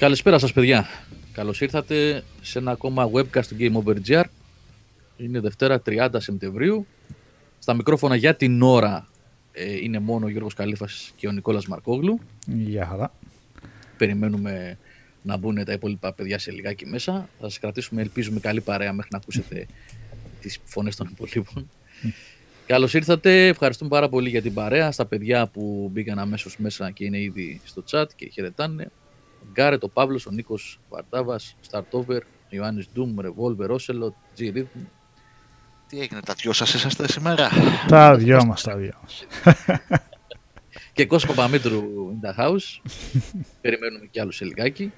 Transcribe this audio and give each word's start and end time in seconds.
Καλησπέρα 0.00 0.38
σας 0.38 0.52
παιδιά. 0.52 0.86
Καλώς 1.32 1.60
ήρθατε 1.60 2.24
σε 2.40 2.58
ένα 2.58 2.70
ακόμα 2.70 3.10
webcast 3.12 3.46
του 3.46 3.56
Game 3.58 3.72
Over 3.72 3.96
GR. 4.06 4.24
Είναι 5.16 5.40
Δευτέρα 5.40 5.82
30 5.86 6.08
Σεπτεμβρίου. 6.16 6.86
Στα 7.58 7.74
μικρόφωνα 7.74 8.16
για 8.16 8.36
την 8.36 8.62
ώρα 8.62 9.08
ε, 9.52 9.76
είναι 9.76 9.98
μόνο 9.98 10.26
ο 10.26 10.28
Γιώργος 10.28 10.54
Καλήφας 10.54 11.12
και 11.16 11.28
ο 11.28 11.30
Νικόλας 11.30 11.66
Μαρκόγλου. 11.66 12.20
Γεια 12.46 12.86
χαρά. 12.86 13.12
Περιμένουμε 13.96 14.78
να 15.22 15.36
μπουν 15.36 15.64
τα 15.64 15.72
υπόλοιπα 15.72 16.12
παιδιά 16.12 16.38
σε 16.38 16.50
λιγάκι 16.50 16.86
μέσα. 16.86 17.28
Θα 17.40 17.48
σας 17.48 17.58
κρατήσουμε, 17.58 18.00
ελπίζουμε, 18.00 18.40
καλή 18.40 18.60
παρέα 18.60 18.92
μέχρι 18.92 19.10
να 19.12 19.18
ακούσετε 19.18 19.66
τις 20.40 20.58
φωνές 20.64 20.96
των 20.96 21.08
υπολείπων. 21.12 21.70
Καλώς 22.66 22.94
ήρθατε. 22.94 23.46
Ευχαριστούμε 23.46 23.90
πάρα 23.90 24.08
πολύ 24.08 24.28
για 24.28 24.42
την 24.42 24.54
παρέα. 24.54 24.90
Στα 24.90 25.06
παιδιά 25.06 25.46
που 25.46 25.90
μπήκαν 25.92 26.18
αμέσως 26.18 26.58
μέσα 26.58 26.90
και 26.90 27.04
είναι 27.04 27.20
ήδη 27.20 27.60
στο 27.64 27.84
chat 27.90 28.06
και 28.16 28.28
χαιρετάνε. 28.28 28.90
Γκάρετ, 29.52 29.84
ο 29.84 29.88
Παύλος, 29.88 30.26
ο 30.26 30.30
Νίκος 30.30 30.80
Βαρτάβα, 30.88 31.40
Startover, 31.70 32.18
Ιωάννης 32.48 32.88
Ντούμ, 32.92 33.14
Revolver, 33.20 33.70
Ocelot, 33.70 34.14
G 34.38 34.56
Rhythm. 34.56 34.86
Τι 35.86 36.00
έγινε, 36.00 36.20
τα 36.20 36.34
δυο 36.34 36.52
σας 36.52 36.74
είσαστε 36.74 37.08
σήμερα; 37.08 37.48
Τα 37.88 38.16
δυο 38.16 38.44
μας, 38.44 38.62
τα 38.62 38.76
δυο 38.76 38.92
μας. 39.02 39.26
και 40.92 41.06
Κώστα 41.06 41.28
Παπαμήτρου 41.28 41.82
in 41.82 42.26
the 42.28 42.44
house. 42.44 42.80
Περιμένουμε 43.60 44.06
κι 44.10 44.20
άλλους 44.20 44.36
σε 44.36 44.44
λιγάκι. 44.44 44.92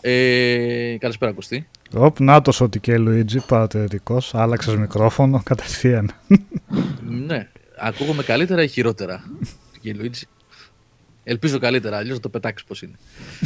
Ε, 0.00 0.96
καλησπέρα 0.98 1.32
Κωστή. 1.32 1.68
Οπ, 1.94 2.20
νάτος 2.20 2.60
ότι 2.60 2.80
και 2.80 2.98
Λουίτζι, 2.98 3.46
παρατηρητικός, 3.46 4.34
άλλαξες 4.34 4.76
μικρόφωνο 4.76 5.42
κατευθείαν. 5.44 6.12
ναι, 7.02 7.48
ακούγομαι 7.78 8.22
καλύτερα 8.22 8.62
ή 8.62 8.68
χειρότερα; 8.68 9.24
Και 9.80 9.94
Λουίτζι. 9.94 10.24
Ελπίζω 11.28 11.58
καλύτερα, 11.58 11.96
αλλιώς 11.96 12.14
θα 12.14 12.20
το 12.20 12.28
πετάξεις 12.28 12.66
πώς 12.66 12.82
είναι. 12.82 12.96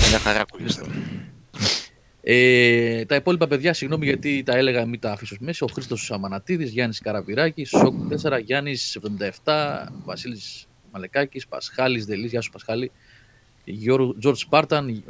Μια 0.08 0.18
χαρά 0.18 0.40
ακούγεστε. 0.40 0.82
Ε, 2.22 3.04
τα 3.04 3.14
υπόλοιπα 3.14 3.46
παιδιά, 3.46 3.72
συγγνώμη 3.72 4.04
γιατί 4.04 4.42
τα 4.42 4.56
έλεγα 4.56 4.86
μην 4.86 5.00
τα 5.00 5.12
αφήσω 5.12 5.36
μέσα. 5.40 5.66
Ο 5.68 5.72
Χρήστος 5.72 6.10
Αμανατίδης, 6.10 6.70
Γιάννης 6.70 7.00
Καραβυράκης, 7.00 7.68
Σοκ 7.68 7.94
4, 8.08 8.38
Γιάννης 8.38 8.96
77, 8.96 9.92
Βασίλης 10.04 10.66
Μαλεκάκης, 10.92 11.46
Πασχάλης 11.46 12.04
Δελής, 12.04 12.30
Γεια 12.30 12.40
σου 12.40 12.50
Πασχάλη, 12.50 12.90
George 14.22 14.36
Σπάρταν, 14.36 15.04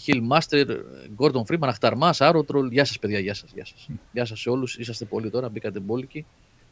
Χιλ 0.00 0.20
Μάστερ, 0.22 0.66
Γκόρντον 1.14 1.46
Φρήμαν, 1.46 1.68
Αχταρμάς, 1.68 2.20
Άρωτρολ. 2.20 2.70
Γεια 2.70 2.84
σας, 2.84 2.98
παιδιά, 2.98 3.18
γεια 3.18 3.34
σας. 3.34 3.50
Γεια 3.54 3.64
σας. 3.64 3.88
Γεια 4.12 4.24
σας 4.24 4.40
σε 4.40 4.50
όλους. 4.50 4.76
Είσαστε 4.76 5.04
πολύ 5.04 5.30
τώρα, 5.30 5.48
μπήκατε 5.48 5.80
μπόλικοι. 5.80 6.26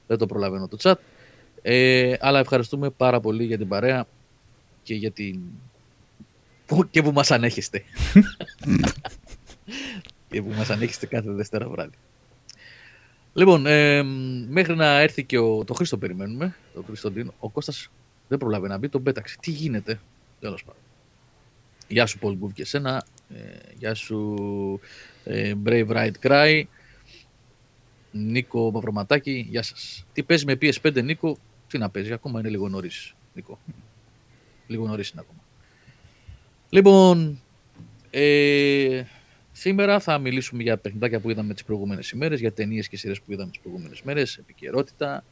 Δεν 0.06 0.18
το 0.18 0.26
προλαβαίνω 0.26 0.68
το 0.68 0.76
chat. 0.82 0.94
Ε, 1.62 2.14
αλλά 2.20 2.38
ευχαριστούμε 2.38 2.90
πάρα 2.90 3.20
πολύ 3.20 3.44
για 3.44 3.58
την 3.58 3.68
παρέα 3.68 4.06
και 4.82 4.94
για 4.94 5.10
την. 5.10 5.40
και 6.90 7.02
που 7.02 7.12
μας 7.12 7.30
ανέχεστε. 7.30 7.82
και 10.30 10.42
που 10.42 10.52
μας 10.56 10.70
ανέχεστε 10.70 11.06
κάθε 11.06 11.30
Δευτέρα 11.30 11.68
βράδυ. 11.68 11.96
Λοιπόν, 13.34 13.66
ε, 13.66 14.02
μέχρι 14.48 14.76
να 14.76 15.00
έρθει 15.00 15.24
και 15.24 15.38
ο, 15.38 15.64
το 15.64 15.74
Χρήστο 15.74 15.98
περιμένουμε, 15.98 16.56
τον 16.74 16.84
Χρήστο 16.84 17.12
ο 17.38 17.48
Κώστας 17.48 17.90
δεν 18.28 18.38
προλάβει 18.38 18.68
να 18.68 18.78
μπει, 18.78 18.88
τον 18.88 19.02
πέταξε. 19.02 19.36
Τι 19.40 19.50
γίνεται, 19.50 20.00
τέλος 20.40 20.64
πάντων. 20.64 20.80
Γεια 21.88 22.06
σου 22.06 22.18
Paul 22.22 22.34
Γκουβ 22.36 22.52
και 22.52 22.62
εσένα. 22.62 23.04
Ε, 23.34 23.38
γεια 23.78 23.94
σου 23.94 24.80
ε, 25.24 25.52
Brave 25.64 25.88
Right 25.88 26.12
Cry. 26.22 26.62
Νίκο 28.12 28.70
Μαυροματάκη, 28.70 29.46
γεια 29.50 29.62
σας. 29.62 30.06
Τι 30.12 30.22
παίζει 30.22 30.44
με 30.44 30.58
PS5 30.60 31.02
Νίκο, 31.04 31.38
τι 31.68 31.78
να 31.78 31.90
παίζει, 31.90 32.12
ακόμα 32.12 32.40
είναι 32.40 32.48
λίγο 32.48 32.68
νωρίς 32.68 33.14
Νίκο. 33.34 33.58
Λίγο 34.66 34.86
νωρίς 34.86 35.10
είναι 35.10 35.20
ακόμα. 35.20 35.40
Λοιπόν, 36.70 37.40
ε, 38.10 39.02
σήμερα 39.52 40.00
θα 40.00 40.18
μιλήσουμε 40.18 40.62
για 40.62 40.76
παιχνιδάκια 40.76 41.20
που 41.20 41.30
είδαμε 41.30 41.54
τις 41.54 41.64
προηγούμενες 41.64 42.10
ημέρες, 42.10 42.40
για 42.40 42.52
ταινίες 42.52 42.88
και 42.88 42.96
σειρές 42.96 43.20
που 43.20 43.32
είδαμε 43.32 43.50
τις 43.50 43.60
προηγούμενες 43.60 44.02
μέρες, 44.02 44.36
επικαιρότητα, 44.36 45.24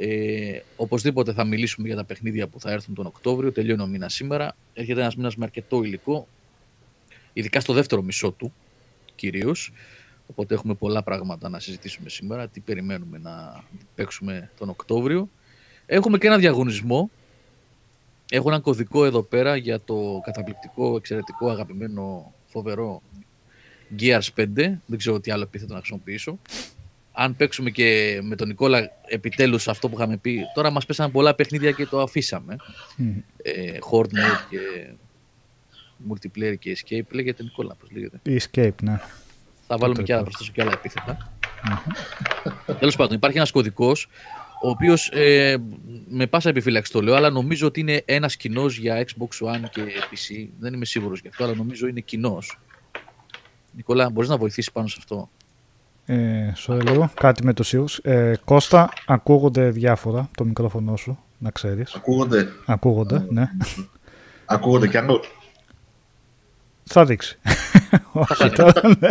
ε, 0.00 0.60
οπωσδήποτε 0.76 1.32
θα 1.32 1.44
μιλήσουμε 1.44 1.86
για 1.86 1.96
τα 1.96 2.04
παιχνίδια 2.04 2.46
που 2.46 2.60
θα 2.60 2.70
έρθουν 2.70 2.94
τον 2.94 3.06
Οκτώβριο. 3.06 3.52
Τελειώνει 3.52 3.82
ο 3.82 3.86
μήνας 3.86 4.14
σήμερα. 4.14 4.56
Έρχεται 4.74 5.00
ένας 5.00 5.16
μήνας 5.16 5.36
με 5.36 5.44
αρκετό 5.44 5.82
υλικό, 5.82 6.28
ειδικά 7.32 7.60
στο 7.60 7.72
δεύτερο 7.72 8.02
μισό 8.02 8.30
του 8.30 8.52
κυρίως. 9.14 9.72
Οπότε 10.26 10.54
έχουμε 10.54 10.74
πολλά 10.74 11.02
πράγματα 11.02 11.48
να 11.48 11.60
συζητήσουμε 11.60 12.08
σήμερα. 12.08 12.48
Τι 12.48 12.60
περιμένουμε 12.60 13.18
να 13.18 13.64
παίξουμε 13.94 14.50
τον 14.58 14.68
Οκτώβριο. 14.68 15.28
Έχουμε 15.86 16.18
και 16.18 16.26
ένα 16.26 16.38
διαγωνισμό. 16.38 17.10
Έχω 18.30 18.48
ένα 18.48 18.60
κωδικό 18.60 19.04
εδώ 19.04 19.22
πέρα 19.22 19.56
για 19.56 19.80
το 19.80 20.20
καταπληκτικό, 20.24 20.96
εξαιρετικό, 20.96 21.50
αγαπημένο, 21.50 22.32
φοβερό 22.46 23.02
Gears 24.00 24.28
5. 24.36 24.44
Δεν 24.54 24.98
ξέρω 24.98 25.20
τι 25.20 25.30
άλλο 25.30 25.42
επίθετο 25.42 25.72
να 25.72 25.78
χρησιμοποιήσω 25.78 26.38
αν 27.20 27.36
παίξουμε 27.36 27.70
και 27.70 28.20
με 28.22 28.36
τον 28.36 28.48
Νικόλα 28.48 28.90
επιτέλους 29.06 29.68
αυτό 29.68 29.88
που 29.88 29.96
είχαμε 29.96 30.16
πει, 30.16 30.40
τώρα 30.54 30.70
μας 30.70 30.86
πέσανε 30.86 31.10
πολλά 31.10 31.34
παιχνίδια 31.34 31.70
και 31.70 31.86
το 31.86 32.00
αφήσαμε. 32.00 32.56
Mm. 32.98 33.22
Ε, 33.42 33.78
Horde 33.90 34.04
Mode 34.04 34.44
και 34.50 34.90
Multiplayer 36.10 36.58
και 36.58 36.76
Escape, 36.78 37.10
λέγεται 37.10 37.42
Νικόλα, 37.42 37.74
πώς 37.74 37.90
λέγεται. 37.90 38.20
Escape, 38.26 38.82
ναι. 38.82 39.00
Θα 39.66 39.76
βάλουμε 39.76 40.02
και 40.02 40.12
άλλα, 40.12 40.22
προσθέσω 40.22 40.52
και 40.52 40.62
άλλα 40.62 40.72
επίθετα. 40.72 41.32
Mm-hmm. 41.64 42.74
Τέλος 42.78 42.96
πάντων, 42.96 43.16
υπάρχει 43.16 43.36
ένας 43.36 43.50
κωδικός, 43.50 44.08
ο 44.62 44.68
οποίος 44.68 45.10
ε, 45.12 45.56
με 46.08 46.26
πάσα 46.26 46.48
επιφύλαξη 46.48 46.92
το 46.92 47.02
λέω, 47.02 47.14
αλλά 47.14 47.30
νομίζω 47.30 47.66
ότι 47.66 47.80
είναι 47.80 48.02
ένας 48.04 48.36
κοινός 48.36 48.78
για 48.78 49.04
Xbox 49.06 49.46
One 49.46 49.68
και 49.70 49.82
PC. 49.82 50.48
Δεν 50.58 50.74
είμαι 50.74 50.84
σίγουρος 50.84 51.20
γι' 51.20 51.28
αυτό, 51.28 51.44
αλλά 51.44 51.54
νομίζω 51.54 51.86
είναι 51.86 52.00
κοινός. 52.00 52.58
Νικόλα, 53.72 54.10
μπορείς 54.10 54.28
να 54.28 54.36
βοηθήσεις 54.36 54.72
πάνω 54.72 54.86
σε 54.86 54.96
αυτό; 54.98 55.30
Ε, 56.06 56.52
λίγο, 56.66 57.10
κάτι 57.14 57.44
με 57.44 57.52
το 57.52 57.62
σίγουρος. 57.62 57.98
Ε, 57.98 58.34
Κώστα, 58.44 58.88
ακούγονται 59.06 59.70
διάφορα 59.70 60.30
το 60.36 60.44
μικρόφωνο 60.44 60.96
σου, 60.96 61.18
να 61.38 61.50
ξέρεις. 61.50 61.94
Ακούγονται. 61.94 62.48
Ακούγονται, 62.66 63.26
ναι. 63.28 63.50
ακούγονται 64.44 64.88
κι 64.88 64.96
άλλο. 64.96 65.24
Θα 66.84 67.04
δείξει. 67.04 67.38
Όχι 68.12 68.50
τώρα, 68.50 68.82
ναι. 68.98 69.08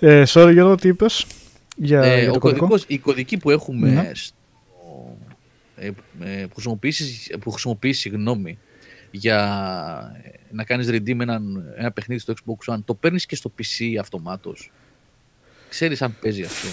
Ε, 0.00 0.22
sorry 0.26 0.50
Γιώργο, 0.52 0.74
τι 0.74 0.88
είπες; 0.88 1.26
Για, 1.76 2.02
ε, 2.02 2.20
για 2.20 2.30
το 2.30 2.36
ο 2.36 2.38
κωδικό. 2.38 2.66
Κωδικός, 2.66 2.84
η 2.88 2.98
κωδική 2.98 3.36
που 3.36 3.50
έχουμε 3.50 3.90
ναι. 3.90 4.10
στο, 4.14 5.16
ε, 5.76 5.90
ε, 6.20 6.46
που 6.46 6.54
χρησιμοποιήσει, 6.54 7.38
που 7.38 7.50
χρησιμοποιήσει 7.50 8.08
γνώμη, 8.08 8.58
για 9.10 9.40
ε, 10.22 10.30
να 10.50 10.64
κάνεις 10.64 10.88
redeem 10.90 11.20
ένα, 11.20 11.40
ένα 11.76 11.90
παιχνίδι 11.90 12.20
στο 12.20 12.34
Xbox 12.34 12.74
One, 12.74 12.78
το 12.84 12.94
παίρνεις 12.94 13.26
και 13.26 13.36
στο 13.36 13.52
PC 13.58 13.96
αυτομάτως; 14.00 14.70
Ξέρεις 15.68 16.02
αν 16.02 16.16
παίζει 16.20 16.42
αυτό; 16.42 16.68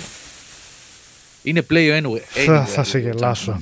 Είναι 1.43 1.65
play 1.69 2.01
anywhere. 2.01 2.45
Θα, 2.45 2.65
θα 2.65 2.83
σε 2.83 2.99
γελάσω. 2.99 3.61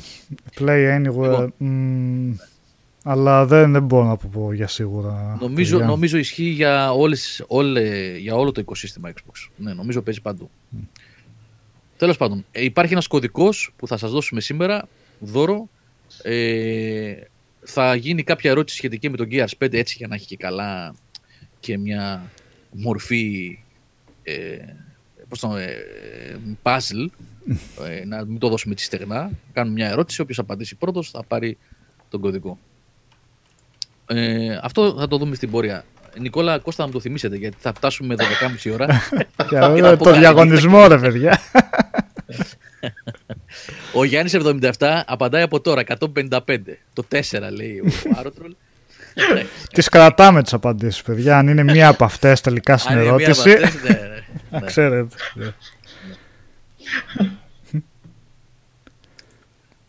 Play 0.59 1.01
anywhere. 1.01 1.47
αλλά 3.03 3.45
δεν, 3.45 3.71
δεν 3.71 3.83
μπορώ 3.83 4.05
να 4.05 4.17
πω 4.17 4.53
για 4.53 4.67
σίγουρα. 4.67 5.37
Νομίζω, 5.41 5.79
νομίζω 5.79 6.17
ισχύει 6.17 6.49
για, 6.49 6.91
όλες, 6.91 7.43
όλε, 7.47 8.17
για 8.17 8.35
όλο 8.35 8.51
το 8.51 8.61
οικοσύστημα 8.61 9.11
Xbox. 9.13 9.49
Ναι, 9.55 9.73
νομίζω 9.73 10.01
παίζει 10.01 10.21
παντού. 10.21 10.49
Mm. 10.75 10.85
Τέλος 11.97 12.17
πάντων, 12.17 12.45
ε, 12.51 12.63
υπάρχει 12.63 12.91
ένας 12.91 13.07
κωδικός 13.07 13.73
που 13.75 13.87
θα 13.87 13.97
σας 13.97 14.11
δώσουμε 14.11 14.41
σήμερα, 14.41 14.87
δώρο. 15.19 15.69
Ε, 16.21 17.13
θα 17.59 17.95
γίνει 17.95 18.23
κάποια 18.23 18.51
ερώτηση 18.51 18.77
σχετική 18.77 19.09
με 19.09 19.17
τον 19.17 19.27
Gears 19.31 19.57
5 19.57 19.77
έτσι 19.77 19.95
για 19.97 20.07
να 20.07 20.15
έχει 20.15 20.25
και 20.25 20.37
καλά 20.37 20.95
και 21.59 21.77
μια 21.77 22.31
μορφή 22.71 23.59
ε, 24.23 24.57
πώς 25.27 25.39
το, 25.39 25.55
ε, 25.55 25.85
puzzle, 26.63 27.07
ε, 27.89 28.05
να 28.05 28.25
μην 28.25 28.39
το 28.39 28.49
δώσουμε 28.49 28.73
έτσι 28.73 28.85
στεγνά. 28.85 29.29
Κάνουμε 29.53 29.75
μια 29.75 29.89
ερώτηση, 29.89 30.21
όποιος 30.21 30.39
απαντήσει 30.39 30.75
πρώτος 30.75 31.09
θα 31.09 31.23
πάρει 31.23 31.57
τον 32.09 32.21
κωδικό. 32.21 32.57
Ε, 34.07 34.59
αυτό 34.61 34.95
θα 34.99 35.07
το 35.07 35.17
δούμε 35.17 35.35
στην 35.35 35.51
πορεία. 35.51 35.85
Νικόλα, 36.19 36.59
Κώστα 36.59 36.81
να 36.81 36.87
μου 36.87 36.93
το 36.93 36.99
θυμίσετε, 36.99 37.35
γιατί 37.35 37.55
θα 37.59 37.73
φτάσουμε 37.73 38.15
12.30 38.65 38.71
ώρα. 38.73 38.87
Για 39.75 39.97
το 39.97 40.13
διαγωνισμό, 40.19 40.87
ρε 40.87 40.97
παιδιά. 40.97 41.39
Ο 43.93 44.03
Γιάννης 44.03 44.35
77 44.35 44.71
απαντάει 45.05 45.41
από 45.41 45.61
τώρα, 45.61 45.81
155. 45.81 46.79
Το 46.93 47.03
4 47.11 47.21
λέει 47.51 47.79
ο 47.79 47.91
Άρωτρολ. 48.15 48.55
Τις 49.73 49.89
κρατάμε 49.89 50.43
τις 50.43 50.53
απαντήσεις, 50.53 51.01
παιδιά. 51.01 51.37
Αν 51.37 51.47
είναι 51.47 51.63
μία 51.63 51.87
από 51.87 52.03
αυτές 52.03 52.41
τελικά 52.41 52.77
στην 52.77 52.97
ερώτηση. 52.97 53.49
Ναι. 53.49 54.61
Ξέρετε. 54.65 55.15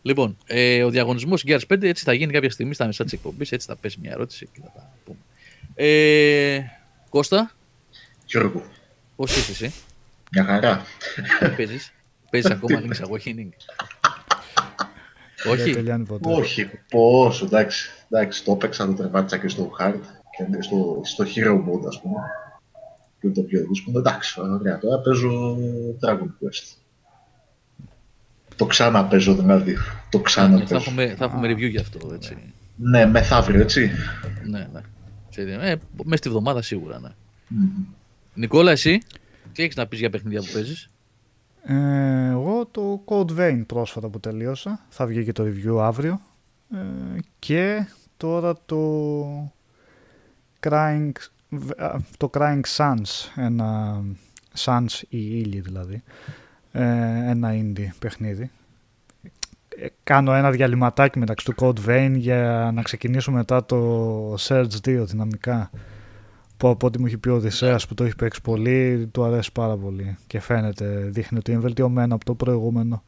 Λοιπόν, 0.01 0.37
ε, 0.45 0.83
ο 0.83 0.89
διαγωνισμός 0.89 1.43
Gears 1.47 1.59
5 1.73 1.83
έτσι 1.83 2.03
θα 2.03 2.13
γίνει 2.13 2.33
κάποια 2.33 2.49
στιγμή 2.51 2.73
στα 2.73 2.85
μισά 2.85 3.03
της 3.03 3.13
εκπομπής. 3.13 3.51
Έτσι 3.51 3.67
θα 3.67 3.75
πέσει 3.75 3.97
μια 4.01 4.11
ερώτηση 4.11 4.49
και 4.53 4.59
θα 4.63 4.71
τα 4.75 4.91
πούμε. 5.05 5.17
Ε, 5.75 6.61
Κώστα; 7.09 7.51
Γιώργο. 8.25 8.63
Πώς 9.15 9.37
είσαι 9.37 9.51
εσύ; 9.51 9.73
Μια 10.31 10.43
χαρά. 10.43 10.85
Παίζεις; 11.55 11.91
Παίζει 12.29 12.51
ακόμα 12.61 12.81
Link's 12.81 13.05
Awakening. 13.09 13.49
Όχι. 15.49 15.75
Όχι, 16.21 16.69
πόσο, 16.89 17.45
εντάξει. 17.45 17.89
Εντάξει, 18.09 18.43
το 18.43 18.51
έπαιξα, 18.51 18.85
το 18.85 18.93
τρεβάτισα 18.93 19.37
και 19.37 19.47
στο 19.47 19.71
hard 19.79 19.99
Και 20.37 20.61
στο, 20.61 21.01
στο 21.03 21.23
Hero 21.35 21.53
Mode, 21.55 21.87
ας 21.87 22.01
πούμε, 22.01 22.15
που 23.19 23.25
είναι 23.25 23.33
το 23.33 23.41
πιο 23.41 23.65
δύσκολο, 23.67 23.99
εντάξει, 23.99 24.41
ωραία, 24.41 24.77
τώρα 24.77 24.99
παίζω 25.01 25.57
Dragon 26.05 26.23
Quest. 26.23 26.75
Το 28.55 28.65
ξανά 28.65 29.05
παίζω 29.05 29.35
δηλαδή, 29.35 29.77
το 30.09 30.19
ξανά 30.19 30.57
θα, 30.57 30.63
παίζω. 30.63 30.75
έχουμε, 30.75 31.15
θα 31.17 31.25
έχουμε 31.25 31.51
review 31.53 31.69
γι' 31.69 31.77
αυτό, 31.77 32.11
έτσι. 32.13 32.37
Ναι, 32.75 33.05
μεθαύριο, 33.05 33.61
έτσι. 33.61 33.91
ναι, 34.43 34.67
ναι. 34.73 34.81
Σε- 35.29 35.41
Ε, 35.41 35.75
μέσα 36.03 36.17
στη 36.17 36.29
βδομάδα 36.29 36.61
σίγουρα, 36.61 36.99
ναι. 36.99 37.09
Μμμ. 37.47 37.69
Νικόλα, 38.33 38.71
εσύ, 38.71 38.99
τι 39.53 39.63
έχεις 39.63 39.75
να 39.75 39.87
πεις 39.87 39.99
για 39.99 40.09
παιχνίδια 40.09 40.39
που 40.41 40.47
παίζεις; 40.53 40.89
Ε, 41.63 42.29
εγώ 42.29 42.65
το 42.65 43.01
Code 43.05 43.37
Vein 43.37 43.63
πρόσφατα 43.67 44.09
που 44.09 44.19
τελείωσα. 44.19 44.79
Θα 44.89 45.05
βγει 45.05 45.23
και 45.23 45.31
το 45.31 45.43
review 45.43 45.77
αύριο. 45.81 46.21
Ε, 46.73 47.19
και 47.39 47.87
τώρα 48.17 48.53
το 48.65 49.53
Crying, 50.59 51.11
α, 51.77 51.95
το 52.17 52.29
Crying 52.33 52.61
Suns, 52.77 53.31
ένα 53.35 54.01
Suns 54.57 55.01
ή 55.09 55.17
ήλιοι 55.17 55.59
δηλαδή, 55.59 56.03
ε, 56.71 56.83
ένα 57.29 57.49
indie 57.53 57.89
παιχνίδι. 57.99 58.51
Ε, 59.77 59.87
Κάνω 60.03 60.33
ένα 60.33 60.51
διαλυματάκι 60.51 61.19
μεταξύ 61.19 61.45
του 61.45 61.53
Code 61.57 61.87
Vein 61.87 62.13
για 62.15 62.71
να 62.73 62.81
ξεκινήσω 62.81 63.31
μετά 63.31 63.65
το 63.65 64.33
Surge 64.33 64.77
2 64.85 65.03
δυναμικά 65.05 65.69
που 66.59 66.67
από 66.67 66.87
ό,τι 66.87 66.99
μου 66.99 67.05
έχει 67.05 67.17
πει 67.17 67.29
ο 67.29 67.35
Οδυσσέας 67.35 67.87
που 67.87 67.93
το 67.93 68.03
έχει 68.03 68.15
παίξει 68.15 68.41
πολύ, 68.41 69.07
του 69.11 69.23
αρέσει 69.23 69.51
πάρα 69.51 69.77
πολύ 69.77 70.17
και 70.27 70.39
φαίνεται, 70.39 71.09
δείχνει 71.09 71.37
ότι 71.37 71.51
είναι 71.51 71.59
βελτιωμένο 71.59 72.15
από 72.15 72.25
το 72.25 72.35
προηγούμενο. 72.35 73.03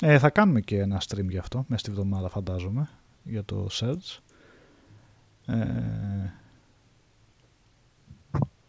Ε, 0.00 0.18
θα 0.18 0.30
κάνουμε 0.30 0.60
και 0.60 0.78
ένα 0.78 1.02
stream 1.08 1.28
γι' 1.28 1.38
αυτό, 1.38 1.64
μέσα 1.68 1.80
στη 1.80 1.90
βδομάδα 1.90 2.28
φαντάζομαι, 2.28 2.88
για 3.22 3.44
το 3.44 3.68
Surge. 3.70 4.18
Ε, 5.46 5.56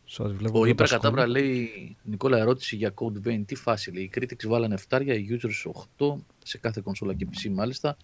sorry, 0.09 0.31
βλέπω 0.33 0.59
Ο 0.59 0.63
εδώ 0.63 0.63
τα 0.63 0.69
Ήπρα 0.69 0.87
Κατάβρα 0.87 1.21
σχόλια. 1.21 1.41
λέει, 1.41 1.97
Νικόλα, 2.03 2.37
ερώτηση 2.37 2.75
για 2.75 2.93
Code 2.95 3.27
Vein. 3.27 3.43
Τι 3.45 3.55
φάση 3.55 3.91
λέει. 3.91 4.03
Οι 4.03 4.09
critics 4.15 4.47
βάλανε 4.47 4.77
7, 4.89 5.01
οι 5.05 5.39
users 5.41 5.71
8 5.97 6.15
σε 6.43 6.57
κάθε 6.57 6.81
κονσόλα 6.83 7.13
και 7.13 7.27
PC 7.31 7.49
μάλιστα. 7.49 7.97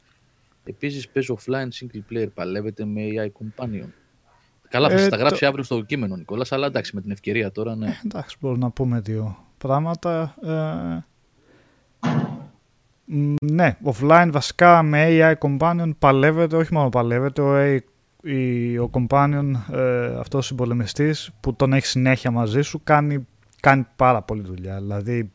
Επίσης 0.63 1.10
παίζω 1.10 1.38
offline 1.39 1.67
single 1.79 2.01
player. 2.12 2.27
Παλεύετε 2.34 2.86
με 2.86 3.01
AI 3.13 3.27
companion. 3.27 3.89
Καλά, 4.69 4.88
θα 4.89 4.93
Ε, 4.95 4.97
σας 4.97 5.09
τα 5.09 5.15
το- 5.17 5.21
γράψει 5.24 5.45
αύριο 5.45 5.63
στο 5.63 5.81
κείμενο, 5.81 6.15
Νικόλας, 6.15 6.51
αλλά 6.51 6.65
εντάξει, 6.67 6.95
με 6.95 7.01
την 7.01 7.12
ευκαιρία 7.12 7.51
τώρα, 7.51 7.75
ναι. 7.75 8.00
Εντάξει, 8.05 8.38
μπορούμε 8.39 8.63
να 8.63 8.69
πούμε 8.71 9.00
δύο 9.00 9.38
πράγματα. 9.57 10.36
Ε, 10.43 11.05
μ, 13.05 13.33
ναι, 13.41 13.77
offline 13.83 14.29
βασικά 14.31 14.83
με 14.83 15.05
AI 15.09 15.33
Companion 15.47 15.91
παλεύεται, 16.00 16.55
όχι 16.55 16.74
μόνο 16.74 16.89
παλεύεται, 16.89 17.41
ο, 17.41 17.55
AI, 17.57 17.79
η- 18.24 18.77
ο 18.77 18.89
Companion, 18.93 19.51
ε, 19.71 20.05
αυτός 20.19 20.43
ο 20.43 20.47
συμπολεμιστής 20.47 21.31
που 21.39 21.53
τον 21.55 21.74
έχει 21.74 21.86
συνέχεια 21.86 22.31
μαζί 22.31 22.62
σου, 22.62 22.81
κάνει, 22.83 23.27
κάνει 23.62 23.86
πάρα 23.95 24.21
πολύ 24.21 24.41
δουλειά. 24.41 24.77
Δηλαδή 24.77 25.31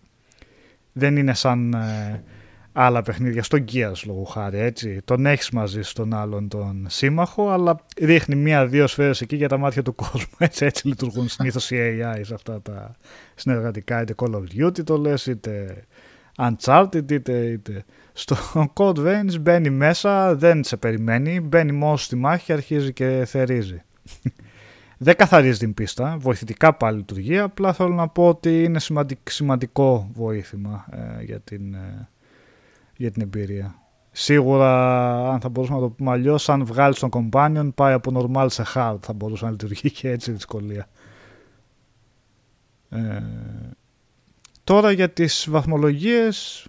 δεν 0.93 1.17
είναι 1.17 1.35
σαν 1.35 1.73
ε, 1.75 2.23
άλλα 2.73 3.03
παιχνίδια 3.03 3.43
στο 3.43 3.59
Gears 3.73 4.03
λόγω 4.07 4.25
χάρη, 4.25 4.59
έτσι. 4.59 5.01
Τον 5.05 5.27
έχεις 5.27 5.51
μαζί 5.51 5.83
στον 5.83 6.15
άλλον 6.15 6.49
τον 6.49 6.87
σύμμαχο, 6.89 7.51
αλλά 7.51 7.85
ρίχνει 8.01 8.35
μία-δύο 8.35 8.87
σφαίρες 8.87 9.21
εκεί 9.21 9.37
για 9.37 9.49
τα 9.49 9.57
μάτια 9.57 9.83
του 9.83 9.95
κόσμου. 9.95 10.35
Έτσι, 10.39 10.65
έτσι 10.65 10.89
λειτουργούν 10.89 11.29
συνήθως 11.29 11.71
οι 11.71 11.77
AI 11.81 12.21
σε 12.23 12.35
αυτά 12.35 12.63
τα 12.63 12.95
συνεργατικά, 13.35 14.03
είτε 14.03 14.15
Call 14.17 14.35
of 14.35 14.43
Duty 14.59 14.85
το 14.85 14.97
λες, 14.97 15.27
είτε 15.27 15.85
Uncharted, 16.37 17.13
είτε, 17.13 17.47
είτε. 17.47 17.85
Στο 18.13 18.37
Code 18.75 18.99
Veins 18.99 19.41
μπαίνει 19.41 19.71
μέσα, 19.71 20.35
δεν 20.35 20.65
σε 20.65 20.77
περιμένει, 20.77 21.41
μπαίνει 21.41 21.73
μόνο 21.73 21.97
στη 21.97 22.17
μάχη 22.17 22.45
και 22.45 22.53
αρχίζει 22.53 22.93
και 22.93 23.25
θερίζει. 23.27 23.83
Δεν 25.05 25.17
καθαρίζει 25.17 25.59
την 25.59 25.75
πίστα, 25.75 26.17
βοηθητικά 26.19 26.75
πάλι 26.75 26.97
λειτουργεί, 26.97 27.39
απλά 27.39 27.73
θέλω 27.73 27.95
να 27.95 28.09
πω 28.09 28.29
ότι 28.29 28.65
είναι 28.65 28.81
σημαντικ- 28.81 29.31
σημαντικό 29.31 30.11
βοήθημα 30.15 30.87
ε, 30.91 31.23
για, 31.23 31.41
την, 31.41 31.75
ε, 31.75 32.09
για 33.03 33.11
την 33.11 33.23
εμπειρία. 33.23 33.75
Σίγουρα, 34.13 35.31
αν 35.33 35.41
θα 35.41 35.49
μπορούσαμε 35.49 35.81
να 35.81 35.87
το 35.87 35.93
πούμε 35.93 36.11
αλλιώς, 36.11 36.49
αν 36.49 36.65
βγάλεις 36.65 36.99
τον 36.99 37.11
companion, 37.13 37.71
πάει 37.75 37.93
από 37.93 38.31
normal 38.35 38.47
σε 38.51 38.65
hard. 38.75 38.97
Θα 39.01 39.13
μπορούσε 39.13 39.45
να 39.45 39.51
λειτουργεί 39.51 39.91
και 39.91 40.11
έτσι 40.11 40.31
η 40.31 40.33
δυσκολία. 40.33 40.89
Ε, 42.91 43.23
τώρα 44.65 44.91
για 44.91 45.11
τις 45.11 45.47
βαθμολογίες, 45.51 46.67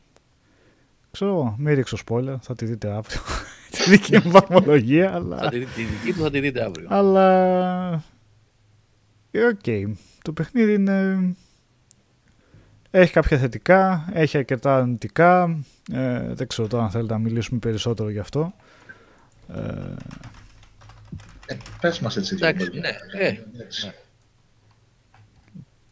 ξέρω 1.12 1.32
εγώ, 1.32 1.56
μην 1.58 1.76
ρίξω 1.76 1.98
spoiler, 2.08 2.36
θα 2.42 2.56
τη 2.56 2.66
δείτε 2.66 2.92
αύριο. 2.92 3.22
τη 3.72 3.90
δική 3.90 4.18
μου 4.24 4.32
βαθμολογία, 4.32 5.14
αλλά... 5.14 5.38
Θα 5.38 5.50
τη, 5.50 5.58
δει- 5.60 5.74
τη 5.76 5.84
δική 5.84 6.14
του 6.14 6.22
θα 6.24 6.32
τη 6.32 6.40
δείτε 6.40 6.64
αύριο. 6.64 6.88
Αλλά. 6.90 8.04
Ε, 9.32 9.44
οκ. 9.44 9.96
Το 10.22 10.32
παιχνίδι 10.34 10.74
είναι. 10.74 11.18
Έχει 12.96 13.12
κάποια 13.14 13.38
θετικά, 13.38 14.10
έχει 14.14 14.38
αρκετά 14.38 14.78
αρνητικά. 14.78 15.58
Ε, 15.92 16.34
δεν 16.34 16.48
ξέρω 16.48 16.68
τώρα 16.68 16.84
αν 16.84 16.90
θέλετε 16.90 17.14
να 17.14 17.20
μιλήσουμε 17.20 17.60
περισσότερο 17.60 18.10
γι' 18.10 18.20
αυτό. 18.20 18.54
Ε, 19.54 19.96
Ε, 21.48 21.58
πες 21.82 22.00
μας 22.00 22.18
έτσι 22.18 22.36
δύο 22.36 22.48
Εντάξει, 22.48 22.66
λόγια. 22.66 22.82
ναι, 23.14 23.20
ε, 23.26 23.44
Έτσι. 23.64 23.86
ναι. 23.86 23.94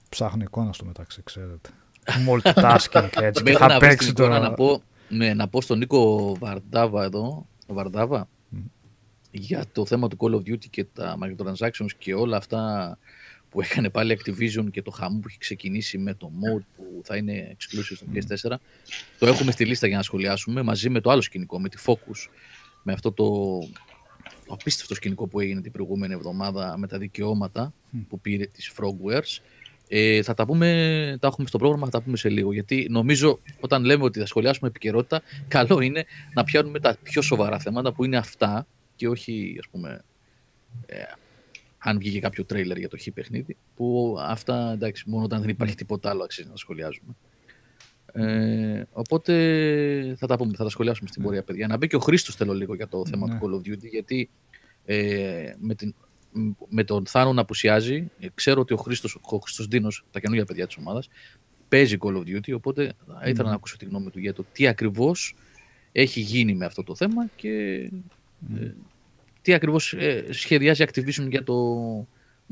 ψάχνω 0.09 0.43
εικόνα 0.43 0.73
στο 0.73 0.85
μεταξύ, 0.85 1.21
ξέρετε. 1.23 1.69
Multitasking 2.27 3.07
και 3.11 3.25
έτσι. 3.25 3.43
και 3.43 3.51
Μέχρι 3.51 3.53
θα 3.53 3.67
να 3.67 3.79
βρεις 3.79 3.79
την 3.79 3.79
παίξει 3.79 4.09
εικόνα, 4.09 4.39
το. 4.39 4.43
να 4.49 4.53
πω, 4.53 4.81
ναι, 5.09 5.33
να 5.33 5.47
πω 5.47 5.61
στον 5.61 5.77
Νίκο 5.77 6.35
Βαρδάβα 6.39 7.03
εδώ, 7.03 7.47
Βαρδάβα, 7.67 8.27
για 9.31 9.63
το 9.71 9.85
θέμα 9.85 10.07
του 10.07 10.17
Call 10.19 10.33
of 10.33 10.37
Duty 10.51 10.65
και 10.69 10.83
τα 10.83 11.17
microtransactions 11.23 11.89
και 11.97 12.13
όλα 12.13 12.37
αυτά 12.37 12.97
που 13.51 13.61
έκανε 13.61 13.89
πάλι 13.89 14.19
Activision 14.19 14.65
και 14.71 14.81
το 14.81 14.91
χαμό 14.91 15.19
που 15.19 15.27
έχει 15.27 15.37
ξεκινήσει 15.37 15.97
με 15.97 16.13
το 16.13 16.31
mode 16.43 16.63
που 16.75 17.01
θα 17.03 17.15
είναι 17.15 17.55
exclusive 17.57 17.95
στο 17.95 18.05
PS4. 18.13 18.55
Το 19.19 19.27
έχουμε 19.27 19.51
στη 19.51 19.65
λίστα 19.65 19.87
για 19.87 19.97
να 19.97 20.03
σχολιάσουμε 20.03 20.61
μαζί 20.61 20.89
με 20.89 21.01
το 21.01 21.09
άλλο 21.09 21.21
σκηνικό, 21.21 21.59
με 21.59 21.69
τη 21.69 21.77
Focus, 21.85 22.29
με 22.83 22.93
αυτό 22.93 23.11
το, 23.11 23.59
το 24.45 24.53
απίστευτο 24.53 24.95
σκηνικό 24.95 25.27
που 25.27 25.39
έγινε 25.39 25.61
την 25.61 25.71
προηγούμενη 25.71 26.13
εβδομάδα 26.13 26.77
με 26.77 26.87
τα 26.87 26.97
δικαιώματα 26.97 27.73
που 28.09 28.19
πήρε 28.19 28.45
τις 28.45 28.71
Frogwares. 28.77 29.41
Ε, 29.87 30.23
θα 30.23 30.33
τα 30.33 30.45
πούμε, 30.45 31.17
τα 31.19 31.27
έχουμε 31.27 31.47
στο 31.47 31.57
πρόγραμμα, 31.57 31.85
θα 31.85 31.91
τα 31.91 32.01
πούμε 32.01 32.17
σε 32.17 32.29
λίγο. 32.29 32.53
Γιατί 32.53 32.87
νομίζω 32.89 33.39
όταν 33.59 33.83
λέμε 33.83 34.03
ότι 34.03 34.19
θα 34.19 34.25
σχολιάσουμε 34.25 34.67
επικαιρότητα, 34.69 35.21
καλό 35.47 35.79
είναι 35.79 36.05
να 36.33 36.43
πιάνουμε 36.43 36.79
τα 36.79 36.97
πιο 37.03 37.21
σοβαρά 37.21 37.59
θέματα 37.59 37.93
που 37.93 38.03
είναι 38.03 38.17
αυτά 38.17 38.67
και 38.95 39.07
όχι, 39.07 39.55
ας 39.59 39.67
πούμε, 39.71 40.01
ε, 40.85 41.01
αν 41.83 41.97
βγήκε 41.97 42.19
κάποιο 42.19 42.45
τρέιλερ 42.45 42.77
για 42.77 42.89
το 42.89 42.97
χ 42.97 43.07
παιχνίδι, 43.13 43.57
που 43.75 44.17
αυτά 44.19 44.71
εντάξει, 44.71 45.03
μόνο 45.07 45.23
όταν 45.23 45.41
δεν 45.41 45.49
υπάρχει 45.49 45.75
τίποτα 45.75 46.09
άλλο 46.09 46.23
αξίζει 46.23 46.47
να 46.47 46.53
τα 46.53 46.59
σχολιάζουμε. 46.59 47.15
Ε, 48.13 48.83
οπότε 48.91 50.15
θα 50.17 50.27
τα 50.27 50.37
πούμε, 50.37 50.53
θα 50.55 50.63
τα 50.63 50.69
σχολιάσουμε 50.69 51.09
στην 51.09 51.23
πορεία, 51.23 51.43
παιδιά. 51.43 51.67
Να 51.67 51.77
μπει 51.77 51.87
και 51.87 51.95
ο 51.95 51.99
Χρήστος 51.99 52.35
θέλω 52.35 52.53
λίγο 52.53 52.75
για 52.75 52.87
το 52.87 53.05
θέμα 53.05 53.27
Ναι. 53.27 53.39
του 53.39 53.45
Call 53.45 53.55
of 53.55 53.71
Duty, 53.71 53.89
γιατί 53.89 54.29
ε, 54.85 55.53
με, 55.59 55.75
την, 55.75 55.93
μ, 56.31 56.49
με 56.69 56.83
τον 56.83 57.05
Θάνο 57.05 57.33
να 57.33 57.41
απουσιάζει, 57.41 58.11
ε, 58.19 58.27
ξέρω 58.33 58.61
ότι 58.61 58.73
ο 58.73 58.77
Χρήστος, 58.77 59.17
ο 59.21 59.37
Χρήστος 59.37 59.67
Δίνος, 59.67 60.05
τα 60.11 60.19
καινούργια 60.19 60.45
παιδιά 60.45 60.67
της 60.67 60.77
ομάδας, 60.77 61.09
παίζει 61.67 61.97
Call 61.99 62.15
of 62.15 62.23
Duty, 62.23 62.53
οπότε 62.55 62.93
θα 63.07 63.29
ήθελα 63.29 63.49
να 63.49 63.55
ακούσω 63.55 63.77
τη 63.77 63.85
γνώμη 63.85 64.09
του 64.09 64.19
για 64.19 64.33
το 64.33 64.45
τι 64.51 64.67
ακριβώς 64.67 65.35
έχει 65.91 66.19
γίνει 66.19 66.53
με 66.55 66.65
αυτό 66.65 66.83
το 66.83 66.95
θέμα 66.95 67.29
και 67.35 67.49
ε, 68.59 68.71
τι 69.41 69.53
ακριβώς 69.53 69.93
ε, 69.93 70.25
σχεδιάζει 70.29 70.83
Activision 70.87 71.27
για 71.29 71.43
το 71.43 71.55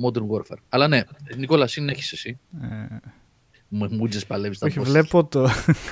Modern 0.03 0.27
Warfare. 0.31 0.57
Αλλά 0.69 0.87
ναι, 0.87 1.03
Νικόλας, 1.37 1.71
συνέχισε 1.71 2.15
εσύ. 2.15 2.39
Ε, 2.61 2.95
Μου 3.71 3.87
μούτζες 3.91 4.25
παλεύεις 4.25 4.57
τα 4.59 4.65
όχι, 4.65 4.79
boss. 4.79 4.83
βλέπω 4.83 5.25
το. 5.25 5.49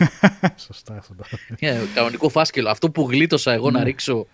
Σωστά 0.68 0.98
αυτό. 0.98 1.14
το- 1.16 1.26
Ε, 1.60 1.78
κανονικό 1.94 2.30
φάσκελο. 2.30 2.70
Αυτό 2.70 2.92
που 2.92 3.08
γλίτωσα 3.10 3.52
εγώ 3.52 3.72
να 3.72 3.78
Ναι. 3.80 3.84
ρίξω 3.86 4.28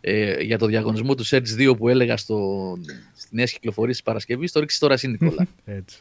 ε, 0.00 0.40
για 0.42 0.58
το 0.58 0.66
διαγωνισμό 0.66 1.14
του 1.14 1.26
Search 1.26 1.46
2 1.58 1.74
που 1.76 1.88
έλεγα 1.88 2.16
στο, 2.16 2.38
στη 3.16 3.34
νέα 3.36 3.44
κυκλοφορία 3.44 3.92
της 3.92 4.02
Παρασκευής, 4.02 4.52
το 4.52 4.60
ρίξεις 4.60 4.78
τώρα 4.78 4.94
εσύ, 4.94 5.08
Νικόλα. 5.08 5.46
Έτσι. 5.64 6.00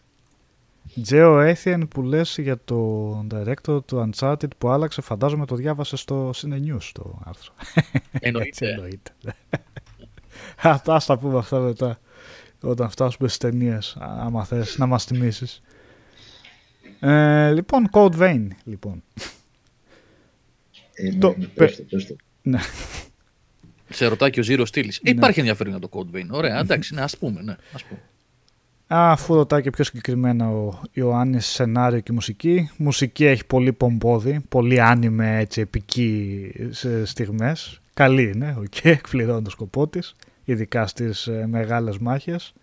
Τζέο 1.02 1.40
Έθιεν 1.40 1.88
που 1.88 2.02
λες 2.02 2.38
για 2.42 2.58
το 2.66 3.10
director 3.34 3.86
του 3.86 4.10
Uncharted 4.10 4.58
που 4.58 4.70
άλλαξε, 4.70 5.02
φαντάζομαι 5.02 5.46
το 5.46 5.56
διάβασες 5.56 6.00
στο 6.00 6.30
Cine 6.36 6.54
News 6.74 6.90
το 6.94 7.22
άρθρο. 7.26 7.54
Έτσι 7.74 8.20
Εννοείται. 8.20 8.70
εννοείται. 8.70 9.12
Α, 10.70 10.82
Ας 10.86 11.06
τα 11.06 11.18
πούμε 11.18 11.38
αυτά 11.38 11.60
μετά. 11.60 12.00
Όταν 12.62 12.90
φτάσουμε 12.90 13.28
στις 13.28 13.40
ταινίες, 13.40 13.98
άμα 14.00 14.46
θες 14.46 14.78
να 14.78 14.86
μας 14.86 15.06
τιμήσεις. 15.06 15.62
Ε, 17.00 17.52
λοιπόν, 17.52 17.90
Code 17.92 18.16
Vein, 18.20 18.48
λοιπόν. 18.64 19.04
Ε, 20.94 21.10
ναι, 21.10 21.16
Το- 21.18 21.36
ναι, 21.38 21.46
πες 21.46 21.76
το, 21.76 21.84
πες 21.90 22.08
το. 22.08 22.16
Ναι. 22.42 22.60
Σε 23.90 24.06
ρωτάει 24.08 24.30
και 24.30 24.40
ο 24.40 24.44
Ζήρος 24.44 24.70
Στήλη. 24.70 24.94
Ναι. 25.02 25.10
Υπάρχει 25.10 25.40
ενδιαφέρον 25.40 25.78
για 25.78 25.90
το 25.90 25.90
Code 25.92 26.16
Vein. 26.16 26.26
Ωραία, 26.30 26.60
εντάξει, 26.60 26.94
ναι, 26.94 27.02
ας 27.02 27.18
πούμε. 27.18 27.42
Ναι, 27.42 27.56
ας 27.74 27.84
πούμε. 27.84 28.00
Α, 28.88 29.12
Αφού 29.12 29.34
ρωτάει 29.36 29.62
και 29.62 29.70
πιο 29.70 29.84
συγκεκριμένα 29.84 30.50
ο 30.50 30.82
Ιωάννης 30.94 31.46
σενάριο 31.46 32.00
και 32.00 32.12
μουσική. 32.12 32.70
Μουσική 32.78 33.26
έχει 33.26 33.46
πολύ 33.46 33.74
πομπώδη, 33.74 34.40
πολύ 34.50 34.82
anime 34.82 35.38
έτσι 35.38 35.62
επική 35.62 36.52
σε 36.70 37.06
στιγμές. 37.06 37.80
Καλή 37.94 38.32
είναι, 38.36 38.56
οκ, 38.60 38.86
εκπληρώνει 38.86 39.42
το 39.44 39.50
σκοπό 39.50 39.88
της. 39.88 40.16
Ειδικά 40.46 40.88
στις 40.88 41.28
ε, 41.28 41.46
μεγάλες 41.48 41.98
μάχες. 41.98 42.54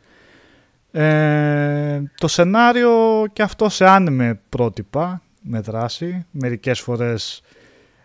Ε, 0.92 2.02
το 2.14 2.28
σενάριο 2.28 3.24
και 3.32 3.42
αυτό 3.42 3.68
σε 3.68 3.86
άνεμε 3.86 4.40
πρότυπα, 4.48 5.22
με 5.42 5.60
δράση, 5.60 6.26
μερικές 6.30 6.80
φορές 6.80 7.42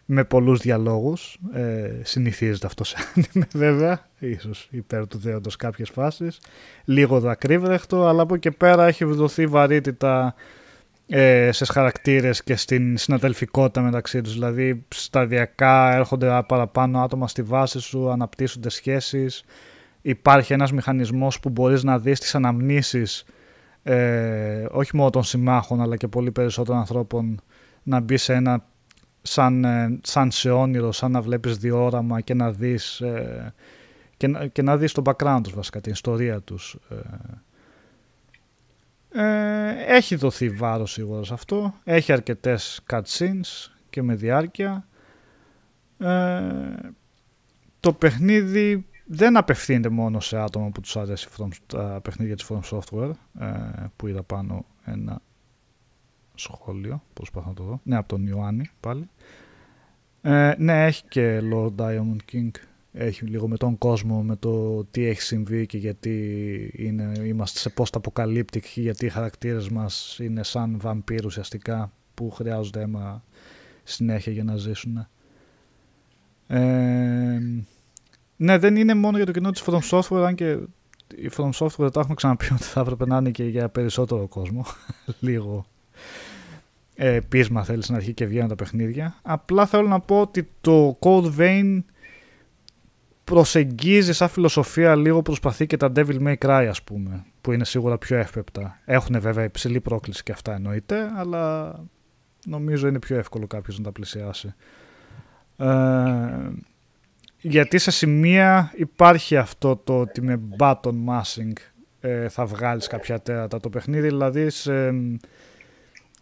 με 0.09 0.23
πολλούς 0.23 0.59
διαλόγους, 0.59 1.37
ε, 1.53 1.89
συνηθίζεται 2.03 2.65
αυτό 2.65 2.83
σε 2.83 2.95
άνεμε 3.15 3.47
βέβαια, 3.65 4.07
ίσως 4.19 4.67
υπέρ 4.71 5.07
του 5.07 5.17
δέοντος 5.17 5.55
κάποιες 5.55 5.89
φάσεις, 5.89 6.39
λίγο 6.85 7.19
δακρύβρεχτο, 7.19 8.05
αλλά 8.05 8.21
από 8.21 8.37
και 8.37 8.51
πέρα 8.51 8.87
έχει 8.87 9.05
δοθεί 9.05 9.47
βαρύτητα 9.47 10.35
ε, 11.07 11.49
στις 11.51 11.69
χαρακτήρες 11.69 12.43
και 12.43 12.55
στην 12.55 12.97
συναδελφικότητα 12.97 13.81
μεταξύ 13.81 14.21
τους. 14.21 14.33
Δηλαδή 14.33 14.85
σταδιακά 14.87 15.93
έρχονται 15.93 16.43
παραπάνω 16.47 16.99
άτομα 16.99 17.27
στη 17.27 17.41
βάση 17.41 17.79
σου, 17.79 18.09
αναπτύσσονται 18.09 18.69
σχέσεις. 18.69 19.43
Υπάρχει 20.01 20.53
ένας 20.53 20.71
μηχανισμός 20.71 21.39
που 21.39 21.49
μπορείς 21.49 21.83
να 21.83 21.99
δεις 21.99 22.19
τις 22.19 22.35
αναμνήσεις 22.35 23.25
ε, 23.83 24.65
όχι 24.71 24.95
μόνο 24.95 25.09
των 25.09 25.23
συμμάχων 25.23 25.81
αλλά 25.81 25.95
και 25.95 26.07
πολύ 26.07 26.31
περισσότερων 26.31 26.79
ανθρώπων 26.79 27.41
να 27.83 27.99
μπει 27.99 28.17
σε 28.17 28.33
ένα 28.33 28.65
σαν, 29.21 29.63
ε, 29.63 29.99
σαν 30.01 30.31
σε 30.31 30.51
όνειρο, 30.51 30.91
σαν 30.91 31.11
να 31.11 31.21
βλέπεις 31.21 31.57
διόραμα 31.57 32.21
και 32.21 32.33
να 32.33 32.51
δεις 32.51 33.01
ε, 33.01 33.53
και, 34.17 34.49
και 34.51 34.61
να 34.61 34.77
δεις 34.77 34.91
το 34.91 35.01
background 35.05 35.39
τους 35.43 35.53
βασικά, 35.53 35.81
την 35.81 35.91
ιστορία 35.91 36.41
τους. 36.41 36.77
Ε, 36.89 36.95
ε, 39.17 39.95
έχει 39.95 40.15
δοθεί 40.15 40.49
βάρος 40.49 40.91
σίγουρα 40.91 41.23
σε 41.23 41.33
αυτό. 41.33 41.73
Έχει 41.83 42.11
αρκετές 42.11 42.81
cutscenes 42.89 43.71
και 43.89 44.01
με 44.01 44.15
διάρκεια. 44.15 44.87
Ε, 45.97 46.39
το 47.79 47.93
παιχνίδι 47.93 48.85
δεν 49.05 49.37
απευθύνεται 49.37 49.89
μόνο 49.89 50.19
σε 50.19 50.37
άτομα 50.39 50.69
που 50.69 50.81
τους 50.81 50.97
αρέσει 50.97 51.27
from, 51.37 51.47
τα 51.67 51.99
παιχνίδια 52.03 52.35
της 52.35 52.49
From 52.49 52.59
Software 52.59 53.11
ε, 53.39 53.47
που 53.95 54.07
είδα 54.07 54.23
πάνω 54.23 54.65
ένα 54.85 55.21
σχόλιο, 56.35 57.03
προσπαθώ 57.13 57.47
να 57.47 57.53
το 57.53 57.63
δω. 57.63 57.79
Ναι, 57.83 57.95
από 57.95 58.07
τον 58.07 58.27
Ιωάννη 58.27 58.69
πάλι. 58.79 59.09
Ε, 60.21 60.53
ναι, 60.57 60.85
έχει 60.85 61.03
και 61.07 61.41
Lord 61.53 61.75
Diamond 61.75 62.17
King 62.31 62.49
έχει 62.97 63.25
λίγο 63.25 63.47
με 63.47 63.57
τον 63.57 63.77
κόσμο, 63.77 64.23
με 64.23 64.35
το 64.35 64.83
τι 64.83 65.05
έχει 65.05 65.21
συμβεί 65.21 65.65
και 65.65 65.77
γιατί 65.77 66.15
είναι, 66.75 67.11
είμαστε 67.23 67.59
σε 67.59 67.73
post 67.77 67.99
apocalyptic 68.01 68.59
και 68.73 68.81
γιατί 68.81 69.05
οι 69.05 69.09
χαρακτήρες 69.09 69.69
μας 69.69 70.17
είναι 70.21 70.43
σαν 70.43 70.79
βαμπύρους 70.79 71.25
ουσιαστικά 71.25 71.91
που 72.13 72.31
χρειάζονται 72.31 72.81
αίμα 72.81 73.23
συνέχεια 73.83 74.31
για 74.31 74.43
να 74.43 74.55
ζήσουν. 74.55 75.07
Ε, 76.47 77.39
ναι, 78.35 78.57
δεν 78.57 78.75
είναι 78.75 78.93
μόνο 78.93 79.17
για 79.17 79.25
το 79.25 79.31
κοινό 79.31 79.51
της 79.51 79.63
From 79.65 79.79
Software, 79.91 80.23
αν 80.25 80.35
και 80.35 80.51
η 81.15 81.29
From 81.37 81.49
Software 81.51 81.91
τα 81.93 81.99
έχουμε 81.99 82.15
ξαναπεί 82.15 82.53
ότι 82.53 82.63
θα 82.63 82.79
έπρεπε 82.79 83.05
να 83.05 83.17
είναι 83.17 83.31
και 83.31 83.43
για 83.43 83.69
περισσότερο 83.69 84.27
κόσμο. 84.27 84.65
λίγο 85.19 85.65
ε, 86.95 87.19
πείσμα 87.29 87.63
θέλεις 87.63 87.83
στην 87.83 87.95
αρχή 87.95 88.13
και 88.13 88.25
βγαίνουν 88.25 88.47
τα 88.47 88.55
παιχνίδια. 88.55 89.19
Απλά 89.21 89.65
θέλω 89.65 89.87
να 89.87 89.99
πω 89.99 90.21
ότι 90.21 90.49
το 90.61 90.97
Code 90.99 91.31
Vein 91.37 91.79
προσεγγίζει 93.31 94.13
σαν 94.13 94.29
φιλοσοφία 94.29 94.95
λίγο 94.95 95.21
προσπαθεί 95.21 95.65
και 95.65 95.77
τα 95.77 95.91
Devil 95.95 96.19
May 96.27 96.35
Cry 96.45 96.65
ας 96.69 96.83
πούμε 96.83 97.25
που 97.41 97.51
είναι 97.51 97.65
σίγουρα 97.65 97.97
πιο 97.97 98.17
εύπεπτα. 98.17 98.79
Έχουν 98.85 99.19
βέβαια 99.19 99.43
υψηλή 99.43 99.81
πρόκληση 99.81 100.23
και 100.23 100.31
αυτά 100.31 100.53
εννοείται 100.53 101.11
αλλά 101.15 101.75
νομίζω 102.45 102.87
είναι 102.87 102.99
πιο 102.99 103.17
εύκολο 103.17 103.47
κάποιος 103.47 103.77
να 103.77 103.83
τα 103.83 103.91
πλησιάσει. 103.91 104.53
Ε, 105.57 105.67
γιατί 107.41 107.77
σε 107.77 107.91
σημεία 107.91 108.71
υπάρχει 108.75 109.37
αυτό 109.37 109.75
το 109.75 109.99
ότι 109.99 110.21
με 110.21 110.39
button 110.59 110.95
mashing 111.07 111.53
ε, 111.99 112.29
θα 112.29 112.45
βγάλεις 112.45 112.87
κάποια 112.87 113.21
τέρατα 113.21 113.59
το 113.59 113.69
παιχνίδι 113.69 114.07
δηλαδή 114.07 114.49
σε, 114.49 114.89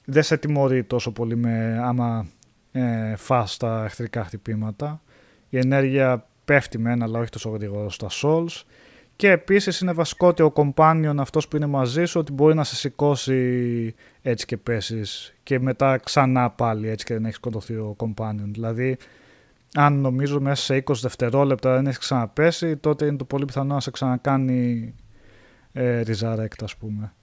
δεν 0.06 0.24
σε 0.24 0.38
τιμωρεί 0.38 0.84
τόσο 0.84 1.12
πολύ 1.12 1.36
με 1.36 1.80
άμα 1.84 2.28
ε, 2.72 3.16
φας 3.16 3.58
τα 3.58 3.84
εχθρικά 3.84 4.24
χτυπήματα. 4.24 5.02
Η 5.50 5.58
ενέργεια 5.58 6.28
πέφτει 6.46 6.78
με 6.78 6.92
ένα 6.92 7.06
αλλά 7.06 7.20
όχι 7.20 7.30
τόσο 7.30 7.50
γρήγορα 7.50 7.90
στα 7.90 8.08
souls. 8.22 8.64
Και 9.16 9.30
επίσης 9.30 9.80
είναι 9.80 9.94
βασικό 9.94 10.28
ότι 10.28 10.44
ο 10.44 10.54
companion 10.56 11.16
αυτός 11.18 11.48
που 11.48 11.56
είναι 11.56 11.66
μαζί 11.66 12.06
σου 12.06 12.20
ότι 12.20 12.32
μπορεί 12.32 12.56
να 12.56 12.64
σε 12.64 12.76
σηκώσει 12.76 13.96
έτσι 14.22 14.46
και 14.46 14.58
πέσεις 14.58 15.36
και 15.44 15.60
μετά 15.60 15.98
ξανά 15.98 16.50
πάλι 16.50 16.90
έτσι 16.90 17.06
και 17.06 17.14
δεν 17.14 17.24
έχεις 17.24 17.36
σκοτωθεί 17.36 17.74
ο 17.74 17.96
companion 18.00 18.50
δηλαδή 18.52 18.98
αν 19.74 20.02
νομίζω 20.02 20.42
μέσα 20.42 20.64
σε 20.64 20.84
20 20.88 20.94
δευτερόλεπτα 21.02 21.74
δεν 21.74 21.86
έχεις 21.86 21.98
ξαναπέσει 21.98 22.78
τότε 22.78 23.06
είναι 23.06 23.18
το 23.18 23.26
πολύ 23.26 23.46
πιθανό 23.46 23.74
να 23.74 23.80
σε 23.80 23.92
ξανακάνει 23.92 24.94
ε, 25.74 26.04
resurrect 26.08 26.64
ας 26.64 26.76
πούμε. 26.76 27.14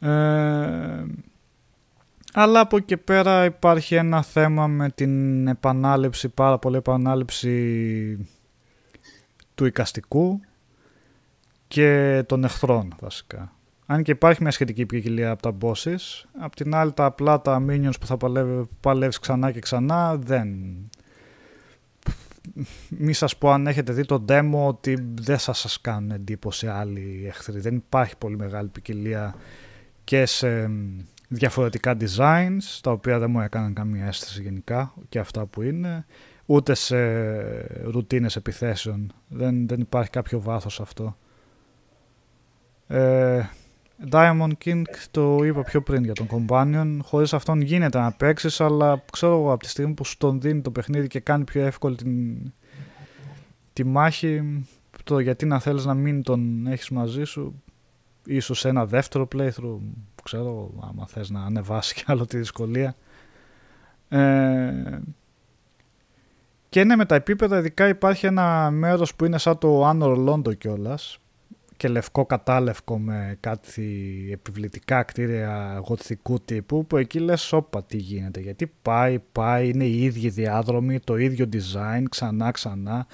Ε, 0.00 1.04
αλλά 2.32 2.60
από 2.60 2.76
εκεί 2.76 2.96
πέρα 2.96 3.44
υπάρχει 3.44 3.94
ένα 3.94 4.22
θέμα 4.22 4.66
με 4.66 4.90
την 4.90 5.46
επανάληψη, 5.48 6.28
πάρα 6.28 6.58
πολύ 6.58 6.76
επανάληψη 6.76 8.28
του 9.54 9.64
οικαστικού 9.64 10.40
και 11.68 12.22
των 12.26 12.44
εχθρών 12.44 12.94
βασικά. 13.00 13.52
Αν 13.86 14.02
και 14.02 14.10
υπάρχει 14.10 14.42
μια 14.42 14.50
σχετική 14.50 14.86
ποικιλία 14.86 15.30
από 15.30 15.42
τα 15.42 15.56
bosses, 15.60 16.24
απ' 16.38 16.54
την 16.54 16.74
άλλη 16.74 16.92
τα 16.92 17.04
απλά 17.04 17.40
τα 17.40 17.64
minions 17.68 18.00
που 18.00 18.06
θα 18.06 18.16
παλεύει, 18.16 18.68
παλεύεις 18.80 19.18
ξανά 19.18 19.50
και 19.50 19.60
ξανά 19.60 20.16
δεν... 20.16 20.48
Μη 22.88 23.12
σας 23.12 23.36
πω 23.36 23.50
αν 23.50 23.66
έχετε 23.66 23.92
δει 23.92 24.04
το 24.04 24.24
demo 24.28 24.66
ότι 24.66 25.06
δεν 25.20 25.38
θα 25.38 25.52
σας 25.52 25.80
κάνουν 25.80 26.10
εντύπωση 26.10 26.66
άλλοι 26.66 27.24
εχθροί. 27.26 27.60
Δεν 27.60 27.76
υπάρχει 27.76 28.16
πολύ 28.16 28.36
μεγάλη 28.36 28.68
ποικιλία 28.68 29.34
και 30.04 30.26
σε 30.26 30.70
διαφορετικά 31.32 31.96
designs, 32.00 32.78
τα 32.80 32.90
οποία 32.90 33.18
δεν 33.18 33.30
μου 33.30 33.40
έκαναν 33.40 33.74
καμία 33.74 34.06
αίσθηση 34.06 34.42
γενικά 34.42 34.94
και 35.08 35.18
αυτά 35.18 35.46
που 35.46 35.62
είναι, 35.62 36.04
ούτε 36.46 36.74
σε 36.74 36.96
ρουτίνες 37.82 38.36
επιθέσεων. 38.36 39.12
Δεν, 39.28 39.68
δεν 39.68 39.80
υπάρχει 39.80 40.10
κάποιο 40.10 40.40
βάθος 40.40 40.80
αυτό. 40.80 41.16
Ε, 42.86 43.42
Diamond 44.10 44.52
King 44.64 44.82
το 45.10 45.44
είπα 45.44 45.62
πιο 45.62 45.82
πριν 45.82 46.04
για 46.04 46.12
τον 46.12 46.26
Companion. 46.30 46.98
Χωρίς 47.02 47.32
αυτόν 47.32 47.60
γίνεται 47.60 47.98
να 47.98 48.12
παίξεις, 48.12 48.60
αλλά 48.60 49.04
ξέρω 49.12 49.32
εγώ 49.32 49.52
από 49.52 49.62
τη 49.62 49.68
στιγμή 49.68 49.94
που 49.94 50.04
στον 50.04 50.40
δίνει 50.40 50.60
το 50.60 50.70
παιχνίδι 50.70 51.06
και 51.06 51.20
κάνει 51.20 51.44
πιο 51.44 51.62
εύκολη 51.62 51.96
την, 51.96 52.36
τη 53.72 53.84
μάχη, 53.84 54.64
το 55.04 55.18
γιατί 55.18 55.46
να 55.46 55.60
θέλεις 55.60 55.84
να 55.84 55.94
μην 55.94 56.22
τον 56.22 56.66
έχεις 56.66 56.90
μαζί 56.90 57.24
σου, 57.24 57.62
ίσως 58.26 58.64
ένα 58.64 58.86
δεύτερο 58.86 59.28
playthrough, 59.34 59.78
που 60.20 60.26
ξέρω, 60.26 60.70
άμα 60.88 61.06
θες 61.06 61.30
να 61.30 61.44
ανεβάσει 61.44 61.94
κι 61.94 62.04
άλλο 62.06 62.26
τη 62.26 62.36
δυσκολία. 62.38 62.94
Ε, 64.08 64.98
και 66.68 66.84
ναι, 66.84 66.96
με 66.96 67.04
τα 67.04 67.14
επίπεδα 67.14 67.58
ειδικά 67.58 67.88
υπάρχει 67.88 68.26
ένα 68.26 68.70
μέρος 68.70 69.14
που 69.14 69.24
είναι 69.24 69.38
σαν 69.38 69.58
το 69.58 69.90
Anor 69.90 70.28
Londo 70.28 70.58
κιόλας 70.58 71.18
και 71.76 71.88
λευκό 71.88 72.26
κατάλευκο 72.26 72.98
με 72.98 73.36
κάτι 73.40 74.28
επιβλητικά 74.32 75.02
κτίρια 75.02 75.82
γοτθικού 75.86 76.40
τύπου 76.40 76.86
που 76.86 76.96
εκεί 76.96 77.18
λες 77.18 77.52
όπα 77.52 77.82
τι 77.82 77.96
γίνεται 77.96 78.40
γιατί 78.40 78.72
πάει, 78.82 79.18
πάει, 79.32 79.68
είναι 79.68 79.84
οι 79.84 80.02
ίδιοι 80.02 80.28
διάδρομοι, 80.28 81.00
το 81.00 81.16
ίδιο 81.16 81.48
design 81.52 82.02
ξανά 82.10 82.50
ξανά 82.50 83.06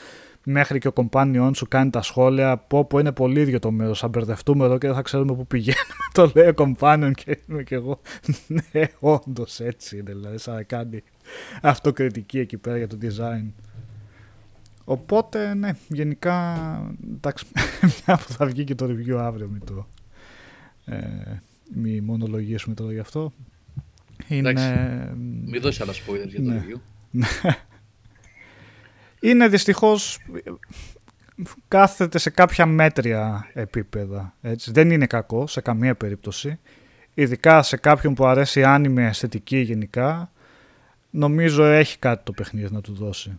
μέχρι 0.49 0.79
και 0.79 0.89
ο 0.89 0.93
κομπάνιόν 0.93 1.55
σου 1.55 1.69
κάνει 1.69 1.91
τα 1.91 2.03
σχόλια 2.03 2.57
πω 2.57 2.85
πω 2.85 2.99
είναι 2.99 3.13
πολύ 3.13 3.41
ίδιο 3.41 3.59
το 3.59 3.71
μέρος, 3.71 3.99
θα 3.99 4.09
μπερδευτούμε 4.09 4.65
εδώ 4.65 4.79
και 4.79 4.87
δεν 4.87 4.97
θα 4.97 5.03
ξέρουμε 5.03 5.35
πού 5.35 5.47
πηγαίνουμε. 5.47 5.85
το 6.15 6.33
λέει 6.35 6.49
ο 6.49 6.55
κομπάνιον 6.55 7.13
και 7.13 7.39
είμαι 7.49 7.63
και 7.63 7.75
εγώ. 7.75 8.01
ναι, 8.73 8.85
όντως 8.99 9.61
έτσι 9.61 9.99
είναι, 9.99 10.13
δηλαδή 10.13 10.39
σαν 10.39 10.55
να 10.55 10.63
κάνει 10.63 11.03
αυτοκριτική 11.63 12.39
εκεί 12.39 12.57
πέρα 12.57 12.77
για 12.77 12.87
το 12.87 12.99
design. 13.03 13.53
Οπότε, 14.85 15.55
ναι, 15.55 15.71
γενικά, 15.89 16.57
εντάξει, 17.15 17.47
μια 18.07 18.17
που 18.17 18.33
θα 18.33 18.47
βγει 18.47 18.65
και 18.65 18.75
το 18.75 18.87
review 18.87 19.17
αύριο, 19.17 19.49
μην 19.49 19.65
το 19.65 19.87
ε, 20.85 20.99
μη 21.75 22.01
μονολογήσουμε 22.01 22.75
τώρα 22.75 22.93
γι' 22.93 22.99
αυτό. 22.99 23.33
Είναι... 24.29 24.51
Εντάξει, 24.51 24.73
μην 25.45 25.61
δώσει 25.61 25.83
άλλα 25.83 25.93
spoilers 25.93 26.29
για 26.29 26.43
το 26.43 26.51
ναι. 26.51 26.63
review. 26.65 26.79
Είναι 29.21 29.49
δυστυχώς 29.49 30.19
κάθεται 31.69 32.19
σε 32.19 32.31
κάποια 32.31 32.67
μέτρια 32.67 33.51
επίπεδα. 33.53 34.35
Έτσι. 34.43 34.71
Δεν 34.71 34.91
είναι 34.91 35.07
κακό 35.07 35.47
σε 35.47 35.61
καμία 35.61 35.95
περίπτωση. 35.95 36.59
Ειδικά 37.15 37.63
σε 37.63 37.77
κάποιον 37.77 38.15
που 38.15 38.27
αρέσει 38.27 38.65
άνιμη 38.65 39.05
αισθητική 39.05 39.59
γενικά, 39.59 40.31
νομίζω 41.11 41.65
έχει 41.65 41.99
κάτι 41.99 42.25
το 42.25 42.33
παιχνίδι 42.33 42.75
να 42.75 42.81
του 42.81 42.93
δώσει. 42.93 43.39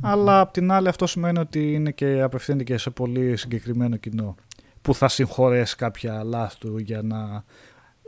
Αλλά 0.00 0.40
απ' 0.40 0.52
την 0.52 0.70
άλλη 0.70 0.88
αυτό 0.88 1.06
σημαίνει 1.06 1.38
ότι 1.38 1.72
είναι 1.72 1.90
και 1.90 2.20
απευθύνεται 2.20 2.64
και 2.64 2.76
σε 2.78 2.90
πολύ 2.90 3.36
συγκεκριμένο 3.36 3.96
κοινό 3.96 4.34
που 4.82 4.94
θα 4.94 5.08
συγχωρέσει 5.08 5.76
κάποια 5.76 6.22
λάθη 6.24 6.58
του 6.58 6.78
για 6.78 7.02
να 7.02 7.44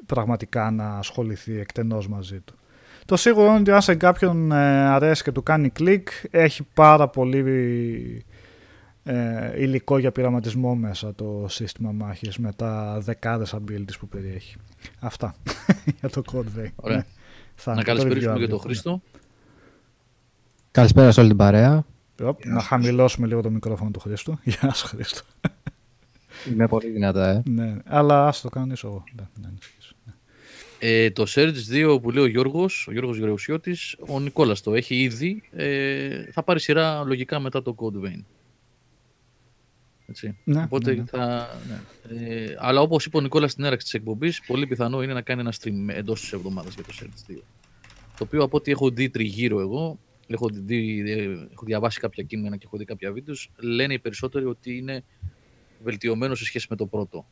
πραγματικά 0.07 0.70
να 0.70 0.99
ασχοληθεί 0.99 1.59
εκτενώς 1.59 2.09
μαζί 2.09 2.40
του. 2.40 2.55
Το 3.07 3.17
σίγουρο 3.17 3.47
είναι 3.47 3.59
ότι 3.59 3.71
αν 3.71 3.83
σε 3.83 3.95
κάποιον 3.95 4.53
ε, 4.53 4.87
αρέσει 4.87 5.23
και 5.23 5.33
του 5.33 5.43
κάνει 5.43 5.71
κλικ, 5.71 6.09
έχει 6.31 6.67
πάρα 6.75 7.09
πολύ 7.09 8.25
ε, 9.05 9.62
υλικό 9.62 9.99
για 9.99 10.12
πειραματισμό 10.12 10.75
μέσα 10.75 11.14
το 11.14 11.47
σύστημα 11.49 11.93
μάχης 11.93 12.38
με 12.38 12.53
τα 12.53 12.99
δεκάδες 13.01 13.55
abilities 13.57 13.99
που 13.99 14.09
περιέχει. 14.09 14.57
Αυτά 14.99 15.35
για 16.01 16.09
το 16.11 16.23
Code 16.33 16.61
Vein. 16.61 16.71
Ωραία. 16.77 16.97
Ναι. 16.97 17.05
Θα 17.55 17.71
να 17.71 17.77
το 17.77 17.85
καλησπέρισουμε 17.85 18.33
review 18.33 18.38
και 18.38 18.47
τον 18.47 18.55
αύριο. 18.55 18.59
Χρήστο. 18.59 19.03
Καλησπέρα 20.71 21.12
σε 21.12 21.21
όλη 21.21 21.29
την 21.29 21.38
παρέα. 21.38 21.85
Οπ, 22.23 22.45
να 22.45 22.61
χαμηλώσουμε 22.61 23.27
λίγο 23.27 23.40
το 23.40 23.51
μικρόφωνο 23.51 23.90
του 23.90 24.01
Χρήστου. 24.01 24.38
Γεια 24.45 24.73
σου 24.73 24.87
Χρήστο. 24.87 25.21
Είμαι 26.53 26.69
πολύ 26.69 26.90
δυνατά, 26.90 27.29
ε. 27.29 27.43
ναι, 27.45 27.77
αλλά 27.85 28.27
ας 28.27 28.40
το 28.40 28.49
κάνω 28.49 28.73
εγώ. 28.85 29.05
Ναι, 29.17 29.27
ναι, 29.40 29.47
ανησυχείς. 29.47 29.73
Ε, 30.87 31.11
το 31.11 31.25
Surge 31.29 31.55
2 31.70 31.99
που 32.03 32.11
λέει 32.11 32.25
ο 32.25 32.27
Γιώργος, 32.27 32.87
ο 32.88 32.92
Γιώργος 32.92 33.16
Γεωργιωσιώτης, 33.16 33.97
ο 34.09 34.20
Νικόλας 34.20 34.61
το 34.61 34.75
έχει 34.75 35.03
ήδη. 35.03 35.42
Ε, 35.53 36.25
θα 36.31 36.42
πάρει 36.42 36.61
σειρά 36.61 37.05
λογικά 37.05 37.40
μετά 37.40 37.62
το 37.62 37.75
Code 37.79 38.07
Vein. 38.07 38.23
Έτσι. 40.07 40.37
Ναι, 40.44 40.62
Οπότε 40.62 40.90
ναι, 40.90 40.97
ναι. 40.97 41.05
θα. 41.07 41.49
Ναι. 41.68 42.27
Ε, 42.27 42.57
αλλά 42.59 42.81
όπως 42.81 43.05
είπε 43.05 43.16
ο 43.16 43.20
Νικόλας 43.20 43.51
στην 43.51 43.64
έναρξη 43.64 43.85
της 43.87 43.94
εκπομπής, 43.94 44.40
πολύ 44.47 44.66
πιθανό 44.66 45.03
είναι 45.03 45.12
να 45.12 45.23
κάνει 45.23 45.40
ένα 45.40 45.53
stream 45.61 45.88
εντός 45.88 46.20
της 46.20 46.33
εβδομάδας 46.33 46.75
για 46.75 46.85
το 46.85 46.92
Surge 47.01 47.33
2. 47.33 47.37
Το 48.18 48.25
οποίο 48.25 48.42
από 48.42 48.57
ό,τι 48.57 48.70
έχω 48.70 48.90
δει 48.90 49.11
τριγύρω 49.11 49.61
εγώ, 49.61 49.99
έχω, 50.27 50.49
δει, 50.53 51.11
ε, 51.11 51.23
έχω 51.53 51.64
διαβάσει 51.64 52.01
κάποια 52.01 52.23
κείμενα 52.23 52.57
και 52.57 52.66
έχω 52.66 52.77
δει 52.77 52.85
κάποια 52.85 53.12
βίντεος, 53.12 53.51
λένε 53.57 53.94
οι 53.94 53.99
περισσότεροι 53.99 54.44
ότι 54.44 54.77
είναι 54.77 55.05
βελτιωμένο 55.83 56.35
σε 56.35 56.44
σχέση 56.44 56.66
με 56.70 56.77
το 56.77 56.87
πρώτο. 56.87 57.27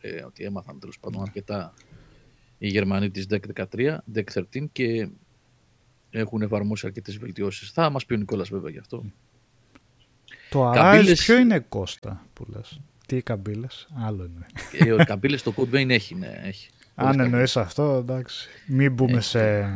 Ε, 0.00 0.22
ότι 0.22 0.44
έμαθαν 0.44 0.80
τέλος 0.80 0.98
πάντων 0.98 1.22
αρκετά 1.22 1.74
οι 2.58 2.68
Γερμανοί 2.68 3.10
της 3.10 3.26
DEC 3.30 3.38
13, 3.54 3.98
DEC 4.14 4.22
13 4.34 4.68
και 4.72 5.08
έχουν 6.10 6.42
εφαρμόσει 6.42 6.86
αρκετές 6.86 7.16
βελτιώσεις. 7.18 7.70
Θα 7.70 7.90
μας 7.90 8.06
πει 8.06 8.14
ο 8.14 8.16
Νικόλας 8.16 8.48
βέβαια 8.48 8.70
γι' 8.70 8.78
αυτό. 8.78 9.04
Το 10.50 10.70
Arise 10.70 10.74
Καμπύλες- 10.74 11.24
ποιο 11.24 11.38
είναι 11.38 11.58
Κώστα 11.58 12.26
που 12.32 12.46
λες; 12.48 12.80
Τι 13.06 13.22
καμπύλες, 13.22 13.88
άλλο 13.94 14.24
είναι. 14.24 14.46
ε, 14.86 14.92
ο 14.92 15.04
Καμπύλες 15.04 15.42
το 15.42 15.54
Code 15.56 15.74
Vein 15.74 15.88
έχει, 15.90 16.14
ναι, 16.14 16.40
έχει. 16.44 16.68
Αν 16.94 17.10
Πολλές 17.10 17.26
εννοείς 17.26 17.56
αυτό, 17.56 17.92
εντάξει. 17.92 18.48
Μην 18.66 18.92
μπούμε 18.92 19.16
Έχει. 19.16 19.22
σε 19.28 19.74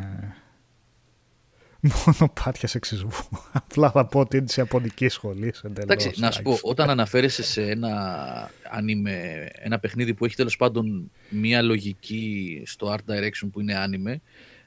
μονοπάτια 2.06 2.68
σεξισμού. 2.68 3.10
Απλά 3.52 3.90
θα 3.90 4.06
πω 4.06 4.20
ότι 4.20 4.36
είναι 4.36 4.46
της 4.46 4.56
Ιαπωνικής 4.56 5.12
σχολής 5.12 5.60
εντελώς. 5.60 5.82
Εντάξει, 5.82 6.20
να 6.20 6.30
σου 6.30 6.42
πω, 6.42 6.58
όταν 6.62 6.90
αναφέρεσαι 6.90 7.42
σε 7.42 7.62
ένα 7.62 8.50
anime, 8.78 9.46
ένα 9.52 9.78
παιχνίδι 9.78 10.14
που 10.14 10.24
έχει 10.24 10.36
τέλος 10.36 10.56
πάντων 10.56 11.10
μία 11.28 11.62
λογική 11.62 12.62
στο 12.66 12.94
art 12.94 13.12
direction 13.12 13.48
που 13.52 13.60
είναι 13.60 13.74
anime, 13.86 14.16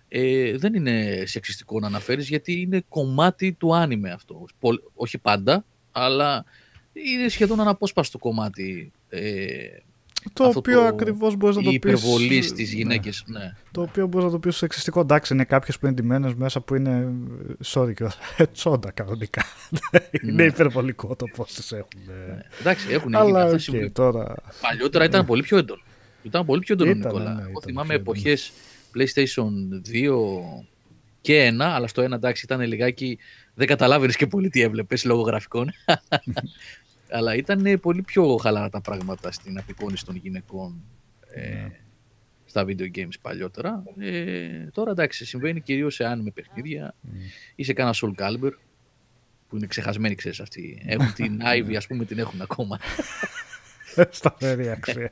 ε, 0.07 0.57
δεν 0.57 0.73
είναι 0.73 1.23
σεξιστικό 1.25 1.79
να 1.79 1.87
αναφέρεις 1.87 2.29
γιατί 2.29 2.61
είναι 2.61 2.83
κομμάτι 2.89 3.51
του 3.53 3.69
anime 3.73 4.09
αυτό. 4.13 4.45
Πολ- 4.59 4.83
όχι 4.93 5.17
πάντα, 5.17 5.65
αλλά 5.91 6.45
είναι 6.93 7.27
σχεδόν 7.27 7.59
αναπόσπαστο 7.59 8.17
κομμάτι 8.17 8.91
ε, 9.09 9.55
Το 10.33 10.43
αυτό 10.43 10.59
οποίο 10.59 10.79
το- 10.79 10.85
ακριβώς 10.87 11.35
μπορείς 11.35 11.55
να 11.55 11.63
το 11.63 11.69
η 11.69 11.79
πεις... 11.79 11.91
υπερβολή 11.91 12.41
στις 12.41 12.69
ναι. 12.71 12.77
γυναίκες. 12.77 13.23
Ναι. 13.27 13.53
Το 13.71 13.81
οποίο 13.81 14.07
μπορείς 14.07 14.25
να 14.25 14.31
το 14.31 14.39
πεις 14.39 14.55
σεξιστικό. 14.55 14.99
Εντάξει, 14.99 15.33
είναι 15.33 15.43
κάποιες 15.43 15.79
που 15.79 15.85
είναι 15.85 15.95
ντυμένες 15.95 16.33
μέσα 16.33 16.61
που 16.61 16.75
είναι. 16.75 17.07
Sorry, 17.65 17.93
και 17.93 18.07
τσόντα 18.53 18.91
κανονικά. 18.91 19.43
είναι 20.21 20.31
Ναι. 20.31 20.43
υπερβολικό 20.43 21.15
το 21.15 21.25
πώς 21.35 21.53
τις 21.53 21.71
έχουν. 21.71 21.87
Ναι. 22.07 22.41
Εντάξει, 22.59 22.87
έχουν 22.91 23.09
γίνει 23.11 23.21
Αλλά 23.21 23.41
αυτά 23.41 23.53
οκ, 23.53 23.59
συμβεί. 23.59 23.89
τώρα. 23.89 24.35
Παλιότερα 24.61 25.03
ήταν 25.03 25.25
πολύ 25.25 25.41
πιο 25.41 25.57
έντονο. 25.57 25.81
Ήταν 26.23 26.45
πολύ 26.45 26.59
πιο 26.61 26.73
έντονο, 26.73 26.91
Ήτανε, 26.91 27.05
Νικόλα. 27.13 27.33
ναι, 27.33 27.41
Εγώ 27.41 27.49
ήταν 27.49 27.61
θυμάμαι 27.65 27.87
πιο 27.87 27.95
έντονο. 27.97 28.17
εποχές 28.19 28.51
PlayStation 28.97 29.49
2 29.91 30.65
και 31.21 31.47
1, 31.47 31.61
αλλά 31.61 31.87
στο 31.87 32.03
1 32.03 32.11
εντάξει 32.11 32.45
ήταν 32.45 32.61
λιγάκι. 32.61 33.17
Δεν 33.53 33.67
καταλάβαινες 33.67 34.15
και 34.15 34.27
πολύ 34.27 34.49
τι 34.49 34.61
έβλεπες 34.61 35.05
λόγω 35.05 35.21
γραφικών. 35.21 35.69
αλλά 37.11 37.35
ήταν 37.35 37.79
πολύ 37.81 38.01
πιο 38.01 38.35
χαλαρά 38.37 38.69
τα 38.69 38.81
πράγματα 38.81 39.31
στην 39.31 39.57
απεικόνηση 39.57 40.05
των 40.05 40.15
γυναικών 40.15 40.81
ε, 41.33 41.49
Ναι. 41.49 41.71
στα 42.45 42.65
video 42.67 42.97
games 42.97 43.13
παλιότερα. 43.21 43.83
Ε, 43.99 44.49
τώρα 44.73 44.91
εντάξει, 44.91 45.25
συμβαίνει 45.25 45.61
κυρίως 45.61 45.93
σε 45.95 46.03
anime 46.07 46.33
παιχνίδια 46.33 46.95
ή 47.55 47.63
σε 47.63 47.73
κάνα 47.73 47.93
Soul 47.95 48.11
Calibur 48.21 48.51
που 49.49 49.57
είναι 49.57 49.65
ξεχασμένοι, 49.67 50.15
ξέρεις 50.15 50.39
αυτοί. 50.39 50.81
Έχουν 50.85 51.13
την 51.13 51.39
Ivy, 51.43 51.73
ας 51.75 51.87
πούμε, 51.87 52.05
την 52.05 52.19
έχουν 52.19 52.41
ακόμα. 52.41 52.79
Σταθερή 54.09 54.69
αξία. 54.69 55.11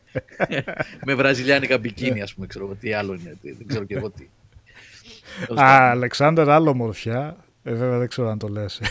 με 1.05 1.13
βραζιλιάνικα 1.15 1.77
μπικίνι, 1.77 2.21
ας 2.21 2.33
πούμε, 2.33 2.47
ξέρω 2.47 2.65
εγώ 2.65 2.75
τι 2.75 2.93
άλλο 2.93 3.13
είναι, 3.13 3.37
τι- 3.41 3.51
δεν 3.51 3.67
ξέρω 3.67 3.83
και 3.83 3.95
εγώ 3.95 4.09
τι. 4.09 4.27
Τέλος 5.45 5.61
Α, 5.61 5.65
πάντων. 5.65 5.87
Αλεξάνδρ, 5.89 6.49
άλλο 6.49 6.73
μορφιά. 6.73 7.37
Ε, 7.63 7.73
βέβαια 7.73 7.97
δεν 7.97 8.07
ξέρω 8.07 8.29
αν 8.29 8.37
το 8.39 8.47
λες. 8.47 8.81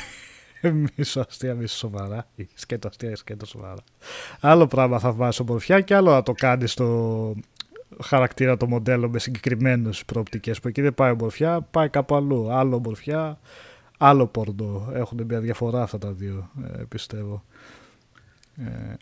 Μισό 0.97 1.25
αστεία, 1.29 1.55
μισό 1.55 1.77
σοβαρά. 1.77 2.27
Ή 2.35 2.49
Σκέτο 2.55 2.89
αστεία, 2.89 3.17
σκέτο 3.17 3.47
σοβαρά. 3.47 3.83
Άλλο 4.41 4.67
πράγμα 4.67 4.99
θα 4.99 5.13
βάζει 5.13 5.43
ομορφιά 5.43 5.81
και 5.81 5.95
άλλο 5.95 6.11
να 6.11 6.23
το 6.23 6.33
κάνεις 6.33 6.73
στο 6.73 7.35
χαρακτήρα 8.03 8.57
το 8.57 8.67
μοντέλο 8.67 9.09
με 9.09 9.19
συγκεκριμένες 9.19 10.05
προοπτικές. 10.05 10.61
Που 10.61 10.69
εκεί 10.69 10.81
δεν 10.81 10.95
πάει 10.95 11.11
ομορφιά, 11.11 11.61
πάει 11.61 11.89
κάπου 11.89 12.15
αλλού. 12.15 12.53
Άλλο 12.53 12.77
ομορφιά, 12.77 13.39
άλλο 13.99 14.27
πορντό. 14.27 14.91
Έχουν 14.95 15.25
μια 15.25 15.41
διαφορά 15.41 15.83
αυτά 15.83 15.99
τα 15.99 16.13
δύο, 16.13 16.51
ε, 16.79 16.83
πιστεύω. 16.89 17.45
Ε, 18.57 18.95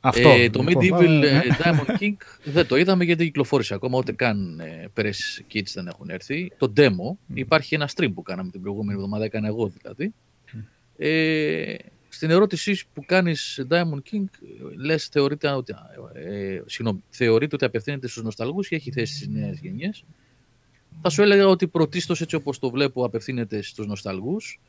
αυτό. 0.00 0.28
Ε, 0.28 0.50
το 0.50 0.62
λοιπόν, 0.62 0.84
Medieval 0.84 0.90
πάμε, 0.90 1.26
ε, 1.26 1.32
ναι. 1.32 1.42
Diamond 1.58 2.02
King 2.02 2.16
δεν 2.44 2.66
το 2.66 2.76
είδαμε 2.76 3.04
γιατί 3.04 3.24
κυκλοφόρησε 3.24 3.74
ακόμα, 3.74 3.98
ούτε 3.98 4.12
καν 4.12 4.60
ε, 4.60 4.88
press 4.96 5.54
kits 5.54 5.70
δεν 5.74 5.86
έχουν 5.86 6.10
έρθει. 6.10 6.52
Το 6.58 6.72
demo, 6.76 7.34
υπάρχει 7.34 7.74
ένα 7.74 7.88
stream 7.96 8.10
που 8.14 8.22
κάναμε 8.22 8.50
την 8.50 8.60
προηγούμενη 8.60 8.94
εβδομάδα, 8.98 9.24
έκανα 9.24 9.46
εγώ 9.46 9.68
δηλαδή. 9.68 10.14
Ε, 11.02 11.74
στην 12.08 12.30
ερώτησή 12.30 12.86
που 12.92 13.04
κάνεις 13.06 13.64
Diamond 13.70 14.00
King, 14.12 14.24
λες 14.76 15.06
θεωρείται 15.06 15.48
ότι, 15.48 15.74
ε, 16.12 16.60
συγγνώμη, 16.66 17.02
θεωρείται 17.10 17.54
ότι 17.54 17.64
απευθύνεται 17.64 18.08
στους 18.08 18.22
νοσταλγούς 18.22 18.68
και 18.68 18.74
έχει 18.74 18.90
θέση 18.92 19.14
στις 19.14 19.28
νέες 19.28 19.58
γενιές. 19.58 20.04
Θα 21.02 21.08
σου 21.08 21.22
έλεγα 21.22 21.46
ότι 21.46 21.66
πρωτίστως 21.66 22.20
έτσι 22.20 22.34
όπως 22.34 22.58
το 22.58 22.70
βλέπω 22.70 23.04
απευθύνεται 23.04 23.62
στους 23.62 23.86
νοσταλγούς, 23.86 24.60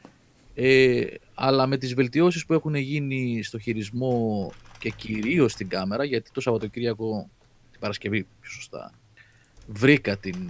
ε, 0.56 1.06
αλλά 1.34 1.68
με 1.68 1.78
τις 1.78 1.94
βελτιώσεις 1.94 2.46
που 2.46 2.54
έχουν 2.54 2.76
γίνει 2.76 3.44
στο 3.44 3.60
χειρισμό 3.60 4.52
και 4.80 4.90
κυρίως 4.90 5.52
στην 5.52 5.68
κάμερα, 5.68 6.04
γιατί 6.04 6.32
το 6.32 6.42
Σαββατοκύριακο, 6.42 7.30
την 7.72 7.80
Παρασκευή 7.80 8.28
πιο 8.40 8.52
σωστά, 8.52 8.94
βρήκα 9.68 10.18
την, 10.18 10.50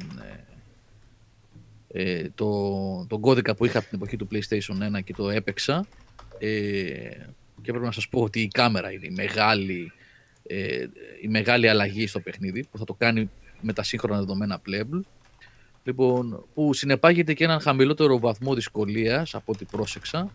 ε, 1.91 2.11
ε, 2.11 2.29
το, 2.35 3.05
τον 3.09 3.19
κώδικα 3.19 3.55
που 3.55 3.65
είχα 3.65 3.79
από 3.79 3.87
την 3.87 3.97
εποχή 3.97 4.17
του 4.17 4.27
PlayStation 4.31 4.97
1 4.97 5.03
και 5.03 5.13
το 5.13 5.29
έπαιξα 5.29 5.87
ε, 6.39 6.49
και 7.61 7.71
πρέπει 7.71 7.85
να 7.85 7.91
σας 7.91 8.07
πω 8.09 8.21
ότι 8.21 8.41
η 8.41 8.47
κάμερα 8.47 8.91
είναι 8.91 9.05
η 9.05 9.13
μεγάλη, 9.15 9.91
ε, 10.47 10.85
η 11.21 11.27
μεγάλη 11.27 11.69
αλλαγή 11.69 12.07
στο 12.07 12.19
παιχνίδι 12.19 12.65
που 12.71 12.77
θα 12.77 12.83
το 12.83 12.93
κάνει 12.93 13.29
με 13.61 13.73
τα 13.73 13.83
σύγχρονα 13.83 14.19
δεδομένα 14.19 14.61
playable 14.67 15.01
λοιπόν, 15.83 16.45
που 16.53 16.73
συνεπάγεται 16.73 17.33
και 17.33 17.43
έναν 17.43 17.59
χαμηλότερο 17.59 18.19
βαθμό 18.19 18.53
δυσκολίας 18.53 19.35
από 19.35 19.51
ό,τι 19.51 19.65
πρόσεξα. 19.65 20.31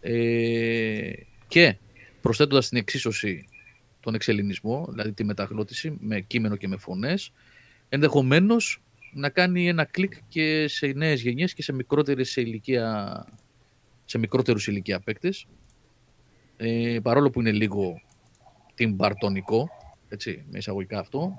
Ε, 0.00 1.12
και 1.48 1.76
προσθέτοντας 2.20 2.68
στην 2.68 2.78
εξίσωση 2.78 3.48
τον 4.00 4.14
εξελληνισμό, 4.14 4.86
δηλαδή 4.90 5.12
τη 5.12 5.24
μεταγλώττιση 5.24 5.96
με 6.00 6.20
κείμενο 6.20 6.56
και 6.56 6.68
με 6.68 6.76
φωνές, 6.76 7.32
ενδεχομένως 7.88 8.81
να 9.12 9.28
κάνει 9.28 9.68
ένα 9.68 9.84
κλικ 9.84 10.12
και 10.28 10.68
σε 10.68 10.86
νέες 10.86 11.20
γενιές 11.22 11.54
και 11.54 11.62
σε 11.62 11.72
μικρότερες 11.72 12.30
σε 12.30 12.40
ηλικία 12.40 13.26
σε 14.04 14.18
μικρότερους 14.18 14.66
ηλικία 14.66 15.00
παίκτες. 15.00 15.46
Ε, 16.56 16.98
παρόλο 17.02 17.30
που 17.30 17.40
είναι 17.40 17.52
λίγο 17.52 18.00
Tim 18.74 18.96
Burton-ικό 18.96 19.68
έτσι, 20.08 20.44
με 20.50 20.58
εισαγωγικά 20.58 20.98
αυτό. 20.98 21.34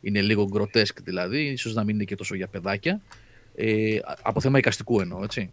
Είναι 0.00 0.22
λίγο 0.22 0.44
γκροτέσκ 0.44 1.02
δηλαδή 1.02 1.42
ίσως 1.42 1.74
να 1.74 1.84
μην 1.84 1.94
είναι 1.94 2.04
και 2.04 2.14
τόσο 2.14 2.34
για 2.34 2.48
παιδάκια. 2.48 3.02
Ε, 3.54 3.98
από 4.22 4.40
θέμα 4.40 4.58
εικαστικού 4.58 5.00
εννοώ 5.00 5.24
έτσι. 5.24 5.52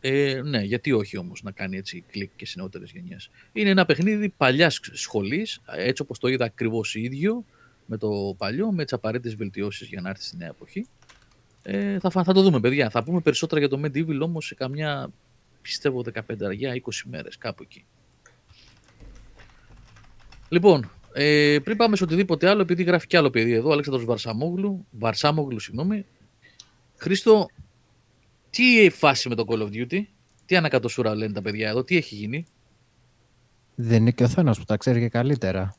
Ε, 0.00 0.40
ναι, 0.44 0.60
γιατί 0.60 0.92
όχι 0.92 1.16
όμως 1.16 1.42
να 1.42 1.50
κάνει 1.50 1.76
έτσι 1.76 2.04
κλικ 2.10 2.30
και 2.36 2.46
σε 2.46 2.54
νεότερες 2.58 2.90
γενιές. 2.90 3.30
Είναι 3.52 3.70
ένα 3.70 3.84
παιχνίδι 3.84 4.28
παλιάς 4.28 4.80
σχολής, 4.92 5.60
έτσι 5.66 6.02
όπως 6.02 6.18
το 6.18 6.28
είδα 6.28 6.44
ακριβώς 6.44 6.94
ίδιο 6.94 7.44
με 7.86 7.96
το 7.96 8.34
παλιό, 8.38 8.72
με 8.72 8.84
τις 8.84 8.92
απαραίτητες 8.92 9.34
βελτιώσεις 9.34 9.88
για 9.88 10.00
να 10.00 10.08
έρθει 10.08 10.22
στη 10.22 10.36
νέα 10.36 10.48
εποχή. 10.48 10.86
Ε, 11.62 11.98
θα, 11.98 12.10
θα 12.10 12.32
το 12.32 12.42
δούμε 12.42 12.60
παιδιά. 12.60 12.90
Θα 12.90 13.02
πούμε 13.02 13.20
περισσότερα 13.20 13.60
για 13.60 13.68
το 13.68 13.80
Medieval 13.84 14.20
όμως 14.20 14.46
σε 14.46 14.54
καμιά, 14.54 15.10
πιστεύω 15.62 16.04
15 16.14 16.20
αργιά, 16.44 16.72
20 16.74 16.78
μέρες, 17.04 17.38
κάπου 17.38 17.62
εκεί. 17.62 17.84
Λοιπόν, 20.48 20.90
ε, 21.12 21.58
πριν 21.64 21.76
πάμε 21.76 21.96
σε 21.96 22.04
οτιδήποτε 22.04 22.48
άλλο, 22.48 22.62
επειδή 22.62 22.82
γράφει 22.82 23.06
κι 23.06 23.16
άλλο 23.16 23.30
παιδί 23.30 23.52
εδώ, 23.52 23.70
Αλέξανδρος 23.70 24.04
Βαρσαμόγλου, 24.04 24.86
Βαρσάμογλου, 24.90 25.60
συγγνώμη. 25.60 26.06
Χρήστο, 26.96 27.46
τι 28.50 28.90
φάση 28.90 29.28
με 29.28 29.34
το 29.34 29.44
Call 29.48 29.58
of 29.58 29.68
Duty, 29.68 30.00
τι 30.46 30.56
ανακατοσούρα 30.56 31.14
λένε 31.14 31.32
τα 31.32 31.42
παιδιά 31.42 31.68
εδώ, 31.68 31.84
τι 31.84 31.96
έχει 31.96 32.14
γίνει; 32.14 32.46
Δεν 33.74 34.00
είναι 34.00 34.10
και 34.10 34.24
ο 34.24 34.28
Θάνος 34.28 34.58
που 34.58 34.64
τα 34.64 34.76
ξέρει 34.76 35.00
και 35.00 35.08
καλύτερα. 35.08 35.74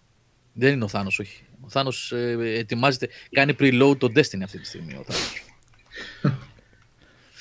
Δεν 0.57 0.73
είναι 0.73 0.83
ο 0.83 0.87
Θάνος, 0.87 1.19
όχι. 1.19 1.43
Ο 1.61 1.69
Θάνος 1.69 2.11
ε, 2.11 2.37
ετοιμάζεται, 2.39 3.09
κάνει 3.31 3.55
preload 3.59 3.95
το 3.97 4.07
Destiny 4.15 4.41
αυτή 4.43 4.59
τη 4.59 4.65
στιγμή 4.65 4.93
ο 4.93 5.03
Θάνος. 5.03 5.43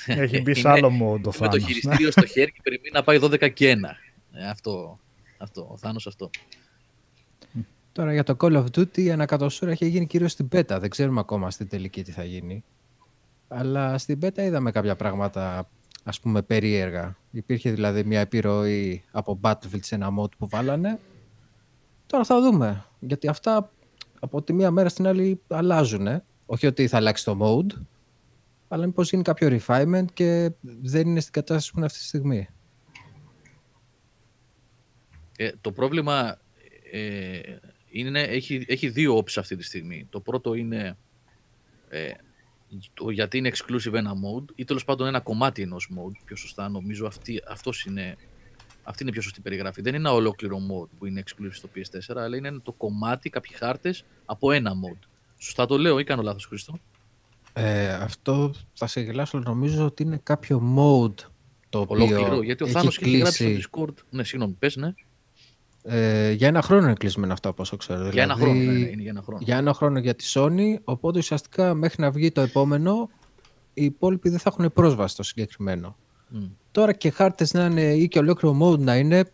Έχει 0.07 0.40
μπει 0.40 0.55
σε 0.55 0.61
Είναι 0.61 0.68
άλλο 0.70 0.88
mode 0.88 0.98
το 0.98 1.09
με 1.11 1.20
το 1.20 1.33
Θάνος. 1.33 1.55
ναι. 1.55 1.66
χειριστήριο 1.66 2.11
στο 2.11 2.27
χέρι 2.27 2.53
και 2.53 2.61
περιμένει 2.62 2.90
να 2.92 3.03
πάει 3.03 3.18
12 3.22 3.53
και 3.53 3.72
1. 3.72 3.77
Ε, 4.33 4.48
αυτό, 4.48 4.98
αυτό, 5.38 5.68
ο 5.70 5.77
Θάνος 5.77 6.07
αυτό. 6.07 6.31
Τώρα 7.92 8.12
για 8.12 8.22
το 8.22 8.37
Call 8.40 8.53
of 8.57 8.64
Duty 8.64 8.98
η 8.98 9.11
ανακατοσούρα 9.11 9.70
έχει 9.70 9.88
γίνει 9.88 10.07
κυρίως 10.07 10.33
στην 10.33 10.48
beta. 10.53 10.77
Δεν 10.81 10.88
ξέρουμε 10.90 11.20
ακόμα 11.20 11.50
στην 11.50 11.68
τελική 11.68 12.03
τι 12.03 12.12
θα 12.12 12.24
γίνει. 12.24 12.64
Αλλά 13.48 13.98
στην 13.98 14.18
beta 14.22 14.38
είδαμε 14.38 14.70
κάποια 14.70 14.96
πράγματα 14.96 15.68
ας 16.05 16.20
πούμε 16.20 16.42
περίεργα. 16.42 17.16
Υπήρχε 17.31 17.70
δηλαδή 17.70 18.05
μια 18.05 18.20
επιρροή 18.20 19.05
από 19.11 19.40
Battlefield 19.42 19.81
σε 19.81 19.94
ένα 19.94 20.09
mod 20.18 20.31
που 20.38 20.48
βάλανε. 20.48 20.98
Τώρα 22.14 22.27
θα 22.27 22.40
δούμε. 22.40 22.87
Γιατί 23.00 23.29
αυτά 23.29 23.70
από 24.20 24.42
τη 24.42 24.53
μία 24.53 24.70
μέρα 24.70 24.88
στην 24.88 25.07
άλλη 25.07 25.40
αλλάζουν. 25.48 26.22
Όχι 26.46 26.66
ότι 26.66 26.88
θα 26.88 26.96
αλλάξει 26.96 27.24
το 27.24 27.38
mode, 27.40 27.81
αλλά 28.68 28.87
μήπως 28.87 29.11
γίνει 29.11 29.22
κάποιο 29.22 29.59
refinement 29.59 30.05
και 30.12 30.50
δεν 30.61 31.09
είναι 31.09 31.20
στην 31.20 31.33
κατάσταση 31.33 31.70
που 31.70 31.77
είναι 31.77 31.87
αυτή 31.87 31.98
τη 31.98 32.05
στιγμή. 32.05 32.48
Ε, 35.37 35.50
το 35.61 35.72
πρόβλημα 35.72 36.38
ε, 36.92 37.40
είναι, 37.90 38.20
έχει, 38.20 38.64
έχει 38.68 38.88
δύο 38.88 39.16
όψεις 39.16 39.38
αυτή 39.38 39.57
τη 39.57 39.64
στιγμή. 39.64 40.07
Το 40.11 40.20
πρώτο 40.20 40.55
είναι 40.55 40.96
ε, 41.88 42.11
το 42.94 43.11
γιατί 43.11 43.38
είναι 43.38 43.50
exclusive 43.55 43.94
ένα 43.94 44.12
mode 44.12 44.44
ή 44.55 44.64
τέλος 44.64 44.85
πάντων 44.85 45.07
ένα 45.07 45.20
κομμάτι 45.20 45.62
ενός 45.62 45.90
mode. 45.96 46.18
Πιο 46.24 46.37
σωστά, 46.37 46.68
νομίζω 46.68 47.07
αυτή, 47.07 47.42
αυτός 47.48 47.85
είναι, 47.85 48.16
αυτή 48.85 49.03
είναι 49.03 49.11
η 49.11 49.12
πιο 49.12 49.23
σωστή 49.23 49.40
περιγραφή. 49.40 49.83
Δεν 49.83 49.94
είναι 49.94 50.09
ένα 50.09 50.16
ολόκληρο 50.16 50.57
mode 50.57 50.88
που 50.99 51.07
είναι 51.07 51.23
exclusive 51.27 51.51
στο 51.53 51.68
PS4, 51.75 52.16
αλλά 52.16 52.37
είναι 52.37 52.61
το 52.62 52.73
κομμάτι, 52.73 53.31
κάποιοι 53.31 53.57
χάρτες 53.57 54.05
από 54.25 54.53
ένα 54.53 54.73
mode. 54.73 55.07
Σωστά 55.38 55.66
το 55.66 55.79
λέω 55.79 55.99
ή 55.99 56.05
κάνω 56.05 56.23
λάθος, 56.23 56.47
Χρήστο; 56.47 56.79
Ε, 57.53 57.92
αυτό 57.92 58.55
θα 58.73 58.87
σε 58.87 59.01
γελάσω, 59.01 59.38
νομίζω 59.38 59.85
ότι 59.85 60.03
είναι 60.03 60.20
κάποιο 60.23 60.62
mode 60.77 61.25
το 61.68 61.81
οποίο 61.81 61.97
Ολόκληρο, 61.97 62.42
γιατί 62.42 62.62
ο 62.64 62.66
Θάνος 62.66 62.99
έχει 62.99 63.18
γράψει 63.18 63.61
στο 63.61 63.70
Discord. 63.81 63.94
Ναι, 64.11 64.25
συγγνώμη, 64.25 64.53
πες, 64.59 64.77
ναι. 64.77 64.94
Ε, 65.87 66.31
για 66.31 66.49
ένα 66.49 66.62
χρόνο 66.62 66.83
είναι 66.85 66.92
κλεισμένο 66.92 67.33
αυτό, 67.33 67.49
όπως 67.49 67.73
ξέρω. 67.77 68.09
Για 68.09 68.23
ένα 68.23 68.35
Δηλαδή, 68.35 68.55
χρόνο, 68.55 68.73
ναι, 68.73 68.79
ναι, 68.79 68.88
είναι 68.88 69.03
για 69.03 69.11
ένα 69.11 69.23
χρόνο. 69.23 69.40
για 69.44 69.57
ένα 69.57 69.73
χρόνο 69.75 69.99
για 69.99 70.14
τη 70.14 70.25
Sony, 70.35 70.77
οπότε 70.85 71.18
ουσιαστικά 71.18 71.75
μέχρι 71.75 72.03
να 72.03 72.11
βγει 72.11 72.31
το 72.33 72.40
επόμενο, 72.40 73.11
οι 73.75 73.85
υπόλοιποι 73.85 74.29
δεν 74.29 74.38
θα 74.38 74.55
έχουν 74.57 74.73
πρόσβαση 74.73 75.14
στο 75.14 75.23
συγκεκριμένο. 75.23 75.97
Μμ. 76.35 76.47
Τώρα 76.70 76.92
και 76.92 77.11
χάρτες 77.11 77.53
να 77.53 77.64
είναι 77.64 77.94
ή 77.94 78.09
και 78.09 78.18
ολόκληρο 78.18 78.59
mode 78.62 78.79
να 78.79 78.97
είναι, 78.97 79.25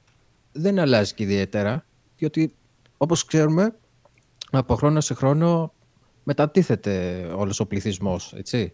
δεν 0.53 0.79
αλλάζει 0.79 1.15
και 1.15 1.23
ιδιαίτερα, 1.23 1.87
διότι 2.17 2.55
όπως 2.97 3.25
ξέρουμε, 3.25 3.77
από 4.51 4.75
χρόνο 4.75 5.01
σε 5.01 5.15
χρόνο 5.15 5.73
μετατίθεται 6.25 7.25
όλος 7.37 7.61
ο 7.61 7.67
πληθυσμός, 7.67 8.33
έτσι. 8.37 8.73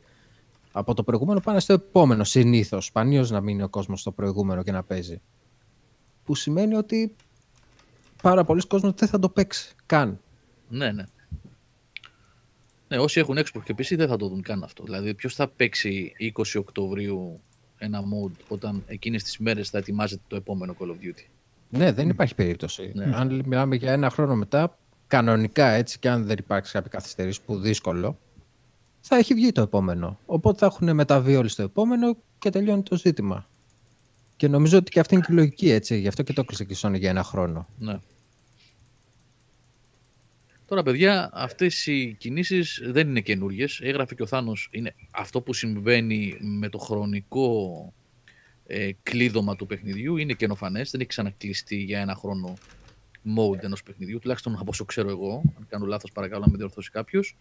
Από 0.73 0.95
το 0.95 1.03
προηγούμενο 1.03 1.41
πάνε 1.41 1.61
στο 1.61 1.73
επόμενο, 1.73 2.25
συνήθως. 2.25 2.85
Σπανίως 2.85 3.31
να 3.31 3.41
μείνει 3.41 3.63
ο 3.63 3.69
κόσμος 3.69 4.01
στο 4.01 4.13
προηγούμενο 4.13 4.63
και 4.63 4.73
να 4.73 4.83
παίζει. 4.83 5.21
Που 6.25 6.35
σημαίνει 6.35 6.75
ότι 6.75 7.17
πάρα 8.23 8.45
πολλοί 8.45 8.67
κόσμος 8.67 8.93
δεν 8.97 9.09
θα 9.09 9.19
το 9.19 9.29
παίξει 9.29 9.75
καν. 9.87 10.21
Ναι, 10.69 10.93
ναι. 10.93 11.05
Ναι, 12.89 12.99
όσοι 12.99 13.21
έχουν 13.21 13.39
Xbox 13.39 13.63
και 13.65 13.75
PC 13.79 13.97
δεν 13.97 14.09
θα 14.09 14.17
το 14.17 14.29
δουν 14.29 14.43
καν 14.43 14.63
αυτό. 14.63 14.85
Δηλαδή, 14.85 15.15
ποιος 15.15 15.35
θα 15.35 15.49
παίξει 15.49 16.13
20 16.35 16.43
Οκτωβρίου 16.59 17.41
ένα 17.79 18.01
mode 18.01 18.37
όταν 18.49 18.83
εκείνες 18.87 19.23
τις 19.23 19.39
μέρες 19.39 19.71
θα 19.71 19.79
ετοιμάζεται 19.79 20.23
το 20.29 20.37
επόμενο 20.37 20.77
Call 20.79 20.87
of 20.87 21.05
Duty. 21.05 21.25
Ναι, 21.69 21.93
δεν 21.93 22.09
υπάρχει 22.09 22.35
περίπτωση. 22.35 22.93
Ναι. 22.95 23.11
Αν 23.15 23.43
μιλάμε 23.47 23.77
για 23.77 23.93
ένα 23.93 24.11
χρόνο 24.11 24.37
μετά, 24.37 24.79
κανονικά 25.07 25.69
έτσι 25.69 25.99
και 25.99 26.09
αν 26.09 26.25
δεν 26.25 26.37
υπάρξει 26.39 26.73
κάποια 26.73 26.91
καθυστερήση 26.91 27.43
που 27.43 27.59
δύσκολο, 27.59 28.19
θα 29.01 29.17
έχει 29.17 29.35
βγει 29.35 29.53
το 29.53 29.61
επόμενο. 29.61 30.19
Οπότε 30.27 30.59
θα 30.59 30.67
έχουν 30.67 30.95
μεταβεί 30.95 31.37
όλοι 31.37 31.49
στο 31.49 31.63
επόμενο 31.63 32.17
και 32.39 32.51
τελειώνει 32.51 32.83
το 32.83 32.97
ζήτημα. 32.97 33.47
Και 34.37 34.49
νομίζω 34.49 34.79
ότι 34.79 34.91
και 34.91 35.01
αυτή 35.01 35.15
είναι 35.15 35.25
και 35.27 35.33
η 35.33 35.35
λογική 35.35 35.71
έτσι. 35.71 35.99
Γι' 35.99 36.09
αυτό 36.09 36.23
και 36.23 36.33
το 36.33 36.41
έκλεισε 36.41 36.65
και 36.65 36.73
η 36.73 36.77
Sony 36.81 36.99
για 36.99 37.11
ένα 37.11 37.23
χρόνο. 37.23 37.67
Ναι. 37.79 37.99
Τώρα, 40.67 40.83
παιδιά, 40.83 41.31
αυτές 41.33 41.87
οι 41.87 42.17
κινήσεις 42.19 42.81
δεν 42.85 43.09
είναι 43.09 43.21
καινούριες. 43.21 43.81
Έγραφε 43.83 44.15
και 44.15 44.23
ο 44.23 44.27
Θάνος, 44.27 44.69
είναι 44.71 44.95
αυτό 45.11 45.41
που 45.41 45.53
συμβαίνει 45.53 46.37
με 46.41 46.69
το 46.69 46.79
χρονικό 46.79 47.93
ε, 48.67 48.91
κλείδωμα 49.03 49.57
του 49.57 49.67
παιχνιδιού. 49.67 50.17
Είναι 50.17 50.33
καινοφανές, 50.33 50.91
δεν 50.91 51.01
έχει 51.01 51.09
ξανακλειστεί 51.09 51.77
για 51.77 52.01
ένα 52.01 52.15
χρόνο 52.15 52.55
mode 53.37 53.63
ενός 53.63 53.83
παιχνιδιού, 53.83 54.19
τουλάχιστον 54.19 54.55
από 54.55 54.65
όσο 54.67 54.85
ξέρω 54.85 55.09
εγώ. 55.09 55.43
Αν 55.59 55.67
κάνω 55.69 55.87
λάθος, 55.87 56.13
παρακαλώ 56.13 56.45
να 56.45 56.51
με 56.51 56.57
διορθώσει 56.57 56.91
κάποιος. 56.91 57.37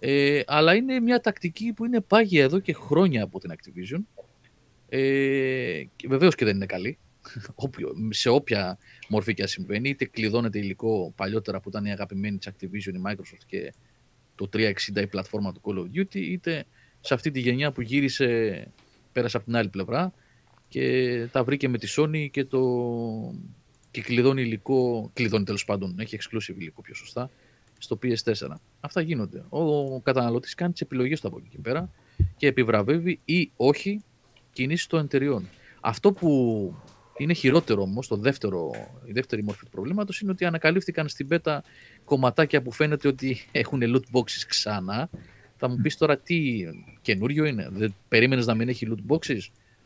Ε, 0.00 0.40
αλλά 0.46 0.74
είναι 0.74 1.00
μια 1.00 1.20
τακτική 1.20 1.72
που 1.72 1.84
είναι 1.84 2.00
πάγια 2.00 2.42
εδώ 2.42 2.58
και 2.58 2.72
χρόνια 2.72 3.22
από 3.22 3.40
την 3.40 3.52
Activision. 3.52 4.22
Ε, 4.88 5.82
και 5.96 6.08
βεβαίως 6.08 6.34
και 6.34 6.44
δεν 6.44 6.54
είναι 6.56 6.66
καλή. 6.66 6.98
Όποιο- 7.54 7.94
σε 8.10 8.28
όποια 8.28 8.78
μορφή 9.08 9.34
και 9.34 9.42
αν 9.42 9.48
συμβαίνει, 9.48 9.88
είτε 9.88 10.04
κλειδώνεται 10.04 10.58
υλικό 10.58 11.12
παλιότερα 11.16 11.60
που 11.60 11.68
ήταν 11.68 11.84
η 11.84 11.92
αγαπημένη 11.92 12.38
της 12.38 12.48
Activision, 12.52 12.94
η 12.94 13.02
Microsoft 13.06 13.44
και 13.46 13.72
το 14.34 14.48
360 14.52 15.00
η 15.00 15.06
πλατφόρμα 15.06 15.52
του 15.52 15.60
Call 15.64 15.78
of 15.78 15.98
Duty, 15.98 16.14
είτε 16.14 16.64
σε 17.00 17.14
αυτή 17.14 17.30
τη 17.30 17.40
γενιά 17.40 17.72
που 17.72 17.80
γύρισε, 17.80 18.66
πέρασε 19.12 19.36
από 19.36 19.46
την 19.46 19.56
άλλη 19.56 19.68
πλευρά 19.68 20.12
και 20.68 21.26
τα 21.32 21.44
βρήκε 21.44 21.68
με 21.68 21.78
τη 21.78 21.94
Sony 21.96 22.30
και, 22.30 22.44
το... 22.44 22.60
και 23.90 24.00
κλειδώνει 24.00 24.42
υλικό, 24.42 25.10
κλειδώνει 25.12 25.44
τέλος 25.44 25.64
πάντων, 25.64 25.98
έχει 25.98 26.18
exclusive 26.20 26.56
υλικό 26.58 26.82
πιο 26.82 26.94
σωστά, 26.94 27.30
στο 27.78 27.98
PS4. 28.02 28.48
Αυτά 28.80 29.00
γίνονται. 29.00 29.44
Ο 29.48 30.00
καταναλωτής 30.00 30.54
κάνει 30.54 30.72
τις 30.72 30.80
επιλογές 30.80 31.20
του 31.20 31.28
από 31.28 31.38
εκεί 31.38 31.48
και 31.48 31.58
πέρα 31.58 31.90
και 32.36 32.46
επιβραβεύει 32.46 33.20
ή 33.24 33.50
όχι 33.56 34.02
κινήσεις 34.52 34.86
των 34.86 35.04
εταιριών. 35.04 35.48
Αυτό 35.80 36.12
που 36.12 36.74
είναι 37.20 37.32
χειρότερο 37.32 37.82
όμως, 37.82 38.08
το 38.08 38.16
δεύτερο, 38.16 38.70
η 39.04 39.12
δεύτερη 39.12 39.42
μορφή 39.42 39.64
του 39.64 39.70
προβλήματος 39.70 40.20
είναι 40.20 40.30
ότι 40.30 40.44
ανακαλύφθηκαν 40.44 41.08
στην 41.08 41.28
πέτα 41.28 41.62
κομματάκια 42.04 42.62
που 42.62 42.72
φαίνεται 42.72 43.08
ότι 43.08 43.46
έχουν 43.52 43.80
loot 43.82 44.18
boxes 44.18 44.44
ξανά. 44.48 45.10
Θα 45.56 45.68
μου 45.68 45.76
πεις 45.76 45.96
τώρα 45.96 46.18
τι 46.18 46.64
καινούριο 47.00 47.44
είναι. 47.44 47.68
Δεν 47.72 47.94
περίμενες 48.08 48.46
να 48.46 48.54
μην 48.54 48.68
έχει 48.68 48.88
loot 48.90 49.14
boxes; 49.14 49.40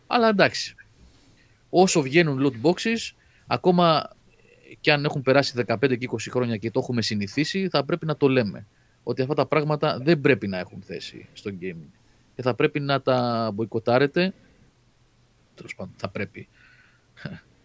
Αλλά 0.06 0.28
εντάξει. 0.28 0.74
Όσο 1.70 2.02
βγαίνουν 2.02 2.46
loot 2.46 2.68
boxes, 2.68 3.12
ακόμα 3.46 4.10
και 4.80 4.92
αν 4.92 5.04
έχουν 5.04 5.22
περάσει 5.22 5.64
15 5.66 5.98
και 5.98 6.08
20 6.10 6.16
χρόνια 6.30 6.56
και 6.56 6.70
το 6.70 6.80
έχουμε 6.82 7.02
συνηθίσει, 7.02 7.68
θα 7.68 7.84
πρέπει 7.84 8.06
να 8.06 8.16
το 8.16 8.28
λέμε. 8.28 8.66
Ότι 9.02 9.22
αυτά 9.22 9.34
τα 9.34 9.46
πράγματα 9.46 9.98
δεν 9.98 10.20
πρέπει 10.20 10.46
να 10.46 10.58
έχουν 10.58 10.82
θέση 10.82 11.28
στο 11.32 11.50
gaming. 11.60 11.90
Και 12.36 12.42
θα 12.42 12.54
πρέπει 12.54 12.80
να 12.80 13.00
τα 13.00 13.50
μποϊκοτάρετε. 13.54 14.34
Τέλος 15.54 15.74
πάντων, 15.74 15.94
θα 15.96 16.08
πρέπει. 16.08 16.48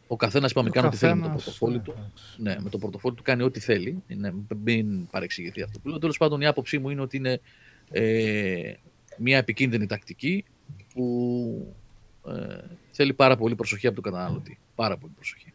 Ο 0.07 0.15
καθένας 0.15 0.51
είπαμε 0.51 0.69
Ο 0.69 0.71
κάνει 0.71 0.87
ό,τι 0.87 0.97
θέλει 0.97 1.13
με 1.13 1.21
το 1.21 1.27
καθένας, 1.27 1.43
πορτοφόλι 1.43 1.79
του. 1.79 2.11
Ναι, 2.37 2.55
με 2.59 2.69
το 2.69 2.77
πορτοφόλι 2.77 3.15
του 3.15 3.23
κάνει 3.23 3.43
ό,τι 3.43 3.59
θέλει. 3.59 4.03
Είναι, 4.07 4.33
μην 4.63 5.07
παρεξηγηθεί 5.07 5.61
αυτό 5.61 5.79
που 5.79 5.87
λέω. 5.87 5.99
Τέλος 5.99 6.17
πάντων, 6.17 6.41
η 6.41 6.45
άποψή 6.45 6.77
μου 6.79 6.89
είναι 6.89 7.01
ότι 7.01 7.17
είναι 7.17 7.41
ε, 7.91 8.73
μια 9.17 9.37
επικίνδυνη 9.37 9.85
τακτική 9.85 10.45
που 10.93 11.75
ε, 12.27 12.57
θέλει 12.91 13.13
πάρα 13.13 13.35
πολύ 13.37 13.55
προσοχή 13.55 13.87
από 13.87 14.01
τον 14.01 14.11
καταναλωτή. 14.11 14.59
Πάρα 14.75 14.97
πολύ 14.97 15.13
προσοχή. 15.15 15.53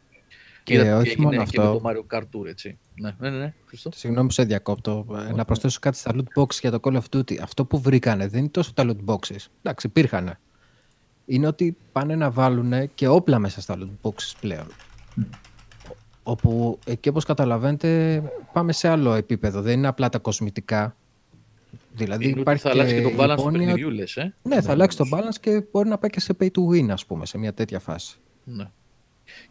Και 0.63 0.75
Είδατε 0.75 0.89
τι 0.89 0.95
όχι 0.95 1.09
έγινε 1.09 1.23
μόνο 1.25 1.31
και 1.31 1.37
με 1.37 1.43
αυτό. 1.43 1.81
το 1.81 1.83
Mario 1.89 2.17
Kart 2.17 2.23
Tour, 2.23 2.47
έτσι. 2.47 2.79
Ναι, 2.95 3.15
ναι, 3.19 3.31
ναι, 3.31 3.39
ναι 3.39 3.55
Χριστό. 3.67 3.91
Συγγνώμη 3.95 4.27
που 4.27 4.33
σε 4.33 4.45
διακόπτω. 4.45 5.07
Ε, 5.29 5.33
Να 5.33 5.45
προσθέσω 5.45 5.79
κάτι 5.81 5.97
στα 5.97 6.15
loot 6.15 6.41
boxes 6.43 6.59
για 6.61 6.71
το 6.71 6.81
Call 6.83 7.01
of 7.01 7.17
Duty. 7.17 7.37
Αυτό 7.37 7.65
που 7.65 7.81
βρήκανε 7.81 8.29
δεν 8.29 8.41
είναι 8.41 8.49
τόσο 8.49 8.73
τα 8.73 8.85
loot 8.87 9.15
boxes. 9.15 9.47
Εντάξει, 9.63 9.87
υπήρχαν. 9.87 10.39
Είναι 11.27 11.47
ότι 11.47 11.77
πάνε 11.93 12.15
να 12.15 12.31
βάλουν 12.31 12.95
και 12.95 13.09
όπλα 13.09 13.39
μέσα 13.39 13.61
στα 13.61 13.79
loot 13.79 14.09
boxes 14.09 14.33
πλέον. 14.41 14.67
Όπου 16.23 16.79
εκεί 16.87 17.09
όπως 17.09 17.25
καταλαβαίνετε 17.25 18.23
πάμε 18.53 18.73
σε 18.73 18.89
άλλο 18.89 19.15
επίπεδο. 19.15 19.63
Δεν 19.63 19.79
είναι 19.79 19.87
απλά 19.87 20.09
τα 20.09 20.19
κοσμητικά. 20.19 20.97
Δηλαδή 21.97 22.23
Είναι 22.25 22.33
ότι 22.33 22.41
υπάρχει 22.41 22.63
θα 22.63 22.71
αλλάξει 22.71 22.95
και 22.95 23.03
το 23.03 23.09
η 23.09 23.15
balance 23.19 23.35
του 23.35 23.41
υπόνοια- 23.41 23.59
παιχνιδιού, 23.67 23.91
λες, 23.91 24.17
ε. 24.17 24.35
Ναι, 24.43 24.61
θα 24.61 24.71
αλλάξει 24.73 24.97
το 24.97 25.05
balance 25.13 25.35
και 25.41 25.63
μπορεί 25.73 25.89
να 25.89 25.99
πάει 25.99 26.11
και 26.11 26.21
σε 26.21 26.37
pay 26.41 26.47
to 26.47 26.69
win, 26.73 26.89
ας 26.91 27.07
πούμε, 27.07 27.27
σε 27.27 27.39
μια 27.39 27.53
τέτοια 27.53 27.79
φάση. 27.79 28.17
Ναι. 28.45 28.65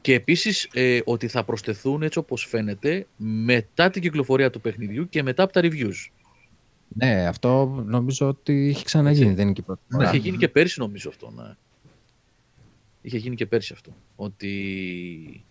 Και 0.02 0.14
επίσης 0.14 0.70
ε, 0.74 1.00
ότι 1.06 1.28
θα 1.28 1.44
προσθεθούν 1.44 2.04
έτσι 2.04 2.20
όπως 2.20 2.46
φαίνεται 2.50 3.08
μετά 3.18 3.90
την 3.90 4.02
κυκλοφορία 4.02 4.50
του 4.50 4.62
παιχνιδιού 4.62 5.10
και 5.10 5.24
μετά 5.24 5.44
από 5.44 5.54
τα 5.54 5.62
reviews. 5.64 6.08
Ναι, 6.94 7.28
αυτό 7.28 7.84
νομίζω 7.86 8.28
ότι 8.28 8.68
έχει 8.70 8.84
ξαναγίνει, 8.84 9.34
δεν 9.34 9.46
είναι 9.46 9.54
και 9.54 9.62
η 9.62 9.64
πρώτη 9.64 9.82
φορά. 9.90 10.08
Είχε 10.08 10.18
γίνει 10.18 10.38
και 10.38 10.48
πέρσι 10.48 10.80
νομίζω 10.80 11.10
αυτό. 11.10 11.34
Ναι. 11.36 11.56
Είχε 13.02 13.18
γίνει 13.18 13.36
και 13.36 13.46
πέρσι 13.46 13.74
αυτό. 13.74 13.94
Ότι 14.16 15.46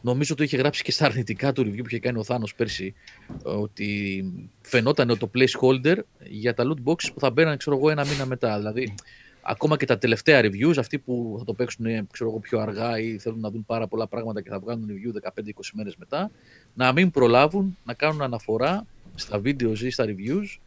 νομίζω 0.00 0.34
το 0.34 0.42
είχε 0.42 0.56
γράψει 0.56 0.82
και 0.82 0.92
στα 0.92 1.04
αρνητικά 1.04 1.52
του 1.52 1.62
review 1.62 1.78
που 1.78 1.86
είχε 1.86 1.98
κάνει 1.98 2.18
ο 2.18 2.24
Θάνος 2.24 2.54
πέρσι 2.54 2.94
ότι 3.42 4.24
φαινόταν 4.60 5.18
το 5.18 5.30
placeholder 5.34 5.96
για 6.28 6.54
τα 6.54 6.64
loot 6.66 6.90
boxes 6.90 7.12
που 7.14 7.20
θα 7.20 7.30
μπαίναν 7.30 7.56
ξέρω 7.56 7.76
εγώ 7.76 7.90
ένα 7.90 8.06
μήνα 8.06 8.26
μετά. 8.26 8.58
Δηλαδή 8.58 8.94
ακόμα 9.42 9.76
και 9.76 9.86
τα 9.86 9.98
τελευταία 9.98 10.40
reviews, 10.44 10.74
αυτοί 10.78 10.98
που 10.98 11.34
θα 11.38 11.44
το 11.44 11.54
παίξουν 11.54 11.86
ξέρω 12.10 12.30
εγώ, 12.30 12.38
πιο 12.38 12.60
αργά 12.60 12.98
ή 12.98 13.18
θέλουν 13.18 13.40
να 13.40 13.50
δουν 13.50 13.64
πάρα 13.64 13.86
πολλά 13.86 14.06
πράγματα 14.06 14.40
και 14.42 14.48
θα 14.48 14.58
βγάλουν 14.58 14.88
review 14.88 15.30
15-20 15.30 15.40
μέρες 15.72 15.96
μετά, 15.96 16.30
να 16.74 16.92
μην 16.92 17.10
προλάβουν 17.10 17.78
να 17.84 17.94
κάνουν 17.94 18.22
αναφορά 18.22 18.86
στα 19.14 19.40
videos 19.44 19.78
ή 19.78 19.90
στα 19.90 20.04
reviews 20.08 20.58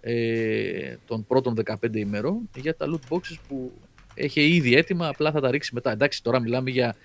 ε, 0.00 0.96
των 1.06 1.26
πρώτων 1.26 1.54
15 1.64 1.96
ημερών 1.96 2.48
για 2.56 2.76
τα 2.76 2.86
loot 2.88 3.14
boxes 3.14 3.36
που 3.48 3.72
έχει 4.14 4.54
ήδη 4.54 4.74
έτοιμα, 4.74 5.08
απλά 5.08 5.30
θα 5.32 5.40
τα 5.40 5.50
ρίξει 5.50 5.74
μετά. 5.74 5.90
Εντάξει, 5.90 6.22
τώρα 6.22 6.40
μιλάμε 6.40 6.70
για 6.70 6.96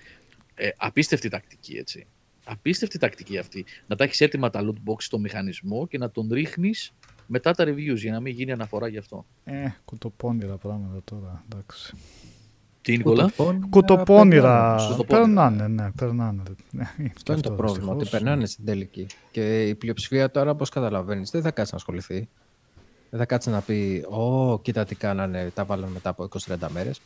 Ε, 0.56 0.68
απίστευτη 0.76 1.28
τακτική, 1.28 1.76
έτσι. 1.76 2.06
Απίστευτη 2.44 2.98
τακτική 2.98 3.38
αυτή. 3.38 3.64
Να 3.86 3.96
τα 3.96 4.04
έχεις 4.04 4.20
έτοιμα 4.20 4.50
τα 4.50 4.60
loot 4.62 4.90
box 4.90 4.96
στο 4.98 5.18
μηχανισμό 5.18 5.86
και 5.86 5.98
να 5.98 6.10
τον 6.10 6.28
ρίχνεις 6.32 6.92
μετά 7.26 7.52
τα 7.52 7.64
reviews 7.64 7.96
για 7.96 8.12
να 8.12 8.20
μην 8.20 8.34
γίνει 8.34 8.52
αναφορά 8.52 8.88
γι' 8.88 8.98
αυτό. 8.98 9.26
Ε, 9.44 9.66
κουτοπώνυρα 9.84 10.56
πράγματα 10.56 11.00
τώρα, 11.04 11.44
εντάξει. 11.52 11.94
Τι, 12.82 12.96
Νικόλα; 12.96 13.30
Κουτοπώνυρα. 13.70 13.70
Κουτοπώνυρα. 13.70 14.76
Περνάνε, 15.06 15.68
ναι, 15.68 15.90
περνάνε. 15.90 16.42
Ναι, 16.70 16.90
Αυτό 17.16 17.32
είναι 17.32 17.40
το 17.42 17.52
πρόβλημα, 17.52 17.88
ότι 17.92 17.98
δυστυχώς. 17.98 18.22
περνάνε 18.22 18.46
στην 18.46 18.64
τελική. 18.64 19.06
Και 19.30 19.68
η 19.68 19.74
πλειοψηφία 19.74 20.30
τώρα, 20.30 20.50
όπως 20.50 20.68
καταλαβαίνεις, 20.68 21.30
δεν 21.30 21.42
θα 21.42 21.50
κάτσει 21.50 21.72
να 21.72 21.78
ασχοληθεί. 21.78 22.28
Δεν 23.14 23.22
θα 23.22 23.28
κάτσει 23.28 23.50
να 23.50 23.60
πει 23.60 24.06
«Ω, 24.08 24.60
κοίτα 24.60 24.84
τι 24.84 24.94
κάνανε, 24.94 25.50
τα 25.54 25.64
βάλανε 25.64 25.92
μετά 25.92 26.08
από 26.08 26.28
20-30 26.46 26.56
μέρες». 26.68 27.00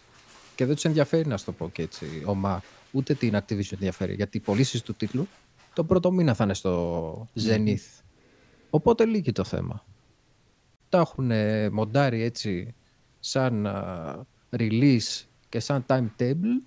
Και 0.55 0.65
δεν 0.65 0.75
τους 0.75 0.85
ενδιαφέρει, 0.85 1.29
να 1.29 1.37
σου 1.37 1.45
το 1.45 1.53
πω 1.53 1.69
και 1.69 1.83
έτσι, 1.83 2.07
ομά. 2.25 2.63
Ούτε 2.93 3.15
την 3.15 3.37
Activision 3.37 3.73
ενδιαφέρει, 3.73 4.15
γιατί 4.15 4.37
οι 4.37 4.41
πωλήσεις 4.41 4.83
του 4.83 4.95
τίτλου 4.95 5.29
τον 5.75 5.87
πρώτο 5.87 6.11
μήνα 6.11 6.35
θα 6.35 6.45
είναι 6.45 6.55
στο 6.55 7.29
Zenith. 7.47 8.03
Οπότε 8.71 9.05
λύγει 9.05 9.33
το 9.33 9.45
θέμα. 9.45 9.85
Τα 10.89 10.99
έχουν 10.99 11.31
μοντάρει 11.73 12.23
έτσι 12.23 12.75
σαν 13.21 13.67
α, 13.67 14.27
release 14.51 15.25
και 15.49 15.61
σαν 15.61 15.85
timetable 15.89 16.63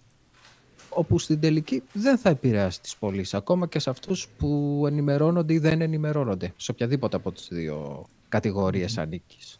όπου 0.90 1.20
στην 1.20 1.40
τελική 1.40 1.84
δεν 1.94 2.18
θα 2.18 2.30
επηρεάσει 2.30 2.82
τις 2.82 2.96
πωλήσεις 2.96 3.34
ακόμα 3.34 3.68
και 3.68 3.80
σε 3.80 3.90
αυτούς 3.90 4.28
που 4.38 4.84
ενημερώνονται 4.88 5.54
ή 5.54 5.60
δεν 5.60 5.82
ενημερώνονται 5.82 6.54
σε 6.56 6.72
οποιαδήποτε 6.72 7.16
από 7.16 7.32
τις 7.32 7.48
δύο 7.52 8.06
κατηγορίες 8.32 8.98
ανήκεις. 8.98 9.60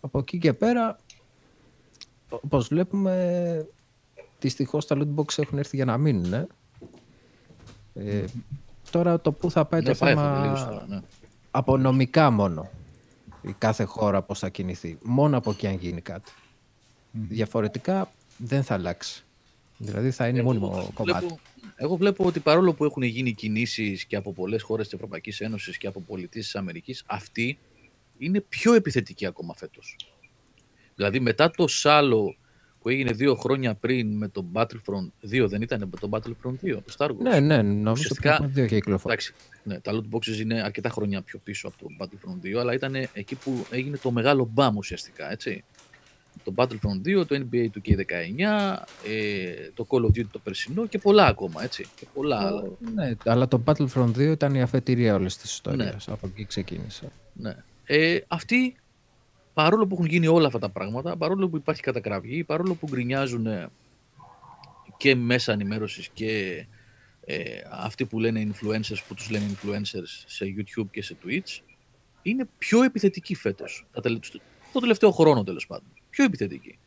Από 0.00 0.18
εκεί 0.18 0.38
και 0.38 0.52
πέρα, 0.52 0.98
όπως 2.28 2.68
βλέπουμε, 2.68 3.66
δυστυχώς 4.40 4.86
τα 4.86 4.96
loot 4.98 5.14
box 5.14 5.38
έχουν 5.38 5.58
έρθει 5.58 5.76
για 5.76 5.84
να 5.84 5.98
μείνουν. 5.98 6.32
ε. 6.32 6.46
Ε, 7.94 8.24
τώρα 8.90 9.20
το 9.20 9.32
που 9.32 9.50
θα 9.50 9.64
πάει 9.64 9.80
Ναι, 9.80 9.92
το 9.92 9.98
πάει 9.98 10.14
θέμα 10.14 10.28
αυτό 10.30 10.40
τελείως 10.40 10.64
τώρα, 10.64 10.84
ναι. 10.88 11.00
από 11.50 11.76
νομικά 11.76 12.30
μόνο 12.30 12.70
η 13.42 13.52
κάθε 13.58 13.84
χώρα 13.84 14.22
πώς 14.22 14.38
θα 14.38 14.48
κινηθεί. 14.48 14.98
Μόνο 15.02 15.36
από 15.36 15.50
εκεί 15.50 15.66
αν 15.66 15.74
γίνει 15.74 16.00
κάτι. 16.00 16.32
Διαφορετικά 17.12 18.10
δεν 18.36 18.62
θα 18.62 18.74
αλλάξει. 18.74 19.24
Δηλαδή 19.82 20.10
θα 20.10 20.28
είναι 20.28 20.42
μόνιμο 20.42 20.90
κομμάτι. 20.94 21.18
Βλέπω, 21.26 21.40
εγώ 21.76 21.96
βλέπω 21.96 22.24
ότι 22.24 22.40
παρόλο 22.40 22.74
που 22.74 22.84
έχουν 22.84 23.02
γίνει 23.02 23.32
κινήσεις 23.32 24.04
και 24.04 24.16
από 24.16 24.32
πολλές 24.32 24.62
χώρες 24.62 24.84
της 24.84 24.94
Ευρωπαϊκής 24.94 25.40
Ένωσης 25.40 25.78
και 25.78 25.86
από 25.86 26.00
πολιτείες 26.00 26.44
της 26.44 26.54
Αμερικής, 26.54 27.02
αυτή 27.06 27.58
είναι 28.18 28.40
πιο 28.40 28.74
επιθετική 28.74 29.26
ακόμα 29.26 29.54
φέτος. 29.54 29.96
Δηλαδή 30.94 31.20
μετά 31.20 31.50
το 31.50 31.66
σάλο 31.66 32.36
που 32.80 32.88
έγινε 32.88 33.12
δύο 33.12 33.34
χρόνια 33.34 33.74
πριν 33.74 34.16
με 34.16 34.28
το 34.28 34.46
Battlefront 34.52 35.30
2, 35.32 35.46
δεν 35.48 35.62
ήταν 35.62 35.88
με 35.92 35.96
το 36.00 36.08
Battlefront 36.10 36.66
2, 36.66 36.82
το 36.84 36.94
Star 36.98 37.08
Wars; 37.08 37.16
Ναι, 37.16 37.40
ναι, 37.40 37.62
νομίζω 37.62 37.90
Ουσιαστικά, 37.90 38.38
ότι 38.42 38.46
δύο 38.46 38.66
και 38.66 38.74
κυκλοφορία. 38.74 39.12
Εντάξει, 39.12 39.34
ναι, 39.62 39.80
τα 39.80 39.92
loot 39.92 40.16
boxes 40.16 40.40
είναι 40.40 40.62
αρκετά 40.62 40.88
χρόνια 40.88 41.22
πιο 41.22 41.38
πίσω 41.38 41.68
από 41.68 41.76
το 41.78 41.86
Battlefront 41.98 42.46
2, 42.46 42.58
αλλά 42.58 42.74
ήταν 42.74 42.94
εκεί 43.12 43.34
που 43.34 43.66
έγινε 43.70 43.96
το 43.96 44.10
μεγάλο 44.10 44.48
μπαμ 44.52 44.76
ουσιαστικά, 44.76 45.30
έτσι. 45.30 45.64
Το 46.44 46.52
Battlefront 46.56 47.06
2, 47.20 47.26
το 47.26 47.46
NBA 47.52 47.66
2K19, 47.74 48.76
ε, 49.08 49.70
το 49.74 49.86
Call 49.88 50.00
of 50.00 50.06
Duty 50.06 50.26
το 50.30 50.38
περσινό 50.38 50.86
και 50.86 50.98
πολλά 50.98 51.26
ακόμα, 51.26 51.62
έτσι. 51.62 51.86
Και 51.96 52.06
πολλά 52.14 52.38
άλλα. 52.46 52.62
Ναι, 52.94 53.12
αλλά 53.24 53.48
το 53.48 53.62
Battlefront 53.66 54.10
2 54.16 54.18
ήταν 54.18 54.54
η 54.54 54.62
αφετηρία 54.62 55.14
όλης 55.14 55.36
της 55.36 55.52
ιστορίας. 55.52 56.06
Ναι. 56.06 56.14
Από 56.14 56.26
εκεί 56.26 56.44
ξεκίνησε. 56.44 57.12
Ναι. 57.32 57.56
Ε, 57.84 58.18
αυτοί, 58.28 58.74
παρόλο 59.54 59.86
που 59.86 59.94
έχουν 59.94 60.06
γίνει 60.06 60.26
όλα 60.26 60.46
αυτά 60.46 60.58
τα 60.58 60.68
πράγματα, 60.68 61.16
παρόλο 61.16 61.48
που 61.48 61.56
υπάρχει 61.56 61.82
κατακραυγή, 61.82 62.44
παρόλο 62.44 62.74
που 62.74 62.86
γκρινιάζουν 62.90 63.46
ε, 63.46 63.68
και 64.96 65.14
μέσα 65.14 65.52
ενημέρωσης 65.52 66.08
και 66.08 66.64
ε, 67.24 67.44
αυτοί 67.70 68.04
που 68.06 68.18
λένε 68.18 68.48
influencers, 68.52 68.98
που 69.08 69.14
τους 69.14 69.30
λένε 69.30 69.44
influencers 69.50 70.22
σε 70.26 70.54
YouTube 70.58 70.86
και 70.90 71.02
σε 71.02 71.16
Twitch, 71.24 71.60
είναι 72.22 72.48
πιο 72.58 72.82
επιθετικοί 72.82 73.34
φέτος. 73.34 73.86
Τα 73.92 74.00
τελε- 74.00 74.24
Το 74.72 74.80
τελευταίο 74.80 75.10
χρόνο 75.10 75.44
τέλος 75.44 75.66
πάντων. 75.66 75.86
Πιο 76.12 76.24
επιθετικοί. 76.24 76.78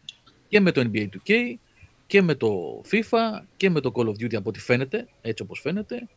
Και 0.47 0.59
με 0.59 0.71
το 0.71 0.89
NBA 0.93 1.07
2K 1.09 1.33
και 2.07 2.21
με 2.21 2.35
το 2.35 2.81
FIFA 2.91 3.41
και 3.57 3.69
με 3.69 3.79
το 3.81 3.91
Call 3.95 4.05
of 4.05 4.09
Duty 4.23 4.35
από 4.35 4.49
ό,τι 4.49 4.59
φαίνεται, 4.59 5.07
έτσι 5.21 5.43
όπως 5.43 5.59
φαίνεται, 5.59 6.07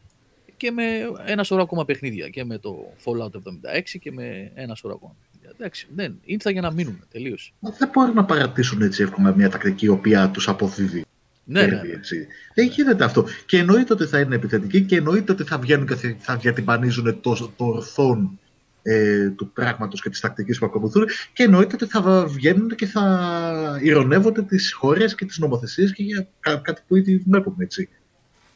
και 0.56 0.70
με 0.70 0.82
ένα 1.26 1.42
σωρό 1.44 1.62
ακόμα 1.62 1.84
παιχνίδια. 1.84 2.28
Και 2.28 2.44
με 2.44 2.58
το 2.58 2.92
Fallout 3.04 3.30
76 3.30 3.98
και 4.00 4.12
με 4.12 4.50
ένα 4.54 4.74
σωρό 4.74 4.94
ακόμα 4.94 5.14
παιχνίδια. 5.20 5.54
Εντάξει, 5.58 5.86
δεν, 5.94 6.20
ήρθα 6.24 6.50
για 6.50 6.60
να 6.60 6.70
μείνουν 6.70 7.04
τελείως. 7.12 7.52
Μα 7.58 7.70
δεν 7.70 7.88
μπορούν 7.92 8.14
να 8.14 8.24
παρατήσουν 8.24 8.82
έτσι 8.82 9.02
εύκολα 9.02 9.34
μια 9.36 9.48
τακτική 9.50 9.84
η 9.84 9.88
οποία 9.88 10.30
τους 10.30 10.48
αποδίδει. 10.48 11.04
Ναι, 11.44 11.60
ναι, 11.62 11.68
κέρδη, 11.68 11.90
έτσι. 11.90 12.26
Δεν 12.54 12.66
γίνεται 12.66 13.04
αυτό. 13.04 13.26
Και 13.46 13.58
εννοείται 13.58 13.92
ότι 13.92 14.04
θα 14.04 14.20
είναι 14.20 14.34
επιθετικοί 14.34 14.82
και 14.82 14.96
εννοείται 14.96 15.32
ότι 15.32 15.44
θα 15.44 15.58
βγαίνουν 15.58 15.86
και 15.86 15.94
θα- 15.94 16.16
θα 16.18 16.36
διατυμπανίζουν 16.36 17.20
το, 17.20 17.52
το 17.56 17.64
ορθόν 17.64 18.38
ε, 18.82 19.30
του 19.30 19.50
πράγματος 19.52 20.02
και 20.02 20.10
της 20.10 20.20
τακτικής 20.20 20.58
που 20.58 20.66
ακολουθούν 20.66 21.04
και 21.32 21.42
εννοείται 21.42 21.74
ότι 21.74 21.86
θα 21.86 22.26
βγαίνουν 22.26 22.68
και 22.68 22.86
θα 22.86 23.78
ηρωνεύονται 23.82 24.42
τις 24.42 24.72
χώρες 24.72 25.14
και 25.14 25.24
τις 25.24 25.38
νομοθεσίες 25.38 25.92
και 25.92 26.02
για 26.02 26.28
κά- 26.40 26.62
κάτι 26.62 26.82
που 26.88 26.96
ήδη 26.96 27.16
βλέπουμε 27.16 27.64
έτσι. 27.64 27.88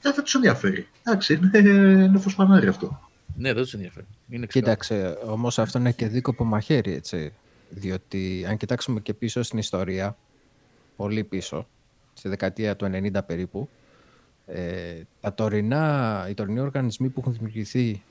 Δεν 0.02 0.14
θα 0.14 0.22
τους 0.22 0.34
ενδιαφέρει. 0.34 0.86
Εντάξει, 1.02 1.34
είναι, 1.54 1.68
είναι 2.04 2.18
φωσπανάρι 2.18 2.66
αυτό. 2.66 3.00
ναι, 3.36 3.52
δεν 3.52 3.62
τους 3.62 3.74
ενδιαφέρει. 3.74 4.06
Είναι 4.28 4.46
ξεκάθαρο. 4.46 4.76
Κοίταξε, 4.76 5.18
όμως 5.26 5.58
αυτό 5.58 5.78
είναι 5.78 5.92
και 5.92 6.06
δίκοπο 6.06 6.44
μαχαίρι, 6.44 6.92
έτσι. 6.92 7.32
Διότι 7.70 8.44
αν 8.48 8.56
κοιτάξουμε 8.56 9.00
και 9.00 9.14
πίσω 9.14 9.42
στην 9.42 9.58
ιστορία, 9.58 10.16
πολύ 10.96 11.24
πίσω, 11.24 11.66
στη 12.14 12.28
δεκαετία 12.28 12.76
του 12.76 12.90
90 13.14 13.18
περίπου, 13.26 13.68
ε, 14.46 15.00
τα 15.20 15.34
τωρινά, 15.34 16.26
οι 16.30 16.34
τωρινοί 16.34 16.60
οργανισμοί 16.60 17.08
που 17.08 17.20
έχουν 17.20 17.32
δημιουργηθεί 17.32 18.02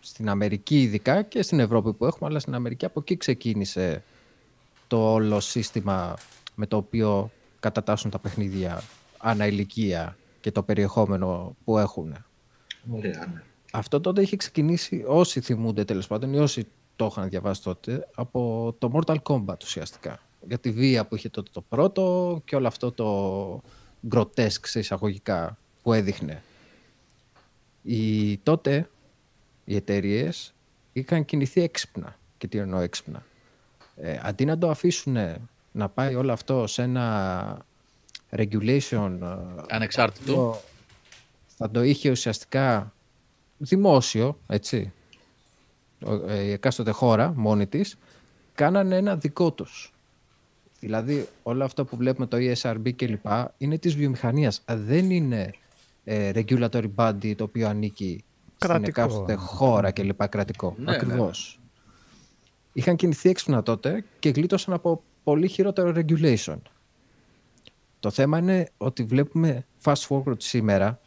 στην 0.00 0.28
Αμερική 0.28 0.82
ειδικά 0.82 1.22
και 1.22 1.42
στην 1.42 1.60
Ευρώπη 1.60 1.92
που 1.92 2.06
έχουμε, 2.06 2.28
αλλά 2.28 2.38
στην 2.38 2.54
Αμερική 2.54 2.84
από 2.84 3.00
εκεί 3.00 3.16
ξεκίνησε 3.16 4.02
το 4.86 5.12
όλο 5.12 5.40
σύστημα 5.40 6.16
με 6.54 6.66
το 6.66 6.76
οποίο 6.76 7.30
κατατάσσουν 7.60 8.10
τα 8.10 8.18
παιχνίδια 8.18 8.82
ανά 9.18 9.46
ηλικία 9.46 10.16
και 10.40 10.50
το 10.50 10.62
περιεχόμενο 10.62 11.56
που 11.64 11.78
έχουν. 11.78 12.14
Ωραία, 12.90 13.30
ναι. 13.34 13.42
Αυτό 13.72 14.00
τότε 14.00 14.22
είχε 14.22 14.36
ξεκινήσει, 14.36 15.04
όσοι 15.06 15.40
θυμούνται 15.40 15.84
τέλος 15.84 16.06
πάντων, 16.06 16.32
ή 16.32 16.38
όσοι 16.38 16.66
το 16.96 17.08
είχαν 17.10 17.28
διαβάσει 17.28 17.62
τότε, 17.62 18.08
από 18.14 18.74
το 18.78 18.90
Mortal 18.94 19.16
Kombat 19.22 19.62
ουσιαστικά. 19.62 20.20
Για 20.46 20.58
τη 20.58 20.70
βία 20.70 21.06
που 21.06 21.16
είχε 21.16 21.28
τότε 21.28 21.50
το 21.52 21.60
πρώτο 21.60 22.42
και 22.44 22.56
όλο 22.56 22.66
αυτό 22.66 22.92
το 22.92 23.62
grotesque 24.10 24.64
σε 24.64 24.78
εισαγωγικά 24.78 25.58
που 25.82 25.92
έδειχνε. 25.92 26.42
Οι, 27.82 28.36
τότε 28.38 28.90
οι 29.70 29.76
εταιρείες 29.76 30.54
είχαν 30.92 31.24
κινηθεί 31.24 31.60
έξυπνα. 31.62 32.16
Και 32.38 32.46
τι 32.46 32.58
εννοώ 32.58 32.80
έξυπνα. 32.80 33.22
Ε, 33.96 34.18
αντί 34.22 34.44
να 34.44 34.58
το 34.58 34.70
αφήσουν 34.70 35.16
να 35.72 35.88
πάει 35.88 36.14
όλο 36.14 36.32
αυτό 36.32 36.66
σε 36.66 36.82
ένα 36.82 37.58
regulation 38.36 39.18
ε, 39.22 39.62
Ανεξάρτητο. 39.68 40.34
το- 40.34 40.60
θα 41.56 41.70
το 41.70 41.82
είχε 41.82 42.10
ουσιαστικά 42.10 42.92
δημόσιο, 43.58 44.38
έτσι, 44.46 44.92
ο- 46.04 46.14
ε, 46.30 46.42
η 46.42 46.50
εκάστοτε 46.50 46.90
χώρα 46.90 47.32
μόνη 47.36 47.66
της, 47.66 47.98
κάνανε 48.54 48.96
ένα 48.96 49.16
δικό 49.16 49.52
τους. 49.52 49.92
Δηλαδή, 50.80 51.28
όλο 51.42 51.64
αυτό 51.64 51.84
που 51.84 51.96
βλέπουμε 51.96 52.26
το 52.26 52.36
E 52.40 52.54
ESRB 52.54 52.94
και 52.96 53.06
λοιπά 53.06 53.54
είναι 53.58 53.78
της 53.78 53.94
βιομηχανίας. 53.94 54.62
Δεν 54.66 55.10
είναι 55.10 55.50
ε, 56.04 56.30
regulatory 56.34 56.90
body 56.94 57.34
το 57.36 57.44
οποίο 57.44 57.68
ανήκει 57.68 58.24
στην 58.64 58.82
Κρατικό. 58.82 59.00
εκάστοτε 59.00 59.34
χώρα 59.34 59.90
και 59.90 60.02
λοιπά 60.02 60.26
κρατικό. 60.26 60.74
Ναι, 60.78 60.84
ναι. 60.84 60.96
Ακριβώς. 60.96 61.60
Είχαν 62.72 62.96
κινηθεί 62.96 63.28
έξυπνα 63.28 63.62
τότε 63.62 64.04
και 64.18 64.28
γλίτωσαν 64.28 64.74
από 64.74 65.02
πολύ 65.24 65.48
χειρότερο 65.48 65.92
regulation. 65.96 66.58
Το 68.00 68.10
θέμα 68.10 68.38
είναι 68.38 68.68
ότι 68.76 69.02
βλέπουμε 69.04 69.66
fast 69.82 70.06
forward 70.08 70.42
σήμερα 70.42 71.00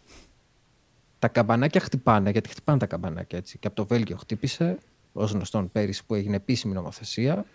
τα 1.20 1.28
καμπανάκια 1.28 1.82
χτυπάνε, 1.82 2.30
γιατί 2.30 2.50
χτυπάνε 2.50 2.78
τα 2.78 2.86
καμπανάκια 2.86 3.38
έτσι. 3.38 3.58
Και 3.58 3.68
από 3.68 3.76
το 3.76 3.86
Βέλγιο 3.86 4.18
χτύπησε, 4.18 4.78
ως 5.14 5.32
γνωστόν 5.32 5.72
πέρυσι 5.72 6.06
που 6.06 6.16
έγινε 6.16 6.36
επίσημη 6.36 6.74
νομοθεσία. 6.74 7.46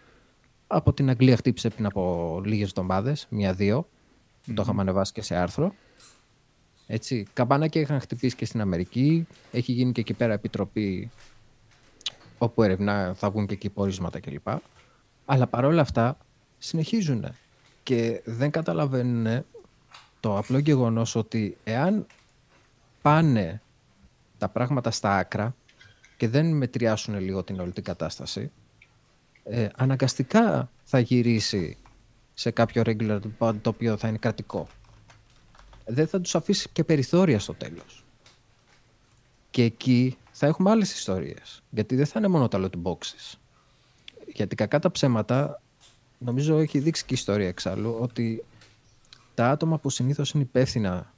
Από 0.67 0.93
την 0.93 1.11
Αγγλία 1.11 1.37
χτύπησε 1.37 1.69
πριν 1.69 1.87
από 1.87 2.41
λίγες 2.45 2.69
εβδομάδες, 2.69 3.27
μία-δύο. 3.31 3.89
Το 4.55 4.63
είχαμε 4.63 4.81
ανεβάσει 4.81 5.13
και 5.13 5.23
σε 5.23 5.37
άρθρο. 5.37 5.75
Έτσι, 6.91 7.27
καμπανάκια 7.33 7.81
είχαν 7.81 8.01
χτυπήσει 8.01 8.37
και 8.37 8.45
στην 8.45 8.61
Αμερική. 8.61 9.27
Έχει 9.53 9.73
γίνει 9.73 9.93
και 9.93 10.01
εκεί 10.01 10.13
πέρα 10.15 10.33
επιτροπή 10.33 11.11
όπου 12.39 12.63
ερευνά 12.63 13.15
θα 13.17 13.31
βγουν 13.31 13.47
και 13.47 13.55
εκεί 13.55 13.69
πορίσματα 13.69 14.21
κλπ. 14.21 14.49
Αλλά 15.25 15.47
παρόλα 15.47 15.81
αυτά 15.81 16.19
συνεχίζουν 16.59 17.25
και 17.83 18.23
δεν 18.25 18.51
καταλαβαίνουν 18.51 19.45
το 20.21 20.39
απλό 20.39 20.59
γεγονός 20.59 21.15
ότι 21.15 21.57
εάν 21.65 22.07
πάνε 23.03 23.61
τα 24.39 24.49
πράγματα 24.49 24.91
στα 24.91 25.17
άκρα 25.17 25.55
και 26.17 26.29
δεν 26.29 26.47
μετριάσουν 26.47 27.19
λίγο 27.21 27.43
την 27.43 27.61
όλη 27.61 27.73
την 27.73 27.85
κατάσταση, 27.85 28.51
ε, 29.45 29.69
αναγκαστικά 29.77 30.71
θα 30.85 30.99
γυρίσει 30.99 31.77
σε 32.35 32.51
κάποιο 32.51 32.83
regular 32.87 33.21
body 33.39 33.57
το 33.63 33.69
οποίο 33.71 33.97
θα 33.97 34.09
είναι 34.09 34.19
κρατικό. 34.19 34.69
Δεν 35.89 36.07
θα 36.07 36.21
τους 36.21 36.35
αφήσει 36.35 36.69
και 36.73 36.85
περιθώρια 36.85 37.39
στο 37.39 37.55
τέλος. 37.55 38.05
Και 39.51 39.63
εκεί 39.63 40.17
θα 40.33 40.47
έχουμε 40.47 40.71
άλλες 40.71 40.95
ιστορίες. 40.95 41.63
Γιατί 41.71 41.97
δεν 41.97 42.07
θα 42.07 42.19
είναι 42.19 42.29
μόνο 42.29 42.49
τα 42.49 42.61
loot 42.61 42.83
boxes. 42.83 43.39
Γιατί 44.27 44.55
κακά 44.55 44.79
τα 44.79 44.91
ψέματα, 44.91 45.63
νομίζω 46.19 46.59
έχει 46.59 46.79
δείξει 46.79 47.05
και 47.05 47.15
η 47.15 47.17
ιστορία 47.17 47.49
εξάλλου, 47.49 47.97
ότι 48.01 48.45
τα 49.35 49.51
άτομα 49.51 49.79
που 49.79 49.91
συνήθως 49.91 50.31
είναι 50.31 50.43
υπεύθυνα 50.43 51.13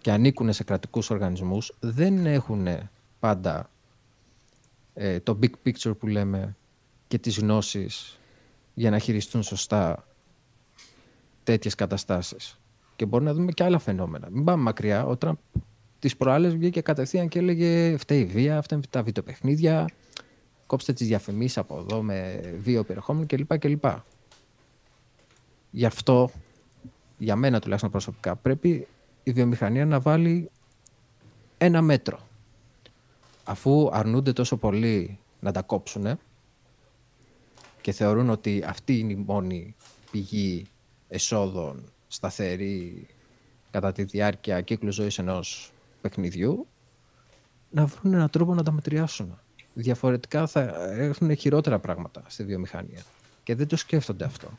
και 0.00 0.12
ανήκουν 0.12 0.52
σε 0.52 0.64
κρατικούς 0.64 1.10
οργανισμούς 1.10 1.72
δεν 1.80 2.26
έχουν 2.26 2.68
πάντα 3.20 3.70
ε, 4.94 5.20
το 5.20 5.38
big 5.42 5.50
picture 5.64 5.98
που 5.98 6.06
λέμε 6.06 6.56
και 7.08 7.18
τις 7.18 7.38
γνώσεις 7.38 8.18
για 8.74 8.90
να 8.90 8.98
χειριστούν 8.98 9.42
σωστά 9.42 10.06
τέτοιες 11.44 11.74
καταστάσεις. 11.74 12.58
Και 12.98 13.06
μπορεί 13.06 13.24
να 13.24 13.34
δούμε 13.34 13.52
και 13.52 13.64
άλλα 13.64 13.78
φαινόμενα. 13.78 14.28
Μην 14.30 14.44
πάμε 14.44 14.62
μακριά. 14.62 15.06
Ο 15.06 15.16
Τραμπ 15.16 15.36
τις 15.98 16.16
προάλλες 16.16 16.56
βγήκε 16.56 16.80
κατευθείαν 16.80 17.28
και 17.28 17.38
έλεγε 17.38 17.96
φταίει 17.96 18.20
η 18.20 18.24
βία, 18.24 18.58
αυτά 18.58 18.80
τα 18.90 19.02
βιντεοπαιχνίδια, 19.02 19.88
κόψτε 20.66 20.92
τις 20.92 21.06
διαφημίσεις 21.06 21.58
από 21.58 21.78
εδώ 21.78 22.02
με 22.02 22.40
βίο 22.58 22.84
περιεχόμενο 22.84 23.26
κλπ. 23.26 23.58
κλπ. 23.58 23.84
Γι' 25.70 25.84
αυτό, 25.84 26.30
για 27.18 27.36
μένα 27.36 27.60
τουλάχιστον 27.60 27.90
προσωπικά, 27.90 28.36
πρέπει 28.36 28.86
η 29.22 29.32
βιομηχανία 29.32 29.86
να 29.86 30.00
βάλει 30.00 30.50
ένα 31.58 31.82
μέτρο. 31.82 32.20
Αφού 33.44 33.88
αρνούνται 33.92 34.32
τόσο 34.32 34.56
πολύ 34.56 35.18
να 35.40 35.52
τα 35.52 35.62
κόψουν 35.62 36.18
και 37.80 37.92
θεωρούν 37.92 38.30
ότι 38.30 38.64
αυτή 38.66 38.98
είναι 38.98 39.12
η 39.12 39.24
μόνη 39.26 39.74
πηγή 40.10 40.66
εσόδων 41.08 41.84
σταθερή 42.08 43.06
κατά 43.70 43.92
τη 43.92 44.02
διάρκεια 44.02 44.60
κύκλου 44.60 44.92
ζωής 44.92 45.18
ενός 45.18 45.72
παιχνιδιού, 46.00 46.66
να 47.70 47.86
βρουν 47.86 48.14
έναν 48.14 48.30
τρόπο 48.30 48.54
να 48.54 48.62
τα 48.62 48.72
μετριάσουν. 48.72 49.38
Διαφορετικά 49.74 50.46
θα 50.46 50.90
έχουν 50.92 51.36
χειρότερα 51.36 51.78
πράγματα 51.78 52.22
στη 52.26 52.44
βιομηχανία. 52.44 53.02
Και 53.42 53.54
δεν 53.54 53.66
το 53.66 53.76
σκέφτονται 53.76 54.24
αυτό. 54.24 54.58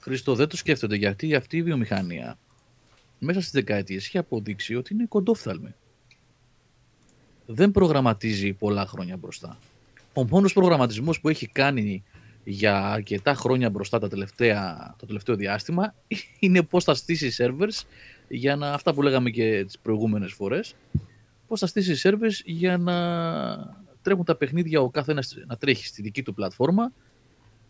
Χρήστο, 0.00 0.34
δεν 0.34 0.48
το 0.48 0.56
σκέφτονται 0.56 0.96
γιατί 0.96 1.34
αυτή 1.34 1.56
η 1.56 1.62
βιομηχανία 1.62 2.38
μέσα 3.18 3.40
στις 3.40 3.52
δεκαετίες 3.52 4.06
έχει 4.06 4.18
αποδείξει 4.18 4.74
ότι 4.74 4.94
είναι 4.94 5.06
κοντόφθαλμη. 5.08 5.74
Δεν 7.46 7.70
προγραμματίζει 7.70 8.52
πολλά 8.52 8.86
χρόνια 8.86 9.16
μπροστά. 9.16 9.58
Ο 10.12 10.24
μόνος 10.24 10.52
προγραμματισμός 10.52 11.20
που 11.20 11.28
έχει 11.28 11.46
κάνει 11.46 12.04
για 12.44 12.84
αρκετά 12.84 13.34
χρόνια 13.34 13.70
μπροστά 13.70 13.98
τα 13.98 14.08
τελευταία, 14.08 14.94
το 14.98 15.06
τελευταίο 15.06 15.36
διάστημα 15.36 15.94
είναι 16.38 16.62
πώς 16.62 16.84
θα 16.84 16.94
στήσει 16.94 17.34
servers 17.38 17.82
για 18.28 18.56
να, 18.56 18.72
αυτά 18.72 18.94
που 18.94 19.02
λέγαμε 19.02 19.30
και 19.30 19.64
τις 19.64 19.78
προηγούμενες 19.78 20.32
φορές, 20.32 20.74
πώς 21.46 21.60
θα 21.60 21.66
στήσει 21.66 22.00
servers 22.02 22.42
για 22.44 22.78
να 22.78 22.94
τρέχουν 24.02 24.24
τα 24.24 24.36
παιχνίδια 24.36 24.80
ο 24.80 24.90
κάθε 24.90 25.12
ένας 25.12 25.36
να 25.46 25.56
τρέχει 25.56 25.86
στη 25.86 26.02
δική 26.02 26.22
του 26.22 26.34
πλατφόρμα 26.34 26.92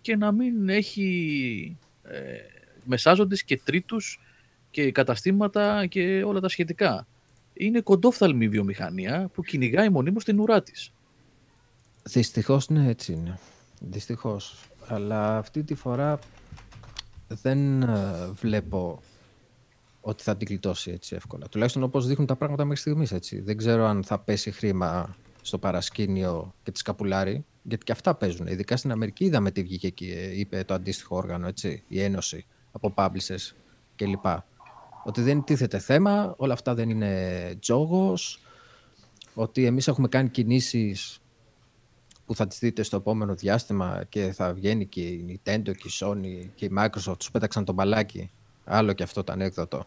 και 0.00 0.16
να 0.16 0.32
μην 0.32 0.68
έχει 0.68 1.78
ε, 2.02 2.18
μεσάζοντες 2.84 3.44
και 3.44 3.60
τρίτους 3.64 4.20
και 4.70 4.92
καταστήματα 4.92 5.86
και 5.86 6.22
όλα 6.22 6.40
τα 6.40 6.48
σχετικά. 6.48 7.06
Είναι 7.52 7.80
κοντόφθαλμη 7.80 8.44
η 8.44 8.48
βιομηχανία 8.48 9.30
που 9.34 9.42
κυνηγάει 9.42 9.88
μονίμως 9.88 10.24
την 10.24 10.40
ουρά 10.40 10.62
της. 10.62 10.92
Δυστυχώς 12.02 12.68
ναι, 12.68 12.88
έτσι 12.88 13.12
είναι. 13.12 13.38
Δυστυχώς. 13.80 14.68
Αλλά 14.86 15.36
αυτή 15.36 15.64
τη 15.64 15.74
φορά 15.74 16.18
δεν 17.28 17.82
ε, 17.82 18.30
βλέπω 18.32 19.00
ότι 20.00 20.22
θα 20.22 20.36
την 20.36 20.46
κλειτώσει 20.46 20.90
έτσι 20.90 21.14
εύκολα. 21.14 21.48
Τουλάχιστον 21.48 21.82
όπως 21.82 22.06
δείχνουν 22.06 22.26
τα 22.26 22.36
πράγματα 22.36 22.64
μέχρι 22.64 22.80
στιγμής 22.80 23.12
έτσι. 23.12 23.40
Δεν 23.40 23.56
ξέρω 23.56 23.84
αν 23.84 24.04
θα 24.04 24.18
πέσει 24.18 24.50
χρήμα 24.50 25.16
στο 25.42 25.58
παρασκήνιο 25.58 26.54
και 26.62 26.70
τη 26.70 26.78
σκαπουλάρι, 26.78 27.44
γιατί 27.62 27.84
και 27.84 27.92
αυτά 27.92 28.14
παίζουν. 28.14 28.46
Ειδικά 28.46 28.76
στην 28.76 28.90
Αμερική 28.90 29.24
είδαμε 29.24 29.50
τι 29.50 29.62
βγήκε 29.62 29.86
εκεί, 29.86 30.10
ε, 30.10 30.38
είπε 30.38 30.64
το 30.64 30.74
αντίστοιχο 30.74 31.16
όργανο, 31.16 31.46
έτσι, 31.46 31.82
η 31.88 32.02
Ένωση 32.02 32.46
από 32.72 32.94
publishers 32.96 33.54
κλπ. 33.96 34.26
Ότι 35.04 35.22
δεν 35.22 35.44
τίθεται 35.44 35.78
θέμα, 35.78 36.34
όλα 36.36 36.52
αυτά 36.52 36.74
δεν 36.74 36.90
είναι 36.90 37.54
τζόγος, 37.60 38.40
ότι 39.34 39.64
εμείς 39.64 39.88
έχουμε 39.88 40.08
κάνει 40.08 40.28
κινήσεις 40.28 41.18
που 42.26 42.34
θα 42.34 42.46
τις 42.46 42.58
δείτε 42.58 42.82
στο 42.82 42.96
επόμενο 42.96 43.34
διάστημα 43.34 44.04
και 44.08 44.32
θα 44.32 44.54
βγαίνει 44.54 44.86
και 44.86 45.00
η 45.00 45.24
Nintendo 45.28 45.76
και 45.76 45.88
η 45.88 45.90
Sony 46.00 46.48
και 46.54 46.64
η 46.64 46.70
Microsoft 46.78 47.18
τους 47.18 47.30
πέταξαν 47.30 47.64
τον 47.64 47.74
μπαλάκι. 47.74 48.30
Άλλο 48.64 48.92
και 48.92 49.02
αυτό 49.02 49.24
το 49.24 49.32
ανέκδοτο. 49.32 49.86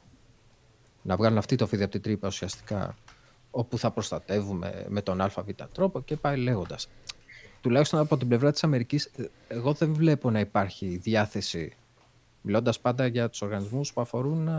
Να 1.01 1.15
βγάλουν 1.15 1.37
αυτή 1.37 1.55
το 1.55 1.67
φίδι 1.67 1.83
από 1.83 1.91
την 1.91 2.01
τρύπα 2.01 2.27
ουσιαστικά 2.27 2.95
όπου 3.51 3.77
θα 3.77 3.91
προστατεύουμε 3.91 4.85
με 4.89 5.01
τον 5.01 5.21
ΑΒ 5.21 5.37
τρόπο 5.71 6.01
και 6.01 6.15
πάει 6.15 6.37
λέγοντας. 6.37 6.89
Τουλάχιστον 7.61 7.99
από 7.99 8.17
την 8.17 8.27
πλευρά 8.27 8.51
της 8.51 8.63
Αμερικής, 8.63 9.11
εγώ 9.47 9.73
δεν 9.73 9.93
βλέπω 9.93 10.31
να 10.31 10.39
υπάρχει 10.39 10.97
διάθεση, 10.97 11.75
μιλώντας 12.41 12.79
πάντα 12.79 13.07
για 13.07 13.29
τους 13.29 13.41
οργανισμούς 13.41 13.93
που 13.93 14.01
αφορούν 14.01 14.49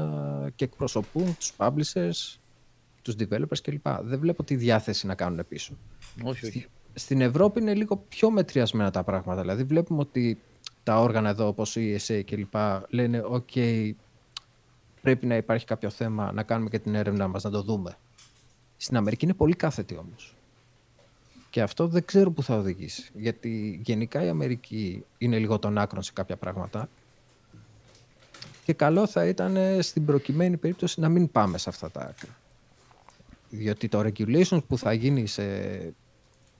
και 0.54 0.64
εκπροσωπούν 0.64 1.36
τους 1.36 1.52
publishers, 1.56 2.38
τους 3.02 3.14
developers 3.18 3.58
κλπ. 3.62 3.88
Δεν 4.02 4.18
βλέπω 4.18 4.44
τη 4.44 4.56
διάθεση 4.56 5.06
να 5.06 5.14
κάνουν 5.14 5.46
πίσω. 5.48 5.76
Όχι, 6.22 6.46
όχι 6.46 6.66
στην 6.94 7.20
Ευρώπη 7.20 7.60
είναι 7.60 7.74
λίγο 7.74 7.96
πιο 8.08 8.30
μετριασμένα 8.30 8.90
τα 8.90 9.02
πράγματα. 9.02 9.40
Δηλαδή 9.40 9.62
βλέπουμε 9.62 10.00
ότι 10.00 10.40
τα 10.82 11.00
όργανα 11.00 11.28
εδώ 11.28 11.46
όπως 11.46 11.76
η 11.76 11.96
ESA 11.98 12.24
και 12.24 12.36
λοιπά 12.36 12.86
λένε 12.88 13.22
«ΟΚ, 13.26 13.48
πρέπει 15.02 15.26
να 15.26 15.36
υπάρχει 15.36 15.64
κάποιο 15.64 15.90
θέμα, 15.90 16.32
να 16.32 16.42
κάνουμε 16.42 16.70
και 16.70 16.78
την 16.78 16.94
έρευνα 16.94 17.28
μας, 17.28 17.42
να 17.42 17.50
το 17.50 17.62
δούμε». 17.62 17.96
Στην 18.76 18.96
Αμερική 18.96 19.24
είναι 19.24 19.34
πολύ 19.34 19.54
κάθετη 19.54 19.96
όμως. 19.96 20.36
Και 21.50 21.62
αυτό 21.62 21.86
δεν 21.86 22.04
ξέρω 22.04 22.30
που 22.30 22.42
θα 22.42 22.56
οδηγήσει. 22.56 23.10
Γιατί 23.14 23.80
γενικά 23.84 24.24
η 24.24 24.28
Αμερική 24.28 25.04
είναι 25.18 25.38
λίγο 25.38 25.58
των 25.58 25.78
άκρων 25.78 26.02
σε 26.02 26.12
κάποια 26.12 26.36
πράγματα. 26.36 26.88
Και 28.64 28.72
καλό 28.72 29.06
θα 29.06 29.26
ήταν 29.26 29.82
στην 29.82 30.04
προκειμένη 30.04 30.56
περίπτωση 30.56 31.00
να 31.00 31.08
μην 31.08 31.30
πάμε 31.30 31.58
σε 31.58 31.68
αυτά 31.68 31.90
τα 31.90 32.00
άκρα. 32.00 32.36
Διότι 33.50 33.88
το 33.88 34.00
regulations 34.00 34.64
που 34.66 34.78
θα 34.78 34.92
γίνει 34.92 35.26
σε 35.26 35.42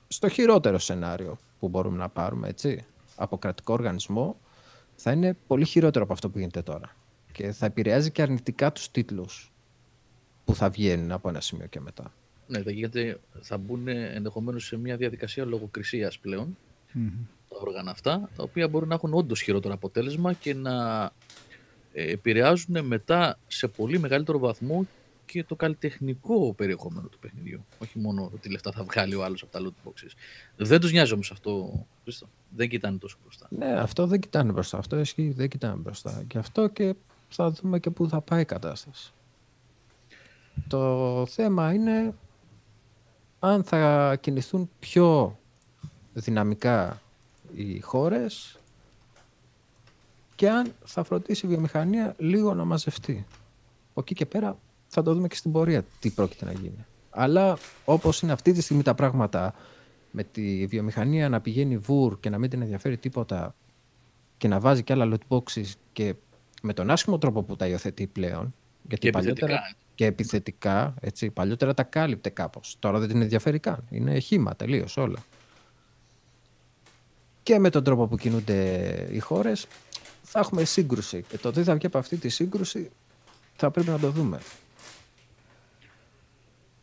στο 0.08 0.28
χειρότερο 0.28 0.78
σενάριο 0.78 1.38
που 1.58 1.68
μπορούμε 1.68 1.96
να 1.96 2.08
πάρουμε, 2.08 2.48
έτσι, 2.48 2.84
από 3.16 3.38
κρατικό 3.38 3.72
οργανισμό, 3.72 4.36
θα 4.96 5.12
είναι 5.12 5.36
πολύ 5.46 5.64
χειρότερο 5.64 6.04
από 6.04 6.12
αυτό 6.12 6.30
που 6.30 6.38
γίνεται 6.38 6.62
τώρα. 6.62 6.96
Και 7.32 7.52
θα 7.52 7.66
επηρεάζει 7.66 8.10
και 8.10 8.22
αρνητικά 8.22 8.72
τους 8.72 8.90
τίτλους 8.90 9.52
που 10.44 10.54
θα 10.54 10.70
βγαίνουν 10.70 11.12
από 11.12 11.28
ένα 11.28 11.40
σημείο 11.40 11.66
και 11.66 11.80
μετά. 11.80 12.12
Ναι, 12.46 12.58
γιατί 12.58 13.16
θα 13.40 13.58
μπουν 13.58 13.88
ενδεχομένως 13.88 14.66
σε 14.66 14.76
μια 14.76 14.96
διαδικασία 14.96 15.44
λογοκρισίας 15.44 16.18
πλέον 16.18 16.56
τα 17.48 17.56
όργανα 17.60 17.90
αυτά, 17.90 18.30
τα 18.36 18.42
οποία 18.42 18.68
μπορούν 18.68 18.88
να 18.88 18.94
έχουν 18.94 19.14
όντως 19.14 19.40
χειρότερο 19.40 19.74
αποτέλεσμα 19.74 20.32
και 20.32 20.54
να 20.54 21.04
ε, 21.92 22.10
επηρεάζουν 22.10 22.84
μετά 22.84 23.38
σε 23.46 23.68
πολύ 23.68 23.98
μεγαλύτερο 23.98 24.38
βαθμό 24.38 24.86
και 25.28 25.44
το 25.44 25.56
καλλιτεχνικό 25.56 26.54
περιεχόμενο 26.54 27.08
του 27.08 27.18
παιχνιδιού. 27.18 27.64
Όχι 27.78 27.98
μόνο 27.98 28.30
ότι 28.34 28.50
λεφτά 28.50 28.72
θα 28.72 28.84
βγάλει 28.84 29.14
ο 29.14 29.24
άλλος 29.24 29.42
από 29.42 29.52
τα 29.52 29.60
loot 29.62 29.88
boxes. 29.88 30.10
Δεν 30.56 30.80
τους 30.80 30.92
νοιάζει 30.92 31.12
όμως 31.12 31.30
αυτό, 31.30 31.86
Χρήστο. 32.02 32.28
Δεν 32.56 32.68
κοιτάνε 32.68 32.98
τόσο 32.98 33.16
μπροστά. 33.22 33.46
Ναι, 33.50 33.72
αυτό 33.72 34.06
δεν 34.06 34.20
κοιτάνε 34.20 34.52
μπροστά. 34.52 34.78
Αυτό 34.78 34.98
ισχύει, 34.98 35.30
δεν 35.30 35.48
κοιτάνε 35.48 35.74
μπροστά. 35.74 36.24
Και 36.26 36.38
αυτό 36.38 36.68
και 36.68 36.94
θα 37.28 37.50
δούμε 37.50 37.78
και 37.78 37.90
πού 37.90 38.08
θα 38.08 38.20
πάει 38.20 38.40
η 38.40 38.44
κατάσταση. 38.44 39.12
Το 40.68 41.26
θέμα 41.26 41.72
είναι 41.72 42.14
αν 43.38 43.64
θα 43.64 44.16
κινηθούν 44.20 44.70
πιο 44.78 45.38
δυναμικά 46.12 47.02
οι 47.54 47.80
χώρες 47.80 48.58
και 50.34 50.50
αν 50.50 50.72
θα 50.84 51.04
φροντίσει 51.04 51.46
η 51.46 51.48
βιομηχανία 51.48 52.14
λίγο 52.18 52.54
να 52.54 52.64
μαζευτεί. 52.64 53.26
Από 53.90 54.00
εκεί 54.00 54.14
και 54.14 54.26
πέρα 54.26 54.58
θα 54.88 55.02
το 55.02 55.14
δούμε 55.14 55.28
και 55.28 55.36
στην 55.36 55.52
πορεία 55.52 55.84
τι 56.00 56.10
πρόκειται 56.10 56.44
να 56.44 56.52
γίνει. 56.52 56.86
Αλλά 57.10 57.58
όπως 57.84 58.22
είναι 58.22 58.32
αυτή 58.32 58.52
τη 58.52 58.60
στιγμή 58.60 58.82
τα 58.82 58.94
πράγματα 58.94 59.54
με 60.10 60.24
τη 60.24 60.66
βιομηχανία 60.66 61.28
να 61.28 61.40
πηγαίνει 61.40 61.76
βουρ 61.76 62.20
και 62.20 62.30
να 62.30 62.38
μην 62.38 62.50
την 62.50 62.62
ενδιαφέρει 62.62 62.96
τίποτα 62.96 63.54
και 64.36 64.48
να 64.48 64.60
βάζει 64.60 64.82
και 64.82 64.92
άλλα 64.92 65.08
loot 65.12 65.36
boxes 65.36 65.72
και 65.92 66.14
με 66.62 66.72
τον 66.72 66.90
άσχημο 66.90 67.18
τρόπο 67.18 67.42
που 67.42 67.56
τα 67.56 67.66
υιοθετεί 67.66 68.06
πλέον. 68.06 68.54
Γιατί 68.82 69.06
και 69.06 69.12
παλιότερα, 69.12 69.52
επιθετικά. 69.52 69.76
Και 69.94 70.06
επιθετικά, 70.06 70.94
έτσι, 71.00 71.30
παλιότερα 71.30 71.74
τα 71.74 71.82
κάλυπτε 71.82 72.28
κάπως. 72.28 72.76
Τώρα 72.78 72.98
δεν 72.98 73.08
την 73.08 73.22
ενδιαφέρει 73.22 73.58
καν. 73.58 73.84
Είναι 73.90 74.18
χήμα 74.18 74.56
τελείως 74.56 74.96
όλα. 74.96 75.18
Και 77.42 77.58
με 77.58 77.70
τον 77.70 77.84
τρόπο 77.84 78.06
που 78.06 78.16
κινούνται 78.16 79.08
οι 79.10 79.18
χώρες 79.18 79.66
θα 80.22 80.38
έχουμε 80.38 80.64
σύγκρουση. 80.64 81.24
Και 81.28 81.38
το 81.38 81.50
τι 81.50 81.62
θα 81.62 81.74
βγει 81.74 81.86
από 81.86 81.98
αυτή 81.98 82.16
τη 82.16 82.28
σύγκρουση 82.28 82.90
θα 83.56 83.70
πρέπει 83.70 83.88
να 83.88 83.98
το 83.98 84.10
δούμε. 84.10 84.38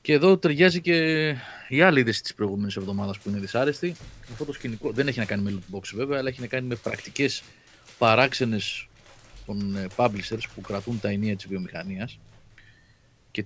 Και 0.05 0.13
εδώ 0.13 0.37
ταιριάζει 0.37 0.81
και 0.81 1.27
η 1.67 1.81
άλλη 1.81 1.99
είδηση 1.99 2.21
της 2.21 2.33
προηγούμενης 2.33 2.75
εβδομάδας 2.75 3.19
που 3.19 3.29
είναι 3.29 3.39
δυσάρεστη. 3.39 3.95
Αυτό 4.31 4.45
το 4.45 4.53
σκηνικό 4.53 4.91
δεν 4.91 5.07
έχει 5.07 5.19
να 5.19 5.25
κάνει 5.25 5.41
με 5.41 5.53
loot 5.53 5.75
box 5.75 5.81
βέβαια, 5.93 6.19
αλλά 6.19 6.29
έχει 6.29 6.41
να 6.41 6.47
κάνει 6.47 6.67
με 6.67 6.75
πρακτικές 6.75 7.43
παράξενες 7.97 8.87
των 9.45 9.75
ε, 9.75 9.87
publishers 9.95 10.43
που 10.55 10.61
κρατούν 10.61 10.99
τα 10.99 11.09
ενία 11.09 11.35
της 11.35 11.47
βιομηχανίας 11.47 12.19
και, 13.31 13.45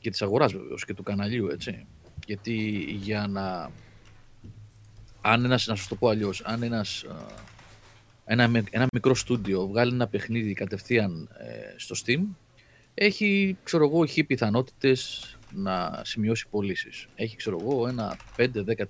και 0.00 0.10
της 0.10 0.22
αγοράς 0.22 0.52
βεβαίως 0.52 0.84
και 0.84 0.94
του 0.94 1.02
καναλιού, 1.02 1.48
έτσι. 1.48 1.86
Γιατί 2.26 2.54
για 3.00 3.26
να... 3.26 3.70
Αν 5.20 5.44
ένας, 5.44 5.66
να 5.66 5.76
σας 5.76 5.88
το 5.88 5.94
πω 5.94 6.08
αλλιώς, 6.08 6.42
αν 6.44 6.62
ένας, 6.62 7.04
ένα, 8.24 8.50
ένα 8.70 8.86
μικρό 8.92 9.14
στούντιο 9.14 9.66
βγάλει 9.66 9.92
ένα 9.92 10.08
παιχνίδι 10.08 10.52
κατευθείαν 10.52 11.28
ε, 11.38 11.78
στο 11.78 11.94
Steam, 12.04 12.20
έχει, 12.94 13.56
ξέρω 13.62 13.84
εγώ, 13.84 14.02
έχει 14.02 14.24
πιθανότητες 14.24 15.32
να 15.54 16.02
σημειώσει 16.04 16.48
πωλήσεις. 16.50 17.08
Έχει, 17.14 17.36
ξέρω 17.36 17.58
εγώ, 17.60 17.88
ένα 17.88 18.16
5-10%. 18.36 18.84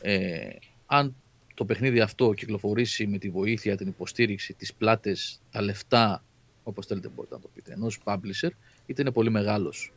Ε, 0.00 0.48
αν 0.86 1.14
το 1.54 1.64
παιχνίδι 1.64 2.00
αυτό 2.00 2.32
κυκλοφορήσει 2.32 3.06
με 3.06 3.18
τη 3.18 3.30
βοήθεια, 3.30 3.76
την 3.76 3.88
υποστήριξη, 3.88 4.54
τις 4.54 4.74
πλάτες, 4.74 5.40
τα 5.50 5.62
λεφτά, 5.62 6.24
όπως 6.62 6.86
θέλετε 6.86 7.08
μπορείτε 7.08 7.34
να 7.34 7.40
το 7.40 7.50
πείτε, 7.54 7.72
ενός 7.72 8.00
publisher, 8.04 8.50
είτε 8.86 9.02
είναι 9.02 9.10
πολύ 9.10 9.30
μεγάλος, 9.30 9.92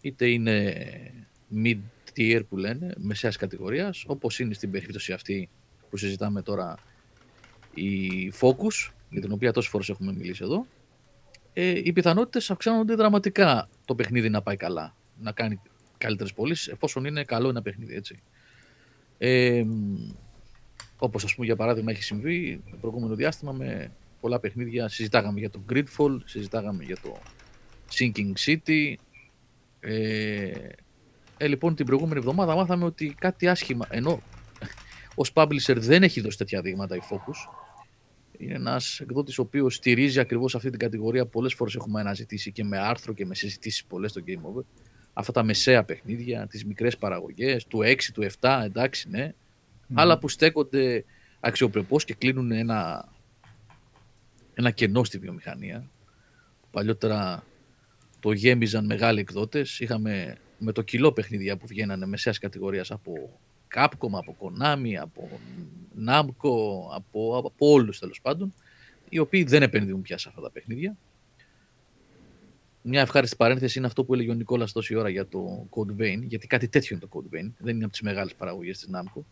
είτε 0.00 0.28
είναι 0.28 0.74
mid-tier 1.54 2.40
που 2.48 2.56
λένε, 2.56 2.92
μεσαίας 2.96 3.36
κατηγορίας, 3.36 4.04
όπως 4.06 4.38
είναι 4.38 4.54
στην 4.54 4.70
περίπτωση 4.70 5.12
αυτή 5.12 5.48
που 5.90 5.96
συζητάμε 5.96 6.42
τώρα 6.42 6.78
η 7.74 8.32
Focus, 8.40 8.90
για 9.10 9.20
την 9.20 9.32
οποία 9.32 9.52
τόσες 9.52 9.70
φορές 9.70 9.88
έχουμε 9.88 10.12
μιλήσει 10.12 10.44
εδώ, 10.44 10.66
ε, 11.52 11.80
οι 11.84 11.92
πιθανότητες 11.92 12.50
αυξάνονται 12.50 12.94
δραματικά 12.94 13.68
το 13.84 13.94
παιχνίδι 13.94 14.28
να 14.28 14.42
πάει 14.42 14.56
καλά, 14.56 14.94
να 15.20 15.32
κάνει 15.32 15.60
καλύτερες 15.98 16.32
πωλήσεις, 16.32 16.68
εφόσον 16.68 17.04
είναι 17.04 17.24
καλό 17.24 17.48
ένα 17.48 17.62
παιχνίδι, 17.62 17.94
έτσι. 17.94 18.18
Ε, 19.18 19.64
Όπως 20.98 21.24
ας 21.24 21.34
πούμε 21.34 21.46
για 21.46 21.56
παράδειγμα 21.56 21.90
έχει 21.90 22.02
συμβεί 22.02 22.62
το 22.70 22.76
προηγούμενο 22.80 23.14
διάστημα 23.14 23.52
με 23.52 23.92
πολλά 24.20 24.40
παιχνίδια. 24.40 24.88
Συζητάγαμε 24.88 25.38
για 25.38 25.50
το 25.50 25.60
Gridfall, 25.72 26.18
συζητάγαμε 26.24 26.84
για 26.84 26.96
το 27.02 27.16
Sinking 27.98 28.32
City. 28.46 28.94
Ε, 29.80 30.52
ε, 31.36 31.46
λοιπόν, 31.46 31.74
την 31.74 31.86
προηγούμενη 31.86 32.18
εβδομάδα 32.18 32.54
μάθαμε 32.54 32.84
ότι 32.84 33.14
κάτι 33.18 33.48
άσχημα, 33.48 33.86
ενώ 33.90 34.22
ως 35.14 35.32
publisher 35.34 35.76
δεν 35.76 36.02
έχει 36.02 36.20
δώσει 36.20 36.38
τέτοια 36.38 36.60
δείγματα 36.60 36.96
η 36.96 37.00
Focus. 37.10 37.59
Είναι 38.40 38.54
ένας 38.54 39.00
εκδότης 39.00 39.38
ο 39.38 39.42
οποίος 39.42 39.74
στηρίζει 39.74 40.20
ακριβώς 40.20 40.54
αυτή 40.54 40.70
την 40.70 40.78
κατηγορία. 40.78 41.26
Πολλές 41.26 41.54
φορές 41.54 41.74
έχουμε 41.74 42.00
αναζητήσει 42.00 42.52
και 42.52 42.64
με 42.64 42.78
άρθρο 42.78 43.12
και 43.12 43.26
με 43.26 43.34
συζητήσεις 43.34 43.84
πολλές 43.84 44.10
στο 44.10 44.20
Game 44.26 44.60
Over. 44.60 44.64
Αυτά 45.12 45.32
τα 45.32 45.42
μεσαία 45.42 45.84
παιχνίδια, 45.84 46.46
τις 46.46 46.64
μικρές 46.64 46.96
παραγωγές, 46.96 47.66
του 47.66 47.82
6, 47.82 48.12
του 48.12 48.22
7, 48.40 48.62
εντάξει, 48.64 49.08
ναι 49.08 49.34
άλλα 49.94 50.18
που 50.18 50.28
στέκονται 50.28 51.04
αξιοπρεπώς 51.40 52.04
και 52.04 52.14
κλείνουν 52.14 52.52
ένα, 52.52 53.08
ένα 54.54 54.70
κενό 54.70 55.04
στη 55.04 55.18
βιομηχανία. 55.18 55.90
Παλιότερα 56.70 57.44
το 58.20 58.32
γέμιζαν 58.32 58.84
μεγάλοι 58.84 59.20
εκδότες. 59.20 59.80
Είχαμε 59.80 60.36
με 60.58 60.72
το 60.72 60.82
κιλό 60.82 61.12
παιχνίδια 61.12 61.56
που 61.56 61.66
βγαίνανε 61.66 62.06
μεσαίας 62.06 62.38
κατηγορίας 62.38 62.90
από 62.90 63.40
Capcom, 63.74 64.10
από 64.12 64.36
Konami, 64.40 64.94
από 65.00 65.28
Namco, 66.08 66.94
από, 66.94 67.36
από 67.36 67.52
όλους 67.58 67.98
τέλος 67.98 68.20
πάντων, 68.20 68.54
οι 69.08 69.18
οποίοι 69.18 69.44
δεν 69.44 69.62
επενδύουν 69.62 70.02
πια 70.02 70.18
σε 70.18 70.28
αυτά 70.28 70.40
τα 70.40 70.50
παιχνίδια. 70.50 70.96
Μια 72.82 73.00
ευχάριστη 73.00 73.36
παρένθεση 73.36 73.78
είναι 73.78 73.86
αυτό 73.86 74.04
που 74.04 74.14
έλεγε 74.14 74.30
ο 74.30 74.34
Νικόλας 74.34 74.72
τόση 74.72 74.94
ώρα 74.94 75.08
για 75.08 75.26
το 75.26 75.68
Code 75.70 76.00
Vein, 76.00 76.22
γιατί 76.22 76.46
κάτι 76.46 76.68
τέτοιο 76.68 76.96
είναι 76.96 77.06
το 77.10 77.18
Code 77.18 77.34
Vein. 77.34 77.50
Δεν 77.58 77.74
είναι 77.74 77.84
από 77.84 77.92
τις 77.92 78.00
μεγάλες 78.00 78.34
παραγωγές 78.34 78.78
της 78.78 78.88
Namco 78.92 79.22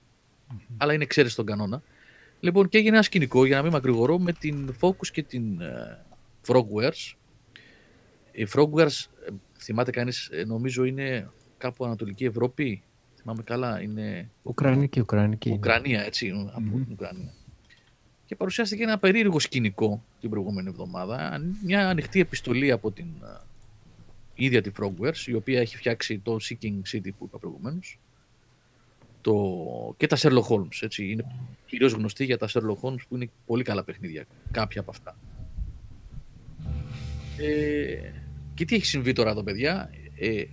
αλλά 0.76 0.92
είναι 0.92 1.02
εξαίρεση 1.02 1.32
στον 1.32 1.46
κανόνα. 1.46 1.82
Λοιπόν, 2.40 2.68
και 2.68 2.78
έγινε 2.78 2.94
ένα 2.94 3.02
σκηνικό, 3.02 3.44
για 3.44 3.56
να 3.56 3.62
μην 3.62 3.72
μακρηγορώ, 3.72 4.18
με 4.18 4.32
την 4.32 4.74
Focus 4.80 5.06
και 5.12 5.22
την 5.22 5.58
uh, 5.60 6.52
Frogwares. 6.52 7.14
Η 8.32 8.46
Frogwares, 8.54 9.06
ε, 9.26 9.30
θυμάται 9.58 9.90
κανείς, 9.90 10.28
ε, 10.32 10.44
νομίζω 10.44 10.84
είναι 10.84 11.30
κάπου 11.58 11.84
Ανατολική 11.84 12.24
Ευρώπη. 12.24 12.82
Θυμάμαι 13.20 13.42
καλά, 13.42 13.82
είναι... 13.82 14.30
Ουκρανική, 14.42 15.00
Ουκρανική. 15.00 15.50
Ουκρανία, 15.50 16.02
έτσι, 16.02 16.32
από 16.52 16.70
την 16.70 16.86
Ουκρανία. 16.92 17.32
Και 18.26 18.36
παρουσιάστηκε 18.36 18.82
ένα 18.82 18.98
περίεργο 18.98 19.40
σκηνικό 19.40 20.04
την 20.20 20.30
προηγούμενη 20.30 20.68
εβδομάδα. 20.68 21.40
Μια 21.64 21.88
ανοιχτή 21.88 22.20
επιστολή 22.20 22.70
από 22.70 22.90
την 22.90 23.06
uh, 23.22 23.40
ίδια 24.34 24.62
τη 24.62 24.70
Frogwares, 24.80 25.26
η 25.26 25.34
οποία 25.34 25.60
έχει 25.60 25.76
φτιάξει 25.76 26.18
το 26.18 26.36
Seeking 26.42 26.80
City 26.92 27.10
που 27.18 27.24
είπα 27.24 27.38
προηγουμένως 27.38 27.98
το... 29.20 29.34
και 29.96 30.06
τα 30.06 30.16
Sherlock 30.16 30.46
Holmes. 30.48 30.78
Έτσι. 30.80 31.10
Είναι 31.10 31.24
κυρίως 31.66 31.92
γνωστή 31.92 32.24
για 32.24 32.38
τα 32.38 32.48
Sherlock 32.48 32.80
Holmes 32.80 33.00
που 33.08 33.14
είναι 33.14 33.30
πολύ 33.46 33.62
καλά 33.62 33.84
παιχνίδια, 33.84 34.26
κάποια 34.50 34.80
από 34.80 34.90
αυτά. 34.90 35.16
Ε, 37.38 38.12
και 38.54 38.64
τι 38.64 38.74
έχει 38.74 38.86
συμβεί 38.86 39.12
τώρα 39.12 39.30
εδώ, 39.30 39.42
παιδιά; 39.42 39.90
Ε, 40.20 40.44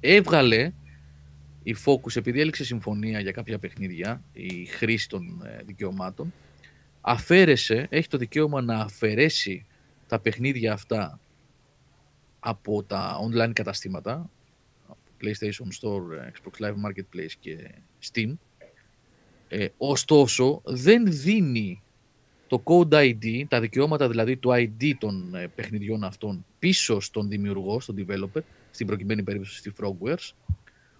έβγαλε 0.00 0.72
η 1.66 1.76
Focus, 1.84 2.16
επειδή 2.16 2.40
έλεξε 2.40 2.64
συμφωνία 2.64 3.20
για 3.20 3.32
κάποια 3.32 3.58
παιχνίδια, 3.58 4.22
η 4.32 4.64
χρήση 4.64 5.08
των 5.08 5.42
ε, 5.44 5.62
δικαιωμάτων, 5.64 6.32
αφαίρεσε, 7.00 7.86
έχει 7.90 8.08
το 8.08 8.18
δικαίωμα 8.18 8.60
να 8.62 8.78
αφαιρέσει 8.78 9.66
τα 10.06 10.18
παιχνίδια 10.20 10.72
αυτά 10.72 11.20
από 12.40 12.82
τα 12.82 13.18
online 13.28 13.50
καταστήματα, 13.52 14.30
PlayStation 15.22 15.80
Store, 15.80 16.30
Xbox 16.32 16.66
Live 16.66 16.74
Marketplace 16.86 17.32
και 17.40 17.70
Steam. 18.12 18.32
Ε, 19.48 19.66
ωστόσο, 19.76 20.62
δεν 20.64 21.04
δίνει 21.06 21.82
το 22.46 22.62
Code 22.64 22.92
ID, 22.92 23.44
τα 23.48 23.60
δικαιώματα 23.60 24.08
δηλαδή 24.08 24.36
του 24.36 24.50
ID 24.52 24.92
των 24.98 25.34
ε, 25.34 25.46
παιχνιδιών 25.54 26.04
αυτών 26.04 26.44
πίσω 26.58 27.00
στον 27.00 27.28
δημιουργό, 27.28 27.80
στον 27.80 27.96
developer, 27.98 28.40
στην 28.70 28.86
προκειμένη 28.86 29.22
περίπτωση 29.22 29.58
στη 29.58 29.72
Frogwares, 29.80 30.32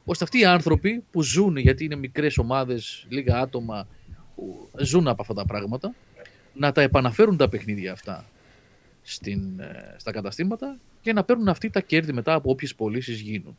ώστε 0.09 0.25
αυτοί 0.25 0.39
οι 0.39 0.45
άνθρωποι 0.45 1.05
που 1.11 1.23
ζουν, 1.23 1.57
γιατί 1.57 1.85
είναι 1.85 1.97
μικρές 1.97 2.39
ομάδες, 2.39 3.07
λίγα 3.09 3.39
άτομα 3.39 3.87
που 4.35 4.71
ζουν 4.79 5.09
από 5.09 5.23
αυτά 5.23 5.35
τα 5.35 5.45
πράγματα, 5.45 5.95
να 6.55 6.73
τα 6.73 6.83
επαναφέρουν 6.83 7.37
τα 7.37 7.49
παιχνίδια 7.49 7.93
αυτά 7.93 8.25
στην, 9.03 9.61
ε, 9.61 9.95
στα 9.97 10.13
καταστήματα 10.13 10.79
και 11.01 11.13
να 11.13 11.25
παίρνουν 11.25 11.49
αυτοί 11.49 11.71
τα 11.71 11.81
κέρδη 11.81 12.13
μετά 12.13 12.35
από 12.35 12.51
όποιες 12.51 12.75
πωλήσεις 12.75 13.21
γίνουν. 13.21 13.57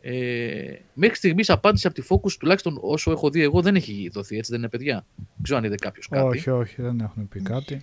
Ε, 0.00 0.78
μέχρι 0.94 1.16
στιγμής 1.16 1.50
απάντηση 1.50 1.86
από 1.86 2.00
τη 2.00 2.06
Focus, 2.10 2.32
τουλάχιστον 2.32 2.78
όσο 2.80 3.10
έχω 3.10 3.30
δει 3.30 3.42
εγώ, 3.42 3.62
δεν 3.62 3.74
έχει 3.74 4.10
δοθεί. 4.12 4.36
Έτσι 4.36 4.50
δεν 4.50 4.60
είναι, 4.60 4.68
παιδιά; 4.68 5.06
Δεν 5.16 5.42
ξέρω 5.42 5.58
αν 5.58 5.64
είδε 5.64 5.74
κάποιος 5.74 6.08
κάτι. 6.08 6.26
Όχι, 6.26 6.50
όχι, 6.50 6.82
δεν 6.82 7.00
έχουν 7.00 7.28
πει 7.28 7.40
κάτι. 7.40 7.82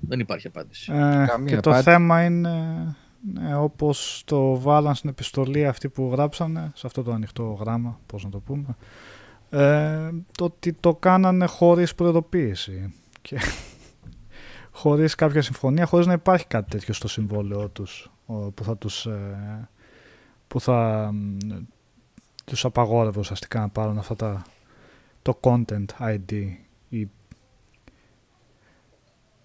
Δεν 0.00 0.20
υπάρχει 0.20 0.46
απάντηση. 0.46 0.92
Ε, 0.92 1.26
και 1.46 1.60
το 1.60 1.82
θέμα 1.82 2.24
είναι 2.24 2.50
ε, 3.40 3.54
όπως 3.54 4.22
το 4.26 4.60
βάλαν 4.60 4.94
στην 4.94 5.10
επιστολή 5.10 5.66
αυτή 5.66 5.88
που 5.88 6.08
γράψανε, 6.12 6.72
σε 6.74 6.86
αυτό 6.86 7.02
το 7.02 7.12
ανοιχτό 7.12 7.56
γράμμα, 7.60 8.00
πώς 8.06 8.24
να 8.24 8.30
το 8.30 8.38
πούμε, 8.40 8.76
ε, 9.50 10.10
το 10.32 10.44
ότι 10.44 10.72
το 10.72 10.94
κάνανε 10.94 11.46
χωρίς 11.46 11.94
προειδοποίηση. 11.94 12.94
Και 13.22 13.38
χωρίς 14.80 15.14
κάποια 15.14 15.42
συμφωνία, 15.42 15.86
χωρίς 15.86 16.06
να 16.06 16.12
υπάρχει 16.12 16.46
κάτι 16.46 16.70
τέτοιο 16.70 16.94
στο 16.94 17.08
συμβόλαιό 17.08 17.68
τους 17.68 18.10
που 18.26 18.64
θα 18.64 18.76
τους 18.76 19.06
ε, 19.06 19.68
που 20.48 20.60
θα 20.60 21.10
τους 22.44 22.64
απαγόρευε 22.64 23.18
ουσιαστικά 23.18 23.60
να 23.60 23.68
πάρουν 23.68 23.98
αυτά 23.98 24.16
τα, 24.16 24.42
το 25.22 25.38
content 25.40 25.84
ID. 25.98 26.32
Ή... 26.88 27.08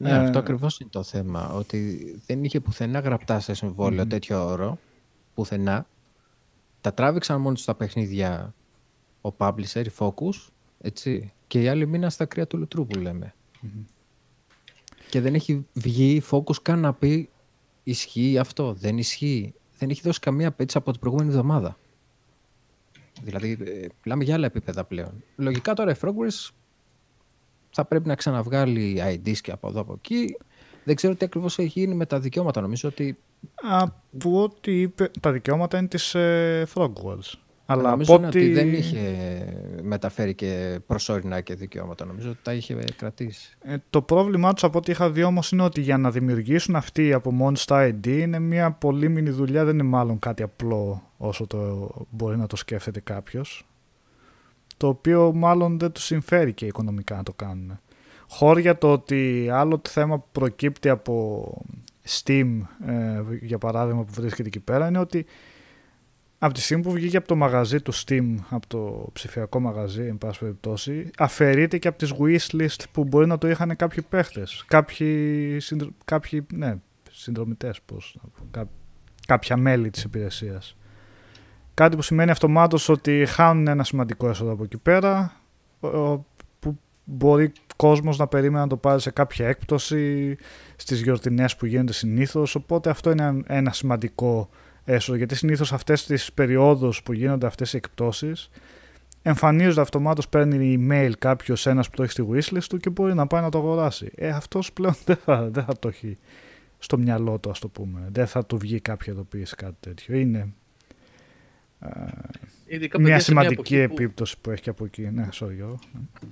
Ναι, 0.02 0.12
αυτό 0.12 0.38
ε, 0.38 0.42
ακριβώς 0.42 0.80
είναι 0.80 0.90
το 0.90 1.04
θέμα, 1.04 1.50
ότι 1.54 2.00
δεν 2.26 2.44
είχε 2.44 2.60
πουθενά 2.60 3.00
γραπτά 3.00 3.40
σε 3.40 3.54
συμβόλαιο 3.54 4.08
τέτοιο 4.08 4.46
όρο, 4.46 4.80
πουθενά. 5.34 5.88
Τα 6.82 6.94
τράβηξαν 6.94 7.42
μόνο 7.42 7.56
στα 7.56 7.76
παιχνίδια 7.76 8.54
ο 9.22 9.30
publisher, 9.38 9.86
η 9.86 9.92
Focus, 9.98 10.50
έτσι, 10.82 11.34
και 11.48 11.62
οι 11.62 11.68
άλλοι 11.68 11.88
μείναν 11.88 12.12
στα 12.12 12.26
κρύα 12.26 12.48
του 12.48 12.58
λουτρού 12.58 12.88
που 12.88 13.00
λεμε 13.00 13.34
Και 15.10 15.22
δεν 15.22 15.34
έχει 15.34 15.68
βγει 15.74 16.16
η 16.16 16.24
Focus 16.32 16.62
καν 16.62 16.80
να 16.80 16.94
πει 16.94 17.30
ισχύει 17.84 18.38
αυτό, 18.38 18.74
δεν 18.74 18.98
ισχύει 18.98 19.54
δεν 19.80 19.90
έχει 19.90 20.02
δώσει 20.02 20.20
καμία 20.20 20.48
απέτηση 20.48 20.78
από 20.78 20.92
την 20.92 21.00
προηγούμενη 21.00 21.30
εβδομάδα. 21.30 21.78
Δηλαδή, 23.22 23.58
ε, 23.62 23.88
μιλάμε 24.04 24.24
για 24.24 24.36
άλλα 24.36 24.46
επίπεδα 24.46 24.84
πλέον. 24.84 25.24
Λογικά 25.36 25.74
τώρα 25.74 25.92
η 25.92 25.96
Frogwares 26.02 26.50
θα 27.72 27.86
πρέπει 27.86 28.08
να 28.08 28.16
ξαναβγάλει 28.16 29.02
IDs 29.06 29.38
και 29.38 29.52
από 29.52 29.68
εδώ 29.68 29.80
από 29.82 29.94
εκεί. 29.98 30.38
Δεν 30.84 30.96
ξέρω 30.96 31.16
τι 31.16 31.26
ακριβώς 31.26 31.60
έχει 31.60 31.80
γίνει 31.80 31.96
με 31.96 32.06
τα 32.06 32.20
δικαιώματα. 32.20 32.62
Νομίζω 32.62 32.90
ότι... 32.90 33.18
Από 33.62 34.42
ό,τι 34.44 34.82
είπε, 34.82 35.12
τα 35.20 35.32
δικαιώματα 35.32 35.78
είναι 35.78 35.88
της 35.88 36.16
ε, 36.16 36.68
Frogwares. 36.74 37.34
Αλλά 37.72 37.90
νομίζω 37.90 38.14
ότι... 38.14 38.26
ότι 38.26 38.54
δεν 38.54 38.74
είχε 38.74 39.16
μεταφέρει 39.82 40.34
και 40.36 40.80
προσωρινά 40.88 41.42
και 41.42 41.56
δικαιώματα. 41.56 42.06
Νομίζω 42.06 42.30
ότι 42.30 42.40
τα 42.44 42.54
είχε 42.54 42.84
κρατήσει. 42.96 43.58
Ε, 43.62 43.76
το 43.90 44.02
πρόβλημά 44.02 44.54
τους 44.54 44.64
από 44.64 44.78
ό,τι 44.78 44.92
είχα 44.92 45.10
δει 45.12 45.24
όμως 45.24 45.52
είναι 45.52 45.64
ότι 45.64 45.82
για 45.82 45.98
να 45.98 46.12
δημιουργήσουν 46.12 46.76
αυτοί 46.76 47.14
από 47.14 47.32
μόνοι 47.32 47.58
στα 47.58 47.90
ID 47.90 48.08
είναι 48.08 48.40
μια 48.40 48.72
πολύ 48.72 49.10
μήνυ 49.10 49.30
δουλειά. 49.30 49.66
Δεν 49.66 49.74
είναι 49.74 49.84
μάλλον 49.84 50.20
κάτι 50.20 50.44
απλό 50.44 51.02
όσο 51.18 51.48
το 51.48 51.90
μπορεί 52.10 52.38
να 52.38 52.48
το 52.48 52.56
σκέφτεται 52.56 53.00
κάποιος. 53.00 53.69
Το 54.80 54.88
οποίο 54.88 55.34
μάλλον 55.34 55.80
δεν 55.80 55.92
τους 55.92 56.04
συμφέρει 56.04 56.54
και 56.54 56.66
οικονομικά 56.66 57.16
να 57.16 57.24
το 57.24 57.34
κάνουν. 57.34 57.80
χώρια 58.28 58.78
το 58.78 58.92
ότι 58.92 59.50
άλλο 59.52 59.80
το 59.80 59.90
θέμα 59.90 60.20
που 60.20 60.28
προκύπτει 60.32 60.90
από 60.90 61.54
Steam, 62.08 62.60
ε, 62.88 63.22
για 63.42 63.58
παράδειγμα 63.58 64.04
που 64.04 64.14
βρίσκεται 64.14 64.48
εκεί 64.48 64.60
πέρα, 64.60 64.88
είναι 64.88 65.00
ότι 65.00 65.26
από 66.40 66.54
τη 66.54 66.62
στιγμή 66.62 66.84
που 66.84 66.92
βγήκε 66.92 67.18
από 67.18 67.28
το 67.28 67.36
μαγαζί 67.36 67.82
του 67.82 67.94
Steam, 67.94 68.36
από 68.50 68.68
το 68.68 69.10
ψηφιακό 69.14 69.60
μαγαζί, 69.60 70.04
εν 70.04 70.18
πάση 70.18 70.40
περιπτώσει, 70.40 71.10
αφαιρείται 71.18 71.78
και 71.78 71.88
από 71.88 71.98
τις 71.98 72.14
wishlist 72.20 72.84
που 72.92 73.04
μπορεί 73.04 73.28
να 73.28 73.38
το 73.38 73.50
είχαν 73.50 73.76
κάποιοι 73.76 74.04
παίχτες. 74.10 74.64
Κάποιοι, 74.68 75.60
συνδρο... 75.60 75.90
κάποιοι 76.06 76.46
ναι, 76.54 76.76
συνδρομητές, 77.12 77.82
πώς, 77.86 78.18
κά... 78.52 78.70
κάποια 79.28 79.58
μέλη 79.58 79.90
της 79.90 80.04
υπηρεσίας. 80.04 80.78
Κάτι 81.80 81.96
που 81.96 82.02
σημαίνει 82.02 82.32
αυτομάτως 82.32 82.90
ότι 82.90 83.26
χάνουν 83.26 83.68
ένα 83.68 83.84
σημαντικό 83.84 84.30
έσοδο 84.30 84.52
από 84.52 84.64
εκεί 84.64 84.78
πέρα, 84.78 85.34
που 86.60 86.78
μπορεί 87.04 87.52
κόσμος 87.76 88.18
να 88.18 88.28
περίμενε 88.28 88.64
να 88.64 88.68
το 88.68 88.78
πάρει 88.78 89.02
σε 89.02 89.12
κάποια 89.12 89.48
έκπτωση 89.48 90.36
στις 90.76 91.02
γιορτινές 91.02 91.56
που 91.56 91.66
γίνονται 91.66 91.94
συνήθως, 91.94 92.56
οπότε 92.56 92.90
αυτό 92.90 93.12
είναι 93.12 93.42
ένα 93.48 93.72
σημαντικό 93.72 94.50
έσοδο, 94.86 95.18
γιατί 95.18 95.36
συνήθως 95.36 95.74
αυτές 95.74 96.06
τις 96.06 96.34
περιόδους 96.34 97.04
που 97.04 97.14
γίνονται 97.14 97.46
αυτές 97.46 97.74
οι 97.74 97.78
εκπτώσεις, 97.78 98.50
εμφανίζονται 99.22 99.82
αυτομάτως, 99.82 100.30
παίρνει 100.30 100.78
email 100.80 101.12
κάποιος 101.20 101.66
ένας 101.66 101.90
που 101.90 101.96
το 101.96 102.04
έχει 102.04 102.12
στη 102.12 102.28
wishlist 102.32 102.64
του 102.70 102.78
και 102.78 102.90
μπορεί 102.90 103.14
να 103.14 103.28
πάει 103.28 103.42
να 103.42 103.50
το 103.50 103.58
αγοράσει. 103.58 104.12
Ε, 104.16 104.30
αυτός 104.30 104.74
πλέον 104.74 104.96
δεν 105.06 105.18
θα, 105.26 105.50
δεν 105.50 105.64
θα 105.64 105.74
το 105.80 105.88
έχει 105.88 106.18
στο 106.78 106.98
μυαλό 106.98 107.38
του, 107.40 107.50
ας 107.50 107.60
το 107.60 107.68
πούμε. 107.68 108.08
Δεν 108.12 108.28
θα 108.28 108.46
του 108.46 108.58
βγει 108.58 108.80
κάποια 108.80 109.14
ειδοποίηση 109.14 109.56
κάτι 109.56 109.76
τέτοιο. 109.80 110.18
Είναι 110.18 110.54
Ειδικά 112.66 113.00
μια 113.00 113.20
σημαντική 113.20 113.74
μια 113.74 113.84
επίπτωση 113.84 114.36
που... 114.36 114.42
που 114.42 114.52
έχει 114.52 114.62
και 114.62 114.70
από 114.70 114.86
εκεί. 114.86 115.02
Ναι, 115.02 115.30
sorry, 115.34 115.78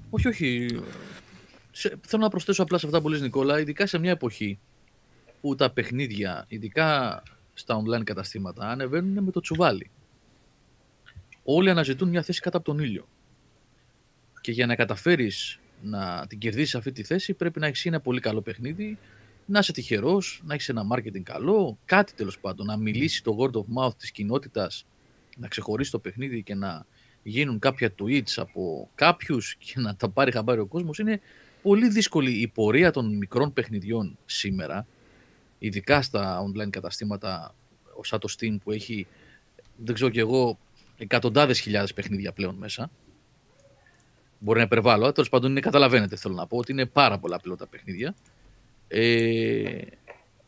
Όχι, 0.09 0.27
όχι. 0.27 0.67
Σε, 1.71 1.97
θέλω 2.01 2.21
να 2.23 2.29
προσθέσω 2.29 2.63
απλά 2.63 2.77
σε 2.77 2.85
αυτά 2.85 3.01
που 3.01 3.09
λες 3.09 3.21
Νικόλα, 3.21 3.59
ειδικά 3.59 3.85
σε 3.85 3.97
μια 3.97 4.11
εποχή 4.11 4.59
που 5.41 5.55
τα 5.55 5.71
παιχνίδια, 5.71 6.45
ειδικά 6.47 7.23
στα 7.53 7.81
online 7.81 8.03
καταστήματα, 8.03 8.69
ανεβαίνουν 8.69 9.23
με 9.23 9.31
το 9.31 9.39
τσουβάλι. 9.39 9.89
Όλοι 11.43 11.69
αναζητούν 11.69 12.09
μια 12.09 12.21
θέση 12.21 12.41
κάτω 12.41 12.57
από 12.57 12.65
τον 12.65 12.79
ήλιο. 12.79 13.07
Και 14.41 14.51
για 14.51 14.65
να 14.65 14.75
καταφέρεις 14.75 15.59
να 15.81 16.25
την 16.27 16.37
κερδίσεις 16.37 16.75
αυτή 16.75 16.91
τη 16.91 17.03
θέση, 17.03 17.33
πρέπει 17.33 17.59
να 17.59 17.67
έχεις 17.67 17.85
ένα 17.85 17.99
πολύ 17.99 18.19
καλό 18.19 18.41
παιχνίδι, 18.41 18.97
να 19.45 19.59
είσαι 19.59 19.71
τυχερός, 19.71 20.41
να 20.45 20.53
έχεις 20.53 20.69
ένα 20.69 20.83
marketing 20.93 21.21
καλό, 21.23 21.77
κάτι 21.85 22.13
τέλος 22.13 22.39
πάντων, 22.39 22.65
να 22.65 22.77
μιλήσεις 22.77 23.21
το 23.21 23.37
word 23.39 23.55
of 23.55 23.83
mouth 23.83 23.97
της 23.97 24.11
κοινότητας 24.11 24.85
να 25.39 25.47
ξεχωρίσει 25.47 25.91
το 25.91 25.99
παιχνίδι 25.99 26.43
και 26.43 26.55
να 26.55 26.85
γίνουν 27.23 27.59
κάποια 27.59 27.93
tweets 27.99 28.33
από 28.35 28.89
κάποιους 28.95 29.55
και 29.55 29.73
να 29.75 29.95
τα 29.95 30.09
πάρει 30.09 30.31
χαμπάρι 30.31 30.59
ο 30.59 30.65
κόσμος, 30.65 30.99
είναι 30.99 31.21
πολύ 31.61 31.89
δύσκολη 31.89 32.31
η 32.31 32.47
πορεία 32.47 32.91
των 32.91 33.17
μικρών 33.17 33.53
παιχνιδιών 33.53 34.17
σήμερα, 34.25 34.87
ειδικά 35.59 36.01
στα 36.01 36.43
online 36.43 36.69
καταστήματα 36.69 37.55
σαν 38.01 38.19
το 38.19 38.35
Steam 38.37 38.57
που 38.63 38.71
έχει, 38.71 39.07
δεν 39.75 39.95
ξέρω 39.95 40.09
κι 40.09 40.19
εγώ, 40.19 40.59
εκατοντάδες 40.97 41.59
χιλιάδες 41.59 41.93
παιχνίδια 41.93 42.31
πλέον 42.31 42.55
μέσα. 42.55 42.91
Μπορεί 44.39 44.57
να 44.57 44.63
υπερβάλλω, 44.63 45.11
τέλος 45.11 45.29
πάντων 45.29 45.51
είναι, 45.51 45.59
καταλαβαίνετε 45.59 46.15
θέλω 46.15 46.33
να 46.33 46.47
πω 46.47 46.57
ότι 46.57 46.71
είναι 46.71 46.85
πάρα 46.85 47.17
πολλά 47.17 47.39
πλέον 47.39 47.57
τα 47.57 47.67
παιχνίδια. 47.67 48.15
Ε, 48.87 49.81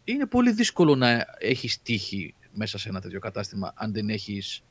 είναι 0.04 0.26
πολύ 0.26 0.52
δύσκολο 0.52 0.96
να 0.96 1.26
έχεις 1.40 1.82
τύχη 1.82 2.34
μέσα 2.54 2.78
σε 2.78 2.90
ένα 2.90 3.02
τέτοιο 3.02 3.20
κατάστημα 3.20 3.74
αν 3.76 3.94
δεν 3.94 4.10
έχεις 4.10 4.64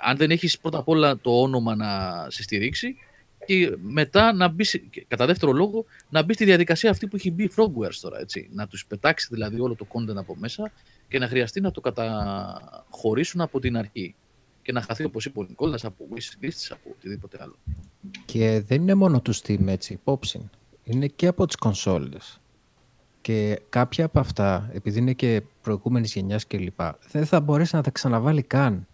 αν 0.00 0.16
δεν 0.16 0.30
έχεις 0.30 0.58
πρώτα 0.58 0.78
απ' 0.78 0.88
όλα 0.88 1.18
το 1.18 1.40
όνομα 1.40 1.74
να 1.74 1.86
σε 2.30 2.42
στηρίξει 2.42 2.96
και 3.46 3.76
μετά 3.82 4.32
να 4.32 4.48
μπει, 4.48 4.64
κατά 5.08 5.26
δεύτερο 5.26 5.52
λόγο, 5.52 5.84
να 6.08 6.22
μπει 6.22 6.32
στη 6.32 6.44
διαδικασία 6.44 6.90
αυτή 6.90 7.06
που 7.06 7.16
έχει 7.16 7.30
μπει 7.30 7.42
η 7.42 7.50
Frogwares 7.56 7.94
τώρα, 8.00 8.20
έτσι. 8.20 8.48
Να 8.52 8.66
τους 8.66 8.86
πετάξει 8.86 9.28
δηλαδή 9.30 9.60
όλο 9.60 9.74
το 9.74 9.86
content 9.92 10.16
από 10.16 10.36
μέσα 10.36 10.72
και 11.08 11.18
να 11.18 11.28
χρειαστεί 11.28 11.60
να 11.60 11.70
το 11.70 11.80
καταχωρήσουν 11.80 13.40
από 13.40 13.60
την 13.60 13.76
αρχή 13.76 14.14
και 14.62 14.72
να 14.72 14.80
χαθεί 14.80 15.04
όπως 15.04 15.24
είπε 15.24 15.38
ο 15.38 15.42
Νικόλας 15.42 15.84
από 15.84 16.08
wishlists, 16.14 16.68
από 16.70 16.90
οτιδήποτε 16.90 17.38
άλλο. 17.40 17.56
Και 18.24 18.62
δεν 18.66 18.82
είναι 18.82 18.94
μόνο 18.94 19.20
του 19.20 19.34
Steam 19.34 19.66
έτσι, 19.66 19.92
υπόψη. 19.92 20.50
Είναι 20.84 21.06
και 21.06 21.26
από 21.26 21.46
τις 21.46 21.56
κονσόλες. 21.56 22.40
Και 23.20 23.60
κάποια 23.68 24.04
από 24.04 24.20
αυτά, 24.20 24.70
επειδή 24.72 24.98
είναι 24.98 25.12
και 25.12 25.42
προηγούμενης 25.62 26.12
γενιάς 26.12 26.46
κλπ, 26.46 26.80
δεν 27.10 27.26
θα 27.26 27.40
μπορέσει 27.40 27.74
να 27.74 27.82
τα 27.82 27.90
ξαναβάλει 27.90 28.42
καν. 28.42 28.86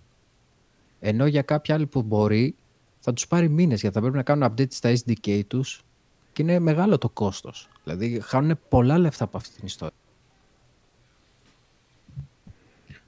Ενώ 1.04 1.26
για 1.26 1.42
κάποια 1.42 1.74
άλλη 1.74 1.86
που 1.86 2.02
μπορεί, 2.02 2.54
θα 2.98 3.12
τους 3.12 3.26
πάρει 3.26 3.48
μήνες 3.48 3.80
γιατί 3.80 3.94
θα 3.94 4.00
πρέπει 4.00 4.16
να 4.16 4.22
κάνουν 4.22 4.52
update 4.52 4.72
στα 4.72 4.92
SDK 4.92 5.40
τους 5.46 5.84
και 6.32 6.42
είναι 6.42 6.58
μεγάλο 6.58 6.98
το 6.98 7.08
κόστος. 7.08 7.68
Δηλαδή, 7.84 8.20
χάνουν 8.20 8.58
πολλά 8.68 8.98
λεφτά 8.98 9.24
από 9.24 9.36
αυτή 9.36 9.54
την 9.54 9.66
ιστορία. 9.66 9.96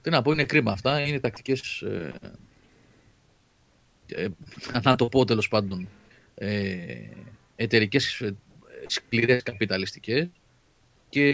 Τι 0.01 0.09
να 0.09 0.21
πω, 0.21 0.31
είναι 0.31 0.43
κρίμα 0.43 0.71
αυτά. 0.71 0.99
Είναι 0.99 1.19
τακτικές. 1.19 1.81
Ε, 1.81 2.13
ε, 4.07 4.27
να 4.83 4.95
το 4.95 5.05
πω 5.05 5.25
τέλος 5.25 5.47
πάντων. 5.47 5.87
Ε, 6.35 7.09
εταιρικές 7.55 8.21
ε, 8.21 8.35
σκληρές 8.87 9.43
καπιταλιστικές. 9.43 10.29
Και 11.09 11.29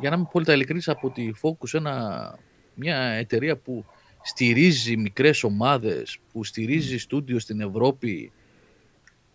για 0.00 0.10
να 0.10 0.16
είμαι 0.16 0.28
πολύ 0.32 0.52
ειλικρινής 0.52 0.88
από 0.88 1.10
τη 1.10 1.30
Focus, 1.42 1.74
ένα, 1.74 2.38
μια 2.74 2.96
εταιρεία 2.96 3.56
που 3.56 3.84
στηρίζει 4.22 4.96
μικρές 4.96 5.42
ομάδες, 5.42 6.18
που 6.32 6.44
στηρίζει 6.44 6.98
στούντιο 6.98 7.38
στην 7.38 7.60
Ευρώπη, 7.60 8.32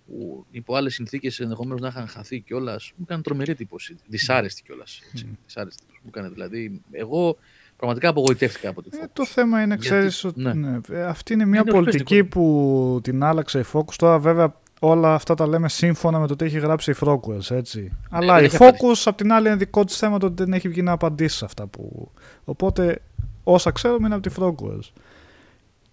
που 0.07 0.45
υπό 0.51 0.75
άλλες 0.75 0.93
συνθήκες 0.93 1.39
ενδεχομένως 1.39 1.81
να 1.81 1.87
είχαν 1.87 2.07
χαθεί 2.07 2.39
κιόλας, 2.39 2.91
μου 2.95 3.03
έκανε 3.07 3.21
τρομερή 3.21 3.51
εντύπωση. 3.51 3.95
Δυσάρεστη 4.07 4.63
κιόλας. 4.63 5.01
Δυσάρεστη. 5.45 5.83
Μου 6.01 6.09
έκανε 6.09 6.29
δηλαδή. 6.29 6.81
Εγώ 6.91 7.37
πραγματικά 7.77 8.09
απογοητεύτηκα 8.09 8.69
από 8.69 8.81
τη 8.81 8.89
Focus. 8.91 9.03
Ε, 9.03 9.07
το 9.13 9.25
θέμα 9.25 9.61
είναι, 9.61 9.77
ξέρεις, 9.77 10.23
ότι 10.23 10.41
ναι. 10.41 10.53
Ναι, 10.53 10.79
ε, 10.89 11.03
αυτή 11.03 11.33
είναι 11.33 11.45
μια 11.45 11.59
είναι 11.59 11.71
πολιτική 11.71 12.23
που 12.23 12.99
την 13.03 13.23
άλλαξε 13.23 13.59
η 13.59 13.65
Focus. 13.73 13.93
Τώρα, 13.95 14.19
βέβαια, 14.19 14.55
όλα 14.79 15.13
αυτά 15.13 15.33
τα 15.33 15.47
λέμε 15.47 15.69
σύμφωνα 15.69 16.19
με 16.19 16.27
το 16.27 16.35
τι 16.35 16.45
έχει 16.45 16.59
γράψει 16.59 16.91
η 16.91 16.95
Frogwares, 16.99 17.51
έτσι. 17.51 17.79
Ναι, 17.81 17.89
Αλλά 18.09 18.41
η 18.41 18.49
Focus, 18.51 19.01
απ' 19.05 19.17
την 19.17 19.31
άλλη, 19.31 19.47
είναι 19.47 19.55
δικό 19.55 19.83
της 19.83 19.97
θέμα 19.97 20.17
το 20.17 20.25
ότι 20.25 20.43
δεν 20.43 20.53
έχει 20.53 20.69
βγει 20.69 20.81
να 20.81 20.91
απαντήσει 20.91 21.37
σε 21.37 21.45
αυτά 21.45 21.67
που. 21.67 22.11
Οπότε 22.43 23.01
όσα 23.47 23.71
ξέρουμε 23.71 24.05
είναι 24.05 24.15
από 24.15 24.29
τη 24.29 24.35
Frogwares. 24.39 25.01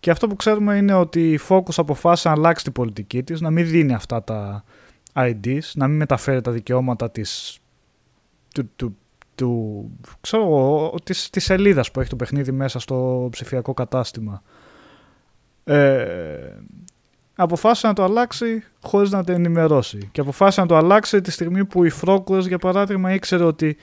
Και 0.01 0.11
αυτό 0.11 0.27
που 0.27 0.37
ξέρουμε 0.37 0.77
είναι 0.77 0.95
ότι 0.95 1.33
η 1.33 1.41
Focus 1.49 1.75
αποφάσισε 1.77 2.29
να 2.29 2.35
αλλάξει 2.35 2.65
την 2.65 2.73
πολιτική 2.73 3.23
της, 3.23 3.41
να 3.41 3.51
μην 3.51 3.67
δίνει 3.67 3.95
αυτά 3.95 4.23
τα 4.23 4.65
IDs, 5.15 5.61
να 5.75 5.89
μην 5.89 5.97
μεταφέρει 5.97 6.41
τα 6.41 6.51
δικαιώματα 6.51 7.11
της, 7.11 7.59
του, 8.55 8.71
του, 8.77 8.97
του, 9.35 9.91
ξέρω, 10.21 10.95
της, 11.05 11.31
της 11.31 11.45
σελίδας 11.45 11.91
που 11.91 12.01
έχει 12.01 12.09
το 12.09 12.17
παιχνίδι 12.17 12.53
μέσα 12.53 12.79
στο 12.79 13.29
ψηφιακό 13.31 13.75
κατάστημα. 13.75 14.43
Ε, 15.65 16.57
αποφάσισε 17.35 17.87
να 17.87 17.93
το 17.93 18.05
αλλάξει 18.05 18.65
χωρίς 18.83 19.11
να 19.11 19.25
το 19.25 19.33
ενημερώσει. 19.33 20.09
Και 20.13 20.21
αποφάσισε 20.21 20.61
να 20.61 20.67
το 20.67 20.77
αλλάξει 20.77 21.21
τη 21.21 21.31
στιγμή 21.31 21.65
που 21.65 21.85
η 21.85 21.93
Frogwares, 22.03 22.47
για 22.47 22.59
παράδειγμα, 22.59 23.13
ήξερε 23.13 23.45
ότι 23.45 23.77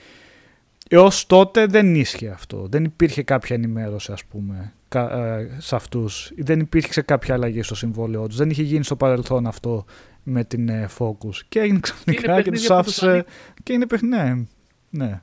Έως 0.92 1.26
τότε 1.26 1.66
δεν 1.66 1.94
ίσχυε 1.94 2.30
αυτό. 2.30 2.66
Δεν 2.70 2.84
υπήρχε 2.84 3.22
κάποια 3.22 3.56
ενημέρωση, 3.56 4.12
ας 4.12 4.24
πούμε, 4.24 4.72
ε, 4.94 5.48
σε 5.58 5.74
αυτούς. 5.74 6.32
Δεν 6.36 6.60
υπήρχε 6.60 7.02
κάποια 7.02 7.34
αλλαγή 7.34 7.62
στο 7.62 7.74
συμβόλαιό 7.74 8.26
τους. 8.26 8.36
Δεν 8.36 8.50
είχε 8.50 8.62
γίνει 8.62 8.84
στο 8.84 8.96
παρελθόν 8.96 9.46
αυτό 9.46 9.84
με 10.22 10.44
την 10.44 10.68
ε, 10.68 10.88
Focus. 10.98 11.34
Και 11.48 11.60
έγινε 11.60 11.80
ξαφνικά 11.80 12.42
και, 12.42 12.50
τους 12.50 12.70
άφησε. 12.70 13.24
Και 13.62 13.72
είναι 13.72 13.86
παιχνίδι. 13.86 14.16
Ναι, 14.16 14.44
ναι. 14.90 15.22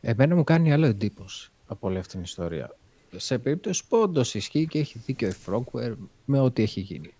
Εμένα 0.00 0.36
μου 0.36 0.44
κάνει 0.44 0.72
άλλο 0.72 0.86
εντύπωση 0.86 1.50
από 1.66 1.88
όλη 1.88 1.98
αυτή 1.98 2.12
την 2.12 2.22
ιστορία. 2.22 2.76
Σε 3.16 3.38
περίπτωση 3.38 3.82
που 3.88 3.96
όντως 3.96 4.34
ισχύει 4.34 4.66
και 4.66 4.78
έχει 4.78 4.98
δίκιο 4.98 5.28
η 5.28 5.34
Frogware 5.46 5.94
με 6.24 6.40
ό,τι 6.40 6.62
έχει 6.62 6.80
γίνει. 6.80 7.14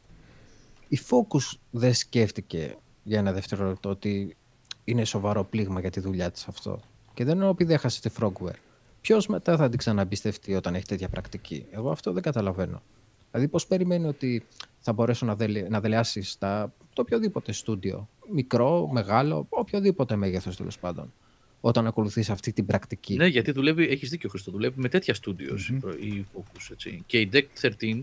Η 0.89 0.99
Focus 1.09 1.59
δεν 1.71 1.95
σκέφτηκε 1.95 2.77
για 3.03 3.19
ένα 3.19 3.33
δευτερόλεπτο 3.33 3.91
ότι 3.91 4.37
είναι 4.85 5.05
σοβαρό 5.05 5.45
πλήγμα 5.45 5.81
για 5.81 5.91
τη 5.91 6.01
δουλειά 6.01 6.31
της 6.31 6.49
αυτό. 6.49 6.81
Και 7.19 7.25
δεν 7.25 7.33
εννοώ 7.35 7.49
επειδή 7.49 7.73
έχασε 7.73 8.01
τη 8.01 8.11
Frogware. 8.21 8.59
Ποιος 9.01 9.27
μετά 9.27 9.57
θα 9.57 9.69
την 9.69 9.79
ξαναμπιστευτεί 9.79 10.55
όταν 10.55 10.75
έχει 10.75 10.85
τέτοια 10.85 11.09
πρακτική; 11.09 11.67
Εγώ 11.71 11.91
αυτό 11.91 12.13
δεν 12.13 12.23
καταλαβαίνω. 12.23 12.83
Δηλαδή, 13.31 13.49
πώς 13.49 13.67
περιμένει 13.67 14.07
ότι 14.07 14.47
θα 14.79 14.93
μπορέσω 14.93 15.27
να, 15.27 15.37
δελε, 15.37 15.69
να 15.69 15.81
δελεάσει 15.81 16.39
το 16.39 16.71
οποιοδήποτε 16.97 17.53
στούντιο. 17.53 18.09
Μικρό, 18.33 18.89
μεγάλο, 18.93 19.47
οποιοδήποτε 19.49 20.17
μέγεθος 20.17 20.57
τέλος 20.57 20.79
πάντων. 20.79 21.13
Όταν 21.61 21.87
ακολουθείς 21.87 22.31
αυτή 22.31 22.53
την 22.53 22.67
πρακτική; 22.67 23.17
Ναι, 23.17 23.27
γιατί 23.27 23.53
δουλεύει, 23.53 23.89
έχεις 23.89 24.11
δίκιο 24.11 24.29
Χριστό, 24.29 24.51
δουλεύει 24.51 24.81
με 24.81 24.89
τέτοια 24.89 25.15
στούντιος 25.15 25.73
mm-hmm. 25.73 25.95
η 26.01 26.27
Focus. 26.35 26.69
Έτσι. 26.73 27.03
Και 27.07 27.21
η 27.21 27.31
Deck 27.33 27.47
13, 27.61 28.03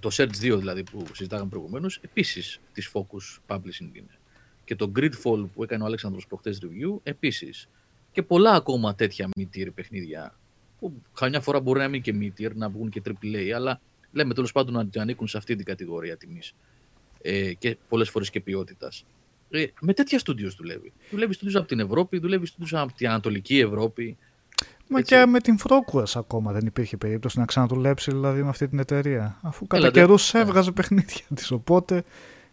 το 0.00 0.08
Search 0.12 0.34
2 0.42 0.56
δηλαδή 0.58 0.82
που 0.82 1.04
συζητάγαμε 1.12 1.48
προηγουμένως, 1.48 2.00
επίσης 2.02 2.60
της 2.72 2.90
Focus 2.92 3.54
Publishing 3.54 3.90
είναι 3.92 4.18
και 4.64 4.76
το 4.76 4.92
Gridfall 4.96 5.48
που 5.54 5.62
έκανε 5.62 5.82
ο 5.82 5.86
Αλέξανδρος 5.86 6.26
προχτές 6.26 6.60
review 6.62 6.98
επίσης. 7.02 7.68
Και 8.18 8.24
πολλά 8.24 8.52
ακόμα 8.52 8.94
τέτοια 8.94 9.28
mid-tier 9.36 9.68
παιχνίδια 9.74 10.34
που 10.78 11.02
καμιά 11.14 11.40
φορά 11.40 11.60
μπορεί 11.60 11.80
να 11.80 11.88
μην 11.88 12.02
και 12.02 12.14
mid-tier, 12.20 12.50
να 12.54 12.68
βγουν 12.68 12.88
και 12.90 13.02
AAA, 13.04 13.50
αλλά 13.54 13.80
λέμε 14.12 14.34
τέλος 14.34 14.52
πάντων 14.52 14.76
ότι 14.76 14.98
ανήκουν 14.98 15.26
σε 15.26 15.36
αυτή 15.36 15.56
την 15.56 15.64
κατηγορία 15.64 16.16
τιμής 16.16 16.54
ε, 17.22 17.52
και 17.52 17.76
πολλές 17.88 18.10
φορές 18.10 18.30
και 18.30 18.40
ποιότητας. 18.40 19.04
Ε, 19.50 19.64
με 19.80 19.92
τέτοια 19.92 20.18
στούντιο 20.18 20.50
δουλεύει. 20.56 20.92
Δουλεύει 21.10 21.32
στούντιο 21.32 21.58
από 21.58 21.68
την 21.68 21.80
Ευρώπη, 21.80 22.18
δουλεύει 22.18 22.46
στούντιο 22.46 22.80
από 22.80 22.92
την 22.92 23.08
Ανατολική 23.08 23.58
Ευρώπη. 23.58 24.16
Μα 24.88 24.98
Έτσι. 24.98 25.14
και 25.14 25.26
με 25.26 25.40
την 25.40 25.58
Frogwares 25.68 26.12
ακόμα 26.14 26.52
δεν 26.52 26.66
υπήρχε 26.66 26.96
περίπτωση 26.96 27.38
να 27.38 27.44
ξαναδουλέψει 27.44 28.10
δηλαδή 28.10 28.42
με 28.42 28.48
αυτή 28.48 28.68
την 28.68 28.78
εταιρεία. 28.78 29.38
Αφού 29.42 29.66
κατά 29.66 29.82
Έλα, 29.82 29.90
δεν- 29.92 30.02
καιρούς 30.02 30.32
ναι. 30.32 30.40
έβγαζε 30.40 30.72
παιχνίδια 30.72 31.24
της. 31.34 31.50
Οπότε, 31.50 32.02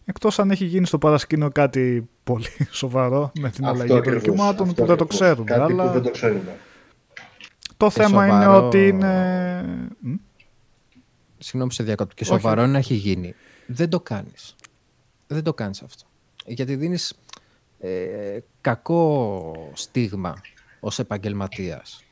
εκτός 0.05 0.39
αν 0.39 0.51
έχει 0.51 0.65
γίνει 0.65 0.85
στο 0.85 0.97
παρασκήνιο 0.97 1.49
κάτι 1.49 2.09
πολύ 2.25 2.45
σοβαρό 2.71 3.31
με 3.39 3.49
την 3.49 3.65
αλλαγή 3.65 3.87
των 3.87 3.97
ακριβώς, 3.97 4.21
δικαιωμάτων 4.21 4.69
αυτό 4.69 4.81
που 4.81 4.87
δεν 4.87 4.97
το 4.97 5.03
ακριβώς. 5.03 5.15
ξέρουμε. 5.19 5.43
Κάτι 5.51 5.61
αλλά 5.71 5.85
που 5.87 5.91
δεν 5.93 6.01
το 6.01 6.11
ξέρουμε. 6.11 6.57
το 7.77 7.85
Και 7.87 7.91
θέμα 7.91 8.27
είναι 8.27 8.43
σοβαρό- 8.43 8.65
ότι 8.65 8.87
είναι. 8.87 9.61
Μ; 9.99 10.13
Συγγνώμη 11.37 11.71
σε 11.73 11.83
διακόπτω. 11.83 12.13
Και 12.15 12.23
Όχι. 12.23 12.31
σοβαρό 12.41 12.65
να 12.67 12.77
έχει 12.77 12.93
γίνει. 12.93 13.35
Δεν 13.67 13.89
το 13.89 13.99
κάνεις. 13.99 14.55
Δεν 15.27 15.43
το 15.43 15.53
κάνεις 15.53 15.81
αυτό. 15.81 16.03
Γιατί 16.45 16.75
δίνεις 16.75 17.13
ε, 17.79 18.37
κακό 18.61 19.71
στίγμα 19.73 20.33
ως 20.79 20.99
επαγγελματίας. 20.99 22.03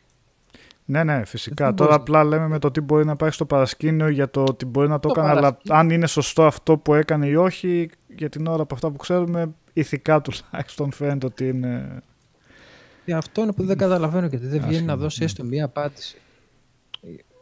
Ναι, 0.86 1.04
ναι, 1.04 1.26
φυσικά. 1.26 1.66
Δεν 1.66 1.76
Τώρα 1.76 1.90
μπορείς- 1.90 2.10
απλά 2.10 2.24
λέμε 2.24 2.48
με 2.48 2.60
το 2.60 2.72
τι 2.72 2.82
μπορεί 2.82 3.06
να 3.06 3.12
υπάρχει 3.12 3.36
στο 3.36 3.46
παρασκήνιο 3.46 4.08
για 4.08 4.30
το 4.30 4.44
ότι 4.44 4.66
μπορεί 4.66 4.88
να 4.88 5.00
το, 5.00 5.08
Το 5.08 5.14
έκανε, 5.20 5.30
αλλά 5.38 5.40
παρασκήνιο. 5.42 5.78
αν 5.80 5.90
είναι 5.90 6.08
σωστό 6.08 6.46
αυτό 6.46 6.78
που 6.78 6.94
έκανε 6.94 7.28
ή 7.28 7.36
όχι, 7.36 7.90
για 8.08 8.30
την 8.30 8.48
ώρα 8.48 8.62
από 8.64 8.74
αυτά 8.76 8.90
που 8.92 8.98
ξέρουμε, 8.98 9.54
ηθικά 9.74 10.22
τουλάχιστον 10.22 10.92
φαίνεται 10.92 11.26
ότι 11.26 11.48
είναι. 11.48 12.02
Και 13.06 13.14
αυτό 13.14 13.42
είναι 13.42 13.54
που 13.54 13.64
δεν 13.66 13.78
καταλαβαίνω 13.78 14.28
γιατί 14.28 14.46
δεν 14.46 14.58
βγαίνει 14.60 14.74
Άσχημα, 14.76 14.94
να 14.94 14.98
δώσει 14.98 15.20
ναι. 15.20 15.26
έστω 15.26 15.44
μία 15.44 15.66
απάντηση. 15.66 16.18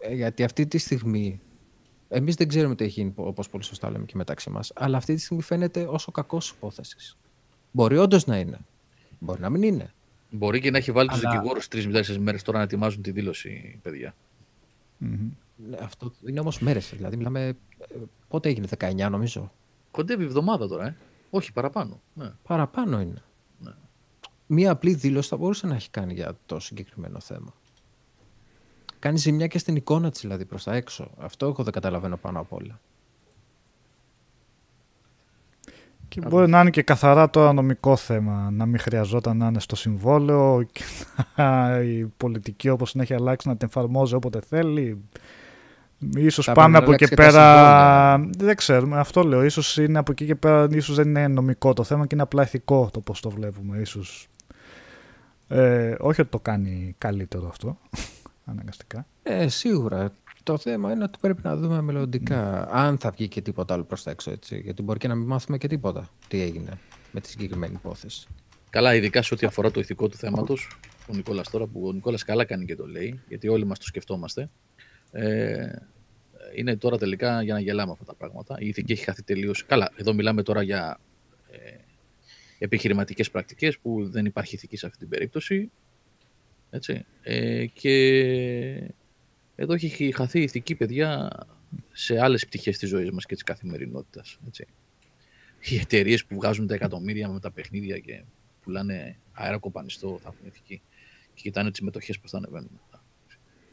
Ε, 0.02 0.14
γιατί 0.14 0.44
αυτή 0.44 0.68
τη 0.68 0.78
στιγμή 0.78 1.40
εμείς 2.10 2.36
δεν 2.36 2.48
ξέρουμε 2.48 2.76
τι 2.76 2.84
έχει 2.84 3.00
γίνει, 3.02 3.14
όπως 3.16 3.50
πολύ 3.50 3.64
σωστά 3.64 3.90
λέμε 3.92 4.06
και 4.06 4.14
μεταξύ 4.16 4.50
μας, 4.50 4.72
αλλά 4.76 4.98
αυτή 4.98 5.14
τη 5.16 5.22
στιγμή 5.22 5.44
φαίνεται 5.44 5.86
όσο 5.90 6.12
κακός 6.12 6.50
υπόθεσης. 6.50 7.18
Μπορεί 7.72 7.98
όντως 7.98 8.26
να 8.26 8.38
είναι. 8.40 8.58
Μπορεί 9.20 9.42
να 9.42 9.50
μην 9.50 9.64
είναι. 9.64 9.94
Μπορεί 10.30 10.60
και 10.60 10.72
να 10.72 10.78
έχει 10.78 10.92
βάλει 10.92 11.10
τους 11.10 11.24
Αλλά- 11.24 11.32
δικηγόρους 11.32 11.68
τρει-τέσσερι 11.68 12.20
μέρες 12.20 12.42
τώρα 12.44 12.58
να 12.58 12.64
ετοιμάζουν 12.64 13.02
τη 13.02 13.12
δήλωση, 13.12 13.80
παιδιά. 13.82 14.16
Μμμ. 14.98 15.30
Ναι, 15.70 15.78
Αυτό 15.82 16.12
είναι 16.28 16.40
όμως 16.40 16.60
μέρες. 16.60 16.94
Δηλαδή 16.96 17.16
μιλάμε. 17.18 17.48
ε, 17.48 17.56
Πότε 18.28 18.50
έγινε, 18.50 18.68
19 18.80 19.10
νομίζω. 19.10 19.52
Κοντεύει 19.92 20.24
η 20.24 20.26
εβδομάδα 20.26 20.68
τώρα, 20.68 20.86
ε. 20.86 20.96
Όχι, 21.34 21.52
παραπάνω. 21.54 22.00
Ναι. 22.14 22.32
Παραπάνω 22.48 23.00
είναι. 23.02 23.22
Ναι. 23.60 23.72
Μία 24.48 24.72
απλή 24.72 24.94
δήλωση 24.94 25.30
θα 25.30 25.38
μπορούσε 25.38 25.68
να 25.68 25.76
έχει 25.76 25.90
κάνει 25.90 26.14
για 26.14 26.38
το 26.46 26.60
συγκεκριμένο 26.60 27.20
θέμα. 27.20 27.54
Κάνει 29.00 29.18
ζημιά 29.18 29.48
και 29.48 29.58
στην 29.58 29.76
εικόνα 29.76 30.12
της 30.12 30.22
δηλαδή 30.22 30.46
προς 30.46 30.64
τα 30.64 30.74
έξω. 30.74 31.12
Αυτό 31.20 31.46
εγώ 31.46 31.64
δεν 31.64 31.74
καταλαβαίνω 31.74 32.18
πάνω 32.18 32.40
απ' 32.40 32.54
όλα. 32.54 32.80
Και 36.08 36.22
μπορεί 36.22 36.50
να 36.50 36.60
είναι 36.62 36.70
και 36.70 36.82
καθαρά 36.82 37.30
τώρα 37.30 37.54
νομικό 37.54 37.96
θέμα, 37.96 38.52
να 38.52 38.66
μην 38.66 38.80
χρειαζόταν 38.80 39.38
να 39.38 39.48
είναι 39.48 39.60
στο 39.60 39.76
συμβόλαιο 39.76 40.64
και 40.72 40.84
να- 41.36 41.80
η 41.82 42.06
πολιτική 42.18 42.70
όπως 42.70 42.92
την 42.92 43.02
έχει 43.02 43.14
αλλάξει 43.14 43.48
να 43.48 43.58
την 43.58 43.68
εφαρμόζει 43.68 44.16
όποτε 44.16 44.40
θέλει. 44.42 45.04
Ίσως 46.16 46.46
Θα 46.46 46.54
πάμε 46.54 46.78
πρέπει 46.78 46.84
από 46.84 46.90
να 46.90 46.96
εκεί 46.96 47.04
αλλάξει 47.04 47.16
και 47.16 47.16
τα 47.16 47.22
πέρα, 47.22 48.14
συμβόλαια. 48.14 48.46
δεν 48.46 48.56
ξέρουμε, 48.56 49.00
αυτό 49.00 49.24
λέω, 49.24 49.44
ίσως 49.44 49.78
είναι 49.78 50.00
από 50.00 50.12
εκεί 50.12 50.26
και 50.26 50.36
πέρα, 50.36 50.68
ίσως 50.72 50.96
δεν 50.96 51.08
είναι 51.08 51.28
νομικό 51.28 51.74
το 51.74 51.84
θέμα 51.84 52.02
και 52.02 52.10
είναι 52.14 52.24
απλά 52.24 52.44
ηθικό 52.44 52.90
το 52.94 53.00
πώς 53.00 53.20
το 53.20 53.30
βλέπουμε, 53.30 53.78
ίσως. 53.78 54.28
Ε, 55.48 55.96
όχι 56.00 56.22
ότι 56.22 56.30
το 56.30 56.40
κάνει 56.40 56.96
καλύτερο 56.98 57.48
αυτό, 57.48 57.78
αναγκαστικά. 58.52 59.06
Ε, 59.24 59.48
σίγουρα. 59.48 60.12
Το 60.44 60.58
θέμα 60.58 60.92
είναι 60.92 61.04
ότι 61.04 61.18
πρέπει 61.22 61.42
να 61.44 61.56
δούμε 61.56 61.82
μελλοντικά 61.82 62.68
αν 62.72 62.98
θα 62.98 63.12
βγει 63.12 63.28
και 63.28 63.42
τίποτα 63.42 63.74
άλλο 63.74 63.84
προς 63.84 64.04
τα 64.04 64.12
έξω. 64.12 64.32
Έτσι. 64.32 64.60
Γιατί 64.60 64.82
μπορεί 64.82 65.00
και 65.00 65.08
να 65.08 65.16
μην 65.16 65.28
μάθουμε 65.28 65.58
και 65.58 65.68
τίποτα 65.68 66.10
τι 66.28 66.42
έγινε 66.42 66.72
με 67.12 67.20
τη 67.20 67.30
συγκεκριμένη 67.30 67.74
υπόθεση. 67.74 68.28
Καλά, 68.70 68.96
ειδικά 68.96 69.22
σε 69.22 69.34
ό,τι 69.34 69.46
αφορά 69.46 69.72
το 69.72 69.80
ηθικό 69.80 70.08
του 70.08 70.18
θέματος. 70.18 70.80
Ο 71.08 71.14
Νικόλας 71.16 71.50
τώρα 71.50 71.66
που 71.66 71.88
ο 71.88 71.92
Νικόλας 71.92 72.24
καλά 72.24 72.46
κάνει 72.46 72.66
και 72.66 72.76
το 72.76 72.88
λέει, 72.88 73.20
γιατί 73.28 73.48
όλοι 73.48 73.66
μας 73.66 73.80
το 73.80 73.86
σκεφτόμαστε. 73.86 74.50
Ε, 75.12 75.72
είναι 76.56 76.78
τώρα 76.78 76.98
τελικά 76.98 77.42
για 77.42 77.54
να 77.54 77.60
γελάμε 77.60 77.92
αυτά 77.92 78.06
τα 78.06 78.14
πράγματα. 78.14 78.56
Η 78.60 78.68
ηθική 78.68 78.92
έχει 78.92 79.04
χαθεί 79.04 79.24
τελείως. 79.24 79.66
Καλά, 79.66 79.92
εδώ 79.96 80.14
μιλάμε 80.14 80.44
τώρα 80.44 80.62
για 80.62 81.00
ε, 81.52 81.76
επιχειρηματικές 82.60 83.32
πρακτικές 83.32 83.78
που 83.78 84.10
δεν 84.10 84.26
υπάρχει 84.26 84.56
ηθική 84.56 84.78
σε 84.78 84.86
αυτή 84.86 84.98
την 84.98 85.10
περίπτωση. 85.10 85.72
Έτσι. 86.70 87.06
Ε, 87.22 87.66
και 87.66 87.94
εδώ 89.56 89.74
έχει 89.74 90.12
χαθεί 90.16 90.40
η 90.40 90.44
ηθική, 90.44 90.76
παιδιά, 90.76 91.30
σε 91.92 92.20
άλλες 92.20 92.46
πτυχές 92.46 92.78
της 92.78 92.90
ζωής 92.90 93.12
μας 93.12 93.26
και 93.26 93.34
της 93.34 93.44
καθημερινότητας. 93.44 94.40
Οι 95.60 95.76
εταιρείες 95.78 96.26
που 96.26 96.36
βγάζουν 96.36 96.68
τα 96.68 96.74
εκατομμύρια 96.74 97.30
με 97.30 97.40
τα 97.40 97.52
παιχνίδια 97.52 98.00
και 98.00 98.24
πουλάνε 98.64 99.18
αέρα 99.34 99.58
κοπανιστό, 99.58 100.20
θα 100.24 100.34
έχουν 100.34 100.48
ηθική. 100.48 100.82
Και 101.34 101.42
κοιτάνε 101.42 101.72
τις 101.72 101.82
μετοχές 101.82 102.20
πώ 102.20 102.28
θα 102.28 102.38
ανεβαίνουν. 102.38 102.80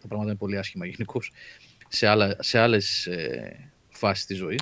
Τα 0.01 0.07
πράγματα 0.09 0.31
είναι 0.31 0.39
πολύ 0.39 0.59
άσχημα 0.59 0.87
γενικώς 0.87 1.33
σε, 1.89 2.07
άλλα, 2.07 2.37
σε 2.39 2.59
άλλες 2.59 3.07
ε, 3.07 3.71
φάσεις 3.89 4.25
της 4.27 4.37
ζωής. 4.37 4.61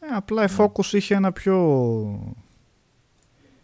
Ε, 0.00 0.06
απλά 0.14 0.44
η 0.44 0.48
Focus 0.58 0.92
είχε 0.92 1.14
ένα 1.14 1.32
πιο 1.32 1.56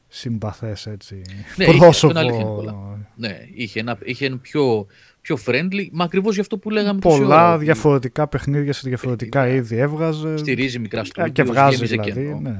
συμπαθές 0.08 0.86
έτσι 0.86 1.22
Ναι, 1.56 1.64
είχε, 1.64 1.70
αυτό 1.72 1.76
πρόσωπο. 1.84 2.10
είναι 2.10 2.20
αλήθεια, 2.20 2.44
Νικόλα. 2.44 2.74
Ναι, 3.16 3.38
είχε 3.54 3.80
ένα, 3.80 3.98
είχε 4.04 4.26
ένα 4.26 4.38
πιο, 4.38 4.86
πιο 5.20 5.38
friendly, 5.46 5.88
μα 5.92 6.04
ακριβώς 6.04 6.34
γι' 6.34 6.40
αυτό 6.40 6.58
που 6.58 6.70
λέγαμε 6.70 7.00
τόση 7.00 7.14
ώρα, 7.16 7.24
Πολλά 7.26 7.54
ότι 7.54 7.64
διαφορετικά 7.64 8.28
παιχνίδια 8.28 8.72
σε 8.72 8.88
διαφορετικά 8.88 9.40
Παιχνίδια. 9.42 9.62
είδη 9.62 9.76
έβγαζε. 9.76 10.36
Στηρίζει 10.36 10.78
μικρά 10.78 11.00
Ε, 11.00 11.04
στούντιο, 11.04 11.32
και 11.32 11.42
βγάζει 11.42 11.74
γέμιζε 11.74 11.94
δηλαδή. 11.94 12.12
κενό. 12.26 12.40
Ναι. 12.40 12.50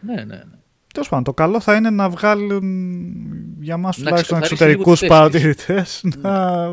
Ναι, 0.00 0.14
ναι, 0.14 0.24
ναι. 0.24 0.42
Τέλος 0.96 1.10
πάντων, 1.10 1.24
το 1.24 1.34
καλό 1.34 1.60
θα 1.60 1.74
είναι 1.74 1.90
να 1.90 2.08
βγάλουν 2.08 2.62
για 3.60 3.76
μας 3.76 3.98
Να 3.98 4.04
τουλάχιστον 4.04 4.40
ξεκαθαρίσει 4.40 4.76
λίγο 4.76 4.90
εξωτερικούς 4.90 4.98
τις 4.98 5.08
παρατηρητές 5.08 6.00
Ναι. 6.04 6.30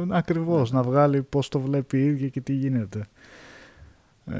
να, 0.07 0.17
ακριβώς, 0.17 0.71
να 0.71 0.83
βγάλει 0.83 1.21
πώς 1.21 1.49
το 1.49 1.59
βλέπει 1.59 1.97
η 1.97 2.05
ίδια 2.05 2.27
και 2.27 2.41
τι 2.41 2.53
γίνεται. 2.53 3.05
Ε, 4.25 4.39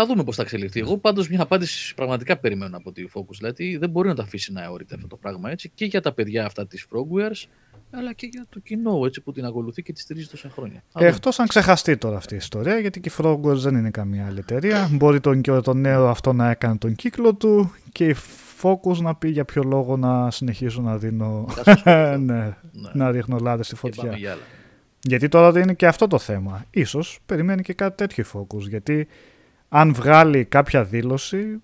Θα 0.00 0.08
δούμε 0.08 0.24
πώς 0.24 0.36
θα 0.36 0.42
εξελιχθεί. 0.42 0.80
Εγώ 0.80 0.96
πάντως 0.98 1.28
μια 1.28 1.42
απάντηση 1.42 1.94
πραγματικά 1.94 2.36
περιμένω 2.38 2.76
από 2.76 2.92
τη 2.92 3.04
Focus. 3.14 3.34
Δηλαδή 3.38 3.76
δεν 3.76 3.90
μπορεί 3.90 4.08
να 4.08 4.14
τα 4.14 4.22
αφήσει 4.22 4.52
να 4.52 4.62
αιωρείται 4.62 4.94
αυτό 4.94 5.06
το 5.06 5.16
πράγμα 5.16 5.50
έτσι 5.50 5.70
και 5.74 5.84
για 5.84 6.00
τα 6.00 6.12
παιδιά 6.12 6.44
αυτά 6.44 6.66
της 6.66 6.86
Frogwares, 6.90 7.48
αλλά 7.90 8.12
και 8.12 8.28
για 8.32 8.46
το 8.48 8.60
κοινό 8.60 9.00
έτσι, 9.06 9.20
που 9.20 9.32
την 9.32 9.44
ακολουθεί 9.44 9.82
και 9.82 9.92
τη 9.92 10.00
στηρίζει 10.00 10.26
τόσα 10.26 10.50
χρόνια. 10.50 10.82
Θα 10.88 11.00
δούμε. 11.00 11.10
Εκτός 11.10 11.38
αν 11.38 11.46
ξεχαστεί 11.46 11.96
τώρα 11.96 12.16
αυτή 12.16 12.34
η 12.34 12.36
ιστορία, 12.36 12.78
γιατί 12.78 13.00
και 13.00 13.08
η 13.08 13.12
Frogwares 13.18 13.54
δεν 13.54 13.74
είναι 13.74 13.90
καμία 13.90 14.26
άλλη 14.26 14.38
εταιρεία. 14.38 14.88
Μπορεί 14.92 15.20
τον, 15.20 15.40
και 15.40 15.52
το 15.52 15.74
νέο 15.74 16.08
αυτό 16.08 16.32
να 16.32 16.50
έκανε 16.50 16.76
τον 16.76 16.94
κύκλο 16.94 17.34
του 17.34 17.72
και 17.92 18.06
η 18.06 18.16
Focus 18.62 18.96
να 18.96 19.14
πει 19.14 19.28
για 19.28 19.44
ποιο 19.44 19.62
λόγο 19.62 19.96
να 19.96 20.30
συνεχίσω 20.30 20.80
να 20.82 20.98
δίνω, 20.98 21.46
Θα 21.48 21.62
σας 21.64 21.82
πω. 21.82 21.90
ναι, 22.18 22.34
Ναι. 22.72 22.90
να 22.92 23.10
ρίχνω 23.10 23.38
λάδες 23.38 23.66
στη 23.66 23.74
Και 23.74 23.80
πάμε 23.80 23.94
φωτιά. 23.96 24.18
για 24.18 24.32
άλλα. 24.32 24.42
Γιατί 25.02 25.28
τώρα 25.28 25.60
είναι 25.60 25.74
και 25.74 25.86
αυτό 25.86 26.06
το 26.06 26.18
θέμα. 26.18 26.64
Ίσως 26.70 27.18
περιμένει 27.26 27.62
και 27.62 27.72
κάτι 27.72 27.96
τέτοιο 27.96 28.24
η 28.24 28.30
Focus. 28.34 28.60
Γιατί 28.68 29.06
αν 29.72 29.94
βγάλει 29.94 30.44
κάποια 30.44 30.84
δήλωση 30.84 31.62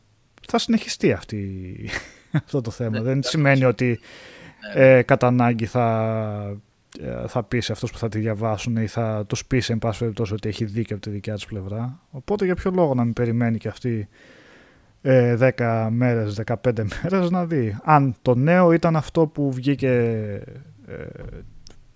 θα 0.48 0.58
συνεχιστεί 0.58 1.12
αυτή, 1.12 1.74
αυτό 2.44 2.60
το 2.60 2.70
θέμα. 2.70 2.90
Ναι, 2.90 3.00
Δεν 3.00 3.10
εντάξει. 3.12 3.30
σημαίνει 3.30 3.64
ότι 3.64 3.98
Ναι. 4.76 4.96
ε, 4.96 5.02
κατά 5.02 5.26
ανάγκη 5.26 5.66
θα, 5.66 6.56
ε, 7.00 7.26
θα 7.26 7.42
πει 7.42 7.60
σε 7.60 7.72
αυτούς 7.72 7.90
που 7.90 7.98
θα 7.98 8.08
τη 8.08 8.18
διαβάσουν 8.18 8.76
ή 8.76 8.86
θα 8.86 9.24
τους 9.26 9.46
πει 9.46 9.62
εν 9.68 9.78
πάση 9.78 9.98
περιπτώσει 9.98 10.32
ότι 10.34 10.48
έχει 10.48 10.64
δίκιο 10.64 10.96
από 10.96 11.04
τη 11.04 11.10
δικιά 11.10 11.34
της 11.34 11.46
πλευρά. 11.46 12.00
Οπότε 12.10 12.44
για 12.44 12.54
ποιο 12.54 12.70
λόγο 12.70 12.94
να 12.94 13.04
μην 13.04 13.12
περιμένει 13.12 13.58
και 13.58 13.68
αυτή 13.68 14.08
ε, 15.02 15.52
10 15.56 15.88
μέρες, 15.90 16.40
15 16.46 16.54
μέρες 17.02 17.30
να 17.30 17.46
δει. 17.46 17.76
Αν 17.84 18.14
το 18.22 18.34
νέο 18.34 18.72
ήταν 18.72 18.96
αυτό 18.96 19.26
που 19.26 19.52
βγήκε 19.52 19.92
ε, 20.86 21.04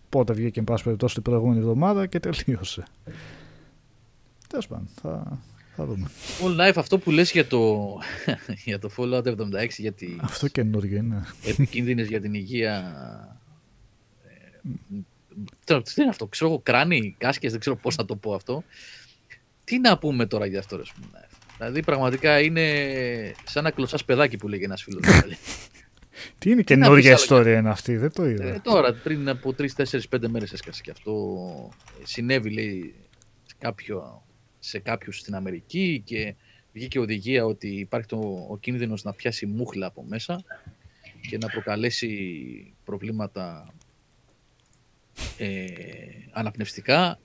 πότε 0.08 0.32
βγήκε 0.32 0.58
εν 0.58 0.64
πάση 0.64 0.84
περιπτώσει 0.84 1.14
την 1.14 1.22
προηγούμενη 1.22 1.58
εβδομάδα 1.58 2.06
και 2.06 2.20
τελείωσε. 2.20 2.82
Τέλος 4.48 4.66
πάντων, 4.66 4.88
θα, 5.00 5.38
θα 5.76 5.84
δούμε. 5.84 6.10
All 6.42 6.60
Life, 6.68 6.72
αυτό 6.76 6.98
που 6.98 7.10
λες 7.10 7.30
για 7.30 7.46
το, 7.46 7.88
για 8.64 8.78
το 8.78 8.90
Fallout 8.96 9.24
76, 9.24 9.34
για 9.76 9.92
τις 9.92 10.16
Αυτό 10.20 10.48
καινούργιο 10.48 10.96
είναι. 10.98 11.26
επικίνδυνες 11.44 12.08
για 12.08 12.20
την 12.20 12.34
υγεία. 12.34 12.94
Ε, 14.24 14.58
τώρα, 15.64 15.82
τι 15.82 15.92
είναι 15.96 16.10
αυτό, 16.10 16.26
ξέρω 16.26 16.50
εγώ, 16.50 16.60
κράνη, 16.60 17.14
κάσκες, 17.18 17.50
δεν 17.50 17.60
ξέρω 17.60 17.76
πώς 17.76 17.96
να 17.96 18.04
το 18.04 18.16
πω 18.16 18.34
αυτό. 18.34 18.64
Τι 19.64 19.78
να 19.78 19.98
πούμε 19.98 20.26
τώρα 20.26 20.46
για 20.46 20.58
αυτό, 20.58 20.76
ρε 20.76 20.82
πούμε, 20.94 21.06
Life. 21.12 21.36
Δηλαδή, 21.58 21.82
πραγματικά 21.82 22.40
είναι 22.40 22.64
σαν 23.44 23.64
ένα 23.64 23.74
κλωτσάς 23.74 24.04
παιδάκι 24.04 24.36
που 24.36 24.48
λέγει 24.48 24.64
ένας 24.64 24.82
φίλος. 24.82 25.06
μου. 25.06 25.12
Τι 26.38 26.50
είναι 26.50 26.62
Τι 26.62 26.76
να 26.76 26.82
καινούργια 26.84 27.14
πεις 27.14 27.30
άλλο 27.30 27.40
ιστορία 27.40 27.58
είναι 27.58 27.70
αυτή, 27.70 27.96
δεν 27.96 28.12
το 28.12 28.28
είδα. 28.28 28.44
Ε, 28.44 28.60
τώρα, 28.62 28.92
πριν 28.92 29.28
από 29.28 29.54
3-4-5 29.58 30.28
μέρες 30.28 30.52
έσκασε 30.52 30.82
και 30.82 30.90
αυτό. 30.90 31.12
Ε, 32.02 32.06
Συνέβη, 32.06 32.50
λέει, 32.50 32.94
σε, 33.46 33.54
κάποιο, 33.58 34.22
σε 34.60 34.78
κάποιους 34.78 35.18
στην 35.18 35.34
Αμερική 35.34 36.02
και 36.04 36.34
βγήκε 36.72 36.98
οδηγία 36.98 37.44
ότι 37.44 37.68
υπάρχει 37.68 38.06
το, 38.06 38.46
ο 38.50 38.56
κίνδυνος 38.56 39.04
να 39.04 39.12
πιάσει 39.12 39.46
μούχλα 39.46 39.86
από 39.86 40.04
μέσα 40.08 40.44
και 41.28 41.38
να 41.38 41.48
προκαλέσει 41.48 42.74
προβλήματα 42.84 43.72
ε, 45.38 45.66
αναπνευστικά 46.32 47.18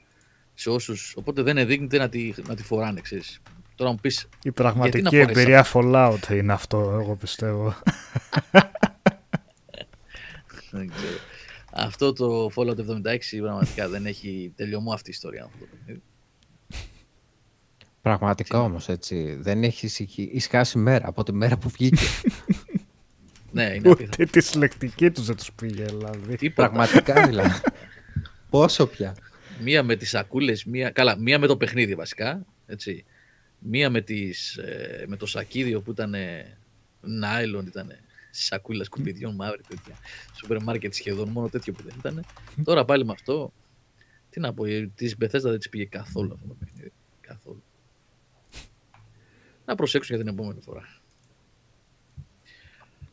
σε 0.54 0.70
όσους... 0.70 1.14
Οπότε 1.16 1.42
δεν 1.42 1.58
ενδείκνυται 1.58 1.98
να 1.98 2.10
τη, 2.10 2.34
να 2.48 2.56
τη 2.56 2.64
φοράνε, 2.64 3.02
ξέρεις. 3.02 3.42
Τώρα 3.76 3.92
μου 3.92 3.98
πεις, 4.02 4.28
Η 4.44 4.52
πραγματική 4.52 5.18
εμπειρία 5.18 5.66
Fallout 5.74 6.30
είναι 6.32 6.54
αυτό, 6.54 6.98
εγώ 7.02 7.16
πιστεύω. 7.16 7.76
δεν 10.72 10.90
ξέρω. 10.90 11.18
Αυτό 11.72 12.14
το 12.14 12.52
Fallout 12.56 12.78
76 12.78 13.18
πραγματικά 13.40 13.90
δεν 13.90 14.06
έχει 14.06 14.54
τελειωμό 14.56 14.94
αυτή 14.94 15.10
η 15.10 15.14
ιστορία. 15.14 15.44
Αυτό 15.44 15.58
το 15.60 15.66
παιχνίδι. 15.72 16.02
Πραγματικά 18.06 18.62
όμως 18.62 18.90
έτσι. 18.90 19.38
Δεν 19.40 19.64
έχεις 19.64 20.00
ισχάσει 20.16 20.78
μέρα 20.78 21.08
από 21.08 21.24
τη 21.24 21.34
μέρα 21.34 21.58
που 21.58 21.70
βγήκε. 21.70 22.04
ναι, 23.52 23.64
είναι 23.64 23.90
Ούτε 23.90 24.26
τη 24.26 24.42
συλλεκτική 24.42 25.12
του 25.12 25.22
δεν 25.22 25.36
τους 25.36 25.52
πήγε, 25.52 25.84
δηλαδή. 25.84 26.36
Τι 26.36 26.50
πραγματικά 26.50 27.22
δηλαδή. 27.28 27.60
Πόσο 28.50 28.88
πια. 28.88 29.16
Μία 29.62 29.84
με 29.84 29.96
τις 29.96 30.10
σακούλες, 30.10 30.66
μία... 30.66 30.90
Καλά, 30.90 31.18
μία 31.18 31.40
με 31.40 31.48
το 31.48 31.58
παιχνίδι 31.58 31.96
βασικά. 31.96 32.46
Έτσι. 32.66 33.06
Μία 33.60 33.90
με, 33.90 34.02
τις, 34.02 34.58
ε, 34.58 35.06
με 35.08 35.16
το 35.16 35.26
σακίδιο 35.26 35.82
που 35.82 35.92
ήταν 35.92 36.16
νάιλον, 37.02 37.66
ήταν 37.66 37.92
σακούλας 38.30 38.86
σκουπιδιών 38.86 39.36
μαύρη 39.36 39.62
τέτοια. 39.68 39.96
Σούπερ 40.36 40.64
μάρκετ 40.64 40.94
σχεδόν, 40.94 41.30
μόνο 41.30 41.50
τέτοιο 41.50 41.74
που 41.74 41.84
δεν 41.84 41.96
ήταν. 41.98 42.26
Τώρα 42.68 42.86
πάλι 42.86 43.06
με 43.06 43.12
αυτό. 43.12 43.54
Τι 44.30 44.40
να 44.40 44.54
πω, 44.54 44.64
τη 44.96 45.12
Bethesda 45.22 45.42
δεν 45.42 45.60
τη 45.60 45.70
πήγε 45.70 45.86
καθόλου 45.86 46.34
αυτό 46.34 46.48
το 46.48 46.56
παιχνίδι. 46.60 46.92
Καθόλου 49.66 49.76
να 49.76 49.76
προσέξουν 49.76 50.16
για 50.16 50.26
την 50.26 50.34
επόμενη 50.34 50.62
φορά. 50.62 50.84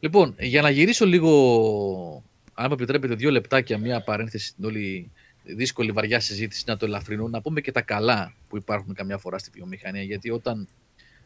Λοιπόν, 0.01 0.35
για 0.39 0.63
να 0.63 0.71
γυρίσω 0.71 1.07
λίγο, 1.07 2.25
αν 2.55 2.69
με 2.69 2.75
επιτρέπετε 2.75 3.15
δύο 3.15 3.31
λεπτάκια, 3.31 3.79
μια 3.79 4.03
παρένθεση 4.03 4.47
στην 4.47 4.65
όλη 4.65 5.11
δύσκολη 5.43 5.93
βαριά 5.93 6.21
συζήτηση 6.21 6.65
να 6.67 6.77
το 6.77 6.87
ελαφρυνώ, 6.87 7.29
να 7.29 7.41
πούμε 7.41 7.61
και 7.61 7.73
τα 7.73 7.83
καλά 7.83 8.35
που 8.49 8.57
υπάρχουν 8.57 8.95
καμιά 8.95 9.19
φορά 9.19 9.39
στη 9.39 9.51
βιομηχανία, 9.55 10.03
γιατί 10.03 10.31
όταν 10.31 10.69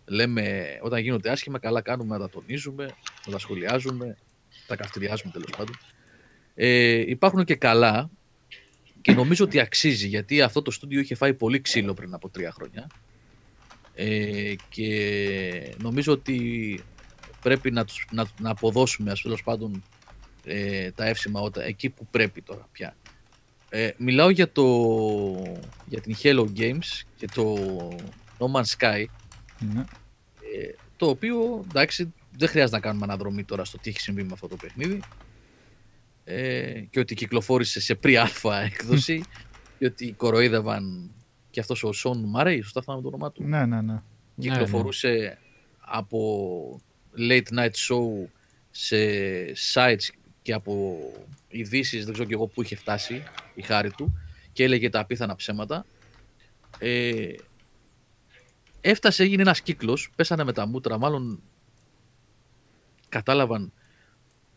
λέμε, 0.05 0.67
όταν 0.83 1.01
γίνονται 1.01 1.31
άσχημα, 1.31 1.59
καλά 1.59 1.81
κάνουμε 1.81 2.17
να 2.17 2.21
τα 2.21 2.31
τονίζουμε, 2.31 2.85
να 3.27 3.33
τα 3.33 3.39
σχολιάζουμε, 3.39 4.17
τα 4.67 4.77
καυτηριάζουμε 4.77 5.33
τέλος 5.33 5.51
πάντων. 5.57 5.75
Ε, 6.55 7.11
υπάρχουν 7.11 7.45
και 7.45 7.55
καλά 7.55 8.11
και 9.01 9.13
νομίζω 9.13 9.45
ότι 9.45 9.61
αξίζει, 9.61 10.07
γιατί 10.07 10.43
αυτό 10.43 10.63
το 10.63 10.71
στούντιο 10.71 11.01
είχε 11.01 11.15
φάει 11.15 11.35
πολύ 11.35 11.61
ξύλο 11.61 11.95
πριν 11.95 12.15
από 12.15 12.29
τρία 12.29 12.51
χρόνια 12.51 12.87
ε, 13.99 14.55
και 14.69 15.75
νομίζω 15.83 16.13
ότι 16.13 16.81
πρέπει 17.43 17.71
να, 17.71 17.85
τους, 17.85 18.07
να, 18.11 18.27
να 18.41 18.51
αποδώσουμε 18.51 19.11
ας 19.11 19.43
πάντων 19.45 19.83
ε, 20.45 20.91
τα 20.91 21.05
εύσημα 21.05 21.41
όταν, 21.41 21.65
εκεί 21.67 21.89
που 21.89 22.07
πρέπει 22.11 22.43
τώρα 22.43 22.69
πια. 22.73 22.97
Ε, 23.69 23.91
μιλάω 23.97 24.31
για, 24.31 24.53
το, 24.53 24.65
για 25.87 26.01
την 26.01 26.17
Hello 26.23 26.47
Games 26.57 27.03
και 27.17 27.29
το 27.35 27.57
No 28.39 28.53
Man's 28.53 28.77
Sky 28.79 29.05
ναι. 29.59 29.81
ε, 29.81 30.75
το 30.97 31.09
οποίο 31.09 31.65
εντάξει 31.69 32.13
δεν 32.39 32.49
χρειάζεται 32.49 32.77
να 32.77 32.83
κάνουμε 32.83 33.05
αναδρομή 33.05 33.45
τώρα 33.45 33.65
στο 33.65 33.79
τι 33.79 33.91
έχει 33.91 34.01
συμβεί 34.01 34.23
με 34.23 34.31
αυτό 34.33 34.49
το 34.49 34.57
παιχνίδι 34.57 35.01
ε, 36.25 36.81
και 36.91 37.01
ότι 37.01 37.15
κυκλοφόρησε 37.15 37.81
σε 37.81 37.99
pre-alpha 38.03 38.53
έκδοση 38.73 39.23
και 39.79 39.87
ότι 39.87 40.13
κοροϊδεύαν 40.13 41.11
και 41.57 41.63
αυτός 41.63 41.85
ο 41.85 41.93
Σον 41.93 42.25
Μάρεϊ, 42.25 42.61
σωστά 42.61 42.83
με 42.87 43.03
το 43.03 43.09
όνομά 43.09 43.33
του. 43.33 43.43
Ναι, 43.45 43.67
ναι, 43.67 43.81
ναι. 43.81 44.03
Κυκλοφορούσε 44.39 45.09
ναι, 45.09 45.19
ναι. 45.19 45.39
από 45.81 46.81
late 47.19 47.59
night 47.59 47.71
show 47.71 48.29
σε 48.71 48.97
sites 49.75 50.15
και 50.43 50.53
από 50.53 50.99
ειδήσεις, 51.49 52.05
δεν 52.05 52.13
ξέρω 52.13 52.29
και 52.29 52.35
εγώ 52.35 52.47
πού 52.47 52.63
είχε 52.63 52.77
φτάσει 52.77 53.23
η 53.55 53.63
χάρη 53.63 53.91
του 53.91 54.19
και 54.53 54.65
έλεγε 54.65 54.91
τα 54.91 55.01
απίθανα 55.01 55.37
ψέματα. 55.37 55.87
Ε, 56.79 57.33
έφτασε, 58.81 59.23
έγινε 59.23 59.43
ένας 59.43 59.61
κύκλος, 59.61 60.11
πέσανε 60.17 60.45
με 60.45 60.53
τα 60.53 60.67
μούτρα, 60.67 60.99
μάλλον 60.99 61.43
κατάλαβαν 63.09 63.73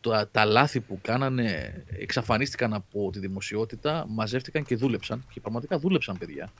τα, 0.01 0.29
τα 0.31 0.45
λάθη 0.45 0.79
που 0.79 0.99
κάνανε, 1.01 1.83
εξαφανίστηκαν 1.87 2.73
από 2.73 3.09
τη 3.11 3.19
δημοσιότητα, 3.19 4.05
μαζεύτηκαν 4.07 4.65
και 4.65 4.75
δούλεψαν 4.75 5.25
και 5.33 5.39
πραγματικά 5.39 5.79
δούλεψαν 5.79 6.17
παιδιά 6.17 6.51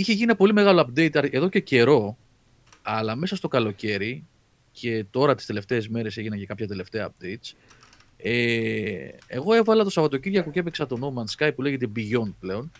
είχε 0.00 0.12
γίνει 0.12 0.24
ένα 0.24 0.36
πολύ 0.36 0.52
μεγάλο 0.52 0.88
update 0.88 1.32
εδώ 1.32 1.48
και 1.48 1.60
καιρό, 1.60 2.16
αλλά 2.82 3.16
μέσα 3.16 3.36
στο 3.36 3.48
καλοκαίρι 3.48 4.26
και 4.72 5.04
τώρα 5.10 5.34
τις 5.34 5.46
τελευταίες 5.46 5.88
μέρες 5.88 6.16
έγιναν 6.16 6.38
και 6.38 6.46
κάποια 6.46 6.66
τελευταία 6.66 7.10
updates, 7.10 7.52
ε, 8.16 9.08
εγώ 9.26 9.54
έβαλα 9.54 9.84
το 9.84 9.90
Σαββατοκύριακο 9.90 10.50
και 10.50 10.58
έπαιξα 10.58 10.86
το 10.86 10.96
No 11.00 11.20
Man's 11.20 11.46
Sky 11.46 11.50
που 11.54 11.62
λέγεται 11.62 11.88
Beyond 11.96 12.32
πλέον 12.40 12.70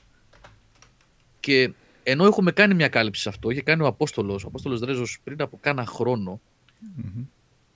και 1.41 1.73
ενώ 2.03 2.25
έχουμε 2.25 2.53
κάνει 2.53 2.75
μια 2.75 2.89
κάλυψη 2.89 3.23
σε 3.23 3.29
αυτό, 3.29 3.51
είχε 3.51 3.63
κάνει 3.63 3.83
ο 3.83 3.87
Απόστολος, 3.87 4.45
ο 4.45 4.47
Απόστολος 4.47 4.81
Δρέζος 4.81 5.21
πριν 5.25 5.41
από 5.43 5.59
κάνα 5.61 5.89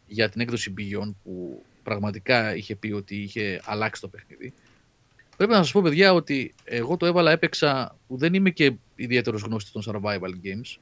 για 0.07 0.29
την 0.29 0.41
έκδοση 0.41 0.75
Beyond 0.79 1.15
που 1.25 1.65
πραγματικά 1.83 2.57
είχε 2.57 2.77
πει 2.77 2.93
ότι 2.93 3.17
είχε 3.17 3.61
αλλάξει 3.65 4.01
το 4.01 4.09
παιχνίδι. 4.09 4.53
Πρέπει 5.37 5.53
να 5.53 5.57
σας 5.59 5.73
πω, 5.73 5.83
παιδιά, 5.83 6.13
ότι 6.13 6.55
εγώ 6.65 6.97
το 6.97 7.07
έβαλα, 7.07 7.31
έπαιξα, 7.31 7.97
που 8.07 8.17
δεν 8.17 8.35
είμαι 8.35 8.51
και 8.51 8.75
ιδιαίτερος 8.95 9.43
γνώστης 9.43 9.73
των 9.73 9.83
survival 9.87 10.31
games. 10.45 10.79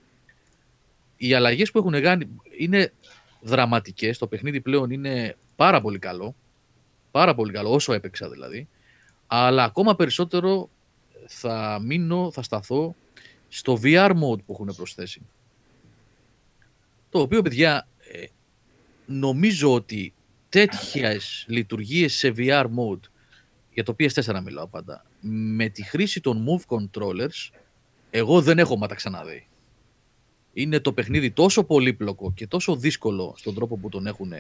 Οι 1.17 1.35
αλλαγές 1.35 1.71
που 1.71 1.79
έχουν 1.79 2.03
κάνει 2.03 2.29
είναι 2.59 2.93
δραματικές. 3.41 4.19
Το 4.19 4.27
παιχνίδι 4.27 4.61
πλέον 4.61 4.91
είναι 4.91 5.37
πάρα 5.57 5.81
πολύ 5.81 5.99
καλό. 5.99 6.35
Πάρα 7.11 7.35
πολύ 7.35 7.53
καλό, 7.53 7.73
όσο 7.73 7.93
έπαιξα 7.93 8.31
δηλαδή. 8.31 8.69
Αλλά 9.27 9.65
ακόμα 9.65 9.97
περισσότερο 9.97 10.71
θα 11.27 11.81
μείνω, 11.83 12.31
θα 12.33 12.43
σταθώ 12.43 12.95
στο 13.49 13.81
VR 13.83 14.11
mode 14.11 14.45
που 14.47 14.53
έχουν 14.53 14.75
προσθέσει. 14.77 15.21
Το 17.11 17.21
οποίο, 17.21 17.43
παιδιά, 17.43 17.89
ε, 18.13 18.25
νομίζω 19.07 19.75
ότι 19.75 20.15
τέτοιες 20.49 21.45
λειτουργίες 21.49 22.15
σε 22.15 22.33
VR 22.37 22.65
mode 22.65 23.01
για 23.73 23.85
το 23.85 23.95
PS4 23.99 24.41
μιλάω 24.45 24.67
πάντα, 24.67 25.05
με 25.55 25.69
τη 25.69 25.83
χρήση 25.83 26.21
των 26.21 26.47
move 26.47 26.77
controllers, 26.77 27.51
εγώ 28.11 28.43
δεν 28.43 28.59
έχω 28.59 28.77
μα 28.77 28.87
τα 28.87 28.95
ξαναδεί. 28.95 29.47
Είναι 30.53 30.81
το 30.81 30.93
παιχνίδι 30.93 31.31
τόσο 31.31 31.65
πολύπλοκο 31.65 32.33
και 32.33 32.47
τόσο 32.47 32.77
δύσκολο 32.77 33.35
στον 33.37 33.55
τρόπο 33.55 33.77
που, 33.77 33.89
τον 33.89 34.07
έχουν, 34.07 34.33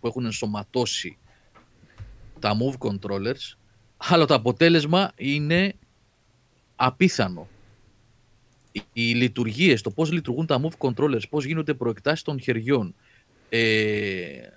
που 0.00 0.06
έχουν 0.06 0.24
ενσωματώσει 0.24 1.18
τα 2.38 2.56
move 2.56 2.88
controllers, 2.88 3.56
αλλά 3.96 4.24
το 4.24 4.34
αποτέλεσμα 4.34 5.12
είναι 5.16 5.74
απίθανο. 6.76 7.48
Οι, 8.72 8.82
οι 8.92 9.14
λειτουργίες, 9.14 9.82
το 9.82 9.90
πώς 9.90 10.12
λειτουργούν 10.12 10.46
τα 10.46 10.60
move 10.62 10.88
controllers, 10.88 11.28
πώς 11.30 11.44
γίνονται 11.44 11.74
προεκτάσεις 11.74 12.22
των 12.22 12.40
χεριών, 12.40 12.94
ε, 13.48 14.48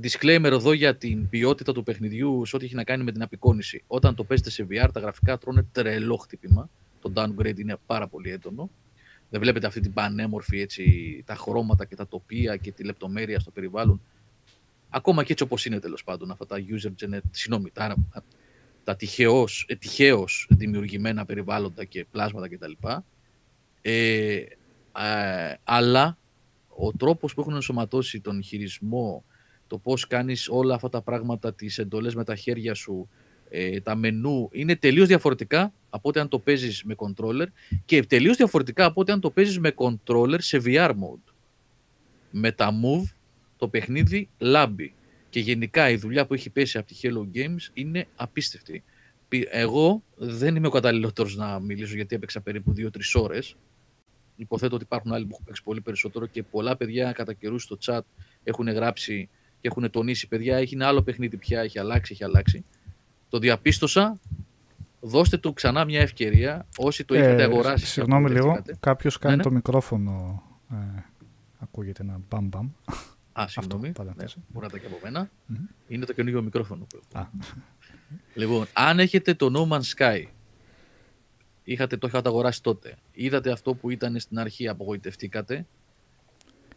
disclaimer 0.00 0.50
εδώ 0.50 0.72
για 0.72 0.96
την 0.96 1.28
ποιότητα 1.28 1.72
του 1.72 1.82
παιχνιδιού 1.82 2.44
σε 2.44 2.56
ό,τι 2.56 2.64
έχει 2.64 2.74
να 2.74 2.84
κάνει 2.84 3.04
με 3.04 3.12
την 3.12 3.22
απεικόνηση. 3.22 3.82
Όταν 3.86 4.14
το 4.14 4.24
παίζετε 4.24 4.50
σε 4.50 4.66
VR, 4.70 4.88
τα 4.92 5.00
γραφικά 5.00 5.38
τρώνε 5.38 5.66
τρελό 5.72 6.16
χτύπημα. 6.16 6.70
Το 7.00 7.12
downgrade 7.14 7.58
είναι 7.58 7.76
πάρα 7.86 8.08
πολύ 8.08 8.30
έντονο. 8.30 8.70
Δεν 9.30 9.40
βλέπετε 9.40 9.66
αυτή 9.66 9.80
την 9.80 9.92
πανέμορφη 9.92 10.60
έτσι, 10.60 11.22
τα 11.26 11.34
χρώματα 11.34 11.84
και 11.84 11.96
τα 11.96 12.08
τοπία 12.08 12.56
και 12.56 12.72
τη 12.72 12.84
λεπτομέρεια 12.84 13.40
στο 13.40 13.50
περιβάλλον. 13.50 14.00
Ακόμα 14.88 15.24
και 15.24 15.32
έτσι 15.32 15.44
όπως 15.44 15.64
είναι 15.64 15.80
τέλος 15.80 16.04
πάντων 16.04 16.30
αυτά 16.30 16.46
τα 16.46 16.56
user 16.56 16.90
generated, 17.04 17.20
συγγνώμη, 17.30 17.70
τα, 17.70 17.96
τα 18.84 18.96
τυχαίως, 18.96 19.64
ε, 19.68 19.74
τυχαίως 19.74 20.46
δημιουργημένα 20.50 21.24
περιβάλλοντα 21.24 21.84
και 21.84 22.06
πλάσματα 22.10 22.48
κτλ. 22.48 22.72
Ε, 23.82 24.34
ε, 24.34 24.46
αλλά 25.64 26.18
ο 26.68 26.92
τρόπος 26.92 27.34
που 27.34 27.40
έχουν 27.40 27.54
ενσωματώσει 27.54 28.20
τον 28.20 28.42
χειρισμό 28.42 29.24
το 29.72 29.78
πώς 29.78 30.06
κάνεις 30.06 30.48
όλα 30.48 30.74
αυτά 30.74 30.88
τα 30.88 31.02
πράγματα, 31.02 31.54
τις 31.54 31.78
εντολές 31.78 32.14
με 32.14 32.24
τα 32.24 32.36
χέρια 32.36 32.74
σου, 32.74 33.08
ε, 33.48 33.80
τα 33.80 33.94
μενού, 33.94 34.48
είναι 34.52 34.76
τελείως 34.76 35.06
διαφορετικά 35.06 35.72
από 35.90 36.08
ό,τι 36.08 36.20
αν 36.20 36.28
το 36.28 36.38
παίζεις 36.38 36.84
με 36.84 36.94
controller 36.96 37.46
και 37.84 38.02
τελείως 38.02 38.36
διαφορετικά 38.36 38.84
από 38.84 39.00
ό,τι 39.00 39.12
αν 39.12 39.20
το 39.20 39.30
παίζεις 39.30 39.58
με 39.58 39.74
controller 39.76 40.36
σε 40.38 40.60
VR 40.64 40.90
mode. 40.90 41.32
Με 42.30 42.52
τα 42.52 42.70
move, 42.70 43.14
το 43.56 43.68
παιχνίδι 43.68 44.28
λάμπει. 44.38 44.94
Και 45.28 45.40
γενικά 45.40 45.90
η 45.90 45.96
δουλειά 45.96 46.26
που 46.26 46.34
έχει 46.34 46.50
πέσει 46.50 46.78
από 46.78 46.86
τη 46.86 46.94
Hello 47.02 47.36
Games 47.36 47.70
είναι 47.72 48.06
απίστευτη. 48.16 48.84
Εγώ 49.50 50.02
δεν 50.16 50.56
είμαι 50.56 50.66
ο 50.66 50.70
καταλληλότερος 50.70 51.36
να 51.36 51.60
μιλήσω 51.60 51.94
γιατί 51.94 52.14
έπαιξα 52.14 52.40
περίπου 52.40 52.72
2-3 52.76 52.88
ώρες. 53.14 53.56
Υποθέτω 54.36 54.74
ότι 54.74 54.84
υπάρχουν 54.84 55.12
άλλοι 55.12 55.24
που 55.24 55.30
έχουν 55.32 55.44
παίξει 55.44 55.62
πολύ 55.62 55.80
περισσότερο 55.80 56.26
και 56.26 56.42
πολλά 56.42 56.76
παιδιά 56.76 57.12
κατά 57.12 57.32
καιρούς 57.32 57.62
στο 57.62 57.78
chat 57.84 58.00
έχουν 58.44 58.68
γράψει 58.68 59.28
και 59.62 59.68
έχουν 59.68 59.90
τονίσει, 59.90 60.28
παιδιά, 60.28 60.56
έχει 60.56 60.74
ένα 60.74 60.86
άλλο 60.86 61.02
παιχνίδι 61.02 61.36
πια, 61.36 61.60
έχει 61.60 61.78
αλλάξει, 61.78 62.12
έχει 62.12 62.24
αλλάξει. 62.24 62.64
Το 63.28 63.38
διαπίστωσα. 63.38 64.20
Δώστε 65.00 65.36
του 65.38 65.52
ξανά 65.52 65.84
μια 65.84 66.00
ευκαιρία. 66.00 66.66
Όσοι 66.76 67.04
το 67.04 67.14
έχετε 67.14 67.42
ε, 67.42 67.44
αγοράσει. 67.44 67.86
Συγγνώμη 67.86 68.30
λίγο. 68.30 68.62
Κάποιος 68.80 69.18
κάνει 69.18 69.36
ναι, 69.36 69.42
ναι. 69.42 69.48
το 69.48 69.54
μικρόφωνο. 69.54 70.42
Ε, 70.70 71.02
ακούγεται 71.58 72.02
ένα 72.02 72.20
μπαμ 72.28 72.48
μπαμ. 72.48 72.68
Α, 73.32 73.44
συγγνώμη. 73.48 73.92
Ναι, 74.16 74.24
μπορείτε 74.48 74.78
και 74.78 74.86
από 74.86 74.98
μένα. 75.02 75.30
Είναι 75.88 76.04
το 76.04 76.12
καινούργιο 76.12 76.42
μικρόφωνο 76.42 76.84
που 76.84 77.00
έχω. 77.14 77.30
λοιπόν, 78.34 78.66
αν 78.72 78.98
έχετε 78.98 79.34
το 79.34 79.52
No 79.54 79.76
Man's 79.76 79.96
Sky 79.96 80.24
είχατε, 81.64 81.96
το 81.96 82.06
είχατε 82.06 82.28
αγοράσει 82.28 82.62
τότε, 82.62 82.96
είδατε 83.12 83.50
αυτό 83.50 83.74
που 83.74 83.90
ήταν 83.90 84.18
στην 84.18 84.38
αρχή, 84.38 84.68
απογοητευτήκατε 84.68 85.66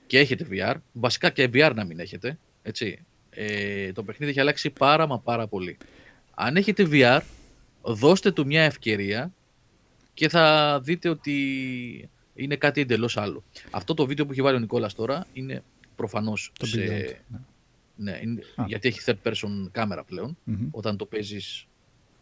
και 0.08 0.20
έχετε 0.20 0.48
VR, 0.52 0.76
βασικά 0.92 1.30
και 1.30 1.50
VR 1.54 1.72
να 1.76 1.86
μην 1.86 2.00
έχετε, 2.00 2.38
έτσι, 2.68 3.05
ε, 3.30 3.91
το 3.91 4.03
παιχνίδι 4.03 4.32
έχει 4.32 4.39
αλλάξει 4.39 4.70
πάρα 4.70 5.07
μα 5.07 5.20
πάρα 5.20 5.47
πολύ. 5.47 5.78
Αν 6.34 6.55
έχετε 6.55 6.88
VR, 6.91 7.22
δώστε 7.82 8.32
του 8.32 8.45
μια 8.45 8.63
ευκαιρία 8.63 9.34
και 10.13 10.30
θα 10.30 10.80
δείτε 10.84 11.09
ότι 11.09 12.09
είναι 12.36 12.55
κάτι 12.55 12.82
εντελώς 12.82 13.18
άλλο. 13.18 13.43
Αυτό 13.72 13.93
το 13.93 14.05
βίντεο 14.05 14.26
που 14.26 14.32
έχει 14.32 14.41
βάλει 14.41 14.55
ο 14.55 14.59
Νικόλας 14.59 14.93
τώρα 14.93 15.28
είναι 15.34 15.63
προφανώς 15.95 16.51
Το 16.59 16.66
σε... 16.66 16.78
Beyond, 16.82 17.16
ναι. 17.28 17.39
Ναι, 17.97 18.20
είναι- 18.24 18.41
Α. 18.55 18.63
γιατί 18.68 18.88
έχει 18.88 18.99
third 19.05 19.30
person 19.32 19.68
κάμερα 19.72 20.03
πλέον, 20.03 20.38
Μμμ. 20.43 20.68
όταν 20.72 20.97
το 20.97 21.05
παίζεις 21.05 21.68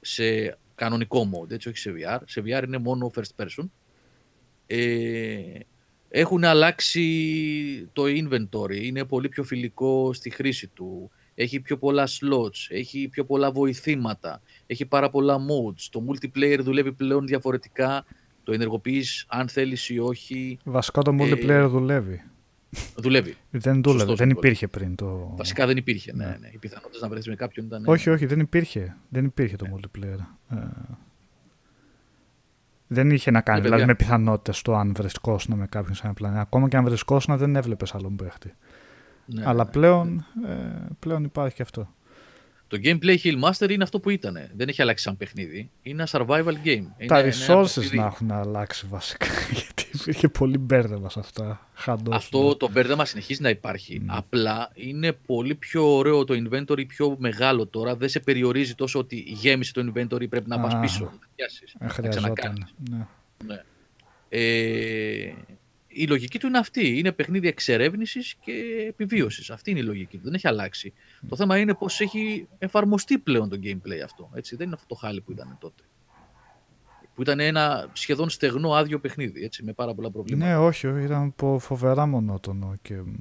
σε 0.01 0.57
κανονικό 0.75 1.29
mode, 1.33 1.51
έτσι, 1.51 1.69
όχι 1.69 1.77
σε 1.77 1.93
VR. 1.97 2.19
Σε 2.25 2.41
VR 2.45 2.63
είναι 2.65 2.77
μόνο 2.77 3.11
first 3.15 3.43
person. 3.45 3.63
Ε, 4.67 5.59
έχουν 6.15 6.43
αλλάξει 6.43 7.89
το 7.93 8.03
inventory, 8.05 8.81
είναι 8.83 9.03
πολύ 9.05 9.29
πιο 9.29 9.43
φιλικό 9.43 10.13
στη 10.13 10.29
χρήση 10.29 10.67
του. 10.67 11.11
Έχει 11.35 11.59
πιο 11.59 11.77
πολλά 11.77 12.07
slots, 12.07 12.67
έχει 12.69 13.07
πιο 13.07 13.25
πολλά 13.25 13.51
βοηθήματα, 13.51 14.41
έχει 14.65 14.85
πάρα 14.85 15.09
πολλά 15.09 15.37
modes. 15.37 15.87
Το 15.91 16.03
multiplayer 16.09 16.59
δουλεύει 16.61 16.91
πλέον 16.91 17.25
διαφορετικά, 17.27 18.05
το 18.43 18.51
ενεργοποιείς 18.53 19.25
αν 19.27 19.47
θέλεις 19.47 19.89
ή 19.89 19.99
όχι, 19.99 20.57
Βασικά 20.63 21.01
το 21.01 21.11
Ε, 21.11 21.15
multiplayer 21.19 21.67
δουλεύει. 21.69 22.23
δουλεύει. 22.97 23.35
Δεν 23.51 23.81
δούλευε, 23.83 23.99
σωστός, 23.99 24.17
δεν 24.17 24.27
Νικόλα. 24.27 24.47
υπήρχε 24.47 24.67
πριν 24.67 24.95
το... 24.95 25.33
Βασικά 25.37 25.65
δεν 25.65 25.77
υπήρχε, 25.77 26.13
ναι, 26.13 26.25
Ναι. 26.25 26.37
ναι. 26.39 26.49
Οι 26.53 26.57
πιθανότητες 26.57 27.01
να 27.01 27.07
βρεθείς 27.09 27.27
με 27.27 27.35
κάποιον 27.35 27.65
ήταν... 27.65 27.83
Όχι, 27.85 28.09
όχι, 28.09 28.25
δεν 28.25 28.39
υπήρχε. 28.39 28.95
Δεν 29.09 29.25
υπήρχε 29.25 29.55
το 29.55 29.65
multiplayer. 29.75 30.19
Ε, 30.57 30.57
δεν 32.93 33.09
είχε 33.11 33.31
να 33.31 33.41
κάνει 33.41 33.59
Ναι, 33.59 33.63
δηλαδή, 33.65 33.81
παιδιά. 33.85 33.95
με 33.99 34.05
πιθανότητες 34.05 34.61
το 34.61 34.75
αν 34.75 34.93
βρισκόσουν 34.97 35.57
με 35.57 35.65
κάποιον 35.65 35.95
σε 35.95 36.01
ένα 36.05 36.13
πλανήτη. 36.13 36.39
Ακόμα 36.41 36.67
και 36.67 36.77
αν 36.77 36.83
βρισκόσουν 36.83 37.37
δεν 37.37 37.55
έβλεπες 37.55 37.95
άλλον 37.95 38.15
παίχτη. 38.15 38.53
Ναι, 39.25 39.43
Αλλά 39.45 39.63
ναι. 39.63 39.69
πλέον, 39.71 40.25
ε, 40.47 40.51
πλέον 40.99 41.23
υπάρχει 41.23 41.55
και 41.55 41.61
αυτό. 41.61 41.87
Το 42.73 42.79
gameplay 42.83 43.17
Hill 43.23 43.39
Master 43.43 43.69
είναι 43.69 43.83
αυτό 43.83 43.99
που 43.99 44.09
ήταν. 44.09 44.49
Δεν 44.55 44.67
έχει 44.67 44.81
αλλάξει 44.81 45.03
σαν 45.03 45.17
παιχνίδι. 45.17 45.69
Είναι 45.81 46.03
ένα 46.11 46.25
survival 46.25 46.47
game. 46.47 46.53
Τα 46.63 46.69
είναι, 46.69 46.85
είναι 47.05 47.19
ένα 47.19 47.61
resources 47.61 47.73
παιχνίδι- 47.73 47.93
να 47.93 48.05
έχουν 48.05 48.31
αλλάξει 48.31 48.85
βασικά. 48.89 49.25
Γιατί 49.53 49.85
υπήρχε 49.93 50.27
πολύ 50.27 50.57
μπέρδεμα 50.57 51.09
σε 51.09 51.19
αυτά. 51.19 51.67
Χαντός, 51.73 52.15
Αυτό 52.15 52.55
το 52.55 52.69
μπέρδεμα 52.71 53.05
συνεχίζει 53.05 53.41
να 53.41 53.49
υπάρχει. 53.49 54.01
Mm. 54.01 54.05
Απλά 54.07 54.69
είναι 54.73 55.11
πολύ 55.11 55.55
πιο 55.55 55.95
ωραίο 55.95 56.23
το 56.23 56.33
inventory, 56.33 56.87
πιο 56.87 57.15
μεγάλο 57.19 57.67
τώρα. 57.67 57.95
Δεν 57.95 58.09
σε 58.09 58.19
περιορίζει 58.19 58.75
τόσο 58.75 58.99
ότι 58.99 59.15
γέμισε 59.15 59.73
το 59.73 59.91
inventory, 59.95 60.29
πρέπει 60.29 60.49
να 60.49 60.59
πας 60.59 60.73
Α. 60.73 60.79
πίσω, 60.79 61.03
να 61.03 61.27
πιάσεις, 61.35 61.73
Ε, 61.79 61.83
να 61.83 61.89
χρειαζόταν. 61.89 62.33
ξανακάνεις. 62.33 62.73
Ναι. 62.89 63.05
Ναι. 63.45 63.61
Ε, 64.29 65.33
η 65.93 66.07
λογική 66.07 66.39
του 66.39 66.47
είναι 66.47 66.57
αυτή. 66.57 66.97
Είναι 66.97 67.11
παιχνίδι 67.11 67.47
εξερεύνησης 67.47 68.35
και 68.39 68.51
επιβίωσης. 68.87 69.49
Αυτή 69.49 69.71
είναι 69.71 69.79
η 69.79 69.83
λογική 69.83 70.17
του. 70.17 70.23
Δεν 70.23 70.33
έχει 70.33 70.47
αλλάξει. 70.47 70.93
Το 71.29 71.35
θέμα 71.35 71.57
είναι 71.57 71.73
πώς 71.73 71.99
έχει 72.01 72.47
εφαρμοστεί 72.59 73.17
πλέον 73.17 73.49
το 73.49 73.59
gameplay 73.63 73.99
αυτό. 74.03 74.29
Έτσι. 74.33 74.55
Δεν 74.55 74.65
είναι 74.65 74.75
αυτό 74.75 74.87
το 74.87 74.95
χάλι 74.95 75.21
που 75.21 75.31
ήταν 75.31 75.57
τότε. 75.59 75.83
Που 77.15 77.21
ήταν 77.21 77.39
ένα 77.39 77.89
σχεδόν 77.93 78.29
στεγνό 78.29 78.73
άδειο 78.73 78.99
παιχνίδι. 78.99 79.43
Έτσι, 79.43 79.63
με 79.63 79.73
πάρα 79.73 79.93
πολλά 79.93 80.11
προβλήματα. 80.11 80.45
ναι, 80.51 80.57
όχι, 80.57 80.87
όχι, 80.87 81.03
ήταν 81.05 81.35
πο- 81.35 81.59
φοβερά 81.59 82.05
μονότονο 82.05 82.75
και 82.81 82.95
μ, 82.95 83.13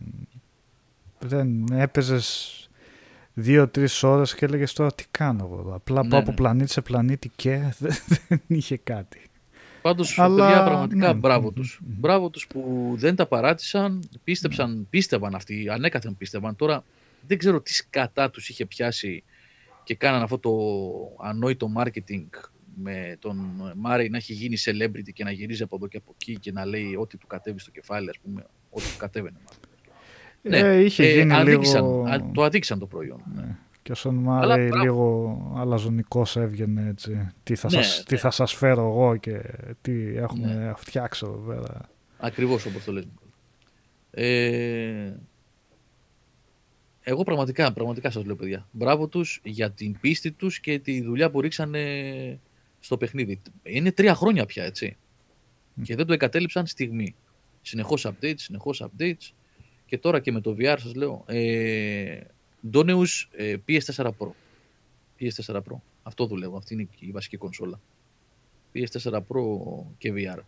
δεν 1.19 1.65
έπαιζες 1.73 2.57
δύο-τρεις 3.35 4.03
ώρες 4.03 4.35
και 4.35 4.45
έλεγες 4.45 4.73
τώρα 4.73 4.93
τι 4.95 5.05
κάνω 5.11 5.45
εγώ 5.45 5.61
εδώ. 5.61 5.75
Απλά 5.75 6.03
Ναι, 6.03 6.09
πάω 6.09 6.21
από 6.21 6.31
ναι. 6.31 6.37
πλανήτη 6.37 6.71
σε 6.71 6.81
πλανήτη 6.81 7.31
και 7.37 7.75
δεν, 7.79 7.93
δεν 8.29 8.41
είχε 8.47 8.77
κάτι. 8.77 9.21
Πάντως, 9.83 10.19
Αλλά, 10.19 10.47
παιδιά, 10.47 10.65
πραγματικά 10.65 11.07
ναι. 11.13 11.19
μπράβο 11.19 11.47
Μμμ, 11.47 11.55
τους. 11.55 11.81
μμμ. 11.85 11.95
Μπράβο 11.99 12.31
τους 12.31 12.47
που 12.47 12.93
δεν 12.97 13.17
τα 13.17 13.27
παράτησαν, 13.27 13.93
Ναι. 13.93 14.01
πίστεψαν, 14.25 14.87
πίστευαν 14.91 15.35
αυτοί, 15.35 15.69
ανέκαθεν 15.71 16.17
πίστευαν. 16.17 16.57
Τώρα 16.57 16.85
δεν 17.27 17.39
ξέρω 17.39 17.61
τι 17.61 17.75
σκατά 17.75 18.31
τους 18.31 18.49
είχε 18.49 18.67
πιάσει 18.67 19.25
και 19.85 19.95
κάναν 19.95 20.23
αυτό 20.23 20.39
το 20.39 20.51
ανόητο 21.27 21.71
marketing 21.77 22.25
με 22.75 23.17
τον 23.19 23.37
Μάρι 23.77 24.11
να 24.11 24.17
έχει 24.17 24.33
γίνει 24.33 24.57
celebrity 24.65 25.13
και 25.15 25.25
να 25.25 25.31
γυρίζει 25.31 25.63
από 25.63 25.77
εδώ 25.77 25.87
και 25.89 25.97
από 25.97 26.15
εκεί 26.21 26.39
και 26.39 26.53
να 26.53 26.65
λέει 26.67 26.95
ό,τι 26.99 27.17
του 27.17 27.27
κατέβει 27.27 27.59
στο 27.59 27.71
κεφάλι, 27.71 28.09
ας 28.09 28.19
πούμε, 28.19 28.47
ό,τι 28.71 28.83
του 28.93 28.97
κατέβαινε. 28.99 29.37
μάλλον. 30.45 30.71
Ε, 30.71 30.85
είχε 30.85 31.13
γίνει 31.13 31.33
αδίκησαν, 31.35 31.83
λίγο... 31.85 32.05
α, 32.09 32.31
το 32.35 32.43
αδίκησαν 32.43 32.79
το 32.79 32.87
προϊόν. 32.87 33.23
Ναι. 33.35 33.57
Και 33.83 33.93
ο 33.93 33.95
Σον 33.95 34.29
Αλλά 34.29 34.47
Μάρεϊ 34.47 34.67
μπράβο. 34.69 34.85
λίγο 34.85 35.53
αλαζονικός 35.57 36.37
έβγαινε 36.37 36.89
έτσι. 36.89 37.29
Τι 37.43 37.55
θα, 37.55 37.69
Ναι, 37.73 37.83
σας, 37.83 38.03
τι 38.03 38.15
ναι. 38.15 38.21
θα 38.21 38.31
σας 38.31 38.53
φέρω 38.53 38.83
εγώ 38.83 39.17
και 39.17 39.43
τι 39.81 40.17
έχουμε 40.17 40.55
Ναι. 40.55 40.73
φτιάξει 40.77 41.25
εδώ 41.29 41.37
πέρα. 41.39 41.89
Ακριβώς 42.19 42.67
όπως 42.67 42.85
το 42.85 42.93
λες. 42.93 43.05
Νικόλα. 43.05 43.31
Ε, 44.11 45.21
εγώ 47.03 47.23
πραγματικά, 47.23 47.73
πραγματικά 47.73 48.11
σας 48.11 48.25
λέω 48.25 48.37
παιδιά. 48.37 48.69
Μπράβο 48.71 49.07
τους 49.09 49.41
για 49.45 49.71
την 49.71 49.97
πίστη 50.01 50.33
τους 50.33 50.61
και 50.61 50.79
τη 50.79 51.03
δουλειά 51.03 51.31
που 51.31 51.41
ρίξανε 51.41 52.39
στο 52.81 52.97
παιχνίδι. 52.97 53.41
Είναι 53.63 53.93
τρία 53.93 54.15
χρόνια 54.15 54.47
πια, 54.47 54.65
έτσι. 54.65 54.97
Και 55.83 55.97
δεν 55.97 56.07
το 56.07 56.13
εγκατέλειψαν 56.13 56.67
στιγμή. 56.67 57.15
Συνεχώς 57.63 58.07
updates, 58.09 58.35
συνεχώς 58.37 58.85
updates. 58.85 59.31
Και 59.87 59.99
τώρα 59.99 60.21
και 60.21 60.33
με 60.33 60.41
το 60.41 60.57
VR 60.59 60.77
σας 60.79 60.95
λέω. 60.95 61.25
Ε, 61.27 62.19
Doneus 62.73 63.29
ε, 63.31 63.57
PS4 63.69 64.05
Pro. 64.05 64.31
PS4 65.21 65.57
Pro. 65.57 65.77
Αυτό 66.03 66.27
δουλεύω. 66.27 66.57
Αυτή 66.57 66.75
είναι 66.75 66.89
η 66.99 67.11
βασική 67.11 67.37
κονσόλα. 67.37 67.81
PS4 68.75 69.13
Pro 69.13 69.43
και 69.99 70.13
VR. 70.17 70.39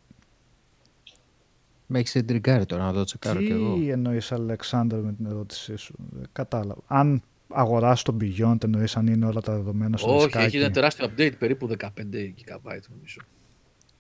Με 1.87 1.99
έχεις 1.99 2.15
εντριγκάρει 2.15 2.67
τώρα 2.67 2.85
να 2.85 2.93
το 2.93 3.05
τσεκάρω 3.05 3.41
κι 3.41 3.53
εγώ. 3.53 3.75
Τι 3.75 3.89
εννοείς 3.89 4.33
Αλεξάνδρ 4.33 4.97
με 4.97 5.12
την 5.12 5.27
ερώτησή 5.27 5.77
σου; 5.77 5.95
Δεν 6.11 6.29
κατάλαβα. 6.33 6.81
Αν 6.87 7.23
αγοράσει 7.49 8.05
τον 8.05 8.19
Beyond 8.21 8.65
εννοείς 8.65 8.97
αν 8.97 9.07
είναι 9.07 9.27
όλα 9.27 9.41
τα 9.41 9.53
δεδομένα 9.53 9.97
στο 9.97 10.15
Όχι, 10.15 10.25
δισκάκι; 10.25 10.47
έχει 10.47 10.57
ένα 10.57 10.71
τεράστιο 10.71 11.07
update, 11.07 11.39
περίπου 11.39 11.69
15 11.79 11.85
GB 11.87 12.79
νομίζω. 12.91 13.21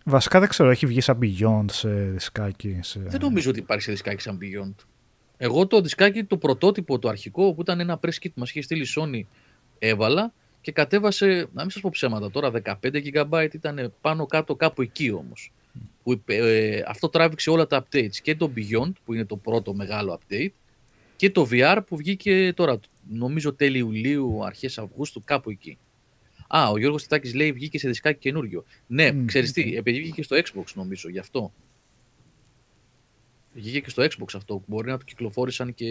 Βασικά 0.04 0.40
δεν 0.40 0.48
ξέρω, 0.48 0.70
έχει 0.70 0.86
βγει 0.86 1.00
σαν 1.00 1.18
Beyond 1.22 1.64
σε 1.70 1.90
δισκάκι. 1.90 2.78
Σε... 2.82 3.00
Δεν 3.00 3.20
νομίζω 3.20 3.50
ότι 3.50 3.58
υπάρχει 3.58 3.82
σε 3.82 3.90
δισκάκι 3.90 4.22
σαν 4.22 4.38
Beyond. 4.40 4.74
Εγώ 5.36 5.66
το 5.66 5.80
δισκάκι, 5.80 6.24
το 6.24 6.36
πρωτότυπο, 6.36 6.98
το 6.98 7.08
αρχικό, 7.08 7.54
που 7.54 7.60
ήταν 7.60 7.80
ένα 7.80 8.00
press 8.02 8.14
kit 8.22 8.26
που 8.34 8.40
μας 8.40 8.50
είχε 8.50 8.60
στείλει 8.62 8.82
η 8.82 8.86
Sony, 8.96 9.20
έβαλα 9.78 10.32
και 10.60 10.72
κατέβασε, 10.72 11.48
να 11.52 11.62
μην 11.62 11.70
σας 11.70 11.82
πω 11.82 11.88
ψέματα 11.92 12.30
τώρα, 12.30 12.50
15 12.50 12.74
GB 12.82 13.48
ήταν 13.52 13.92
πάνω 14.00 14.26
κάτω 14.26 14.56
κάπου 14.56 14.82
εκεί 14.82 15.10
όμως. 15.10 15.52
Που, 16.02 16.12
είπε- 16.12 16.32
ε, 16.32 16.82
αυτό 16.86 17.08
τράβηξε 17.08 17.50
όλα 17.50 17.66
τα 17.66 17.84
updates 17.84 18.16
και 18.22 18.36
το 18.36 18.50
Beyond, 18.56 18.92
που 19.04 19.14
είναι 19.14 19.24
το 19.24 19.36
πρώτο 19.36 19.74
μεγάλο 19.74 20.18
update, 20.20 20.52
και 21.16 21.30
το 21.30 21.48
VR 21.50 21.78
που 21.86 21.96
βγήκε 21.96 22.52
τώρα, 22.56 22.80
νομίζω 23.10 23.52
τέλη 23.54 23.78
Ιουλίου, 23.78 24.44
αρχές 24.44 24.78
Αυγούστου, 24.78 25.22
κάπου 25.24 25.50
εκεί. 25.50 25.78
Α, 26.48 26.68
ο 26.68 26.78
Γιώργος 26.78 27.02
Τιτάκης 27.02 27.34
λέει 27.34 27.52
βγήκε 27.52 27.78
σε 27.78 27.88
δισκάκι 27.88 28.18
καινούριο. 28.18 28.64
Ναι, 28.86 29.12
Μμ, 29.12 29.24
ξέρεις 29.26 29.52
τι, 29.52 29.60
οκ. 29.60 29.72
επειδή 29.74 30.00
βγήκε 30.00 30.22
στο 30.22 30.36
Xbox 30.36 30.64
νομίζω, 30.74 31.08
γι' 31.08 31.18
αυτό. 31.18 31.52
Βγήκε 33.54 33.80
και 33.80 33.90
στο 33.90 34.02
Xbox 34.02 34.34
αυτό, 34.34 34.54
που 34.54 34.64
μπορεί 34.66 34.90
να 34.90 34.98
το 34.98 35.04
κυκλοφόρησαν 35.04 35.74
και 35.74 35.86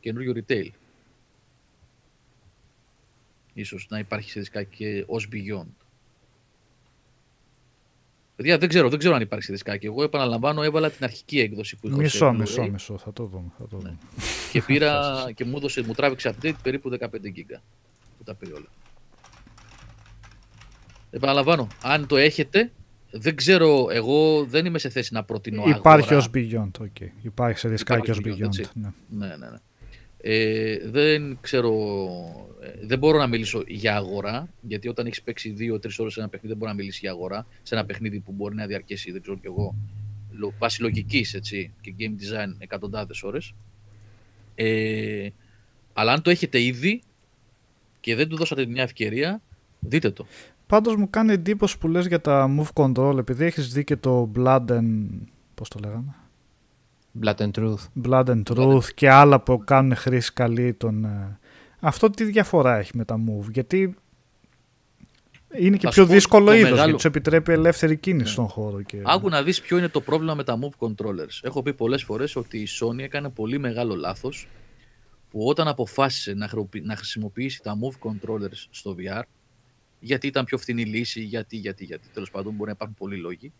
καινούριο 0.00 0.32
retail. 0.36 0.68
Ίσως 3.54 3.86
να 3.90 3.98
υπάρχει 3.98 4.30
σε 4.30 4.40
δισκάκι 4.40 4.76
και 4.76 5.04
ως 5.06 5.28
Beyond. 5.32 5.84
Παιδιά, 8.36 8.58
δεν 8.58 8.68
ξέρω, 8.68 8.88
δεν 8.88 8.98
ξέρω 8.98 9.14
αν 9.14 9.20
υπάρχει 9.20 9.44
σε 9.44 9.52
δισκάκι. 9.52 9.86
Εγώ 9.86 10.02
επαναλαμβάνω, 10.02 10.62
έβαλα 10.62 10.90
την 10.90 11.04
αρχική 11.04 11.40
έκδοση 11.40 11.76
που 11.76 11.88
είχα 11.88 11.96
Μισό, 11.96 12.18
σε 12.18 12.32
μισό, 12.32 12.62
Blu-ray 12.62 12.68
μισό. 12.70 12.98
Θα 12.98 13.12
το 13.12 13.24
δούμε. 13.24 13.50
Θα 13.58 13.68
το 13.68 13.76
δούμε. 13.76 13.98
και 14.52 14.62
πήρα 14.62 15.12
και 15.36 15.44
μου, 15.44 15.56
έδωσε, 15.56 15.82
μου 15.82 15.92
τράβηξε 15.92 16.34
update 16.34 16.54
περίπου 16.62 16.98
15 17.00 17.08
γίγκα 17.22 17.62
που 18.18 18.24
τα 18.24 18.34
πήρε 18.34 18.52
όλα. 18.52 18.68
Επαναλαμβάνω, 21.10 21.68
αν 21.82 22.06
το 22.06 22.16
έχετε, 22.16 22.72
δεν 23.16 23.36
ξέρω, 23.36 23.86
εγώ 23.90 24.44
δεν 24.44 24.66
είμαι 24.66 24.78
σε 24.78 24.88
θέση 24.88 25.12
να 25.14 25.24
προτείνω 25.24 25.62
Υπάρχει 25.66 26.14
αγορά. 26.14 26.16
ως 26.16 26.30
Beyond, 26.34 26.70
OK. 26.80 27.00
Υπάρχει 27.22 27.58
σε 27.58 27.68
δισκάκι 27.68 28.10
ως 28.10 28.18
Υπάρχει 28.18 28.38
Beyond, 28.42 28.44
Beyond. 28.44 28.58
έτσι. 28.58 28.70
ναι. 28.74 28.92
Ναι, 29.08 29.26
ναι, 29.26 29.36
ναι. 29.50 29.56
Ε, 30.26 30.78
δεν 30.90 31.38
ξέρω, 31.40 31.72
ε, 32.62 32.86
δεν 32.86 32.98
μπορώ 32.98 33.18
να 33.18 33.26
μιλήσω 33.26 33.62
για 33.66 33.96
αγορά, 33.96 34.48
γιατί 34.60 34.88
όταν 34.88 35.06
έχεις 35.06 35.22
παίξει 35.22 35.50
δύο-τρεις 35.50 35.98
ώρες 35.98 36.12
σε 36.12 36.20
ένα 36.20 36.28
παιχνίδι, 36.28 36.48
δεν 36.52 36.56
μπορεί 36.56 36.70
να 36.70 36.76
μιλήσεις 36.76 37.00
για 37.00 37.10
αγορά. 37.10 37.46
Σε 37.62 37.74
ένα 37.74 37.84
παιχνίδι 37.84 38.20
που 38.20 38.32
μπορεί 38.32 38.54
να 38.54 38.66
διαρκέσει, 38.66 39.12
δεν 39.12 39.20
ξέρω 39.22 39.36
κι 39.38 39.46
εγώ, 39.46 39.74
λο- 40.30 40.54
βάσει 40.58 40.82
λογικής 40.82 41.38
και 41.80 41.94
game 41.98 42.02
design 42.22 42.54
εκατοντάδες 42.58 43.22
ώρες. 43.22 43.54
Ε, 44.54 45.28
αλλά 45.92 46.12
αν 46.12 46.22
το 46.22 46.30
έχετε 46.30 46.60
ήδη 46.62 47.02
και 48.00 48.14
δεν 48.14 48.28
του 48.28 48.36
δώσατε 48.36 48.66
μια 48.66 48.82
ευκαιρία, 48.82 49.42
δείτε 49.80 50.10
το. 50.10 50.26
Πάντως 50.66 50.96
μου 50.96 51.10
κάνει 51.10 51.32
εντύπωση 51.32 51.78
που 51.78 51.88
λες 51.88 52.06
για 52.06 52.20
τα 52.20 52.54
move 52.58 52.84
control 52.84 53.18
επειδή 53.18 53.44
έχεις 53.44 53.72
δει 53.72 53.84
και 53.84 53.96
το 53.96 54.30
Blood 54.36 54.64
and... 54.68 55.06
Πώς 55.54 55.68
το 55.68 55.78
λέγαμε; 55.82 56.14
Blood 57.22 57.36
and 57.36 57.50
Truth. 57.50 58.04
Blood 58.04 58.24
and 58.24 58.42
Truth 58.54 58.84
και 58.94 59.10
άλλα 59.10 59.40
που 59.40 59.62
κάνουν 59.64 59.94
χρήση 59.96 60.32
καλή 60.32 60.74
των... 60.74 61.04
ε, 61.04 61.38
Αυτό 61.80 62.10
τι 62.10 62.24
διαφορά 62.24 62.76
έχει 62.76 62.90
με 62.96 63.04
τα 63.04 63.16
move, 63.28 63.50
γιατί 63.50 63.94
Είναι 65.56 65.76
και 65.76 65.86
Θα 65.86 65.92
πιο 65.92 66.02
σου 66.02 66.08
πω 66.08 66.14
δύσκολο 66.14 66.44
το 66.44 66.52
είδος 66.52 66.62
μεγάλο- 66.62 66.76
γιατί 66.84 66.92
τους 66.96 67.04
επιτρέπει 67.04 67.52
ελεύθερη 67.52 67.96
κίνηση 67.96 68.24
Ναι. 68.24 68.30
στον 68.30 68.48
χώρο. 68.48 68.82
Και... 68.82 69.02
Άκου 69.04 69.28
να 69.28 69.42
δεις 69.42 69.60
ποιο 69.60 69.78
είναι 69.78 69.88
το 69.88 70.00
πρόβλημα 70.00 70.34
με 70.34 70.44
τα 70.44 70.58
move 70.58 70.86
controllers. 70.88 71.38
Έχω 71.42 71.62
πει 71.62 71.74
πολλές 71.74 72.02
φορές 72.02 72.36
ότι 72.36 72.58
η 72.58 72.66
Sony 72.80 72.98
έκανε 72.98 73.28
πολύ 73.28 73.58
μεγάλο 73.58 73.94
λάθος 73.94 74.48
που 75.30 75.46
όταν 75.46 75.68
αποφάσισε 75.68 76.32
να, 76.34 76.48
χρεωποι- 76.48 76.84
να 76.84 76.96
χρησιμοποιήσει 76.96 77.62
τα 77.62 77.74
move 77.80 78.08
controllers 78.10 78.66
στο 78.70 78.94
VR 78.98 79.22
γιατί 80.04 80.26
ήταν 80.26 80.44
πιο 80.44 80.58
φθηνή 80.58 80.84
λύση, 80.84 81.22
γιατί, 81.22 81.56
γιατί, 81.56 81.84
γιατί, 81.84 82.08
τέλος 82.12 82.30
πάντων 82.30 82.52
μπορεί 82.52 82.66
να 82.66 82.70
υπάρχουν 82.70 82.96
πολλοί 82.96 83.16
λόγοι 83.16 83.52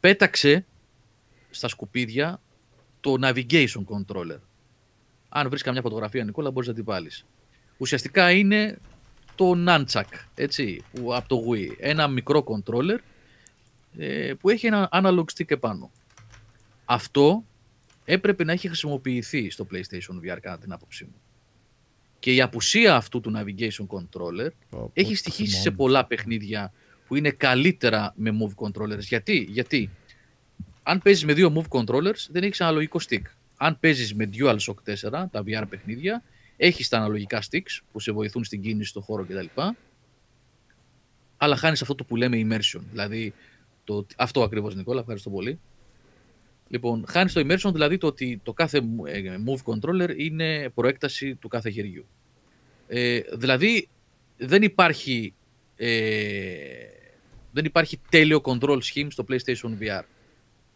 πέταξε 0.00 0.66
στα 1.50 1.68
σκουπίδια 1.68 2.40
το 3.00 3.14
navigation 3.20 3.84
controller. 3.84 4.38
Αν 5.28 5.48
βρεις 5.48 5.62
καμιά 5.62 5.80
φωτογραφία, 5.80 6.24
Νικόλα, 6.24 6.50
μπορείς 6.50 6.68
να 6.68 6.74
την 6.74 6.84
βάλεις. 6.84 7.26
Ουσιαστικά 7.76 8.30
είναι 8.30 8.78
το 9.34 9.52
nunchuck, 9.66 10.02
έτσι, 10.34 10.82
που, 10.92 11.14
από 11.14 11.28
το 11.28 11.42
Wii. 11.50 11.68
Ένα 11.78 12.08
μικρό 12.08 12.44
controller 12.46 12.98
ε, 13.96 14.32
που 14.40 14.50
έχει 14.50 14.66
ένα 14.66 14.88
analog 14.92 15.24
stick 15.34 15.50
επάνω. 15.50 15.90
Αυτό 16.84 17.44
έπρεπε 18.04 18.44
να 18.44 18.52
έχει 18.52 18.66
χρησιμοποιηθεί 18.66 19.50
στο 19.50 19.66
PlayStation 19.72 20.14
VR 20.22 20.38
κατά 20.40 20.58
την 20.58 20.72
άποψή 20.72 21.04
μου. 21.04 21.23
Και 22.24 22.34
η 22.34 22.40
απουσία 22.40 22.96
αυτού 22.96 23.20
του 23.20 23.32
navigation 23.36 23.86
controller 23.86 24.48
Πω, 24.70 24.90
έχει 24.92 25.10
πω, 25.10 25.16
στοιχήσει 25.16 25.54
σε 25.54 25.60
θυμόμαι. 25.60 25.76
πολλά 25.76 26.06
παιχνίδια 26.06 26.72
που 27.06 27.16
είναι 27.16 27.30
καλύτερα 27.30 28.12
με 28.16 28.30
move 28.40 28.66
controllers. 28.66 28.98
Γιατί, 28.98 29.46
γιατί; 29.50 29.90
Αν 30.82 31.02
παίζεις 31.02 31.24
με 31.24 31.32
δύο 31.32 31.52
move 31.56 31.78
controllers 31.78 32.26
δεν 32.30 32.42
έχεις 32.42 32.60
αναλογικό 32.60 33.00
stick. 33.08 33.22
Αν 33.56 33.80
παίζεις 33.80 34.14
με 34.14 34.30
DualShock 34.32 34.74
4, 34.84 35.26
τα 35.30 35.42
VR 35.46 35.64
παιχνίδια, 35.68 36.22
έχεις 36.56 36.88
τα 36.88 36.96
αναλογικά 36.96 37.42
sticks 37.50 37.80
που 37.92 38.00
σε 38.00 38.12
βοηθούν 38.12 38.44
στην 38.44 38.62
κίνηση, 38.62 38.88
στο 38.88 39.00
χώρο 39.00 39.24
κτλ. 39.24 39.60
Αλλά 41.36 41.56
χάνεις 41.56 41.82
αυτό 41.82 41.94
το 41.94 42.04
που 42.04 42.16
λέμε 42.16 42.46
immersion. 42.48 42.80
Δηλαδή, 42.90 43.34
το, 43.84 44.06
αυτό 44.16 44.42
ακριβώς 44.42 44.74
Νικόλα, 44.74 45.00
ευχαριστώ 45.00 45.30
πολύ. 45.30 45.58
Λοιπόν, 46.68 47.04
χάνεις 47.08 47.32
το 47.32 47.40
immersion, 47.40 47.72
δηλαδή 47.72 47.98
το 47.98 48.06
ότι 48.06 48.40
το 48.42 48.52
κάθε 48.52 48.78
ε, 49.04 49.36
move 49.46 49.72
controller 49.72 50.14
είναι 50.16 50.70
προέκταση 50.74 51.34
του 51.34 51.48
κάθε 51.48 51.70
χεριού. 51.70 52.06
Ε, 52.86 53.20
δηλαδή, 53.36 53.88
δεν 54.36 54.62
υπάρχει, 54.62 55.34
ε, 55.76 55.96
δεν 57.52 57.64
υπάρχει 57.64 58.00
τέλειο 58.10 58.40
control 58.44 58.78
scheme 58.78 59.06
στο 59.08 59.24
PlayStation 59.28 59.78
VR. 59.80 60.02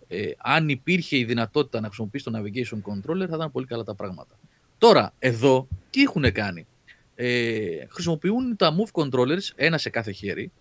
Ε, 0.09 0.31
αν 0.39 0.69
υπήρχε 0.69 1.17
η 1.17 1.25
δυνατότητα 1.25 1.81
να 1.81 1.87
χρησιμοποιήσει 1.87 2.25
το 2.25 2.33
navigation 2.35 2.79
controller 2.93 3.27
θα 3.29 3.35
ήταν 3.35 3.51
πολύ 3.51 3.67
καλά 3.67 3.83
τα 3.83 3.95
πράγματα. 3.95 4.39
Τώρα, 4.79 5.13
εδώ, 5.19 5.69
τι 5.91 6.03
έχουν 6.03 6.33
κάνει; 6.33 6.67
Ε, 7.15 7.87
χρησιμοποιούν 7.89 8.57
τα 8.57 8.77
move 8.77 9.03
controllers, 9.03 9.53
ένα 9.57 9.79
σε 9.79 9.91
κάθε 9.91 10.13
χέρι, 10.13 10.53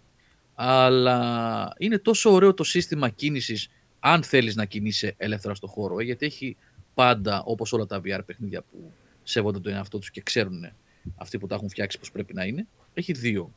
αλλά 0.55 1.73
είναι 1.77 1.97
τόσο 1.97 2.31
ωραίο 2.31 2.53
το 2.53 2.63
σύστημα 2.63 3.09
κίνησης 3.09 3.69
αν 4.11 4.23
θέλεις 4.23 4.55
να 4.55 4.65
κινείσαι 4.65 5.13
ελεύθερα 5.17 5.55
στο 5.55 5.67
χώρο, 5.67 5.99
ε, 5.99 6.03
γιατί 6.03 6.25
έχει 6.25 6.55
πάντα, 6.93 7.43
όπως 7.45 7.73
όλα 7.73 7.85
τα 7.85 8.01
VR 8.05 8.19
παιχνίδια 8.25 8.61
που 8.61 8.91
σέβονται 9.23 9.59
τον 9.59 9.73
εαυτό 9.73 9.97
τους 9.99 10.11
και 10.11 10.21
ξέρουν 10.21 10.71
αυτοί 11.15 11.37
που 11.37 11.47
τα 11.47 11.55
έχουν 11.55 11.69
φτιάξει 11.69 11.99
πώς 11.99 12.11
πρέπει 12.11 12.33
να 12.33 12.43
είναι, 12.45 12.67
έχει 12.93 13.13
δύο 13.13 13.53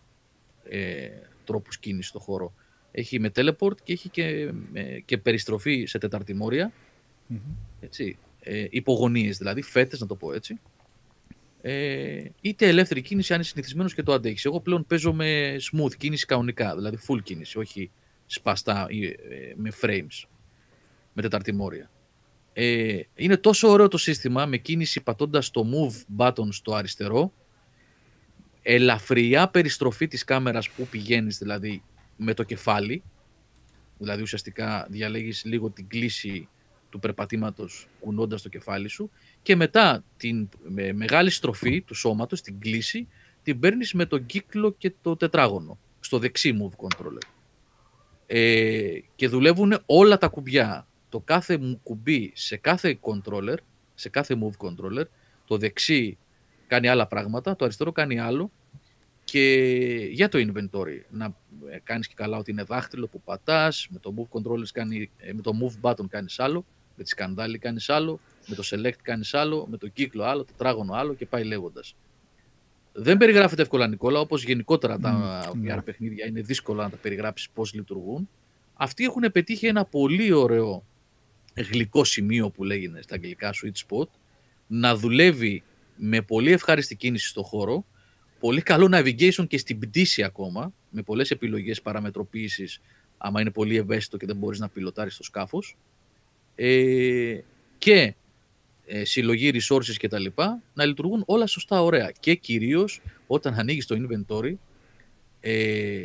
ε, 0.65 1.09
τρόπους 1.45 1.79
κίνησης 1.79 2.09
στο 2.11 2.19
χώρο. 2.19 2.53
Έχει 2.93 3.21
με 3.21 3.31
teleport 3.35 3.81
και 3.83 3.93
έχει 3.93 4.09
και, 4.09 4.53
με- 4.73 5.03
και 5.05 5.19
περιστροφή 5.19 5.85
σε 5.87 5.99
τεταρτημόρια, 5.99 6.73
Μμμ. 7.27 7.39
έτσι, 7.81 8.19
ε, 8.41 8.67
υπογωνίες 8.71 9.39
δηλαδή, 9.39 9.63
φέτες 9.63 10.01
να 10.01 10.07
το 10.07 10.15
πω 10.15 10.33
έτσι. 10.33 10.61
Ε, 11.63 12.25
είτε 12.41 12.67
ελεύθερη 12.69 13.01
κίνηση 13.03 13.35
αν 13.35 13.41
είσαι 13.41 13.51
συνηθισμένος 13.51 13.95
και 13.95 14.03
το 14.03 14.13
αντέχεις. 14.13 14.45
Εγώ 14.45 14.61
πλέον 14.61 14.87
παίζω 14.87 15.13
με 15.13 15.57
smooth 15.73 15.95
κίνηση 15.97 16.27
κανονικά, 16.27 16.75
δηλαδή 16.75 16.99
full 17.09 17.23
κίνηση, 17.23 17.59
όχι 17.59 17.91
σπαστά 18.27 18.87
ή, 18.91 19.05
ε, 19.07 19.15
με 19.57 19.73
frames, 19.83 20.25
με 21.13 21.23
τεταρτημόρια. 21.23 21.91
Ε, 22.53 23.01
είναι 23.15 23.37
τόσο 23.37 23.69
ωραίο 23.69 23.89
το 23.89 23.99
σύστημα 23.99 24.47
με 24.47 24.57
κίνηση 24.57 25.03
πατώντας 25.03 25.51
το 25.51 25.67
move 25.73 26.19
button 26.19 26.49
στο 26.51 26.75
αριστερό, 26.75 27.33
ελαφριά 28.63 29.49
περιστροφή 29.49 30.09
της 30.09 30.25
κάμερας 30.25 30.71
που 30.71 30.87
πηγαίνεις 30.87 31.39
δηλαδή 31.39 31.83
με 32.17 32.35
το 32.35 32.43
κεφάλι, 32.43 33.03
δηλαδή 33.99 34.23
ουσιαστικά 34.23 34.87
διαλέγεις 34.91 35.45
λίγο 35.45 35.71
την 35.71 35.89
κλίση 35.89 36.49
του 36.91 36.99
περπατήματος 36.99 37.89
κουνώντας 38.01 38.43
το 38.43 38.49
κεφάλι 38.49 38.89
σου 38.89 39.11
και 39.43 39.57
μετά 39.57 40.05
την 40.17 40.49
με 40.69 40.93
μεγάλη 40.93 41.31
στροφή 41.31 41.81
του 41.81 41.95
σώματος, 41.95 42.41
την 42.41 42.61
κλίση, 42.61 43.09
την 43.43 43.59
παίρνεις 43.59 43.93
με 43.93 44.07
τον 44.07 44.27
κύκλο 44.27 44.73
και 44.79 44.93
το 45.03 45.17
τετράγωνο, 45.17 45.79
στο 46.01 46.19
δεξί 46.19 46.57
move 46.61 46.87
controller. 46.87 47.23
Ε, 48.27 48.99
και 49.15 49.29
δουλεύουν 49.29 49.83
όλα 49.87 50.19
τα 50.19 50.29
κουμπιά. 50.29 50.87
Το 51.11 51.21
κάθε 51.21 51.59
μου 51.59 51.81
κουμπί 51.83 52.33
σε 52.35 52.57
κάθε 52.57 52.99
controller, 53.01 53.57
σε 53.95 54.09
κάθε 54.09 54.37
move 54.43 54.67
controller, 54.67 55.05
το 55.45 55.57
δεξί 55.57 56.19
κάνει 56.67 56.89
άλλα 56.89 57.07
πράγματα, 57.07 57.57
το 57.57 57.65
αριστερό 57.65 57.93
κάνει 57.93 58.21
άλλο 58.21 58.51
και 59.25 59.55
για 60.11 60.29
το 60.29 60.39
inventory 60.39 61.01
να 61.11 61.37
ε, 61.71 61.79
κάνεις 61.83 62.09
και 62.09 62.15
καλά 62.17 62.37
ότι 62.37 62.51
είναι 62.51 62.63
δάχτυλο 62.63 63.07
που 63.07 63.21
πατάς, 63.21 63.87
με 63.91 63.99
το 63.99 64.15
move 64.17 64.39
controllers 64.39 64.69
κάνει, 64.73 65.11
ε, 65.19 65.33
με 65.33 65.43
το 65.43 65.53
move 65.63 65.91
button 65.91 66.07
κάνεις 66.09 66.41
άλλο, 66.41 66.65
με 66.97 67.03
τη 67.03 67.09
σκανδάλη 67.09 67.59
κάνεις 67.59 67.89
άλλο, 67.89 68.21
με 68.47 68.55
το 68.55 68.63
select 68.67 68.99
κάνεις 69.03 69.35
άλλο, 69.35 69.67
με 69.71 69.77
το 69.77 69.89
κύκλο 69.89 70.25
άλλο, 70.25 70.45
τετράγωνο 70.45 70.95
άλλο 70.95 71.15
και 71.15 71.27
πάει 71.27 71.45
λέγοντας. 71.45 71.95
Δεν 72.93 73.17
περιγράφεται 73.17 73.63
εύκολα 73.63 73.89
Νικόλα, 73.89 74.21
όπως 74.21 74.45
γενικότερα 74.45 74.99
τα 74.99 75.13
Μμ, 75.55 75.61
VR 75.63 75.75
ναι. 75.75 75.83
παιχνίδια 75.83 76.27
είναι 76.27 76.41
δύσκολα 76.41 76.83
να 76.83 76.91
τα 76.91 76.97
περιγράψεις 76.97 77.51
πώς 77.51 77.75
λειτουργούν. 77.75 78.29
Αυτοί 78.75 79.05
έχουν 79.05 79.33
πετύχει 79.33 79.67
ένα 79.67 79.85
πολύ 79.85 80.33
ωραίο 80.33 80.85
γλυκό 81.61 82.05
σημείο 82.05 82.51
που 82.51 82.65
λέγεται 82.65 83.03
στα 83.03 83.15
αγγλικά 83.15 83.55
sweet 83.55 83.87
spot, 83.87 84.09
να 84.67 84.97
δουλεύει 84.97 85.63
με 85.97 86.23
πολύ 86.23 86.53
ευχάριστη 86.53 86.95
κίνηση 86.95 87.29
στο 87.29 87.43
χώρο, 87.43 87.85
πολύ 88.41 88.63
καλό 88.63 88.89
navigation 88.93 89.47
και 89.49 89.59
στην 89.59 89.79
πτήση 89.79 90.23
ακόμα, 90.23 90.73
με 90.91 91.03
πολλές 91.03 91.31
επιλογές 91.31 91.83
παραμετροποίησης, 91.83 92.81
άμα 93.19 93.41
είναι 93.41 93.51
πολύ 93.51 93.77
ευαίσθητο 93.77 94.17
και 94.17 94.27
δεν 94.27 94.37
μπορείς 94.37 94.59
να 94.59 94.69
πιλωτάρεις 94.69 95.17
το 95.17 95.23
σκάφος, 95.23 95.77
ε, 96.55 97.41
και 97.79 98.15
ε, 98.87 99.05
συλλογή 99.05 99.51
resources 99.55 99.95
και 99.97 100.09
τα 100.09 100.19
λοιπά, 100.19 100.63
να 100.75 100.85
λειτουργούν 100.85 101.23
όλα 101.27 101.47
σωστά 101.47 101.83
ωραία. 101.83 102.13
Και 102.21 102.35
κυρίως 102.35 103.01
όταν 103.27 103.55
ανοίγεις 103.55 103.87
το 103.87 103.97
inventory, 103.99 104.55
ε, 105.41 106.01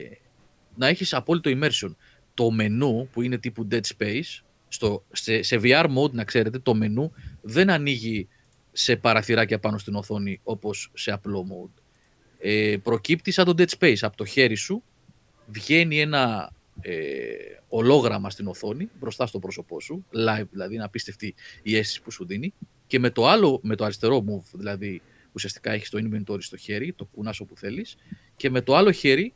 να 0.76 0.88
έχεις 0.88 1.14
απόλυτο 1.14 1.52
immersion. 1.54 1.96
Το 2.34 2.52
μενού 2.52 3.10
που 3.12 3.22
είναι 3.22 3.38
τύπου 3.38 3.68
Dead 3.72 3.82
Space, 3.98 4.44
στο, 4.68 5.04
σε, 5.12 5.42
σε 5.42 5.60
VR 5.64 5.86
mode 5.98 6.12
να 6.12 6.24
ξέρετε, 6.24 6.60
το 6.60 6.76
μενού 6.76 7.12
δεν 7.42 7.70
ανοίγει 7.70 8.28
σε 8.72 8.96
παραθυράκια 8.96 9.60
πάνω 9.60 9.78
στην 9.78 9.96
οθόνη 9.96 10.40
όπως 10.44 10.92
σε 10.94 11.12
απλό 11.12 11.46
mode. 11.50 11.82
Ε, 12.40 12.78
προκύπτει 12.84 13.32
σαν 13.32 13.46
το 13.46 13.54
Dead 13.58 13.78
Space. 13.80 13.98
Από 14.02 14.18
το 14.18 14.26
χέρι 14.26 14.56
σου 14.56 14.84
βγαίνει 15.48 16.00
ένα 16.00 16.52
ε, 16.82 16.92
ολόγραμμα 17.68 18.30
στην 18.30 18.48
οθόνη 18.48 18.90
μπροστά 19.00 19.26
στο 19.26 19.40
πρόσωπό 19.40 19.82
σου, 19.82 20.06
live 20.12 20.48
δηλαδή, 20.52 20.76
είναι 20.76 20.84
απίστευτη 20.84 21.36
η 21.64 21.78
αίσθηση 21.78 22.02
που 22.02 22.12
σου 22.12 22.26
δίνει 22.26 22.54
και 22.88 23.00
με 23.00 23.10
το 23.10 23.28
άλλο, 23.28 23.60
με 23.64 23.76
το 23.76 23.84
αριστερό 23.84 24.26
move, 24.28 24.50
δηλαδή 24.54 25.02
ουσιαστικά 25.32 25.72
έχεις 25.72 25.90
το 25.90 26.00
inventory 26.02 26.42
στο 26.42 26.58
χέρι, 26.58 26.94
το 26.94 27.06
κουνάς 27.06 27.40
όπου 27.40 27.58
θέλεις 27.58 27.96
και 28.36 28.50
με 28.50 28.62
το 28.62 28.76
άλλο 28.76 28.92
χέρι 28.92 29.34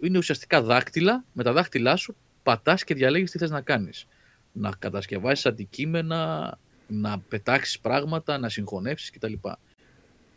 είναι 0.00 0.18
ουσιαστικά 0.18 0.62
δάχτυλα, 0.62 1.24
με 1.32 1.42
τα 1.42 1.52
δάχτυλά 1.52 1.96
σου 1.96 2.16
πατάς 2.42 2.84
και 2.84 2.94
διαλέγεις 2.94 3.30
τι 3.30 3.38
θες 3.38 3.50
να 3.50 3.60
κάνεις. 3.60 4.06
Να 4.52 4.72
κατασκευάσεις 4.78 5.46
αντικείμενα, 5.46 6.58
να 6.86 7.18
πετάξεις 7.18 7.78
πράγματα, 7.78 8.38
να 8.38 8.48
συγχωνεύσεις 8.48 9.10
κτλ. 9.10 9.32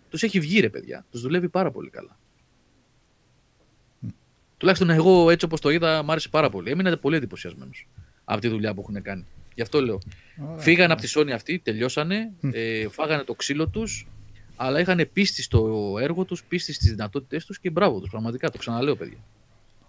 Τους 0.09 0.23
έχει 0.23 0.39
βγει 0.39 0.59
ρε 0.59 0.69
παιδιά, 0.69 1.05
τους 1.11 1.21
δουλεύει 1.21 1.49
πάρα 1.49 1.71
πολύ 1.71 1.89
καλά. 1.89 2.17
Τουλάχιστον 4.57 4.89
εγώ 4.89 5.29
έτσι 5.29 5.45
όπως 5.45 5.61
το 5.61 5.69
είδα 5.69 6.03
μ' 6.03 6.11
άρεσε 6.11 6.29
πάρα 6.29 6.49
πολύ. 6.49 6.69
Έμεινα 6.71 6.97
πολύ 6.97 7.15
εντυπωσιασμένος 7.15 7.87
από 8.25 8.41
τη 8.41 8.47
δουλειά 8.47 8.73
που 8.73 8.81
έχουν 8.81 9.01
κάνει. 9.01 9.25
Γι' 9.55 9.61
αυτό 9.61 9.81
λέω. 9.81 9.99
Ωραία. 10.37 10.57
Φύγανε 10.57 10.93
από 10.93 11.01
τη 11.01 11.11
Sony 11.15 11.29
αυτή, 11.29 11.59
τελειώσανε, 11.59 12.31
Μμ. 12.39 12.49
ε, 12.53 12.87
φάγανε 12.89 13.23
το 13.23 13.33
ξύλο 13.33 13.67
τους, 13.67 14.07
αλλά 14.55 14.79
είχαν 14.79 15.09
πίστη 15.13 15.41
στο 15.41 15.93
έργο 15.99 16.25
τους, 16.25 16.43
πίστη 16.43 16.73
στις 16.73 16.89
δυνατότητές 16.89 17.45
τους 17.45 17.59
και 17.59 17.69
μπράβο 17.69 17.99
τους. 17.99 18.09
Πραγματικά 18.09 18.49
το 18.49 18.57
ξαναλέω 18.57 18.95
παιδιά. 18.95 19.17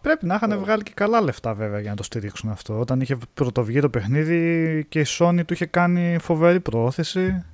Πρέπει 0.05 0.27
να 0.27 0.35
είχαν 0.35 0.59
βγάλει 0.59 0.83
και 0.83 0.93
καλά 0.95 1.21
λεφτά 1.21 1.55
βέβαια 1.55 1.81
για 1.81 1.91
να 1.91 1.97
το 1.97 2.03
στηρίξουν 2.03 2.51
αυτό. 2.51 2.79
Όταν 2.81 3.01
είχε 3.01 3.17
πρωτοβγεί 3.35 3.81
το 3.81 3.89
παιχνίδι 3.89 4.85
και 4.89 5.01
η 5.01 5.05
Sony 5.19 5.41
του 5.47 5.53
είχε 5.53 5.67
κάνει 5.67 6.19
φοβερή 6.21 6.61
προώθηση 6.61 7.45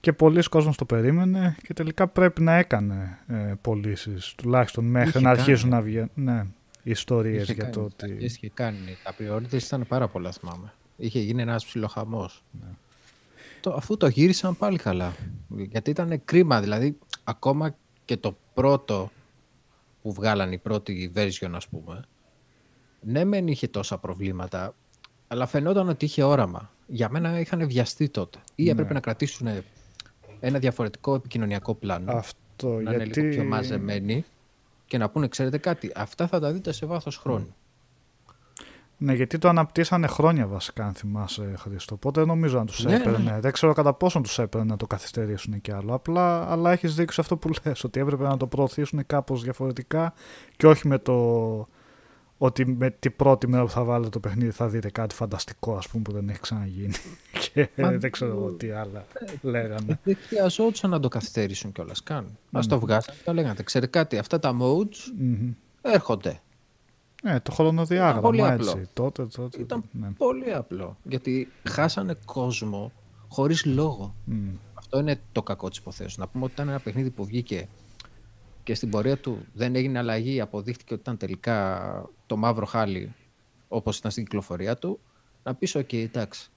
και 0.00 0.12
πολλοί 0.12 0.42
κόσμος 0.42 0.76
το 0.76 0.84
περίμενε 0.84 1.56
και 1.62 1.72
τελικά 1.72 2.06
πρέπει 2.06 2.42
να 2.42 2.54
έκανε 2.54 3.18
ε, 3.28 3.34
πωλήσεις 3.60 4.34
τουλάχιστον 4.36 4.84
μέχρι 4.84 5.08
Είχε 5.08 5.20
να 5.20 5.28
κάνει. 5.28 5.40
αρχίσουν 5.40 5.68
να 5.68 5.80
βγαίνουν 5.80 6.10
ναι, 6.14 6.46
οι 6.82 6.90
ιστορίες 6.90 7.42
Είχε 7.42 7.52
για 7.52 7.62
κάνει, 7.62 7.74
το 7.74 7.88
στις 7.90 8.02
ότι... 8.02 8.12
αρχές 8.12 8.36
Είχε 8.36 8.50
κάνει. 8.54 8.96
Τα 9.02 9.14
priorities 9.18 9.62
ήταν 9.62 9.86
πάρα 9.88 10.08
πολλά, 10.08 10.32
θυμάμαι. 10.32 10.72
Είχε 10.96 11.18
γίνει 11.20 11.42
ένας 11.42 11.64
ψιλοχαμός. 11.64 12.42
Ναι. 12.60 12.68
Το, 13.60 13.74
αφού 13.74 13.96
το 13.96 14.06
γύρισαν 14.06 14.56
πάλι 14.56 14.78
καλά. 14.78 15.12
Γιατί 15.48 15.90
ήταν 15.90 16.20
κρίμα. 16.24 16.60
Δηλαδή, 16.60 16.98
ακόμα 17.24 17.74
και 18.04 18.16
το 18.16 18.36
πρώτο 18.54 19.10
που 20.06 20.12
βγάλαν 20.12 20.52
η 20.52 20.58
πρώτη 20.58 21.12
version 21.14 21.50
ας 21.52 21.68
πούμε, 21.68 22.04
ναι 23.00 23.24
μεν 23.24 23.46
είχε 23.48 23.68
τόσα 23.68 23.98
προβλήματα, 23.98 24.74
αλλά 25.28 25.46
φαινόταν 25.46 25.88
ότι 25.88 26.04
είχε 26.04 26.22
όραμα. 26.22 26.70
Για 26.86 27.08
μένα 27.10 27.40
είχαν 27.40 27.66
βιαστεί 27.68 28.08
τότε. 28.08 28.38
Ή 28.54 28.64
Ναι. 28.64 28.70
έπρεπε 28.70 28.92
να 28.92 29.00
κρατήσουν 29.00 29.48
ένα 30.40 30.58
διαφορετικό 30.58 31.14
επικοινωνιακό 31.14 31.74
πλάνο. 31.74 32.12
Αυτό 32.12 32.68
να 32.68 32.92
είναι 32.92 33.04
γιατί... 33.04 33.20
λίγο 33.20 33.34
πιο 33.34 33.44
μαζεμένοι 33.44 34.24
και 34.86 34.98
να 34.98 35.10
πούνε, 35.10 35.28
ξέρετε 35.28 35.58
κάτι, 35.58 35.92
αυτά 35.94 36.26
θα 36.26 36.40
τα 36.40 36.52
δείτε 36.52 36.72
σε 36.72 36.86
βάθος 36.86 37.16
χρόνου. 37.16 37.54
Ναι, 38.98 39.14
γιατί 39.14 39.38
το 39.38 39.48
αναπτύσσανε 39.48 40.06
χρόνια 40.06 40.46
βασικά, 40.46 40.84
αν 40.86 40.94
θυμάσαι, 40.94 41.54
Χρήστο. 41.58 41.94
Οπότε 41.94 42.20
δεν 42.20 42.28
νομίζω 42.28 42.58
να 42.58 42.64
τους 42.64 42.84
Ναι, 42.84 42.94
έπαιρνε. 42.94 43.30
ναι. 43.32 43.40
Δεν 43.40 43.52
ξέρω 43.52 43.72
κατά 43.72 43.92
πόσον 43.94 44.22
τους 44.22 44.38
έπαιρνε 44.38 44.66
να 44.66 44.76
το 44.76 44.86
καθυστερήσουν 44.86 45.60
κι 45.60 45.72
άλλο. 45.72 45.94
Απλά, 45.94 46.50
αλλά 46.50 46.72
έχεις 46.72 46.94
δίκιο 46.94 47.12
σε 47.12 47.20
αυτό 47.20 47.36
που 47.36 47.50
λες, 47.64 47.84
ότι 47.84 48.00
έπρεπε 48.00 48.22
να 48.22 48.36
το 48.36 48.46
προωθήσουν 48.46 49.06
κάπως 49.06 49.42
διαφορετικά 49.42 50.12
και 50.56 50.66
όχι 50.66 50.88
με 50.88 50.98
το 50.98 51.68
ότι 52.38 52.66
με 52.66 52.90
την 52.90 53.16
πρώτη 53.16 53.48
μέρα 53.48 53.62
που 53.64 53.70
θα 53.70 53.84
βάλετε 53.84 54.10
το 54.10 54.20
παιχνίδι 54.20 54.50
θα 54.50 54.68
δείτε 54.68 54.90
κάτι 54.90 55.14
φανταστικό, 55.14 55.76
ας 55.76 55.88
πούμε, 55.88 56.02
που 56.02 56.12
δεν 56.12 56.28
έχει 56.28 56.40
ξαναγίνει. 56.40 56.94
και 57.52 57.68
Μα- 57.76 57.90
δεν 57.90 58.10
ξέρω 58.10 58.30
εγώ 58.30 58.50
τι 58.52 58.70
άλλα 58.70 59.04
λέγανε. 59.42 59.98
Δεν 60.04 60.16
χρειαζόντουσαν 60.26 60.90
να 60.90 61.00
το 61.00 61.08
καθυστερήσουν 61.08 61.72
κιόλας 61.72 62.02
καν. 62.02 62.24
Α 62.24 62.58
Ναι. 62.58 62.66
το 62.66 62.78
βγάζανε 62.80 63.18
και 63.24 63.32
λέγανε, 63.32 63.62
ξέρετε 63.64 63.98
κάτι, 63.98 64.18
αυτά 64.18 64.38
τα 64.38 64.56
modes 64.60 64.96
Μμμ. 65.18 65.50
έρχονται. 65.82 66.40
Ναι, 67.22 67.40
το 67.40 67.52
χρονοδιάγραμμα 67.52 68.20
πολύ 68.20 68.40
έτσι. 68.40 68.70
απλό. 68.70 68.86
Τότε, 68.92 69.26
τότε. 69.26 69.60
Ήταν 69.60 69.84
ναι. 69.92 70.10
πολύ 70.10 70.54
απλό. 70.54 70.96
Γιατί 71.02 71.52
χάσανε 71.68 72.16
κόσμο 72.24 72.92
χωρίς 73.28 73.64
λόγο. 73.64 74.14
Μμ. 74.24 74.48
Αυτό 74.74 74.98
είναι 74.98 75.20
το 75.32 75.42
κακό 75.42 75.68
της 75.68 75.78
υποθέσεως. 75.78 76.16
Να 76.16 76.28
πούμε 76.28 76.44
ότι 76.44 76.52
ήταν 76.52 76.68
ένα 76.68 76.80
παιχνίδι 76.80 77.10
που 77.10 77.24
βγήκε 77.24 77.68
και 78.62 78.74
στην 78.74 78.90
πορεία 78.90 79.18
του 79.18 79.46
δεν 79.52 79.74
έγινε 79.74 79.98
αλλαγή, 79.98 80.40
αποδείχτηκε 80.40 80.92
ότι 80.92 81.02
ήταν 81.02 81.16
τελικά 81.16 82.10
το 82.26 82.36
μαύρο 82.36 82.66
χάλι 82.66 83.14
όπως 83.68 83.98
ήταν 83.98 84.10
στην 84.10 84.24
κυκλοφορία 84.24 84.76
του. 84.76 85.00
Να 85.42 85.54
πεις, 85.54 85.74
οκ, 85.74 85.92
εντάξει. 85.92 86.50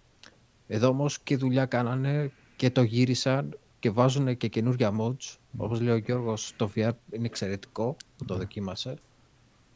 Εδώ 0.68 0.88
όμως 0.88 1.20
και 1.20 1.38
δουλειά 1.38 1.66
κάνανε 1.66 2.32
και 2.56 2.70
το 2.70 2.82
γύρισαν 2.82 3.58
και 3.80 3.90
βάζουν 3.90 4.38
και 4.38 4.48
καινούργια 4.48 4.94
modes. 5.00 5.38
Όπως 5.58 5.82
λέει 5.82 5.94
ο 5.94 5.98
Γιώργος, 5.98 6.54
το 6.56 6.72
VR 6.76 6.92
είναι 7.12 7.26
εξαιρετικό 7.26 7.96
που 8.18 8.26
το 8.26 8.36
δοκίμασε. 8.36 8.98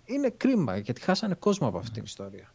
Είναι 0.05 0.29
κρίμα 0.37 0.77
γιατί 0.77 1.01
χάσανε 1.01 1.33
κόσμο 1.35 1.67
από 1.67 1.77
αυτήν 1.77 1.93
την 1.93 2.03
ιστορία. 2.03 2.53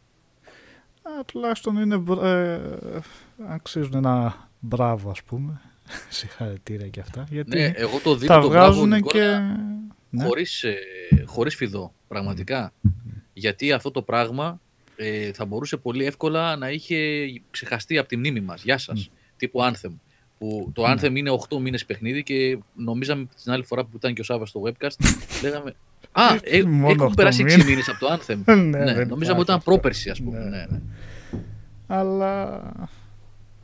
Α, 1.01 1.25
τουλάχιστον 1.25 1.75
είναι, 1.77 1.97
μπρα- 1.97 2.27
ε, 2.27 3.01
αξίζουν 3.47 3.93
ένα 3.95 4.49
μπράβο 4.59 5.09
ας 5.09 5.23
πούμε. 5.23 5.61
Συγχαρητήρια 6.09 6.87
και 6.87 6.99
αυτά. 6.99 7.25
Γιατί 7.29 7.57
Ναι, 7.57 7.71
εγώ 7.75 7.99
το 7.99 8.15
δίνω 8.15 8.33
τα 8.33 8.41
το 8.41 8.47
μπράβο, 8.47 8.65
βγάζουν 8.67 8.89
Νικόλα, 8.89 9.23
και... 9.23 9.39
Ναι. 10.09 10.23
χωρίς, 10.23 10.63
ε, 10.63 10.77
χωρίς 11.25 11.55
φιδό, 11.55 11.93
πραγματικά. 12.07 12.73
Γιατί 13.33 13.71
αυτό 13.71 13.91
το 13.91 14.01
πράγμα 14.01 14.61
ε, 14.95 15.33
θα 15.33 15.45
μπορούσε 15.45 15.77
πολύ 15.77 16.05
εύκολα 16.05 16.55
να 16.55 16.69
είχε 16.69 17.27
ξεχαστεί 17.51 17.97
από 17.97 18.07
τη 18.07 18.17
μνήμη 18.17 18.41
μας. 18.41 18.63
Γεια 18.63 18.77
σας. 18.77 19.11
Τύπου 19.37 19.59
Anthem. 19.61 19.91
Που 20.39 20.71
το 20.73 20.87
Ναι. 20.87 20.93
Anthem 20.93 21.15
είναι 21.15 21.31
8 21.49 21.59
μήνες 21.59 21.85
παιχνίδι 21.85 22.23
και 22.23 22.57
νομίζαμε 22.75 23.27
την 23.43 23.51
άλλη 23.51 23.63
φορά 23.63 23.83
που 23.83 23.89
ήταν 23.95 24.13
και 24.13 24.21
ο 24.21 24.23
Σάββας 24.23 24.49
στο 24.49 24.61
webcast, 24.65 24.95
λέγαμε 25.43 25.75
Α, 26.11 26.21
ε, 26.41 26.63
Μόνο 26.63 26.89
έχουν 26.89 27.07
8 27.11 27.15
περάσει 27.15 27.43
6 27.43 27.45
μήνες. 27.51 27.65
μήνες 27.65 27.89
από 27.89 27.99
το 27.99 28.07
Anthem. 28.13 28.37
Ναι, 28.45 28.53
ναι, 28.53 28.93
δεν 28.93 29.07
νομίζαμε 29.07 29.15
υπάρχει 29.15 29.31
ότι 29.31 29.41
ήταν 29.41 29.55
αυτό. 29.55 29.71
πρόπερση, 29.71 30.09
ας 30.09 30.21
πούμε. 30.21 30.37
Ναι. 30.39 30.45
Ναι, 30.49 30.65
ναι. 30.69 30.79
Αλλά 31.87 32.61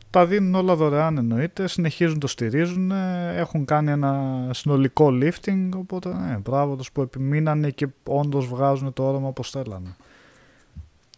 τα 0.10 0.26
δίνουν 0.26 0.56
όλα 0.56 0.76
δωρεάν 0.76 1.18
εννοείται, 1.18 1.68
συνεχίζουν 1.68 2.20
το 2.20 2.28
στηρίζουν, 2.28 2.92
ε, 2.92 3.34
έχουν 3.36 3.66
κάνει 3.66 3.92
ένα 3.92 4.34
συνολικό 4.54 5.08
lifting, 5.22 5.70
οπότε 5.76 6.14
ναι, 6.14 6.38
μπράβο 6.44 6.76
τους 6.76 6.92
που 6.92 7.02
επιμείνανε 7.02 7.70
και 7.70 7.88
όντως 8.04 8.48
βγάζουν 8.48 8.94
το 8.94 9.08
όραμα 9.08 9.28
όπως 9.28 9.50
θέλανε. 9.50 9.96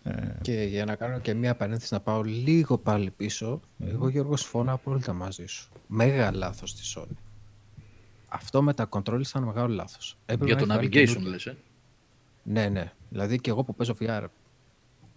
Ε, 0.08 0.38
Και 0.42 0.64
για 0.64 0.86
να 0.86 0.96
κάνω 0.96 1.20
και 1.20 1.34
μία 1.34 1.56
παρένθεση 1.56 1.94
να 1.94 2.00
πάω 2.00 2.22
λίγο 2.22 2.78
πάλι 2.78 3.12
πίσω, 3.12 3.60
εγώ 3.80 4.10
Γιώργος 4.10 4.42
συμφωνώ 4.42 4.74
απόλυτα 4.74 5.14
μαζί 5.14 5.46
σου. 5.46 5.70
Μέγα 5.88 6.32
λάθος 6.32 6.76
της 6.76 6.98
Sony. 6.98 7.16
Αυτό 8.28 8.62
με 8.62 8.74
τα 8.74 8.90
controls 8.90 9.28
ήταν 9.28 9.44
μεγάλο 9.44 9.74
λάθος. 9.74 10.18
Έπρεπε 10.26 10.46
Για 10.46 10.56
να 10.56 10.60
το 10.62 10.74
έχει 10.74 10.76
βάλει 10.76 10.88
navigation, 10.88 11.14
καινούργια. 11.14 11.30
λες, 11.32 11.46
ε. 11.46 11.58
Ναι, 12.44 12.70
ναι. 12.70 12.92
Δηλαδή 13.10 13.40
και 13.40 13.50
εγώ 13.50 13.64
που 13.64 13.76
παίζω 13.76 13.96
VR 14.00 14.26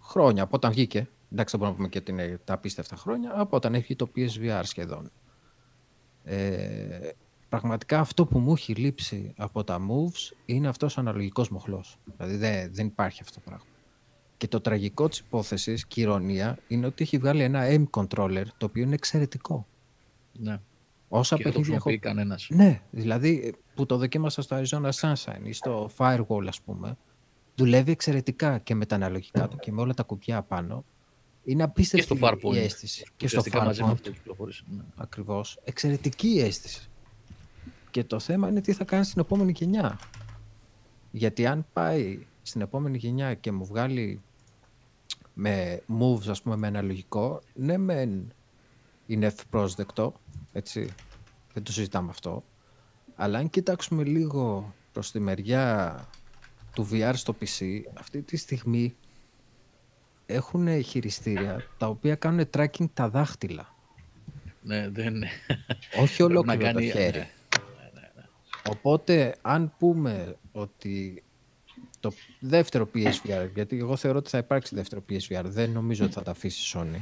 χρόνια 0.01 0.43
από 0.43 0.55
όταν 0.55 0.71
βγήκε, 0.71 1.07
εντάξει 1.31 1.57
δεν 1.57 1.59
μπορούμε 1.59 1.69
να 1.69 1.75
πούμε 1.75 1.87
και 1.87 1.97
ότι 1.97 2.11
είναι 2.11 2.39
τα 2.43 2.53
απίστευτα 2.53 2.95
χρόνια, 2.95 3.31
από 3.35 3.55
όταν 3.55 3.73
έχει 3.73 3.95
το 3.95 4.11
PSVR 4.15 4.61
σχεδόν. 4.63 5.11
Ε, 6.23 7.09
πραγματικά 7.49 7.99
αυτό 7.99 8.25
που 8.25 8.39
μου 8.39 8.53
έχει 8.53 8.73
λείψει 8.73 9.33
από 9.37 9.63
τα 9.63 9.79
moves 9.79 10.35
είναι 10.45 10.67
αυτός 10.67 10.97
ο 10.97 10.99
αναλογικός 10.99 11.49
μοχλός. 11.49 11.97
Δηλαδή 12.17 12.35
δεν, 12.35 12.73
δεν 12.73 12.85
υπάρχει 12.85 13.21
αυτό 13.21 13.33
το 13.33 13.41
πράγμα. 13.45 13.65
Και 14.41 14.47
το 14.47 14.61
τραγικό 14.61 15.07
της 15.07 15.19
υπόθεσης 15.19 15.85
και 15.85 15.99
η 15.99 16.03
ηρωνία 16.03 16.57
είναι 16.67 16.85
ότι 16.85 17.03
έχει 17.03 17.17
βγάλει 17.17 17.43
ένα 17.43 17.61
aim 17.69 17.83
controller 17.89 18.43
το 18.57 18.65
οποίο 18.65 18.83
είναι 18.83 18.93
εξαιρετικό. 18.93 19.67
Ναι. 20.33 20.59
Όσα 21.07 21.35
Και 21.35 21.43
δεν 21.43 21.51
το 21.51 21.57
παιχνίδια 21.59 21.75
έχω 21.75 21.89
χρησιμοποιεί 21.89 21.97
κανένας. 21.97 22.47
ναι, 22.49 22.81
δηλαδή 22.91 23.55
που 23.75 23.85
το 23.85 23.97
δοκίμασα 23.97 24.41
στο 24.41 24.61
Arizona 24.61 24.89
Sunshine 24.89 25.43
ή 25.43 25.53
στο 25.53 25.89
Firewall 25.97 26.45
ας 26.47 26.61
πούμε, 26.61 26.97
δουλεύει 27.55 27.91
εξαιρετικά 27.91 28.57
και 28.57 28.75
με 28.75 28.85
τα 28.85 28.95
αναλογικά 28.95 29.47
του 29.47 29.57
και 29.57 29.71
με 29.71 29.81
όλα 29.81 29.93
τα 29.93 30.03
κουμπιά 30.03 30.41
πάνω. 30.41 30.85
Είναι 31.43 31.57
Και 31.57 31.63
απίστευτη 31.63 32.05
στο 32.05 32.17
Farpoint. 32.21 32.53
η 32.55 32.57
αίσθηση. 32.57 33.03
Και 33.17 33.27
στο 33.27 33.37
Ουσιαστικά 33.37 33.63
μαζί 33.65 33.81
με 33.81 33.87
Farpoint, 33.87 33.93
αυτό 33.93 34.11
κυκλοφόρησε. 34.11 34.63
Ναι. 34.75 34.83
ακριβώς. 34.95 35.59
Εξαιρετική 35.63 36.27
η 36.27 36.39
αίσθηση. 36.41 36.89
Και 37.91 38.03
το 38.03 38.19
θέμα 38.19 38.47
είναι 38.47 38.61
τι 38.61 38.73
θα 38.73 38.83
κάνει 38.83 39.05
στην 39.05 39.21
επόμενη 39.21 39.51
γενιά. 39.51 39.99
Γιατί 41.11 41.45
αν 41.45 41.65
πάει 41.73 42.25
στην 42.41 42.61
επόμενη 42.61 42.97
γενιά 42.97 43.33
και 43.33 43.51
μου 43.51 43.65
βγάλει 43.65 44.21
με 45.33 45.81
moves, 45.99 46.27
ας 46.29 46.41
πούμε, 46.41 46.55
με 46.55 46.67
αναλογικό, 46.67 47.41
ναι 47.53 47.77
μεν 47.77 48.33
είναι 49.07 49.25
ευπρόσδεκτο, 49.25 50.13
έτσι, 50.53 50.89
δεν 51.53 51.63
το 51.63 51.71
συζητάμε 51.71 52.09
αυτό, 52.09 52.43
αλλά 53.15 53.37
αν 53.39 53.49
κοιτάξουμε 53.49 54.03
λίγο 54.03 54.73
προς 54.93 55.11
τη 55.11 55.19
μεριά 55.19 55.95
του 56.73 56.87
VR 56.91 57.11
στο 57.15 57.35
PC, 57.41 57.81
αυτή 57.99 58.21
τη 58.21 58.37
στιγμή 58.37 58.95
έχουν 60.25 60.83
χειριστήρια 60.83 61.63
τα 61.77 61.87
οποία 61.87 62.15
κάνουν 62.15 62.49
tracking 62.57 62.85
τα 62.93 63.09
δάχτυλα. 63.09 63.75
Ναι, 64.63 64.89
δεν 64.89 65.23
Όχι 65.99 66.15
Πρέπει 66.15 66.17
να 66.17 66.25
ολόκληρο 66.25 66.61
κάνει- 66.61 66.91
το 66.91 66.97
χέρι. 66.97 67.17
ναι. 67.17 67.27
Οπότε, 68.69 69.35
αν 69.41 69.73
πούμε 69.77 70.35
ότι 70.51 71.23
το 72.01 72.11
δεύτερο 72.39 72.89
PSVR, 72.95 73.49
γιατί 73.53 73.77
εγώ 73.77 73.95
θεωρώ 73.95 74.17
ότι 74.17 74.29
θα 74.29 74.37
υπάρξει 74.37 74.75
δεύτερο 74.75 75.03
PSVR, 75.09 75.43
δεν 75.43 75.71
νομίζω 75.71 76.05
ότι 76.05 76.13
θα 76.13 76.21
τα 76.21 76.31
αφήσει 76.31 76.77
η 76.77 76.81
Sony, 76.81 77.01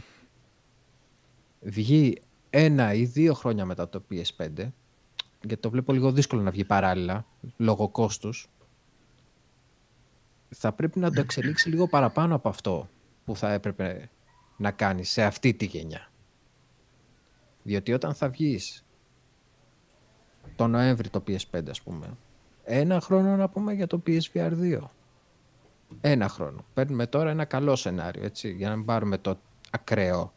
βγει 1.60 2.22
ένα 2.50 2.94
ή 2.94 3.06
δύο 3.06 3.34
χρόνια 3.34 3.66
μετά 3.66 3.90
το 3.90 4.04
PS5, 4.12 4.50
γιατί 5.42 5.62
το 5.62 5.70
βλέπω 5.70 5.94
λίγο 5.94 6.12
δύσκολο 6.12 6.42
να 6.42 6.52
βγει 6.52 6.66
παράλληλα, 6.66 7.26
λόγω 7.58 7.90
κόστους, 7.90 8.50
θα 10.50 10.72
πρέπει 10.74 11.00
να 11.00 11.12
το 11.12 11.22
εξελίξει 11.22 11.70
λίγο 11.70 11.88
παραπάνω 11.88 12.36
από 12.36 12.50
αυτό 12.50 12.90
που 13.26 13.36
θα 13.36 13.54
έπρεπε 13.54 14.10
να 14.58 14.72
κάνει 14.72 15.04
σε 15.04 15.24
αυτή 15.24 15.54
τη 15.54 15.66
γενιά. 15.66 16.12
Διότι 17.64 17.94
όταν 17.94 18.14
θα 18.14 18.30
βγεις 18.30 18.86
το 20.56 20.68
Νοέμβρη 20.68 21.10
το 21.10 21.24
PS5 21.28 21.70
ας 21.70 21.82
πούμε, 21.82 22.18
ένα 22.72 23.00
χρόνο 23.00 23.36
να 23.36 23.50
πούμε 23.50 23.74
για 23.74 23.88
το 23.88 24.02
PSVR 24.08 24.52
2. 24.62 24.80
Ένα 26.02 26.28
χρόνο. 26.28 26.66
Παίρνουμε 26.74 27.08
τώρα 27.08 27.30
ένα 27.30 27.46
καλό 27.46 27.76
σενάριο, 27.76 28.24
έτσι, 28.24 28.52
για 28.52 28.70
να 28.70 28.76
μην 28.76 28.86
πάρουμε 28.86 29.18
το 29.18 29.40
ακραίο 29.70 30.34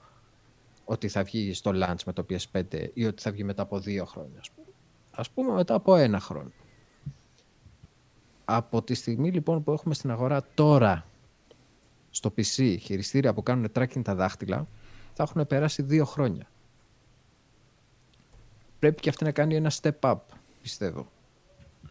ότι 0.85 1.09
θα 1.09 1.23
βγει 1.23 1.53
στο 1.53 1.71
launch 1.75 2.03
με 2.07 2.13
το 2.13 2.27
PS5 2.31 2.89
ή 2.95 3.07
ότι 3.07 3.23
θα 3.23 3.31
βγει 3.31 3.45
μετά 3.45 3.63
από 3.63 3.79
δύο 3.79 4.05
χρόνια. 4.05 4.39
Ας 4.41 4.51
πούμε, 4.51 4.67
ας 5.11 5.31
πούμε 5.31 5.53
μετά 5.53 5.75
από 5.75 5.97
ένα 5.97 6.21
χρόνο. 6.21 6.53
Από 8.45 8.83
τη 8.83 8.95
στιγμή 8.95 9.31
λοιπόν 9.31 9.63
που 9.63 9.73
έχουμε 9.73 9.95
στην 9.95 10.11
αγορά 10.11 10.45
τώρα 10.55 11.07
στο 12.11 12.35
PC 12.37 12.77
χειριστήρια 12.81 13.35
που 13.35 13.43
κάνουν 13.43 13.69
tracking 13.75 14.03
τα 14.03 14.15
δάχτυλα, 14.15 14.67
θα 15.13 15.23
έχουν 15.23 15.47
περάσει 15.47 15.83
δύο 15.83 16.05
χρόνια. 16.05 16.47
Πρέπει 18.79 19.01
και 19.01 19.09
αυτή 19.09 19.25
να 19.25 19.33
κάνει 19.33 19.55
ένα 19.55 19.71
step 19.81 19.99
up, 20.01 20.17
πιστεύω. 20.63 21.07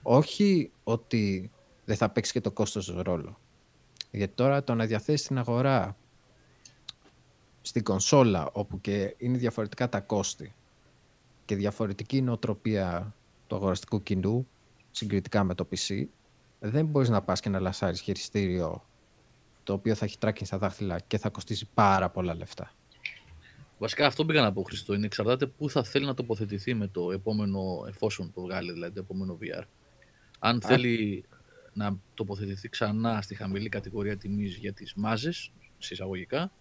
Όχι 0.02 0.72
ότι 0.84 1.52
δεν 1.86 1.96
θα 1.96 2.10
παίξει 2.10 2.32
και 2.32 2.42
το 2.42 2.52
κόστος 2.52 2.94
ρόλο. 2.98 3.40
Γιατί 4.12 4.34
τώρα 4.36 4.64
το 4.64 4.76
να 4.76 4.86
διαθέσεις 4.86 5.28
την 5.28 5.38
αγορά 5.38 5.98
στην 7.62 7.84
κονσόλα, 7.84 8.50
όπου 8.52 8.82
και 8.82 9.16
είναι 9.18 9.38
διαφορετικά 9.38 9.90
τα 9.90 10.00
κόστη 10.00 10.54
και 11.46 11.56
διαφορετική 11.56 12.18
η 12.18 12.22
νοοτροπία 12.22 13.16
του 13.48 13.56
αγοραστικού 13.56 14.04
κοινού 14.04 14.48
συγκριτικά 14.92 15.44
με 15.44 15.56
το 15.56 15.68
PC, 15.72 16.06
δεν 16.60 16.86
μπορείς 16.86 17.10
να 17.10 17.22
πας 17.22 17.40
και 17.40 17.50
να 17.50 17.60
λασάρεις 17.60 18.02
χειριστήριο 18.02 18.86
το 19.64 19.74
οποίο 19.74 19.96
θα 19.96 20.06
έχει 20.06 20.18
tracking 20.22 20.46
στα 20.46 20.58
δάχτυλα 20.58 21.00
και 21.00 21.18
θα 21.18 21.30
κοστίσει 21.30 21.68
πάρα 21.74 22.10
πολλά 22.10 22.36
λεφτά. 22.36 22.72
Βασικά 23.78 24.06
αυτό 24.06 24.26
πήγα 24.26 24.42
να 24.42 24.54
πω 24.54 24.62
Χριστό. 24.62 24.94
Είναι 24.94 25.06
εξαρτάται 25.06 25.48
πού 25.48 25.70
θα 25.70 25.84
θέλει 25.84 26.06
να 26.06 26.14
τοποθετηθεί 26.14 26.74
με 26.74 26.88
το 26.88 27.12
επόμενο, 27.12 27.86
εφόσον 27.88 28.32
το 28.34 28.42
βγάλει 28.42 28.72
δηλαδή 28.72 28.94
το 28.94 29.00
επόμενο 29.00 29.38
VR. 29.42 29.64
Αν 30.44 30.62
θέλει 30.62 31.26
να 31.74 31.98
τοποθετηθεί 32.14 32.70
ξανά 32.70 33.22
στη 33.22 33.36
χαμηλή 33.36 33.70
κατηγορία 33.70 34.18
τιμής 34.18 34.56
για 34.56 34.74
τις 34.74 34.94
μάζες, 34.94 35.52
συσσαγωγικά, 35.78 36.52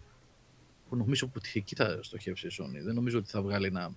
που 0.89 0.97
νομίζω 0.97 1.31
ότι 1.37 1.51
εκεί 1.55 1.75
θα 1.75 1.99
στοχεύσει 2.03 2.47
η 2.47 2.51
Sony. 2.61 2.85
Δεν 2.85 2.95
νομίζω 2.95 3.19
ότι 3.19 3.31
θα 3.31 3.43
βγάλει 3.43 3.67
ένα 3.67 3.91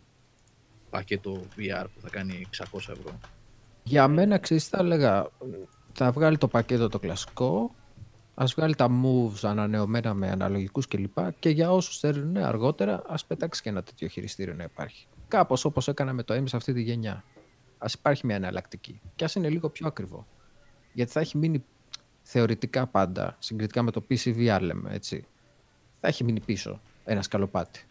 πακέτο 0.89 1.43
VR 1.57 1.85
που 1.93 2.01
θα 2.01 2.09
κάνει 2.09 2.47
600 2.57 2.77
ευρώ. 2.77 3.19
Για 3.83 4.07
μένα, 4.07 4.37
ξέρεις, 4.37 4.67
θα 4.67 4.77
έλεγα, 4.77 5.29
θα 5.93 6.11
βγάλει 6.11 6.37
το 6.37 6.47
πακέτο 6.47 6.89
το 6.89 6.99
κλασικό, 6.99 7.75
ας 8.35 8.53
βγάλει 8.53 8.75
τα 8.75 8.87
moves 9.03 9.39
ανανεωμένα 9.41 10.13
με 10.13 10.29
αναλογικούς 10.29 10.87
κλπ. 10.87 11.17
Και 11.39 11.49
για 11.49 11.71
όσους 11.71 11.99
θέλουν 11.99 12.37
αργότερα, 12.37 13.03
ας 13.07 13.25
πετάξει 13.25 13.61
και 13.61 13.69
ένα 13.69 13.83
τέτοιο 13.83 14.07
χειριστήριο 14.07 14.53
να 14.53 14.63
υπάρχει. 14.63 15.07
Κάπως 15.27 15.65
όπως 15.65 15.87
έκανα 15.87 16.13
με 16.13 16.23
το 16.23 16.33
M 16.33 16.43
σε 16.45 16.55
αυτή 16.55 16.73
τη 16.73 16.81
γενιά. 16.81 17.23
Ας 17.83 17.93
υπάρχει 17.93 18.25
μια 18.25 18.35
εναλλακτική. 18.35 19.01
Και 19.15 19.23
ας 19.23 19.35
είναι 19.35 19.49
λίγο 19.49 19.69
πιο 19.69 19.87
ακριβό. 19.87 20.27
Γιατί 20.93 21.11
θα 21.11 21.19
έχει 21.19 21.37
μείνει 21.37 21.63
θεωρητικά 22.21 22.87
πάντα, 22.87 23.35
συγκριτικά 23.39 23.81
με 23.81 23.91
το 23.91 24.05
PCVR 24.09 24.59
λέμε, 24.61 24.93
έτσι. 24.93 25.25
Θα 25.99 26.07
έχει 26.07 26.23
μείνει 26.23 26.39
πίσω 26.39 26.81
ένα 27.05 27.21
σκαλοπάτι. 27.21 27.83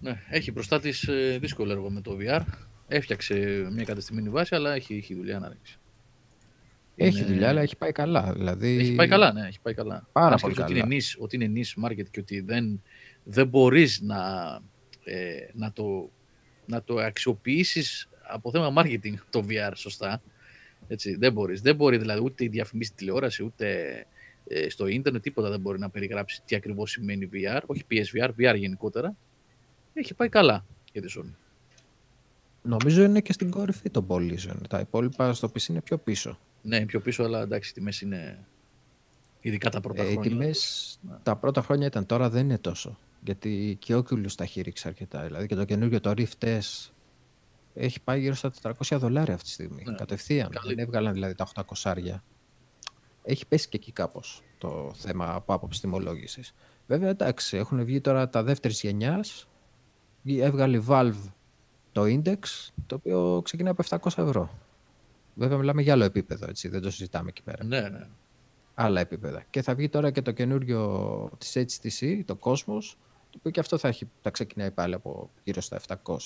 Ναι, 0.00 0.22
έχει 0.30 0.52
μπροστά 0.52 0.80
της 0.80 1.08
δύσκολο 1.40 1.72
έργο 1.72 1.90
με 1.90 2.00
το 2.00 2.16
VR. 2.20 2.40
Έφτιαξε 2.88 3.34
μια 3.72 3.84
κατεστημένη 3.84 4.28
βάση, 4.28 4.54
αλλά 4.54 4.74
έχει, 4.74 4.94
έχει 4.94 5.14
δουλειά 5.14 5.38
να 5.38 5.48
ρίξει. 5.48 5.78
Έχει 6.96 7.18
Είναι- 7.18 7.26
δουλειά, 7.26 7.48
αλλά 7.48 7.60
έχει 7.60 7.76
πάει 7.76 7.92
καλά. 7.92 8.32
Δηλαδή... 8.32 8.78
Έχει 8.78 8.94
πάει 8.94 9.08
καλά, 9.08 9.32
ναι, 9.32 9.46
έχει 9.46 9.60
πάει 9.60 9.74
καλά. 9.74 10.08
Πάρα 10.12 10.34
Αν 10.34 10.38
πολύ 10.40 10.54
σκεφτείς 10.54 10.74
καλά. 10.74 10.84
Ότι 10.84 10.94
είναι, 10.94 11.04
niche, 11.04 11.22
ότι 11.22 11.36
είναι 11.36 11.52
niche 11.60 11.84
market 11.84 12.08
και 12.10 12.20
ότι 12.20 12.40
δεν, 12.40 12.82
δεν 13.24 13.48
μπορείς 13.48 14.00
να, 14.00 14.16
ε, 15.04 15.36
να, 15.52 15.72
το, 15.72 16.10
να 16.68 16.82
το 16.82 16.96
αξιοποιήσεις 16.98 18.08
από 18.22 18.50
θέμα 18.50 18.82
marketing 18.82 19.14
το 19.30 19.44
VR 19.48 19.72
σωστά. 19.74 20.22
Έτσι, 20.88 21.16
δεν 21.16 21.32
μπορείς. 21.32 21.60
Δεν 21.60 21.76
μπορεί 21.76 21.96
δηλαδή 21.96 22.20
ούτε 22.24 22.44
η 22.44 22.48
διαφημίση 22.48 22.88
στη 22.90 22.98
τηλεόραση, 22.98 23.44
ούτε 23.44 23.76
ε, 24.48 24.68
στο 24.68 24.86
ίντερνετ, 24.86 25.22
τίποτα 25.22 25.50
δεν 25.50 25.60
μπορεί 25.60 25.78
να 25.78 25.90
περιγράψει 25.90 26.42
τι 26.44 26.56
ακριβώς 26.56 26.90
σημαίνει 26.90 27.28
VR. 27.32 27.60
Όχι 27.66 27.84
PSVR, 27.90 28.28
VR 28.38 28.56
γενικότερα. 28.56 29.16
Έχει 29.92 30.14
πάει 30.14 30.28
καλά 30.28 30.64
για 30.92 31.02
τη 31.02 31.14
Sony. 31.18 31.34
Νομίζω 32.62 33.02
είναι 33.02 33.20
και 33.20 33.32
στην 33.32 33.50
κορυφή 33.50 33.90
των 33.90 34.06
πωλήσεων. 34.06 34.60
Τα 34.68 34.80
υπόλοιπα 34.80 35.32
στο 35.34 35.50
PC 35.54 35.68
είναι 35.68 35.80
πιο 35.80 35.98
πίσω. 35.98 36.38
Ναι, 36.62 36.86
πιο 36.86 37.00
πίσω, 37.00 37.22
αλλά 37.22 37.40
εντάξει, 37.42 37.70
οι 37.70 37.72
τιμές 37.72 38.00
είναι 38.00 38.46
ειδικά 39.40 39.70
τα 39.70 39.80
πρώτα 39.80 40.02
Ε, 40.02 40.06
οι 40.06 40.12
χρόνια. 40.12 40.30
τιμές 40.30 40.98
Ναι. 41.02 41.16
τα 41.22 41.36
πρώτα 41.36 41.62
χρόνια 41.62 41.86
ήταν, 41.86 42.06
τώρα 42.06 42.30
δεν 42.30 42.44
είναι 42.44 42.58
τόσο. 42.58 42.98
Γιατί 43.24 43.76
και 43.80 43.94
ο 43.94 43.98
Oculus 43.98 44.32
τα 44.32 44.44
έχει 44.44 44.60
ρίξει 44.60 44.88
αρκετά. 44.88 45.22
Δηλαδή 45.22 45.46
και 45.46 45.54
το 45.54 45.64
καινούργιο 45.64 46.00
το 46.00 46.10
Rift 46.16 46.44
S 46.44 46.90
έχει 47.74 48.00
πάει 48.00 48.20
γύρω 48.20 48.34
στα 48.34 48.52
400 48.62 48.72
δολάρια 48.98 49.34
αυτή 49.34 49.46
τη 49.46 49.52
στιγμή. 49.52 49.82
Ναι. 49.86 49.94
Κατευθείαν. 49.94 50.50
Καλή. 50.50 50.74
Δεν 50.74 50.84
έβγαλαν 50.84 51.12
δηλαδή 51.12 51.34
τα 51.34 51.48
800 51.54 51.62
άρια. 51.82 52.24
Έχει 53.22 53.46
πέσει 53.46 53.68
και 53.68 53.76
εκεί 53.76 53.92
κάπως 53.92 54.42
το 54.58 54.92
θέμα 54.94 55.34
από 55.34 55.54
άποψη 55.54 55.80
τιμολόγησης. 55.80 56.54
Βέβαια 56.86 57.08
εντάξει, 57.08 57.56
έχουν 57.56 57.84
βγει 57.84 58.00
τώρα 58.00 58.28
τα 58.28 58.42
δεύτερης 58.42 58.80
γενιάς. 58.80 59.48
Έβγαλε 60.24 60.76
η 60.76 60.84
Valve 60.88 61.32
το 61.92 62.02
Index, 62.02 62.38
το 62.86 62.94
οποίο 62.94 63.40
ξεκινάει 63.44 63.74
από 63.78 64.08
700 64.10 64.22
ευρώ. 64.22 64.50
Βέβαια 65.34 65.58
μιλάμε 65.58 65.82
για 65.82 65.92
άλλο 65.92 66.04
επίπεδο, 66.04 66.46
έτσι, 66.48 66.68
δεν 66.68 66.80
το 66.80 66.90
συζητάμε 66.90 67.28
εκεί 67.28 67.42
πέρα 67.42 67.64
Ναι, 67.64 67.80
ναι. 67.80 68.06
άλλα 68.74 69.00
επίπεδα. 69.00 69.44
Και 69.50 69.62
θα 69.62 69.74
βγει 69.74 69.88
τώρα 69.88 70.10
και 70.10 70.22
το 70.22 70.30
καινούριο 70.30 71.30
της 71.38 71.56
HTC, 71.56 72.20
το 72.24 72.38
Cosmos, 72.40 72.54
το 72.54 72.64
οποίο 72.64 72.92
και 73.50 73.60
αυτό 73.60 73.78
θα, 73.78 73.88
έχει, 73.88 74.08
θα 74.22 74.30
ξεκινάει 74.30 74.70
πάλι 74.70 74.94
από 74.94 75.30
γύρω 75.44 75.60
στα 75.60 75.80
700. 76.04 76.16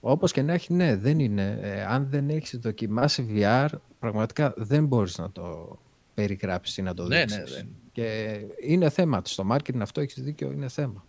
Όπως 0.00 0.32
και 0.32 0.42
να 0.42 0.52
έχει, 0.52 0.72
ναι, 0.72 0.96
δεν 0.96 1.18
είναι. 1.18 1.58
Ε, 1.62 1.84
αν 1.84 2.06
δεν 2.10 2.30
έχεις 2.30 2.56
δοκιμάσει 2.58 3.26
VR, 3.34 3.68
πραγματικά 3.98 4.54
δεν 4.56 4.86
μπορείς 4.86 5.18
να 5.18 5.30
το 5.30 5.78
περιγράψεις 6.14 6.76
ή 6.76 6.82
να 6.82 6.94
το 6.94 7.06
Ναι, 7.06 7.18
δείξεις. 7.18 7.38
ναι, 7.38 7.44
δεν. 7.56 7.68
Και 7.92 8.38
είναι 8.60 8.90
θέμα. 8.90 9.20
Στο 9.24 9.46
marketing 9.52 9.80
αυτό 9.80 10.00
έχεις 10.00 10.22
δίκιο, 10.22 10.52
είναι 10.52 10.68
θέμα. 10.68 11.04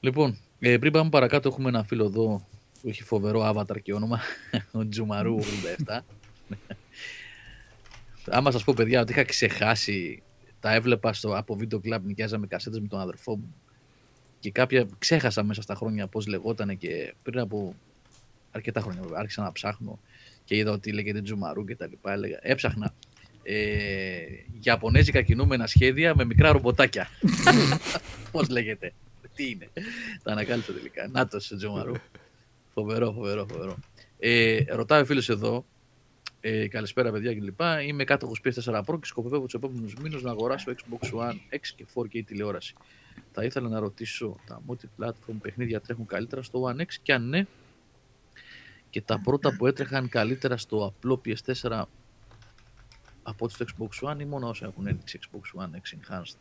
Λοιπόν, 0.00 0.38
ε, 0.58 0.78
πριν 0.78 0.92
πάμε 0.92 1.10
παρακάτω, 1.10 1.48
έχουμε 1.48 1.68
ένα 1.68 1.84
φίλο 1.84 2.04
εδώ 2.04 2.46
που 2.82 2.88
έχει 2.88 3.02
φοβερό 3.02 3.52
avatar 3.54 3.82
και 3.82 3.94
όνομα, 3.94 4.20
ο 4.72 4.88
Τζουμαρού 4.88 5.36
87. 5.86 5.98
Άμα 8.30 8.50
σας 8.50 8.64
πω, 8.64 8.74
παιδιά, 8.76 9.00
ότι 9.00 9.12
είχα 9.12 9.24
ξεχάσει, 9.24 10.22
τα 10.60 10.74
έβλεπα 10.74 11.12
στο, 11.12 11.36
από 11.36 11.54
βίντεο 11.54 11.80
κλαμπ, 11.80 12.06
νοικιάζαμε 12.06 12.46
κασέτες 12.46 12.80
με 12.80 12.88
τον 12.88 13.00
αδερφό 13.00 13.36
μου 13.36 13.54
και 14.40 14.50
κάποια 14.50 14.88
ξέχασα 14.98 15.42
μέσα 15.42 15.62
στα 15.62 15.74
χρόνια 15.74 16.06
πώς 16.06 16.26
λεγότανε 16.26 16.74
και 16.74 17.14
πριν 17.22 17.38
από 17.38 17.74
αρκετά 18.50 18.80
χρόνια 18.80 19.02
βέβαια, 19.02 19.18
άρχισα 19.18 19.42
να 19.42 19.52
ψάχνω 19.52 19.98
και 20.44 20.56
είδα 20.56 20.72
ότι 20.72 20.92
λέγεται 20.92 21.22
Τζουμαρού 21.22 21.64
και 21.64 21.76
τα 21.76 21.86
λοιπά. 21.86 22.12
Έλεγα, 22.12 22.38
έψαχνα 22.42 22.94
ε, 23.42 24.22
Ιαπωνέζικα 24.60 25.22
κινούμενα 25.22 25.66
σχέδια 25.66 26.14
με 26.14 26.24
μικρά 26.24 26.52
ρομποτάκια. 26.52 27.08
πώς 28.32 28.48
λέγεται. 28.48 28.92
Τι 29.34 29.50
είναι. 29.50 29.68
Τα 30.22 30.32
ανακάλυψα 30.32 30.72
τελικά. 30.72 31.08
Νάτος 31.08 31.52
Τζομαρού. 31.56 31.94
φοβερό, 32.74 33.12
φοβερό, 33.12 33.46
φοβερό. 33.50 33.76
Ε, 34.18 34.58
ρωτάει 34.68 35.00
ο 35.02 35.04
φίλος 35.04 35.28
εδώ, 35.28 35.64
ε, 36.40 36.68
καλησπέρα 36.68 37.10
παιδιά 37.12 37.34
κλπ. 37.34 37.60
Είμαι 37.86 38.04
κάτοχος 38.04 38.40
PS4 38.44 38.80
Pro 38.84 38.98
και 39.00 39.06
σκοπεύω 39.06 39.44
τους 39.44 39.54
επόμενους 39.54 39.94
μήνες 39.94 40.22
να 40.22 40.30
αγοράσω 40.30 40.72
Xbox 40.76 41.10
One 41.12 41.34
X 41.54 41.60
και 41.76 41.86
4K 41.94 42.24
τηλεόραση. 42.24 42.74
Θα 43.32 43.44
ήθελα 43.44 43.68
να 43.68 43.78
ρωτήσω, 43.78 44.36
τα 44.46 44.62
multi-platform 44.68 45.34
παιχνίδια 45.42 45.80
τρέχουν 45.80 46.06
καλύτερα 46.06 46.42
στο 46.42 46.62
One 46.76 46.80
X; 46.80 46.86
Και 47.02 47.12
αν 47.12 47.28
ναι, 47.28 47.46
και 48.90 49.00
τα 49.00 49.20
πρώτα 49.24 49.56
που 49.56 49.66
έτρεχαν 49.66 50.08
καλύτερα 50.08 50.56
στο 50.56 50.84
απλό 50.84 51.20
PS4 51.24 51.82
από 53.22 53.44
ό,τι 53.44 53.52
στο 53.52 53.64
Xbox 53.68 54.10
One 54.10 54.20
ή 54.20 54.24
μόνο 54.24 54.48
όσα 54.48 54.66
έχουν 54.66 54.86
ένοιξη 54.86 55.18
Xbox 55.22 55.60
One 55.62 55.70
X 55.70 55.96
Enhanced; 55.98 56.34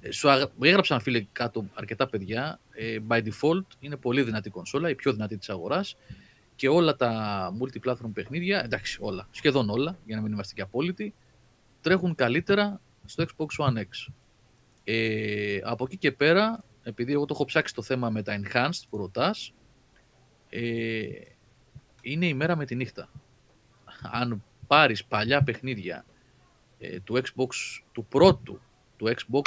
Ε, 0.00 0.10
Σου 0.10 0.30
αγ- 0.30 0.50
μου 0.56 0.64
έγραψαν 0.64 1.00
φίλε 1.00 1.26
κάτω 1.32 1.64
αρκετά 1.74 2.06
παιδιά. 2.08 2.60
Ε, 2.72 2.96
by 3.08 3.22
default 3.22 3.66
είναι 3.80 3.96
πολύ 3.96 4.22
δυνατή 4.22 4.50
κονσόλα, 4.50 4.90
η 4.90 4.94
πιο 4.94 5.12
δυνατή 5.12 5.36
της 5.38 5.48
αγοράς 5.50 5.96
και 6.60 6.68
όλα 6.68 6.96
τα 6.96 7.52
multi-platform 7.60 8.10
παιχνίδια, 8.12 8.64
εντάξει 8.64 8.98
όλα, 9.00 9.28
σχεδόν 9.30 9.70
όλα, 9.70 9.98
για 10.06 10.16
να 10.16 10.22
μην 10.22 10.32
είμαστε 10.32 10.54
και 10.54 10.62
απόλυτοι, 10.62 11.14
τρέχουν 11.80 12.14
καλύτερα 12.14 12.80
στο 13.04 13.24
Xbox 13.24 13.66
One 13.66 13.78
X. 13.78 14.12
Ε, 14.84 15.58
από 15.62 15.84
εκεί 15.84 15.96
και 15.96 16.12
πέρα, 16.12 16.64
επειδή 16.82 17.12
εγώ 17.12 17.24
το 17.24 17.34
έχω 17.34 17.44
ψάξει 17.44 17.74
το 17.74 17.82
θέμα 17.82 18.10
με 18.10 18.22
τα 18.22 18.40
enhanced 18.40 18.82
που 18.90 18.96
ρωτάς, 18.96 19.52
ε, 20.48 21.08
είναι 22.02 22.26
η 22.26 22.34
μέρα 22.34 22.56
με 22.56 22.64
τη 22.64 22.74
νύχτα. 22.74 23.08
Αν 24.10 24.42
πάρεις 24.66 25.04
παλιά 25.04 25.42
παιχνίδια 25.42 26.04
ε, 26.78 27.00
του 27.00 27.22
Xbox, 27.22 27.48
του 27.92 28.04
πρώτου, 28.04 28.60
του 28.96 29.14
Xbox, 29.16 29.46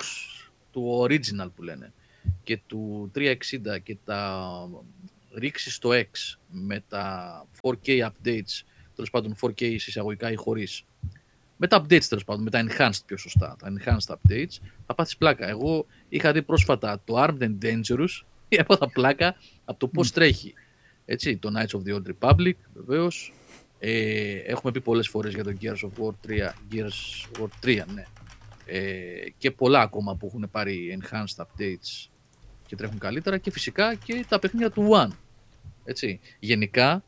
του 0.72 1.06
original 1.08 1.50
που 1.56 1.64
λένε, 1.64 1.94
και 2.44 2.58
του 2.68 3.12
360 3.16 3.36
και 3.84 3.98
τα 4.06 4.50
ρίξει 5.34 5.72
στο 5.72 5.90
X 5.94 6.38
με 6.48 6.84
τα 6.88 7.48
4K 7.62 8.08
updates, 8.08 8.62
τέλος 8.96 9.10
πάντων 9.10 9.36
4K 9.42 9.62
εισαγωγικά 9.62 10.32
ή 10.32 10.36
χωρίς, 10.36 10.86
με 11.58 11.68
τα 11.68 11.82
updates 11.82 12.06
τέλος 12.10 12.24
πάντων, 12.24 12.44
με 12.44 12.50
τα 12.50 12.66
enhanced 12.68 13.02
πιο 13.06 13.18
σωστά, 13.18 13.56
τα 13.60 13.74
enhanced 13.74 14.16
updates, 14.16 14.58
θα 14.86 14.96
πάθεις 14.96 15.18
πλάκα. 15.18 15.48
Εγώ 15.48 15.86
είχα 16.10 16.32
δει 16.32 16.42
πρόσφατα 16.42 17.02
το 17.06 17.24
Armed 17.24 17.42
and 17.42 17.58
Dangerous, 17.62 18.24
έπαθα 18.50 18.90
πλάκα 18.90 19.36
από 19.66 19.80
το 19.80 19.88
πώς 19.88 20.12
τρέχει. 20.12 20.54
Έτσι, 21.06 21.38
το 21.38 21.50
Knights 21.56 21.78
of 21.78 21.82
the 21.88 21.96
Old 21.96 22.14
Republic, 22.20 22.54
βεβαίως. 22.74 23.34
Ε, 23.80 24.38
έχουμε 24.38 24.72
πει 24.72 24.82
πολλές 24.82 25.08
φορές 25.08 25.34
για 25.34 25.44
το 25.44 25.54
Gears 25.62 25.90
of 25.90 26.04
War 26.04 26.14
3, 26.28 26.54
Gears 26.72 27.38
of 27.38 27.42
War 27.42 27.48
3, 27.66 27.84
ναι. 27.94 28.06
Ε, 28.66 29.30
και 29.38 29.52
πολλά 29.52 29.82
ακόμα 29.82 30.16
που 30.16 30.26
έχουν 30.26 30.50
πάρει 30.52 31.00
enhanced 31.00 31.44
updates 31.44 32.10
και 32.66 32.76
τρέχουν 32.76 33.00
καλύτερα 33.00 33.38
και 33.38 33.52
φυσικά 33.52 33.96
και 33.96 34.26
τα 34.30 34.40
παιχνίδια 34.40 34.72
του 34.72 34.90
One. 34.92 35.10
Έτσι. 35.84 36.20
Γενικά, 36.40 37.04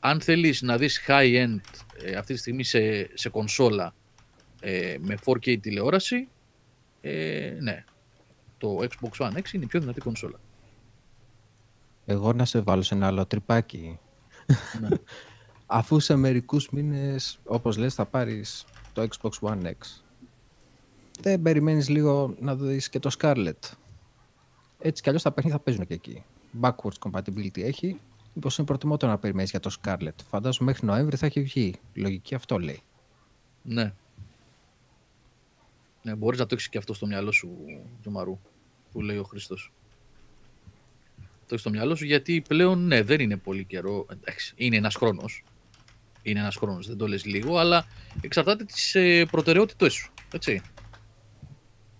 αν 0.00 0.20
θέλεις 0.20 0.62
να 0.62 0.76
δεις 0.76 1.04
high-end 1.06 1.60
ε, 2.04 2.14
αυτή 2.14 2.34
τη 2.34 2.38
στιγμή 2.38 2.64
σε, 2.64 3.10
σε 3.16 3.28
κονσόλα 3.28 3.94
ε, 4.60 4.96
με 5.00 5.18
4K 5.24 5.60
τηλεόραση, 5.60 6.28
ε, 7.00 7.56
ναι, 7.60 7.84
το 8.58 8.78
Xbox 8.80 9.26
One 9.26 9.36
X 9.36 9.52
είναι 9.52 9.64
η 9.64 9.66
πιο 9.66 9.80
δυνατή 9.80 10.00
κονσόλα. 10.00 10.40
Εγώ 12.06 12.32
να 12.32 12.44
σε 12.44 12.60
βάλω 12.60 12.82
σε 12.82 12.94
ένα 12.94 13.06
άλλο 13.06 13.26
τρυπάκι. 13.26 13.98
Ναι. 14.80 14.88
Αφού 15.66 16.00
σε 16.00 16.16
μερικούς 16.16 16.70
μήνες, 16.70 17.38
όπως 17.44 17.76
λες, 17.76 17.94
θα 17.94 18.06
πάρεις 18.06 18.64
το 18.92 19.06
Xbox 19.10 19.48
One 19.48 19.64
X. 19.64 20.02
Δεν 21.20 21.42
περιμένεις 21.42 21.88
λίγο 21.88 22.34
να 22.40 22.56
δεις 22.56 22.88
και 22.88 22.98
το 22.98 23.10
Scarlet. 23.18 23.58
Έτσι 24.78 25.02
κι 25.02 25.08
αλλιώς 25.08 25.22
τα 25.22 25.32
παιχνίδια 25.32 25.58
θα 25.58 25.64
παίζουν 25.64 25.86
και 25.86 25.94
εκεί. 25.94 26.24
Backwards 26.60 27.10
compatibility 27.10 27.62
έχει. 27.62 28.00
Μήπως 28.34 28.58
είναι 28.58 28.66
προτιμότερο 28.66 29.12
να 29.12 29.18
περιμένεις 29.18 29.50
για 29.50 29.60
το 29.60 29.76
Scarlet. 29.82 30.14
Φαντάζομαι 30.28 30.70
μέχρι 30.70 30.86
Νοέμβρη 30.86 31.16
θα 31.16 31.26
έχει 31.26 31.42
βγει. 31.42 31.74
Λογική 31.94 32.34
αυτό 32.34 32.58
λέει. 32.58 32.82
Ναι. 33.62 33.92
Ναι, 36.02 36.14
μπορείς 36.14 36.38
να 36.38 36.46
το 36.46 36.54
έχεις 36.54 36.68
και 36.68 36.78
αυτό 36.78 36.94
στο 36.94 37.06
μυαλό 37.06 37.32
σου, 37.32 37.56
Τζομαρού, 38.00 38.38
που 38.92 39.00
λέει 39.00 39.16
ο 39.16 39.22
Χριστός. 39.22 39.72
το 41.16 41.46
έχεις 41.48 41.60
στο 41.60 41.70
μυαλό 41.70 41.94
σου, 41.94 42.04
γιατί 42.04 42.42
πλέον 42.48 42.86
ναι, 42.86 43.02
δεν 43.02 43.20
είναι 43.20 43.36
πολύ 43.36 43.64
καιρό. 43.64 44.06
Εντάξει, 44.10 44.54
είναι 44.56 44.76
ένας 44.76 44.94
χρόνος. 44.94 45.44
Είναι 46.22 46.40
ένας 46.40 46.56
χρόνος, 46.56 46.86
δεν 46.86 46.96
το 46.96 47.08
λες 47.08 47.24
λίγο, 47.24 47.58
αλλά 47.58 47.86
εξαρτάται 48.20 48.64
τις 48.64 48.94
ε, 48.94 49.26
προτεραιότητες 49.30 49.92
σου. 49.92 50.12
Έτσι. 50.32 50.62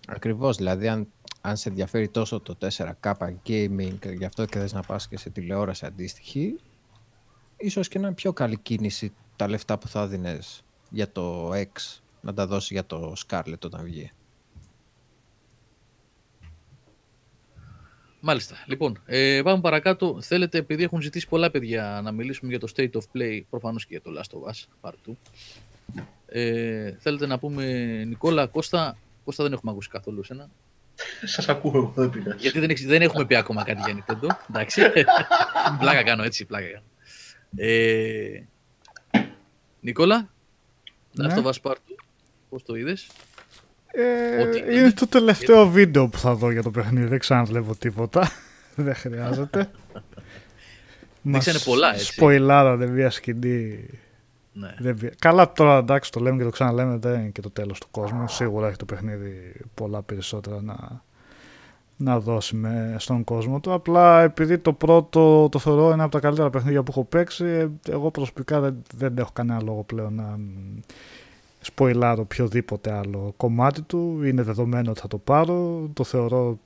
Ακριβώς, 0.06 0.56
δηλαδή 0.56 0.88
αν, 0.88 1.08
αν 1.46 1.56
σε 1.56 1.68
ενδιαφέρει 1.68 2.08
τόσο 2.08 2.40
το 2.40 2.56
4K 2.60 3.12
gaming, 3.46 4.16
γι' 4.16 4.24
αυτό 4.24 4.44
και 4.44 4.58
θες 4.58 4.72
να 4.72 4.82
πας 4.82 5.08
και 5.08 5.18
σε 5.18 5.30
τηλεόραση 5.30 5.86
αντίστοιχη, 5.86 6.60
ίσως 7.56 7.88
και 7.88 7.98
να 7.98 8.06
είναι 8.06 8.14
πιο 8.14 8.32
καλή 8.32 8.58
κίνηση 8.58 9.12
τα 9.36 9.48
λεφτά 9.48 9.78
που 9.78 9.88
θα 9.88 10.06
δίνεις 10.06 10.64
για 10.90 11.12
το 11.12 11.52
X 11.52 12.00
να 12.20 12.34
τα 12.34 12.46
δώσεις 12.46 12.70
για 12.70 12.86
το 12.86 13.12
Scarlet 13.26 13.60
όταν 13.64 13.84
βγει. 13.84 14.12
Μάλιστα. 18.20 18.56
Λοιπόν, 18.66 19.02
ε, 19.06 19.40
πάμε 19.44 19.60
παρακάτω. 19.60 20.20
Θέλετε, 20.20 20.58
επειδή 20.58 20.82
έχουν 20.82 21.00
ζητήσει 21.00 21.28
πολλά 21.28 21.50
παιδιά 21.50 22.00
να 22.04 22.12
μιλήσουμε 22.12 22.50
για 22.50 22.60
το 22.60 22.72
State 22.76 22.92
of 22.92 23.02
Play, 23.14 23.40
προφανώς 23.50 23.86
και 23.86 24.00
για 24.00 24.12
το 24.12 24.20
Last 24.20 24.38
of 24.38 24.52
Us, 24.52 24.90
part 24.90 25.10
2. 25.10 25.14
Ε, 26.26 26.96
θέλετε 26.98 27.26
να 27.26 27.38
πούμε, 27.38 27.64
Νικόλα, 28.04 28.46
Κώστα, 28.46 28.96
Κώστα 29.24 29.42
δεν 29.42 29.52
έχουμε 29.52 29.70
ακούσει 29.70 29.88
καθόλου 29.88 30.20
εσένα. 30.20 30.50
Σας 31.24 31.48
ακούω 31.48 31.72
εγώ, 31.74 31.92
δεν 31.96 32.10
πειράζει. 32.10 32.36
Γιατί 32.40 32.60
δεν, 32.60 32.70
έχεις- 32.70 32.86
δεν 32.86 33.02
έχουμε 33.02 33.24
πει 33.24 33.36
ακόμα 33.36 33.64
κάτι 33.64 33.80
για 33.92 34.04
Nintendo. 34.06 34.28
Εντάξει. 34.50 34.82
πλάκα 35.80 36.02
κάνω, 36.02 36.22
έτσι, 36.22 36.44
πλάκα 36.44 36.66
κάνω. 36.66 36.84
Ε, 37.56 38.42
Νικόλα, 39.80 40.28
Ναι. 41.12 41.34
Last 41.34 41.38
of 41.38 41.44
Us 41.44 41.52
part 41.62 41.72
2, 41.74 41.76
πώς 42.48 42.62
το 42.62 42.74
είδες; 42.74 43.06
Ε, 43.86 44.42
Ό,τι 44.42 44.58
είναι 44.58 44.72
είναι. 44.72 44.92
το 44.92 45.06
τελευταίο 45.06 45.68
βίντεο 45.68 46.08
που 46.08 46.18
θα 46.18 46.34
δω 46.34 46.50
για 46.50 46.62
το 46.62 46.70
παιχνίδι. 46.70 47.06
Δεν 47.06 47.18
ξαναβλέπω 47.18 47.76
τίποτα. 47.76 48.30
δεν 48.76 48.94
χρειάζεται. 48.94 49.70
Δείξανε 51.22 51.58
πολλά, 51.64 51.92
έτσι. 51.94 52.04
Σποϊλάρανε 52.12 52.86
μια 52.86 53.10
σκηνή. 53.10 53.88
Ναι. 54.56 54.74
Δεν 54.78 54.96
βγα- 54.96 55.12
Καλά 55.18 55.52
τώρα 55.52 55.76
εντάξει 55.76 56.12
το 56.12 56.20
λέμε 56.20 56.36
και 56.36 56.44
το 56.44 56.50
ξαναλέμε 56.50 56.96
δεν 56.96 57.20
είναι 57.20 57.28
και 57.28 57.40
το 57.40 57.50
τέλος 57.50 57.80
του 57.80 57.86
κόσμου. 57.90 58.28
Σίγουρα 58.28 58.66
έχει 58.66 58.76
το 58.76 58.84
παιχνίδι 58.84 59.54
πολλά 59.74 60.02
περισσότερα 60.02 60.62
να, 60.62 61.02
να 61.96 62.20
δώσει 62.20 62.56
με, 62.56 62.96
στον 62.98 63.24
κόσμο 63.24 63.60
του. 63.60 63.72
Απλά 63.72 64.22
επειδή 64.22 64.58
το 64.58 64.72
πρώτο 64.72 65.48
το 65.50 65.58
θεωρώ 65.58 65.90
ένα 65.92 66.02
από 66.02 66.12
τα 66.12 66.20
καλύτερα 66.20 66.50
παιχνίδια 66.50 66.82
που 66.82 66.90
έχω 66.90 67.04
παίξει, 67.04 67.44
ε, 67.44 67.68
εγώ 67.88 68.10
προσωπικά 68.10 68.60
δεν, 68.60 68.82
δεν 68.96 69.18
έχω 69.18 69.30
κανένα 69.32 69.62
λόγο 69.62 69.82
πλέον 69.82 70.14
να 70.14 70.22
μ, 70.22 70.80
σποϊλάρω 71.60 72.22
οποιοδήποτε 72.22 72.92
άλλο 72.92 73.34
κομμάτι 73.36 73.82
του. 73.82 74.20
Είναι 74.24 74.42
δεδομένο 74.42 74.90
ότι 74.90 75.00
θα 75.00 75.08
το 75.08 75.18
πάρω. 75.18 75.88
Το 75.92 76.04
θεωρώ, 76.04 76.58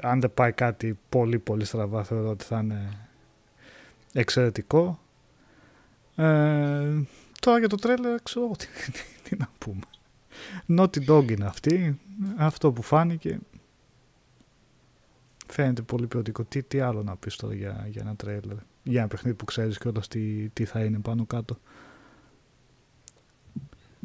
αν 0.00 0.20
δεν 0.20 0.34
πάει 0.34 0.52
κάτι 0.52 0.98
πολύ 1.08 1.38
πολύ 1.38 1.64
στραβά, 1.64 2.04
θεωρώ 2.04 2.28
ότι 2.28 2.44
θα 2.44 2.58
είναι 2.58 2.88
εξαιρετικό. 4.12 4.98
Ε, 6.20 7.04
τώρα 7.40 7.58
για 7.58 7.68
το 7.68 7.76
τρέλερ 7.76 8.22
ξέρω 8.22 8.44
εγώ 8.44 8.56
τι, 8.56 8.66
τι, 8.66 9.02
τι 9.28 9.36
να 9.36 9.48
πούμε. 9.58 9.80
Naughty 10.68 11.08
Dog 11.08 11.30
είναι 11.30 11.44
αυτή. 11.44 12.00
Αυτό 12.36 12.72
που 12.72 12.82
φάνηκε 12.82 13.38
φαίνεται 15.46 15.82
πολύ 15.82 16.06
ποιοτικό. 16.06 16.44
Τι, 16.44 16.62
τι 16.62 16.80
άλλο 16.80 17.02
να 17.02 17.16
πεις 17.16 17.36
τώρα 17.36 17.54
για, 17.54 17.86
για 17.90 18.02
ένα 18.02 18.16
τρέλερ. 18.16 18.56
Για 18.82 19.00
ένα 19.00 19.08
παιχνίδι 19.08 19.36
που 19.36 19.44
ξέρεις 19.44 19.78
κιόλας 19.78 20.08
τι, 20.08 20.48
τι 20.48 20.64
θα 20.64 20.84
είναι 20.84 20.98
πάνω 20.98 21.24
κάτω. 21.24 21.58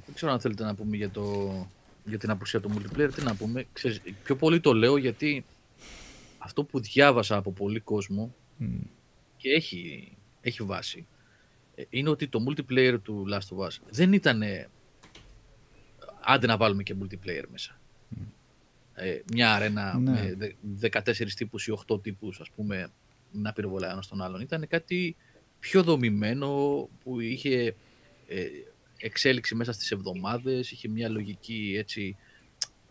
Δεν 0.05 0.15
ξέρω 0.15 0.31
αν 0.31 0.39
θέλετε 0.39 0.63
να 0.63 0.75
πούμε 0.75 0.95
για, 0.95 1.09
το, 1.09 1.51
για 2.05 2.17
την 2.17 2.29
απουσία 2.29 2.59
του 2.59 2.71
multiplayer. 2.73 3.09
Τι 3.15 3.23
να 3.23 3.35
πούμε. 3.35 3.65
Ξέρεις, 3.73 4.01
πιο 4.23 4.35
πολύ 4.35 4.59
το 4.59 4.73
λέω 4.73 4.97
γιατί 4.97 5.45
αυτό 6.37 6.63
που 6.63 6.79
διάβασα 6.79 7.35
από 7.35 7.51
πολύ 7.51 7.79
κόσμο 7.79 8.35
Μμ. 8.57 8.77
και 9.37 9.49
έχει, 9.49 10.11
έχει 10.41 10.63
βάση 10.63 11.05
ε, 11.14 11.14
είναι 11.89 12.09
ότι 12.09 12.27
το 12.27 12.43
multiplayer 12.49 12.97
του 13.03 13.25
Last 13.31 13.57
of 13.57 13.65
Us 13.65 13.71
δεν 13.89 14.13
ήταν 14.13 14.41
άντε 16.21 16.47
να 16.47 16.57
βάλουμε 16.57 16.83
και 16.83 16.95
multiplayer 17.01 17.43
μέσα. 17.51 17.79
Ε, 18.93 19.19
μια 19.33 19.53
αρένα 19.53 19.97
Ναι. 19.99 20.11
με 20.11 20.35
δε- 20.37 20.51
14 20.89 21.35
τύπους 21.35 21.67
ή 21.67 21.71
8 21.71 22.01
τύπους 22.01 22.39
ας 22.39 22.49
πούμε 22.55 22.87
να 23.31 23.53
πυροβολάει 23.53 23.91
ένας 23.91 24.07
τον 24.07 24.21
άλλον. 24.21 24.41
Ήταν 24.41 24.67
κάτι 24.67 25.15
πιο 25.59 25.83
δομημένο 25.83 26.49
που 27.03 27.19
είχε 27.19 27.75
ε, 28.27 28.45
εξέλιξη 28.97 29.55
μέσα 29.55 29.71
στις 29.71 29.91
εβδομάδες, 29.91 30.71
είχε 30.71 30.87
μια 30.87 31.09
λογική 31.09 31.75
έτσι 31.77 32.15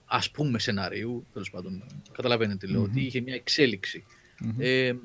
ας 0.06 0.30
πούμε 0.30 0.58
σεναρίου, 0.58 1.26
τέλος 1.32 1.50
πάντων, 1.50 1.84
καταλαβαίνετε 2.12 2.66
τι 2.66 2.72
λέω, 2.72 2.80
Μμμ. 2.80 2.90
ότι 2.90 3.00
είχε 3.00 3.20
μια 3.20 3.34
εξέλιξη. 3.34 4.04
Μμμ. 4.40 4.54
Ε, 4.58 4.96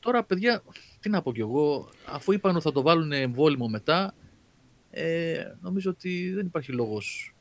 τώρα, 0.00 0.24
παιδιά, 0.24 0.62
τι 1.00 1.08
να 1.08 1.22
πω 1.22 1.32
κι 1.32 1.40
εγώ, 1.40 1.88
αφού 2.06 2.32
είπαν 2.32 2.54
ότι 2.54 2.64
θα 2.64 2.72
το 2.72 2.82
βάλουν 2.82 3.12
εμβόλυμο 3.12 3.68
μετά, 3.68 4.14
ε, 4.90 5.42
νομίζω 5.60 5.90
ότι 5.90 6.32
δεν 6.34 6.46
υπάρχει 6.46 6.72
λόγος 6.72 7.32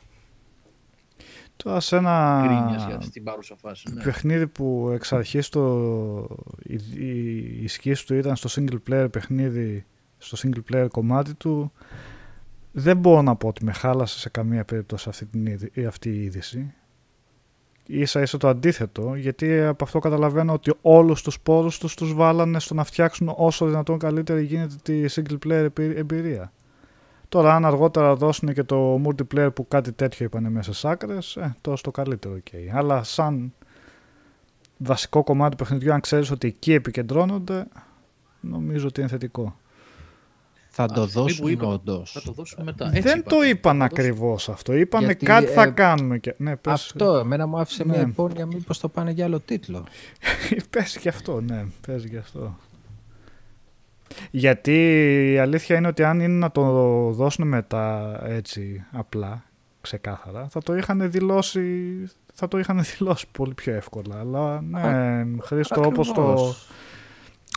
Τώρα 1.58 1.80
σε 1.80 1.96
ένα 1.96 2.44
γκρίνιας 2.46 2.86
για 2.86 3.02
στην 3.02 3.24
παρούσα 3.24 3.56
φάση. 3.56 3.94
Ναι. 3.94 4.04
παιχνίδι 4.04 4.48
που 4.48 4.90
εξ 4.94 5.14
αρχής 5.14 5.50
το, 5.50 6.28
η, 6.64 6.80
η, 6.96 7.64
η 7.64 7.68
σκίση 7.68 8.06
του 8.06 8.16
ήταν 8.16 8.36
στο 8.36 8.50
single 8.56 8.78
player 8.90 9.08
παιχνίδι, 9.12 9.86
στο 10.18 10.38
single 10.42 10.74
player 10.74 10.88
κομμάτι 10.92 11.34
του, 11.34 11.72
δεν 12.72 12.98
μπορώ 12.98 13.22
να 13.22 13.36
πω 13.36 13.48
ότι 13.48 13.64
με 13.64 13.72
χάλασε 13.72 14.20
σε 14.20 14.30
καμία 14.30 14.66
περίπτωση 14.66 15.10
αυτή, 15.10 15.26
την, 15.26 15.46
είδη- 15.46 15.86
αυτή 15.86 16.10
η 16.10 16.24
είδηση. 16.24 16.74
Ίσα 17.88 18.22
ίσα 18.22 18.38
το 18.38 18.48
αντίθετο, 18.48 19.16
γιατί 19.16 19.62
από 19.62 19.84
αυτό 19.84 20.00
καταλαβαίνω 20.00 20.54
ότι 20.54 20.74
όλους 20.82 21.22
τους 21.22 21.40
πόρους 21.40 21.78
τους 21.78 21.96
τους 21.96 22.14
βάλανε 22.14 22.60
στο 22.60 22.74
να 22.74 22.84
φτιάξουν 22.84 23.34
όσο 23.36 23.66
δυνατόν 23.66 24.00
καλύτερη 24.00 24.44
γίνεται 24.44 24.76
τη 24.84 25.04
single 25.10 25.38
player 25.46 25.52
επι- 25.52 25.98
εμπειρία. 25.98 26.52
Τώρα 27.30 27.56
αν 27.56 27.66
αργότερα 27.66 28.16
δώσουν 28.16 28.54
και 28.54 28.64
το 28.64 29.02
multiplayer 29.06 29.50
που 29.54 29.68
κάτι 29.68 29.92
τέτοιο 29.92 30.26
είπανε 30.26 30.50
μέσα 30.50 30.72
στις 30.72 30.86
άκρες, 30.86 31.36
ε, 31.36 31.56
τόσο 31.62 31.84
το 31.84 31.92
καλύτερο 31.92 32.36
οκ. 32.36 32.76
Αλλά 32.76 33.04
σαν 33.04 33.54
βασικό 34.78 35.24
κομμάτι 35.24 35.56
του 35.56 35.64
παιχνιδιού, 35.64 35.94
αν 35.94 36.00
ξέρεις 36.00 36.32
ότι 36.32 36.48
εκεί 36.48 36.74
επικεντρώνονται, 36.74 37.68
νομίζω 38.40 38.88
ότι 38.88 39.00
είναι 39.00 39.10
θετικό. 39.10 39.56
Θα 40.80 40.84
Από 40.84 40.94
το 40.94 41.06
τη 41.06 41.10
στιγμή 41.10 41.32
που 41.32 41.38
δώσουν 41.38 41.48
είπαμε, 41.52 41.74
όντως. 41.74 42.12
Θα 42.12 42.22
το 42.22 42.32
δώσουμε 42.32 42.64
μετά. 42.64 42.86
Έτσι 42.86 43.02
Δεν 43.02 43.20
είπατε. 43.20 43.36
το 43.36 43.42
είπαν 43.44 43.78
Θα 43.80 43.88
το 43.88 43.96
δώσουμε. 43.96 44.10
ακριβώς 44.10 44.50
αυτό. 44.50 44.74
Είπανε 44.74 45.06
Γιατί, 45.06 45.26
κάτι 45.26 45.46
θα 45.48 45.62
ε, 45.64 45.70
κάνουμε. 45.70 46.18
Και... 46.18 46.34
Ναι, 46.38 46.56
πες, 46.56 46.74
Αυτό, 46.74 47.16
εμένα 47.18 47.48
μου 47.48 47.60
άφησε 47.60 47.86
μια 47.86 47.98
Ναι. 47.98 48.10
υπόνοια 48.10 48.46
μήπως 48.46 48.80
το 48.80 48.88
πάνε 48.90 49.12
για 49.12 49.26
άλλο 49.26 49.40
τίτλο. 49.40 49.84
πες 50.70 50.98
και 50.98 51.10
αυτό, 51.10 51.42
ναι, 51.42 51.66
πες 51.88 52.06
και 52.10 52.18
αυτό. 52.18 52.58
Γιατί 54.32 54.74
η 55.34 55.38
αλήθεια 55.38 55.76
είναι 55.76 55.88
ότι 55.88 56.04
αν 56.04 56.20
είναι 56.20 56.34
να 56.38 56.52
το 56.52 56.64
δώσουν 57.12 57.48
μετά 57.48 58.18
έτσι 58.26 58.86
απλά, 58.92 59.44
ξεκάθαρα, 59.82 60.48
θα 60.50 60.62
το 60.62 60.76
είχαν 60.76 61.12
δηλώσει, 61.12 61.62
θα 62.34 62.48
το 62.48 62.60
είχαν 62.60 62.84
δηλώσει 62.98 63.26
πολύ 63.32 63.54
πιο 63.54 63.74
εύκολα. 63.74 64.20
Αλλά 64.20 64.62
ναι, 64.62 65.26
Χρήστο, 65.42 65.82
όπως 65.86 66.12
το, 66.12 66.22
Ακριβώς. 66.22 66.68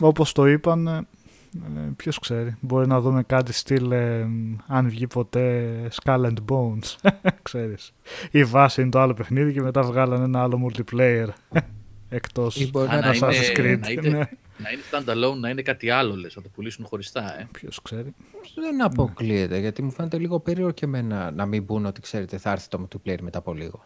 όπως 0.01 0.31
το 0.31 0.45
είπαν, 0.47 1.07
ε, 1.55 1.79
ποιος 1.95 2.19
ξέρει. 2.19 2.55
Μπορεί 2.61 2.87
να 2.87 2.99
δούμε 3.01 3.23
κάτι 3.23 3.53
στυλ 3.53 3.91
ε, 3.91 4.27
αν 4.67 4.89
βγει 4.89 5.07
ποτέ 5.07 5.71
Skull 6.01 6.25
and 6.25 6.37
Bones, 6.51 7.11
ξέρεις. 7.41 7.93
Η 8.31 8.43
βάση 8.43 8.81
είναι 8.81 8.89
το 8.89 8.99
άλλο 8.99 9.13
παιχνίδι 9.13 9.53
και 9.53 9.61
μετά 9.61 9.81
βγάλανε 9.81 10.23
ένα 10.23 10.41
άλλο 10.43 10.69
multiplayer 10.71 11.27
εκτός 12.09 12.55
Ή 12.61 12.69
μπορεί 12.69 12.87
Α, 12.89 12.99
να 12.99 12.99
να 12.99 13.11
Assassin's 13.13 13.57
είναι, 13.59 13.73
Creed. 13.73 13.79
να, 13.79 13.89
είναι, 13.91 14.09
Ναι, 14.09 14.17
να 14.57 14.69
είναι 14.71 14.81
standalone, 14.91 15.37
να 15.39 15.49
είναι 15.49 15.61
κάτι 15.61 15.89
άλλο, 15.89 16.15
λες, 16.15 16.35
να 16.35 16.41
το 16.41 16.49
πουλήσουν 16.49 16.85
χωριστά. 16.85 17.39
Ε. 17.39 17.47
ποιος 17.51 17.81
ξέρει. 17.81 18.13
Δεν 18.55 18.83
αποκλείεται, 18.83 19.57
γιατί 19.59 19.81
μου 19.81 19.91
φαίνεται 19.91 20.17
λίγο 20.17 20.39
περίεργο 20.39 20.71
και 20.71 20.85
εμένα 20.85 21.31
να 21.31 21.45
μην 21.45 21.63
μπουν 21.63 21.85
ότι 21.85 22.01
ξέρετε 22.01 22.37
θα 22.37 22.51
έρθει 22.51 22.67
το 22.67 22.87
multiplayer 22.87 23.19
μετά 23.21 23.37
από 23.37 23.53
λίγο. 23.53 23.85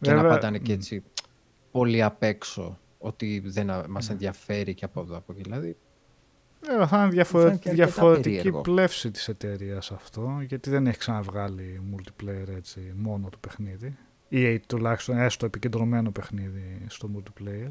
Και 0.00 0.10
να 0.10 0.14
Βέβαια, 0.16 0.30
πατάνε 0.30 0.58
και 0.58 0.72
έτσι 0.72 1.02
πολύ 1.70 2.02
απ' 2.02 2.22
έξω 2.22 2.78
ότι 2.98 3.42
δεν 3.44 3.70
α- 3.70 3.84
μας 3.88 4.10
ενδιαφέρει 4.10 4.74
και 4.74 4.84
από 4.84 5.00
εδώ 5.00 5.16
από 5.16 5.32
εκεί. 5.32 5.42
Δηλαδή, 5.42 5.76
Ε, 6.68 6.86
θα 6.86 7.00
είναι 7.02 7.08
διαφορε- 7.10 7.46
φάνηκε 7.46 7.68
αρκετά 7.68 7.86
διαφορετική 7.86 8.34
περίεργο. 8.36 8.60
πλεύση 8.60 9.10
της 9.10 9.28
εταιρείας 9.28 9.90
αυτό, 9.92 10.38
γιατί 10.48 10.70
δεν 10.70 10.86
έχει 10.86 10.98
ξαναβγάλει 10.98 11.80
multiplayer 11.94 12.48
έτσι 12.56 12.92
μόνο 12.96 13.28
το 13.28 13.38
παιχνίδι. 13.40 13.96
Ή 14.28 14.58
τουλάχιστον 14.60 15.18
έστω 15.18 15.46
επικεντρωμένο 15.46 16.10
παιχνίδι 16.10 16.84
στο 16.88 17.10
multiplayer. 17.16 17.70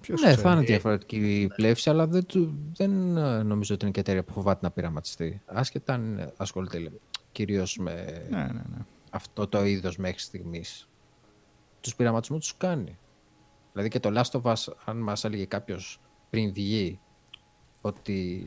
Ποιος 0.00 0.20
ναι, 0.20 0.26
ξέρει. 0.26 0.42
θα 0.42 0.52
είναι 0.52 0.60
διαφορετική 0.60 1.50
πλεύση, 1.56 1.90
αλλά 1.90 2.06
δεν, 2.06 2.26
του- 2.26 2.54
δεν 2.76 3.16
ε, 3.16 3.42
νομίζω 3.42 3.74
ότι 3.74 3.84
είναι 3.84 3.92
και 3.94 4.00
εταιρεία 4.00 4.24
που 4.24 4.32
φοβάται 4.32 4.58
να 4.62 4.70
πειραματιστεί. 4.70 5.42
Άσχετα 5.46 5.94
αν 5.94 6.18
ε, 6.18 6.32
ασχολείται 6.36 6.90
κυρίως 7.32 7.76
με 7.78 8.24
Ναι, 8.30 8.36
ναι, 8.38 8.44
ναι. 8.52 8.84
αυτό 9.10 9.46
το 9.46 9.64
είδος 9.64 9.96
μέχρι 9.96 10.18
στιγμής. 10.18 10.88
Τους 11.80 11.94
πειραματισμούς 11.94 12.40
τους 12.40 12.56
κάνει. 12.56 12.98
Δηλαδή 13.72 13.90
και 13.90 14.00
το 14.00 14.20
Last 14.20 14.40
of 14.40 14.52
Us, 14.52 14.72
αν 14.84 14.96
μας 14.96 15.24
έλεγε 15.24 15.44
κάποιος 15.44 16.00
πριν 16.32 16.52
βγει 16.52 16.98
ότι 17.80 18.46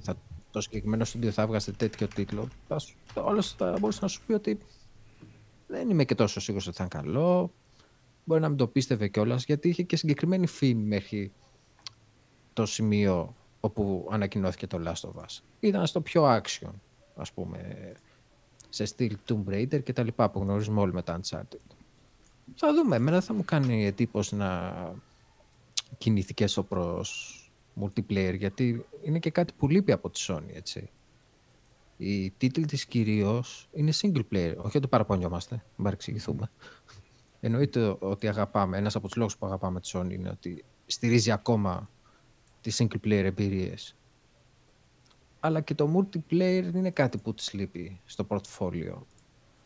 θα, 0.00 0.14
το 0.50 0.60
συγκεκριμένο 0.60 1.04
στούντιο 1.04 1.30
θα 1.30 1.42
έβγαζε 1.42 1.72
τέτοιο 1.72 2.08
τίτλο, 2.08 2.48
θα, 2.68 2.78
σου- 2.78 2.96
όλος 3.14 3.52
θα 3.52 3.76
μπορούσε 3.80 3.98
να 4.02 4.08
σου 4.08 4.20
πει 4.26 4.32
ότι 4.32 4.58
δεν 5.66 5.90
είμαι 5.90 6.04
και 6.04 6.14
τόσο 6.14 6.40
σίγουρος 6.40 6.66
ότι 6.66 6.76
θα 6.76 6.88
είναι 6.92 7.02
καλό. 7.02 7.52
μπορεί 8.24 8.40
να 8.40 8.48
μην 8.48 8.56
το 8.56 8.66
πίστευε 8.66 9.08
κιόλας, 9.08 9.44
γιατί 9.44 9.68
είχε 9.68 9.82
και 9.82 9.96
συγκεκριμένη 9.96 10.46
φήμη 10.46 10.82
μέχρι 10.82 11.32
το 12.52 12.66
σημείο 12.66 13.34
όπου 13.60 14.08
ανακοινώθηκε 14.10 14.66
το 14.66 14.80
Last 14.84 15.08
of 15.10 15.22
Us. 15.22 15.42
Ήταν 15.60 15.86
στο 15.86 16.00
πιο 16.00 16.36
action, 16.36 16.70
ας 17.16 17.32
πούμε, 17.32 17.92
σε 18.68 18.84
στυλ 18.84 19.16
Tomb 19.28 19.44
Raider 19.48 19.82
και 19.82 19.92
τα 19.92 20.02
λοιπά 20.02 20.30
που 20.30 20.40
γνωρίζουμε 20.40 20.80
όλοι 20.80 20.92
με 20.92 21.02
τα 21.02 21.20
Uncharted. 21.20 21.74
Θα 22.54 22.72
δούμε. 22.74 22.96
Εμένα 22.96 23.20
θα 23.20 23.32
μου 23.34 23.44
κάνει 23.44 23.86
εντύπωση 23.86 24.36
να 24.36 24.72
κινηθεί 25.98 26.34
και 26.34 26.46
στο 26.46 26.62
προς 26.62 27.38
multiplayer, 27.80 28.34
γιατί 28.38 28.86
είναι 29.02 29.18
και 29.18 29.30
κάτι 29.30 29.52
που 29.58 29.68
λείπει 29.68 29.92
από 29.92 30.10
τη 30.10 30.24
Sony, 30.28 30.52
έτσι. 30.52 30.90
Οι 31.96 32.30
τίτλοι 32.30 32.66
της 32.66 32.86
κυρίως 32.86 33.68
είναι 33.72 33.92
single 34.00 34.24
player, 34.32 34.54
όχι 34.56 34.76
ότι 34.76 34.88
παραπονιόμαστε, 34.88 35.54
μην 35.54 35.84
παρεξηγηθούμε. 35.84 36.50
Εννοείται 37.40 37.96
ότι 37.98 38.28
αγαπάμε, 38.28 38.76
ένας 38.76 38.96
από 38.96 39.06
τους 39.06 39.16
λόγους 39.16 39.36
που 39.36 39.46
αγαπάμε 39.46 39.80
τη 39.80 39.90
Sony 39.92 40.10
είναι 40.10 40.28
ότι 40.28 40.64
στηρίζει 40.86 41.30
ακόμα 41.30 41.90
τις 42.60 42.82
single 42.82 43.06
player 43.06 43.24
εμπειρίες. 43.24 43.96
Αλλά 45.40 45.60
και 45.60 45.74
το 45.74 45.90
multiplayer 45.96 46.70
είναι 46.74 46.90
κάτι 46.90 47.18
που 47.18 47.34
της 47.34 47.52
λείπει 47.52 48.00
στο 48.04 48.26
portfolio. 48.28 48.94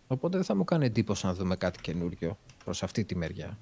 Οπότε 0.07 0.37
δεν 0.37 0.47
θα 0.47 0.55
μου 0.55 0.65
κάνει 0.65 0.87
εντύπωση 0.87 1.27
να 1.27 1.35
δούμε 1.35 1.57
κάτι 1.57 1.81
καινούριο 1.81 2.39
προς 2.65 2.83
αυτή 2.83 3.05
τη 3.05 3.17
μεριά. 3.17 3.59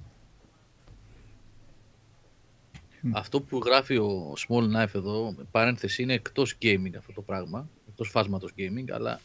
Αυτό 3.12 3.40
που 3.40 3.58
γράφει 3.64 3.96
ο 3.96 4.34
Small 4.48 4.62
Knife 4.62 4.94
εδώ, 4.94 5.34
παρένθεση, 5.50 6.02
είναι 6.02 6.12
εκτός 6.12 6.56
gaming 6.62 6.94
αυτό 6.98 7.12
το 7.12 7.22
πράγμα, 7.22 7.68
εκτός 7.88 8.08
φάσματος 8.08 8.52
gaming, 8.56 8.90
αλλά 8.90 9.20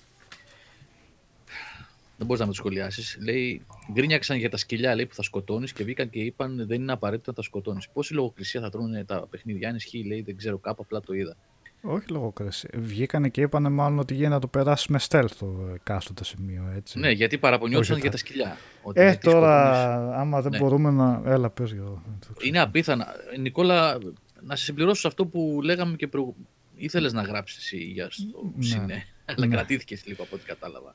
δεν 2.18 2.26
μπορείς 2.26 2.40
να 2.40 2.46
με 2.46 2.52
το 2.52 2.58
σχολιάσεις. 2.58 3.18
Λέει, 3.22 3.66
γκρίνιαξαν 3.92 4.38
για 4.38 4.50
τα 4.50 4.58
σκυλιά 4.58 4.96
λέει, 4.96 5.06
που 5.06 5.16
θα 5.16 5.24
σκοτώνεις 5.24 5.74
και 5.74 5.84
βγήκαν 5.84 6.10
και 6.10 6.20
είπαν 6.20 6.68
δεν 6.68 6.82
είναι 6.82 6.92
απαραίτητο 6.92 7.30
να 7.30 7.36
τα 7.36 7.42
σκοτώνεις. 7.42 7.90
Πόση 7.90 8.14
λογοκρισία 8.14 8.62
θα 8.62 8.70
τρώνε 8.70 9.04
τα 9.04 9.28
παιχνίδια, 9.30 9.70
αν 9.70 9.76
ισχύει, 9.76 10.04
λέει, 10.04 10.22
δεν 10.22 10.38
ξέρω 10.38 10.58
κάπου, 10.58 10.82
απλά 10.82 11.00
το 11.00 11.14
είδα. 11.14 11.36
Όχι 11.82 12.06
λογοκρισία. 12.10 12.70
Βγήκανε 12.74 13.30
και 13.30 13.42
είπαν 13.42 13.72
μάλλον 13.72 14.00
ότι 14.00 14.14
γίνεται 14.14 14.34
να 14.34 14.40
το 14.40 14.48
περάσει 14.48 14.92
με 14.92 15.00
stealth 15.10 15.32
το 15.40 15.70
εκάστοτε 15.74 16.24
σημείο. 16.24 16.74
Έτσι. 16.76 17.00
Ναι, 17.00 17.12
γιατί 17.12 17.38
παραπονιόντουσαν 17.38 17.98
για 17.98 18.12
τα 18.12 18.18
σκυλιά. 18.18 18.58
Ότι 18.82 19.02
ε, 19.02 19.16
τώρα, 19.16 19.74
σκοτώνεις... 19.74 20.16
άμα 20.18 20.42
δεν 20.42 20.52
ναι. 20.52 20.58
μπορούμε 20.58 20.92
να. 20.92 21.22
Έλα, 21.26 21.50
πες 21.50 21.72
για 21.72 22.04
Είναι 22.42 22.60
απίθανα. 22.60 23.08
Νικόλα, 23.40 23.98
να 24.42 24.56
σε 24.56 24.64
συμπληρώσω 24.64 25.08
αυτό 25.08 25.26
που 25.26 25.60
λέγαμε 25.64 25.96
και 25.96 26.08
προ... 26.08 26.36
ήθελες 26.76 27.14
να 27.14 27.22
γράψεις 27.22 27.58
εσύ 27.58 27.78
για 27.78 28.08
στο 28.12 28.52
ναι. 28.56 28.64
Σινέ. 28.64 29.06
Αλλά 29.26 29.48
ναι. 29.48 29.56
κρατήθηκες 29.56 30.06
λίγο 30.06 30.24
από 30.24 30.36
ό,τι 30.36 30.46
κατάλαβα 30.46 30.94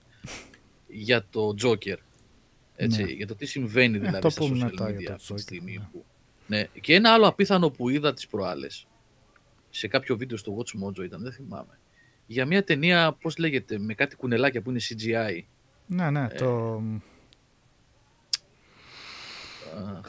για 0.86 1.26
το 1.30 1.54
Joker. 1.62 1.96
Έτσι, 2.76 3.02
ναι. 3.02 3.10
Για 3.10 3.26
το 3.26 3.34
τι 3.34 3.46
συμβαίνει 3.46 3.96
ε, 3.96 4.00
δηλαδή 4.00 4.30
στα 4.30 4.42
social 4.42 4.82
media 4.82 5.12
αυτή 5.12 5.34
τη 5.34 5.40
στιγμή. 5.40 5.76
Ναι. 5.76 5.88
Που... 5.92 6.04
Ναι. 6.46 6.66
Και 6.80 6.94
ένα 6.94 7.12
άλλο 7.12 7.26
απίθανο 7.26 7.70
που 7.70 7.88
είδα 7.88 8.14
τις 8.14 8.26
προάλλες, 8.26 8.86
σε 9.76 9.88
κάποιο 9.88 10.16
βίντεο 10.16 10.36
στο 10.36 10.56
Watch 10.56 10.84
Mojo 10.84 11.04
ήταν, 11.04 11.22
δεν 11.22 11.32
θυμάμαι, 11.32 11.78
για 12.26 12.46
μια 12.46 12.64
ταινία, 12.64 13.16
πώς 13.20 13.36
λέγεται, 13.36 13.78
με 13.78 13.94
κάτι 13.94 14.16
κουνελάκια 14.16 14.62
που 14.62 14.70
είναι 14.70 14.80
CGI. 14.82 15.42
Ναι, 15.86 16.10
ναι, 16.10 16.26
ε, 16.30 16.34
το... 16.34 16.82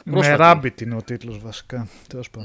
Με 0.04 0.36
Rabbit 0.38 0.80
είναι 0.80 0.94
ο 0.94 1.02
τίτλος 1.02 1.38
βασικά. 1.38 1.88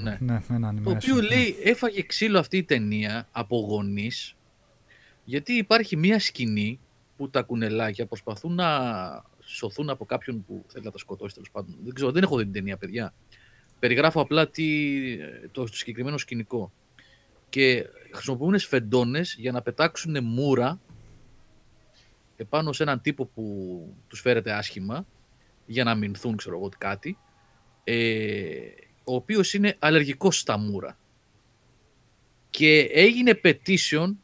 Ναι. 0.01 0.17
ναι 0.19 0.41
ένα 0.49 0.73
το 0.83 0.89
οποίο 0.89 1.21
λέει 1.21 1.55
έφαγε 1.63 2.01
ξύλο 2.01 2.39
αυτή 2.39 2.57
η 2.57 2.63
ταινία 2.63 3.27
από 3.31 3.57
γονείς 3.57 4.35
γιατί 5.23 5.53
υπάρχει 5.53 5.97
μια 5.97 6.19
σκηνή 6.19 6.79
που 7.17 7.29
τα 7.29 7.41
κουνελάκια 7.41 8.05
προσπαθούν 8.05 8.53
να 8.53 8.67
σωθούν 9.39 9.89
από 9.89 10.05
κάποιον 10.05 10.45
που 10.45 10.65
θέλει 10.67 10.85
να 10.85 10.91
τα 10.91 10.97
σκοτώσει 10.97 11.33
τέλος 11.33 11.51
πάντων. 11.51 11.77
Δεν 11.83 11.93
ξέρω, 11.93 12.11
δεν 12.11 12.23
έχω 12.23 12.37
δει 12.37 12.43
την 12.43 12.53
ταινία, 12.53 12.77
παιδιά. 12.77 13.13
Περιγράφω 13.79 14.21
απλά 14.21 14.47
τι, 14.47 14.65
το, 15.51 15.63
το 15.63 15.75
συγκεκριμένο 15.75 16.17
σκηνικό. 16.17 16.71
Και 17.53 17.89
χρησιμοποιούν 18.13 18.59
σφεντώνε 18.59 19.21
για 19.37 19.51
να 19.51 19.61
πετάξουν 19.61 20.23
μούρα 20.23 20.81
επάνω 22.35 22.73
σε 22.73 22.83
έναν 22.83 23.01
τύπο 23.01 23.25
που 23.25 23.95
τους 24.07 24.19
φέρεται 24.19 24.51
άσχημα 24.51 25.05
για 25.65 25.83
να 25.83 25.95
μηνθούν, 25.95 26.35
ξέρω 26.35 26.57
εγώ, 26.57 26.69
κάτι, 26.77 27.17
ε, 27.83 28.57
ο 29.03 29.15
οποίος 29.15 29.53
είναι 29.53 29.75
αλλεργικός 29.79 30.39
στα 30.39 30.57
μούρα. 30.57 30.97
Και 32.49 32.79
έγινε 32.79 33.39
petition 33.43 34.15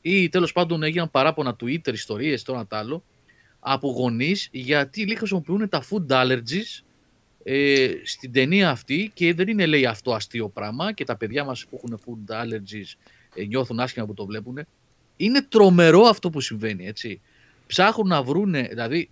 ή 0.00 0.28
τέλος 0.28 0.52
πάντων 0.52 0.82
έγιναν 0.82 1.10
παράπονα 1.10 1.56
Twitter, 1.60 1.92
ιστορίες, 1.92 2.42
το 2.42 2.52
ένα 2.52 2.66
τ' 2.66 2.74
άλλο, 2.74 3.04
από 3.60 3.90
γονείς 3.90 4.48
γιατί 4.52 5.00
λίγα 5.00 5.18
χρησιμοποιούν 5.18 5.68
τα 5.68 5.84
food 5.90 6.06
allergies 6.08 6.84
ε, 7.50 8.00
στην 8.04 8.32
ταινία 8.32 8.70
αυτή 8.70 9.10
και 9.14 9.34
δεν 9.34 9.48
είναι 9.48 9.66
λέει 9.66 9.86
αυτό 9.86 10.12
αστείο 10.12 10.48
πράγμα 10.48 10.92
και 10.92 11.04
τα 11.04 11.16
παιδιά 11.16 11.44
μας 11.44 11.66
που 11.66 11.80
έχουν 11.82 12.00
food 12.04 12.34
allergies 12.34 12.92
ε, 13.34 13.44
νιώθουν 13.44 13.80
άσχημα 13.80 14.06
που 14.06 14.14
το 14.14 14.26
βλέπουν. 14.26 14.66
Είναι 15.16 15.42
τρομερό 15.42 16.00
αυτό 16.00 16.30
που 16.30 16.40
συμβαίνει, 16.40 16.86
έτσι. 16.86 17.20
Ψάχνουν 17.66 18.06
να 18.08 18.22
βρούνε, 18.22 18.62
δηλαδή 18.62 19.10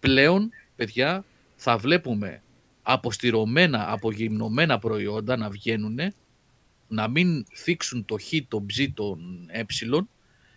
πλέον, 0.00 0.50
παιδιά, 0.76 1.24
θα 1.56 1.76
βλέπουμε 1.76 2.42
αποστηρωμένα, 2.82 3.92
απογυμνωμένα 3.92 4.78
προϊόντα 4.78 5.36
να 5.36 5.50
βγαίνουν, 5.50 5.98
να 6.88 7.08
μην 7.08 7.44
θίξουν 7.54 8.04
το 8.04 8.16
χ, 8.18 8.32
το 8.48 8.64
ψ, 8.66 8.92
τον 8.94 9.48
ε, 9.50 9.62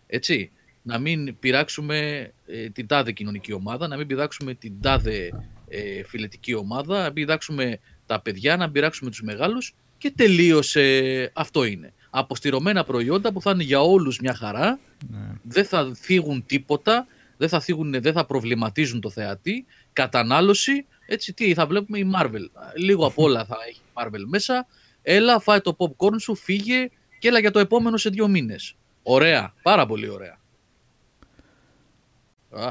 έτσι, 0.07 0.51
να 0.81 0.99
μην 0.99 1.39
πειράξουμε 1.39 2.31
ε, 2.45 2.69
την 2.69 2.87
τάδε 2.87 3.11
κοινωνική 3.11 3.53
ομάδα, 3.53 3.87
να 3.87 3.97
μην 3.97 4.07
πειράξουμε 4.07 4.53
την 4.53 4.81
τάδε 4.81 5.29
ε, 5.73 6.03
φιλετική 6.03 6.53
ομάδα, 6.53 6.97
να 6.97 7.03
μην 7.03 7.13
πειράξουμε 7.13 7.79
τα 8.05 8.21
παιδιά, 8.21 8.57
να 8.57 8.63
μην 8.63 8.73
πειράξουμε 8.73 9.09
τους 9.09 9.21
μεγάλους 9.21 9.75
και 9.97 10.11
τελείωσε 10.15 11.31
αυτό 11.33 11.63
είναι. 11.63 11.93
Αποστηρωμένα 12.09 12.83
προϊόντα 12.83 13.33
που 13.33 13.41
θα 13.41 13.51
είναι 13.51 13.63
για 13.63 13.81
όλους 13.81 14.19
μια 14.19 14.33
χαρά, 14.33 14.79
ναι. 15.09 15.17
δεν 15.43 15.65
θα 15.65 15.91
θίγουν 15.95 16.45
τίποτα, 16.45 17.07
δεν 17.37 17.49
θα, 17.49 17.59
θίγουν, 17.59 18.01
δεν 18.01 18.13
θα 18.13 18.25
προβληματίζουν 18.25 19.01
το 19.01 19.09
θεατή, 19.09 19.65
κατανάλωση, 19.93 20.85
έτσι 21.05 21.33
τι 21.33 21.53
θα 21.53 21.65
βλέπουμε 21.65 21.97
η 21.97 22.11
Marvel. 22.15 22.49
Λίγο 22.75 23.05
απ' 23.05 23.19
όλα 23.19 23.45
θα 23.45 23.57
έχει 23.67 23.79
η 23.79 23.91
Marvel 23.93 24.23
μέσα, 24.25 24.67
έλα 25.01 25.39
φάει 25.39 25.61
το 25.61 25.75
popcorn 25.77 26.15
σου, 26.19 26.35
φύγε 26.35 26.89
και 27.19 27.27
έλα 27.27 27.39
για 27.39 27.51
το 27.51 27.59
επόμενο 27.59 27.97
σε 27.97 28.09
δύο 28.09 28.27
μήνες. 28.27 28.75
Ωραία, 29.03 29.53
πάρα 29.61 29.85
πολύ 29.85 30.09
ωραία. 30.09 30.37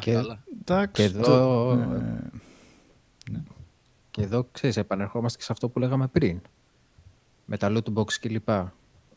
και, 0.00 0.22
και 0.92 1.02
εδώ, 1.02 1.74
ναι. 1.74 1.96
Ναι. 1.96 2.18
Και 4.12 4.22
εδώ, 4.22 4.46
ξέρεις, 4.52 4.76
επανερχόμαστε 4.76 5.38
και 5.38 5.44
σε 5.44 5.52
αυτό 5.52 5.68
που 5.68 5.78
λέγαμε 5.78 6.06
πριν. 6.06 6.40
Με 7.44 7.56
τα 7.56 7.68
loot 7.70 7.92
box 7.94 8.12
κλπ. 8.12 8.48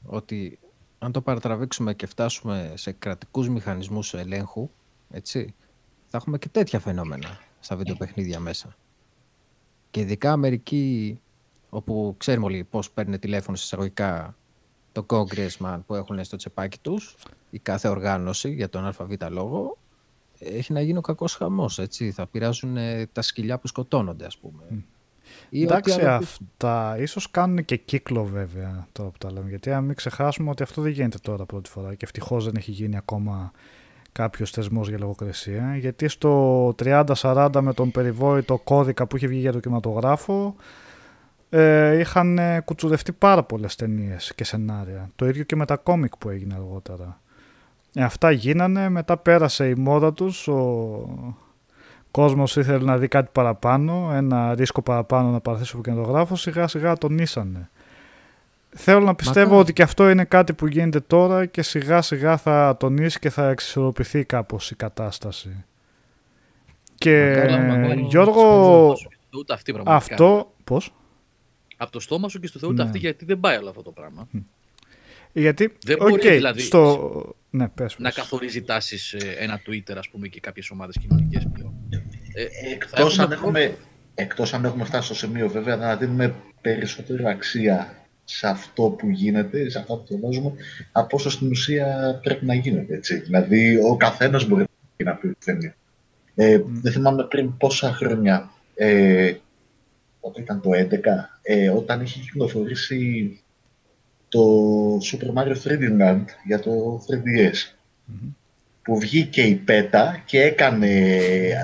Ότι 0.06 0.60
αν 1.00 1.12
το 1.12 1.22
παρατραβήξουμε 1.22 1.94
και 1.94 2.06
φτάσουμε 2.06 2.74
σε 2.76 2.92
κρατικούς 2.92 3.50
μηχανισμούς 3.50 4.14
ελέγχου, 4.14 4.70
έτσι, 5.10 5.54
θα 6.06 6.18
έχουμε 6.18 6.38
και 6.38 6.50
τέτοια 6.50 6.80
φαινόμενα 6.80 7.40
στα 7.60 7.76
βιντεοπαιχνίδια 7.76 8.40
μέσα. 8.40 8.76
Και 9.92 10.00
ειδικά 10.00 10.32
Αμερική, 10.32 11.20
όπου 11.70 12.16
ξέρουμε 12.18 12.46
όλοι 12.46 12.64
πώς 12.64 12.92
παίρνει 12.92 13.20
τηλέφωνο 13.20 13.58
εισαγωγικά 13.58 14.36
το 14.92 15.06
congressman 15.10 15.80
που 15.86 15.96
έχουν 15.96 16.24
στο 16.24 16.36
τσεπάκι 16.36 16.80
τους, 16.80 17.16
η 17.50 17.60
κάθε 17.60 17.88
οργάνωση 17.88 18.54
για 18.54 18.70
τον 18.70 18.86
ΑΒ 18.86 19.12
λόγο, 19.30 19.78
έχει 20.40 20.74
να 20.74 20.82
γίνει 20.82 20.98
ο 20.98 21.02
κακός 21.02 21.36
χαμός, 21.36 21.80
έτσι. 21.80 22.12
Θα 22.12 22.28
πειράζουν 22.28 22.78
ε, 22.78 23.06
τα 23.12 23.22
σκυλιά 23.22 23.58
που 23.58 23.68
σκοτώνονται, 23.68 24.26
ας 24.26 24.38
πούμε. 24.38 24.64
Mm. 24.72 24.82
Εντάξει, 25.50 26.02
αυτά 26.02 26.98
ίσως 27.00 27.32
κάνουν 27.32 27.66
και 27.66 27.76
κύκλο 27.76 28.26
βέβαια 28.26 28.88
τώρα 28.92 29.10
που 29.10 29.18
τα 29.18 29.32
λέμε. 29.32 29.50
Γιατί 29.50 29.72
αν 29.72 29.84
μην 29.84 29.96
ξεχάσουμε 29.96 30.50
ότι 30.50 30.64
αυτό 30.64 30.82
δεν 30.82 30.92
γίνεται 30.92 31.18
τώρα 31.22 31.46
πρώτη 31.46 31.70
φορά 31.70 31.96
και 31.96 32.06
ευτυχώς 32.06 32.46
δεν 32.46 32.54
έχει 32.58 32.72
γίνει 32.72 32.98
ακόμα 32.98 33.52
κάποιος 34.12 34.52
θεσμός 34.52 34.90
για 34.90 34.98
λογοκρισία. 34.98 35.78
Γιατί 35.78 36.08
στο 36.08 36.68
30-40 36.84 37.50
με 37.62 37.74
τον 37.74 37.92
περιβόητο 37.92 38.58
κώδικα 38.58 39.08
που 39.08 39.18
είχε 39.18 39.28
βγει 39.28 39.40
για 39.40 39.52
το 39.52 39.60
κινηματογράφο 39.60 40.56
ε, 41.50 42.00
είχαν 42.00 42.40
κουτσουδευτεί 42.66 43.12
πάρα 43.12 43.44
πολλές 43.44 43.76
ταινίες 43.76 44.34
και 44.36 44.44
σενάρια. 44.44 45.12
Το 45.16 45.28
ίδιο 45.28 45.44
και 45.44 45.56
με 45.56 45.66
τα 45.66 45.78
κόμικ 45.78 46.18
που 46.18 46.30
έγινε 46.30 46.54
αργότερα. 46.54 47.22
Ε, 47.98 48.04
αυτά 48.04 48.32
γίνανε, 48.32 48.90
μετά 48.90 49.18
πέρασε 49.18 49.70
η 49.70 49.76
μόδα 49.76 50.14
τους, 50.14 50.48
ο 50.48 51.38
κόσμος 52.12 52.56
ήθελε 52.56 52.84
να 52.84 52.98
δει 52.98 53.08
κάτι 53.08 53.30
παραπάνω, 53.32 54.12
ένα 54.14 54.56
ρίσκο 54.56 54.82
παραπάνω 54.82 55.30
να 55.30 55.40
παραθέσει 55.40 55.72
από 55.74 55.84
κινηματογράφος, 55.84 56.42
σιγά 56.42 56.68
σιγά 56.68 56.98
τονίσανε. 56.98 57.70
Θέλω 58.78 59.00
να 59.00 59.16
πιστεύω 59.16 59.60
ότι 59.60 59.74
και 59.74 59.84
αυτό 59.84 60.10
είναι 60.10 60.24
κάτι 60.24 60.54
που 60.54 60.68
γίνεται 60.68 61.00
τώρα 61.00 61.46
και 61.46 61.62
σιγά 61.62 62.02
σιγά 62.02 62.38
θα 62.38 62.78
τονίσει 62.80 63.20
και 63.20 63.30
θα 63.30 63.50
εξισορροπηθεί 63.50 64.24
κάπως 64.24 64.72
η 64.72 64.76
κατάσταση. 64.76 65.66
Και 66.96 67.46
Γιώργο, 68.08 68.94
αυτό, 69.86 70.54
πώς; 70.64 70.94
από 71.78 71.92
το 71.92 72.00
στόμα 72.00 72.30
σου 72.30 72.40
και 72.40 72.48
στο 72.48 72.60
Θεού 72.60 72.72
ναι. 72.72 72.84
αυτή, 72.84 72.98
γιατί 72.98 73.26
δεν 73.26 73.40
πάει 73.40 73.58
όλο 73.58 73.70
αυτό 73.70 73.82
το 73.82 73.92
πράγμα. 73.92 74.28
Γιατί, 75.34 75.78
δεν 75.84 75.98
okay, 76.00 76.10
μπορεί 76.10 76.30
δηλαδή 76.30 76.60
στο... 76.60 77.36
ναι, 77.56 77.68
πες, 77.68 77.96
να 77.98 78.12
καθορίζει 78.12 78.62
τάσεις 78.62 79.14
ένα 79.38 79.62
Twitter 79.68 79.96
ας 79.98 80.10
πούμε, 80.10 80.28
και 80.28 80.40
κάποιες 80.40 80.70
ομάδες 80.70 80.98
κοινωνικές 81.02 81.48
πλέον. 81.54 81.74
Ε, 82.34 82.72
Εκτός 82.74 83.20
αν 83.20 83.32
έχουμε 83.32 83.78
εκτός 84.16 84.54
αν 84.54 84.66
έχουμε 84.66 84.84
φτάσει 84.84 85.06
στο 85.06 85.16
σημείο 85.16 85.50
βέβαια 85.50 85.76
να 85.76 85.96
δίνουμε 85.96 86.36
περισσότερη 86.62 87.28
αξία 87.28 88.06
σε 88.24 88.48
αυτό 88.48 88.84
που 88.84 89.10
γίνεται, 89.10 89.70
σε 89.70 89.80
αυτό 89.80 89.96
που 89.96 90.06
διαβάζουμε, 90.08 90.52
από 90.92 91.16
όσο 91.16 91.30
στην 91.30 91.50
ουσία 91.50 92.20
πρέπει 92.24 92.46
να 92.46 92.54
γίνεται. 92.54 92.94
Έτσι. 92.94 93.20
Δηλαδή, 93.20 93.78
ο 93.78 93.98
καθένας 93.98 94.46
μπορεί 94.46 94.66
να 95.04 95.16
πει 95.16 95.28
ότι 95.28 95.38
θέλει. 95.40 95.74
Ε, 96.36 96.62
Δεν 96.66 96.92
θυμάμαι 96.92 97.24
πριν 97.24 97.58
πόσα 97.58 97.94
χρόνια, 97.94 98.52
ε, 98.76 99.34
όταν 100.20 100.44
ήταν 100.44 100.62
το 100.62 100.70
2011, 100.70 101.40
ε, 101.42 101.70
όταν 101.70 102.02
είχε 102.02 102.20
κυκλοφορήσει 102.20 103.40
το 104.36 104.98
Super 104.98 105.42
Mario 105.42 105.56
3D 105.64 106.02
Land 106.02 106.26
για 106.46 106.60
το 106.60 107.02
3DS, 107.08 107.76
που 108.82 109.00
βγήκε 109.00 109.42
η 109.42 109.56
πέτα 109.56 110.22
και 110.26 110.42
έκανε 110.42 111.10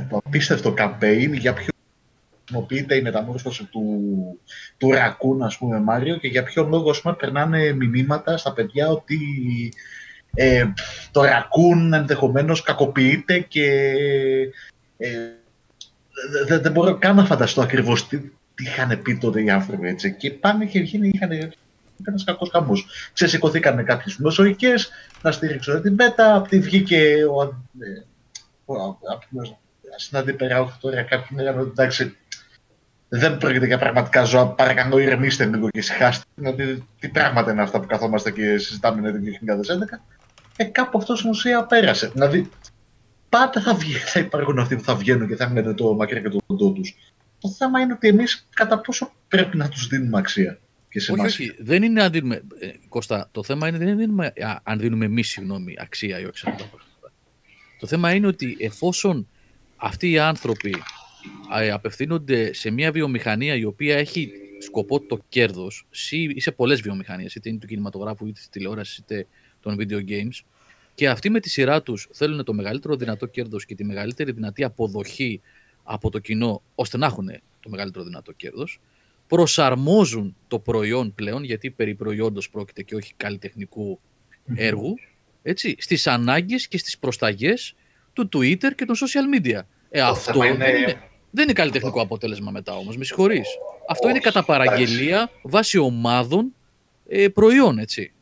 το 0.09 0.21
απίστευτο 0.25 0.73
campaign 0.77 1.29
για 1.31 1.53
ποιο 1.53 1.73
χρησιμοποιείται 2.45 2.95
η 2.95 3.01
μεταμόρφωση 3.01 3.63
του, 3.65 3.83
του 4.77 4.91
ρακούν, 4.91 5.41
ας 5.41 5.57
πούμε, 5.57 5.79
Μάριο 5.79 6.17
και 6.17 6.27
για 6.27 6.43
ποιο 6.43 6.63
λόγο, 6.63 6.89
ας 6.89 7.01
πούμε, 7.01 7.15
περνάνε 7.15 7.73
μηνύματα 7.73 8.37
στα 8.37 8.53
παιδιά 8.53 8.89
ότι 8.89 9.19
ε, 10.33 10.65
το 11.11 11.23
ρακούν 11.23 11.93
ενδεχομένως 11.93 12.61
κακοποιείται 12.61 13.39
και 13.39 13.67
ε, 14.97 15.09
δεν, 16.47 16.61
δεν 16.61 16.71
μπορώ 16.71 16.97
καν 16.97 17.15
να 17.15 17.25
φανταστώ 17.25 17.61
ακριβώς 17.61 18.07
τι, 18.07 18.19
τι 18.55 18.63
είχαν 18.63 19.01
πει 19.01 19.17
τότε 19.17 19.43
οι 19.43 19.49
άνθρωποι, 19.49 19.87
έτσι. 19.87 20.13
Και 20.13 20.31
πάνε 20.31 20.65
και 20.65 20.79
γίνει, 20.79 21.11
είχαν 21.13 21.53
ένα 22.05 22.23
κακό 22.25 22.45
χαμό. 22.51 22.73
Ξεσηκωθήκαν 23.13 23.85
κάποιες 23.85 24.17
μεσοϊκέ 24.17 24.73
να 25.21 25.31
στηρίξουν 25.31 25.81
την 25.81 25.95
πέτα. 25.95 26.35
Από 26.35 26.47
τη 26.47 26.59
βγήκε 26.59 27.25
ο. 27.25 27.43
Ε, 27.43 28.05
στην 29.97 30.17
αντίπερα 30.17 30.77
τώρα 30.81 31.03
κάποιοι 31.03 31.37
λέγανε 31.39 31.61
ότι 31.61 31.69
εντάξει, 31.69 32.17
δεν 33.09 33.37
πρόκειται 33.37 33.65
για 33.65 33.77
πραγματικά 33.77 34.23
ζώα. 34.23 34.47
Παρακαλώ, 34.47 34.97
ηρεμήστε 34.97 35.45
λίγο 35.45 35.69
και 35.69 35.79
ησυχάστε. 35.79 36.25
Δηλαδή, 36.35 36.87
τι 36.99 37.07
πράγματα 37.09 37.51
είναι 37.51 37.61
αυτά 37.61 37.79
που 37.79 37.85
καθόμαστε 37.85 38.31
και 38.31 38.57
συζητάμε 38.57 39.11
το 39.11 39.17
2011. 39.17 39.99
Και 40.57 40.63
κάπου 40.63 40.97
αυτός 40.97 41.17
στην 41.17 41.29
ουσία 41.29 41.63
πέρασε. 41.63 42.07
Δηλαδή, 42.07 42.49
πάντα 43.29 43.61
θα, 43.61 43.73
βγει, 43.73 43.93
θα 43.93 44.19
υπάρχουν 44.19 44.59
αυτοί 44.59 44.75
που 44.75 44.83
θα 44.83 44.95
βγαίνουν 44.95 45.27
και 45.27 45.35
θα 45.35 45.43
έχουν 45.43 45.75
το 45.75 45.93
μακριά 45.93 46.21
και 46.21 46.29
το 46.29 46.39
κοντό 46.45 46.71
τους. 46.71 46.95
Το 47.39 47.49
θέμα 47.49 47.79
είναι 47.79 47.93
ότι 47.93 48.07
εμείς 48.07 48.47
κατά 48.55 48.79
πόσο 48.79 49.11
πρέπει 49.27 49.57
να 49.57 49.69
τους 49.69 49.87
δίνουμε 49.87 50.17
αξία. 50.17 50.59
Και 50.91 50.99
σε 50.99 51.11
όχι, 51.11 51.25
όχι, 51.25 51.55
δεν 51.59 51.83
είναι 51.83 52.03
αν 52.03 52.11
δίνουμε. 52.11 52.41
Ε, 52.59 52.71
Κώστα, 52.89 53.29
το 53.31 53.43
θέμα 53.43 53.67
είναι 53.67 53.77
δεν 53.77 53.97
δίνουμε, 53.97 54.33
αν 54.63 54.79
δίνουμε 54.79 55.05
εμείς 55.05 55.29
συγγνώμη 55.29 55.75
αξία 55.77 56.19
ή 56.19 56.25
όχι 56.25 56.37
σε 56.37 56.49
αυτά 56.49 56.63
τα 56.63 57.11
Το 57.79 57.87
θέμα 57.87 58.13
είναι 58.13 58.27
ότι 58.27 58.57
εφόσον 58.59 59.27
αυτοί 59.75 60.11
οι 60.11 60.19
άνθρωποι 60.19 60.75
απευθύνονται 61.71 62.53
σε 62.53 62.69
μια 62.69 62.91
βιομηχανία 62.91 63.55
η 63.55 63.63
οποία 63.63 63.97
έχει 63.97 64.31
σκοπό 64.59 64.99
το 64.99 65.19
κέρδος 65.29 65.87
ή 66.35 66.41
σε 66.41 66.51
πολλές 66.51 66.81
βιομηχανίες, 66.81 67.35
είτε 67.35 67.49
είναι 67.49 67.57
του 67.57 67.67
κινηματογράφου, 67.67 68.25
είτε 68.25 68.33
της 68.33 68.49
τηλεόρασης, 68.49 68.97
είτε 68.97 69.27
των 69.61 69.77
video 69.79 70.09
games. 70.09 70.39
Και 70.93 71.09
αυτοί 71.09 71.29
με 71.29 71.39
τη 71.39 71.49
σειρά 71.49 71.81
τους 71.81 72.07
θέλουν 72.11 72.43
το 72.43 72.53
μεγαλύτερο 72.53 72.95
δυνατό 72.95 73.25
κέρδος 73.25 73.65
και 73.65 73.75
τη 73.75 73.83
μεγαλύτερη 73.83 74.31
δυνατή 74.31 74.63
αποδοχή 74.63 75.41
από 75.83 76.09
το 76.09 76.19
κοινό, 76.19 76.61
ώστε 76.75 76.97
να 76.97 77.05
έχουν 77.05 77.27
το 77.59 77.69
μεγαλύτερο 77.69 78.03
δυνατό 78.03 78.31
κέρδος. 78.31 78.79
Προσαρμόζουν 79.31 80.35
το 80.47 80.59
προϊόν 80.59 81.15
πλέον, 81.15 81.43
γιατί 81.43 81.71
περί 81.71 81.95
προϊόντος 81.95 82.49
πρόκειται 82.49 82.83
και 82.83 82.95
όχι 82.95 83.13
καλλιτεχνικού 83.17 83.99
έργου, 84.55 84.95
έτσι, 85.41 85.75
στις 85.79 86.07
ανάγκες 86.07 86.67
και 86.67 86.77
στις 86.77 86.97
προσταγές 86.97 87.75
του 88.13 88.29
Twitter 88.33 88.75
και 88.75 88.85
των 88.85 88.95
social 88.95 89.39
media. 89.39 89.59
Ε, 89.89 90.01
αυτό 90.01 90.39
δεν 90.39 90.51
είναι, 90.51 91.01
δεν 91.31 91.43
είναι 91.43 91.53
καλλιτεχνικό 91.53 92.01
αποτέλεσμα 92.01 92.51
μετά 92.51 92.75
όμως, 92.75 92.97
με 92.97 93.03
συγχωρείς. 93.03 93.47
Αυτό 93.89 94.09
είναι 94.09 94.19
κατά 94.19 94.43
παραγγελία 94.43 95.29
βάσει 95.41 95.77
ομάδων 95.77 96.55
ε, 97.07 97.27
προϊόν, 97.27 97.77
έτσι. 97.77 98.13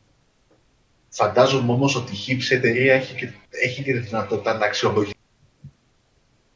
Φαντάζομαι 1.08 1.72
όμως 1.72 1.96
ότι 1.96 2.12
η 2.12 2.18
Hips 2.26 2.50
εταιρεία 2.50 2.94
έχει 2.94 3.14
και, 3.14 3.32
έχει 3.48 3.82
και 3.82 3.92
τη 3.92 3.98
δυνατότητα 3.98 4.58
να 4.58 4.64
αξιολογήσει 4.64 5.14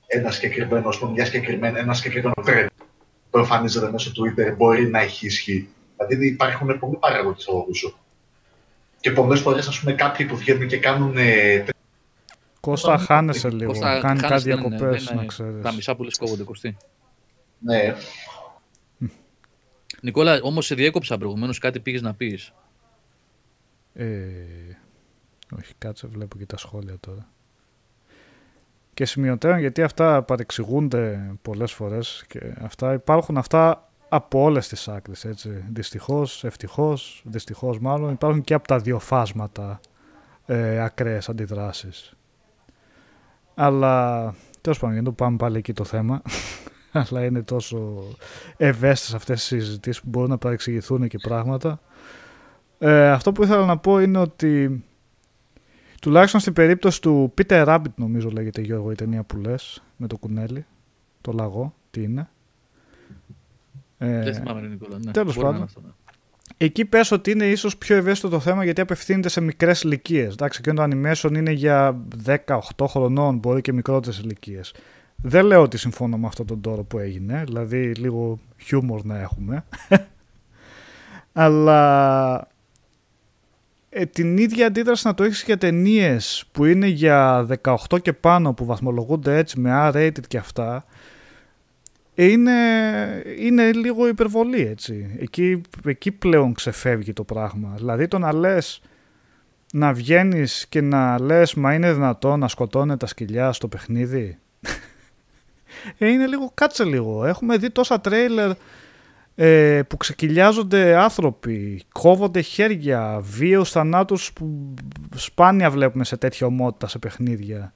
ένα 0.06 0.30
συγκεκριμένο, 0.30 0.88
μια 1.14 1.24
συγκεκριμένη, 1.24 1.78
ένα 1.78 1.94
συγκεκριμένο 1.94 2.34
trend 2.46 2.83
που 3.34 3.40
εμφανίζεται 3.40 3.90
μέσω 3.90 4.10
Twitter 4.10 4.56
μπορεί 4.56 4.88
να 4.88 5.00
έχει 5.00 5.26
ισχύ. 5.26 5.68
Δηλαδή 5.96 6.26
υπάρχουν 6.26 6.78
πολλοί 6.78 6.96
παράγοντε 6.96 7.40
στο 7.40 7.66
όσο. 7.70 7.98
Και 9.00 9.10
πολλές 9.10 9.40
φορές, 9.40 9.68
ας 9.68 9.80
πούμε, 9.80 9.92
κάποιοι 9.92 10.26
που 10.26 10.36
βγαίνουν 10.36 10.68
και 10.68 10.78
κάνουν 10.78 11.16
Κώστα, 12.60 12.98
χάνεσαι 12.98 13.50
λίγο. 13.50 13.70
Κώστα, 13.70 14.00
Κάνει 14.00 14.20
κάτι 14.20 14.42
διακοπές, 14.42 15.12
να 15.14 15.24
ξέρεις. 15.24 15.62
Τα 15.62 15.72
μισά 15.72 15.96
που 15.96 16.02
λες 16.02 16.18
κόβονται, 16.18 16.42
Κωστή. 16.42 16.76
Ναι. 17.58 17.94
Νικόλα, 20.00 20.40
όμως 20.42 20.66
σε 20.66 20.74
διέκοψα 20.74 21.18
προηγουμένως, 21.18 21.58
κάτι 21.58 21.80
πήγες 21.80 22.02
να 22.02 22.14
πεις. 22.14 22.52
Ε, 23.94 24.06
όχι, 25.58 25.74
κάτσε, 25.78 26.06
βλέπω 26.06 26.38
και 26.38 26.46
τα 26.46 26.56
σχόλια 26.56 26.96
τώρα. 27.00 27.33
Και 28.94 29.04
σημειωτέων, 29.04 29.58
γιατί 29.58 29.82
αυτά 29.82 30.22
παρεξηγούνται 30.22 31.30
πολλές 31.42 31.72
φορές 31.72 32.24
και 32.28 32.40
αυτά 32.62 32.92
υπάρχουν 32.92 33.36
αυτά 33.36 33.88
από 34.08 34.42
όλες 34.42 34.68
τις 34.68 34.88
άκρες, 34.88 35.24
έτσι. 35.24 35.64
Δυστυχώς, 35.72 36.44
ευτυχώς, 36.44 37.22
δυστυχώς 37.24 37.78
μάλλον, 37.78 38.12
υπάρχουν 38.12 38.42
και 38.42 38.54
από 38.54 38.68
τα 38.68 38.78
δύο 38.78 38.98
φάσματα 38.98 39.80
ε, 40.46 40.80
ακραίες 40.80 41.28
αντιδράσεις. 41.28 42.14
Αλλά 43.54 44.34
τέλος 44.60 44.78
πάντων, 44.78 44.94
για 44.94 45.04
το 45.04 45.12
πάμε 45.12 45.36
πάλι 45.36 45.58
εκεί 45.58 45.72
το 45.72 45.84
θέμα. 45.84 46.22
Αλλά 46.92 47.24
είναι 47.24 47.42
τόσο 47.42 48.02
ευαίσθητες 48.56 49.14
αυτές 49.14 49.50
οι 49.50 49.60
συζητήσεις 49.60 50.02
που 50.02 50.08
μπορούν 50.08 50.30
να 50.30 50.38
παρεξηγηθούν 50.38 51.08
και 51.08 51.18
πράγματα. 51.18 51.80
Ε, 52.78 53.10
αυτό 53.10 53.32
που 53.32 53.42
ήθελα 53.42 53.64
να 53.64 53.78
πω 53.78 54.00
είναι 54.00 54.18
ότι 54.18 54.84
τουλάχιστον 56.04 56.40
στην 56.40 56.52
περίπτωση 56.52 57.00
του 57.00 57.34
Peter 57.38 57.66
Rabbit, 57.66 57.94
νομίζω 57.94 58.30
λέγεται 58.30 58.60
Γιώργο 58.60 58.90
η 58.90 58.94
ταινία 58.94 59.22
που 59.22 59.36
λες 59.36 59.82
με 59.96 60.06
το 60.06 60.16
κουνέλι, 60.16 60.66
το 61.20 61.32
λαγό, 61.32 61.74
τι 61.90 62.02
είναι. 62.02 62.28
Ε, 63.98 64.22
Δεν 64.22 64.34
θυμάμαι, 64.34 64.60
Νικόλα. 64.60 64.98
Ναι, 64.98 65.10
τέλος 65.10 65.36
πάντων. 65.36 65.62
Αυτό, 65.62 65.80
ναι. 65.80 65.88
Εκεί 66.56 66.84
πες 66.84 67.10
ότι 67.10 67.30
είναι 67.30 67.46
ίσως 67.46 67.76
πιο 67.76 67.96
ευαίσθητο 67.96 68.28
το 68.28 68.40
θέμα 68.40 68.64
γιατί 68.64 68.80
απευθύνεται 68.80 69.28
σε 69.28 69.40
μικρές 69.40 69.82
ηλικίες. 69.82 70.32
Εντάξει, 70.32 70.60
και 70.60 70.72
το 70.72 70.82
animation 70.82 71.34
είναι 71.34 71.50
για 71.50 72.00
18 72.24 72.86
χρονών, 72.86 73.36
μπορεί 73.36 73.60
και 73.60 73.72
μικρότερες 73.72 74.18
ηλικίες. 74.18 74.74
Δεν 75.16 75.44
λέω 75.44 75.62
ότι 75.62 75.78
συμφωνώ 75.78 76.16
με 76.16 76.26
αυτόν 76.26 76.46
τον 76.46 76.60
τόρο 76.60 76.82
που 76.82 76.98
έγινε, 76.98 77.42
δηλαδή 77.46 77.94
λίγο 77.94 78.38
χιούμορ 78.58 79.04
να 79.04 79.20
έχουμε. 79.20 79.64
Αλλά 81.32 82.48
ε, 83.96 84.06
την 84.06 84.38
ίδια 84.38 84.66
αντίδραση 84.66 85.06
να 85.06 85.14
το 85.14 85.24
έχεις 85.24 85.42
για 85.42 85.58
ταινίες 85.58 86.44
που 86.52 86.64
είναι 86.64 86.86
για 86.86 87.46
18 87.62 87.76
και 88.02 88.12
πάνω 88.12 88.54
που 88.54 88.64
βαθμολογούνται 88.64 89.36
έτσι 89.36 89.60
με 89.60 89.70
R-rated 89.72 90.26
και 90.28 90.38
αυτά 90.38 90.84
είναι, 92.14 92.52
είναι 93.38 93.72
λίγο 93.72 94.08
υπερβολή 94.08 94.66
έτσι. 94.66 95.16
Εκεί, 95.18 95.60
εκεί 95.84 96.12
πλέον 96.12 96.54
ξεφεύγει 96.54 97.12
το 97.12 97.24
πράγμα. 97.24 97.74
Δηλαδή 97.76 98.08
το 98.08 98.18
να 98.18 98.34
λες 98.34 98.80
να 99.72 99.92
βγαίνεις 99.92 100.66
και 100.68 100.80
να 100.80 101.20
λες 101.20 101.54
μα 101.54 101.74
είναι 101.74 101.92
δυνατό 101.92 102.36
να 102.36 102.48
σκοτώνε 102.48 102.96
τα 102.96 103.06
σκυλιά 103.06 103.52
στο 103.52 103.68
παιχνίδι; 103.68 104.38
ε, 105.98 106.08
είναι 106.08 106.26
λίγο, 106.26 106.50
κάτσε 106.54 106.84
λίγο. 106.84 107.24
Έχουμε 107.24 107.56
δει 107.56 107.70
τόσα 107.70 108.00
τρέιλερ 108.00 108.50
ε, 109.34 109.80
που 109.88 109.96
ξεκυλιάζονται 109.96 110.96
άνθρωποι, 110.96 111.82
κόβονται 111.92 112.40
χέρια, 112.40 113.20
βίαιους 113.22 113.70
θανάτους 113.70 114.32
που 114.32 114.74
σπάνια 115.14 115.70
βλέπουμε 115.70 116.04
σε 116.04 116.16
τέτοια 116.16 116.46
ομότητα 116.46 116.88
σε 116.88 116.98
παιχνίδια. 116.98 117.72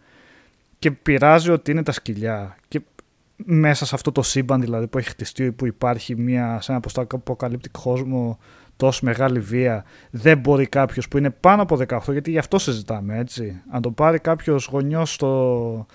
Και 0.78 0.90
πειράζει 0.90 1.50
ότι 1.50 1.70
είναι 1.70 1.82
τα 1.82 1.92
σκυλιά. 1.92 2.56
Και 2.68 2.80
μέσα 3.44 3.86
σε 3.86 3.94
αυτό 3.94 4.12
το 4.12 4.22
σύμπαν 4.22 4.60
δηλαδή 4.60 4.86
που 4.86 4.98
έχει 4.98 5.08
χτιστεί 5.08 5.52
που 5.52 5.66
υπάρχει 5.66 6.16
μια, 6.16 6.60
σε 6.60 6.72
ένα 6.72 6.80
αποκαλύπτει 7.08 7.68
κόσμο 7.68 8.38
τόσο 8.76 9.00
μεγάλη 9.04 9.40
βία 9.40 9.84
δεν 10.10 10.38
μπορεί 10.38 10.66
κάποιος 10.66 11.08
που 11.08 11.18
είναι 11.18 11.30
πάνω 11.30 11.62
από 11.62 11.78
18 11.88 11.98
γιατί 12.08 12.30
γι' 12.30 12.38
αυτό 12.38 12.58
συζητάμε 12.58 13.18
έτσι. 13.18 13.62
Αν 13.70 13.82
το 13.82 13.90
πάρει 13.90 14.18
κάποιος 14.18 14.68
γονιός 14.72 15.12
στο 15.12 15.86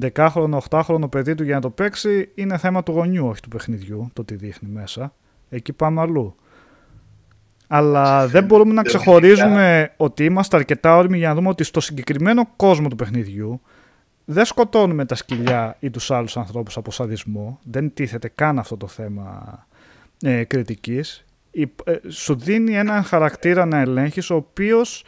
10χρονο, 0.00 0.58
8χρονο 0.68 1.10
παιδί 1.10 1.34
του 1.34 1.42
για 1.42 1.54
να 1.54 1.60
το 1.60 1.70
παίξει 1.70 2.30
είναι 2.34 2.58
θέμα 2.58 2.82
του 2.82 2.92
γονιού 2.92 3.26
όχι 3.26 3.40
του 3.40 3.48
παιχνιδιού 3.48 4.10
το 4.12 4.24
τι 4.24 4.34
δείχνει 4.34 4.68
μέσα 4.68 5.14
εκεί 5.48 5.72
πάμε 5.72 6.00
αλλού 6.00 6.34
αλλά 7.66 8.26
δεν 8.26 8.44
μπορούμε 8.44 8.72
να 8.72 8.82
ξεχωρίζουμε 8.82 9.92
ότι 9.96 10.24
είμαστε 10.24 10.56
αρκετά 10.56 10.96
όριμοι 10.96 11.18
για 11.18 11.28
να 11.28 11.34
δούμε 11.34 11.48
ότι 11.48 11.64
στο 11.64 11.80
συγκεκριμένο 11.80 12.48
κόσμο 12.56 12.88
του 12.88 12.96
παιχνιδιού 12.96 13.60
δεν 14.24 14.44
σκοτώνουμε 14.44 15.04
τα 15.04 15.14
σκυλιά 15.14 15.76
ή 15.80 15.90
τους 15.90 16.10
άλλους 16.10 16.36
ανθρώπους 16.36 16.76
από 16.76 16.90
σαδισμό. 16.90 17.58
Δεν 17.62 17.94
τίθεται 17.94 18.28
καν 18.34 18.58
αυτό 18.58 18.76
το 18.76 18.86
θέμα 18.86 19.66
ε, 20.22 20.44
κριτικής. 20.44 21.24
Ε, 21.52 21.64
σου 22.08 22.34
δίνει 22.34 22.74
έναν 22.74 23.02
χαρακτήρα 23.02 23.66
να 23.66 23.78
ελέγχεις 23.78 24.30
ο 24.30 24.34
οποίος 24.34 25.04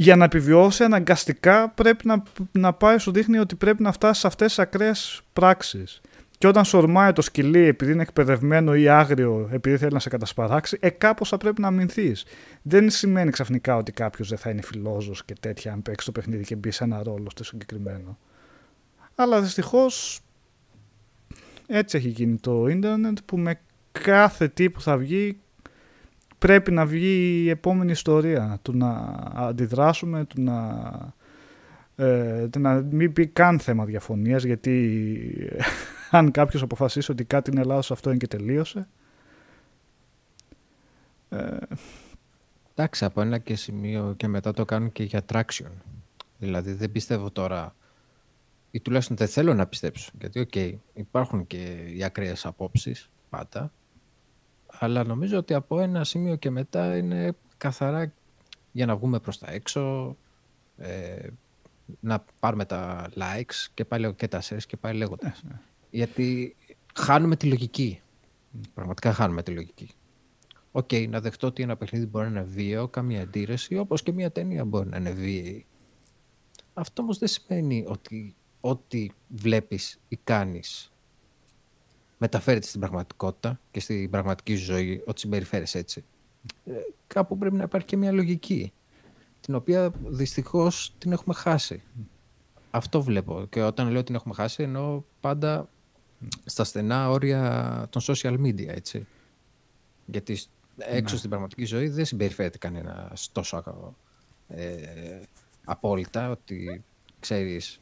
για 0.00 0.16
να 0.16 0.24
επιβιώσει 0.24 0.84
αναγκαστικά 0.84 1.70
πρέπει 1.70 2.06
να, 2.06 2.22
να 2.52 2.72
πάει 2.72 2.98
σου 2.98 3.12
δείχνει 3.12 3.38
ότι 3.38 3.54
πρέπει 3.54 3.82
να 3.82 3.92
φτάσει 3.92 4.20
σε 4.20 4.26
αυτές 4.26 4.46
τις 4.46 4.58
ακραίες 4.58 5.20
πράξεις. 5.32 6.00
Και 6.38 6.46
όταν 6.46 6.64
σου 6.64 6.78
ορμάει 6.78 7.12
το 7.12 7.22
σκυλί 7.22 7.66
επειδή 7.66 7.92
είναι 7.92 8.02
εκπαιδευμένο 8.02 8.74
ή 8.74 8.88
άγριο, 8.88 9.48
επειδή 9.52 9.76
θέλει 9.76 9.92
να 9.92 9.98
σε 9.98 10.08
κατασπαράξει, 10.08 10.78
ε, 10.80 10.90
κάπως 10.90 11.28
θα 11.28 11.36
πρέπει 11.36 11.60
να 11.60 11.66
αμυνθείς. 11.66 12.24
Δεν 12.62 12.90
σημαίνει 12.90 13.30
ξαφνικά 13.30 13.76
ότι 13.76 13.92
κάποιος 13.92 14.28
δεν 14.28 14.38
θα 14.38 14.50
είναι 14.50 14.62
φιλόζο 14.62 15.12
και 15.24 15.34
τέτοια, 15.40 15.72
αν 15.72 15.82
παίξει 15.82 16.06
το 16.06 16.12
παιχνίδι 16.12 16.44
και 16.44 16.56
μπει 16.56 16.70
σε 16.70 16.84
ένα 16.84 17.02
ρόλο 17.02 17.26
στο 17.30 17.44
συγκεκριμένο. 17.44 18.18
Αλλά 19.14 19.40
δυστυχώς 19.40 20.20
έτσι 21.66 21.96
έχει 21.96 22.08
γίνει 22.08 22.36
το 22.36 22.66
ίντερνετ 22.66 23.18
που 23.24 23.38
με 23.38 23.60
κάθε 23.92 24.48
τι 24.48 24.70
που 24.70 24.80
θα 24.80 24.96
βγει 24.96 25.40
πρέπει 26.40 26.70
να 26.70 26.86
βγει 26.86 27.42
η 27.44 27.48
επόμενη 27.48 27.90
ιστορία 27.90 28.58
του 28.62 28.76
να 28.76 28.90
αντιδράσουμε, 29.34 30.24
του 30.24 30.42
να, 30.42 30.78
ε, 31.96 32.48
να 32.58 32.74
μην 32.74 33.12
πει 33.12 33.26
καν 33.26 33.58
θέμα 33.58 33.84
διαφωνίας 33.84 34.44
γιατί 34.44 35.56
αν 36.10 36.30
κάποιος 36.30 36.62
αποφασίσει 36.62 37.10
ότι 37.10 37.24
κάτι 37.24 37.50
είναι 37.50 37.62
λάθος 37.62 37.90
αυτό 37.90 38.08
είναι 38.08 38.18
και 38.18 38.26
τελείωσε. 38.26 38.88
Ε, 41.28 41.56
Εντάξει, 42.74 43.04
από 43.04 43.20
ένα 43.20 43.38
και 43.38 43.56
σημείο 43.56 44.14
και 44.16 44.28
μετά 44.28 44.52
το 44.52 44.64
κάνουν 44.64 44.92
και 44.92 45.02
για 45.02 45.24
traction. 45.32 45.70
Δηλαδή 46.38 46.72
δεν 46.72 46.92
πιστεύω 46.92 47.30
τώρα 47.30 47.74
ή 48.70 48.80
τουλάχιστον 48.80 49.16
δεν 49.16 49.28
θέλω 49.28 49.54
να 49.54 49.66
πιστέψω. 49.66 50.10
Γιατί, 50.20 50.40
οκ, 50.40 50.54
υπάρχουν 50.94 51.46
και 51.46 51.56
οι 51.94 52.04
ακραίες 52.04 52.46
απόψεις, 52.46 53.10
πάντα. 53.30 53.72
Αλλά 54.82 55.04
νομίζω 55.04 55.38
ότι 55.38 55.54
από 55.54 55.80
ένα 55.80 56.04
σημείο 56.04 56.36
και 56.36 56.50
μετά 56.50 56.96
είναι 56.96 57.32
καθαρά 57.56 58.12
για 58.72 58.86
να 58.86 58.96
βγούμε 58.96 59.18
προς 59.18 59.38
τα 59.38 59.50
έξω, 59.50 60.16
ε, 60.76 61.28
να 62.00 62.24
πάρουμε 62.40 62.64
τα 62.64 63.08
likes 63.16 63.68
και 63.74 63.84
πάλι 63.84 64.14
και 64.14 64.28
τα 64.28 64.42
shares 64.42 64.62
και 64.66 64.76
πάλι 64.76 64.98
λέγοντας. 64.98 65.42
Ναι, 65.42 65.50
ναι. 65.50 65.60
Γιατί 65.90 66.56
χάνουμε 66.94 67.36
τη 67.36 67.46
λογική. 67.46 68.00
Πραγματικά 68.74 69.12
χάνουμε 69.12 69.42
τη 69.42 69.50
λογική. 69.50 69.90
OK, 70.72 70.88
okay, 70.90 71.08
να 71.08 71.20
δεχτώ 71.20 71.46
ότι 71.46 71.62
ένα 71.62 71.76
παιχνίδι 71.76 72.06
μπορεί 72.06 72.30
να 72.30 72.40
είναι 72.40 72.48
βίαιο, 72.50 72.88
καμία 72.88 73.22
αντίρρηση, 73.22 73.76
όπως 73.76 74.02
και 74.02 74.12
μια 74.12 74.30
ταινία 74.30 74.64
μπορεί 74.64 74.88
να 74.88 74.96
είναι 74.96 75.12
βίαιη. 75.12 75.66
Αυτό 76.74 77.02
όμως 77.02 77.18
δεν 77.18 77.28
σημαίνει 77.28 77.84
ότι 77.88 78.34
ό,τι 78.60 79.08
βλέπεις 79.28 80.00
ή 80.08 80.16
κάνεις 80.24 80.92
μεταφέρεται 82.20 82.66
στην 82.66 82.80
πραγματικότητα 82.80 83.60
και 83.70 83.80
στην 83.80 84.10
πραγματική 84.10 84.54
ζωή, 84.54 85.02
ότι 85.06 85.20
συμπεριφέρεσαι 85.20 85.78
έτσι. 85.78 86.04
Ε, 86.64 86.72
κάπου 87.06 87.38
πρέπει 87.38 87.56
να 87.56 87.62
υπάρχει 87.62 87.86
και 87.86 87.96
μια 87.96 88.12
λογική, 88.12 88.72
την 89.40 89.54
οποία 89.54 89.92
δυστυχώς 90.06 90.94
την 90.98 91.12
έχουμε 91.12 91.34
χάσει. 91.34 91.82
Αυτό 92.70 93.02
βλέπω. 93.02 93.46
Και 93.50 93.62
όταν 93.62 93.90
λέω 93.90 94.04
την 94.04 94.14
έχουμε 94.14 94.34
χάσει, 94.34 94.62
εννοώ 94.62 95.02
πάντα 95.20 95.68
στα 96.44 96.64
στενά 96.64 97.10
όρια 97.10 97.86
των 97.90 98.02
social 98.04 98.38
media, 98.40 98.68
έτσι. 98.68 99.06
Γιατί 100.06 100.40
έξω 100.76 101.12
ναι. 101.12 101.18
στην 101.18 101.30
πραγματική 101.30 101.64
ζωή 101.64 101.88
δεν 101.88 102.04
συμπεριφέρεται 102.04 102.58
κανένα 102.58 103.12
τόσο 103.32 103.94
ε, 104.48 105.20
απόλυτα, 105.64 106.30
ότι 106.30 106.84
ξέρεις 107.20 107.80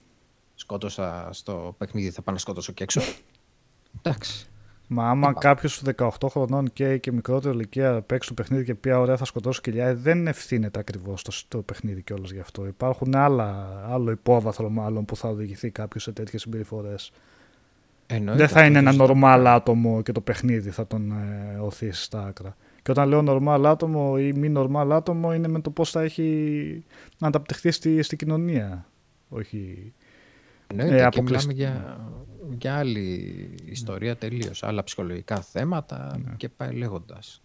σκότωσα 0.54 1.28
στο 1.32 1.74
παιχνίδι, 1.78 2.10
θα 2.10 2.22
πάω 2.22 2.34
να 2.34 2.40
σκότωσω 2.40 2.72
και 2.72 2.82
έξω. 2.82 3.00
Εντάξει. 4.02 4.48
Μα 4.90 5.10
άμα 5.10 5.32
κάποιος 5.32 5.82
18 5.96 6.08
χρονών 6.30 6.72
και, 6.72 6.96
και 6.96 7.12
μικρότερη 7.12 7.54
ηλικία 7.54 8.02
παίξει 8.02 8.28
το 8.28 8.34
παιχνίδι 8.34 8.64
και 8.64 8.74
πει 8.74 8.90
ωραία 8.90 9.16
θα 9.16 9.24
σκοτώσω 9.24 9.60
κοιλιά, 9.60 9.86
ε, 9.86 9.94
δεν 9.94 10.26
ευθύνεται 10.26 10.78
ακριβώς 10.78 11.22
το, 11.22 11.32
το 11.48 11.58
παιχνίδι 11.62 12.02
κιόλας 12.02 12.30
γι' 12.30 12.40
αυτό. 12.40 12.66
Υπάρχουν 12.66 13.14
άλλα, 13.14 13.80
άλλο 13.88 14.10
υπόβαθρο 14.10 14.68
μάλλον 14.68 15.04
που 15.04 15.16
θα 15.16 15.28
οδηγηθεί 15.28 15.70
κάποιος 15.70 16.02
σε 16.02 16.12
τέτοιες 16.12 16.42
συμπεριφορές. 16.42 17.12
Δεν 18.24 18.48
θα 18.48 18.64
είναι 18.64 18.78
ένα 18.78 18.92
νορμάλ 18.92 19.46
άτομο 19.46 20.02
και 20.02 20.12
το 20.12 20.20
παιχνίδι 20.20 20.70
θα 20.70 20.86
τον 20.86 21.10
ε, 21.10 21.58
οθήσει 21.58 22.02
στα 22.02 22.24
άκρα. 22.26 22.56
Και 22.82 22.90
όταν 22.90 23.08
λέω 23.08 23.22
νορμάλ 23.22 23.66
άτομο 23.66 24.14
ή 24.18 24.32
μη 24.32 24.48
νορμάλ 24.48 24.92
άτομο 24.92 25.34
είναι 25.34 25.48
με 25.48 25.60
το 25.60 25.70
πώς 25.70 25.90
θα 25.90 26.02
έχει 26.02 26.84
να 27.18 27.26
ανταπτυχθεί 27.26 27.70
στη, 27.70 28.02
στη 28.02 28.16
κοινωνία. 28.16 28.86
Όχι 29.28 29.92
Εννοείται 30.66 31.04
ε, 31.04 31.08
και 31.08 31.22
μιλάμε 31.22 31.52
για, 31.52 32.00
για 32.58 32.76
άλλη 32.76 33.54
ιστορία 33.64 34.08
ναι. 34.08 34.14
τελείως, 34.18 34.62
άλλα 34.62 34.84
ψυχολογικά 34.84 35.40
θέματα 35.40 36.18
ναι. 36.24 36.34
και 36.36 36.48
πάει 36.48 36.72
λέγοντας. 36.72 37.42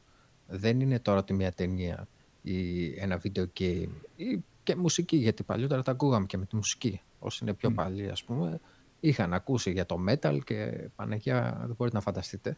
Δεν 0.47 0.79
είναι 0.79 0.99
τώρα 0.99 1.19
ότι 1.19 1.33
μια 1.33 1.51
ταινία 1.51 2.07
ή 2.41 2.87
ένα 2.99 3.17
βίντεο 3.17 3.45
game 3.59 3.89
ή 4.15 4.43
και 4.63 4.75
μουσική, 4.75 5.17
γιατί 5.17 5.43
παλιότερα 5.43 5.83
τα 5.83 5.91
ακούγαμε 5.91 6.25
και 6.25 6.37
με 6.37 6.45
τη 6.45 6.55
μουσική. 6.55 7.01
Όσοι 7.19 7.39
είναι 7.41 7.53
πιο 7.53 7.69
mm. 7.69 7.73
παλιοί, 7.73 8.09
ας 8.09 8.23
πούμε, 8.23 8.59
είχαν 8.99 9.33
ακούσει 9.33 9.71
για 9.71 9.85
το 9.85 9.97
metal 10.09 10.39
και 10.43 10.89
Παναγία 10.95 11.57
δεν 11.65 11.75
μπορείτε 11.77 11.97
να 11.97 12.03
φανταστείτε 12.03 12.57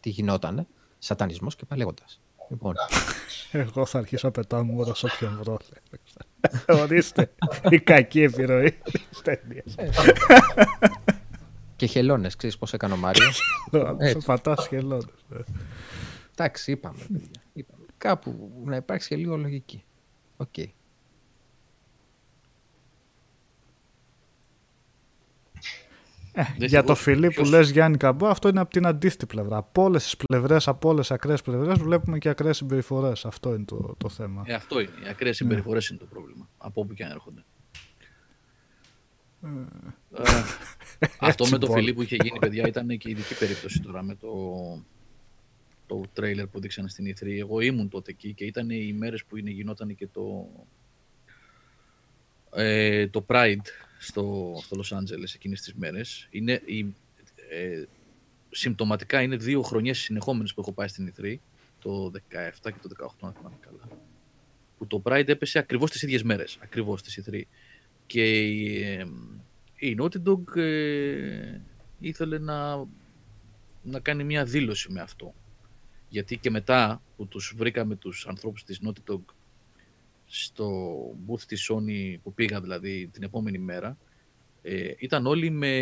τι 0.00 0.10
γινότανε. 0.10 0.66
Σατανισμός 0.98 1.56
και 1.56 1.64
πάει 1.64 1.78
λέγοντας. 1.78 2.20
Λοιπόν. 2.48 2.74
Εγώ 3.52 3.86
θα 3.86 3.98
αρχίσω 3.98 4.26
να 4.26 4.32
πετάω 4.32 4.64
μου 4.64 4.94
σε 4.94 5.06
όποιον 5.06 5.38
βρω. 5.42 5.58
Ορίστε. 6.82 7.32
Η 7.68 7.80
κακή 7.80 8.22
επιρροή 8.22 8.70
της 9.10 9.22
ταινίας. 9.22 9.74
Και 11.82 11.88
χελώνες, 11.88 12.36
ξέρεις 12.36 12.58
πώς 12.58 12.72
έκανε 12.72 12.94
ο 12.94 12.96
Μάριο. 12.96 13.30
Πατάς 14.26 14.66
χελώνες. 14.68 15.04
Εντάξει, 16.30 16.72
είπαμε. 16.72 16.98
Κάπου 17.98 18.52
να 18.64 18.76
υπάρξει 18.76 19.08
και 19.08 19.16
λίγο 19.16 19.36
λογική. 19.36 19.84
Οκ. 20.36 20.58
Ε, 20.58 20.72
για 26.56 26.84
το 26.84 26.94
φιλί 26.94 27.30
που 27.30 27.44
λες 27.44 27.70
Γιάννη 27.70 27.96
Καμπό, 27.96 28.26
αυτό 28.26 28.48
είναι 28.48 28.60
από 28.60 28.70
την 28.70 28.86
αντίθετη 28.86 29.26
πλευρά. 29.26 29.56
Από 29.56 29.82
όλες 29.82 30.02
τις 30.02 30.16
πλευρές, 30.16 30.68
από 30.68 30.88
όλες 30.88 31.06
τις 31.06 31.16
ακραίες 31.16 31.42
πλευρές, 31.42 31.78
βλέπουμε 31.78 32.18
και 32.18 32.28
ακραίες 32.28 32.56
συμπεριφορές. 32.56 33.24
Αυτό 33.24 33.54
είναι 33.54 33.64
το, 33.64 33.94
το 33.98 34.08
θέμα. 34.08 34.42
Ε, 34.46 34.54
αυτό 34.54 34.80
είναι. 34.80 34.92
Οι 35.04 35.08
ακραίες 35.08 35.36
συμπεριφορές 35.36 35.90
ναι. 35.90 35.96
είναι 35.96 36.08
το 36.08 36.14
πρόβλημα. 36.14 36.48
Από 36.58 36.80
όπου 36.80 36.94
και 36.94 37.04
αν 37.04 37.10
έρχονται. 37.10 37.44
Ε, 39.42 39.48
ε 40.22 41.06
αυτό 41.18 41.46
με 41.46 41.58
το 41.58 41.72
φιλί 41.72 41.94
που 41.94 42.02
είχε 42.02 42.16
γίνει, 42.16 42.38
παιδιά, 42.38 42.66
ήταν 42.66 42.98
και 42.98 43.10
ειδική 43.10 43.34
περίπτωση 43.34 43.80
τώρα 43.80 44.02
με 44.02 44.14
το, 44.14 44.32
το 45.86 46.02
τρέιλερ 46.12 46.46
που 46.46 46.60
δείξανε 46.60 46.88
στην 46.88 47.14
E3. 47.14 47.26
Εγώ 47.38 47.60
ήμουν 47.60 47.88
τότε 47.88 48.10
εκεί 48.10 48.32
και 48.32 48.44
ήταν 48.44 48.70
οι 48.70 48.92
μέρες 48.92 49.24
που 49.24 49.36
είναι, 49.36 49.50
γινόταν 49.50 49.94
και 49.94 50.06
το, 50.06 50.48
ε, 52.54 53.08
το 53.08 53.24
Pride 53.28 53.66
στο, 53.98 54.54
στο 54.62 54.80
Los 54.80 54.96
Angeles 54.98 55.34
εκείνες 55.34 55.60
τις 55.60 55.74
μέρες. 55.74 56.28
Είναι, 56.30 56.62
η, 56.64 56.94
ε, 57.50 57.84
συμπτωματικά 58.50 59.22
είναι 59.22 59.36
δύο 59.36 59.62
χρονιές 59.62 59.98
συνεχόμενες 59.98 60.54
που 60.54 60.60
έχω 60.60 60.72
πάει 60.72 60.88
στην 60.88 61.12
E3, 61.16 61.34
το 61.78 62.10
17 62.10 62.20
και 62.62 62.88
το 62.88 62.88
18 62.88 63.06
αν 63.20 63.32
θυμάμαι 63.32 63.56
καλά. 63.60 63.88
Που 64.78 64.86
το 64.86 65.02
Pride 65.04 65.28
έπεσε 65.28 65.58
ακριβώς 65.58 65.90
τις 65.90 66.02
ίδιες 66.02 66.22
μέρες, 66.22 66.58
ακριβώς 66.62 67.02
τις 67.02 67.20
E3. 67.20 67.42
Και 68.12 68.40
η, 68.40 68.82
ε, 68.82 69.06
η 69.76 69.96
Naughty 70.00 70.22
Dog 70.26 70.56
ε, 70.56 71.60
ήθελε 71.98 72.38
να, 72.38 72.84
να 73.82 74.00
κάνει 74.00 74.24
μια 74.24 74.44
δήλωση 74.44 74.92
με 74.92 75.00
αυτό. 75.00 75.34
Γιατί 76.08 76.36
και 76.36 76.50
μετά 76.50 77.02
που 77.16 77.26
τους 77.26 77.54
βρήκαμε 77.56 77.96
τους 77.96 78.26
ανθρώπους 78.26 78.64
της 78.64 78.80
Naughty 78.84 79.12
Dog 79.12 79.20
στο 80.26 80.92
booth 81.26 81.40
της 81.40 81.70
Sony 81.70 82.16
που 82.22 82.32
πήγα 82.34 82.60
δηλαδή 82.60 83.08
την 83.12 83.22
επόμενη 83.22 83.58
μέρα 83.58 83.96
ε, 84.62 84.92
ήταν 84.98 85.26
όλοι 85.26 85.50
με 85.50 85.72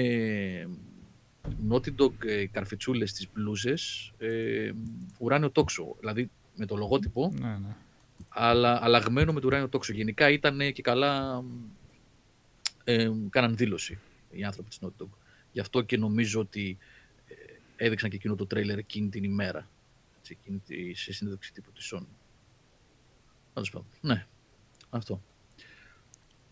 Naughty 1.70 1.94
Dog 1.98 2.24
ε, 2.24 2.46
καρφιτσούλες 2.46 3.10
στις 3.10 3.28
μπλούζες 3.32 4.12
ε, 4.18 4.70
ουράνιο 5.18 5.50
τόξο, 5.50 5.96
δηλαδή 5.98 6.30
με 6.56 6.66
το 6.66 6.76
λογότυπο 6.76 7.32
ναι, 7.40 7.48
ναι. 7.48 7.76
αλλά 8.28 8.84
αλλαγμένο 8.84 9.32
με 9.32 9.40
το 9.40 9.46
ουράνιο 9.46 9.68
τόξο. 9.68 9.92
Γενικά 9.92 10.30
ήταν 10.30 10.72
και 10.72 10.82
καλά 10.82 11.44
ε, 12.90 13.10
κάναν 13.30 13.56
δήλωση 13.56 13.98
οι 14.30 14.44
άνθρωποι 14.44 14.68
της 14.68 14.78
Naughty 14.82 15.02
Dog. 15.02 15.08
Γι' 15.52 15.60
αυτό 15.60 15.82
και 15.82 15.96
νομίζω 15.96 16.40
ότι 16.40 16.78
ε, 17.26 17.34
έδειξαν 17.86 18.10
και 18.10 18.16
εκείνο 18.16 18.34
το 18.34 18.46
τρέιλερ 18.46 18.78
εκείνη 18.78 19.08
την 19.08 19.24
ημέρα. 19.24 19.68
Έτσι, 20.18 20.38
εκείνη 20.40 20.94
σε 20.94 21.12
συνέντευξη 21.12 21.52
τύπου 21.52 21.72
της 21.72 21.92
Sony. 21.94 22.06
Ναι, 24.00 24.26
αυτό. 24.90 25.22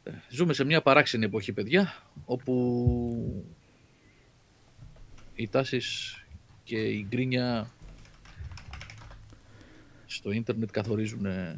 Ε, 0.02 0.10
ζούμε 0.28 0.52
σε 0.52 0.64
μια 0.64 0.82
παράξενη 0.82 1.24
εποχή, 1.24 1.52
παιδιά, 1.52 2.02
όπου 2.24 3.44
οι 5.34 5.48
τάσεις 5.48 6.16
και 6.64 6.78
η 6.78 7.06
γκρίνια 7.08 7.70
στο 10.06 10.30
ίντερνετ 10.30 10.70
καθορίζουν, 10.70 11.20
ναι. 11.20 11.54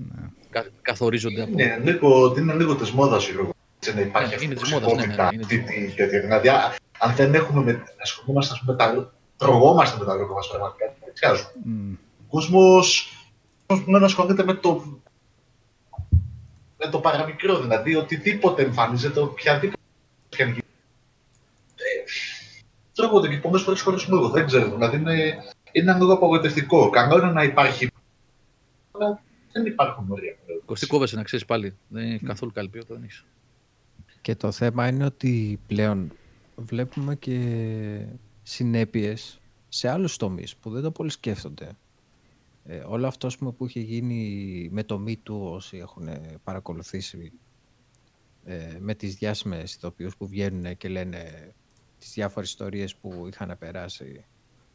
κα, 0.51 0.69
καθορίζονται 0.83 1.43
από... 1.43 1.55
Ναι, 1.55 1.79
λίγο, 1.79 2.35
είναι 2.39 2.55
λίγο 2.55 2.77
της 2.77 2.91
μόδας 2.91 3.29
η 3.29 3.33
Δεν 3.81 3.99
υπάρχει 3.99 4.37
ναι, 4.37 4.45
είναι 4.45 4.55
της 4.55 4.73
μόδας, 4.73 4.93
ναι, 4.93 5.07
ναι, 5.07 5.15
ναι, 5.15 5.29
είναι 5.33 5.45
της 5.45 5.59
μόδας. 5.59 6.21
Δηλαδή, 6.23 6.49
αν 6.99 7.15
δεν 7.15 7.35
έχουμε 7.35 7.63
με, 7.63 7.85
ασχολούμαστε, 8.03 8.55
ας 8.55 8.61
πούμε, 8.61 8.77
τα, 8.77 9.13
τρογόμαστε 9.37 9.99
με 9.99 10.05
τα 10.05 10.15
λόγια 10.15 10.35
μας 10.35 10.49
πραγματικά, 10.49 10.95
δεν 11.05 11.15
ξέρουμε. 11.15 11.53
Mm. 11.67 11.97
Ο 12.21 12.25
κόσμος, 12.29 13.13
που 13.67 13.85
ασχολείται 14.03 14.45
με 14.45 14.55
το 14.55 15.01
με 16.79 16.91
το 16.91 16.99
παραμικρό, 16.99 17.61
δηλαδή 17.61 17.95
οτιδήποτε 17.95 18.63
εμφανίζεται, 18.63 19.21
οποιαδήποτε 19.21 19.79
ε, 21.77 23.03
εγώ 23.03 23.29
και 23.29 23.37
πολλές 23.37 23.63
φορές 23.63 23.81
χωρίς 23.81 24.09
εγώ. 24.09 24.29
Δεν 24.29 24.47
ξέρω. 24.47 24.71
Δηλαδή 24.71 24.97
είναι, 24.97 25.35
είναι 25.73 25.93
λίγο 25.93 26.13
απογοητευτικό. 26.13 26.91
Καλό 26.91 27.19
είναι 27.19 27.33
να 27.33 27.43
υπάρχει. 27.43 27.89
Αλλά 28.91 29.23
δεν 29.53 29.67
υπάρχουν 29.67 30.07
όρια. 30.11 30.37
Κωστή 30.65 30.87
κόβεσαι 30.87 31.17
να 31.17 31.23
ξέρεις 31.23 31.45
πάλι. 31.45 31.77
Δεν 31.89 32.13
έχει 32.13 32.25
καθόλου 32.25 32.53
καλή 32.53 32.69
ποιότητα. 32.69 32.95
Δεν 32.95 33.03
έχεις. 33.03 33.25
Και 34.21 34.35
το 34.35 34.51
θέμα 34.51 34.89
είναι 34.89 35.05
ότι 35.05 35.61
πλέον 35.67 36.13
βλέπουμε 36.57 37.17
και 37.17 38.07
συνέπειες 38.43 39.41
σε 39.69 39.89
άλλους 39.89 40.17
τομείς 40.17 40.57
που 40.57 40.71
δεν 40.71 40.83
το 40.83 40.91
πολύ 40.91 41.11
σκέφτονται. 41.11 41.73
Ε, 42.65 42.79
όλο 42.79 43.07
αυτό 43.07 43.27
ας 43.27 43.39
πούμε, 43.39 43.53
που 43.53 43.67
είχε 43.67 43.81
γίνει 43.81 44.69
με 44.73 44.83
το 44.85 45.05
Me 45.07 45.11
Too 45.11 45.41
όσοι 45.41 45.77
έχουν 45.77 46.09
παρακολουθήσει 46.45 47.33
ε, 48.45 48.77
με 48.81 48.95
τις 48.95 49.15
διάσημες 49.15 49.75
ηθοποιούς 49.75 50.17
που 50.17 50.27
βγαίνουν 50.27 50.77
και 50.77 50.89
λένε 50.89 51.53
τις 51.99 52.13
διάφορες 52.13 52.49
ιστορίες 52.49 52.97
που 52.97 53.29
είχαν 53.33 53.57
περάσει 53.59 54.25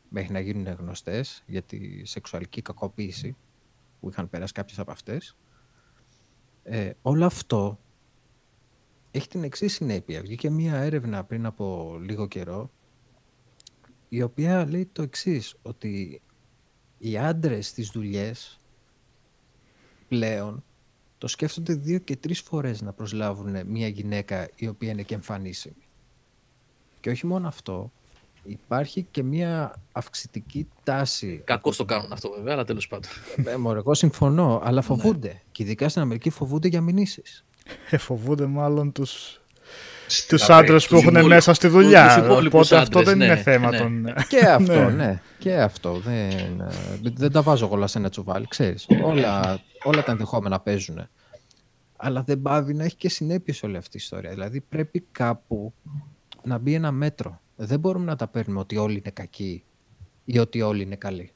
μέχρι 0.09 0.33
να 0.33 0.39
γίνουν 0.39 0.67
γνωστές 0.67 1.43
για 1.47 1.61
τη 1.61 2.05
σεξουαλική 2.05 2.61
κακοποίηση 2.61 3.35
που 3.99 4.09
είχαν 4.09 4.29
περάσει 4.29 4.53
κάποιες 4.53 4.79
από 4.79 4.91
αυτές. 4.91 5.35
Ε, 6.63 6.91
όλο 7.01 7.25
αυτό 7.25 7.79
έχει 9.15 9.27
την 9.27 9.43
εξής 9.43 9.73
συνέπεια. 9.73 10.21
Βγήκε 10.21 10.49
μία 10.49 10.75
έρευνα 10.75 11.23
πριν 11.23 11.45
από 11.45 11.97
λίγο 12.01 12.27
καιρό 12.27 12.71
η 14.09 14.21
οποία 14.21 14.65
λέει 14.69 14.89
το 14.91 15.01
εξής 15.01 15.55
ότι 15.61 16.21
οι 16.97 17.17
άντρες 17.17 17.67
στις 17.67 17.89
δουλειές 17.89 18.59
πλέον 20.07 20.63
το 21.17 21.27
σκέφτονται 21.27 21.73
δύο 21.73 21.97
και 21.97 22.15
τρεις 22.15 22.41
φορές 22.41 22.81
να 22.81 22.93
προσλάβουν 22.93 23.67
μια 23.67 23.87
γυναίκα 23.87 24.49
η 24.55 24.67
οποία 24.67 24.91
είναι 24.91 25.03
και 25.03 25.13
εμφανίσιμη. 25.13 25.87
Και 26.99 27.09
όχι 27.09 27.25
μόνο 27.25 27.47
αυτό, 27.47 27.91
υπάρχει 28.43 29.07
και 29.11 29.23
μια 29.23 29.81
αυξητική 29.91 30.67
τάση. 30.83 31.41
Κακό 31.43 31.71
το 31.71 31.85
κάνουν 31.85 32.11
αυτό 32.11 32.31
βέβαια, 32.31 32.53
αλλά 32.53 32.63
τέλος 32.63 32.87
πάντων. 32.87 33.11
Ε, 33.45 33.55
μωρέ, 33.55 33.77
εγώ 33.77 33.93
συμφωνώ, 33.93 34.61
αλλά 34.63 34.81
φοβούνται. 34.81 35.41
Και 35.51 35.63
ειδικά 35.63 35.89
στην 35.89 36.01
Αμερική 36.01 36.29
φοβούνται 36.29 36.67
για 36.67 36.81
μηνύσεις. 36.81 37.45
Ε, 37.89 37.97
φοβούνται 37.97 38.45
μάλλον 38.45 38.91
τους, 38.91 39.41
τους 40.27 40.49
άντρες 40.49 40.87
που 40.87 40.95
έχουν 40.95 41.25
μέσα 41.25 41.53
στη 41.53 41.67
δουλειά. 41.67 42.07
τους 42.07 42.25
υπόλοιπους 42.25 42.71
Οπότε 42.71 42.75
αυτό 42.81 42.99
άντρες, 42.99 43.13
δεν 43.13 43.17
ναι, 43.17 43.25
είναι 43.33 43.35
θέμα 43.41 43.69
ναι. 43.69 43.77
των... 43.77 44.13
Και 44.27 44.39
αυτό, 44.57 44.73
Ναι. 44.73 44.89
ναι. 44.89 45.21
Και 45.39 45.55
αυτό. 45.55 45.93
Δεν, 45.93 46.59
ε, 46.59 47.09
δεν 47.13 47.31
τα 47.31 47.41
βάζω 47.41 47.69
όλα 47.71 47.87
σε 47.87 47.97
ένα 47.97 48.09
τσουβάλι, 48.09 48.47
ξέρεις. 48.47 48.87
Όλα, 49.03 49.59
όλα 49.83 50.03
τα 50.03 50.11
ενδεχόμενα 50.11 50.59
παίζουν. 50.59 51.07
Αλλά 51.97 52.23
δεν 52.23 52.41
πάβει 52.41 52.73
να 52.73 52.83
έχει 52.83 52.95
και 52.95 53.09
συνέπειες 53.09 53.63
όλη 53.63 53.77
αυτή 53.77 53.97
η 53.97 53.99
ιστορία. 54.03 54.29
Δηλαδή 54.29 54.61
πρέπει 54.61 55.05
κάπου 55.11 55.73
να 56.43 56.57
μπει 56.57 56.73
ένα 56.73 56.91
μέτρο. 56.91 57.41
Δεν 57.55 57.79
μπορούμε 57.79 58.05
να 58.05 58.15
τα 58.15 58.27
παίρνουμε 58.27 58.59
ότι 58.59 58.77
όλοι 58.77 58.93
είναι 58.93 59.11
κακοί 59.13 59.63
ή 60.25 60.39
ότι 60.39 60.61
όλοι 60.61 60.83
είναι 60.83 60.95
καλοί. 60.95 61.31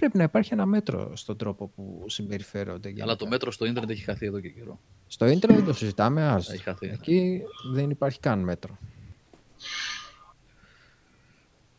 Πρέπει 0.00 0.16
να 0.16 0.22
υπάρχει 0.22 0.52
ένα 0.52 0.66
μέτρο 0.66 1.16
στον 1.16 1.36
τρόπο 1.36 1.66
που 1.66 2.04
συμπεριφέρονται. 2.08 2.88
αλλά 2.88 2.96
γενικά. 2.96 3.16
το 3.16 3.26
μέτρο 3.26 3.50
στο 3.50 3.64
ίντερνετ 3.64 3.90
έχει 3.90 4.02
χαθεί 4.04 4.26
εδώ 4.26 4.40
και 4.40 4.48
καιρό. 4.48 4.80
Στο 5.06 5.26
ίντερνετ 5.26 5.58
δεν 5.58 5.66
το 5.68 5.72
συζητάμε, 5.74 6.26
ας. 6.26 6.48
Έχει 6.48 6.62
χαθεί. 6.62 6.86
Εκεί 6.88 7.42
δεν 7.72 7.90
υπάρχει 7.90 8.20
καν 8.20 8.38
μέτρο. 8.38 8.78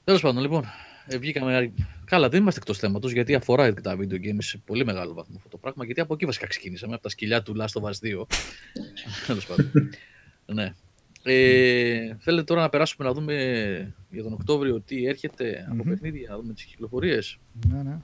Τέλος 0.04 0.22
πάντων, 0.22 0.42
λοιπόν, 0.42 0.66
ε, 1.06 1.18
βγήκαμε. 1.18 1.74
Καλά, 2.06 2.30
δεν 2.30 2.42
είμαστε 2.42 2.60
εκτός 2.60 2.78
θέματος 2.78 3.12
γιατί 3.12 3.36
αφορά 3.36 3.72
και 3.74 3.82
τα 3.82 3.96
video 4.00 4.14
games 4.14 4.38
σε 4.40 4.58
πολύ 4.66 4.86
μεγάλο 4.86 5.14
βαθμό 5.14 5.36
αυτό 5.38 5.50
το 5.50 5.58
πράγμα. 5.58 5.86
Γιατί 5.86 6.02
από 6.02 6.14
εκεί 6.14 6.26
βασικά 6.26 6.48
ξεκίνησαμε, 6.48 6.94
από 6.94 7.04
τα 7.04 7.10
σκυλιά 7.10 7.42
του 7.42 7.56
Last 7.60 7.82
of 7.82 7.84
Us 7.84 8.22
2. 8.22 8.26
Τέλος 9.28 9.46
πάντων. 9.46 9.72
ναι. 10.46 10.74
Ε, 11.24 12.16
θέλετε 12.20 12.44
τώρα 12.44 12.62
να 12.62 12.70
περάσουμε 12.70 13.08
να 13.08 13.14
δούμε 13.14 13.34
για 14.10 14.24
τον 14.24 14.34
Οκτώβριο 14.34 14.82
τι 14.82 15.06
έρχεται 15.06 15.66
από 15.66 15.84
Μμμ. 15.84 15.90
παιχνίδια, 15.90 16.30
να 16.30 16.38
δούμε 16.38 16.54
τις 16.54 16.64
κυκλοφορίες; 16.64 17.38
Ναι, 17.68 17.84
ναι. 17.84 17.98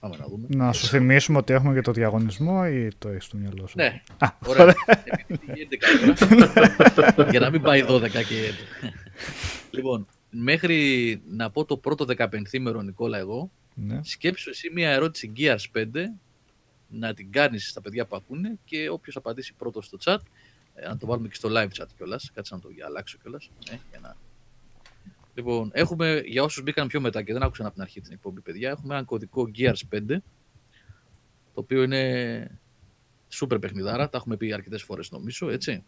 Πάμε 0.00 0.16
να 0.16 0.26
δούμε. 0.26 0.46
Να 0.48 0.72
σου 0.72 0.86
θυμίσουμε 0.86 1.38
ότι 1.38 1.52
έχουμε 1.52 1.74
και 1.74 1.80
το 1.80 1.92
διαγωνισμό 1.92 2.62
ή 2.70 2.88
το 2.98 3.08
έχεις 3.08 3.24
στο 3.24 3.36
μυαλό 3.36 3.66
σου; 3.66 3.74
Ναι, 3.76 4.02
Α, 4.18 4.28
ωραία. 4.46 4.74
Επειδή 5.04 5.38
πήγε 5.46 5.68
11 5.70 7.16
ώρα, 7.16 7.30
για 7.30 7.40
να 7.40 7.50
μην 7.50 7.62
πάει 7.62 7.84
12 7.88 8.10
και. 8.10 8.52
λοιπόν, 9.70 10.06
μέχρι 10.30 11.20
να 11.30 11.50
πω 11.50 11.64
το 11.64 11.76
πρώτο 11.76 12.04
15ήμερο, 12.18 12.82
Νικόλα, 12.84 13.18
εγώ, 13.18 13.50
ναι. 13.74 14.00
σκέψου 14.02 14.50
εσύ 14.50 14.70
μια 14.74 14.90
ερώτηση 14.90 15.32
Gears 15.36 15.78
5 15.78 15.84
να 16.88 17.14
την 17.14 17.32
κάνεις 17.32 17.68
στα 17.68 17.80
παιδιά 17.80 18.06
που 18.06 18.16
ακούνε 18.16 18.58
και 18.64 18.88
όποιος 18.88 19.16
απαντήσει 19.16 19.54
πρώτος 19.54 19.86
στο 19.86 19.98
chat 20.04 20.18
ε, 20.74 20.88
να 20.88 20.96
το 20.96 21.06
βάλουμε 21.06 21.28
και 21.28 21.34
στο 21.34 21.48
live 21.52 21.82
chat 21.82 21.86
κιόλας. 21.96 22.30
Κάτσε 22.34 22.54
να 22.54 22.60
το 22.60 22.68
αλλάξω 22.86 23.18
κιόλας. 23.22 23.50
Ε, 23.70 23.76
για 23.90 23.98
να... 24.02 24.16
Λοιπόν, 25.34 25.70
έχουμε 25.74 26.22
για 26.24 26.42
όσους 26.42 26.62
μπήκαν 26.62 26.88
πιο 26.88 27.00
μετά 27.00 27.22
και 27.22 27.32
δεν 27.32 27.42
άκουσαν 27.42 27.66
από 27.66 27.74
την 27.74 27.82
αρχή 27.82 28.00
την 28.00 28.12
εκπομπή, 28.12 28.40
παιδιά, 28.40 28.70
έχουμε 28.70 28.94
ένα 28.94 29.04
κωδικό 29.04 29.50
Gears 29.58 29.80
5 29.94 30.00
το 31.54 31.60
οποίο 31.60 31.82
είναι 31.82 32.58
super 33.32 33.60
παιχνιδάρα, 33.60 34.08
τα 34.08 34.16
έχουμε 34.18 34.36
πει 34.36 34.52
αρκετές 34.52 34.82
φορές 34.82 35.10
νομίζω, 35.10 35.50
έτσι. 35.50 35.84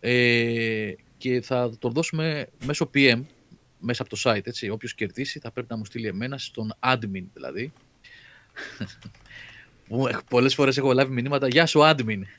Ε, 0.00 0.92
και 1.16 1.40
θα 1.40 1.70
το 1.78 1.88
δώσουμε 1.88 2.46
μέσω 2.64 2.90
PM, 2.94 3.20
μέσα 3.78 4.02
από 4.02 4.10
το 4.16 4.20
site, 4.24 4.46
έτσι. 4.46 4.68
Όποιος 4.68 4.94
κερδίσει 4.94 5.38
θα 5.38 5.50
πρέπει 5.50 5.66
να 5.70 5.76
μου 5.76 5.84
στείλει 5.84 6.06
εμένα 6.06 6.38
στον 6.38 6.72
admin 6.80 7.24
δηλαδή. 7.34 7.72
Που 9.88 10.06
έχ- 10.08 10.24
πολλές 10.24 10.54
φορές 10.54 10.76
έχω 10.76 10.92
λάβει 10.92 11.12
μηνύματα 11.12 11.48
«Γεια 11.48 11.66
σου 11.66 11.80
admin». 11.82 12.20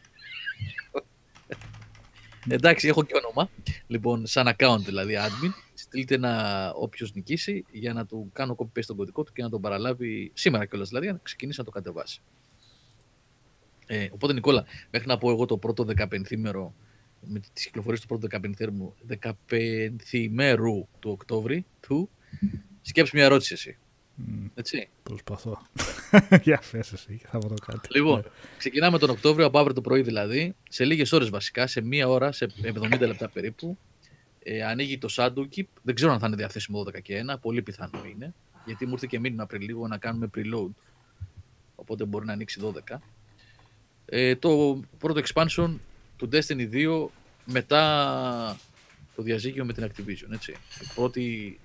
Εντάξει, 2.47 2.87
έχω 2.87 3.03
και 3.03 3.13
όνομα. 3.25 3.49
Λοιπόν, 3.87 4.25
σαν 4.25 4.55
account 4.57 4.79
δηλαδή 4.85 5.17
admin. 5.19 5.51
Στείλτε 5.91 6.15
ένα 6.15 6.71
όποιος 6.75 7.13
νικήσει 7.13 7.65
για 7.71 7.93
να 7.93 8.05
του 8.05 8.29
κάνω 8.33 8.55
copy-paste 8.57 8.85
τον 8.85 8.95
κωδικό 8.95 9.23
του 9.23 9.33
και 9.33 9.41
να 9.41 9.49
τον 9.49 9.61
παραλάβει 9.61 10.31
σήμερα 10.33 10.65
κιόλας 10.65 10.87
δηλαδή, 10.87 11.05
για 11.05 11.15
να 11.15 11.19
ξεκινήσει 11.23 11.59
να 11.59 11.65
το 11.65 11.71
κατεβάσει. 11.71 12.21
Ε, 13.85 14.07
οπότε, 14.11 14.33
Νικόλα, 14.33 14.65
μέχρι 14.91 15.07
να 15.07 15.17
πω 15.17 15.29
εγώ 15.29 15.45
το 15.45 15.57
πρώτο 15.57 15.85
15ήμερο 15.97 16.71
με 17.21 17.39
τις 17.53 17.65
κυκλοφορίες 17.65 18.01
του 18.01 18.07
πρώτου 18.07 18.27
15ήμερου, 18.31 18.93
15ήμερου 19.49 20.87
του 20.99 21.11
Οκτώβρη 21.11 21.65
του, 21.79 22.09
σκέψου 22.81 23.15
μια 23.15 23.25
ερώτηση 23.25 23.53
εσύ. 23.53 23.77
Μ, 24.15 24.45
Έτσι. 24.53 24.89
Προσπαθώ. 25.03 25.61
Για 26.43 26.61
φες 26.61 26.91
εσύ 26.91 27.17
και 27.17 27.27
θα 27.27 27.39
βρω 27.39 27.55
κάτι. 27.65 27.97
Λοιπόν, 27.97 28.23
ξεκινάμε 28.57 28.97
τον 28.97 29.09
Οκτώβριο 29.09 29.45
από 29.45 29.59
αύριο 29.59 29.73
το 29.75 29.81
πρωί 29.81 30.01
δηλαδή, 30.01 30.55
σε 30.69 30.85
λίγες 30.85 31.11
ώρες 31.11 31.29
βασικά, 31.29 31.67
σε 31.67 31.81
μία 31.81 32.07
ώρα, 32.07 32.31
σε 32.31 32.47
70 32.63 32.99
λεπτά 32.99 33.29
περίπου. 33.29 33.77
Ε, 34.43 34.63
ανοίγει 34.63 34.97
το 34.97 35.07
Shadowkeep. 35.11 35.67
Δεν 35.81 35.95
ξέρω 35.95 36.11
αν 36.11 36.19
θα 36.19 36.27
είναι 36.27 36.35
διαθέσιμο 36.35 36.81
12 36.81 37.01
και 37.01 37.23
1. 37.31 37.39
Πολύ 37.41 37.61
πιθανό 37.61 38.05
είναι. 38.05 38.33
Γιατί 38.65 38.85
μου 38.85 38.91
ήρθε 38.91 39.07
και 39.09 39.19
μήνυμα 39.19 39.45
πριν 39.45 39.61
λίγο 39.61 39.87
να 39.87 39.97
κάνουμε 39.97 40.29
preload. 40.35 40.71
Οπότε 41.75 42.05
μπορεί 42.05 42.25
να 42.25 42.33
ανοίξει 42.33 42.59
12. 42.89 42.97
Ε, 44.05 44.35
το 44.35 44.81
πρώτο 44.97 45.21
expansion 45.25 45.75
του 46.17 46.29
Destiny 46.31 46.69
2 46.73 47.07
μετά 47.45 48.57
το 49.15 49.21
διαζύγιο 49.21 49.65
με 49.65 49.73
την 49.73 49.91
Activision. 49.91 50.31
Έτσι. 50.31 50.51
Η 50.51 50.87
πρώτη, 50.95 51.59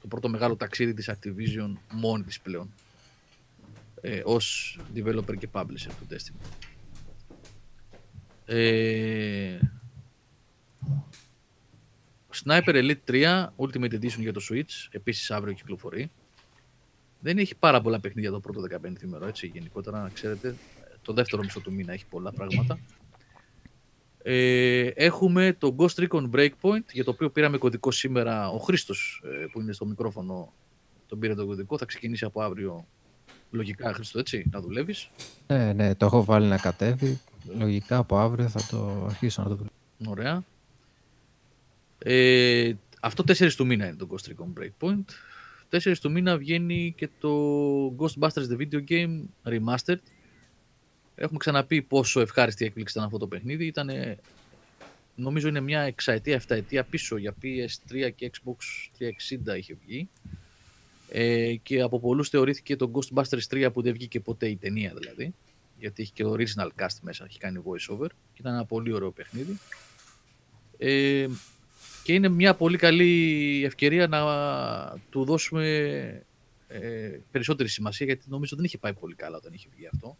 το 0.00 0.06
πρώτο 0.06 0.28
μεγάλο 0.28 0.56
ταξίδι 0.56 0.94
της 0.94 1.10
Activision 1.10 1.72
μόνη 1.90 2.22
της 2.22 2.40
πλέον 2.40 2.72
ε, 4.00 4.22
ως 4.24 4.78
developer 4.94 5.38
και 5.38 5.48
publisher 5.52 5.90
του 5.98 6.06
Destiny. 6.10 6.46
Ε, 8.46 9.58
Sniper 12.44 12.74
Elite 12.74 13.10
3 13.10 13.46
Ultimate 13.56 13.92
Edition 13.92 14.18
για 14.18 14.32
το 14.32 14.40
Switch, 14.50 14.88
επίσης 14.90 15.30
αύριο 15.30 15.54
κυκλοφορεί. 15.54 16.10
Δεν 17.20 17.38
έχει 17.38 17.54
πάρα 17.54 17.80
πολλά 17.80 18.00
παιχνίδια 18.00 18.30
το 18.30 18.40
πρώτο 18.40 18.62
15 18.70 19.02
ημέρο, 19.02 19.26
έτσι 19.26 19.46
γενικότερα, 19.46 20.00
να 20.00 20.08
ξέρετε. 20.08 20.54
Το 21.02 21.12
δεύτερο 21.12 21.42
μισό 21.42 21.60
του 21.60 21.72
μήνα 21.72 21.92
έχει 21.92 22.06
πολλά 22.06 22.32
πράγματα. 22.32 22.78
Ε, 24.22 24.86
έχουμε 24.86 25.56
το 25.58 25.76
Ghost 25.78 26.06
Recon 26.06 26.30
Breakpoint, 26.30 26.84
για 26.92 27.04
το 27.04 27.10
οποίο 27.10 27.30
πήραμε 27.30 27.58
κωδικό 27.58 27.90
σήμερα. 27.90 28.48
Ο 28.48 28.58
Χρήστος 28.58 29.22
ε, 29.24 29.46
που 29.52 29.60
είναι 29.60 29.72
στο 29.72 29.86
μικρόφωνο 29.86 30.52
τον 31.06 31.18
πήρε 31.18 31.34
το 31.34 31.46
κωδικό. 31.46 31.78
Θα 31.78 31.84
ξεκινήσει 31.84 32.24
από 32.24 32.42
αύριο 32.42 32.86
λογικά, 33.50 33.92
Χρήστο, 33.92 34.18
έτσι, 34.18 34.46
να 34.50 34.60
δουλεύεις. 34.60 35.10
Ναι, 35.46 35.72
ναι, 35.72 35.94
το 35.94 36.06
έχω 36.06 36.24
βάλει 36.24 36.46
να 36.46 36.58
κατέβει. 36.58 37.20
Λογικά 37.58 37.96
από 37.96 38.18
αύριο 38.18 38.48
θα 38.48 38.60
το 38.70 39.04
αρχίσω 39.04 39.42
να 39.42 39.48
το 39.48 39.54
δουλεύω. 39.54 40.10
Ωραία. 40.10 40.44
Ε, 41.98 42.72
αυτό 43.00 43.24
4 43.26 43.52
του 43.52 43.66
μήνα 43.66 43.86
είναι 43.86 43.96
το 43.96 44.08
Ghost 44.10 44.30
Recon 44.30 44.52
Breakpoint. 44.60 45.04
4 45.70 45.94
του 46.00 46.10
μήνα 46.10 46.38
βγαίνει 46.38 46.94
και 46.96 47.08
το 47.20 47.30
Ghostbusters 47.96 48.48
The 48.50 48.58
Video 48.58 48.84
Game 48.88 49.20
Remastered. 49.44 50.00
Έχουμε 51.14 51.38
ξαναπεί 51.38 51.82
πόσο 51.82 52.20
ευχάριστη 52.20 52.64
έκπληξη 52.64 52.92
ήταν 52.96 53.06
αυτό 53.06 53.18
το 53.18 53.26
παιχνίδι. 53.26 53.66
Ήταν, 53.66 53.90
νομίζω 55.14 55.48
είναι 55.48 55.60
μια 55.60 55.80
εξαετία, 55.80 56.34
εφταετία 56.34 56.84
πίσω 56.84 57.16
για 57.16 57.34
PS3 57.42 58.10
και 58.14 58.30
Xbox 58.34 58.56
360 59.52 59.56
είχε 59.56 59.76
βγει. 59.86 60.08
Ε, 61.08 61.54
και 61.62 61.80
από 61.80 62.00
πολλούς 62.00 62.28
θεωρήθηκε 62.28 62.76
το 62.76 62.90
Ghostbusters 62.94 63.46
3 63.50 63.68
που 63.72 63.82
δεν 63.82 63.92
βγήκε 63.92 64.20
ποτέ 64.20 64.48
η 64.48 64.56
ταινία 64.56 64.94
δηλαδή. 64.98 65.34
Γιατί 65.78 66.02
έχει 66.02 66.12
και 66.12 66.24
original 66.26 66.68
cast 66.82 66.98
μέσα, 67.00 67.24
έχει 67.24 67.38
κάνει 67.38 67.62
voice 67.64 67.96
over. 67.96 68.06
Και 68.06 68.40
ήταν 68.40 68.54
ένα 68.54 68.64
πολύ 68.64 68.92
ωραίο 68.92 69.10
παιχνίδι. 69.10 69.58
Ε, 70.78 71.26
και 72.06 72.12
είναι 72.12 72.28
μια 72.28 72.54
πολύ 72.54 72.76
καλή 72.76 73.62
ευκαιρία 73.64 74.06
να 74.06 74.20
του 75.10 75.24
δώσουμε 75.24 75.66
ε, 76.68 77.18
περισσότερη 77.30 77.68
σημασία 77.68 78.06
γιατί 78.06 78.24
νομίζω 78.28 78.56
δεν 78.56 78.64
είχε 78.64 78.78
πάει 78.78 78.92
πολύ 78.92 79.14
καλά 79.14 79.36
όταν 79.36 79.52
είχε 79.52 79.68
βγει 79.74 79.86
αυτό. 79.86 80.16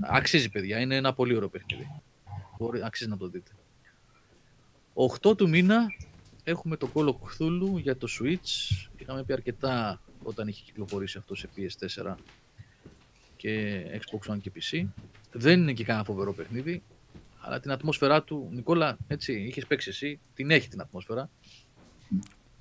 Αξίζει 0.00 0.50
παιδιά, 0.50 0.78
είναι 0.78 0.96
ένα 0.96 1.12
πολύ 1.12 1.36
ωραίο 1.36 1.48
παιχνίδι. 1.48 1.90
Μπορεί, 2.58 2.82
αξίζει 2.84 3.10
να 3.10 3.16
το 3.16 3.28
δείτε. 3.28 3.50
8 5.22 5.36
του 5.36 5.48
μήνα 5.48 5.86
έχουμε 6.44 6.76
το 6.76 6.90
Call 6.94 7.06
of 7.06 7.14
Cthulhu 7.14 7.80
για 7.80 7.96
το 7.96 8.06
Switch. 8.20 8.86
Είχαμε 8.96 9.24
πει 9.24 9.32
αρκετά 9.32 10.00
όταν 10.22 10.48
είχε 10.48 10.62
κυκλοφορήσει 10.64 11.18
αυτό 11.18 11.34
σε 11.34 11.48
PS4 11.56 12.14
και 13.36 13.82
Xbox 13.92 14.32
One 14.32 14.40
και 14.40 14.52
PC. 14.54 14.86
Δεν 15.32 15.60
είναι 15.60 15.72
και 15.72 15.84
κανένα 15.84 16.04
φοβερό 16.04 16.32
παιχνίδι, 16.32 16.82
αλλά 17.40 17.60
την 17.60 17.70
ατμόσφαιρά 17.70 18.22
του, 18.22 18.48
Νικόλα, 18.52 18.96
έτσι, 19.06 19.32
είχες 19.32 19.66
παίξει 19.66 19.88
εσύ, 19.88 20.20
την 20.34 20.50
έχει 20.50 20.68
την 20.68 20.80
ατμόσφαιρα. 20.80 21.30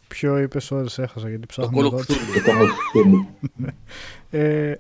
Ποιο 0.07 0.37
είπες 0.37 0.71
ώρες 0.71 0.97
έχασα 0.97 1.29
γιατί 1.29 1.45
ψάχνω. 1.45 1.89
Το 1.89 1.97
Call 1.97 1.99
of 1.99 2.65
Cthulhu. 2.93 3.25
ε, 4.39 4.75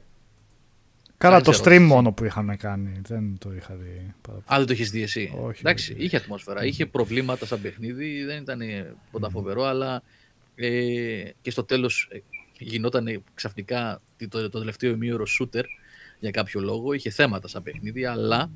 Καλά, 1.19 1.41
το 1.41 1.59
stream 1.63 1.81
μόνο 1.81 2.11
που 2.11 2.25
είχαμε 2.25 2.55
κάνει. 2.55 3.01
Δεν 3.07 3.37
το 3.37 3.53
είχα 3.53 3.75
δει. 3.75 4.13
Α, 4.53 4.57
δεν 4.57 4.65
το 4.65 4.73
έχει 4.73 4.83
δει 4.83 5.01
εσύ. 5.01 5.33
Όχι, 5.41 5.59
Εντάξει, 5.59 5.93
όχι. 5.93 6.03
είχε 6.03 6.15
ατμόσφαιρα. 6.15 6.65
Είχε 6.65 6.85
προβλήματα 6.85 7.45
σαν 7.45 7.61
παιχνίδι. 7.61 8.23
Δεν 8.23 8.41
ήταν 8.41 8.61
ποτέ 9.11 9.29
φοβερό, 9.29 9.63
αλλά 9.63 10.03
ε, 10.55 11.23
και 11.41 11.51
στο 11.51 11.63
τέλος 11.63 12.09
γινόταν 12.57 13.23
ξαφνικά 13.33 14.01
το, 14.29 14.49
το 14.49 14.59
τελευταίο 14.59 14.91
ημίωρο 14.91 15.25
shooter 15.39 15.63
για 16.19 16.31
κάποιο 16.31 16.61
λόγο. 16.61 16.93
Είχε 16.93 17.09
θέματα 17.09 17.47
σαν 17.47 17.63
παιχνίδι, 17.63 18.05
αλλά 18.05 18.51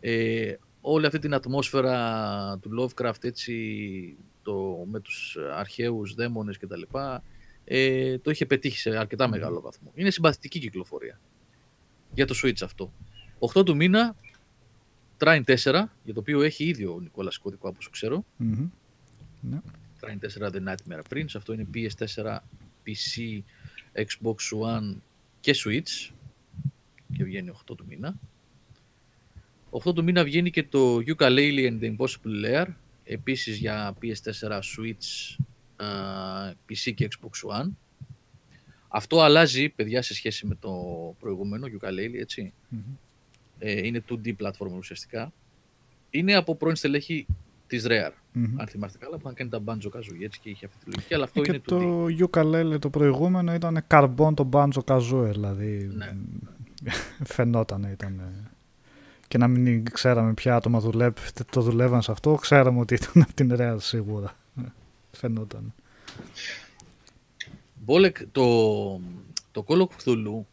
ε, 0.00 0.54
όλη 0.80 1.06
αυτή 1.06 1.18
την 1.18 1.34
ατμόσφαιρα 1.34 2.58
του 2.62 2.70
Lovecraft 2.80 3.24
έτσι, 3.24 4.16
το, 4.42 4.86
με 4.90 5.00
τους 5.00 5.36
αρχαίους 5.54 6.14
δαίμονες 6.14 6.58
και 6.58 6.66
τα 6.66 6.76
λοιπά, 6.76 7.22
ε, 7.64 8.18
το 8.18 8.30
είχε 8.30 8.46
πετύχει 8.46 8.78
σε 8.78 8.96
αρκετά 8.96 9.28
μεγάλο 9.28 9.60
βαθμό. 9.60 9.90
Είναι 9.94 10.10
συμπαθητική 10.10 10.58
κυκλοφορία 10.58 11.20
για 12.14 12.26
το 12.26 12.34
Switch 12.42 12.62
αυτό. 12.62 12.92
8 13.54 13.64
του 13.64 13.76
μήνα, 13.76 14.16
Trine 15.18 15.42
4, 15.44 15.54
για 16.04 16.14
το 16.14 16.20
οποίο 16.20 16.42
έχει 16.42 16.64
ήδη 16.64 16.84
ο 16.84 16.98
Νικόλας 17.00 17.38
κωδικό 17.38 17.68
όπως 17.68 17.90
ξέρω. 17.90 18.24
Μμμ. 18.36 18.68
Ναι. 19.40 19.60
Trine 20.00 20.46
4 20.46 20.50
The 20.50 20.68
Nightmare 20.68 21.02
Prince, 21.14 21.30
αυτό 21.36 21.52
είναι 21.52 21.66
PS4, 21.74 22.38
PC, 22.86 23.42
Xbox 23.94 24.58
One 24.62 24.96
και 25.40 25.54
Switch 25.64 26.10
και 27.12 27.24
βγαίνει 27.24 27.52
8 27.70 27.76
του 27.76 27.84
μήνα. 27.88 28.14
8 29.70 29.94
του 29.94 30.02
μήνα 30.04 30.24
βγαίνει 30.24 30.50
και 30.50 30.62
το 30.64 30.96
Yooka-Laylee 31.06 31.70
and 31.70 31.80
the 31.82 31.96
Impossible 31.96 32.44
Lair, 32.44 32.66
επίσης 33.04 33.56
για 33.56 33.94
PS4, 34.02 34.50
Switch, 34.50 35.36
α, 35.76 35.86
PC 36.68 36.92
και 36.94 37.08
Xbox 37.10 37.64
One. 37.64 37.68
Αυτό 38.88 39.20
αλλάζει, 39.20 39.68
παιδιά, 39.68 40.02
σε 40.02 40.14
σχέση 40.14 40.46
με 40.46 40.54
το 40.60 40.70
προηγούμενο 41.20 41.66
Yooka-Laylee, 41.66 42.18
έτσι. 42.20 42.52
Μμμ. 42.68 42.80
Ε, 43.58 43.86
είναι 43.86 44.02
2D 44.08 44.28
platform 44.42 44.72
ουσιαστικά. 44.78 45.32
Είναι 46.10 46.34
από 46.34 46.54
πρώην 46.56 46.76
στελέχη 46.76 47.26
της 47.66 47.84
Rare, 47.88 48.10
Μμμ. 48.32 48.60
αν 48.60 48.66
θυμάστε 48.66 48.98
καλά, 48.98 49.16
που 49.16 49.20
είχαν 49.22 49.34
κάνει 49.34 49.50
τα 49.50 49.62
Banjo 49.64 49.96
Kazooie, 49.96 50.22
έτσι, 50.22 50.40
και 50.42 50.50
είχε 50.50 50.66
αυτή 50.66 50.84
τη 50.84 50.90
λογική, 50.94 51.14
αλλά 51.14 51.24
αυτό 51.24 51.40
Και 51.40 51.50
είναι 51.50 51.60
2D. 51.60 52.06
το 52.18 52.28
ukulele 52.30 52.80
το 52.80 52.90
προηγούμενο 52.90 53.54
ήταν 53.54 53.84
καρμπόν 53.86 54.34
το 54.34 54.48
banjo 54.52 54.80
kazooie, 54.84 55.30
δηλαδή 55.30 55.90
Ναι. 55.94 56.16
φαινόταν 57.34 57.82
ήταν. 57.82 58.20
Και 59.30 59.38
να 59.38 59.48
μην 59.48 59.84
ξέραμε 59.92 60.34
ποια 60.34 60.54
άτομα 60.54 60.80
δουλεύει, 60.80 61.20
το 61.50 61.60
δουλεύαν 61.60 62.02
σε 62.02 62.12
αυτό, 62.12 62.34
ξέραμε 62.34 62.80
ότι 62.80 62.94
ήταν 62.94 63.22
από 63.22 63.32
την 63.34 63.56
Rare 63.58 63.76
σίγουρα. 63.78 64.36
Φαινόταν. 65.10 65.74
Μπόλεκ, 67.74 68.16
το, 68.32 68.44
το 69.52 69.64
Call 69.66 69.78
of 69.78 69.86
Cthulhu 70.04 70.44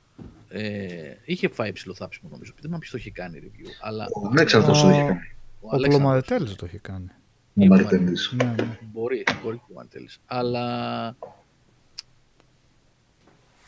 ε, 0.49 1.13
είχε 1.25 1.47
φάει 1.47 1.71
ψηλό 1.71 1.93
θάψιμο 1.93 2.29
νομίζω. 2.31 2.51
Δεν 2.53 2.61
θυμάμαι 2.61 2.79
ποιος 2.79 2.91
το 2.91 2.97
είχε 2.97 3.11
κάνει 3.11 3.39
review. 3.43 3.67
Αλλά 3.81 4.07
Ο 4.13 4.27
Αλέξανδρος 4.31 4.81
το 4.81 4.89
είχε 4.89 4.97
κάνει. 5.01 5.19
ο 5.61 5.67
Ο 5.67 5.69
Αλέξανδρος 5.71 5.99
Πλωμαρετέλης 5.99 6.55
το 6.55 6.65
έχει 6.65 6.77
κάνει. 6.77 7.07
Ο 7.53 7.63
Ή 7.63 7.67
Μαριτέλης. 7.67 8.33
Ναι, 8.35 8.43
ναι. 8.57 8.77
μπορεί, 8.81 9.23
μπορεί 9.43 9.57
και 9.57 9.71
ο 9.71 9.75
Μαντέλης. 9.75 10.19
Αλλά 10.25 11.15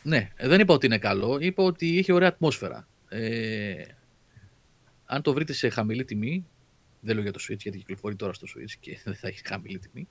ναι, 0.04 0.30
δεν 0.40 0.60
είπα 0.60 0.74
ότι 0.74 0.86
είναι 0.86 0.98
καλό. 0.98 1.38
Είπα 1.40 1.64
ότι 1.64 1.88
είχε 1.88 2.14
ωραία 2.14 2.28
ατμόσφαιρα. 2.28 2.88
Ε, 3.10 3.84
αν 5.12 5.22
το 5.22 5.34
βρείτε 5.34 5.54
σε 5.54 5.70
χαμηλή 5.70 6.06
τιμή, 6.06 6.46
δεν 7.00 7.14
λέω 7.14 7.24
για 7.24 7.32
το 7.32 7.40
Switch 7.42 7.58
γιατί 7.58 7.78
κυκλοφορεί 7.78 8.16
τώρα 8.16 8.34
στο 8.34 8.48
Switch 8.56 8.72
και 8.80 9.00
δεν 9.06 9.16
θα 9.16 9.28
έχει 9.28 9.42
χαμηλή 9.46 9.80
τιμή, 9.80 10.08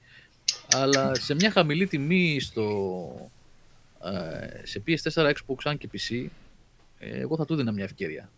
αλλά 0.73 1.15
σε 1.15 1.35
μια 1.35 1.51
χαμηλή 1.51 1.87
τιμή 1.87 2.41
στο, 2.41 3.31
ε, 4.05 4.67
σε 4.67 4.83
PS4, 4.87 5.33
Xbox 5.33 5.71
One 5.71 5.79
και 5.79 5.89
PC, 5.93 6.27
ε, 6.99 7.21
εγώ 7.21 7.37
θα 7.37 7.45
του 7.45 7.53
έδινα 7.53 7.73
μια 7.73 7.85
ευκαιρία. 7.85 8.31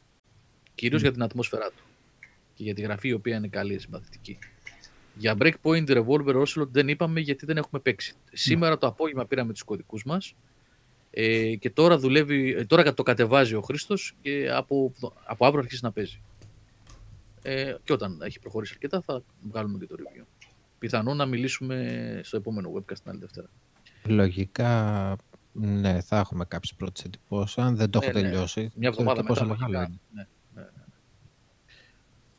Κυρίως 0.74 1.01
για 1.01 1.12
την 1.12 1.23
ατμόσφαιρά 1.23 1.69
του 1.69 1.82
και 2.55 2.62
για 2.62 2.74
τη 2.74 2.81
γραφή 2.82 3.09
η 3.09 3.12
οποία 3.12 3.37
είναι 3.37 3.49
καλή, 3.49 3.78
συμπαθητική. 3.78 4.39
Για 5.15 5.37
Breakpoint 5.41 5.89
Revolver 5.89 6.43
Ocelot 6.43 6.69
δεν 6.70 6.89
είπαμε 6.89 7.20
γιατί 7.20 7.47
δεν 7.47 7.57
έχουμε 7.57 7.81
παίξει. 7.81 8.15
Σήμερα 8.32 8.78
το 8.78 8.87
απόγευμα 8.87 9.27
πήραμε 9.27 9.53
τους 9.53 9.62
κωδικούς 9.62 10.05
μας 10.05 10.35
ε, 11.11 11.55
και 11.55 11.70
τώρα, 11.70 11.99
δουλεύει, 11.99 12.55
ε, 12.55 12.65
τώρα 12.65 12.95
το 12.95 13.03
κατεβάζει 13.03 13.55
ο 13.55 13.61
Χρήστος 13.61 14.15
και 14.23 14.51
από, 14.51 14.93
από 15.24 15.47
αύριο 15.47 15.61
αρχίζει 15.61 15.81
να 15.82 15.93
παίζει. 15.93 16.20
Ε, 17.43 17.75
και 17.85 17.93
όταν 17.93 18.21
έχει 18.23 18.39
προχωρήσει 18.41 18.73
αρκετά 18.75 19.01
θα 19.01 19.23
βγάλουμε 19.51 19.79
και 19.79 19.87
το 19.87 19.95
review. 19.99 20.25
Πιθανόν 20.79 21.17
να 21.17 21.27
μιλήσουμε 21.27 22.21
στο 22.25 22.37
επόμενο 22.37 22.73
webcast 22.77 22.99
την 23.03 23.11
άλλη 23.11 23.19
Δευτέρα. 23.19 23.49
Λογικά, 24.05 25.17
ναι, 25.53 26.01
θα 26.01 26.19
έχουμε 26.19 26.45
κάποιες 26.45 26.75
πρώτες 26.75 27.05
εντυπώσεις. 27.05 27.59
Αν 27.59 27.77
δεν 27.77 27.91
το 27.91 27.99
Ναι, 27.99 28.07
έχω 28.07 28.19
ναι. 28.19 28.23
τελειώσει. 28.25 28.61
Μια 28.61 28.91
ξέρω 28.91 28.91
εβδομάδα 29.11 29.21
και 29.21 29.27
πόσο 29.27 29.45
μετά. 29.47 29.55
μεγάλο 29.59 29.73
λογικά. 29.73 29.99
είναι. 30.12 30.29
Ναι, 30.55 30.62
ναι, 30.62 30.69
ναι. 30.77 30.85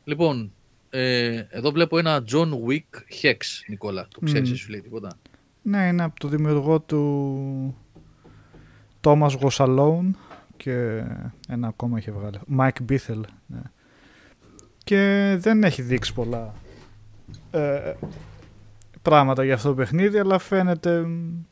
Λοιπόν, 0.04 0.52
ε, 0.90 1.44
εδώ 1.50 1.70
βλέπω 1.70 1.98
ένα 1.98 2.24
John 2.32 2.50
Wick 2.66 3.22
Hex, 3.22 3.36
Νικόλα. 3.68 4.08
Το 4.08 4.20
ξέρεις, 4.20 4.48
Μμμ. 4.48 4.52
εσύ 4.54 4.62
σου 4.62 4.70
λέει 4.70 4.80
τίποτα; 4.80 5.18
Ναι, 5.62 5.86
είναι 5.86 6.02
από 6.02 6.20
το 6.20 6.28
δημιουργό 6.28 6.80
του 6.80 7.76
Thomas 9.00 9.30
Gossalone 9.40 10.10
και 10.56 11.04
ένα 11.48 11.68
ακόμα 11.68 11.98
είχε 11.98 12.10
βγάλει. 12.10 12.38
Mike 12.58 12.90
Bithell. 12.92 13.20
Ναι. 13.46 13.60
Και 14.84 15.34
δεν 15.38 15.64
έχει 15.64 15.82
δείξει 15.82 16.12
πολλά 16.12 16.54
ε, 17.50 17.94
πράγματα 19.02 19.44
για 19.44 19.54
αυτό 19.54 19.68
το 19.68 19.74
παιχνίδι, 19.74 20.18
αλλά 20.18 20.38
φαίνεται 20.38 21.00
μ, 21.00 21.44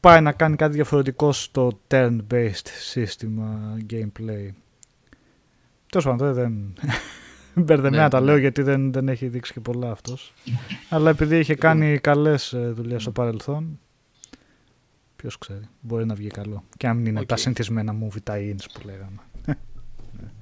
πάει 0.00 0.20
να 0.20 0.32
κάνει 0.32 0.56
κάτι 0.56 0.74
διαφορετικό 0.74 1.32
στο 1.32 1.80
turn-based 1.88 2.66
σύστημα 2.78 3.76
gameplay. 3.90 4.48
Τέλος 5.86 6.04
πάντων, 6.04 6.32
δεν... 6.32 6.74
Μπερδεμένα 7.56 8.02
Ναι, 8.02 8.08
τα 8.08 8.20
ναι. 8.20 8.26
λέω 8.26 8.36
γιατί 8.36 8.62
δεν, 8.62 8.92
δεν 8.92 9.08
έχει 9.08 9.28
δείξει 9.28 9.52
και 9.52 9.60
πολλά 9.60 9.90
αυτός. 9.90 10.34
Αλλά 10.88 11.10
επειδή 11.10 11.38
είχε 11.38 11.54
κάνει 11.54 11.98
καλές 11.98 12.52
ε, 12.52 12.70
δουλειές 12.70 13.02
στο 13.02 13.10
παρελθόν, 13.10 13.78
ποιος 15.16 15.38
ξέρει, 15.38 15.68
μπορεί 15.80 16.06
να 16.06 16.14
βγει 16.14 16.28
καλό. 16.28 16.64
Και 16.76 16.88
αν 16.88 16.96
μην 16.96 17.06
είναι 17.06 17.20
Οκ. 17.20 17.26
τα 17.26 17.36
συνηθισμένα 17.36 17.94
movie 18.02 18.32
tie-ins 18.32 18.64
που 18.72 18.80
λέγαμε. 18.84 19.20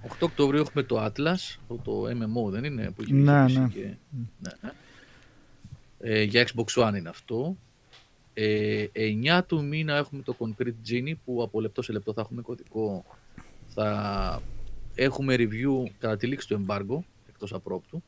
8 0.08 0.10
Οκτωβρίου 0.20 0.60
έχουμε 0.60 0.82
το 0.82 1.04
Atlas, 1.04 1.30
αυτό 1.32 1.80
το 1.84 2.04
MMO 2.04 2.50
δεν 2.50 2.64
είναι 2.64 2.90
που 2.90 3.02
έχει 3.02 3.12
Ναι, 3.12 3.44
βγει 3.44 3.58
ναι. 3.58 3.68
Και... 3.68 3.80
ναι, 4.10 4.50
ναι. 4.60 4.70
Ε, 5.98 6.22
για 6.22 6.48
Xbox 6.48 6.84
One 6.84 6.94
είναι 6.96 7.08
αυτό. 7.08 7.56
Ε, 8.34 8.86
9 8.94 9.40
του 9.46 9.64
μήνα 9.64 9.96
έχουμε 9.96 10.22
το 10.22 10.36
Concrete 10.38 10.90
Genie 10.90 11.14
που 11.24 11.42
από 11.42 11.60
λεπτό 11.60 11.82
σε 11.82 11.92
λεπτό 11.92 12.12
θα 12.12 12.20
έχουμε 12.20 12.42
κωδικό. 12.42 13.04
Θα 13.68 14.42
έχουμε 14.94 15.34
review 15.38 15.90
κατά 15.98 16.16
τη 16.16 16.26
λήξη 16.26 16.48
του 16.48 16.64
embargo, 16.66 16.98
εκτός 17.28 17.52
απρόπτου. 17.52 18.02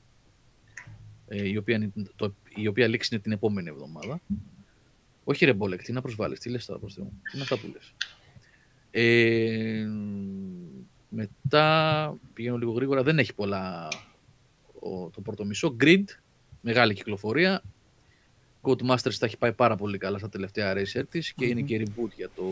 Ε, 1.29 1.49
η, 1.49 1.57
οποία, 1.57 1.75
είναι 1.75 1.93
το, 2.17 2.35
η 2.55 2.67
οποία 2.67 2.87
λήξη 2.87 3.09
είναι 3.13 3.23
την 3.23 3.33
επόμενη 3.33 3.69
εβδομάδα. 3.69 4.21
Όχι 5.25 5.45
ρε 5.45 5.53
Μπόλεκ, 5.53 5.83
τι 5.83 5.93
να 5.93 6.01
προσβάλλεις, 6.01 6.41
τι 6.41 6.51
λες 6.51 6.65
τώρα 6.65 6.81
προς 6.81 6.95
Θεού, 6.95 7.13
τι 7.23 7.31
είναι 7.35 7.43
αυτά 7.43 7.59
που 7.59 7.67
λες. 7.73 7.95
Ε, 8.91 9.89
μετά 11.15 12.17
πηγαίνω 12.35 12.57
λίγο 12.57 12.73
γρήγορα, 12.73 13.03
δεν 13.03 13.19
έχει 13.19 13.35
πολλά 13.35 13.89
ο, 14.81 15.11
το 15.11 15.21
πρώτο 15.21 15.45
μισό. 15.45 15.77
Grid, 15.81 16.05
μεγάλη 16.61 16.95
κυκλοφορία. 16.95 17.63
Codemasters 18.63 19.15
τα 19.19 19.27
έχει 19.27 19.37
πάει 19.37 19.53
πάρα 19.53 19.77
πολύ 19.77 19.99
καλά 19.99 20.19
στα 20.19 20.29
τελευταία 20.29 20.75
racer 20.77 21.03
της 21.11 21.33
και 21.33 21.45
είναι 21.47 21.61
και 21.61 21.83
reboot 21.87 22.11
για 22.17 22.31
το 22.37 22.45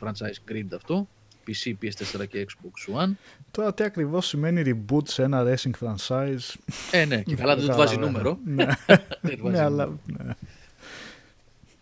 franchise 0.00 0.50
Grid 0.52 0.66
αυτό. 0.74 1.08
PC, 1.46 1.72
PS4 1.82 2.28
και 2.28 2.46
Xbox 2.48 3.02
One. 3.02 3.10
Τώρα 3.50 3.74
τι 3.74 3.84
ακριβώς 3.84 4.26
σημαίνει 4.26 4.62
reboot 4.90 5.08
σε 5.08 5.22
ένα 5.22 5.44
racing 5.46 5.70
franchise; 5.80 6.54
Ε, 6.90 7.04
ναι, 7.04 7.22
και 7.22 7.34
καλά 7.34 7.56
δεν 7.56 7.66
τους 7.66 7.76
βάζει 7.76 7.96
νούμερο. 7.96 8.38
Ναι, 8.44 8.64
Δεν 8.86 8.98
τους 9.20 9.40
βάζει 9.40 9.56
ναι, 9.56 9.62
νούμερο. 9.62 9.64
αλλά... 9.64 9.98
ναι. 10.24 10.32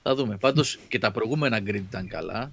Θα 0.02 0.14
δούμε. 0.14 0.36
Πάντως 0.36 0.78
και 0.88 0.98
τα 0.98 1.10
προηγούμενα 1.10 1.58
Grid 1.58 1.74
ήταν 1.74 2.08
καλά. 2.08 2.52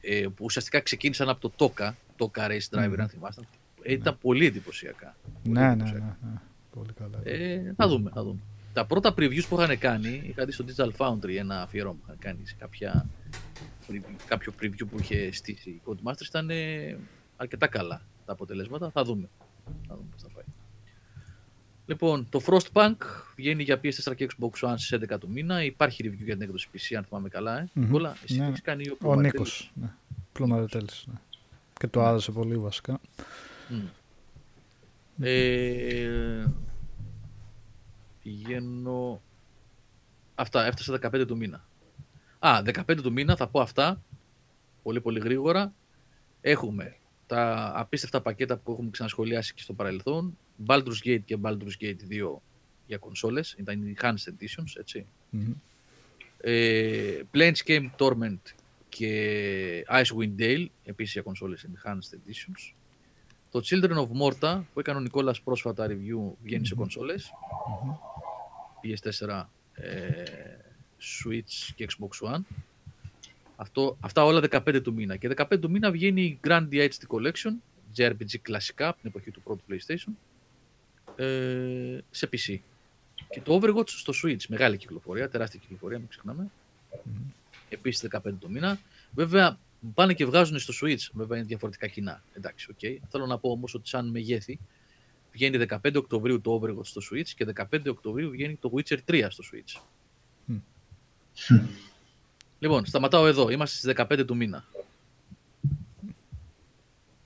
Ε, 0.00 0.26
που 0.34 0.44
ουσιαστικά 0.44 0.80
ξεκίνησαν 0.80 1.28
από 1.28 1.48
το 1.48 1.52
Toka, 1.76 1.90
Toka 2.20 2.48
Race 2.48 2.68
Driver, 2.78 2.96
αν 2.98 3.08
θυμάστε. 3.08 3.42
Ε, 3.82 3.92
ήταν 3.92 4.18
πολύ 4.18 4.46
εντυπωσιακά. 4.46 5.16
Πολύ 5.42 5.54
Ναι, 5.58 5.60
ναι, 5.60 5.66
ναι, 5.66 5.72
εντυπωσιακά. 5.82 6.16
ναι. 6.22 6.40
Πολύ 6.70 6.92
καλά. 6.92 7.20
Ε, 7.22 7.72
θα 7.76 7.88
δούμε, 7.88 8.10
θα 8.14 8.22
δούμε. 8.22 8.38
τα 8.72 8.86
πρώτα 8.86 9.14
previews 9.16 9.42
που 9.48 9.60
είχαν 9.60 9.78
κάνει, 9.78 10.22
είχα 10.24 10.44
δει 10.44 10.52
στο 10.52 10.64
Digital 10.68 10.90
Foundry 10.96 11.36
ένα 11.38 11.62
αφιέρωμα 11.62 11.94
που 11.94 12.00
είχαν 12.04 12.18
κάνει 12.18 12.46
σε 12.46 12.54
κάποια, 12.58 13.06
κάποιο 14.26 14.52
preview 14.62 14.86
που 14.90 14.98
είχε 15.00 15.32
στήσει 15.32 15.70
η 15.70 15.80
Codemasters, 15.84 16.26
ήταν 16.28 16.50
ε, 16.50 16.96
αρκετά 17.36 17.66
καλά 17.66 18.02
τα 18.26 18.32
αποτελέσματα. 18.32 18.90
Θα 18.90 19.04
δούμε. 19.04 19.28
Θα 19.88 19.94
δούμε 19.94 20.08
πώς 20.12 20.22
θα 20.22 20.28
πάει. 20.34 20.44
Λοιπόν, 21.86 22.26
το 22.30 22.40
Frostpunk 22.46 22.96
βγαίνει 23.36 23.62
για 23.62 23.80
PS4 23.84 24.14
και 24.16 24.28
Xbox 24.38 24.68
One 24.68 24.74
στις 24.76 24.98
11 25.10 25.18
του 25.20 25.30
μήνα. 25.30 25.64
Υπάρχει 25.64 26.02
review 26.08 26.24
για 26.24 26.34
την 26.34 26.42
έκδοση 26.42 26.68
PC, 26.72 26.94
αν 26.96 27.04
θυμάμαι 27.04 27.28
καλά. 27.28 27.58
Ε. 27.58 27.68
Μμμ. 27.72 27.84
Νικόλα, 27.84 28.16
εσύ 28.24 28.36
Ναι. 28.38 28.42
τι 28.44 28.48
έχεις 28.48 28.60
κάνει 28.60 28.88
ο 28.88 28.92
Ο 28.92 28.96
Πλωμαριτέλης. 28.96 29.32
Νίκος. 29.34 29.70
Ναι. 29.74 29.88
Πλωμαριτέλης, 30.32 31.04
ναι. 31.08 31.14
Και 31.80 31.86
το 31.86 32.02
άρεσε 32.04 32.32
πολύ 32.32 32.56
βασικά. 32.56 33.00
Μμ. 33.68 33.86
Ε, 35.20 36.52
πηγαίνω... 38.22 39.22
Αυτά, 40.34 40.66
έφτασα 40.66 40.98
15 41.02 41.26
του 41.26 41.36
μήνα. 41.36 41.64
Α, 42.38 42.62
15 42.64 42.96
του 43.02 43.12
μήνα 43.12 43.36
θα 43.36 43.48
πω 43.48 43.60
αυτά, 43.60 44.02
πολύ 44.82 45.00
πολύ 45.00 45.18
γρήγορα. 45.20 45.74
Έχουμε 46.40 46.96
τα 47.26 47.72
απίστευτα 47.74 48.20
πακέτα 48.20 48.56
που 48.56 48.72
έχουμε 48.72 48.90
ξανασχολιάσει 48.90 49.54
και 49.54 49.62
στο 49.62 49.72
παρελθόν. 49.72 50.38
Baldur's 50.66 51.04
Gate 51.04 51.22
και 51.24 51.38
Baldur's 51.42 51.80
Gate 51.80 52.00
2 52.10 52.36
για 52.86 52.98
κονσόλες, 52.98 53.54
ήταν 53.58 53.86
οι 53.86 53.94
Enhanced 53.98 54.28
Editions, 54.28 54.72
έτσι. 54.78 55.06
Μμμ. 55.30 55.52
Ε, 56.40 57.20
Planescape 57.34 57.90
Torment 57.98 58.40
και 58.90 59.84
Icewind 59.88 60.40
Dale, 60.40 60.66
επίσης 60.84 61.12
για 61.12 61.22
κονσόλες 61.22 61.66
Enhanced 61.68 62.14
Editions. 62.14 62.74
Το 63.50 63.60
Children 63.64 63.96
of 63.96 64.08
Morta, 64.22 64.60
που 64.72 64.80
έκανε 64.80 64.98
ο 64.98 65.00
Νικόλας 65.00 65.40
πρόσφατα 65.40 65.86
review, 65.88 66.32
βγαίνει 66.42 66.66
σε 66.66 66.74
κονσόλες. 66.74 67.30
PS4, 68.82 69.48
ε, 69.74 70.30
Switch 71.00 71.72
και 71.74 71.86
Xbox 71.88 72.34
One. 72.34 72.40
Αυτό, 73.56 73.96
αυτά 74.00 74.24
όλα 74.24 74.40
15 74.50 74.80
του 74.82 74.92
μήνα. 74.92 75.16
Και 75.16 75.28
15 75.36 75.58
του 75.60 75.70
μήνα 75.70 75.90
βγαίνει 75.90 76.22
η 76.22 76.40
Grandia 76.44 76.68
HD 76.72 76.88
Collection, 77.08 77.52
JRPG 77.96 78.36
κλασικά, 78.42 78.88
από 78.88 79.00
την 79.00 79.08
εποχή 79.08 79.30
του 79.30 79.42
πρώτου 79.42 79.64
PlayStation, 79.70 80.12
ε, 81.16 81.98
σε 82.10 82.28
PC. 82.32 82.58
Και 83.30 83.40
το 83.40 83.60
Overwatch 83.62 83.88
στο 83.88 84.12
Switch, 84.22 84.46
μεγάλη 84.48 84.76
κυκλοφορία, 84.76 85.28
τεράστια 85.28 85.60
κυκλοφορία, 85.60 85.98
μην 85.98 86.08
ξεχνάμε. 86.08 86.50
Επίσης 87.70 88.08
15 88.10 88.20
το 88.38 88.48
μήνα. 88.48 88.78
Βέβαια, 89.14 89.58
πάνε 89.94 90.14
και 90.14 90.24
βγάζουν 90.24 90.58
στο 90.58 90.72
Switch, 90.82 91.08
βέβαια 91.12 91.38
είναι 91.38 91.46
διαφορετικά 91.46 91.86
κοινά. 91.86 92.22
Εντάξει, 92.32 92.70
οκ. 92.70 93.08
Θέλω 93.08 93.26
να 93.26 93.38
πω 93.38 93.50
όμως 93.50 93.74
ότι 93.74 93.88
σαν 93.88 94.08
μεγέθη, 94.08 94.58
βγαίνει 95.32 95.66
15 95.68 95.94
Οκτωβρίου 95.96 96.40
το 96.40 96.60
Overwatch 96.60 96.84
στο 96.84 97.00
Switch 97.10 97.28
και 97.28 97.46
15 97.70 97.86
Οκτωβρίου 97.86 98.30
βγαίνει 98.30 98.56
το 98.56 98.72
Witcher 98.76 98.98
3 99.08 99.26
στο 99.28 99.44
Switch. 99.52 99.80
Μμ. 100.44 100.56
Λοιπόν, 102.58 102.86
σταματάω 102.86 103.26
εδώ. 103.26 103.50
Είμαστε 103.50 103.76
στις 103.76 104.06
15 104.08 104.24
του 104.26 104.36
μήνα. 104.36 104.64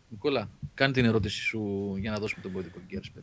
Νικόλα, 0.09 0.51
κάνε 0.75 0.93
την 0.93 1.05
ερώτηση 1.05 1.41
σου 1.41 1.95
για 1.99 2.11
να 2.11 2.19
δώσουμε 2.19 2.43
τον 2.43 2.53
κωδικό 2.53 2.79
Gears 2.91 3.19
5. 3.19 3.21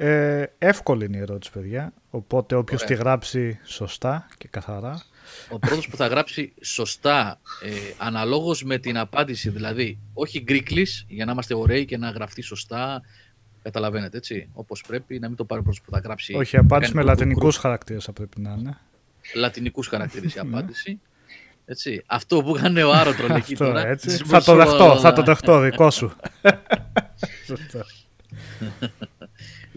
Ε, 0.00 0.44
εύκολη 0.58 1.04
είναι 1.04 1.16
η 1.16 1.20
ερώτηση, 1.20 1.52
παιδιά. 1.52 1.92
Οπότε 2.10 2.54
όποιος 2.54 2.82
Ωραία. 2.82 2.96
τη 2.96 3.02
γράψει 3.02 3.58
σωστά 3.64 4.26
και 4.38 4.48
καθαρά. 4.48 5.02
Ο 5.50 5.58
πρώτος 5.58 5.88
που 5.88 5.96
θα 5.96 6.06
γράψει 6.06 6.52
σωστά, 6.60 7.40
ε, 7.64 7.70
αναλόγως 7.98 8.62
με 8.64 8.78
την 8.78 8.98
απάντηση, 8.98 9.50
δηλαδή 9.50 9.98
όχι 10.14 10.40
γκρίκλις, 10.40 11.04
για 11.08 11.24
να 11.24 11.32
είμαστε 11.32 11.54
ωραίοι 11.54 11.84
και 11.84 11.96
να 11.96 12.10
γραφτεί 12.10 12.42
σωστά, 12.42 13.02
καταλαβαίνετε 13.62 14.16
έτσι, 14.16 14.48
όπως 14.52 14.82
πρέπει, 14.86 15.18
να 15.18 15.28
μην 15.28 15.36
το 15.36 15.44
πάρει 15.44 15.60
ο 15.60 15.64
πρώτος 15.64 15.80
που 15.82 15.90
θα 15.90 15.98
γράψει 15.98 16.34
Όχι, 16.34 16.56
απάντηση 16.56 16.94
με 16.94 17.02
κάνει 17.02 17.14
το 17.16 17.22
λατινικούς 17.22 17.56
χαρακτήρες 17.56 18.04
θα 18.04 18.12
πρέπει 18.12 18.40
να 18.40 18.54
είναι. 18.58 18.78
λατινικούς 19.34 19.86
χαρακτήρες 19.86 20.34
η 20.34 20.40
Ναι. 20.42 20.48
απάντηση. 20.48 21.00
Έτσι. 21.64 22.02
Αυτό 22.06 22.42
που 22.42 22.56
έκανε 22.56 22.82
ο 22.84 22.92
Άρωτρον 22.92 23.30
εκεί 23.30 23.52
Αυτό, 23.52 23.64
τώρα. 23.64 23.86
έτσι. 23.86 24.06
της 24.06 24.16
Θα 24.16 24.42
το 24.42 24.54
Μπρουσό- 24.54 24.56
δεχτώ, 24.78 24.98
θα 24.98 25.12
το 25.12 25.22
δεχτώ, 25.22 25.60
δικό 25.60 25.90
σου. 25.90 26.12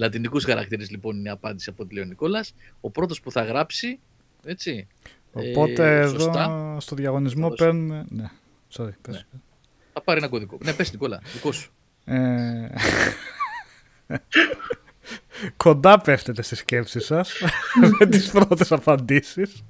Σωστά. 0.01 0.05
Λατινικούς 0.05 0.43
χαρακτήρες 0.45 0.89
λοιπόν 0.89 1.17
είναι 1.17 1.29
η 1.29 1.31
απάντηση 1.31 1.69
από 1.69 1.83
ό,τι 1.83 1.93
λέει 1.93 2.03
ο 2.03 2.07
Νικόλας. 2.07 2.53
Ο 2.81 2.89
πρώτος 2.89 3.21
που 3.21 3.31
θα 3.31 3.43
γράψει, 3.43 3.99
έτσι, 4.45 4.87
Οπότε 5.33 5.97
ε, 5.97 5.99
εδώ 5.99 6.19
σωστά, 6.19 6.77
στο 6.79 6.95
διαγωνισμό 6.95 7.41
Θα 7.41 7.49
δώσω. 7.49 7.63
παίρνουμε... 7.63 8.05
Ναι, 8.09 8.29
sorry, 8.77 8.93
πες. 9.01 9.15
Ναι. 9.15 9.39
θα 9.93 10.01
πάρει 10.01 10.19
ένα 10.19 10.27
κωδικό. 10.27 10.57
Ναι, 10.63 10.73
πες 10.73 10.91
Νικόλα, 10.91 11.21
δικό 11.33 11.51
σου. 11.51 11.71
Ε, 12.05 12.67
Κοντά 15.57 15.99
πέφτετε 16.01 16.41
στις 16.41 16.57
σκέψεις 16.57 17.05
σας 17.05 17.33
με 17.99 18.05
τις 18.05 18.31
πρώτες 18.31 18.71
απαντήσεις. 18.71 19.63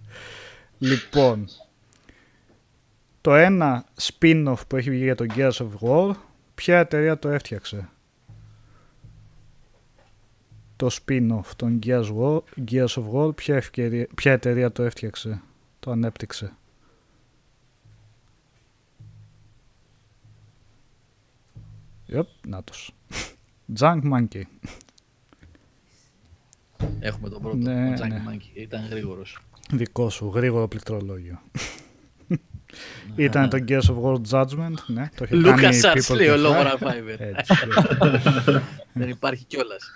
Λοιπόν, 0.78 1.48
το 3.22 3.36
ένα 3.36 3.86
spin-off 4.02 4.68
που 4.68 4.76
έχει 4.76 4.90
βγει 4.90 5.04
για 5.04 5.16
το 5.16 5.26
Gears 5.36 5.52
of 5.52 5.70
War, 5.82 6.16
ποια 6.56 6.80
εταιρεία 6.80 7.20
το 7.20 7.30
έφτιαξε; 7.30 7.90
Το 10.82 10.90
spin-off 10.90 11.46
των 11.56 11.80
Gears, 11.86 12.16
War, 12.18 12.40
Gears 12.72 12.88
of 12.88 13.04
War, 13.14 13.36
ποια, 13.36 13.56
ευκαιρία, 13.56 14.08
ποια 14.16 14.32
εταιρεία 14.32 14.72
το 14.72 14.84
έφτιαξε, 14.84 15.42
το 15.80 15.92
ανέπτυξε; 15.92 16.54
Yep, 22.10 22.24
νάτος. 22.48 22.96
Junk 23.80 24.02
Monkey. 24.14 24.42
Έχουμε 27.00 27.30
τον 27.30 27.42
πρώτο, 27.42 27.58
Ναι, 27.58 27.90
ο 27.90 27.94
Τζάκι 27.94 28.14
ναι. 28.14 28.20
Μάγκη. 28.20 28.52
Ήταν 28.54 28.88
γρήγορος. 28.90 29.40
Δικό 29.72 30.10
σου, 30.10 30.32
γρήγορο 30.36 30.68
πληκτρολόγιο. 30.68 31.42
Ήταν 33.16 33.50
το 33.50 33.64
Gears 33.68 33.82
of 33.82 34.02
War 34.04 34.22
Judgment, 34.30 34.86
ναι, 34.88 35.10
το 35.16 35.24
είχε 35.24 35.36
Λούκα 35.36 35.56
κάνει 35.56 35.76
Σάρτ 35.76 35.98
People 35.98 36.16
λέει 36.16 36.28
ο 36.28 36.34
to 36.34 36.38
Fly. 36.38 36.40
Λόγορα 36.40 36.78
Fiverr. 36.80 37.20
Έτσι, 37.20 37.54
Δεν 38.94 39.10
υπάρχει 39.10 39.44
κιόλας. 39.46 39.92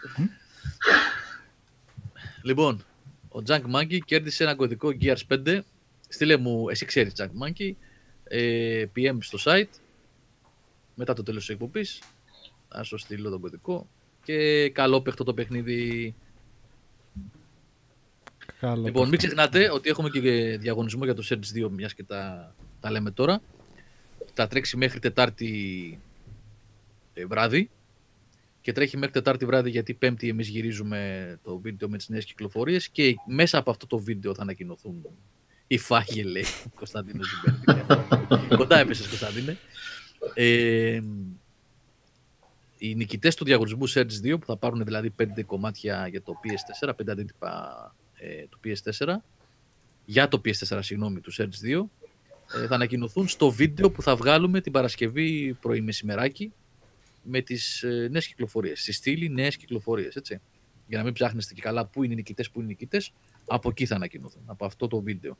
Λοιπόν, 2.41 2.85
ο 3.29 3.39
Junk 3.47 3.61
Monkey 3.75 3.99
κέρδισε 4.05 4.43
ένα 4.43 4.55
κωδικό 4.55 4.89
Gears 5.01 5.21
5. 5.45 5.59
Στείλε 6.07 6.37
μου, 6.37 6.69
εσύ 6.69 6.85
ξέρεις 6.85 7.13
Junk 7.17 7.45
Monkey, 7.45 7.71
ε, 8.23 8.85
PM 8.95 9.17
στο 9.19 9.37
site, 9.43 9.79
μετά 10.95 11.13
το 11.13 11.23
τέλος 11.23 11.45
της 11.45 11.53
εκπομπής. 11.53 12.01
Θα 12.69 12.83
σου 12.83 12.97
στείλω 12.97 13.29
τον 13.29 13.41
κωδικό. 13.41 13.87
Και 14.23 14.69
καλό 14.69 15.01
παίχτο 15.01 15.23
το 15.23 15.33
παιχνίδι. 15.33 16.15
Καλό 18.59 18.75
Λοιπόν, 18.75 18.83
παιχνίδι. 18.93 19.09
μην 19.09 19.17
ξεχνάτε 19.17 19.71
ότι 19.71 19.89
έχουμε 19.89 20.09
και 20.09 20.19
διαγωνισμό 20.57 21.03
για 21.03 21.13
το 21.13 21.23
Search 21.29 21.65
2, 21.65 21.69
μιας 21.69 21.93
και 21.93 22.03
τα, 22.03 22.53
τα 22.79 22.91
λέμε 22.91 23.11
τώρα. 23.11 23.41
Θα 24.33 24.47
τρέξει 24.47 24.77
μέχρι 24.77 24.99
Τετάρτη 24.99 25.99
ε, 27.13 27.25
βράδυ 27.25 27.69
και 28.65 28.71
τρέχει 28.71 28.97
μέχρι 28.97 29.13
Τετάρτη 29.13 29.45
βράδυ 29.45 29.69
γιατί 29.69 29.93
Πέμπτη 29.93 30.29
εμείς 30.29 30.47
γυρίζουμε 30.47 31.39
το 31.43 31.57
βίντεο 31.57 31.89
με 31.89 31.97
τις 31.97 32.09
νέες 32.09 32.25
κυκλοφορίες 32.25 32.89
και 32.89 33.15
μέσα 33.27 33.57
από 33.57 33.71
αυτό 33.71 33.87
το 33.87 33.97
βίντεο 33.97 34.33
θα 34.35 34.41
ανακοινωθούν 34.41 35.05
οι 35.67 35.77
φάγε 35.77 36.23
λέει 36.23 36.45
ο 36.65 36.69
Κωνσταντίνος 36.79 37.27
Ζιμπέρτη. 37.29 38.55
Κοντά 38.55 38.77
έπεσες 38.77 39.07
Κωνσταντίνε. 39.07 39.57
Ε, 40.33 41.01
οι 42.77 42.95
νικητές 42.95 43.35
του 43.35 43.45
διαγωνισμού 43.45 43.89
Surge 43.89 44.33
2 44.33 44.39
που 44.39 44.45
θα 44.45 44.57
πάρουν 44.57 44.83
δηλαδή 44.83 45.13
5 45.19 45.25
κομμάτια 45.45 46.07
για 46.07 46.21
το 46.21 46.33
PS4, 46.43 46.89
5 46.89 46.93
αντίτυπα 47.07 47.95
ε, 48.15 48.45
του 48.49 48.59
PS4 48.63 49.15
για 50.05 50.27
το 50.27 50.41
PS4 50.45 50.79
συγγνώμη 50.81 51.19
του 51.19 51.33
Surge 51.33 51.65
2 51.65 51.85
ε, 52.63 52.67
θα 52.67 52.75
ανακοινωθούν 52.75 53.27
στο 53.27 53.51
βίντεο 53.51 53.91
που 53.91 54.01
θα 54.01 54.15
βγάλουμε 54.15 54.61
την 54.61 54.71
Παρασκευή 54.71 55.57
πρωί 55.61 55.81
μεσημεράκι 55.81 56.51
με 57.27 57.41
τις 57.41 57.83
ε, 57.83 58.07
νέες 58.11 58.27
κυκλοφορίες. 58.27 58.81
Στη 58.81 58.91
στήλη 58.91 59.29
νέες 59.29 59.57
κυκλοφορίες, 59.57 60.15
έτσι. 60.15 60.41
Για 60.87 60.97
να 60.97 61.03
μην 61.03 61.13
ψάχνεστε 61.13 61.53
και 61.53 61.61
καλά 61.61 61.85
πού 61.85 62.03
είναι 62.03 62.13
οι 62.13 62.15
νικητές, 62.15 62.49
πού 62.49 62.59
είναι 62.59 62.67
οι 62.67 62.71
νικητές, 62.71 63.13
από 63.47 63.69
εκεί 63.69 63.85
θα 63.85 63.95
ανακοινωθούν, 63.95 64.41
από 64.45 64.65
αυτό 64.65 64.87
το 64.87 65.01
βίντεο. 65.01 65.37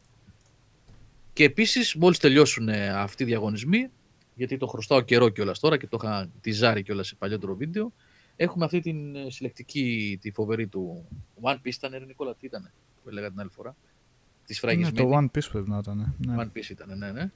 Και 1.34 1.44
επίσης, 1.44 1.96
μόλις 1.96 2.18
τελειώσουν 2.18 2.70
ε, 2.70 2.90
αυτοί 2.90 3.24
οι 3.24 3.26
διαγωνισμοί, 3.26 3.90
γιατί 4.36 4.58
το 4.58 4.68
χρωστάω 4.68 5.02
καιρό 5.02 5.30
κιόλας 5.30 5.60
τώρα 5.60 5.78
και 5.78 5.88
το 5.88 5.98
είχα 6.04 6.30
τυζάρει 6.42 6.84
κιόλας 6.84 7.08
σε 7.08 7.16
παλιότερο 7.16 7.56
βίντεο, 7.56 7.94
έχουμε 8.36 8.66
αυτή 8.66 8.80
την 8.80 9.16
ε, 9.16 9.30
συλλεκτική, 9.30 10.18
τη 10.22 10.32
φοβερή 10.32 10.68
του 10.68 11.06
One 11.42 11.56
Piece 11.56 11.74
ήταν, 11.76 11.92
ρε 11.92 12.06
Νικόλα, 12.06 12.36
τι 12.36 12.46
ήταν, 12.46 12.72
που 13.04 13.10
έλεγα 13.10 13.30
την 13.30 13.40
άλλη 13.40 13.50
φορά; 13.50 13.76
Της 14.46 14.50
Ναι, 14.50 14.56
σφραγισμένη. 14.56 15.10
το 15.12 15.18
One 15.18 15.38
Piece 15.38 15.50
πρέπει 15.52 15.70
να 15.70 15.78
ήταν. 15.78 16.16
Ναι. 16.18 16.36
One 16.38 16.58
Piece 16.58 16.70
ήταν, 16.70 16.98
ναι, 16.98 17.12
ναι. 17.12 17.32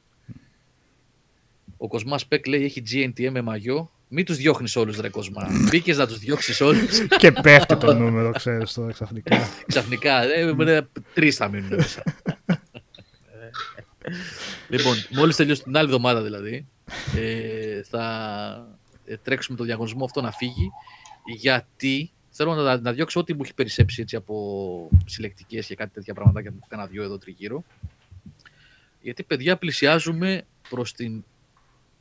Ο 1.78 1.88
Κοσμάς 1.88 2.28
Πεκ 2.28 2.48
λέει 2.48 2.64
έχει 2.64 2.84
GNTM 2.92 3.30
με 3.32 3.42
μαγιό. 3.42 3.92
Μην 4.12 4.26
τους 4.26 4.38
διώχνεις 4.38 4.76
όλους, 4.76 4.98
ρε 4.98 5.10
Κοσμά. 5.10 5.48
Μπήκες 5.70 5.98
να 5.98 6.08
τους 6.08 6.20
διώξεις 6.20 6.62
όλους. 6.62 7.00
και 7.22 7.32
πέφτει 7.32 7.76
το 7.76 7.94
νούμερο, 7.94 8.32
ξέρεις 8.32 8.74
τώρα 8.74 8.92
ξαφνικά. 8.92 9.50
Ξαφνικά. 9.68 10.24
Ε, 10.24 10.88
Τρεις 11.14 11.36
θα 11.36 11.50
μείνουν 11.50 11.76
μέσα. 11.76 12.04
λοιπόν, 14.70 14.94
μόλις 15.10 15.36
τελειώσει 15.36 15.64
την 15.64 15.78
άλλη 15.78 15.86
εβδομάδα 15.86 16.22
δηλαδή, 16.22 16.68
ε, 17.16 17.84
θα 17.84 18.78
ε, 19.06 19.18
τρέξουμε 19.18 19.58
το 19.58 19.64
διαγωνισμό 19.64 20.06
αυτό 20.06 20.22
να 20.22 20.32
φύγει. 20.32 20.72
Γιατί 21.36 22.12
θέλω 22.30 22.54
να, 22.54 22.80
να 22.80 22.94
διώξω 22.94 23.20
ό,τι 23.20 23.34
μου 23.34 23.42
έχει 23.44 23.54
περισσέψει 23.54 24.02
έτσι, 24.02 24.16
από 24.16 24.90
συλλεκτικές 25.06 25.66
και 25.66 25.76
κάτι 25.76 25.94
τέτοια 25.94 26.14
πραγματάκια 26.14 26.52
που 26.52 26.58
έχω 26.60 26.68
κανένα 26.70 26.90
δυο 26.90 27.04
εδώ 27.04 27.18
τριγύρω. 27.18 27.64
Γιατί 29.02 29.24
παιδιά 29.24 29.58
πλησιάζουμε 29.58 30.46
προς 30.70 30.94
την 30.94 31.24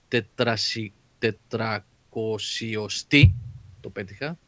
τετρασι, 0.08 0.92
τετρακοσιωστή, 2.10 3.34
το 3.80 3.90
πέτυχα, 3.90 4.38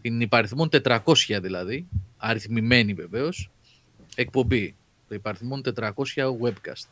την 0.00 0.20
υπαριθμόν 0.20 0.68
400 0.72 1.00
δηλαδή, 1.42 1.86
αριθμημένη 2.16 2.94
βεβαίως, 2.94 3.50
εκπομπή. 4.14 4.76
Το 5.08 5.14
υπαριθμόν 5.14 5.62
400 5.74 5.92
webcast. 6.42 6.86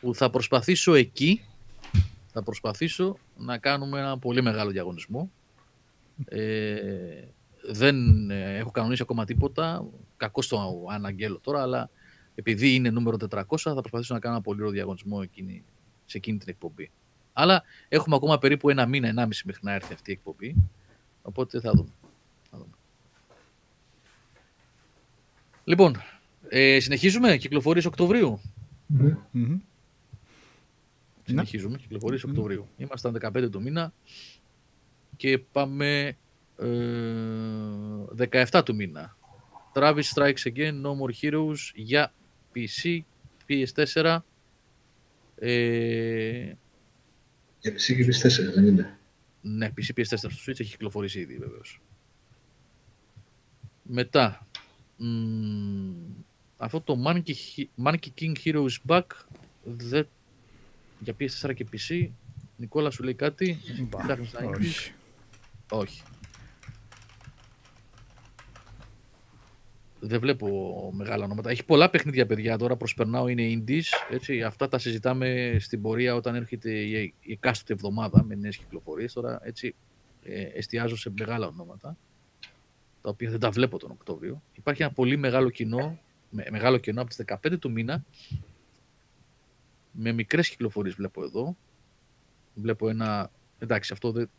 Που 0.00 0.14
θα 0.14 0.30
προσπαθήσω 0.30 0.94
εκεί, 0.94 1.40
θα 2.32 2.42
προσπαθήσω 2.42 3.16
να 3.36 3.58
κάνουμε 3.58 3.98
ένα 3.98 4.18
πολύ 4.18 4.42
μεγάλο 4.42 4.70
διαγωνισμό. 4.70 5.30
Ε, 6.24 7.24
δεν 7.70 8.30
ε, 8.30 8.56
έχω 8.56 8.70
κανονίσει 8.70 9.02
ακόμα 9.02 9.24
τίποτα, 9.24 9.86
κακό 10.16 10.42
στο 10.42 10.86
αναγγέλω 10.90 11.38
τώρα, 11.42 11.62
αλλά 11.62 11.90
επειδή 12.34 12.74
είναι 12.74 12.90
νούμερο 12.90 13.16
400 13.30 13.42
θα 13.56 13.74
προσπαθήσω 13.74 14.14
να 14.14 14.20
κάνω 14.20 14.34
ένα 14.34 14.42
πολύ 14.42 14.60
ωραίο 14.60 14.72
διαγωνισμό 14.72 15.20
εκείνη, 15.22 15.64
σε 16.04 16.16
εκείνη 16.16 16.38
την 16.38 16.48
εκπομπή. 16.48 16.90
Αλλά 17.40 17.62
έχουμε 17.88 18.16
ακόμα 18.16 18.38
περίπου 18.38 18.68
ένα 18.68 18.86
μήνα, 18.86 19.08
ενάμιση 19.08 19.42
μέχρι 19.46 19.60
να 19.64 19.72
έρθει 19.72 19.92
αυτή 19.92 20.10
η 20.10 20.12
εκπομπή. 20.12 20.54
Οπότε 21.22 21.60
θα 21.60 21.70
δούμε. 21.70 21.92
Θα 22.50 22.58
δούμε. 22.58 22.72
Λοιπόν, 25.64 25.96
ε, 26.48 26.80
συνεχίζουμε; 26.80 27.36
Κυκλοφορίες 27.36 27.84
Οκτωβρίου; 27.84 28.40
Μμμ. 28.86 29.58
Συνεχίζουμε. 31.24 31.78
Κυκλοφορίες 31.78 32.24
Οκτωβρίου. 32.24 32.68
Ήμασταν 32.76 33.18
15 33.22 33.48
του 33.50 33.62
μήνα 33.62 33.92
και 35.16 35.38
πάμε 35.38 36.16
ε, 36.58 36.66
17 38.50 38.62
του 38.64 38.74
μήνα. 38.74 39.16
Travis 39.74 40.02
Strikes 40.14 40.42
Again, 40.44 40.82
No 40.82 40.90
More 41.00 41.12
Heroes 41.22 41.72
για 41.74 42.12
PC, 42.54 43.00
PS4. 43.48 44.18
Ε, 45.36 46.52
Για 47.68 47.72
PC 47.72 47.96
και 47.96 48.06
PS4 48.06 48.52
δεν 48.54 48.66
είναι. 48.66 48.98
Ναι, 49.40 49.68
PC 49.76 49.98
PS4 49.98 50.02
στο 50.04 50.28
Switch 50.28 50.60
έχει 50.60 50.70
κυκλοφορήσει 50.70 51.20
ήδη 51.20 51.36
βεβαίως. 51.36 51.80
Μετά, 53.82 54.46
μ, 54.96 55.90
αυτό 56.56 56.80
το 56.80 57.02
Monkey, 57.06 57.32
Hi- 57.56 57.84
Monkey 57.84 58.08
King 58.20 58.32
Heroes 58.44 58.76
Back 58.86 59.06
δεν, 59.64 60.08
για 61.00 61.14
PS4 61.20 61.54
και 61.54 61.66
PC. 61.72 62.08
Νικόλα 62.56 62.90
σου 62.90 63.02
λέει 63.02 63.14
κάτι. 63.14 63.58
Μπα, 63.88 63.98
Ψάχνεις 64.04 64.32
να 64.32 64.40
έχεις. 64.40 64.68
όχι. 64.68 64.92
Όχι. 65.70 66.02
Δεν 70.00 70.20
βλέπω 70.20 70.90
μεγάλα 70.94 71.24
ονόματα. 71.24 71.50
Έχει 71.50 71.64
πολλά 71.64 71.90
παιχνίδια, 71.90 72.26
παιδιά. 72.26 72.58
Τώρα 72.58 72.76
προσπερνάω, 72.76 73.28
είναι 73.28 73.42
indies. 73.48 73.84
Έτσι. 74.10 74.42
Αυτά 74.42 74.68
τα 74.68 74.78
συζητάμε 74.78 75.56
στην 75.60 75.82
πορεία 75.82 76.14
όταν 76.14 76.34
έρχεται 76.34 76.70
η, 76.70 77.14
η 77.20 77.32
εκάστοτε 77.32 77.72
εβδομάδα 77.72 78.24
με 78.24 78.34
νέες 78.34 78.56
κυκλοφορίες. 78.56 79.12
Τώρα 79.12 79.40
έτσι 79.42 79.74
ε, 80.22 80.42
εστιάζω 80.42 80.96
σε 80.96 81.10
μεγάλα 81.18 81.46
ονόματα, 81.46 81.96
τα 83.02 83.10
οποία 83.10 83.30
δεν 83.30 83.40
τα 83.40 83.50
βλέπω 83.50 83.78
τον 83.78 83.90
Οκτώβριο. 83.90 84.42
Υπάρχει 84.52 84.82
ένα 84.82 84.92
πολύ 84.92 85.16
μεγάλο 85.16 85.50
κοινό, 85.50 85.98
με, 86.30 86.46
μεγάλο 86.50 86.78
κοινό 86.78 87.00
από 87.00 87.10
τις 87.10 87.24
15 87.50 87.58
του 87.58 87.70
μήνα, 87.70 88.04
με 89.90 90.12
μικρές 90.12 90.48
κυκλοφορίες 90.48 90.94
βλέπω 90.94 91.24
εδώ. 91.24 91.56
Βλέπω 92.54 92.88
ένα, 92.88 93.30
εντάξει 93.58 93.92
αυτό 93.92 94.12
δεν, 94.12 94.30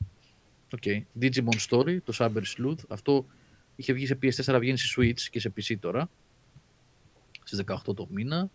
Οκ. 0.73 0.83
Digimon 1.21 1.67
Story, 1.69 1.97
το 2.03 2.13
Cyber 2.17 2.41
Sleuth. 2.57 2.83
Αυτό 2.87 3.25
είχε 3.79 3.93
βγει 3.93 4.05
σε 4.05 4.17
PS4, 4.21 4.57
βγαίνει 4.59 4.77
σε 4.77 4.93
Switch 4.97 5.21
και 5.21 5.39
σε 5.39 5.53
PC 5.57 5.77
τώρα. 5.79 6.09
Στις 7.43 7.63
18 7.65 7.95
το 7.95 8.07
μήνα. 8.09 8.49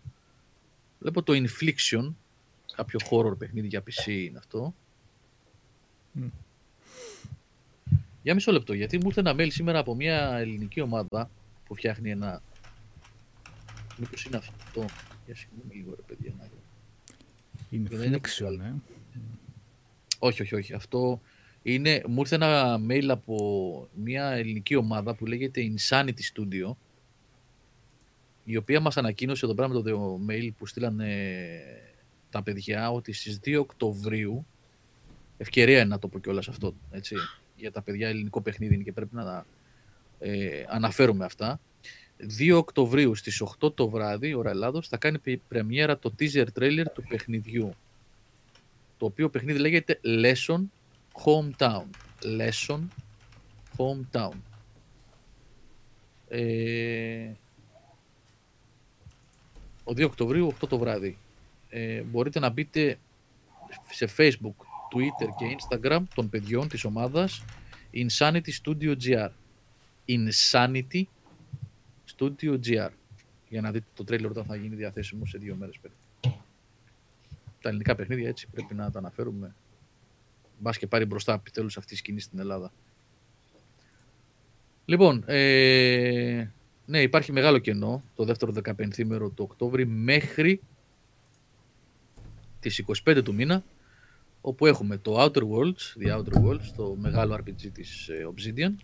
Βλέπω 0.99 1.23
το 1.23 1.33
Infliction. 1.35 2.13
Κάποιο 2.75 2.99
horror 3.09 3.37
παιχνίδι 3.37 3.67
για 3.67 3.83
PC 3.83 4.07
είναι 4.07 4.37
αυτό. 4.37 4.75
Μμ. 6.11 6.27
Για 8.21 8.33
μισό 8.33 8.51
λεπτό, 8.51 8.73
γιατί 8.73 8.97
μου 8.97 9.07
ήρθε 9.07 9.19
ένα 9.19 9.33
mail 9.37 9.51
σήμερα 9.51 9.79
από 9.79 9.95
μια 9.95 10.37
ελληνική 10.37 10.81
ομάδα 10.81 11.29
που 11.65 11.75
φτιάχνει 11.75 12.11
ένα... 12.11 12.41
Μήπως 13.97 14.25
είναι 14.25 14.37
αυτό; 14.37 14.85
Για 15.25 15.35
συγγνώμη 15.35 15.75
λίγο 15.75 15.95
ρε 15.95 16.01
παιδιά. 16.01 16.33
να 16.37 16.43
δω. 16.43 17.97
δεν 17.97 18.07
είναι 18.07 18.19
Infliction, 18.19 18.59
ε. 18.59 18.73
Όχι, 20.19 20.41
όχι, 20.41 20.55
όχι. 20.55 20.73
Αυτό 20.73 21.21
είναι, 21.67 22.03
μου 22.07 22.19
ήρθε 22.19 22.35
ένα 22.35 22.79
mail 22.89 23.05
από 23.07 23.87
μια 23.93 24.29
ελληνική 24.29 24.75
ομάδα 24.75 25.15
που 25.15 25.25
λέγεται 25.25 25.61
Insanity 25.75 26.09
Studio 26.33 26.75
η 28.43 28.57
οποία 28.57 28.79
μας 28.79 28.97
ανακοίνωσε 28.97 29.45
εδώ 29.45 29.53
πέρα 29.53 29.67
με 29.67 29.81
το 29.81 30.19
mail 30.29 30.49
που 30.57 30.65
στείλανε 30.65 31.09
τα 32.29 32.43
παιδιά 32.43 32.91
ότι 32.91 33.13
στις 33.13 33.39
2 33.45 33.57
Οκτωβρίου 33.59 34.45
ευκαιρία 35.37 35.79
είναι 35.79 35.89
να 35.89 35.99
το 35.99 36.07
πω 36.07 36.19
κιόλας 36.19 36.47
αυτό 36.47 36.73
έτσι, 36.91 37.15
για 37.55 37.71
τα 37.71 37.81
παιδιά 37.81 38.07
ελληνικό 38.07 38.41
παιχνίδι 38.41 38.73
είναι 38.73 38.83
και 38.83 38.91
πρέπει 38.91 39.15
να 39.15 39.23
τα 39.23 39.45
ε, 40.19 40.63
αναφέρουμε 40.67 41.25
αυτά. 41.25 41.59
2 42.39 42.55
Οκτωβρίου 42.57 43.15
στις 43.15 43.43
8 43.59 43.75
το 43.75 43.89
βράδυ, 43.89 44.33
ώρα 44.33 44.49
Ελλάδος, 44.49 44.87
θα 44.87 44.97
κάνει 44.97 45.19
πε- 45.19 45.41
πρεμιέρα 45.47 45.99
το 45.99 46.13
teaser 46.19 46.45
trailer 46.59 46.85
του 46.93 47.03
παιχνιδιού 47.07 47.73
το 48.97 49.05
οποίο 49.05 49.29
παιχνίδι 49.29 49.59
λέγεται 49.59 49.99
Lesson 50.03 50.61
Hometown. 51.23 51.85
Lesson 52.23 52.79
Hometown. 53.77 54.37
Ε, 56.27 57.31
ο 59.83 59.91
2 59.91 60.03
Οκτωβρίου, 60.05 60.47
8 60.47 60.67
το 60.67 60.77
βράδυ. 60.77 61.17
Ε, 61.69 62.01
μπορείτε 62.01 62.39
να 62.39 62.49
μπείτε 62.49 62.97
σε 63.89 64.09
Facebook, 64.17 64.55
Twitter 64.93 65.29
και 65.37 65.55
Instagram 65.59 66.03
των 66.15 66.29
παιδιών 66.29 66.67
της 66.67 66.83
ομάδας 66.83 67.43
Insanity 67.93 68.49
Studio 68.63 68.95
GR. 69.03 69.29
Insanity 70.07 71.03
Studio 72.17 72.59
GR. 72.65 72.89
Για 73.49 73.61
να 73.61 73.71
δείτε 73.71 73.85
το 73.95 74.03
τρέιλερ 74.03 74.29
όταν 74.29 74.45
θα 74.45 74.55
γίνει 74.55 74.75
διαθέσιμο 74.75 75.25
σε 75.25 75.37
δύο 75.37 75.55
μέρες 75.55 75.79
περίπου. 75.79 76.39
Τα 77.61 77.69
ελληνικά 77.69 77.95
παιχνίδια 77.95 78.29
έτσι 78.29 78.47
πρέπει 78.47 78.73
να 78.73 78.91
τα 78.91 78.99
αναφέρουμε 78.99 79.55
Μπας 80.59 80.77
και 80.77 80.87
πάρει 80.87 81.05
μπροστά 81.05 81.33
επιτέλους 81.33 81.77
αυτή 81.77 81.93
η 81.93 81.97
σκηνή 81.97 82.19
στην 82.19 82.39
Ελλάδα. 82.39 82.71
Λοιπόν, 84.85 85.23
ε, 85.25 86.51
ναι, 86.85 87.01
υπάρχει 87.01 87.31
μεγάλο 87.31 87.57
κενό 87.57 88.03
το 88.15 88.23
δεύτερο 88.23 88.53
15 88.63 89.03
μέρο 89.03 89.29
του 89.29 89.43
Οκτώβρη 89.49 89.85
μέχρι 89.85 90.61
τις 92.59 92.83
25 93.05 93.21
του 93.23 93.33
μήνα 93.33 93.63
όπου 94.41 94.65
έχουμε 94.65 94.97
το 94.97 95.23
Outer 95.23 95.41
Worlds, 95.41 96.03
The 96.03 96.17
Outer 96.17 96.43
Worlds, 96.43 96.65
το 96.75 96.95
μεγάλο 96.99 97.35
RPG 97.35 97.71
της 97.73 98.07
ε, 98.07 98.27
Obsidian 98.35 98.75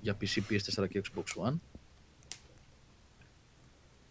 για 0.00 0.16
PC, 0.20 0.40
PS4 0.50 0.88
και 0.88 1.02
Xbox 1.04 1.48
One 1.48 1.54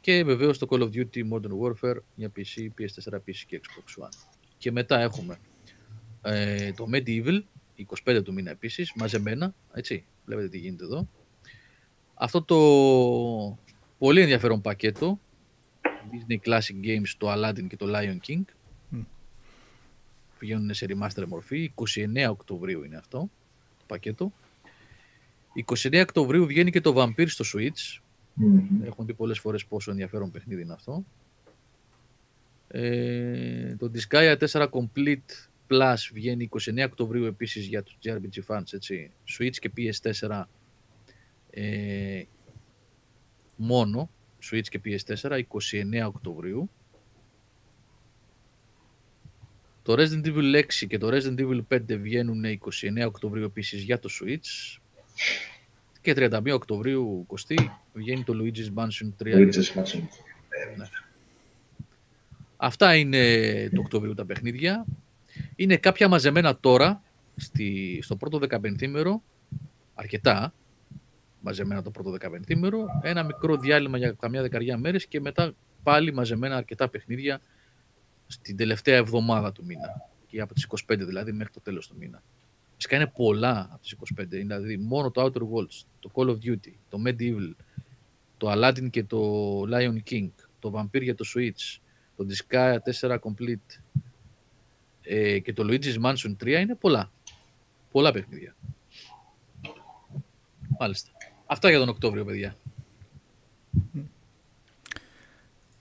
και 0.01 0.23
βεβαίως 0.23 0.57
το 0.57 0.67
Call 0.69 0.79
of 0.79 0.89
Duty 0.93 1.31
Modern 1.31 1.51
Warfare 1.61 1.97
για 2.15 2.31
PC, 2.35 2.67
PS4, 2.79 3.13
PC 3.13 3.35
και 3.47 3.61
Xbox 3.63 4.03
One. 4.03 4.27
Και 4.57 4.71
μετά 4.71 4.99
έχουμε 4.99 5.37
ε, 6.21 6.71
το 6.71 6.87
Medieval, 6.93 7.41
25 8.05 8.23
του 8.23 8.33
μήνα 8.33 8.51
επίσης, 8.51 8.93
μαζεμένα, 8.95 9.53
έτσι, 9.73 10.05
βλέπετε 10.25 10.49
τι 10.49 10.57
γίνεται 10.57 10.83
εδώ. 10.83 11.07
Αυτό 12.13 12.41
το 12.41 13.57
πολύ 13.97 14.21
ενδιαφέρον 14.21 14.61
πακέτο, 14.61 15.19
Disney 15.83 16.37
Classic 16.45 16.85
Games, 16.85 17.09
το 17.17 17.33
Aladdin 17.33 17.67
και 17.67 17.75
το 17.75 17.85
Lion 17.89 18.17
King, 18.27 18.41
Μμ. 18.89 19.01
πηγαίνουν 20.39 20.73
σε 20.73 20.85
remaster 20.89 21.25
μορφή, 21.27 21.73
29 21.75 22.27
Οκτωβρίου 22.29 22.83
είναι 22.83 22.97
αυτό 22.97 23.19
το 23.77 23.83
πακέτο. 23.87 24.33
29 25.65 25.99
Οκτωβρίου 26.01 26.45
βγαίνει 26.45 26.71
και 26.71 26.81
το 26.81 26.93
Vampire 26.97 27.29
στο 27.29 27.45
Switch, 27.53 27.99
Μμμ. 28.33 28.83
Έχουμε 28.83 29.07
πει 29.07 29.13
πολλές 29.13 29.39
φορές 29.39 29.65
πόσο 29.65 29.91
ενδιαφέρον 29.91 30.31
παιχνίδι 30.31 30.61
είναι 30.61 30.73
αυτό. 30.73 31.03
Ε, 32.67 33.75
το 33.75 33.91
Disgaea 33.93 34.37
4 34.37 34.67
Complete 34.69 35.47
Plus 35.69 35.95
βγαίνει 36.13 36.49
29 36.51 36.83
Οκτωβρίου 36.85 37.25
επίσης 37.25 37.65
για 37.65 37.83
τους 37.83 37.97
JRPG 38.03 38.39
fans, 38.47 38.73
έτσι. 38.73 39.11
Switch 39.37 39.55
και 39.59 39.71
PS4 39.77 40.43
ες, 41.49 42.25
μόνο. 43.55 44.09
Switch 44.51 44.67
και 44.69 44.81
PS4 44.85 45.41
29 45.47 46.05
Οκτωβρίου. 46.05 46.69
Το 49.83 49.93
Resident 49.93 50.25
Evil 50.25 50.55
6 50.55 50.87
και 50.87 50.97
το 50.97 51.07
Resident 51.11 51.39
Evil 51.39 51.61
5 51.69 51.97
βγαίνουν 51.97 52.43
29 52.45 53.05
Οκτωβρίου 53.05 53.43
επίσης 53.43 53.81
για 53.81 53.99
το 53.99 54.09
Switch. 54.21 54.77
Και 56.01 56.13
31 56.15 56.51
Οκτωβρίου, 56.53 57.23
Κωστή, 57.27 57.71
βγαίνει 57.93 58.23
το 58.23 58.33
Luigi's 58.41 58.73
Mansion 58.75 59.09
3. 59.23 59.35
Luigi's 59.35 59.73
Mansion. 59.75 60.01
Αυτά 62.57 62.95
είναι 62.95 63.69
το 63.73 63.79
Οκτωβρίου 63.81 64.13
τα 64.13 64.25
παιχνίδια. 64.25 64.85
Είναι 65.55 65.77
κάποια 65.77 66.07
μαζεμένα 66.07 66.57
τώρα, 66.57 67.03
στη, 67.35 67.99
στο 68.01 68.15
πρώτο 68.15 68.39
15 68.49 68.87
μέρο, 68.87 69.23
αρκετά, 69.93 70.53
μαζεμένα 71.41 71.81
το 71.81 71.91
πρώτο 71.91 72.11
δεκαπεντήμερο, 72.11 72.85
ένα 73.01 73.23
μικρό 73.23 73.57
διάλειμμα 73.57 73.97
για 73.97 74.11
καμιά 74.11 74.41
δεκαριά 74.41 74.77
μέρες 74.77 75.05
και 75.05 75.21
μετά 75.21 75.53
πάλι 75.83 76.13
μαζεμένα 76.13 76.55
αρκετά 76.55 76.89
παιχνίδια 76.89 77.41
στην 78.27 78.57
τελευταία 78.57 78.95
εβδομάδα 78.95 79.51
του 79.51 79.65
μήνα. 79.65 80.09
Και 80.27 80.41
από 80.41 80.53
τις 80.53 80.67
25 80.89 80.97
δηλαδή 80.97 81.31
μέχρι 81.31 81.53
το 81.53 81.61
τέλος 81.61 81.87
του 81.87 81.95
μήνα. 81.99 82.23
Φυσικά 82.75 82.95
είναι 82.95 83.07
πολλά 83.07 83.69
από 83.71 83.81
τις 83.81 83.95
25, 84.19 84.25
δηλαδή 84.27 84.77
μόνο 84.77 85.11
το 85.11 85.23
Outer 85.23 85.41
Worlds, 85.41 85.85
το 85.99 86.11
Call 86.13 86.27
of 86.27 86.37
Duty, 86.45 86.73
το 86.89 87.01
Medieval, 87.05 87.53
το 88.37 88.51
Aladdin 88.51 88.89
και 88.89 89.03
το 89.03 89.61
Lion 89.61 89.97
King, 90.09 90.29
το 90.59 90.73
Vampire 90.75 91.01
για 91.01 91.15
το 91.15 91.25
Switch, 91.35 91.79
το 92.15 92.25
Disgaea 92.29 92.77
4 92.99 93.17
Complete 93.19 93.79
ε, 95.09 95.39
και 95.39 95.53
το 95.53 95.63
Luigi's 95.67 96.01
Mansion 96.05 96.35
3 96.43 96.47
είναι 96.47 96.75
πολλά. 96.75 97.11
Πολλά 97.91 98.11
παιχνίδια. 98.11 98.55
Μάλιστα. 100.79 101.11
Αυτά 101.45 101.69
για 101.69 101.79
τον 101.79 101.89
Οκτώβριο, 101.89 102.25
παιδιά. 102.25 102.55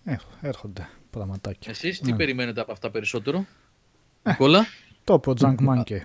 Ε, 0.05 0.17
έρχονται 0.41 0.89
πραγματάκια. 1.11 1.71
Εσείς 1.71 2.01
τι 2.01 2.11
Ναι. 2.11 2.17
περιμένετε 2.17 2.61
από 2.61 2.73
αυτά 2.73 2.91
περισσότερο, 2.91 3.47
Νικόλα; 4.23 4.67
Το 5.05 5.15
από 5.15 5.33
Junk 5.41 5.55
Monkey. 5.69 6.01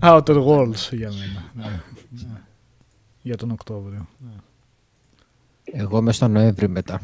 Outer 0.00 0.46
Worlds 0.46 0.88
για 0.92 1.12
μένα. 1.12 1.50
Ναι. 1.54 1.80
Ναι. 2.10 2.40
Για 3.22 3.36
τον 3.36 3.50
Οκτώβριο. 3.50 4.08
Ναι. 4.18 4.32
Εγώ 5.64 6.02
με 6.02 6.12
στο 6.12 6.28
Νοέμβρη 6.28 6.68
μετά. 6.68 7.00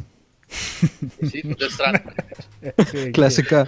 Εσύ 1.19 1.41
το 1.41 1.55
Death 1.59 1.81
Stranding 1.81 2.03
περιμένεις. 2.05 2.49
Έτσι, 2.61 2.99
εκεί. 2.99 3.11
Κλασικά. 3.11 3.67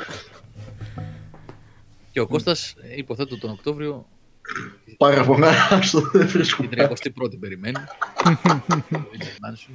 Και 2.11 2.21
ο 2.21 2.27
Κώστας, 2.27 2.75
ε, 2.83 2.97
υποθέτω 2.97 3.39
τον 3.39 3.51
Οκτώβριο, 3.51 4.07
Παραπονά 4.97 5.53
στο 5.83 6.01
δεν 6.01 6.29
βρίσκω. 6.29 6.67
την 6.67 6.87
31η 7.21 7.39
περιμένει. 7.41 7.79
Το 8.25 8.39
Luigi's 8.93 9.47
Mansion. 9.47 9.75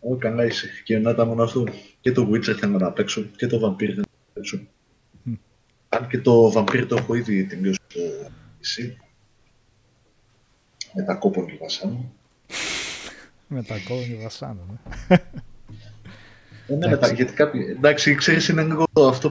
Ω, 0.00 0.16
καλά 0.16 0.44
είσαι. 0.44 0.68
Και 0.84 0.98
να 0.98 1.14
τα 1.14 1.24
μόνο 1.24 1.42
αυτό. 1.42 1.64
Και 2.00 2.12
το 2.12 2.30
Witcher 2.32 2.54
θέλω 2.58 2.78
να 2.78 2.92
παίξω. 2.92 3.22
Και 3.22 3.46
το 3.46 3.56
Vampire 3.56 3.86
θέλω 3.86 3.94
να 3.96 4.32
παίξω. 4.32 4.60
Αν 5.88 6.08
και 6.08 6.18
το 6.18 6.52
Vampire 6.56 6.86
το 6.88 6.96
έχω 6.96 7.14
ήδη 7.14 7.44
τελειώσει 7.46 7.78
το 7.94 8.00
PC. 8.60 8.90
Με 10.94 11.02
τα 11.02 11.14
κόπονη 11.14 11.58
βασάνου. 11.60 12.14
Με 13.48 13.62
τα 13.62 13.74
κόλλη 13.88 14.18
βασάνα. 14.22 14.60
Ναι. 15.08 15.16
Ε, 16.66 16.74
ναι, 16.74 16.88
μετά, 16.88 17.12
γιατί 17.12 17.32
κάποιοι... 17.32 17.74
Εντάξει, 17.76 18.14
ξέρεις, 18.14 18.48
είναι 18.48 18.62
λίγο 18.62 18.84
αυτό. 19.08 19.30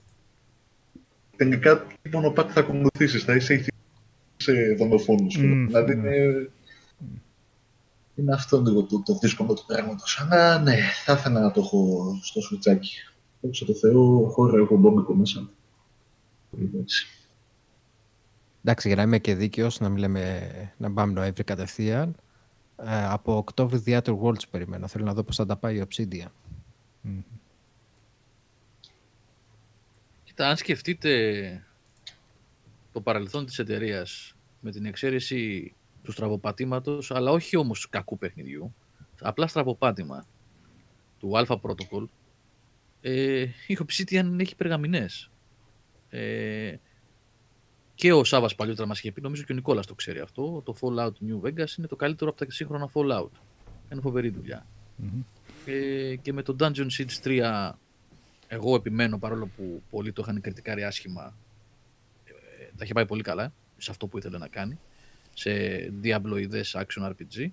Τελικά, 1.36 1.86
τι 2.02 2.10
μονοπάτι 2.10 2.52
θα 2.52 2.60
ακολουθήσεις. 2.60 3.24
Θα 3.24 3.36
είσαι 3.36 3.54
ηθικός 3.54 3.80
σε 4.36 4.54
δομοφόνους. 4.78 5.38
Μμμ, 5.38 5.66
δηλαδή, 5.66 5.96
ναι. 5.96 6.16
είναι... 6.16 6.50
Είναι 8.16 8.34
αυτό 8.34 8.62
λίγο 8.62 8.84
το, 8.84 9.02
το 9.06 9.18
δύσκολο 9.22 9.54
του 9.54 9.64
πράγματος. 9.68 10.20
Αλλά 10.22 10.60
ναι, 10.60 10.76
θα 11.06 11.14
ήθελα 11.14 11.40
να 11.40 11.52
το 11.52 11.62
έχω 11.62 12.12
στο 12.22 12.42
σουτσάκι. 12.42 12.96
Δόξα 13.42 13.66
τω 13.66 13.74
Θεώ, 13.74 14.30
χώρο 14.30 14.64
έχω 14.64 14.78
μπόμπικο 14.78 15.14
μέσα. 15.14 15.50
Έτσι. 16.80 17.08
Εντάξει, 18.64 18.88
για 18.88 18.98
να 18.98 19.04
είμαι 19.04 19.20
και 19.20 19.36
δίκαιος, 19.36 19.80
να 19.80 19.90
μην 19.90 19.98
λέμε 19.98 20.52
να 20.78 20.92
πάμε 20.92 21.14
Νοέμβρη 21.14 21.44
κατευθείαν. 21.44 22.16
Ε, 22.78 23.06
από 23.06 23.38
Οκτώβρη 23.38 23.84
The 23.86 24.02
Outer 24.02 24.20
Worlds 24.22 24.48
περιμένω. 24.52 24.88
Θέλω 24.88 25.06
να 25.06 25.14
δω 25.14 25.24
πώς 25.24 25.36
θα 25.36 25.46
τα 25.46 25.56
πάει 25.56 25.76
η 25.76 25.86
Obsidian. 25.90 26.32
Κοίτα, 30.24 30.48
αν 30.48 30.58
σκεφτείτε 30.58 31.66
το 32.92 33.02
παρελθόν 33.02 33.46
της 33.46 33.60
εταιρείας 33.60 34.36
με 34.60 34.72
την 34.72 34.86
εξαίρεση 34.86 35.74
του 36.04 36.12
στραβοπατήματος, 36.12 37.12
αλλά 37.12 37.32
όχι 37.32 37.58
όμως 37.58 37.90
κακού 37.90 38.18
παιχνιδιού, 38.18 38.76
απλά 39.22 39.48
στραβοπάτημα 39.48 40.26
του 41.20 41.32
Alpha 41.34 41.60
Protocol, 41.62 42.06
ε, 43.02 43.42
η 43.68 43.78
Obsidian 43.88 44.40
έχει 44.40 44.56
περγαμηνές. 44.56 45.30
Ε, 46.10 46.76
και 47.96 48.14
ο 48.14 48.24
Σάβας 48.24 48.56
παλιότερα 48.56 48.88
μας 48.88 49.00
είχε 49.00 49.12
πει, 49.12 49.22
νομίζω 49.22 49.44
και 49.44 49.52
ο 49.52 49.56
Νικόλας 49.56 49.86
το 49.86 49.96
ξέρει 49.96 50.20
αυτό, 50.20 50.62
το 50.66 50.76
Fallout 50.82 51.12
New 51.30 51.42
Vegas 51.42 51.78
είναι 51.78 51.88
το 51.88 51.96
καλύτερο 51.96 52.30
από 52.30 52.46
τα 52.46 52.52
σύγχρονα 52.52 52.90
Fallout. 52.94 53.30
Είναι 53.92 54.02
φοβερή 54.02 54.30
δουλειά. 54.30 54.66
Ε, 55.66 56.16
και 56.16 56.34
με 56.34 56.42
το 56.42 56.56
Dungeon 56.60 56.88
Siege 56.98 57.24
3 57.24 57.72
εγώ 58.48 58.76
επιμένω 58.76 59.18
παρόλο 59.18 59.50
που 59.56 59.82
πολλοί 59.90 60.12
το 60.12 60.22
είχαν 60.26 60.42
κριτικάρει 60.42 60.84
άσχημα 60.84 61.38
ε, 62.26 62.32
τα 62.78 62.84
είχε 62.84 62.94
πάει 62.94 63.06
πολύ 63.06 63.22
καλά 63.22 63.54
σε 63.78 63.92
αυτό 63.92 64.08
που 64.08 64.18
ήθελε 64.18 64.38
να 64.38 64.48
κάνει 64.48 64.80
σε 65.34 65.52
Diabloides 66.04 66.72
Action 66.72 67.10
RPG 67.10 67.48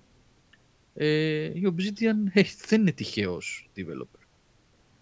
ε, 0.93 1.43
η 1.43 1.73
Obsidian 1.75 2.31
ε, 2.33 2.43
δεν 2.67 2.81
είναι 2.81 2.91
τυχαίος 2.91 3.69
developer 3.75 4.21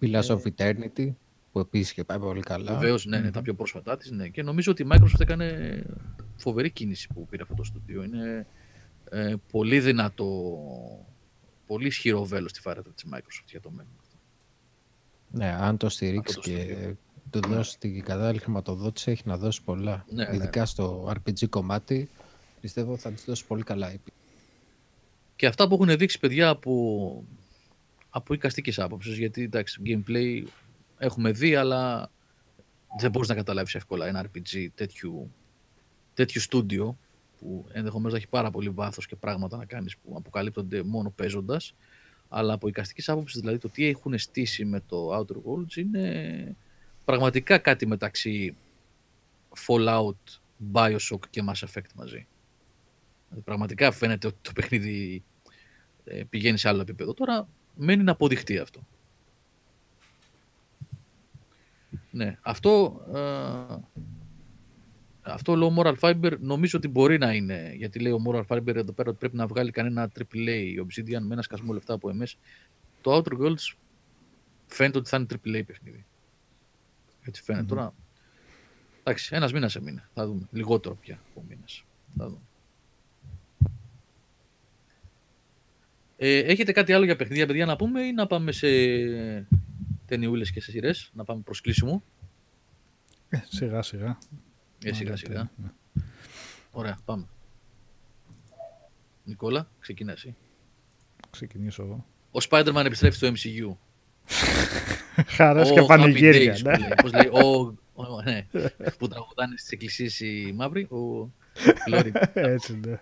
Pillars 0.01 0.27
of 0.27 0.41
Eternity, 0.55 1.13
που 1.51 1.59
επίσης 1.59 1.93
και 1.93 2.03
πάει 2.03 2.19
πολύ 2.19 2.41
καλά. 2.41 2.73
Βεβαίως, 2.73 3.05
ναι, 3.05 3.17
είναι 3.17 3.31
τα 3.31 3.41
πιο 3.41 3.53
πρόσφατά 3.53 3.97
της. 3.97 4.11
Ναι. 4.11 4.27
Και 4.27 4.43
νομίζω 4.43 4.71
ότι 4.71 4.83
η 4.83 4.87
Microsoft 4.91 5.19
έκανε 5.19 5.81
φοβερή 6.35 6.71
κίνηση 6.71 7.07
που 7.13 7.27
πήρε 7.27 7.41
αυτό 7.41 7.55
το 7.55 7.63
στούντιο. 7.63 8.03
Είναι 8.03 8.47
ε, 9.09 9.35
πολύ 9.51 9.79
δυνατό, 9.79 10.25
πολύ 11.69 11.87
ισχυρό 11.87 12.25
βέλος 12.25 12.51
στη 12.51 12.59
φάρετα 12.59 12.89
της 12.89 13.05
Microsoft 13.13 13.49
για 13.49 13.61
το 13.61 13.69
μέλλον. 13.69 13.91
Ναι, 15.31 15.47
αν 15.47 15.77
το 15.77 15.89
στηρίξει 15.89 16.35
Αυτό 16.39 16.51
το 16.51 16.57
και 16.57 16.61
στούντιο. 16.61 16.97
του 17.29 17.39
δώσει 17.39 17.79
την 17.79 18.03
κατάλληλη 18.03 18.39
χρηματοδότηση, 18.39 19.11
έχει 19.11 19.21
να 19.25 19.37
δώσει 19.37 19.63
πολλά. 19.63 20.05
Ναι, 20.09 20.25
ναι. 20.25 20.35
Ειδικά 20.35 20.65
στο 20.65 21.13
RPG 21.15 21.49
κομμάτι, 21.49 22.09
πιστεύω 22.61 22.97
θα 22.97 23.11
της 23.11 23.23
δώσει 23.25 23.45
πολύ 23.45 23.63
καλά. 23.63 23.93
η 23.93 23.99
Και 25.35 25.45
αυτά 25.47 25.67
που 25.67 25.73
έχουν 25.73 25.97
δείξει 25.97 26.19
παιδιά 26.19 26.49
από, 26.49 27.23
από 28.09 28.33
οικαστική 28.33 28.81
άποψη, 28.81 29.11
γιατί 29.11 29.43
εντάξει, 29.43 29.81
gameplay 29.85 30.43
έχουμε 30.97 31.31
δει, 31.31 31.55
αλλά 31.55 32.11
δεν 32.99 33.11
μπορείς 33.11 33.29
να 33.29 33.35
καταλάβεις 33.35 33.75
εύκολα 33.75 34.07
ένα 34.07 34.25
RPG 34.25 34.67
τέτοιου, 34.75 35.31
τέτοιου 36.13 36.41
στούντιο 36.41 36.97
που 37.39 37.65
ενδεχομένως 37.71 38.11
να 38.11 38.17
έχει 38.17 38.27
πάρα 38.27 38.51
πολύ 38.51 38.69
βάθος 38.69 39.05
και 39.07 39.15
πράγματα 39.15 39.57
να 39.57 39.65
κάνεις 39.65 39.97
που 39.97 40.13
αποκαλύπτονται 40.17 40.83
μόνο 40.83 41.09
παίζοντας. 41.09 41.75
Αλλά 42.29 42.53
από 42.53 42.67
οικαστική 42.67 43.11
άποψης, 43.11 43.39
δηλαδή 43.39 43.57
το 43.57 43.69
τι 43.69 43.85
έχουν 43.85 44.17
στήσει 44.17 44.65
με 44.65 44.81
το 44.87 45.17
Outer 45.17 45.35
Worlds 45.35 45.75
είναι 45.75 46.55
πραγματικά 47.05 47.57
κάτι 47.57 47.87
μεταξύ 47.87 48.55
Fallout, 49.67 50.39
Bioshock 50.73 51.19
και 51.29 51.43
Mass 51.47 51.67
Effect 51.67 51.93
μαζί. 51.95 52.27
Δηλαδή, 53.27 53.43
πραγματικά 53.43 53.91
φαίνεται 53.91 54.27
ότι 54.27 54.37
το 54.41 54.51
παιχνίδι 54.55 55.23
ε, 56.03 56.23
πηγαίνει 56.29 56.57
σε 56.57 56.67
άλλο 56.67 56.81
επίπεδο. 56.81 57.13
Τώρα 57.13 57.47
μένει 57.75 58.03
να 58.03 58.11
αποδειχτεί 58.11 58.57
αυτό. 58.57 58.79
Ναι, 62.11 62.37
αυτό, 62.41 63.01
ε, 63.13 63.75
αυτό 65.21 65.55
λέω 65.55 65.75
Moral 65.77 65.95
Fiber 65.99 66.39
νομίζω 66.39 66.77
ότι 66.77 66.87
μπορεί 66.87 67.17
να 67.17 67.33
είναι, 67.33 67.73
γιατί 67.75 67.99
λέει 67.99 68.11
ο 68.11 68.21
Moral 68.27 68.45
Fiber 68.47 68.75
εδώ 68.75 68.91
πέρα 68.91 69.09
ότι 69.09 69.17
πρέπει 69.19 69.35
να 69.35 69.47
βγάλει 69.47 69.71
κανένα 69.71 70.11
AAA 70.19 70.47
η 70.47 70.85
Obsidian 70.87 71.21
με 71.21 71.33
ένα 71.33 71.41
σκασμό 71.41 71.73
λεφτά 71.73 71.93
από 71.93 72.09
MS. 72.19 72.33
Το 73.01 73.15
Outer 73.15 73.39
Worlds 73.39 73.75
φαίνεται 74.67 74.97
ότι 74.97 75.09
θα 75.09 75.17
είναι 75.17 75.25
AAA 75.29 75.65
παιχνίδι. 75.65 76.05
Έτσι 77.21 77.43
φαίνεται. 77.43 77.65
Τώρα, 77.65 77.93
εντάξει, 78.99 79.35
ένας 79.35 79.53
μήνας 79.53 79.75
έμεινε. 79.75 80.09
Θα 80.13 80.25
δούμε. 80.25 80.47
Λιγότερο 80.51 80.95
πια 80.95 81.19
από 81.29 81.45
μήνας. 81.49 81.83
Θα 82.17 82.25
δούμε. 82.25 82.41
Ε, 86.17 86.37
έχετε 86.37 86.71
κάτι 86.71 86.93
άλλο 86.93 87.05
για 87.05 87.15
παιχνίδια, 87.15 87.45
παιδιά, 87.47 87.65
να 87.65 87.75
πούμε 87.75 88.01
ή 88.01 88.13
να 88.13 88.27
πάμε 88.27 88.51
σε 88.51 88.67
ταινιούλες 90.05 90.51
και 90.51 90.61
σε 90.61 90.71
σειρές, 90.71 91.11
να 91.13 91.23
πάμε 91.23 91.41
προς 91.41 91.61
κλείσιμο; 91.61 92.03
Ε, 93.29 93.37
σιγά 93.49 93.81
σιγά. 93.81 94.17
Ε, 94.83 94.93
σιγά 94.93 95.15
σιγά. 95.15 95.51
Ωραία, 96.71 96.97
πάμε. 97.05 97.25
Νικόλα, 99.23 99.69
ξεκινάς 99.79 100.15
εσύ. 100.15 100.35
Ξεκινήσω 101.29 101.83
εγώ. 101.83 102.05
Ο 102.31 102.39
Spider-Man 102.49 102.83
επιστρέφει 102.85 103.15
στο 103.15 103.27
MCU. 103.27 103.75
Χαρές 105.35 105.69
Ο 105.69 105.73
και 105.73 105.81
Happy 105.81 105.87
πανηγύρια. 105.87 106.55
Days, 106.55 106.61
ναι. 106.63 106.71
που 106.73 106.79
λέει. 106.79 106.93
Πώς 107.01 107.11
λέει, 107.13 107.27
ο, 107.43 107.77
ο- 107.93 108.21
ναι, 108.23 108.45
που 108.97 109.07
τραγουδάνε 109.07 109.57
στις 109.57 109.69
εκκλησίες 109.71 110.19
οι 110.19 110.53
μαύροι, 110.55 110.83
ο 110.83 111.31
Glory. 111.89 112.11
Έτσι, 112.33 112.79
ναι. 112.85 112.99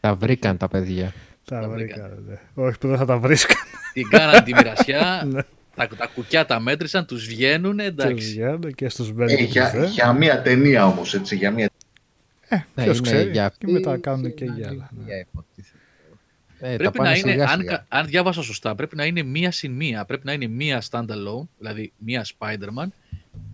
Τα 0.00 0.14
βρήκαν 0.14 0.56
τα 0.56 0.68
παιδιά. 0.68 1.12
Τα 1.44 1.60
Τα 1.60 1.68
βρήκα. 1.68 2.08
ναι. 2.26 2.38
Όχι 2.54 2.78
που 2.78 2.88
δεν 2.88 2.96
θα 2.98 3.04
τα 3.04 3.18
βρίσκαν. 3.18 3.56
Την 3.92 4.08
κάναν 4.08 4.44
τη 4.44 4.54
μοιρασιά, 4.54 5.22
Ναι. 5.26 5.40
Τα, 5.76 5.88
τα 5.88 6.06
κουκιά 6.14 6.46
τα 6.46 6.60
μέτρησαν, 6.60 7.06
τους 7.06 7.26
βγαίνουν, 7.26 7.76
Τους 7.76 7.86
εντάξει. 7.86 8.30
βγαίνουν 8.30 8.74
και 8.74 8.88
στους 8.88 9.08
Ε, 9.08 9.12
μπαίνει 9.12 9.42
για, 9.42 9.84
για 9.92 10.12
μία 10.12 10.42
ταινία 10.42 10.86
όμως, 10.86 11.14
έτσι, 11.14 11.36
για 11.36 11.50
μία 11.50 11.70
Ναι, 12.50 12.64
Ποιος 12.84 12.98
είναι 12.98 13.06
ξέρει. 13.10 13.30
για 13.30 13.52
Και 13.58 13.66
μετά 13.72 13.90
αυτή 13.90 14.00
κάνουν 14.02 14.34
και 14.34 14.44
να 14.44 14.54
για 14.54 14.66
είναι 14.66 14.70
άλλα. 14.74 14.90
ναι. 14.98 15.04
για 15.06 15.18
υποτίθεται. 15.18 15.78
Ε, 16.58 16.70
τα 16.70 16.76
Πρέπει 16.76 16.96
πάνε 16.96 17.10
να 17.10 17.16
είναι, 17.16 17.30
σιγά 17.30 17.48
αν, 17.48 17.58
σιγά. 17.60 17.70
κα- 17.72 17.86
αν 17.88 18.06
διάβασα 18.06 18.42
σωστά, 18.42 18.74
πρέπει 18.74 18.96
να 18.96 19.04
είναι 19.04 19.22
μία 19.22 19.50
συν 19.50 19.72
μία. 19.72 20.04
Πρέπει 20.04 20.26
να 20.26 20.32
είναι 20.32 20.46
μία 20.46 20.82
standalone, 20.90 21.46
δηλαδή 21.58 21.92
μία 21.98 22.26
Spider-Man 22.38 22.86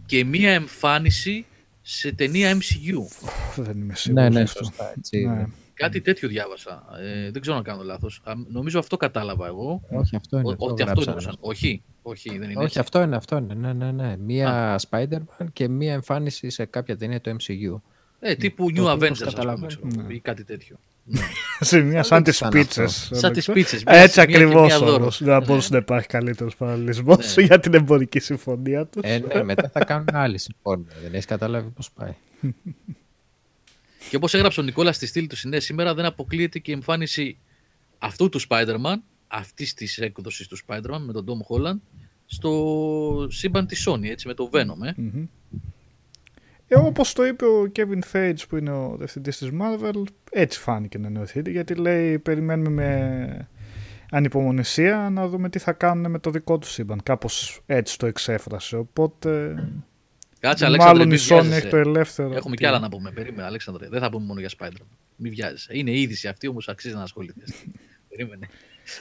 και 0.06 0.24
μία 0.24 0.52
εμφάνιση 0.52 1.44
σε 1.82 2.12
ταινία 2.12 2.56
MCU. 2.56 3.26
Δεν 3.56 3.76
είμαι 3.80 3.94
σίγουρος. 3.94 4.24
Ναι, 4.24 4.30
ναι, 4.30 4.40
αυτό. 4.42 4.64
σωστά. 4.64 4.92
Έτσι 4.98 5.26
Ναι. 5.26 5.44
Είναι. 5.80 5.88
Κάτι 5.88 6.00
τέτοιο 6.00 6.28
διάβασα. 6.28 6.84
Ε, 7.02 7.30
δεν 7.30 7.40
ξέρω 7.40 7.56
αν 7.56 7.62
κάνω 7.62 7.82
λάθος. 7.82 8.20
Α, 8.24 8.32
Νομίζω 8.48 8.78
αυτό 8.78 8.96
κατάλαβα 8.96 9.46
εγώ. 9.46 9.82
Όχι, 9.90 10.16
αυτό 10.16 10.38
είναι. 10.38 10.48
Ο- 10.48 10.50
αυτό 10.52 10.64
Ότι 10.64 10.82
αυτό 10.82 10.84
γράψανε. 11.00 11.16
εννοούσαν. 11.16 11.36
Όχι, 11.40 11.82
όχι, 12.02 12.28
δεν 12.30 12.42
είναι 12.42 12.54
Όχι, 12.56 12.64
έτσι. 12.64 12.78
αυτό 12.78 13.02
είναι, 13.02 13.16
αυτό 13.16 13.36
είναι. 13.36 13.54
Ναι, 13.54 13.72
ναι, 13.72 13.92
ναι. 13.92 14.16
Μία 14.16 14.80
Spider-Man 14.90 15.46
και 15.52 15.68
μία 15.68 15.92
εμφάνιση 15.92 16.50
σε 16.50 16.64
κάποια 16.64 16.96
ταινία 16.96 17.20
του 17.20 17.36
MCU. 17.40 17.80
Ε, 18.20 18.34
τύπου 18.34 18.72
Το 18.72 18.82
New 18.82 18.84
οποίο 18.84 18.92
Avengers, 18.92 18.98
πώς 18.98 19.10
ας 19.10 19.18
πούμε, 19.18 19.30
καταλαβαίνω. 19.32 19.66
ξέρω 19.66 19.82
εγώ, 19.94 20.02
Ναι. 20.06 20.14
ή 20.14 20.20
κάτι 20.20 20.44
τέτοιο. 20.44 20.76
Ναι. 21.04 21.20
Σε 21.60 21.80
μια 21.80 22.02
σαν 22.02 22.16
δεν 22.16 22.24
τις 22.32 22.38
ήταν 22.38 22.50
πίτσες. 22.50 23.10
Σαν 23.12 23.32
τις 23.32 23.46
πίτσες. 23.46 23.82
Έτσι 23.86 23.86
μία 23.86 24.08
σημεία 24.08 24.26
και 24.26 24.34
ακριβώς 24.36 24.66
μία 24.66 24.78
δώρο. 24.78 24.94
όμως. 24.94 25.18
Δεν 25.22 25.28
θα 25.32 25.38
Ναι. 25.38 25.44
μπορούσε 25.46 25.68
να 25.72 25.78
υπάρχει 25.78 26.06
καλύτερος 26.06 26.56
παραλληλισμός 26.56 27.36
Ναι. 27.36 27.42
για 27.42 27.60
την 27.60 27.74
εμπορική 27.74 28.18
συμφωνία 28.18 28.86
τους. 28.86 29.02
Ε, 29.04 29.18
ναι, 29.34 29.42
μετά 29.42 29.68
θα 29.68 29.84
κάνουν 29.84 30.06
άλλη 30.12 30.38
συμφωνία. 30.38 30.92
Δεν 31.02 31.12
έχεις 31.12 31.24
καταλάβει 31.26 31.68
πώς 31.70 31.90
πάει. 31.90 32.14
Και 34.08 34.16
όπως 34.16 34.34
έγραψε 34.34 34.60
ο 34.60 34.62
Νικόλας 34.62 34.96
στη 34.96 35.06
στήλη 35.06 35.26
του 35.26 35.36
συνέ 35.36 35.60
σήμερα, 35.60 35.94
δεν 35.94 36.04
αποκλείεται 36.04 36.58
και 36.58 36.70
η 36.70 36.74
εμφάνιση 36.74 37.38
αυτού 37.98 38.28
του 38.28 38.40
Spider-Man, 38.48 38.96
αυτής 39.28 39.74
της 39.74 39.98
έκδοσης 39.98 40.46
του 40.46 40.58
Spider-Man 40.66 40.98
με 40.98 41.12
τον 41.12 41.24
Tom 41.26 41.54
Holland, 41.54 41.80
στο 42.26 43.26
σύμπαν 43.30 43.66
της 43.66 43.88
Sony, 43.88 44.04
έτσι, 44.04 44.26
με 44.26 44.34
το 44.34 44.50
Venom. 44.52 44.86
Ε. 44.86 44.92
Μμμ. 44.96 45.26
Ε, 46.72 46.78
όπως 46.78 47.12
το 47.12 47.26
είπε 47.26 47.44
ο 47.44 47.72
Kevin 47.76 48.00
Feige 48.12 48.42
που 48.48 48.56
είναι 48.56 48.70
ο 48.70 48.94
διευθυντής 48.96 49.38
της 49.38 49.50
Marvel, 49.60 50.02
έτσι 50.30 50.58
φάνηκε 50.58 50.98
να 50.98 51.06
εννοηθεί, 51.06 51.50
γιατί 51.50 51.74
λέει 51.74 52.18
περιμένουμε 52.18 52.70
με 52.70 53.48
ανυπομονησία 54.10 55.08
να 55.12 55.28
δούμε 55.28 55.48
τι 55.48 55.58
θα 55.58 55.72
κάνουν 55.72 56.10
με 56.10 56.18
το 56.18 56.30
δικό 56.30 56.58
του 56.58 56.66
σύμπαν. 56.66 57.00
Κάπως 57.02 57.62
έτσι 57.66 57.98
το 57.98 58.06
εξέφρασε, 58.06 58.76
οπότε 58.76 59.54
Κάτσε, 60.40 60.64
Αλέξανδρε, 60.64 60.98
μάλλον 60.98 61.08
μην 61.12 61.16
η 61.16 61.20
Sony 61.22 61.28
βιάζεσαι. 61.28 61.56
έχει 61.56 61.68
το 61.68 61.76
ελεύθερο. 61.76 62.32
Έχουμε 62.34 62.56
Τι- 62.56 62.62
κι 62.62 62.66
άλλα 62.68 62.78
να 62.78 62.88
πούμε. 62.88 63.10
Περίμενε, 63.10 63.42
Αλέξανδρε. 63.42 63.88
Δεν 63.88 64.00
θα 64.00 64.10
πούμε 64.10 64.26
μόνο 64.26 64.40
για 64.40 64.50
Spider-Man. 64.58 64.86
Μην 65.16 65.32
βιάζεσαι. 65.32 65.76
Είναι 65.78 65.98
είδηση 65.98 66.28
αυτή, 66.28 66.48
όμως 66.48 66.68
αξίζει 66.68 66.94
να 66.94 67.02
ασχοληθείς. 67.02 67.64
Περίμενε. 68.08 68.48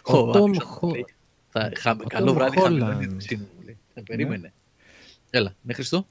Ο 0.04 0.14
Tom 0.14 0.36
Αλέξανδρος 0.36 0.80
Ho- 0.82 0.92
λέει, 0.92 1.06
θα, 1.50 1.72
χα, 1.80 1.92
ο 1.92 1.96
καλό 2.08 2.32
Tom 2.32 2.34
βράδυ, 2.36 2.58
Holland. 2.60 2.64
χαμηλώνει 2.64 3.08
τη 3.08 3.14
μισή 3.14 3.36
μου, 3.36 3.48
λέει. 3.66 3.78
Ε, 3.94 4.02
Περίμενε. 4.02 4.54
Έλα, 5.30 5.56
ναι, 5.62 5.74
Χριστό. 5.74 6.08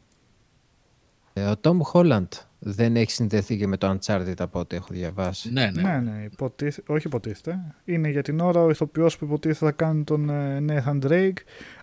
Ε, 1.32 1.44
ο 1.44 1.54
Tom 1.62 1.76
Holland 1.92 2.28
δεν 2.58 2.96
έχει 2.96 3.10
συνδεθεί 3.10 3.56
και 3.56 3.66
με 3.66 3.76
το 3.76 3.96
Uncharted 3.98 4.34
από 4.38 4.58
ό,τι 4.58 4.76
έχω 4.76 4.86
διαβάσει. 4.90 5.52
Ναι, 5.52 5.70
ναι. 5.74 5.82
Ναι, 5.82 5.98
ναι, 6.10 6.22
υποτίθε, 6.32 6.82
όχι 6.86 7.06
υποτίθεται. 7.06 7.58
Είναι 7.84 8.08
για 8.08 8.22
την 8.22 8.40
ώρα 8.40 8.62
ο 8.62 8.70
ηθοποιός 8.70 9.18
που 9.18 9.24
υποτίθεται 9.24 9.64
θα 9.64 9.72
κάνει 9.72 10.04
τον 10.04 10.30
ε, 10.30 10.64
Nathan 10.68 10.98
Drake, 11.06 11.32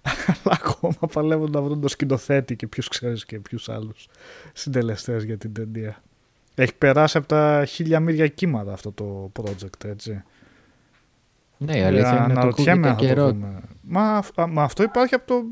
αλλά 0.27 0.59
ακόμα 0.61 1.07
παλεύουν 1.13 1.51
να 1.51 1.61
βρουν 1.61 1.79
τον 1.81 1.89
σκηνοθέτη 1.89 2.55
και 2.55 2.67
ποιους 2.67 2.87
ξέρεις 2.87 3.25
και 3.25 3.39
ποιους 3.39 3.69
άλλους 3.69 4.07
συντελεστές 4.53 5.23
για 5.23 5.37
την 5.37 5.53
ταινία. 5.53 6.01
Έχει 6.55 6.75
περάσει 6.75 7.17
από 7.17 7.27
τα 7.27 7.65
χίλια 7.67 7.99
μύρια 7.99 8.27
κύματα 8.27 8.73
αυτό 8.73 8.91
το 8.91 9.31
project, 9.39 9.85
έτσι. 9.85 10.23
Ναι, 11.57 11.77
η 11.77 11.81
αλήθεια 11.81 12.09
είναι 12.11 12.21
ότι 12.23 12.31
Αναρωτιέμαι 12.31 12.89
ακούγεται 12.89 12.89
αν 12.89 12.95
θα 12.95 12.95
το 12.95 13.05
καιρό. 13.05 13.27
δούμε. 13.31 13.59
Μα, 13.81 14.17
αυ- 14.17 14.39
α, 14.39 14.47
μα 14.47 14.63
αυτό 14.63 14.83
υπάρχει 14.83 15.15
από 15.15 15.25
το... 15.27 15.43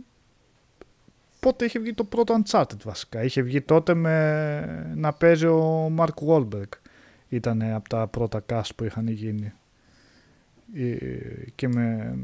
Πότε 1.44 1.66
είχε 1.66 1.80
βγει 1.80 1.94
το 1.94 2.04
πρώτο 2.04 2.42
Uncharted 2.44 2.82
βασικά. 2.84 3.24
Είχε 3.24 3.42
βγει 3.42 3.62
τότε 3.62 3.94
με 3.94 4.94
να 4.96 5.14
παίζει 5.14 5.46
ο 5.46 5.92
Mark 5.98 6.28
Wahlberg. 6.28 6.70
Ήταν 7.30 7.62
από 7.62 7.90
τα 7.90 8.08
πρώτα 8.08 8.46
cast 8.50 8.70
που 8.76 8.84
είχαν 8.84 9.08
γίνει. 9.08 9.54
Ε, 10.76 11.50
Και 11.56 11.68
με... 11.68 12.16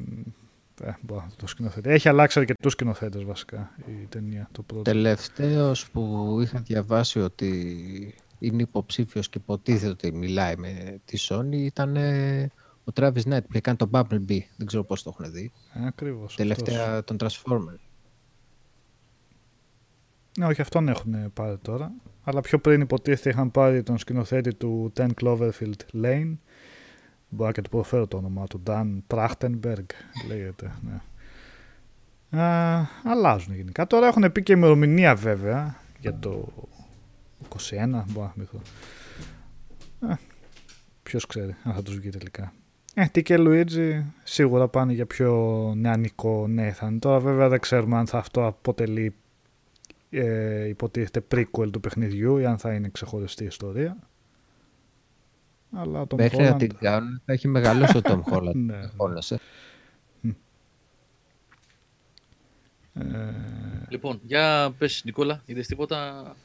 Ε, 0.83 0.91
μπορώ 1.01 1.21
να 1.21 1.35
το 1.35 1.47
σκηνοθέτη. 1.47 1.89
Έχει 1.89 2.09
αλλάξει 2.09 2.39
αρκετούς 2.39 2.71
σκηνοθέτες 2.71 3.23
βασικά 3.23 3.71
η 3.87 4.05
ταινία. 4.09 4.49
Το 4.51 4.61
πρώτο. 4.61 4.81
Τελευταίος 4.81 5.89
που 5.91 6.37
είχα 6.41 6.59
διαβάσει 6.59 7.19
ότι 7.19 8.15
είναι 8.39 8.61
υποψήφιος 8.61 9.29
και 9.29 9.37
υποτίθεται 9.37 9.91
ότι 9.91 10.13
μιλάει 10.13 10.55
με 10.55 10.99
τη 11.05 11.17
Sony 11.29 11.53
ήταν 11.53 11.95
ε, 11.95 12.51
ο 12.83 12.91
Travis 12.95 13.23
Knight 13.25 13.41
που 13.41 13.49
είχε 13.49 13.61
κάνει 13.61 13.77
το 13.77 13.89
Bumblebee. 13.91 14.41
Δεν 14.57 14.65
ξέρω 14.65 14.83
πώς 14.83 15.03
το 15.03 15.15
έχουν 15.17 15.31
δει. 15.31 15.51
Ε, 15.73 15.87
ακριβώς. 15.87 16.35
Τελευταία 16.35 17.03
τον 17.03 17.17
Transformer. 17.19 17.88
Ναι, 20.37 20.45
όχι 20.45 20.61
αυτόν 20.61 20.87
έχουν 20.87 21.33
πάρει 21.33 21.57
τώρα. 21.57 21.91
Αλλά 22.23 22.41
πιο 22.41 22.59
πριν 22.59 22.81
υποτίθεται 22.81 23.29
είχαν 23.29 23.51
πάρει 23.51 23.83
τον 23.83 23.97
σκηνοθέτη 23.97 24.53
του 24.53 24.93
10 24.97 25.07
Cloverfield 25.21 26.03
Lane. 26.03 26.33
Μπορώ 27.29 27.51
και 27.51 27.61
του 27.61 27.69
προφέρω 27.69 28.07
το 28.07 28.17
όνομά 28.17 28.45
του. 28.45 28.63
Dan 28.67 28.97
Trachtenberg 29.07 29.85
λέγεται. 30.27 30.71
Ναι. 30.81 31.01
Α, 32.41 32.87
αλλάζουν 33.03 33.55
γενικά. 33.55 33.87
Τώρα 33.87 34.07
έχουν 34.07 34.31
πει 34.31 34.43
και 34.43 34.53
ημερομηνία 34.53 35.15
βέβαια 35.15 35.75
για 35.99 36.19
το 36.19 36.47
21. 37.49 37.57
Μπορώ 38.07 38.25
να 38.25 38.31
θυμηθώ. 38.31 38.61
Ε, 40.09 40.13
ποιος 41.03 41.25
ξέρει 41.25 41.55
αν 41.63 41.73
θα 41.73 41.81
τους 41.81 41.97
βγει 41.97 42.09
τελικά. 42.09 42.53
Ε, 42.93 43.05
τι 43.05 43.21
και 43.21 43.35
Luigi 43.39 44.01
σίγουρα 44.23 44.67
πάνε 44.67 44.93
για 44.93 45.05
πιο 45.05 45.33
νεανικό 45.75 46.47
Nathan. 46.57 46.97
Τώρα 46.99 47.19
βέβαια 47.19 47.49
δεν 47.49 47.59
ξέρουμε 47.59 47.97
αν 47.97 48.07
θα 48.07 48.17
αυτό 48.17 48.45
αποτελεί 48.45 49.15
ε, 50.09 50.67
υποτίθεται 50.67 51.25
prequel 51.31 51.71
του 51.71 51.79
παιχνιδιού 51.79 52.37
ή 52.37 52.45
αν 52.45 52.57
θα 52.57 52.73
είναι 52.73 52.89
ξεχωριστή 52.89 53.43
ιστορία. 53.43 53.97
Αλλά 55.71 56.07
τον 56.07 56.19
Μέχρι 56.19 56.43
να 56.43 56.55
Holland... 56.55 56.59
την 56.59 56.77
κάνουν 56.79 57.21
θα 57.25 57.33
έχει 57.33 57.47
μεγαλώσει 57.47 57.97
ο 57.97 58.01
Tom 58.03 58.21
Holland. 58.33 58.55
Ναι. 58.55 58.75
Αγώνας, 58.75 59.31
ε. 59.31 59.39
ε, 62.93 63.03
Λοιπόν, 63.89 64.19
για 64.23 64.75
πες 64.77 65.01
Νικόλα, 65.05 65.41
είδες 65.45 65.67
τίποτα; 65.67 66.35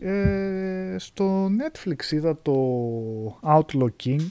ε, 0.00 0.96
στο 0.98 1.46
Netflix 1.46 2.12
είδα 2.12 2.36
το 2.42 2.54
Outlaw 3.42 3.88
King. 4.04 4.26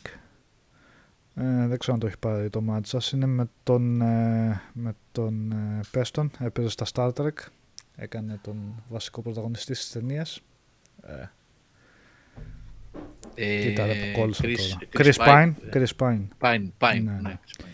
Ε, 1.36 1.68
δεν 1.68 1.78
ξέρω 1.78 1.94
αν 1.94 2.00
το 2.00 2.08
έχει 2.08 2.18
πάρει 2.18 2.50
το 2.50 2.62
μάτι 2.62 2.88
σας. 2.88 3.12
Είναι 3.12 3.26
με 3.26 3.50
τον, 3.64 4.02
ε, 4.02 4.62
με 4.74 4.96
τον 5.12 5.52
ε, 5.52 5.80
Πέστον. 5.92 6.32
Έπαιζε 6.40 6.70
στα 6.70 6.86
Star 6.94 7.14
Trek. 7.14 7.34
Έκανε 8.02 8.40
τον 8.42 8.84
βασικό 8.90 9.22
πρωταγωνιστή 9.22 9.74
στις 9.74 9.92
ταινίες. 9.92 10.42
Ε, 11.02 11.24
Ε, 13.36 13.62
κοίτα 13.62 13.86
ρε 13.86 13.94
που 13.94 14.20
κόλλησα 14.20 14.44
Chris- 14.46 14.56
τώρα. 14.58 14.88
Chris 15.10 15.14
Chris 15.14 15.28
Pine. 15.28 15.54
ε, 15.70 15.70
Chris 15.80 15.96
Pine. 15.98 16.28
Pine, 16.40 16.68
Pine, 16.80 17.02
Ναι, 17.04 17.12
ναι, 17.12 17.20
ναι. 17.22 17.38
Chris 17.46 17.62
Pine. 17.64 17.68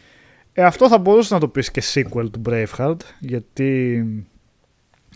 Ε, 0.54 0.64
αυτό 0.64 0.88
θα 0.88 0.98
μπορούσε 0.98 1.34
να 1.34 1.40
το 1.40 1.48
πεις 1.48 1.72
και 1.72 1.82
sequel 1.94 2.28
του 2.32 2.42
Braveheart, 2.46 2.98
γιατί 3.20 4.04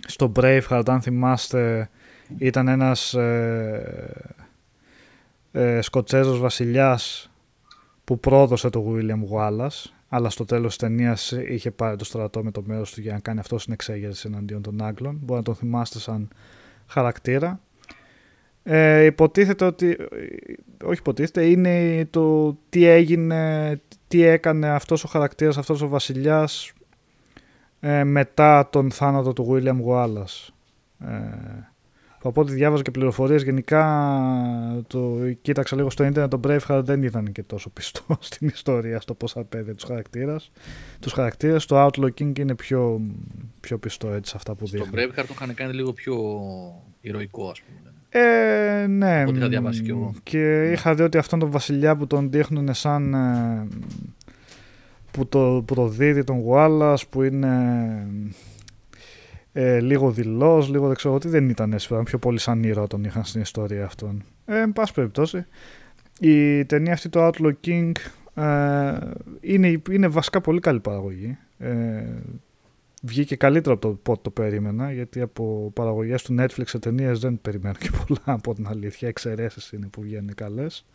στο 0.07 0.31
Braveheart, 0.36 0.84
αν 0.88 1.02
θυμάστε, 1.02 1.90
ήταν 2.38 2.68
ένας 2.68 3.14
ε, 3.14 4.34
ε, 5.52 5.81
Σκοτσέζος 5.81 6.40
βασιλιάς 6.40 7.31
που 8.03 8.19
πρόδωσε 8.19 8.69
το 8.69 8.86
William 8.95 9.22
Wallace, 9.38 9.86
αλλά 10.10 10.30
στο 10.30 10.45
τέλος 10.45 10.68
της 10.68 10.88
ταινίας 10.88 11.31
είχε 11.31 11.72
πάρει 11.72 11.95
το 11.95 12.06
στρατό 12.06 12.44
με 12.44 12.52
το 12.52 12.64
μέρος 12.65 12.94
του 12.94 13.02
για 13.02 13.14
να 13.14 13.19
κάνει 13.19 13.40
αυτό 13.40 13.57
στην 13.57 13.73
εξέγερση 13.73 14.27
εναντίον 14.27 14.61
των 14.61 14.84
Άγγλων. 14.84 15.19
Μπορεί 15.22 15.40
να 15.40 15.45
τον 15.45 15.56
θυμάστε 15.56 15.99
σαν 15.99 16.27
χαρακτήρα. 16.88 17.60
Ε, 18.64 19.03
υποτίθεται 19.03 19.65
ότι, 19.65 19.98
όχι 20.84 20.99
υποτίθεται, 20.99 21.45
είναι 21.45 22.06
το 22.10 22.57
τι 22.69 22.86
έγινε, 22.86 23.81
τι 24.07 24.23
έκανε 24.23 24.69
αυτός 24.69 25.03
ο 25.03 25.07
χαρακτήρας, 25.07 25.57
αυτός 25.57 25.81
ο 25.81 25.88
βασιλιάς 25.88 26.73
ε, 27.80 28.03
μετά 28.03 28.69
τον 28.69 28.91
θάνατο 28.91 29.34
του 29.34 29.48
William 29.52 29.77
Wallace. 29.88 30.48
Ε, 30.99 31.68
από 32.21 32.41
ό,τι 32.41 32.53
διάβαζα 32.53 32.83
και 32.83 32.91
πληροφορίες 32.91 33.43
γενικά 33.43 34.83
το 34.87 35.17
κοίταξα 35.41 35.75
λίγο 35.75 35.89
στο 35.89 36.03
ίντερνετ 36.03 36.31
το 36.31 36.39
Braveheart 36.43 36.81
δεν 36.83 37.03
ήταν 37.03 37.31
και 37.31 37.43
τόσο 37.43 37.69
πιστό 37.69 38.05
στην 38.19 38.47
ιστορία 38.47 39.01
στο 39.01 39.13
πώς 39.13 39.37
απέδε 39.37 39.73
τους 39.73 39.83
χαρακτήρες 39.83 40.51
τους 40.99 41.11
χαρακτήρες 41.11 41.65
το 41.65 41.85
Outlaw 41.85 42.09
King 42.19 42.39
είναι 42.39 42.55
πιο, 42.55 43.01
πιο 43.59 43.77
πιστό 43.77 44.11
έτσι 44.11 44.29
σε 44.31 44.37
αυτά 44.37 44.55
που 44.55 44.67
Στο 44.67 44.77
δείχνει 44.77 44.91
Braveheart 44.95 45.23
το 45.27 45.33
είχαν 45.35 45.53
κάνει 45.53 45.73
λίγο 45.73 45.93
πιο 45.93 46.15
ηρωικό, 47.01 47.49
ας 47.49 47.61
πούμε. 47.61 47.93
Ε, 48.09 48.87
ναι. 48.87 49.23
Ό,τι 49.27 49.37
είχα 49.37 49.47
διαβάσει 49.47 49.81
κι 49.81 49.89
εγώ. 49.89 50.13
Και 50.23 50.71
είχα 50.71 50.95
δει 50.95 51.01
ότι 51.01 51.17
αυτόν 51.17 51.39
τον 51.39 51.51
βασιλιά 51.51 51.95
που 51.95 52.07
τον 52.07 52.31
δείχνουν 52.31 52.73
σαν... 52.73 53.13
ε, 53.13 53.67
που 55.11 55.27
το, 55.27 55.63
που 55.67 55.75
το 55.75 55.87
δίδει 55.87 56.23
τον 56.23 56.39
Γουάλλας, 56.39 57.07
που 57.07 57.23
είναι 57.23 57.57
ε, 59.61 59.80
λίγο 59.80 60.11
δηλός, 60.11 60.69
λίγο 60.69 60.88
δεν 60.88 60.95
ξέρω 60.95 61.18
τι, 61.18 61.27
δεν 61.27 61.49
ήταν 61.49 61.73
έτσι, 61.73 61.88
ήταν 61.91 62.03
πιο 62.03 62.18
πολύ 62.18 62.40
σαν 62.40 62.64
ήρωα 62.64 62.88
τον 62.88 63.03
είχαν 63.03 63.23
στην 63.23 63.41
ιστορία 63.41 63.86
αυτόν. 63.86 64.23
Ε, 64.45 64.60
εν 64.60 64.73
πάση 64.73 64.94
περιπτώσει, 64.94 65.45
η 66.19 66.65
ταινία 66.65 66.94
αυτή 66.94 67.10
το 67.10 67.27
Outlaw 67.27 67.53
King 67.65 67.91
ε, 68.34 68.98
είναι, 69.41 69.81
είναι 69.91 70.07
βασικά 70.07 70.41
πολύ 70.41 70.60
καλή 70.60 70.80
παραγωγή. 70.80 71.38
Ε, 71.57 72.03
βγήκε 73.02 73.36
καλύτερο 73.36 73.76
από 73.76 73.88
το 73.88 73.94
πότε 73.94 74.19
το 74.22 74.30
περίμενα, 74.30 74.91
γιατί 74.91 75.22
από 75.22 75.72
παραγωγές 75.73 76.23
του 76.23 76.36
Netflix 76.40 76.65
σε 76.65 76.80
ταινίες 76.80 77.19
δεν 77.19 77.40
περιμένω 77.41 77.76
και 77.80 77.90
πολλά 78.06 78.22
από 78.40 78.53
την 78.53 78.68
αλήθεια. 78.68 79.07
Εξαιρέσεις 79.07 79.72
είναι 79.72 79.88
που 79.88 80.02
βγαίνουν 80.02 80.34
καλές. 80.36 80.86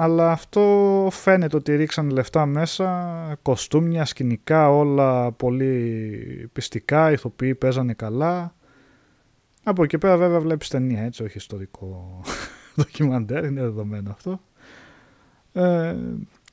Αλλά 0.00 0.30
αυτό 0.30 1.08
φαίνεται 1.10 1.56
ότι 1.56 1.76
ρίξαν 1.76 2.10
λεφτά 2.10 2.46
μέσα, 2.46 3.38
κοστούμια, 3.42 4.04
σκηνικά, 4.04 4.70
όλα 4.70 5.32
πολύ 5.32 6.50
πιστικά, 6.52 7.10
οι 7.10 7.12
ηθοποιοί 7.12 7.54
παίζανε 7.54 7.92
καλά. 7.92 8.54
Από 9.62 9.82
εκεί 9.82 9.98
πέρα 9.98 10.16
βέβαια 10.16 10.40
βλέπεις 10.40 10.68
ταινία 10.68 11.02
έτσι, 11.02 11.22
όχι 11.22 11.36
ιστορικό 11.36 12.20
ντοκιμαντέρ, 12.76 13.44
είναι 13.44 13.60
δεδομένο 13.60 14.10
αυτό. 14.10 14.40
Ε, 15.52 15.96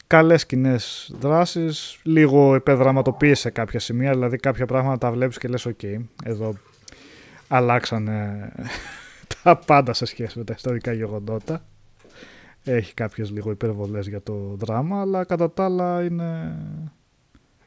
καλές 0.07 0.45
κοινές 0.45 1.11
δράσεις, 1.19 1.99
λίγο 2.03 2.55
υπεδραματοποίηση 2.55 3.41
σε 3.41 3.49
κάποια 3.49 3.79
σημεία, 3.79 4.11
δηλαδή 4.11 4.37
κάποια 4.37 4.65
πράγματα 4.65 4.97
τα 4.97 5.11
βλέπεις 5.11 5.37
και 5.37 5.47
λες 5.47 5.67
ok, 5.67 5.95
εδώ 6.23 6.53
αλλάξανε 7.47 8.51
τα 9.43 9.57
πάντα 9.57 9.93
σε 9.93 10.05
σχέση 10.05 10.37
με 10.37 10.43
τα 10.43 10.53
ιστορικά 10.57 10.91
γεγονότα. 10.93 11.63
Έχει 12.67 12.93
κάποιες 12.93 13.31
λίγο 13.31 13.51
υπερβολές 13.51 14.07
για 14.07 14.21
το 14.21 14.33
δράμα, 14.33 15.01
αλλά 15.01 15.23
κατά 15.23 15.51
τα 15.51 15.63
άλλα 15.63 16.03
είναι, 16.03 16.57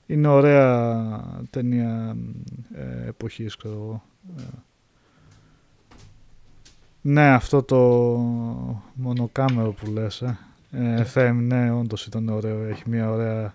είναι 0.06 0.28
ωραία 0.28 1.20
ταινία 1.50 2.16
ε, 2.74 3.06
εποχής, 3.06 3.56
ξέρω 3.56 3.74
εγώ. 3.74 4.02
Ε, 4.38 4.42
ναι, 7.00 7.28
αυτό 7.28 7.62
το 7.62 7.76
μονοκάμερο 8.94 9.72
που 9.72 9.90
λες, 9.90 10.22
ε. 10.22 10.38
ε 10.70 11.04
Θέμ, 11.04 11.46
ναι, 11.46 11.72
όντως 11.72 12.06
ήταν 12.06 12.28
ωραίο. 12.28 12.62
Έχει 12.62 12.82
μια 12.86 13.10
ωραία... 13.10 13.54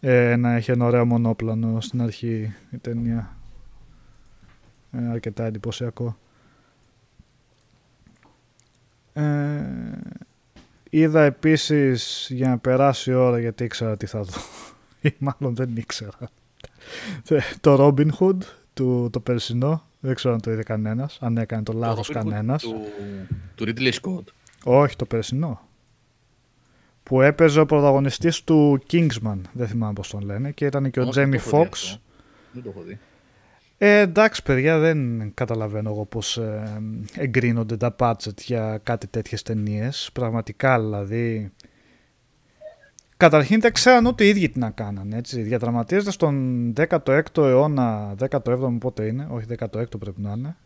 Ε, 0.00 0.30
ένα, 0.30 0.50
έχει 0.50 0.70
ένα 0.70 0.84
ωραίο 0.84 1.06
μονόπλανο 1.06 1.80
στην 1.80 2.02
αρχή 2.02 2.54
η 2.70 2.78
ταινία. 2.78 3.36
Ε, 4.92 5.06
αρκετά 5.06 5.44
εντυπωσιακό. 5.44 6.16
Ε, 9.12 9.22
είδα 10.90 11.22
επίσης 11.22 12.26
για 12.30 12.48
να 12.48 12.58
περάσει 12.58 13.10
η 13.10 13.14
ώρα 13.14 13.38
γιατί 13.38 13.64
ήξερα 13.64 13.96
τι 13.96 14.06
θα 14.06 14.22
δω. 14.22 14.40
Ή 15.08 15.14
μάλλον 15.18 15.54
δεν 15.54 15.76
ήξερα. 15.76 16.30
το 17.60 17.86
Robin 17.86 18.08
Hood, 18.18 18.38
του, 18.74 19.08
το 19.12 19.20
περσινό. 19.20 19.84
Δεν 20.00 20.14
ξέρω 20.14 20.34
αν 20.34 20.40
το 20.40 20.50
είδε 20.50 20.62
κανένας, 20.62 21.18
αν 21.20 21.36
έκανε 21.36 21.62
το 21.62 21.72
λάθος 21.72 22.08
κανένας. 22.08 22.62
Του, 22.62 22.74
του 23.54 23.64
Ridley 23.66 23.92
Scott. 23.92 24.24
Όχι, 24.64 24.96
το 24.96 25.04
περσινό. 25.04 25.60
Που 27.02 27.20
έπαιζε 27.20 27.60
ο 27.60 27.66
πρωταγωνιστής 27.66 28.44
του 28.44 28.82
Kingsman, 28.90 29.40
δεν 29.52 29.66
θυμάμαι 29.66 29.92
πώς 29.92 30.10
τον 30.10 30.20
λένε, 30.20 30.50
και 30.50 30.64
ήταν 30.64 30.90
και 30.90 31.00
ο 31.00 31.08
Τζέμι 31.08 31.38
Φόξ. 31.38 32.00
Δεν 32.52 32.62
το 32.62 32.68
έχω 32.68 32.82
δει. 32.82 32.98
Ε, 33.82 33.98
εντάξει 33.98 34.42
παιδιά, 34.42 34.78
δεν 34.78 35.30
καταλαβαίνω 35.34 35.90
εγώ 35.90 36.04
πώς 36.04 36.36
ε, 36.36 36.82
εγκρίνονται 37.16 37.76
τα 37.76 37.96
budget 37.98 38.40
για 38.40 38.80
κάτι 38.82 39.06
τέτοιες 39.06 39.42
ταινίες. 39.42 40.10
Πραγματικά 40.12 40.80
δηλαδή 40.80 41.52
Καταρχήν 43.16 43.60
δεν 43.60 43.72
ξέραν 43.72 44.06
ούτε 44.06 44.24
οι 44.24 44.28
ίδιοι 44.28 44.48
τι 44.48 44.58
να 44.58 44.70
κάνανε. 44.70 45.16
Έτσι. 45.16 45.42
Διαδραματίζεται 45.42 46.10
στον 46.10 46.72
16ο 46.76 47.36
αιώνα, 47.36 48.14
17ο 48.30 48.76
πότε 48.80 49.06
είναι, 49.06 49.26
όχι 49.30 49.46
16ο 49.58 49.98
πρέπει 49.98 50.20
να 50.20 50.32
είναι, 50.32 50.56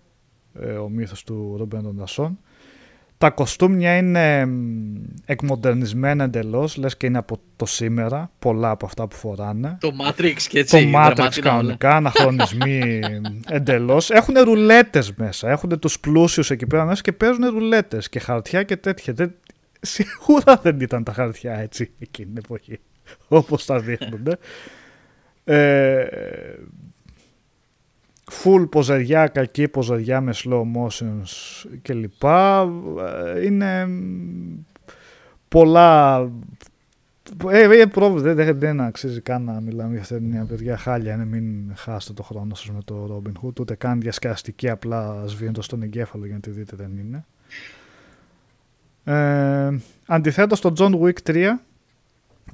ε, 0.61 0.73
ο 0.73 0.89
μύθος 0.89 1.25
του 1.25 1.55
Ρομπέντον 1.59 1.97
Δασόν. 1.97 2.39
Τα 3.25 3.31
κοστούμια 3.31 3.97
είναι 3.97 4.49
εκμοντερνισμένα 5.25 6.25
εντελώς, 6.25 6.77
λες 6.77 6.97
και 6.97 7.07
είναι 7.07 7.19
από 7.19 7.41
το 7.57 7.67
σήμερα, 7.67 8.31
πολλά 8.39 8.71
από 8.71 8.87
αυτά 8.87 9.09
που 9.09 9.17
φοράνε. 9.17 9.77
Το 9.81 9.91
Matrix 10.01 10.37
και 10.49 10.59
έτσι. 10.59 10.91
Το 10.91 10.99
Matrix 10.99 11.39
κανονικά, 11.41 11.97
αναχρονισμοί 11.97 13.01
εντελώς. 13.49 14.11
Έχουν 14.11 14.35
ρουλέτες 14.39 15.15
μέσα. 15.15 15.51
Έχουν 15.51 15.79
τους 15.79 16.01
πλούσιους 16.01 16.51
εκεί 16.51 16.67
πέρα 16.67 16.85
μέσα 16.85 17.03
και 17.03 17.13
παίζουν 17.13 17.49
ρουλέτες 17.49 18.09
και 18.09 18.19
χαρτιά 18.19 18.63
και 18.63 18.77
τέτοια 18.77 19.35
σίγουρα 19.81 20.61
δεν 20.63 20.81
ήταν 20.81 21.05
τα 21.05 21.13
χαρτιά 21.13 21.55
έτσι 21.55 21.91
εκείνη 21.99 22.29
την 22.29 22.43
εποχή, 22.45 22.81
όπως 23.29 23.65
τα 23.65 23.81
δείχνουν. 23.81 24.27
Ε, 25.45 26.05
full 28.31 28.67
ποζεριά, 28.71 29.27
κακή 29.27 29.69
ποζεριά 29.69 30.21
με 30.21 30.35
slow 30.35 30.63
motions 30.63 31.69
κλπ. 31.83 32.25
Ε, 32.25 33.45
είναι 33.45 33.89
πολλά... 35.49 36.29
Ε, 37.49 37.61
ε, 37.61 37.87
δεν, 38.15 38.35
δεν, 38.35 38.59
δεν 38.59 38.81
αξίζει 38.81 39.21
καν 39.21 39.43
να 39.43 39.61
μιλάμε 39.61 39.93
για 39.93 40.01
αυτή 40.01 40.15
την 40.15 40.47
παιδιά 40.47 40.77
χάλια 40.77 41.15
είναι 41.15 41.25
μην 41.25 41.73
χάσετε 41.77 42.13
το 42.13 42.23
χρόνο 42.23 42.55
σας 42.55 42.71
με 42.71 42.81
το 42.85 43.23
Robin 43.25 43.47
Hood 43.47 43.61
ούτε 43.61 43.75
καν 43.75 44.01
διασκαστική 44.01 44.69
απλά 44.69 45.25
σβήνοντας 45.27 45.67
τον 45.67 45.83
εγκέφαλο 45.83 46.25
για 46.27 46.35
να 46.35 46.41
τη 46.41 46.51
δείτε 46.51 46.77
δεν 46.77 46.97
είναι 46.97 47.25
ε, 49.05 49.79
αντιθέτως 50.07 50.61
το 50.61 50.73
John 50.79 51.01
Wick 51.01 51.31
3, 51.31 51.49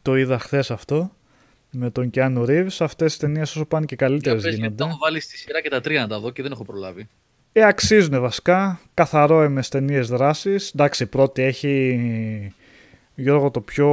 το 0.03 0.17
είδα 0.17 0.39
χθες 0.39 0.71
αυτό, 0.71 1.11
με 1.71 1.91
τον 1.91 2.11
Keanu 2.15 2.45
Reeves, 2.47 2.77
αυτές 2.79 3.11
τις 3.11 3.17
ταινίες 3.17 3.57
όσο 3.57 3.65
πάνε 3.65 3.87
και 3.87 3.97
καλύτερες 3.97 4.43
για 4.43 4.51
γίνονται. 4.51 4.75
Τα 4.75 4.85
έχω 4.85 4.99
βάλει 5.03 5.21
στη 5.21 5.37
σειρά 5.37 5.61
και 5.61 5.69
τα 5.69 5.81
τρία 5.81 6.01
να 6.01 6.09
τα 6.09 6.21
δω 6.21 6.31
και 6.31 6.43
δεν 6.43 6.53
έχω 6.53 6.65
προλάβει. 6.65 7.09
Ε, 7.53 7.65
αξίζουν 7.65 8.21
βασικά, 8.21 8.81
καθαρό 8.95 9.43
εμες 9.43 9.69
ταινίες 9.69 10.09
δράσης. 10.09 10.71
Εντάξει, 10.75 11.03
η 11.03 11.07
πρώτη 11.07 11.43
έχει 11.43 11.99
Γιώργο 13.21 13.51
το 13.51 13.61
πιο 13.61 13.89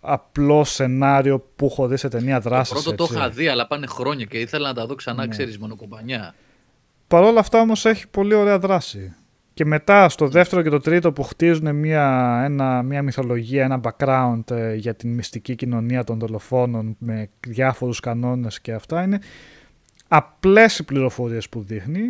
απλό 0.00 0.64
σενάριο 0.64 1.38
που 1.56 1.66
έχω 1.66 1.86
δει 1.86 1.96
σε 1.96 2.08
ταινία 2.08 2.40
δράσης. 2.40 2.74
Το 2.74 2.82
πρώτο 2.82 3.06
το 3.06 3.14
είχα 3.14 3.30
δει, 3.30 3.48
αλλά 3.48 3.66
πάνε 3.66 3.86
χρόνια 3.86 4.24
και 4.24 4.38
ήθελα 4.38 4.68
να 4.68 4.74
τα 4.74 4.86
δω 4.86 4.94
ξανά, 4.94 5.22
ναι. 5.22 5.28
ξέρεις, 5.28 5.58
μονοκομπανιά. 5.58 6.34
Παρ' 7.08 7.22
όλα 7.22 7.40
αυτά 7.40 7.60
όμως 7.60 7.84
έχει 7.84 8.08
πολύ 8.08 8.34
ωραία 8.34 8.58
δράση. 8.58 9.14
Και 9.56 9.64
μετά 9.64 10.08
στο 10.08 10.28
δεύτερο 10.28 10.62
και 10.62 10.68
το 10.68 10.80
τρίτο 10.80 11.12
που 11.12 11.22
χτίζουν 11.22 11.74
μια, 11.76 12.40
ένα, 12.44 12.82
μια 12.82 13.02
μυθολογία, 13.02 13.64
ένα 13.64 13.80
background 13.82 14.50
ε, 14.50 14.74
για 14.74 14.94
την 14.94 15.14
μυστική 15.14 15.54
κοινωνία 15.54 16.04
των 16.04 16.18
δολοφόνων 16.18 16.96
με 16.98 17.28
διάφορους 17.46 18.00
κανόνες 18.00 18.60
και 18.60 18.72
αυτά 18.72 19.02
είναι 19.02 19.18
απλές 20.08 20.78
οι 20.78 20.84
πληροφορίες 20.84 21.48
που 21.48 21.62
δείχνει 21.62 22.00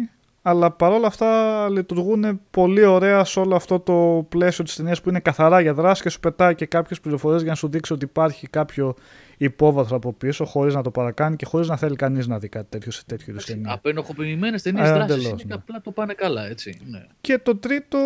αλλά 0.49 0.71
παρόλα 0.71 1.07
αυτά 1.07 1.69
λειτουργούν 1.71 2.41
πολύ 2.51 2.85
ωραία 2.85 3.25
σε 3.25 3.41
όλο 3.41 3.55
αυτό 3.55 3.81
το 3.81 4.27
πλαίσιο 4.29 4.65
της 4.65 4.77
ταινίας 4.77 5.01
που 5.01 5.09
είναι 5.09 5.21
καθαρά 5.21 5.61
για 5.61 5.75
δράση 5.75 6.03
και 6.03 6.09
σου 6.09 6.21
πετάει 6.21 6.55
και 6.55 6.67
κάποιες 6.67 7.01
πληροφορίες 7.01 7.43
για 7.43 7.51
να 7.51 7.57
σου 7.57 7.69
δείξει 7.69 7.93
ότι 7.93 8.05
υπάρχει 8.05 8.47
κάποιο 8.47 8.95
υπόβαθρο 9.37 9.97
από 9.97 10.13
πίσω, 10.13 10.45
χωρίς 10.45 10.75
να 10.75 10.83
το 10.83 10.91
παρακάνει 10.91 11.37
και 11.37 11.45
χωρίς 11.45 11.69
να 11.69 11.77
θέλει 11.77 11.97
κανείς 11.97 12.27
να 12.27 12.39
δει 12.39 12.49
κάτι 12.49 12.67
τέτοιο 12.69 12.91
σε 12.91 13.03
τέτοιο 13.07 13.27
είδους 13.29 13.45
ταινία. 13.45 13.73
Απενοχοποιημένες 13.73 14.63
ταινίες 14.63 14.91
δράση 14.91 15.21
είναι 15.21 15.35
ναι. 15.47 15.55
απλά 15.55 15.81
το 15.81 15.91
πάνε 15.91 16.15
καλά, 16.15 16.47
έτσι. 16.47 16.81
Ναι. 16.91 17.07
Και 17.21 17.39
το 17.39 17.57
τρίτο. 17.57 17.99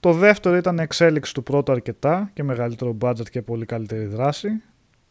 Το 0.00 0.12
δεύτερο 0.12 0.56
ήταν 0.56 0.78
εξέλιξη 0.78 1.34
του 1.34 1.42
πρώτου 1.42 1.72
αρκετά 1.72 2.30
και 2.32 2.42
μεγαλύτερο 2.42 2.96
budget 3.00 3.28
και 3.30 3.42
πολύ 3.42 3.66
καλύτερη 3.66 4.04
δράση. 4.04 4.62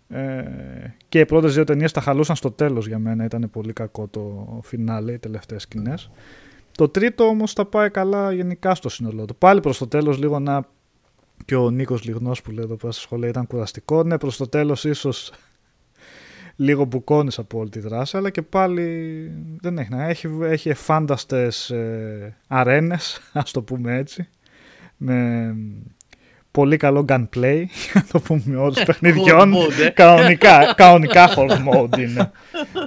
Ε, 0.09 0.43
και 1.09 1.19
οι 1.19 1.25
πρώτες 1.25 1.53
δύο 1.53 1.63
ταινίες 1.63 1.91
τα 1.91 2.01
χαλούσαν 2.01 2.35
στο 2.35 2.51
τέλος 2.51 2.87
για 2.87 2.99
μένα. 2.99 3.23
Ήταν 3.23 3.49
πολύ 3.51 3.73
κακό 3.73 4.07
το 4.07 4.59
φινάλε, 4.63 5.11
οι 5.11 5.19
τελευταίες 5.19 5.61
σκηνές. 5.61 6.09
Το 6.71 6.89
τρίτο 6.89 7.23
όμως 7.23 7.53
τα 7.53 7.65
πάει 7.65 7.89
καλά 7.89 8.31
γενικά 8.31 8.75
στο 8.75 8.89
σύνολό 8.89 9.25
του. 9.25 9.35
Πάλι 9.35 9.59
προς 9.59 9.77
το 9.77 9.87
τέλος 9.87 10.17
λίγο 10.17 10.39
να 10.39 10.65
και 11.45 11.55
ο 11.55 11.69
Νίκος 11.69 12.03
Λιγνός 12.03 12.41
που 12.41 12.51
λέει 12.51 12.63
εδώ 12.63 12.75
πέρα 12.75 12.91
στη 12.91 13.01
σχολεία 13.01 13.29
ήταν 13.29 13.47
κουραστικό. 13.47 14.03
Ναι, 14.03 14.17
προς 14.17 14.37
το 14.37 14.47
τέλος 14.47 14.83
ίσως 14.83 15.31
λίγο 16.55 16.85
μπουκώνεις 16.85 17.39
από 17.39 17.59
όλη 17.59 17.69
τη 17.69 17.79
δράση, 17.79 18.17
αλλά 18.17 18.29
και 18.29 18.41
πάλι 18.41 18.83
δεν 19.61 19.77
έχει 19.77 19.89
να 19.89 20.03
έχει. 20.03 20.37
Έχει 20.41 20.69
εφάνταστες 20.69 21.69
ε, 21.69 22.37
αρένες, 22.47 23.21
ας 23.33 23.51
το 23.51 23.61
πούμε 23.61 23.95
έτσι. 23.97 24.27
Με 24.97 25.55
πολύ 26.51 26.77
καλό 26.77 27.05
gunplay, 27.09 27.63
για 27.91 28.05
το 28.11 28.19
πούμε 28.19 28.57
όρου 28.57 28.73
παιχνιδιών. 28.85 29.53
Ε. 29.53 29.89
κανονικά, 29.89 30.73
κανονικά 30.75 31.33
hard 31.35 31.57
mode 31.67 31.97
είναι. 31.97 32.31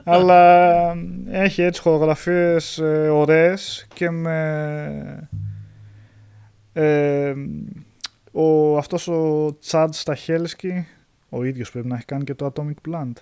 Αλλά 0.05 0.94
έχει 1.30 1.62
έτσι 1.62 1.80
χορογραφίες 1.80 2.78
ε, 2.78 3.09
ωραίες 3.09 3.86
και 3.94 4.10
με... 4.10 5.28
Ε, 6.72 7.32
ο, 8.32 8.76
αυτός 8.76 9.09
ο 9.09 9.56
Τσάντ 9.60 9.93
Σταχέλσκι, 9.93 10.86
ο 11.28 11.44
ίδιος 11.44 11.70
πρέπει 11.70 11.86
να 11.86 11.94
έχει 11.94 12.05
κάνει 12.05 12.24
και 12.24 12.34
το 12.34 12.52
Atomic 12.55 12.90
Plant. 12.90 13.12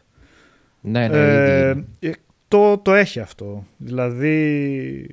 Ναι, 0.80 1.08
ναι, 1.08 1.16
ε, 1.16 1.84
ε, 1.98 2.12
το, 2.48 2.78
το 2.78 2.94
έχει 2.94 3.20
αυτό. 3.20 3.66
Δηλαδή, 3.76 5.06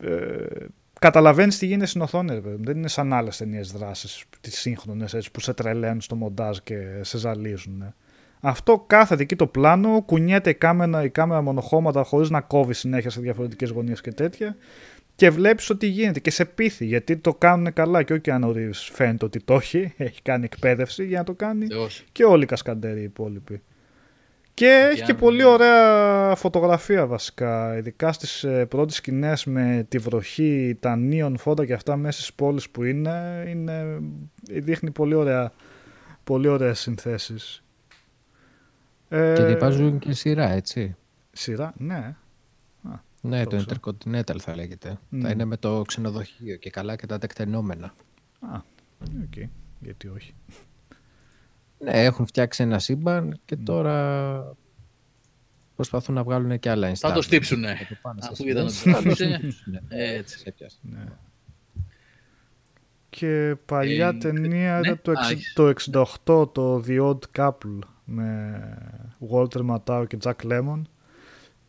ε, 0.00 0.66
καταλαβαίνεις 1.00 1.58
τι 1.58 1.66
γίνεται 1.66 1.86
στην 1.86 2.00
οθόνη. 2.00 2.40
Δεν 2.42 2.76
είναι 2.76 2.88
σαν 2.88 3.12
άλλες 3.12 3.36
ταινίες 3.36 3.72
δράσης, 3.72 4.24
τις 4.40 4.58
σύγχρονες 4.58 5.30
που 5.32 5.40
σε 5.40 5.54
τρελαίνουν 5.54 6.00
στο 6.00 6.16
μοντάζ 6.16 6.58
και 6.58 6.78
σε 7.00 7.18
ζαλίζουν. 7.18 7.94
Αυτό 8.40 8.84
κάθεται 8.86 9.22
εκεί 9.22 9.36
το 9.36 9.46
πλάνο, 9.46 10.02
κουνιέται 10.06 10.50
η 10.50 10.54
κάμερα, 10.54 11.04
η 11.04 11.10
κάμερα 11.10 11.42
μονοχώματα 11.42 12.02
χωρίς 12.02 12.30
να 12.30 12.40
κόβει 12.40 12.74
συνέχεια 12.74 13.10
σε 13.10 13.20
διαφορετικές 13.20 13.70
γωνίες 13.70 14.00
και 14.00 14.12
τέτοια 14.12 14.56
και 15.16 15.30
βλέπεις 15.30 15.70
ότι 15.70 15.86
γίνεται 15.86 16.20
και 16.20 16.30
σε 16.30 16.44
πείθει 16.44 16.84
γιατί 16.84 17.16
το 17.16 17.34
κάνουν 17.34 17.72
καλά 17.72 18.02
και 18.02 18.12
όχι 18.12 18.30
αν 18.30 18.42
ο 18.42 18.54
φαίνεται 18.72 19.24
ότι 19.24 19.42
το 19.42 19.54
έχει, 19.54 19.92
έχει 19.96 20.22
κάνει 20.22 20.44
εκπαίδευση 20.44 21.04
για 21.04 21.18
να 21.18 21.24
το 21.24 21.34
κάνει 21.34 21.66
και 22.12 22.24
όλοι 22.24 22.42
οι 22.42 22.46
κασκαντέροι 22.46 23.00
οι 23.00 23.02
υπόλοιποι. 23.02 23.62
Και 24.56 24.88
έχει 24.92 25.02
και 25.02 25.14
πολύ 25.14 25.44
ωραία 25.44 26.34
φωτογραφία 26.34 27.06
βασικά, 27.06 27.76
ειδικά 27.76 28.12
στις 28.12 28.44
ε, 28.44 28.66
πρώτες 28.66 28.96
σκηνές 28.96 29.44
με 29.44 29.86
τη 29.88 29.98
βροχή, 29.98 30.76
τα 30.80 30.96
νίον 30.96 31.36
φώτα 31.36 31.66
και 31.66 31.72
αυτά 31.72 31.96
μέσα 31.96 32.18
στις 32.18 32.32
πόλεις 32.32 32.70
που 32.70 32.84
είναι, 32.84 33.44
είναι 33.48 33.98
δείχνει 34.42 34.90
πολύ, 34.90 35.14
ωραία, 35.14 35.52
πολύ 36.24 36.48
ωραίες 36.48 36.80
συνθέσεις. 36.80 37.64
Και 39.08 39.16
ε, 39.16 39.46
διαβάζουν 39.46 39.98
και 39.98 40.12
σειρά, 40.12 40.50
έτσι. 40.50 40.96
Σειρά, 41.32 41.72
ναι. 41.76 42.16
Ναι, 43.20 43.44
το 43.44 43.50
Τόσο. 43.50 43.66
Continental 43.68 44.38
θα 44.38 44.54
λέγεται. 44.54 44.98
Μμ. 45.08 45.20
Θα 45.20 45.30
είναι 45.30 45.44
με 45.44 45.56
το 45.56 45.82
ξενοδοχείο 45.86 46.56
και 46.56 46.70
καλά 46.70 46.96
και 46.96 47.06
τα 47.06 47.18
τεκταινόμενα. 47.18 47.94
Α, 48.40 48.60
οκ. 49.22 49.48
Γιατί 49.80 50.08
όχι. 50.08 50.34
Ναι, 51.78 51.90
έχουν 52.04 52.26
φτιάξει 52.26 52.62
ένα 52.62 52.78
σύμπαν 52.78 53.40
και 53.44 53.56
τώρα 53.56 54.56
προσπαθούν 55.74 56.14
να 56.14 56.22
βγάλουν 56.22 56.58
και 56.58 56.70
άλλα 56.70 56.94
Θα 56.94 57.08
το 57.12 57.18
installments. 57.18 57.22
στύψουνε. 57.22 57.76
Θα 57.78 57.86
το 57.88 57.96
πάνε 58.02 58.22
στα 58.22 58.30
Αφού 58.32 58.48
είδαν 58.48 58.64
ότι 58.64 58.72
σύμπαν. 58.74 59.02
το 59.04 59.14
στύψαν. 59.14 59.40
Ναι, 59.64 59.78
Έτσι. 59.88 60.38
σε 60.38 60.48
έπιασε. 60.48 60.78
Ναι. 60.82 61.04
Και 63.10 63.56
παλιά 63.66 64.08
Ε, 64.08 64.12
ταινία 64.12 64.72
ναι. 64.80 64.86
ήταν 64.86 65.00
το, 65.02 65.10
Α, 65.10 65.14
εξ- 65.20 65.30
έχεις. 65.32 65.52
το 65.52 65.68
68, 65.68 66.48
το 66.52 66.84
The 66.86 67.00
Odd 67.10 67.18
Couple 67.36 67.78
με 68.04 68.60
Walter 69.30 69.70
Matthau 69.70 70.04
και 70.08 70.18
Jack 70.22 70.50
Lemmon 70.52 70.82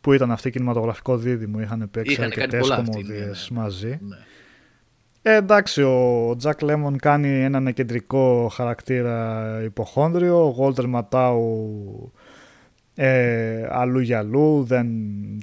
που 0.02 0.14
ήταν 0.14 0.32
αυτή 0.32 0.50
κινηματογραφικό 0.50 1.18
δίδυμο, 1.18 1.60
είχαν 1.62 1.88
παίξει 1.92 2.12
Είχαν 2.12 2.30
κάνει 2.30 2.42
αρκετές 2.42 2.60
πολλά 2.62 2.76
αυτοί, 2.76 2.90
κομμωδίες 2.92 3.48
ναι, 3.52 3.58
ναι. 3.58 3.62
μαζί. 3.64 3.88
Ναι. 4.02 4.18
Ε, 5.30 5.36
εντάξει, 5.36 5.82
ο 5.82 6.30
Jack 6.44 6.60
Lemmon 6.60 6.96
κάνει 6.98 7.44
έναν 7.44 7.74
κεντρικό 7.74 8.48
χαρακτήρα 8.54 9.62
υποχόνδριο, 9.64 10.48
ο 10.48 10.56
Walter 10.60 10.94
Matthau 10.94 11.36
ε, 12.96 13.68
αλλού 13.70 14.00
για 14.00 14.18
αλλού, 14.18 14.64
δεν 14.64 14.88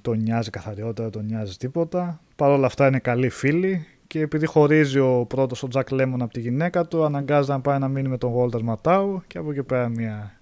τον 0.03 0.19
νοιάζει 0.19 0.51
καθαριότητα, 0.51 1.03
δεν 1.03 1.13
τον 1.13 1.25
νοιάζει 1.25 1.57
τίποτα. 1.57 2.21
Παρ' 2.37 2.51
όλα 2.51 2.67
αυτά 2.67 2.87
είναι 2.87 2.99
καλοί 2.99 3.29
φίλοι 3.29 3.87
και 4.07 4.21
επειδή 4.21 4.47
χωρίζει 4.47 4.99
ο 4.99 5.25
πρώτος 5.29 5.63
ο 5.63 5.69
Jack 5.73 5.89
Lemmon 5.91 6.19
από 6.21 6.33
τη 6.33 6.41
γυναίκα 6.41 6.87
του, 6.87 7.05
αναγκάζεται 7.05 7.53
να 7.53 7.61
πάει 7.61 7.79
να 7.79 7.89
μείνει 7.89 8.09
με 8.09 8.19
τον 8.19 8.33
Walter 8.37 8.61
Matthau 8.69 9.07
και 9.27 9.39
από 9.39 9.51
εκεί 9.51 9.63
πέρα 9.63 9.89
μια 9.89 10.33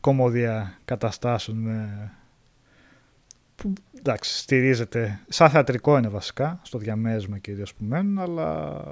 κομμωδία 0.00 0.78
καταστάσεων 0.84 1.58
με... 1.58 2.10
που 3.62 3.72
εντάξει 3.98 4.38
στηρίζεται, 4.38 5.20
σαν 5.28 5.50
θεατρικό 5.50 5.98
είναι 5.98 6.08
βασικά, 6.08 6.60
στο 6.62 6.78
διαμέρισμα 6.78 7.38
κυρίως 7.38 7.74
που 7.74 7.84
μένουν, 7.84 8.18
αλλά 8.18 8.82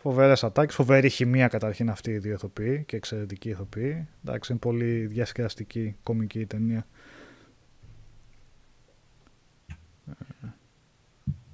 φοβερές 0.00 0.44
ατάκες, 0.44 0.74
φοβερή 0.74 1.08
χημεία 1.08 1.48
καταρχήν 1.48 1.90
αυτή 1.90 2.10
οι 2.10 2.18
δύο 2.18 2.32
ηθοποιοί 2.32 2.84
και 2.84 2.96
εξαιρετική 2.96 3.48
ηθοποιοί. 3.48 4.08
Εντάξει, 4.24 4.52
είναι 4.52 4.60
πολύ 4.60 5.06
διασκεδαστική 5.06 5.96
κομική 6.02 6.40
η 6.40 6.46
ταινία. 6.46 6.86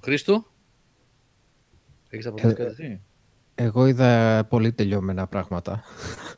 Χρήστο, 0.03 0.45
έχεις 2.09 2.25
Ε, 2.25 2.29
αποφασίσει 2.29 2.55
κάτι; 2.55 2.83
εσύ; 2.83 3.01
Εγώ 3.55 3.85
είδα 3.85 4.43
πολύ 4.49 4.71
τελειωμένα 4.71 5.27
πράγματα. 5.27 5.83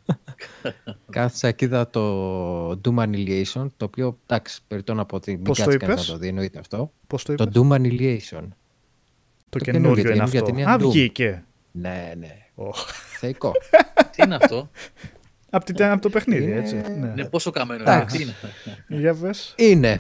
Κάθισα 1.10 1.52
και 1.52 1.66
είδα 1.66 1.90
το 1.90 2.70
Doom 2.70 2.96
Annihilation, 2.98 3.66
το 3.78 3.86
οποίο, 3.86 4.18
εντάξει, 4.26 4.60
περιττώ 4.68 4.94
να 4.94 5.06
πω 5.06 5.16
ότι 5.16 5.32
μην 5.32 5.44
Πώς 5.44 5.58
το 5.58 5.64
κάτσει 5.64 5.78
κανείς 5.78 5.96
είπες; 5.96 6.08
να 6.08 6.14
το 6.14 6.20
δει, 6.20 6.28
εννοείται 6.28 6.60
αυτό. 6.60 6.92
Πώς 7.08 7.24
το 7.24 7.36
Το 7.36 7.44
είπες; 7.44 7.62
Doom 7.62 7.72
Annihilation. 7.72 8.44
Το, 9.50 9.60
το 9.60 9.66
καινούριο 9.66 10.04
καινούριο, 10.04 10.04
είναι 10.04 10.14
καινούργια 10.14 10.40
αυτό. 10.40 10.52
ταινία 10.52 10.68
Α, 10.70 10.76
Doom. 10.76 10.80
βγήκε. 10.80 11.44
Ναι, 11.72 12.14
ναι. 12.20 12.38
Οχ. 12.56 12.78
Θεϊκό. 13.20 13.52
Τι 14.12 14.24
είναι 14.24 14.36
αυτό, 14.36 14.70
Από, 15.50 15.66
την- 15.66 15.84
από 15.84 16.02
το 16.02 16.10
παιχνίδι, 16.10 16.44
Είναι- 16.44 16.56
έτσι. 16.60 16.76
Ναι. 16.76 16.82
είναι 17.18 17.26
πόσο 17.26 17.52
καμένο 17.52 17.82
είναι, 17.84 17.92
Εντάξει. 17.94 18.18
τι 18.18 18.24
είναι; 18.24 18.36
Για 19.02 19.14
πες. 19.14 19.54
Είναι. 19.58 20.00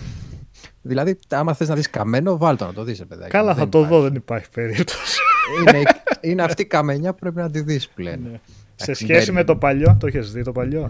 Δηλαδή, 0.81 1.19
άμα 1.29 1.53
θες 1.53 1.67
να 1.67 1.75
δεις 1.75 1.89
καμένο, 1.89 2.37
βάλ 2.37 2.57
το 2.57 2.65
να 2.65 2.73
το 2.73 2.83
δεις, 2.83 2.99
ρε 2.99 3.05
παιδάκι. 3.05 3.29
Καλά, 3.29 3.53
Δεν 3.53 3.63
θα 3.63 3.69
το 3.69 3.77
υπάρχει. 3.79 3.95
δω, 3.97 4.03
δεν 4.07 4.15
υπάρχει 4.15 4.49
περίπτωση. 4.49 5.19
Είναι, 5.67 5.81
είναι 6.21 6.43
αυτή 6.43 6.61
η 6.61 6.65
καμενιά 6.65 7.13
που 7.13 7.19
πρέπει 7.19 7.37
να 7.37 7.51
τη 7.51 7.61
δεις 7.61 7.87
που 7.89 8.01
λένε. 8.01 8.29
Ναι. 8.31 8.39
Σε 8.83 8.91
Εντάξει, 8.91 9.03
σχέση 9.03 9.25
μπαίνει. 9.25 9.37
με 9.37 9.43
το 9.43 9.55
παλιό, 9.55 9.97
το 9.99 10.07
έχεις 10.07 10.31
δει 10.31 10.43
το 10.43 10.51
παλιό; 10.51 10.81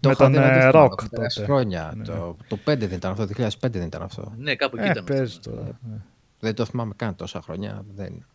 Το 0.00 0.08
με 0.08 0.14
είχα 0.14 0.22
τον 0.24 0.32
δει 0.32 0.38
να 0.38 0.44
ε, 0.44 0.48
το 0.48 0.70
θυμάμαι, 0.70 0.86
Rock 0.90 0.96
πριν 0.96 1.08
περάσει 1.10 1.36
τότε. 1.40 1.46
χρόνια. 1.52 1.92
Ναι. 1.96 2.04
Το, 2.04 2.36
το 2.48 2.56
5 2.56 2.78
δεν 2.78 2.90
ήταν 2.90 3.10
αυτό, 3.10 3.26
το 3.26 3.32
2005 3.36 3.70
δεν 3.70 3.82
ήταν 3.82 4.02
αυτό. 4.02 4.32
Ναι, 4.38 4.54
κάπου 4.54 4.76
εκεί 4.76 4.86
Ε, 4.88 4.90
ήταν. 4.90 5.04
παίζει 5.04 5.22
αυτό. 5.22 5.50
τώρα. 5.50 5.62
ναι. 5.90 5.96
Δεν 6.40 6.54
το 6.54 6.64
θυμάμαι 6.64 6.92
καν 6.96 7.14
τόσα 7.14 7.40
χρόνια. 7.42 7.84
Δεν... 7.94 8.26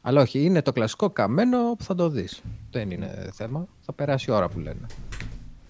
Αλλά 0.00 0.20
όχι, 0.20 0.44
είναι 0.44 0.62
το 0.62 0.72
κλασικό 0.72 1.10
καμένο 1.10 1.58
που 1.78 1.84
θα 1.84 1.94
το 1.94 2.08
δεις. 2.08 2.42
Δεν 2.70 2.90
είναι 2.90 3.30
θέμα. 3.32 3.66
Θα 3.80 3.92
περάσει 3.92 4.30
η 4.30 4.34
ώρα 4.34 4.48
που 4.48 4.58
λένε. 4.58 4.86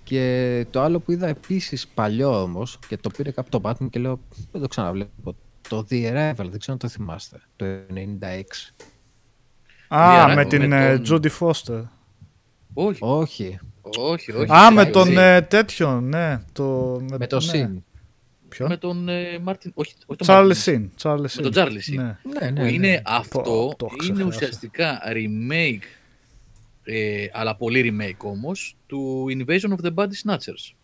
Και 0.02 0.66
το 0.70 0.80
άλλο 0.82 0.98
που 1.00 1.12
είδα 1.12 1.26
επίσης 1.26 1.86
παλιό 1.88 2.42
όμως 2.42 2.78
και 2.88 2.96
το 2.96 3.10
πήρε 3.16 3.30
κάπου 3.30 3.48
το 3.48 3.60
Batman 3.64 3.90
και 3.90 3.98
λέω 3.98 4.20
δεν 4.52 4.60
το 4.60 4.68
ξαναβλέπω. 4.68 5.34
Το 5.68 5.86
The 5.90 5.94
Arrival, 6.12 6.34
δεν 6.36 6.58
ξέρω 6.58 6.72
αν 6.72 6.78
το 6.78 6.88
θυμάστε. 6.88 7.40
Το 7.56 7.64
96. 7.66 8.72
Α, 9.88 10.10
Διαρά- 10.10 10.28
με 10.28 10.34
με 10.34 10.44
την 10.44 10.72
ε, 10.72 10.98
τον- 10.98 11.20
Jodie 11.22 11.28
Foster. 11.38 11.82
Όχι, 12.78 12.98
Όχι, 13.00 13.58
όχι, 13.82 14.32
όχι. 14.32 14.52
Α, 14.52 14.64
όχι, 14.66 14.74
με 14.74 14.80
όχι. 14.82 14.90
τον 14.90 15.18
ε, 15.18 15.42
τέτοιον, 15.42 16.08
ναι. 16.08 16.40
Το, 16.52 17.00
με 17.18 17.26
το 17.26 17.40
ναι. 17.40 17.52
Sheen. 17.52 17.82
Ποιον; 18.48 18.68
Με 18.68 18.76
τον 18.76 19.08
ε, 19.08 19.38
Μάρτιν. 19.38 19.70
Όχι, 19.74 19.94
όχι 20.06 20.18
τον 20.18 20.26
Charlie 20.36 20.46
Μάρτιν. 20.54 20.90
Sheen. 20.96 21.02
Charlie 21.08 21.20
Με 21.20 21.28
Sheen. 21.28 21.42
τον 21.42 21.52
Charlie 21.54 21.90
Sheen. 21.90 21.94
Ναι. 21.94 22.02
Ναι, 22.40 22.50
ναι, 22.50 22.60
Που 22.60 22.62
ναι. 22.62 22.72
είναι 22.72 23.02
αυτό, 23.06 23.42
το 23.76 23.86
έχω 23.86 23.96
είναι 24.02 24.12
ξεχάσει. 24.12 24.22
ουσιαστικά 24.26 24.98
remake, 25.12 25.82
ε, 26.84 27.26
αλλά 27.32 27.56
πολύ 27.56 27.96
remake 28.00 28.24
όμως, 28.30 28.76
του 28.86 29.26
Invasion 29.30 29.70
of 29.70 29.86
the 29.86 29.94
Body 29.94 30.30
Snatchers. 30.30 30.74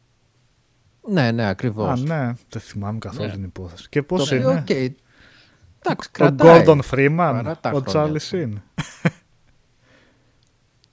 Ναι, 1.09 1.31
ναι, 1.31 1.47
ακριβώς. 1.49 1.89
Α, 1.89 1.97
ναι. 2.05 2.33
Δεν 2.49 2.61
θυμάμαι 2.63 2.99
καθόλου 2.99 3.27
Ναι. 3.29 3.33
την 3.35 3.45
υπόθεση. 3.45 3.89
Και 3.89 4.01
Το 4.01 4.07
πώς 4.07 4.33
οποίο, 4.33 4.51
είναι; 4.51 4.61
οκ. 4.61 4.71
Εντάξει, 4.71 6.09
Ο 6.09 6.11
κρατάει. 6.13 6.63
Gordon 6.67 6.79
Freeman, 6.91 7.17
Παρά 7.17 7.59
τα 7.61 7.71
ο 7.71 7.79
χρόνια 7.87 8.13
Charlie 8.13 8.21
του. 8.31 8.37
Sin. 8.37 8.83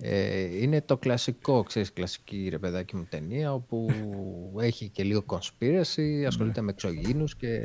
Ε, 0.02 0.62
είναι 0.62 0.82
το 0.82 0.98
κλασικό, 0.98 1.64
ξέρεις, 1.64 1.94
κλασική 1.94 2.48
ρε 2.50 2.58
παιδάκι 2.58 2.96
μου 2.96 3.06
ταινία 3.10 3.54
όπου 3.54 3.88
έχει 4.60 4.90
και 4.90 5.04
λίγο 5.04 5.24
conspiracy, 5.28 6.24
ασχολείται 6.28 6.62
με 6.62 6.72
εξωγήινους 6.72 7.36
και 7.36 7.62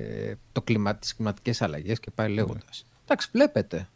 το 0.53 0.63
κλιμα, 0.63 0.97
τις 0.97 1.15
κλιματικές 1.17 1.63
αλλαγές 1.63 2.01
και 2.01 2.11
πάει 2.11 2.29
λέγοντας. 2.29 2.87
Εντάξει, 3.03 3.29
βλέπεται. 3.33 3.89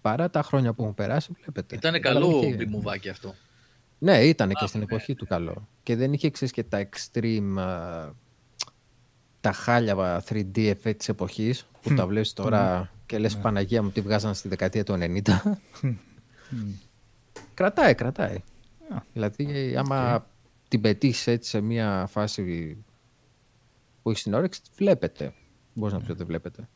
Παρά 0.00 0.30
τα 0.30 0.42
χρόνια 0.42 0.72
που 0.72 0.82
έχουν 0.82 0.94
περάσει, 0.94 1.32
βλέπετε. 1.42 1.74
Ήταν 1.74 1.90
Αλλά 1.94 2.00
καλό 2.02 2.40
είχε- 2.42 2.54
μπιμουβάκι 2.54 3.08
αυτό. 3.08 3.34
Ναι, 3.98 4.18
ήταν 4.24 4.48
και 4.48 4.64
Α, 4.64 4.66
στην 4.66 4.78
ναι. 4.80 4.86
εποχή 4.90 5.14
του 5.14 5.26
καλό. 5.26 5.68
Και 5.82 5.96
δεν 5.96 6.12
είχε, 6.12 6.30
ξέρεις, 6.30 6.52
και 6.54 6.62
τα 6.62 6.88
extreme, 6.88 7.54
α, 7.58 8.10
τα 9.40 9.52
χάλια 9.52 10.22
3D 10.28 10.74
effect 10.74 10.96
της 10.96 11.08
εποχής 11.08 11.66
που 11.82 11.94
τα 11.94 12.06
βλέπεις 12.06 12.32
τώρα 12.32 12.90
και 13.06 13.18
λες 13.18 13.36
Παναγία 13.36 13.82
μου 13.82 13.90
τι 13.90 14.00
βγάζαν 14.00 14.34
στη 14.34 14.48
δεκαετία 14.48 14.84
του 14.84 14.92
90. 14.92 15.58
Κρατάει, 17.54 17.94
κρατάει. 17.94 18.34
Α, 18.94 18.96
Δηλαδή, 19.12 19.74
άμα 19.78 20.26
την 20.68 20.80
πετύχεις 20.80 21.26
έτσι 21.26 21.50
σε 21.50 21.60
μια 21.60 22.06
φάση 22.10 22.76
που 24.02 24.10
έχεις 24.10 24.22
την 24.22 24.34
όρεξη, 24.34 24.60
βλέπετε. 24.76 25.32
Μπορείς 25.74 25.94
να 25.94 26.00
πεις 26.00 26.08
ότι 26.08 26.18
δεν 26.18 26.26
βλέπετε. 26.26 26.68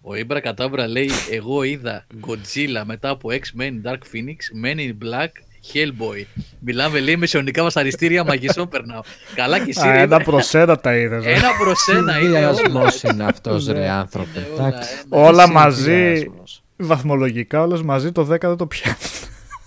Ο 0.00 0.14
Ήμπρα 0.14 0.40
Κατάμπρα 0.40 0.86
λέει: 0.88 1.10
Εγώ 1.30 1.62
είδα 1.62 2.06
Godzilla 2.26 2.82
μετά 2.84 3.08
από 3.08 3.28
X-Men 3.32 3.72
Dark 3.90 3.98
Phoenix, 4.12 4.64
Men 4.64 4.76
in 4.78 4.92
Black, 5.04 5.28
Hellboy. 5.74 6.24
Μιλάμε 6.60 7.00
λέει 7.00 7.16
μεσαιωνικά 7.16 7.62
βασαριστήρια 7.62 8.24
μαγισσών 8.24 8.68
περνάω. 8.68 9.00
Καλά 9.34 9.58
και 9.64 9.70
εσύ. 9.70 9.80
Α, 9.88 9.92
ρε, 9.92 9.92
ένα 9.92 10.02
Ήμπρα. 10.02 10.24
προς 10.24 10.54
ένα 10.54 10.76
τα 10.80 10.96
είδες. 10.96 11.24
ε. 11.24 11.30
Ένα 11.32 11.48
προς 11.58 11.88
ένα 11.88 12.18
είναι 12.18 12.28
όλα. 12.38 12.52
Διασμός 12.52 13.02
είναι 13.02 13.24
αυτός 13.24 13.66
Ναι. 13.66 13.72
ρε 13.72 13.88
άνθρωπο. 13.88 14.28
Είναι 14.38 14.48
όλα 14.58 14.66
Εντάξει. 14.68 14.90
ένα. 15.12 15.22
Όλα 15.26 15.42
Εσύ 15.42 15.52
μαζί, 15.52 16.12
διάσμος. 16.12 16.62
βαθμολογικά, 16.76 17.60
όλες 17.62 17.82
μαζί 17.82 18.12
το 18.12 18.22
10 18.24 18.48
δεν 18.48 18.56
το 18.56 18.66
πιάνουν. 18.66 18.98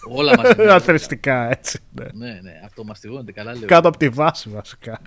Όλα 0.07 0.35
μαζί. 0.37 0.53
ναι. 0.63 0.71
Αθρηστικά, 0.71 1.49
έτσι. 1.51 1.79
ναι. 1.91 2.05
Ναι, 2.13 2.39
ναι, 2.41 2.51
αυτό 2.65 2.83
μαστιγώνεται 2.83 3.31
καλά 3.31 3.51
λέω. 3.53 3.65
Κάτω 3.65 3.87
από 3.87 3.97
τη 3.97 4.09
βάση, 4.09 4.49
βασικά. 4.49 5.01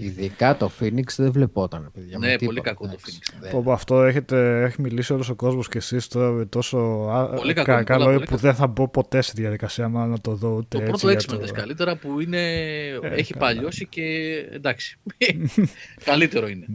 Ειδικά 0.00 0.56
το 0.56 0.70
Phoenix 0.80 1.04
δεν 1.16 1.32
βλεπόταν, 1.32 1.90
παιδιά. 1.94 2.18
με 2.18 2.26
Ναι, 2.26 2.32
τίποτα, 2.36 2.46
πολύ 2.46 2.60
κακό 2.60 2.84
το 2.84 2.90
εντάξει. 2.92 3.18
Phoenix. 3.22 3.36
Δεν- 3.40 3.50
Πω, 3.50 3.62
πω, 3.62 3.72
αυτό 3.72 4.02
έχετε, 4.02 4.62
έχει 4.62 4.80
μιλήσει 4.80 5.12
όλος 5.12 5.28
ο 5.28 5.34
κόσμος 5.34 5.68
και 5.68 5.78
εσείς 5.78 6.08
τώρα 6.08 6.30
με 6.30 6.44
τόσο 6.44 6.78
α, 7.12 7.26
Πολύ 7.28 7.52
κα- 7.54 7.62
κακό, 7.62 7.78
Νικόλα, 7.78 7.98
καλό 7.98 8.04
πολύ 8.04 8.18
που 8.18 8.24
κακό. 8.24 8.36
δεν 8.36 8.54
θα 8.54 8.66
μπω 8.66 8.88
ποτέ 8.88 9.20
στη 9.22 9.40
διαδικασία 9.40 9.88
μάλλον 9.88 10.10
να 10.10 10.20
το 10.20 10.34
δω 10.34 10.48
ούτε 10.54 10.78
Το 10.78 10.84
έτσι 10.84 10.90
πρώτο 10.90 11.10
για 11.10 11.20
X-Men 11.20 11.26
το- 11.26 11.38
δες 11.38 11.50
καλύτερα 11.52 11.96
που 11.96 12.20
είναι... 12.20 12.38
έχει 13.02 13.32
καλά. 13.32 13.44
παλιώσει 13.46 13.86
και 13.86 14.02
εντάξει. 14.52 14.98
Καλύτερο 16.04 16.48
είναι. 16.48 16.66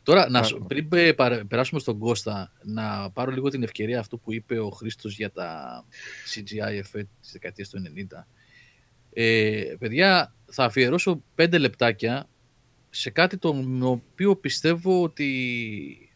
Ναι. 0.00 0.14
Τώρα, 0.14 0.30
να, 0.30 0.42
σου- 0.42 0.56
Άρα. 0.56 0.64
πριν 0.64 0.88
πε- 0.88 1.14
παρα- 1.14 1.44
περάσουμε 1.46 1.80
στον 1.80 1.98
Κώστα, 1.98 2.52
να 2.62 3.10
πάρω 3.10 3.30
λίγο 3.30 3.48
την 3.48 3.62
ευκαιρία 3.62 3.98
αυτού 4.00 4.20
που 4.20 4.32
είπε 4.32 4.58
ο 4.58 4.70
Χρήστος 4.70 5.16
για 5.16 5.30
τα 5.32 5.84
CGI 6.34 6.80
effect 6.82 7.06
της 7.20 7.32
δεκαετίας 7.32 7.68
του 7.68 7.78
90. 7.78 8.26
Ε, 9.12 9.74
παιδιά, 9.78 10.34
θα 10.50 10.64
αφιερώσω 10.64 11.22
πέντε 11.34 11.58
λεπτάκια 11.58 12.28
σε 12.90 13.10
κάτι 13.10 13.36
το 13.38 13.54
οποίο 13.82 14.36
πιστεύω 14.36 15.02
ότι 15.02 16.12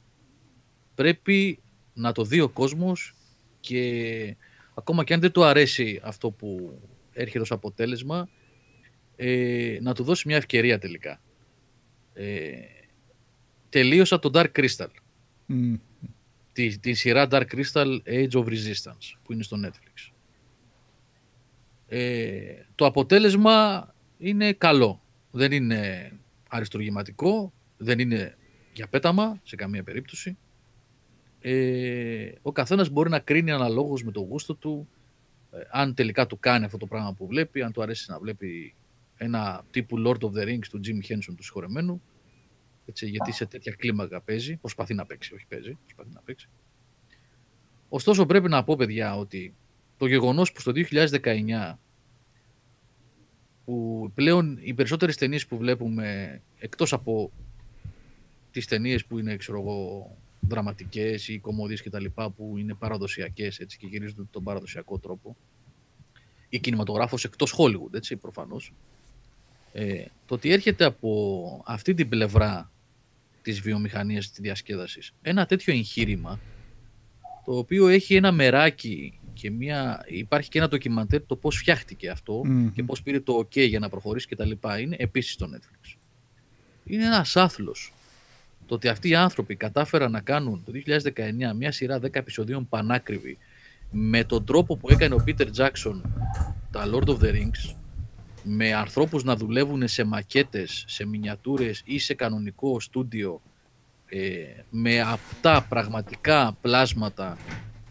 πρέπει 0.95 1.63
να 1.95 2.13
το 2.13 2.25
δει 2.25 2.41
ο 2.41 2.49
κόσμος 2.49 3.15
και 3.61 4.37
ακόμα 4.75 5.05
και 5.05 5.15
αν 5.15 5.21
δεν 5.21 5.33
του 5.33 5.45
αρέσει 5.45 6.01
αυτό 6.03 6.31
που 6.31 6.81
έρχεται 7.13 7.41
ως 7.41 7.51
αποτέλεσμα, 7.53 8.29
ε, 9.17 9.79
να 9.81 9.95
του 9.95 10.03
δώσει 10.03 10.29
μια 10.29 10.37
ευκαιρία 10.37 10.79
τελικά. 10.79 11.21
Ε, 12.15 12.51
τελείωσα 13.75 14.19
το 14.19 14.31
Dark 14.35 14.51
Crystal, 14.57 14.89
Μμ. 15.47 15.75
τη, 16.53 16.79
τη 16.79 16.95
σειρά 16.95 17.29
Dark 17.31 17.45
Crystal 17.55 17.99
Age 18.07 18.31
of 18.31 18.45
Resistance 18.45 19.17
που 19.23 19.33
είναι 19.33 19.43
στο 19.43 19.57
Netflix. 19.65 20.13
Ε, 21.87 22.39
το 22.75 22.87
αποτέλεσμα 22.87 23.89
είναι 24.19 24.53
καλό. 24.53 25.03
Δεν 25.31 25.53
είναι 25.53 26.13
αριστουργηματικό, 26.49 27.53
δεν 27.77 27.99
είναι 27.99 28.37
για 28.73 28.89
πέταμα, 28.89 29.41
σε 29.43 29.57
καμία 29.57 29.83
περίπτωση. 29.83 30.37
Ε, 31.41 32.33
ο 32.43 32.53
καθένας 32.53 32.89
μπορεί 32.89 33.11
να 33.11 33.19
κρίνει 33.19 33.51
αναλόγως 33.51 34.05
με 34.05 34.11
το 34.11 34.21
γούστο 34.21 34.55
του 34.55 34.89
ε, 35.51 35.59
αν 35.71 35.95
τελικά 35.95 36.27
του 36.27 36.39
κάνει 36.39 36.65
αυτό 36.65 36.77
το 36.77 36.87
πράγμα 36.87 37.13
που 37.13 37.27
βλέπει, 37.27 37.63
αν 37.63 37.73
του 37.73 37.83
αρέσει 37.83 38.11
να 38.11 38.19
βλέπει 38.19 38.75
ένα 39.17 39.65
τύπου 39.71 40.03
Lord 40.07 40.21
of 40.21 40.31
the 40.31 40.45
Rings 40.47 40.67
του 40.71 40.81
Jim 40.85 41.13
Henson 41.13 41.35
του 41.37 41.43
συγχωρεμένου, 41.43 42.03
έτσι, 42.87 43.09
γιατί 43.09 43.33
σε 43.33 43.47
τέτοια 43.47 43.73
κλίμακα 43.73 44.21
παίζει, 44.21 44.57
προσπαθεί 44.57 44.95
να 44.95 45.07
παίξει, 45.07 45.35
όχι 45.35 45.47
παίζει, 45.49 45.79
προσπαθεί 45.83 46.11
να 46.15 46.21
παίξει. 46.21 46.49
Ωστόσο 47.89 48.27
πρέπει 48.27 48.49
να 48.49 48.65
πω 48.65 48.77
παιδιά 48.77 49.17
ότι 49.17 49.55
το 49.97 50.07
γεγονός 50.07 50.53
που 50.53 50.61
στο 50.61 50.73
2019 50.75 51.75
που 53.65 54.11
πλέον 54.15 54.59
οι 54.61 54.75
περισσότερες 54.75 55.17
ταινίες 55.17 55.47
που 55.47 55.57
βλέπουμε 55.57 56.41
εκτός 56.59 56.93
από 56.93 57.33
τις 58.51 58.67
ταινίες 58.67 59.05
που 59.05 59.19
είναι 59.19 59.37
ξέρω 59.37 59.61
εγώ, 59.61 60.11
δραματικές 60.41 61.29
ή 61.29 61.39
κομμωδίες 61.39 61.83
και 61.83 61.91
τα 61.91 62.01
λοιπά 62.01 62.31
που 62.31 62.55
είναι 62.59 62.75
παραδοσιακές 62.75 63.59
έτσι, 63.59 63.79
και 63.79 63.87
γυρίζονται 63.87 64.23
τον 64.31 64.45
παραδοσιακό 64.45 64.99
τρόπο 64.99 65.37
ή 66.49 66.59
κινηματογράφος 66.59 67.25
εκτός 67.25 67.55
Hollywood 67.59 67.95
έτσι 67.95 68.17
προφανώς 68.17 68.73
ε, 69.73 70.05
το 70.27 70.35
ότι 70.35 70.53
έρχεται 70.53 70.85
από 70.85 71.63
αυτή 71.67 71.95
την 71.95 72.09
πλευρά 72.09 72.73
της 73.45 73.61
βιομηχανίας 73.61 74.29
της 74.29 74.39
διασκέδασης 74.39 75.13
ένα 75.23 75.47
τέτοιο 75.47 75.73
εγχείρημα 75.73 76.41
το 77.45 77.59
οποίο 77.59 77.89
έχει 77.89 78.15
ένα 78.15 78.33
μεράκι 78.33 79.19
και 79.33 79.51
μια, 79.51 80.05
υπάρχει 80.07 80.49
και 80.49 80.59
ένα 80.59 80.69
ντοκιμαντέρ 80.69 81.27
το 81.27 81.37
πώς 81.37 81.57
φτιάχτηκε 81.57 82.13
και 82.75 82.83
πώς 82.83 83.03
πήρε 83.03 83.21
το 83.21 83.39
ok 83.39 83.69
για 83.69 83.79
να 83.79 83.89
προχωρήσει 83.89 84.27
και 84.27 84.37
τα 84.37 84.45
λοιπά. 84.45 84.81
Είναι 84.81 84.97
επίσης 84.99 85.33
στο 85.33 85.49
Netflix. 85.55 85.97
Είναι 86.85 87.05
ένας 87.05 87.37
άθλος. 87.37 87.93
Το 88.67 88.75
ότι 88.75 88.89
αυτοί 88.89 89.09
οι 89.09 89.15
άνθρωποι 89.15 89.57
κατάφεραν 89.57 90.11
να 90.11 90.21
κάνουν 90.21 90.65
το 90.65 90.73
2019 90.87 91.57
μια 91.57 91.73
σειρά 91.73 91.99
10 91.99 92.15
επεισοδίων 92.15 92.69
πανάκριβη 92.69 93.39
με 93.91 94.25
τον 94.25 94.45
τρόπο 94.45 94.77
που 94.77 94.91
έκανε 94.91 95.15
ο 95.15 95.25
Peter 95.27 95.47
Jackson 95.57 96.01
τα 96.71 96.91
Lord 96.93 97.09
of 97.09 97.19
the 97.19 97.33
Rings 97.33 97.75
με 98.45 98.75
ανθρώπους 98.75 99.25
να 99.25 99.37
δουλεύουν 99.37 99.89
σε 99.89 100.05
μακέτες, 100.05 100.85
σε 100.87 101.07
μινιατούρες 101.07 101.83
ή 101.85 101.99
σε 101.99 102.15
κανονικό 102.15 102.81
στούντιο 102.81 103.41
ε, 104.07 104.45
με 104.71 105.01
αυτά 105.01 105.67
πραγματικά 105.69 106.57
πλάσματα 106.61 107.39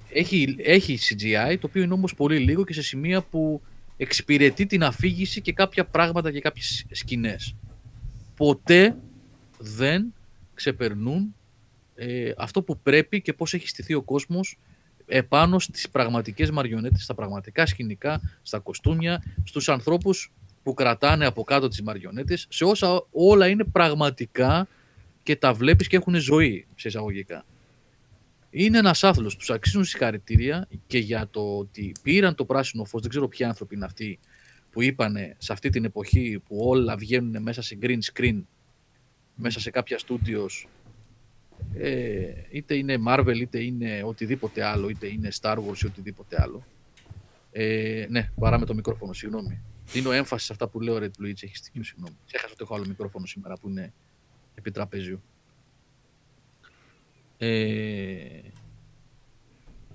έχει, 0.10 0.56
έχει 0.58 0.98
CGI 1.02 1.56
το 1.60 1.68
οποίο 1.68 1.82
είναι 1.82 1.94
όμως 1.94 2.16
πολύ 2.16 2.38
λίγο 2.38 2.64
και 2.64 2.74
σε 2.74 2.82
σημεία 2.82 3.22
που 3.22 3.62
εξυπηρετεί 3.98 4.66
την 4.66 4.84
αφήγηση 4.84 5.42
και 5.42 5.54
κάποια 5.54 5.86
πράγματα 5.86 6.32
και 6.32 6.40
κάποιες 6.40 6.86
σκηνές. 6.92 7.56
Ποτέ 8.36 8.96
δεν 9.58 10.14
ξεπερνούν 10.54 11.36
ε, 11.96 12.32
αυτό 12.38 12.62
που 12.62 12.80
πρέπει 12.80 13.22
και 13.22 13.34
πώς 13.34 13.54
έχει 13.54 13.68
στηθεί 13.68 13.94
ο 13.94 14.02
κόσμος 14.02 14.58
επάνω 15.06 15.60
στις 15.60 15.90
πραγματικές 15.90 16.52
μαριονέτες, 16.52 17.04
στα 17.04 17.14
πραγματικά 17.14 17.66
σκηνικά, 17.66 18.22
στα 18.42 18.60
κοστούμια, 18.60 19.24
στους 19.44 19.70
ανθρώπους 19.70 20.32
που 20.64 20.74
κρατάνε 20.74 21.26
από 21.26 21.44
κάτω 21.44 21.68
τις 21.68 21.82
μαριονέτες, 21.82 22.46
σε 22.50 22.64
όσα 22.64 23.06
όλα 23.12 23.48
είναι 23.48 23.64
πραγματικά 23.64 24.68
και 25.24 25.36
τα 25.36 25.54
βλέπεις 25.54 25.88
και 25.88 25.96
έχουν 25.96 26.16
ζωή, 26.16 26.66
σε 26.76 26.88
εισαγωγικά. 26.88 27.46
Είναι 28.50 28.78
ένας 28.78 29.04
άθλος, 29.04 29.36
τους 29.36 29.50
αξίζουν 29.50 29.84
συγχαρητήρια 29.84 30.68
και 30.88 30.98
για 30.98 31.28
το 31.32 31.58
ότι 31.58 31.92
πήραν 32.02 32.36
το 32.36 32.46
πράσινο 32.46 32.86
φως, 32.86 33.02
δεν 33.02 33.10
ξέρω 33.10 33.28
ποιοι 33.28 33.46
άνθρωποι 33.46 33.76
είναι 33.76 33.86
αυτοί 33.86 34.20
που 34.72 34.82
είπανε 34.82 35.36
σε 35.38 35.54
αυτή 35.54 35.70
την 35.70 35.86
εποχή 35.86 36.42
που 36.48 36.58
όλα 36.60 36.96
βγαίνουν 36.96 37.42
μέσα 37.42 37.62
σε 37.62 37.78
green 37.82 38.00
screen, 38.14 38.42
μέσα 39.36 39.60
σε 39.60 39.70
κάποια 39.70 40.00
studios, 40.08 40.68
ε, 41.78 42.24
είτε 42.52 42.76
είναι 42.76 42.98
Marvel, 43.08 43.36
είτε 43.36 43.64
είναι 43.64 44.02
οτιδήποτε 44.06 44.64
άλλο, 44.64 44.90
είτε 44.90 45.08
είναι 45.08 45.30
Star 45.42 45.56
Wars 45.56 45.78
ή 45.84 45.86
οτιδήποτε 45.86 46.42
άλλο. 46.42 46.64
Ε, 47.52 48.06
ναι, 48.10 48.30
παράμε 48.40 48.66
το 48.66 48.74
μικρόφωνο, 48.74 49.14
συγγνώμη. 49.14 49.62
Δίνω 49.92 50.12
έμφαση 50.12 50.46
σε 50.46 50.52
αυτά 50.52 50.68
που 50.68 50.80
λέω, 50.80 50.98
Red 50.98 51.22
Blue, 51.22 51.34
έχεις 51.42 51.58
στοιχείο, 51.58 51.84
συγγνώμη. 51.84 52.18
Ξέχασα 52.26 52.54
ότι 52.54 52.64
έχω 52.64 52.76
άλλο 52.76 52.86
μικρόφωνο 52.88 53.26
σήμερα 53.26 53.58
που 53.58 53.70
είναι 53.70 53.94
επί 54.56 54.72
τραπέζιου. 54.72 55.22
Ε, 57.38 58.40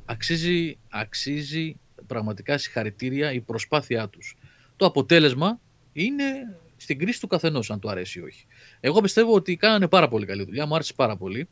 αξίζει, 0.05 0.79
αξίζει 0.89 1.77
πραγματικά 2.07 2.59
συγχαρητήρια 2.59 3.33
η 3.33 3.41
προσπάθειά 3.41 4.09
τους. 4.09 4.37
Το 4.77 4.87
αποτέλεσμα 4.87 5.61
είναι 5.93 6.25
στην 6.77 6.99
κρίση 6.99 7.21
του 7.21 7.27
καθενός, 7.27 7.71
αν 7.71 7.81
του 7.81 7.91
αρέσει 7.91 8.19
ή 8.19 8.23
όχι. 8.23 8.47
Εγώ 8.81 9.01
πιστεύω 9.01 9.35
ότι 9.35 9.57
κάνανε 9.57 9.89
πάρα 9.89 10.09
πολύ 10.09 10.27
καλή 10.27 10.45
δουλειά, 10.45 10.67
μου 10.67 10.75
άρεσε 10.75 10.93
πάρα 10.93 11.17
πολύ. 11.17 11.49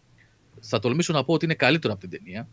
Θα 0.61 0.79
τολμήσω 0.79 1.13
να 1.13 1.25
πω 1.25 1.33
ότι 1.33 1.45
είναι 1.45 1.55
καλύτερο 1.55 1.93
από 1.93 2.09
την 2.09 2.11
ταινία. 2.11 2.49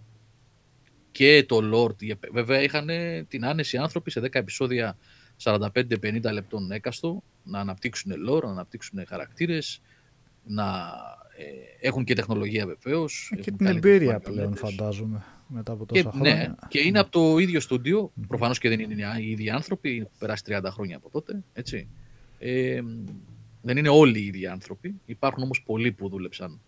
Και 1.11 1.45
το 1.47 1.59
Lord, 1.73 2.17
βέβαια 2.31 2.61
είχαν 2.61 2.89
την 3.27 3.45
άνεση 3.45 3.77
άνθρωποι 3.77 4.11
σε 4.11 4.19
10 4.19 4.27
επεισόδια 4.31 4.97
45-50 5.43 6.31
λεπτών 6.33 6.71
έκαστο 6.71 7.23
να 7.43 7.59
αναπτύξουν 7.59 8.11
lore, 8.29 8.43
να 8.43 8.49
αναπτύξουν 8.49 9.05
χαρακτήρες, 9.07 9.81
να 10.43 10.91
ε, 11.37 11.87
έχουν 11.87 12.03
και 12.03 12.15
τεχνολογία 12.15 12.65
βεβαίως. 12.65 13.33
Και 13.41 13.51
την 13.51 13.65
εμπειρία 13.65 14.19
πλέον 14.19 14.55
φαντάζομαι 14.55 15.23
μετά 15.47 15.71
από 15.71 15.85
τόσα 15.85 16.01
και, 16.01 16.09
χρόνια. 16.09 16.35
Ναι, 16.35 16.53
και 16.67 16.79
είναι 16.79 16.99
από 16.99 17.11
το 17.11 17.37
ίδιο 17.37 17.59
στούντιο. 17.59 18.11
Προφανώς 18.27 18.57
και 18.57 18.69
δεν 18.69 18.79
είναι 18.79 19.19
οι 19.19 19.31
ίδιοι 19.31 19.49
άνθρωποι, 19.49 19.97
έχουν 19.97 20.11
περάσει 20.17 20.43
30 20.47 20.61
χρόνια 20.67 20.97
από 20.97 21.09
τότε. 21.09 21.43
Έτσι. 21.53 21.87
Ε, 22.39 22.81
δεν 23.61 23.77
είναι 23.77 23.89
όλοι 23.89 24.19
οι 24.19 24.25
ίδιοι 24.25 24.47
άνθρωποι. 24.47 25.01
Υπάρχουν 25.05 25.43
όμως 25.43 25.63
πολλοί 25.63 25.91
που 25.91 26.09
δούλεψαν 26.09 26.61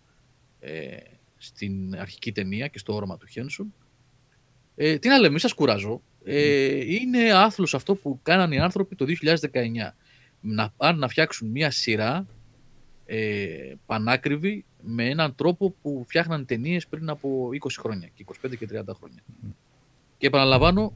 ε, 0.60 0.96
στην 1.36 1.96
αρχική 1.98 2.32
ταινία 2.32 2.66
και 2.66 2.78
στο 2.78 2.94
όρομα 2.94 3.16
του 3.16 3.26
Χένσον. 3.26 3.74
Ε, 4.76 4.98
τι 4.98 5.08
να 5.08 5.16
λέμε, 5.16 5.28
μην 5.28 5.38
σας 5.38 5.52
κουράζω. 5.52 6.00
Ε, 6.24 6.94
είναι 6.94 7.32
άθλος 7.32 7.74
αυτό 7.74 7.94
που 7.94 8.20
κάνανε 8.22 8.54
οι 8.54 8.58
άνθρωποι 8.58 8.96
το 8.96 9.04
2019. 9.04 9.94
Να 10.40 10.72
πάνε 10.76 10.98
να 10.98 11.08
φτιάξουν 11.08 11.48
μια 11.48 11.70
σειρά 11.70 12.26
ε, 13.06 13.74
πανάκριβη 13.86 14.64
με 14.82 15.08
έναν 15.08 15.34
τρόπο 15.34 15.74
που 15.82 16.04
φτιάχναν 16.08 16.46
ταινίες 16.46 16.86
πριν 16.86 17.08
από 17.08 17.48
20 17.64 17.70
χρόνια 17.78 18.08
και 18.14 18.24
25 18.46 18.56
και 18.58 18.68
30 18.72 18.82
χρόνια. 18.98 19.22
Και 20.18 20.26
επαναλαμβάνω, 20.26 20.92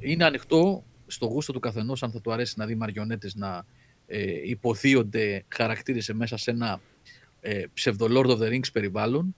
είναι 0.00 0.24
ανοιχτό 0.24 0.84
στο 1.06 1.26
γούστο 1.26 1.52
του 1.52 1.60
καθενός 1.60 2.02
αν 2.02 2.10
θα 2.10 2.20
του 2.20 2.32
αρέσει 2.32 2.54
να 2.56 2.66
δει 2.66 2.74
μαριονέτες 2.74 3.34
να 3.34 3.64
ε, 4.06 4.48
υποθείονται 4.48 5.44
χαρακτήρες 5.48 6.12
μέσα 6.12 6.36
σε 6.36 6.50
ένα 6.50 6.80
ε, 7.40 7.64
ψευδο 7.74 8.06
Lord 8.10 8.26
of 8.26 8.38
the 8.38 8.48
Rings 8.48 8.72
περιβάλλον. 8.72 9.34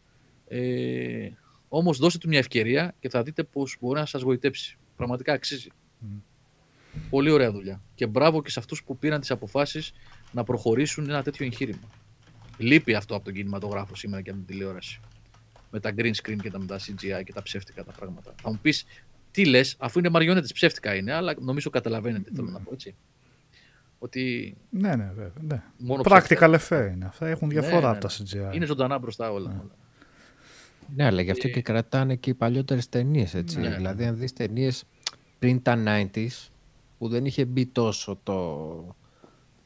Ε, 0.49 1.29
όμως 1.77 1.99
δώστε 1.99 2.19
του 2.19 2.29
μια 2.29 2.39
ευκαιρία 2.39 2.95
και 3.01 3.09
θα 3.09 3.23
δείτε 3.23 3.43
πως 3.43 3.77
μπορεί 3.81 3.99
να 3.99 4.07
σας 4.07 4.23
γοητέψει. 4.23 4.79
Πραγματικά 4.97 5.33
αξίζει. 5.33 5.69
Πολύ 7.11 7.31
ωραία 7.31 7.53
δουλειά. 7.53 7.83
Και 7.95 8.07
μπράβο 8.07 8.43
και 8.43 8.51
σε 8.51 8.59
αυτούς 8.59 8.85
που 8.85 8.99
πήραν 8.99 9.21
τις 9.21 9.31
αποφάσεις 9.31 9.93
να 10.33 10.45
προχωρήσουν 10.45 11.09
ένα 11.09 11.23
τέτοιο 11.23 11.47
εγχείρημα. 11.47 11.89
Λείπει 12.59 12.95
αυτό 12.95 13.15
από 13.15 13.25
τον 13.25 13.35
κινηματογράφο 13.35 13.95
σήμερα 13.95 14.23
και 14.23 14.31
από 14.31 14.39
την 14.39 14.49
τηλεόραση. 14.49 15.01
Με 15.71 15.81
τα 15.81 15.95
green 15.97 16.13
screen 16.23 16.37
και 16.43 16.51
τα, 16.51 16.59
με 16.59 16.67
τα 16.67 16.79
CGI 16.79 17.25
και 17.25 17.33
τα 17.33 17.43
ψεύτικα 17.43 17.85
τα 17.85 17.93
πράγματα. 17.93 18.35
Θα 18.43 18.51
μου 18.51 18.59
πεις, 18.63 18.85
τι 19.31 19.45
λες, 19.45 19.77
αφού 19.79 19.99
είναι 19.99 20.09
μαριονέτες, 20.09 20.53
ψεύτικα 20.53 20.95
είναι, 20.95 21.13
αλλά 21.13 21.35
νομίζω 21.41 21.71
καταλαβαίνετε, 21.71 22.31
θέλω 22.35 22.51
να 22.51 22.61
πω 22.61 22.71
έτσι. 22.73 22.95
Ότι. 23.99 24.57
Ναι, 24.71 24.97
ναι, 24.97 25.13
βέβαια. 25.15 25.33
Ναι. 25.41 25.63
Μόνο 25.79 26.03
Practical 26.05 26.59
effect 26.59 26.91
είναι 26.95 27.05
αυτά. 27.07 27.27
Έχουν 27.27 27.49
ναι, 27.49 27.61
διαφορά 27.61 27.91
ναι, 27.91 27.97
από 27.97 28.01
τα 28.01 28.11
CGI. 28.11 28.55
Είναι 28.55 28.67
ζωντανά 28.67 28.99
μπροστά 28.99 29.33
όλα. 29.33 29.49
Ναι. 29.49 29.61
όλα. 29.61 29.77
Ναι, 30.95 31.05
αλλά 31.05 31.23
γι' 31.23 31.31
αυτό 31.31 31.49
και 31.49 31.63
κρατάνε 31.63 32.17
και 32.17 32.31
οι 32.31 32.35
παλιότερες 32.35 32.89
ταινίες. 32.89 33.35
Ναι. 33.35 33.77
Δηλαδή, 33.77 34.05
αν 34.05 34.17
δεις 34.17 34.33
ταινίες 34.33 34.85
πριν 35.39 35.63
τα 35.63 35.83
90s, 35.87 36.49
που 36.99 37.09
δεν 37.09 37.25
είχε 37.25 37.45
μπει 37.45 37.67
τόσο 37.67 38.19
το 38.23 38.97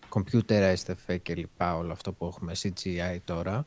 computerized 0.08 0.86
effect 0.86 1.20
και 1.22 1.34
λοιπά, 1.34 1.76
όλο 1.76 1.92
αυτό 1.92 2.12
που 2.12 2.26
έχουμε 2.26 2.52
CGI 2.62 3.18
τώρα, 3.24 3.66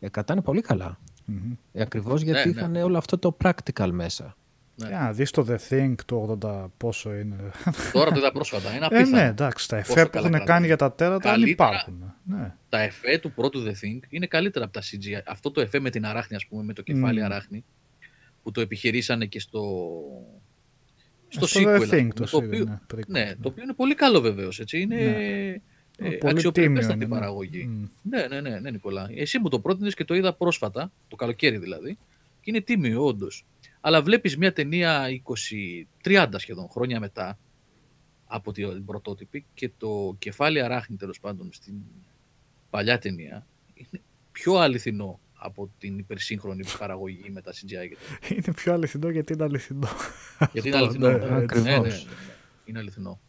ε, 0.00 0.08
κρατάνε 0.08 0.40
πολύ 0.40 0.60
καλά. 0.60 0.98
Mm-hmm. 1.28 1.56
Ε, 1.72 1.82
ακριβώς 1.82 2.22
γιατί 2.22 2.48
ναι, 2.48 2.54
είχαν 2.54 2.70
ναι. 2.70 2.82
όλο 2.82 2.98
αυτό 2.98 3.18
το 3.18 3.36
practical 3.44 3.90
μέσα. 3.92 4.36
Ναι. 4.76 4.88
Για 4.88 4.98
να 4.98 5.12
δεις 5.12 5.30
το 5.30 5.46
The 5.48 5.56
Think 5.68 5.94
το 6.06 6.38
80 6.42 6.66
πόσο 6.76 7.14
είναι. 7.14 7.36
Τώρα 7.92 8.10
το 8.10 8.18
είδα 8.18 8.32
πρόσφατα. 8.32 8.74
Είναι 8.74 8.88
ε, 8.90 9.04
ναι, 9.04 9.24
εντάξει, 9.24 9.68
τα 9.68 9.76
εφέ 9.76 10.06
που 10.06 10.18
έχουν 10.18 10.44
κάνει 10.44 10.66
για 10.66 10.76
τα 10.76 10.92
τέρατα 10.92 11.30
δεν 11.30 11.48
υπάρχουν. 11.48 12.14
Ναι. 12.24 12.54
Τα 12.68 12.80
εφέ 12.80 13.18
του 13.18 13.32
πρώτου 13.32 13.64
The 13.66 13.70
Think 13.70 14.00
είναι 14.08 14.26
καλύτερα 14.26 14.64
από 14.64 14.74
τα 14.74 14.80
CGI. 14.80 15.22
Αυτό 15.26 15.50
το 15.50 15.60
εφέ 15.60 15.80
με 15.80 15.90
την 15.90 16.06
αράχνη, 16.06 16.36
ας 16.36 16.46
πούμε, 16.46 16.62
με 16.62 16.72
το 16.72 16.82
κεφάλι 16.82 17.20
mm. 17.22 17.24
αράχνη, 17.24 17.64
που 18.42 18.50
το 18.50 18.60
επιχειρήσανε 18.60 19.26
και 19.26 19.40
στο, 19.40 19.62
στο, 21.28 21.46
στο 21.46 21.60
sequel. 21.60 21.80
The 21.80 21.94
Think, 21.94 22.08
το, 22.14 22.24
το, 22.24 22.36
οποίο, 22.36 22.80
ναι, 23.06 23.20
ναι, 23.20 23.34
το 23.42 23.48
οποίο 23.48 23.62
είναι 23.62 23.74
πολύ 23.74 23.94
καλό 23.94 24.20
βεβαίως. 24.20 24.62
Είναι, 24.72 24.96
ναι. 24.96 26.08
Ε, 26.08 26.18
αξιοπρεπέστατη 26.22 27.06
παραγωγή. 27.06 27.68
Mm. 27.70 27.88
Ναι, 28.02 28.26
ναι, 28.26 28.40
ναι, 28.40 28.58
ναι, 28.58 28.70
Νικολά. 28.70 29.10
Εσύ 29.14 29.38
μου 29.38 29.48
το 29.48 29.60
πρότεινες 29.60 29.94
και 29.94 30.04
το 30.04 30.14
είδα 30.14 30.34
πρόσφατα, 30.34 30.92
το 31.08 31.16
καλοκαίρι 31.16 31.58
δηλαδή, 31.58 31.98
και 32.40 32.50
είναι 32.50 32.60
τίμιο, 32.60 33.04
όντως. 33.04 33.44
Αλλά 33.86 34.02
βλέπεις 34.02 34.36
μια 34.36 34.52
ταινία 34.52 35.06
20-30 36.04 36.28
σχεδόν 36.36 36.68
χρόνια 36.68 37.00
μετά 37.00 37.38
από 38.26 38.52
την 38.52 38.84
πρωτότυπη 38.84 39.44
και 39.54 39.70
το 39.78 40.16
κεφάλι 40.18 40.60
αράχνη 40.60 40.96
τέλος 40.96 41.20
πάντων 41.20 41.48
στην 41.52 41.74
παλιά 42.70 42.98
ταινία 42.98 43.46
είναι 43.74 44.02
πιο 44.32 44.54
αληθινό 44.54 45.20
από 45.34 45.70
την 45.78 45.98
υπερσύγχρονη 45.98 46.64
παραγωγή 46.78 47.30
με 47.30 47.40
τα 47.40 47.52
CGI 47.52 47.88
και 47.88 47.96
τα... 47.96 48.34
Είναι 48.34 48.54
πιο 48.54 48.72
αληθινό 48.72 49.08
γιατί 49.08 49.32
είναι 49.32 49.44
αληθινό. 49.44 49.88
Γιατί 50.52 50.68
είναι 50.68 50.76
αληθινό. 50.76 51.10
Ναι, 51.10 51.16
ναι, 51.16 51.26
ναι, 51.26 51.36
ακριβώς. 51.36 51.64
ναι, 51.64 51.78
ναι, 51.78 51.88
ναι. 51.88 51.98
Είναι 52.64 52.78
αληθινό. 52.78 53.20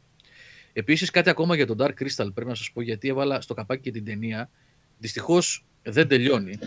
Επίσης 0.74 1.10
κάτι 1.10 1.30
ακόμα 1.30 1.56
για 1.56 1.66
τον 1.66 1.78
Dark 1.80 1.94
Crystal 2.02 2.34
πρέπει 2.34 2.46
να 2.46 2.56
σας 2.56 2.72
πω 2.72 2.82
γιατί 2.82 3.08
έβαλα 3.08 3.42
στο 3.42 3.54
καπάκι 3.54 3.82
και 3.82 3.92
την 3.92 4.06
ταινία. 4.06 4.50
Δυστυχώς 4.98 5.66
δεν 5.84 6.08
τελειώνει. 6.08 6.60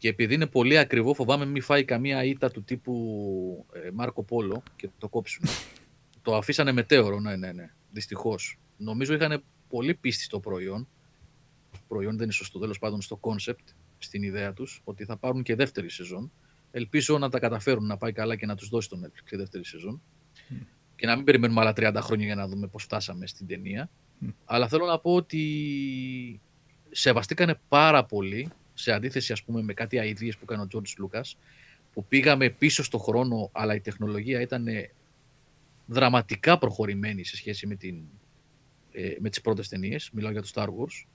Και 0.00 0.08
επειδή 0.08 0.34
είναι 0.34 0.46
πολύ 0.46 0.78
ακριβό 0.78 1.14
φοβάμαι 1.14 1.44
μην 1.44 1.62
φάει 1.62 1.84
καμία 1.84 2.24
ήττα 2.24 2.50
του 2.50 2.62
τύπου 2.62 3.66
ε, 3.72 3.90
Μάρκο 3.92 4.22
Πόλο 4.22 4.62
και 4.76 4.88
το 4.98 5.08
κόψουν. 5.08 5.44
το 6.22 6.36
αφήσανε 6.36 6.72
μετέωρο, 6.72 7.20
ναι, 7.20 7.36
ναι, 7.36 7.52
ναι. 7.52 7.72
Δυστυχώς. 7.90 8.58
Νομίζω 8.76 9.14
είχαν 9.14 9.42
πολύ 9.68 9.94
πίστη 9.94 10.22
στο 10.22 10.40
προϊόν. 10.40 10.88
Το 11.72 11.78
προϊόν 11.88 12.14
δεν 12.14 12.22
είναι 12.22 12.32
σωστό, 12.32 12.58
τέλος 12.58 12.78
πάντων 12.78 13.00
στο 13.00 13.20
concept, 13.22 13.74
στην 13.98 14.22
ιδέα 14.22 14.52
τους, 14.52 14.80
ότι 14.84 15.04
θα 15.04 15.16
πάρουν 15.16 15.42
και 15.42 15.54
δεύτερη 15.54 15.90
σεζόν. 15.90 16.32
Ελπίζω 16.70 17.18
να 17.18 17.28
τα 17.28 17.38
καταφέρουν 17.38 17.86
να 17.86 17.96
πάει 17.96 18.12
καλά 18.12 18.36
και 18.36 18.46
να 18.46 18.54
τους 18.54 18.68
δώσει 18.68 18.88
το 18.88 19.00
Netflix 19.04 19.24
και 19.24 19.36
δεύτερη 19.36 19.64
σεζόν. 19.64 20.02
Και 20.96 21.06
να 21.06 21.16
μην 21.16 21.24
περιμένουμε 21.24 21.60
άλλα 21.60 21.72
30 21.76 21.98
χρόνια 22.02 22.26
για 22.26 22.34
να 22.34 22.48
δούμε 22.48 22.66
πώς 22.66 22.82
φτάσαμε 22.82 23.26
στην 23.26 23.46
ταινία. 23.46 23.90
Αλλά 24.44 24.68
θέλω 24.68 24.86
να 24.86 24.98
πω 24.98 25.14
ότι 25.14 26.40
σεβαστήκανε 26.90 27.60
πάρα 27.68 28.04
πολύ 28.04 28.50
σε 28.80 28.92
αντίθεση 28.92 29.32
ας 29.32 29.42
πούμε 29.42 29.62
με 29.62 29.74
κάτι 29.74 29.98
αηδίες 29.98 30.36
που 30.36 30.44
έκανε 30.48 30.62
ο 30.62 30.66
George 30.72 31.04
Lucas 31.04 31.32
που 31.92 32.04
πήγαμε 32.04 32.50
πίσω 32.50 32.82
στο 32.82 32.98
χρόνο 32.98 33.50
αλλά 33.52 33.74
η 33.74 33.80
τεχνολογία 33.80 34.40
ήταν 34.40 34.66
δραματικά 35.86 36.58
προχωρημένη 36.58 37.24
σε 37.24 37.36
σχέση 37.36 37.66
με, 37.66 37.74
την, 37.74 38.02
ε, 38.92 39.14
με 39.18 39.30
τις 39.30 39.40
πρώτες 39.40 39.68
ταινίες. 39.68 40.10
Μιλάω 40.12 40.32
για 40.32 40.42
το 40.42 40.50
Star 40.54 40.66
Wars 40.66 41.06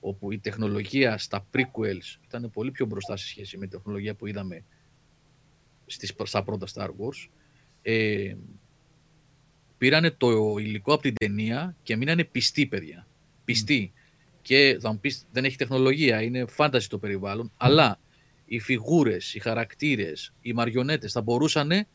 όπου 0.00 0.32
η 0.32 0.38
τεχνολογία 0.38 1.18
στα 1.18 1.46
prequels 1.54 2.18
ήταν 2.26 2.50
πολύ 2.50 2.70
πιο 2.70 2.86
μπροστά 2.86 3.16
σε 3.16 3.26
σχέση 3.26 3.58
με 3.58 3.66
τη 3.66 3.76
τεχνολογία 3.76 4.14
που 4.14 4.26
είδαμε 4.26 4.64
στις, 5.86 6.14
στα 6.22 6.42
πρώτα 6.42 6.66
Star 6.74 6.88
Wars. 6.88 7.28
Ε, 7.82 8.34
πήρανε 9.78 10.10
το 10.10 10.56
υλικό 10.58 10.92
από 10.92 11.02
την 11.02 11.14
ταινία 11.14 11.76
και 11.82 11.96
μείνανε 11.96 12.24
πιστοί, 12.24 12.66
παιδιά. 12.66 13.06
Πιστοί. 13.44 13.92
Και 14.44 14.78
θα 14.80 14.92
μου 14.92 14.98
πεις, 14.98 15.26
δεν 15.32 15.44
έχει 15.44 15.56
τεχνολογία, 15.56 16.22
είναι 16.22 16.44
fantasy 16.56 16.82
το 16.88 16.98
περιβάλλον, 16.98 17.52
αλλά 17.56 18.00
οι 18.44 18.58
φιγούρες, 18.58 19.34
οι 19.34 19.38
χαρακτήρες, 19.38 20.32
οι 20.40 20.52
μαριονέτες 20.52 21.12
θα 21.12 21.22
μπορούσαν, 21.22 21.86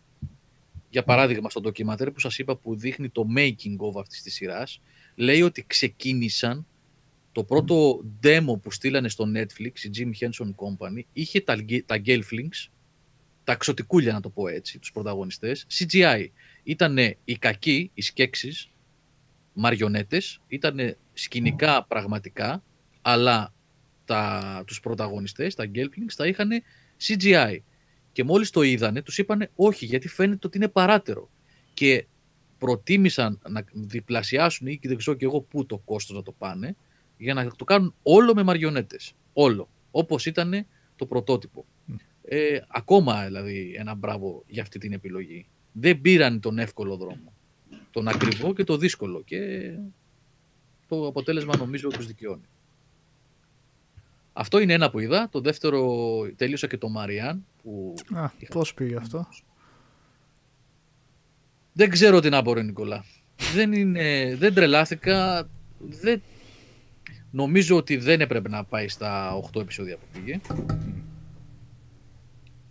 για 0.89 1.03
παράδειγμα 1.03 1.49
στο 1.49 1.59
ντοκιματέρ 1.59 2.11
που 2.11 2.19
σας 2.19 2.39
είπα 2.39 2.55
που 2.55 2.75
δείχνει 2.75 3.09
το 3.09 3.25
making 3.37 3.77
of 3.77 3.99
αυτής 3.99 4.21
της 4.21 4.33
σειράς, 4.33 4.81
λέει 5.15 5.41
ότι 5.41 5.63
ξεκίνησαν 5.67 6.65
το 7.31 7.43
πρώτο 7.43 8.03
demo 8.23 8.61
που 8.61 8.71
στείλανε 8.71 9.09
στο 9.09 9.25
Netflix, 9.35 9.79
η 9.83 9.89
Jim 9.97 10.09
Henson 10.19 10.47
Company, 10.47 11.01
είχε 11.13 11.41
τα, 11.41 11.55
τα 11.85 12.01
Gelflings, 12.05 12.69
τα 13.43 13.55
ξωτικούλια 13.55 14.13
να 14.13 14.19
το 14.21 14.29
πω 14.29 14.47
έτσι, 14.47 14.79
τους 14.79 14.91
πρωταγωνιστές, 14.91 15.65
CGI. 15.69 16.25
Ήτανε 16.63 17.17
οι 17.25 17.37
κακοί, 17.37 17.91
οι 17.93 18.01
σκέξεις, 18.01 18.69
μαριονέτες, 19.53 20.41
ήτανε 20.47 20.97
σκηνικά 21.21 21.85
πραγματικά, 21.85 22.63
αλλά 23.01 23.53
τα, 24.05 24.63
τους 24.67 24.79
πρωταγωνιστές, 24.79 25.55
τα 25.55 25.71
Gelflings, 25.75 26.13
τα 26.15 26.27
είχαν 26.27 26.49
CGI. 27.07 27.57
Και 28.11 28.23
μόλις 28.23 28.49
το 28.49 28.61
είδανε, 28.61 29.01
τους 29.01 29.17
είπανε 29.17 29.49
όχι, 29.55 29.85
γιατί 29.85 30.07
φαίνεται 30.07 30.47
ότι 30.47 30.57
είναι 30.57 30.67
παράτερο. 30.67 31.29
Και 31.73 32.05
προτίμησαν 32.57 33.39
να 33.49 33.63
διπλασιάσουν 33.73 34.67
ή 34.67 34.77
και 34.77 34.87
δεν 34.87 34.97
ξέρω 34.97 35.17
και 35.17 35.25
εγώ 35.25 35.41
πού 35.41 35.65
το 35.65 35.77
κόστος 35.77 36.15
να 36.15 36.23
το 36.23 36.31
πάνε, 36.31 36.75
για 37.17 37.33
να 37.33 37.51
το 37.55 37.63
κάνουν 37.63 37.95
όλο 38.03 38.33
με 38.33 38.43
μαριονέτες. 38.43 39.13
Όλο. 39.33 39.69
Όπως 39.91 40.25
ήταν 40.25 40.65
το 40.95 41.05
πρωτότυπο. 41.05 41.65
Ε, 42.23 42.59
ακόμα 42.67 43.25
δηλαδή 43.25 43.75
ένα 43.77 43.95
μπράβο 43.95 44.43
για 44.47 44.61
αυτή 44.61 44.79
την 44.79 44.93
επιλογή. 44.93 45.47
Δεν 45.71 46.01
πήραν 46.01 46.39
τον 46.39 46.59
εύκολο 46.59 46.95
δρόμο. 46.95 47.33
Τον 47.91 48.07
ακριβό 48.07 48.53
και 48.53 48.63
το 48.63 48.77
δύσκολο. 48.77 49.21
Και 49.25 49.71
το 50.89 51.07
αποτέλεσμα 51.07 51.57
νομίζω 51.57 51.87
τους 51.87 52.05
δικαιώνει. 52.07 52.41
Αυτό 54.33 54.59
είναι 54.59 54.73
ένα 54.73 54.89
που 54.89 54.99
είδα. 54.99 55.29
Το 55.31 55.41
δεύτερο 55.41 56.05
τέλειωσα 56.35 56.67
και 56.67 56.77
το 56.77 56.89
Μαριάν. 56.89 57.45
Που 57.63 57.93
Α, 58.13 58.29
είχα- 58.37 58.53
πώς 58.53 58.73
πήγε 58.73 58.95
αυτό; 58.95 59.27
Δεν 61.73 61.89
ξέρω 61.89 62.19
τι 62.19 62.29
να 62.29 62.41
πω, 62.41 62.53
ρε 62.53 62.61
Νικολά. 62.63 63.03
δεν, 63.53 63.73
είναι, 63.73 64.35
δεν 64.35 64.53
τρελάθηκα. 64.53 65.47
Δεν... 65.79 66.21
Νομίζω 67.31 67.75
ότι 67.75 67.97
δεν 67.97 68.21
έπρεπε 68.21 68.49
να 68.49 68.63
πάει 68.63 68.87
στα 68.87 69.39
8 69.53 69.61
επεισόδια 69.61 69.97
που 69.97 70.05
πήγε. 70.13 70.39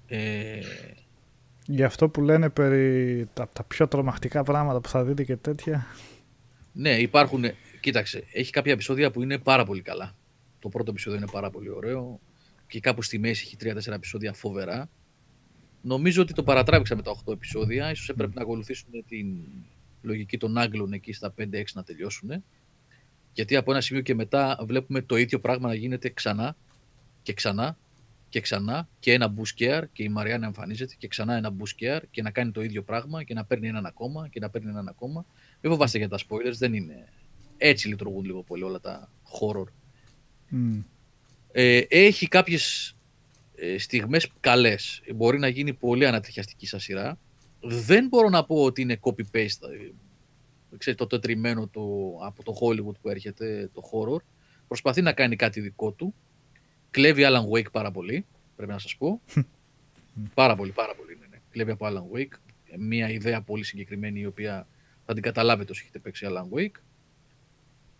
Ε, 0.06 0.60
Για 1.66 1.86
αυτό 1.86 2.08
που 2.08 2.20
λένε 2.22 2.50
περί 2.50 3.28
τα, 3.34 3.48
τα 3.52 3.62
πιο 3.64 3.88
τρομακτικά 3.88 4.42
πράγματα 4.42 4.80
που 4.80 4.88
θα 4.88 5.04
δείτε 5.04 5.24
και 5.24 5.36
τέτοια. 5.36 5.86
ναι, 6.72 6.90
υπάρχουν. 6.96 7.44
Κοίταξε, 7.80 8.24
έχει 8.32 8.50
κάποια 8.50 8.72
επεισόδια 8.72 9.10
που 9.10 9.22
είναι 9.22 9.38
πάρα 9.38 9.64
πολύ 9.64 9.82
καλά. 9.82 10.16
Το 10.58 10.68
πρώτο 10.68 10.90
επεισόδιο 10.90 11.18
είναι 11.18 11.30
πάρα 11.30 11.50
πολύ 11.50 11.70
ωραίο. 11.70 12.20
Και 12.66 12.80
κάπου 12.80 13.02
στη 13.02 13.18
μέση 13.18 13.44
έχει 13.46 13.56
3-4 13.88 13.92
επεισόδια 13.92 14.32
φοβερά. 14.32 14.90
Νομίζω 15.82 16.22
ότι 16.22 16.32
το 16.32 16.42
παρατράβηξα 16.42 16.96
με 16.96 17.02
τα 17.02 17.10
8 17.26 17.32
επεισόδια. 17.32 17.90
Ίσως 17.90 18.08
έπρεπε 18.08 18.32
να 18.34 18.42
ακολουθήσουν 18.42 19.04
την 19.06 19.36
λογική 20.02 20.38
των 20.38 20.58
Άγγλων 20.58 20.92
εκεί 20.92 21.12
στα 21.12 21.34
5-6 21.38 21.62
να 21.74 21.82
τελειώσουν. 21.82 22.44
Γιατί 23.32 23.56
από 23.56 23.70
ένα 23.70 23.80
σημείο 23.80 24.02
και 24.02 24.14
μετά 24.14 24.58
βλέπουμε 24.66 25.02
το 25.02 25.16
ίδιο 25.16 25.40
πράγμα 25.40 25.68
να 25.68 25.74
γίνεται 25.74 26.08
ξανά 26.08 26.56
και 27.22 27.32
ξανά 27.32 27.78
και 28.28 28.40
ξανά 28.40 28.88
και 29.00 29.12
ένα 29.12 29.28
μπουσκέαρ 29.28 29.88
και 29.92 30.02
η 30.02 30.08
Μαριάννα 30.08 30.46
εμφανίζεται 30.46 30.94
και 30.98 31.08
ξανά 31.08 31.34
ένα 31.34 31.50
μπουσκέαρ 31.50 32.02
και 32.10 32.22
να 32.22 32.30
κάνει 32.30 32.50
το 32.50 32.62
ίδιο 32.62 32.82
πράγμα 32.82 33.22
και 33.22 33.34
να 33.34 33.44
παίρνει 33.44 33.68
έναν 33.68 33.86
ακόμα 33.86 34.28
και 34.28 34.40
να 34.40 34.50
παίρνει 34.50 34.68
έναν 34.68 34.88
ακόμα. 34.88 35.26
Μην 35.60 35.72
φοβάστε 35.72 35.98
για 35.98 36.08
τα 36.08 36.18
spoilers, 36.18 36.56
δεν 36.58 36.74
είναι. 36.74 37.08
Έτσι 37.58 37.88
λειτουργούν 37.88 38.24
λίγο 38.24 38.42
πολύ 38.42 38.62
όλα 38.62 38.80
τα 38.80 39.10
horror. 39.40 39.66
Μμ. 40.48 40.80
Ε, 41.52 41.80
έχει 41.88 42.28
κάποιες 42.28 42.94
ε, 43.54 43.78
στιγμές 43.78 44.30
καλές. 44.40 45.02
Μπορεί 45.14 45.38
να 45.38 45.48
γίνει 45.48 45.74
πολύ 45.74 46.06
ανατριχιαστική 46.06 46.66
σαν 46.66 46.80
σειρά. 46.80 47.18
Δεν 47.60 48.08
μπορώ 48.08 48.28
να 48.28 48.44
πω 48.44 48.62
ότι 48.62 48.80
είναι 48.82 48.98
copy-paste. 49.00 49.62
ε, 50.70 50.76
Ξέρετε, 50.76 51.04
το 51.04 51.06
τετριμένο 51.06 51.68
το, 51.68 51.82
από 52.22 52.42
το 52.42 52.56
Hollywood 52.60 53.00
που 53.00 53.08
έρχεται, 53.08 53.70
το 53.72 53.82
horror. 53.92 54.22
Προσπαθεί 54.66 55.02
να 55.02 55.12
κάνει 55.12 55.36
κάτι 55.36 55.60
δικό 55.60 55.90
του. 55.92 56.14
Κλέβει 56.90 57.22
Alan 57.26 57.58
Wake 57.58 57.70
πάρα 57.72 57.90
πολύ, 57.90 58.26
πρέπει 58.56 58.72
να 58.72 58.78
σας 58.78 58.96
πω. 58.96 59.20
πάρα 60.34 60.56
πολύ, 60.56 60.70
πάρα 60.72 60.94
πολύ. 60.94 61.16
Ναι, 61.20 61.26
ναι. 61.26 61.36
Κλέβει 61.50 61.70
από 61.70 61.86
Alan 61.86 62.16
Wake. 62.16 62.38
Μια 62.78 63.10
ιδέα 63.10 63.42
πολύ 63.42 63.64
συγκεκριμένη 63.64 64.20
η 64.20 64.26
οποία 64.26 64.66
θα 65.04 65.14
την 65.14 65.22
καταλάβετε 65.22 65.72
όσο 65.72 65.80
έχετε 65.82 65.98
παίξει 65.98 66.26
Alan 66.28 66.58
Wake. 66.58 66.80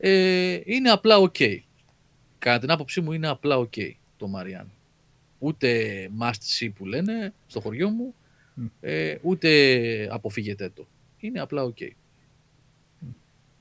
Ε, 0.01 0.61
είναι 0.65 0.91
απλά 0.91 1.17
ok. 1.21 1.59
Κατά 2.39 2.59
την 2.59 2.71
άποψή 2.71 3.01
μου 3.01 3.13
είναι 3.13 3.29
απλά 3.29 3.57
ok 3.59 3.91
το 4.17 4.31
Marianne. 4.37 4.71
Ούτε 5.39 6.11
must 6.21 6.65
see 6.65 6.69
που 6.75 6.87
λένε 6.87 7.33
στο 7.47 7.61
χωριό 7.61 7.89
μου, 7.91 8.15
Μμ. 8.55 8.65
ε, 8.81 9.15
ούτε 9.23 10.09
αποφύγετε 10.11 10.69
το. 10.75 10.87
Είναι 11.19 11.41
απλά 11.41 11.73
ok. 11.75 11.89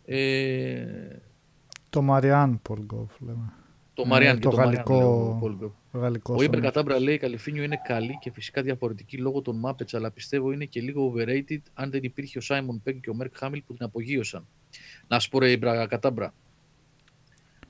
Ε, 0.06 0.86
Το 1.90 2.02
Μαριάν 2.02 2.60
Πολγκόφ 2.62 3.20
λέμε. 3.20 3.54
το 3.94 4.04
Ε, 4.06 4.10
Marianne 4.12 4.34
και 4.34 4.40
το 4.40 4.50
το, 4.50 4.56
γαλλικό- 4.56 4.96
Marianne, 4.96 5.00
λέω, 5.00 5.40
Paul 5.44 5.64
Gauguin. 5.66 6.00
Γαλλικό. 6.00 6.36
Ο 6.38 6.44
Ήπερ 6.44 6.60
Κατάμπρα 6.60 7.00
λέει 7.00 7.14
η 7.14 7.18
Καλυφίνιο 7.18 7.64
είναι 7.64 7.82
καλή 7.84 8.18
και 8.22 8.32
φυσικά 8.32 8.62
διαφορετική 8.62 9.18
λόγω 9.18 9.42
των 9.42 9.62
Muppets, 9.66 9.92
αλλά 9.94 10.12
πιστεύω 10.12 10.52
είναι 10.52 10.66
και 10.66 10.82
λίγο 10.82 11.14
overrated 11.16 11.58
αν 11.74 11.92
δεν 11.92 12.04
υπήρχε 12.04 12.38
ο 12.38 12.42
Simon 12.48 12.90
Pegg 12.90 12.96
και 13.02 13.10
ο 13.10 13.14
Μέρκ 13.14 13.38
Χάμιλ 13.38 13.62
που 13.68 13.74
την 13.74 13.86
απογείωσαν. 13.86 14.48
Να 15.08 15.20
σου 15.20 15.30
πω 15.30 15.40
ρε 15.40 15.52
Ήπερ 15.52 15.88
Κατάμπρα. 15.88 16.34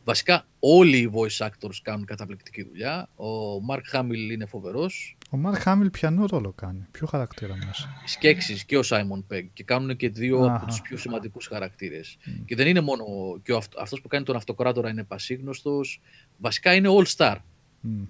Βασικά 0.03 0.45
όλοι 0.59 0.97
οι 0.97 1.11
voice 1.13 1.47
actors 1.47 1.75
κάνουν 1.81 2.05
καταπληκτική 2.05 2.63
δουλειά. 2.63 3.09
Ο 3.15 3.61
Μάρκ 3.61 3.87
Χάμιλ 3.89 4.29
είναι 4.31 4.45
φοβερός. 4.45 5.17
Ο 5.29 5.37
Μαρκ 5.37 5.61
Χάμιλ 5.61 5.89
πιανό 5.89 6.25
ρόλο 6.25 6.51
κάνει. 6.51 6.85
Ποιο 6.91 7.07
χαρακτήρα 7.07 7.55
μέσα. 7.55 8.01
Οι 8.05 8.07
Σκέξεις 8.09 8.63
και 8.65 8.77
ο 8.77 8.81
Simon 8.85 9.33
Pegg 9.33 9.45
και 9.53 9.63
κάνουν 9.63 9.95
και 9.95 10.09
δύο 10.09 10.39
Αχα. 10.43 10.55
από 10.55 10.65
τους 10.65 10.81
πιο 10.81 10.97
σημαντικούς 10.97 11.47
χαρακτήρες. 11.47 12.17
Μμ. 12.25 12.45
Και 12.45 12.55
δεν 12.55 12.67
είναι 12.67 12.81
μόνο 12.81 13.05
και 13.43 13.51
ο, 13.53 13.57
αυτ- 13.57 13.79
αυτός 13.79 14.01
που 14.01 14.07
κάνει 14.07 14.25
τον 14.25 14.35
αυτοκράτορα 14.35 14.89
είναι 14.89 15.03
πασίγνωστος. 15.03 16.01
Βασικά 16.37 16.73
είναι 16.73 16.89
all 16.91 17.05
star. 17.15 17.35
Μμ. 17.81 18.03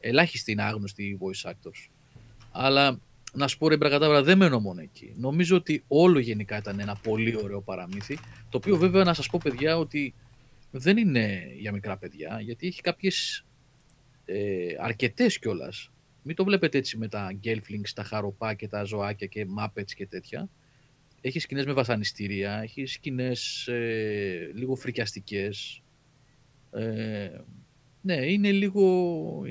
ελάχιστοι 0.00 0.52
είναι 0.52 0.62
άγνωστοι 0.62 1.02
οι 1.04 1.18
voice 1.20 1.50
actors. 1.50 1.88
Αλλά 2.50 2.98
να 3.32 3.48
σου 3.48 3.58
πω 3.58 3.68
ρε 3.68 3.76
Μπρακατάβρα, 3.76 4.22
δεν 4.22 4.38
μένω 4.38 4.60
μόνο 4.60 4.80
εκεί. 4.80 5.12
Νομίζω 5.16 5.56
ότι 5.56 5.84
όλο 5.88 6.18
γενικά 6.18 6.56
ήταν 6.56 6.80
ένα 6.80 6.96
πολύ 7.02 7.36
ωραίο 7.36 7.60
παραμύθι. 7.60 8.18
Το 8.48 8.56
οποίο 8.56 8.76
βέβαια 8.76 9.04
να 9.04 9.14
σας 9.14 9.26
πω 9.26 9.40
παιδιά 9.42 9.78
ότι 9.78 10.14
δεν 10.70 10.96
είναι 10.96 11.52
για 11.56 11.72
μικρά 11.72 11.96
παιδιά, 11.96 12.40
γιατί 12.40 12.66
έχει 12.66 12.80
κάποιες 12.80 13.44
ε, 14.24 14.74
αρκετές 14.80 15.38
κιόλας. 15.38 15.90
Μην 16.22 16.36
το 16.36 16.44
βλέπετε 16.44 16.78
έτσι 16.78 16.96
με 16.96 17.08
τα 17.08 17.38
Gelflings, 17.44 17.88
τα 17.94 18.02
χαροπά 18.04 18.54
και 18.54 18.68
τα 18.68 18.84
ζωάκια 18.84 19.26
και 19.26 19.46
Muppets 19.58 19.90
και 19.96 20.06
τέτοια. 20.06 20.48
Έχει 21.20 21.38
σκηνές 21.38 21.66
με 21.66 21.72
βασανιστήρια, 21.72 22.60
έχει 22.62 22.86
σκηνές 22.86 23.66
ε, 23.68 24.50
λίγο 24.54 24.74
φρικιαστικές. 24.74 25.82
Ε, 26.70 27.28
Ναι, 28.00 28.14
είναι 28.14 28.52
λίγο. 28.52 28.82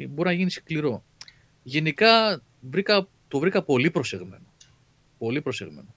μπορεί 0.09 0.29
να 0.29 0.35
γίνει 0.35 0.49
σκληρό. 0.49 1.03
Γενικά 1.63 2.41
βρήκα, 2.61 3.07
το 3.29 3.39
βρήκα 3.39 3.63
πολύ 3.63 3.91
προσεγμένο. 3.91 4.45
Πολύ 5.17 5.41
προσεγμένο. 5.41 5.95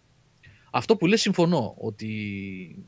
Αυτό 0.70 0.96
που 0.96 1.06
λες 1.06 1.20
συμφωνώ, 1.20 1.74
ότι 1.78 2.84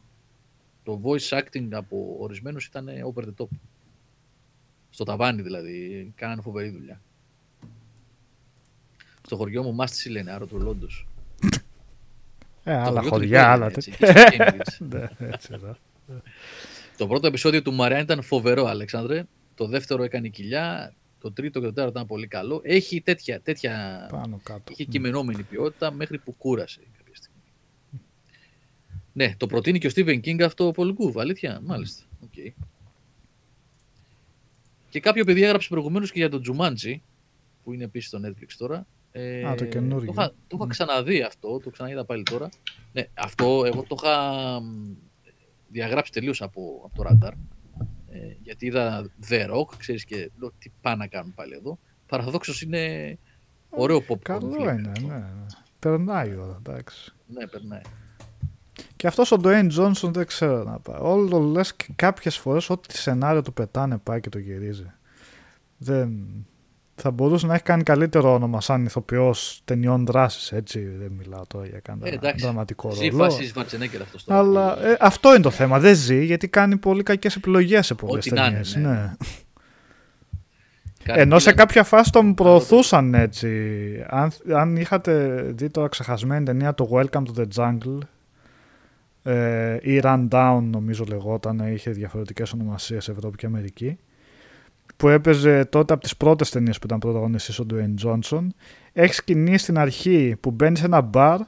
το 0.82 1.00
voice 1.04 1.38
acting 1.38 1.68
από 1.70 2.16
ορισμένους 2.18 2.66
ήταν 2.66 2.88
over 3.14 3.22
the 3.22 3.34
top. 3.36 3.48
Στο 4.90 5.04
ταβάνι 5.04 5.42
δηλαδή, 5.42 6.12
κάνανε 6.16 6.42
φοβερή 6.42 6.68
δουλειά. 6.68 7.00
Στο 9.22 9.36
χωριό 9.36 9.62
μου 9.62 9.74
Μάστηση 9.74 10.08
λένε, 10.10 10.30
άρα 10.30 10.46
του 10.46 10.60
Λόντος. 10.60 11.06
Ε, 12.64 12.74
άλλα 12.74 12.84
χωριό 12.86 13.02
του 13.02 13.08
χωριά, 13.08 13.40
Λιππέν, 13.40 13.50
άλλα 13.52 13.66
έτσι, 13.66 13.90
τέτοια. 13.90 14.44
εκεί 14.44 14.70
στο 14.70 14.86
Cambridge. 14.88 15.08
Ναι, 15.18 15.28
έτσι, 15.28 15.48
εδώ. 15.52 15.76
Το 16.96 17.06
πρώτο 17.06 17.26
επεισόδιο 17.26 17.62
του 17.62 17.72
Μαριάν 17.72 18.00
ήταν 18.00 18.22
φοβερό, 18.22 18.66
Αλέξανδρε. 18.66 19.24
Το 19.54 19.66
δεύτερο 19.66 20.02
έκανε 20.02 20.28
κοιλιά. 20.28 20.94
Το 21.24 21.32
τρίτο 21.32 21.60
και 21.60 21.66
το 21.66 21.72
τέταρτο 21.72 21.90
ήταν 21.90 22.06
πολύ 22.06 22.26
καλό. 22.26 22.60
Έχει 22.64 23.00
τέτοια, 23.00 23.40
τέτοια 23.40 24.06
Πάνω 24.10 24.40
κάτω. 24.42 24.72
είχε 24.72 24.84
κειμενόμενη 24.84 25.42
ποιότητα 25.42 25.92
μέχρι 25.92 26.18
που 26.18 26.34
κούρασε 26.36 26.80
κάποια 26.96 27.14
στιγμή. 27.14 27.40
Ναι, 29.12 29.34
το 29.36 29.46
προτείνει 29.46 29.78
και 29.78 29.86
ο 29.86 29.90
Στίβεν 29.90 30.20
Κίνγκ 30.20 30.42
αυτό 30.42 30.66
ο 30.66 30.70
Πολ 30.70 30.92
Γκούβ, 30.92 31.18
αλήθεια; 31.18 31.60
Μάλιστα. 31.64 32.04
Okay. 32.26 32.52
Και 34.90 35.00
κάποιο 35.00 35.24
παιδί 35.24 35.42
έγραψε 35.42 35.68
προηγουμένως 35.68 36.12
και 36.12 36.18
για 36.18 36.28
τον 36.28 36.42
Τζουμάντζι, 36.42 37.02
που 37.64 37.72
είναι 37.72 37.84
επίσης 37.84 38.08
στο 38.08 38.20
Netflix 38.24 38.52
τώρα. 38.58 38.86
Ε, 39.12 39.44
Α, 39.48 39.54
το 39.54 39.64
καινούργιο. 39.64 40.12
Το 40.12 40.20
είχα, 40.20 40.34
το 40.46 40.56
είχα 40.60 40.66
ξαναδεί 40.66 41.22
αυτό, 41.22 41.58
το 41.58 41.70
ξαναείδα 41.70 42.04
πάλι 42.04 42.22
τώρα. 42.22 42.48
Ναι, 42.92 43.08
αυτό 43.14 43.62
εγώ 43.64 43.82
το 43.82 43.96
είχα 44.02 44.60
μ, 44.60 44.92
διαγράψει 45.68 46.12
τελείως 46.12 46.42
από, 46.42 46.82
από 46.84 46.96
το 46.96 47.02
ραντάρ. 47.02 47.32
Ε, 48.14 48.36
γιατί 48.42 48.66
είδα 48.66 49.10
The 49.28 49.50
Rock, 49.50 49.76
ξέρεις 49.78 50.04
και 50.04 50.30
λέω 50.38 50.52
τι 50.58 50.70
πάνε 50.80 50.96
να 50.96 51.06
κάνουν 51.06 51.34
πάλι 51.34 51.54
εδώ. 51.54 51.78
Παραδόξως 52.06 52.62
είναι 52.62 53.18
ωραίο 53.68 53.98
pop. 54.08 54.18
Καλό 54.22 54.56
είναι, 54.60 54.72
ναι. 54.72 55.06
ναι. 55.06 55.24
Περνάει 55.78 56.30
η 56.30 56.36
ώρα, 56.36 56.60
εντάξει. 56.66 57.12
Ναι, 57.26 57.46
περνάει. 57.46 57.80
Και 58.96 59.06
αυτός 59.06 59.32
ο 59.32 59.36
Dwayne 59.42 59.70
Johnson 59.78 60.10
δεν 60.12 60.26
ξέρω 60.26 60.64
να 60.64 60.78
πάει. 60.78 60.98
Όλο 61.00 61.28
το 61.28 61.38
λες 61.38 61.74
και 61.74 61.86
κάποιες 61.96 62.36
φορές 62.38 62.70
ό,τι 62.70 62.98
σενάριο 62.98 63.42
του 63.42 63.52
πετάνε 63.52 63.98
πάει 63.98 64.20
και 64.20 64.28
το 64.28 64.38
γυρίζει. 64.38 64.92
Δεν... 65.78 66.26
Θα 66.96 67.10
μπορούσε 67.10 67.46
να 67.46 67.54
έχει 67.54 67.62
κάνει 67.62 67.82
καλύτερο 67.82 68.34
όνομα 68.34 68.60
σαν 68.60 68.84
ηθοποιός 68.84 69.60
ταινιών 69.64 70.06
δράσης, 70.06 70.52
έτσι. 70.52 70.80
Δεν 70.80 71.10
μιλάω 71.18 71.46
τώρα 71.46 71.66
για 71.66 71.76
Ε, 71.76 71.80
κανένα 71.80 72.08
εντάξει. 72.08 72.44
δραματικό 72.44 72.90
Ζει 72.90 73.08
ρόλο. 73.08 73.22
φάση 73.24 73.44
Σβαρτσενέγκερ 73.44 74.00
αυτός 74.00 74.24
τώρα. 74.24 74.38
Αλλά 74.38 74.86
ε, 74.86 74.96
αυτό 75.00 75.28
είναι 75.34 75.42
το 75.42 75.50
θέμα. 75.50 75.78
Δεν 75.78 75.94
ζει 75.94 76.24
γιατί 76.24 76.48
κάνει 76.48 76.76
πολύ 76.76 77.02
κακές 77.02 77.36
επιλογές 77.36 77.86
σε 77.86 77.94
πολλές 77.94 78.26
Ό,τι 78.26 78.34
να 78.34 78.40
είναι, 78.40 78.50
ταινίες. 78.50 78.74
ναι. 78.76 78.82
Ναι. 78.90 79.12
Κάτι 81.04 81.20
Ενώ 81.20 81.38
σε 81.38 81.44
πήγαν- 81.50 81.58
κάποια 81.66 81.84
φάση 81.84 82.10
τον 82.12 82.34
προωθούσαν 82.34 83.14
έτσι. 83.14 83.48
Αν, 84.08 84.30
αν 84.54 84.76
είχατε 84.76 85.42
δει 85.54 85.70
τώρα 85.70 85.88
ξεχασμένη 85.88 86.44
ταινία 86.44 86.74
το 86.74 86.88
Welcome 86.92 87.22
to 87.22 87.40
the 87.40 87.46
Jungle 87.56 87.98
ε, 89.22 89.76
ή 89.80 90.00
Run 90.02 90.28
Down 90.30 90.60
νομίζω 90.70 91.04
λεγόταν, 91.08 91.58
είχε 91.74 91.90
διαφορετικές 91.90 92.52
ονομασίες 92.52 93.08
Ευρώπη 93.08 93.36
και 93.36 93.46
Αμερική 93.46 93.98
που 94.96 95.08
έπαιζε 95.08 95.64
τότε 95.64 95.92
από 95.92 96.02
τις 96.02 96.16
πρώτες 96.16 96.50
ταινίες 96.50 96.78
που 96.78 96.86
ήταν 96.86 96.98
πρωταγωνιστής 96.98 97.58
ο 97.58 97.66
Dwayne 97.72 98.06
Johnson 98.06 98.46
έχεις 98.92 99.16
σκηνή 99.16 99.58
στην 99.58 99.78
αρχή 99.78 100.36
που 100.40 100.50
μπαίνεις 100.50 100.78
σε 100.78 100.84
ένα 100.84 101.00
μπαρ 101.00 101.40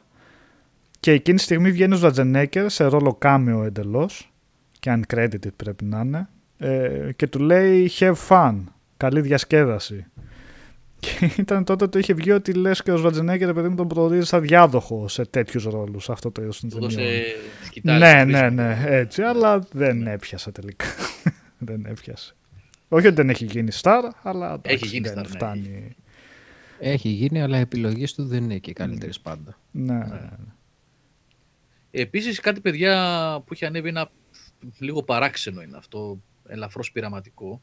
και 1.01 1.11
εκείνη 1.13 1.37
τη 1.37 1.43
στιγμή 1.43 1.71
βγαίνεις 1.71 1.97
ο 1.97 2.01
Ζατζενέκερ 2.01 2.71
σε 2.71 2.85
ρόλο 2.85 3.15
κάμεο 3.15 3.63
εντελώς 3.63 4.33
και 4.81 4.99
uncredited 5.01 5.53
πρέπει 5.57 5.85
να 5.85 6.01
είναι 6.01 6.29
ε, 6.59 7.13
και 7.17 7.27
του 7.27 7.39
λέει 7.39 7.91
have 7.99 8.15
fun 8.29 8.55
καλή 8.97 9.21
διασκέδαση. 9.21 10.07
Και 11.01 11.31
ήταν 11.39 11.65
τότε 11.65 11.87
το 11.87 11.99
είχε 11.99 12.13
βγει 12.15 12.33
ότι 12.33 12.53
λες 12.53 12.83
και 12.83 12.93
ο 12.93 12.97
Σβατζενέγκερ 12.97 13.53
παιδί 13.53 13.69
μου 13.69 13.75
τον 13.75 13.89
προορίζεις 13.89 14.29
σαν 14.29 14.41
διάδοχο 14.43 15.09
σε 15.09 15.25
τέτοιους 15.25 15.65
ρόλους 15.65 16.11
αυτό 16.11 16.31
το 16.31 16.43
είδο 16.43 16.53
των 16.61 16.71
Του 16.71 16.79
δώσε 16.81 16.97
ταινιών. 16.97 17.23
σκητάλη. 17.65 17.99
Ναι, 17.99 18.09
στο 18.09 18.25
ναι, 18.25 18.41
πίσω. 18.43 18.51
ναι, 18.51 18.85
έτσι, 18.87 19.23
αλλά 19.23 19.59
δεν 19.73 20.07
έπιασε 20.07 20.51
τελικά. 20.53 20.87
δεν 21.59 21.87
έπιασε. 21.89 22.35
Όχι 22.89 23.07
ότι 23.07 23.17
δεν 23.17 23.31
έχει 23.31 23.45
γίνει 23.45 23.71
star, 23.83 24.11
αλλά 24.23 24.47
εντάξει, 24.47 24.75
Έχει 24.75 24.87
γίνει 24.87 25.09
δεν 25.09 25.19
star, 25.19 25.23
ναι, 25.23 25.29
φτάνει. 25.29 25.97
Έχει 26.79 27.09
γίνει, 27.09 27.43
αλλά 27.43 27.59
οι 27.59 27.61
επιλογές 27.61 28.15
του 28.15 28.27
δεν 28.27 28.45
είναι 28.45 28.59
και 28.59 28.71
οι 28.71 28.73
καλύτερες 28.73 29.21
πάντα. 29.21 29.59
Ναι. 29.71 30.01
Επίσης 31.91 32.41
κάτι 32.41 32.61
παιδιά 32.61 33.43
που 33.47 33.55
είχε 33.55 33.67
ανέβει 33.67 33.89
ένα 33.89 34.11
λίγο 34.79 35.03
παράξενο 35.03 35.63
είναι 35.63 35.77
αυτό, 35.77 36.23
ελαφρώς 36.47 36.93
πειραματικό. 36.93 37.63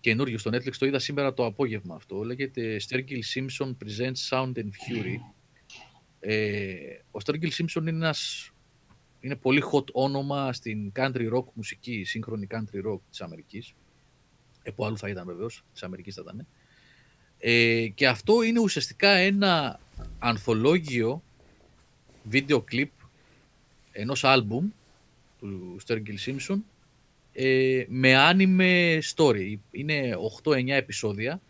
Καινούριο 0.00 0.38
στο 0.38 0.50
Netflix, 0.54 0.76
το 0.78 0.86
είδα 0.86 0.98
σήμερα 0.98 1.34
το 1.34 1.44
απόγευμα 1.44 1.94
αυτό. 1.94 2.22
Λέγεται 2.22 2.76
Sturgill 2.88 3.20
Simpson 3.34 3.66
Presents 3.66 4.28
Sound 4.30 4.52
and 4.56 4.70
Fury. 4.86 5.16
Ε, 6.20 6.74
ο 7.10 7.18
Sturgill 7.24 7.50
Simpson 7.50 7.80
είναι 7.80 7.90
ένας 7.90 8.52
είναι 9.20 9.36
πολύ 9.36 9.62
hot 9.72 9.84
όνομα 9.92 10.52
στην 10.52 10.92
country 10.96 11.32
rock 11.32 11.44
μουσική, 11.54 12.04
σύγχρονη 12.04 12.46
country 12.50 12.92
rock 12.92 12.98
της 13.10 13.20
Αμερικής. 13.20 13.74
Ε, 14.62 14.70
που 14.70 14.84
άλλου 14.84 14.98
θα 14.98 15.08
ήταν 15.08 15.24
βεβαίως, 15.26 15.64
της 15.72 15.82
Αμερικής 15.82 16.14
θα 16.14 16.22
ήταν. 16.24 16.46
Ε, 17.38 17.86
και 17.94 18.08
αυτό 18.08 18.42
είναι 18.42 18.60
ουσιαστικά 18.60 19.10
ένα 19.10 19.80
ανθολόγιο 20.18 21.22
βίντεο 22.22 22.60
κλιπ 22.60 22.90
ενός 23.92 24.24
άλμπουμ 24.24 24.68
του 25.38 25.76
Sturgill 25.86 26.18
Simpson 26.26 26.58
ε, 27.32 27.84
με 27.88 28.12
anime 28.30 29.00
story. 29.14 29.54
Είναι 29.70 30.16
8-9 30.42 30.68
επεισόδια. 30.68 31.40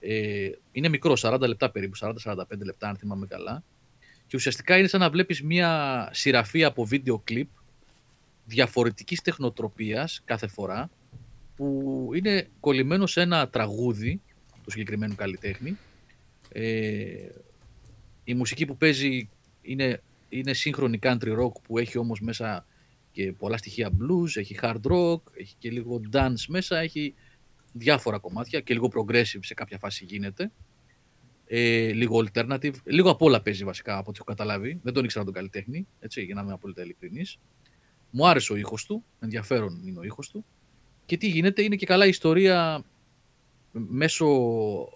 Ε, 0.00 0.50
είναι 0.72 0.88
μικρό, 0.88 1.16
40 1.20 1.40
λεπτά 1.40 1.70
περίπου, 1.70 1.96
40-45 2.24 2.42
λεπτά 2.64 2.88
αν 2.88 2.96
θυμάμαι 2.96 3.26
καλά. 3.26 3.62
Και 4.26 4.36
ουσιαστικά 4.36 4.78
είναι 4.78 4.88
σαν 4.88 5.00
να 5.00 5.10
βλέπεις 5.10 5.42
μία 5.42 6.10
σειραφή 6.12 6.64
από 6.64 6.84
βίντεο 6.84 7.18
κλιπ 7.18 7.48
διαφορετικής 8.44 9.20
τεχνοτροπίας 9.22 10.22
κάθε 10.24 10.46
φορά 10.46 10.90
που 11.58 12.10
είναι 12.14 12.48
κολλημένο 12.60 13.06
σε 13.06 13.20
ένα 13.20 13.48
τραγούδι 13.48 14.20
του 14.64 14.70
συγκεκριμένου 14.70 15.14
καλλιτέχνη. 15.14 15.78
Ε, 16.52 17.28
η 18.24 18.34
μουσική 18.34 18.66
που 18.66 18.76
παίζει 18.76 19.28
είναι, 19.62 20.02
είναι 20.28 20.52
σύγχρονη 20.52 20.98
country 21.02 21.38
rock 21.38 21.52
που 21.62 21.78
έχει 21.78 21.98
όμως 21.98 22.20
μέσα 22.20 22.66
και 23.12 23.32
πολλά 23.32 23.56
στοιχεία 23.56 23.90
blues, 23.90 24.36
έχει 24.36 24.56
hard 24.62 24.80
rock, 24.90 25.20
έχει 25.34 25.54
και 25.58 25.70
λίγο 25.70 26.00
dance 26.12 26.44
μέσα, 26.48 26.78
έχει 26.78 27.14
διάφορα 27.72 28.18
κομμάτια 28.18 28.60
και 28.60 28.74
λίγο 28.74 28.90
progressive 28.94 29.40
σε 29.40 29.54
κάποια 29.54 29.78
φάση 29.78 30.04
γίνεται. 30.04 30.50
Ε, 31.46 31.92
λίγο 31.92 32.24
alternative, 32.26 32.74
λίγο 32.84 33.10
απ' 33.10 33.22
όλα 33.22 33.42
παίζει 33.42 33.64
βασικά 33.64 33.92
από 33.92 34.08
ό,τι 34.08 34.16
έχω 34.16 34.24
καταλάβει. 34.24 34.80
Δεν 34.82 34.92
τον 34.92 35.04
ήξερα 35.04 35.24
τον 35.24 35.34
καλλιτέχνη, 35.34 35.86
έτσι, 36.00 36.22
για 36.22 36.34
να 36.34 36.40
είμαι 36.40 36.52
απόλυτα 36.52 36.82
ειλικρινής. 36.82 37.38
Μου 38.10 38.28
άρεσε 38.28 38.52
ο 38.52 38.56
ήχος 38.56 38.84
του, 38.84 39.04
ενδιαφέρον 39.20 39.82
είναι 39.86 39.98
ο 39.98 40.02
ήχος 40.02 40.30
του. 40.30 40.44
Και 41.08 41.16
τι 41.16 41.28
γίνεται, 41.28 41.62
είναι 41.62 41.76
και 41.76 41.86
καλά 41.86 42.06
η 42.06 42.08
ιστορία 42.08 42.84
μέσω 43.72 44.26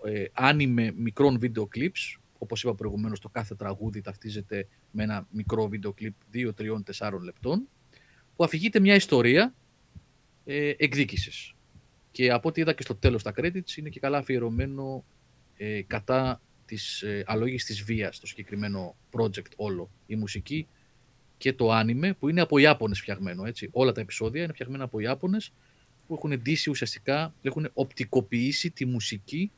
ε, 0.05 0.25
άνιμε 0.33 0.93
μικρών 0.97 1.39
βίντεο 1.39 1.69
clips. 1.75 2.19
Όπως 2.39 2.63
είπα 2.63 2.75
προηγουμένως, 2.75 3.21
το 3.21 3.29
κάθε 3.29 3.55
τραγούδι 3.55 4.01
ταυτίζεται 4.01 4.67
με 4.91 5.03
ένα 5.03 5.27
μικρό 5.31 5.69
βίντεο 5.69 5.93
κλιπ 5.93 6.15
2, 6.35 6.51
3, 6.99 7.11
4 7.11 7.21
λεπτών 7.23 7.69
που 8.37 8.45
αφηγείται 8.45 8.81
μια 8.81 8.95
ιστορία 8.95 9.55
ε, 10.45 10.73
εκδίκησης. 10.77 11.55
Και 12.11 12.31
από 12.31 12.49
ό,τι 12.49 12.61
είδα 12.61 12.73
και 12.73 12.83
στο 12.83 12.95
τέλος 12.95 13.23
τα 13.23 13.33
credits 13.37 13.77
είναι 13.77 13.89
και 13.89 14.01
καλά 14.01 14.19
αφιερωμένο 14.19 15.05
ε, 15.57 15.83
κατά 15.83 16.41
της 16.67 17.03
ε, 17.03 17.23
αλόγης 17.27 17.65
της 17.65 17.83
βίας 17.83 18.21
το 18.21 18.27
συγκεκριμένο 18.27 18.97
project 19.11 19.53
όλο. 19.57 19.91
Η 20.07 20.17
μουσική 20.17 20.69
και 21.39 21.53
το 21.53 21.71
άνιμε 21.71 22.13
που 22.13 22.29
είναι 22.29 22.41
από 22.41 22.59
Ιάπωνες 22.59 23.01
φτιαγμένο. 23.01 23.45
Έτσι. 23.45 23.69
Όλα 23.73 23.93
τα 23.93 24.01
επεισόδια 24.01 24.43
είναι 24.43 24.53
φτιαγμένα 24.53 24.85
από 24.85 25.01
Ιάπωνες 25.01 25.53
που 26.13 26.19
έχουν 26.27 26.43
ντύσει 26.43 26.71
ουσιαστικά, 26.71 27.35
έχουν 27.43 27.71
οπτικοποιήσει 27.73 28.71
τη 28.71 28.85
μουσική 28.85 29.51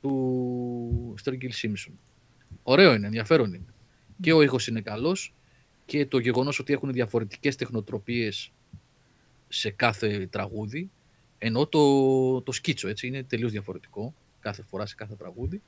του 0.00 1.14
Sturgill 1.24 1.50
Simpson. 1.62 1.92
Ωραίο 2.62 2.94
είναι, 2.94 3.06
ενδιαφέρον 3.06 3.54
είναι. 3.54 3.74
Και 4.20 4.32
ο 4.32 4.42
ήχος 4.42 4.66
είναι 4.66 4.80
καλός 4.80 5.34
και 5.84 6.06
το 6.06 6.18
γεγονός 6.18 6.58
ότι 6.58 6.72
έχουν 6.72 6.92
διαφορετικές 6.92 7.56
τεχνοτροπίες 7.56 8.52
σε 9.48 9.70
κάθε 9.70 10.26
τραγούδι, 10.26 10.90
ενώ 11.38 11.66
το, 11.66 12.42
το 12.42 12.52
σκίτσο 12.52 12.88
έτσι, 12.88 13.06
είναι 13.06 13.22
τελείως 13.22 13.50
διαφορετικό 13.50 14.14
κάθε 14.40 14.62
φορά 14.62 14.86
σε 14.86 14.94
κάθε 14.94 15.14
τραγούδι 15.14 15.62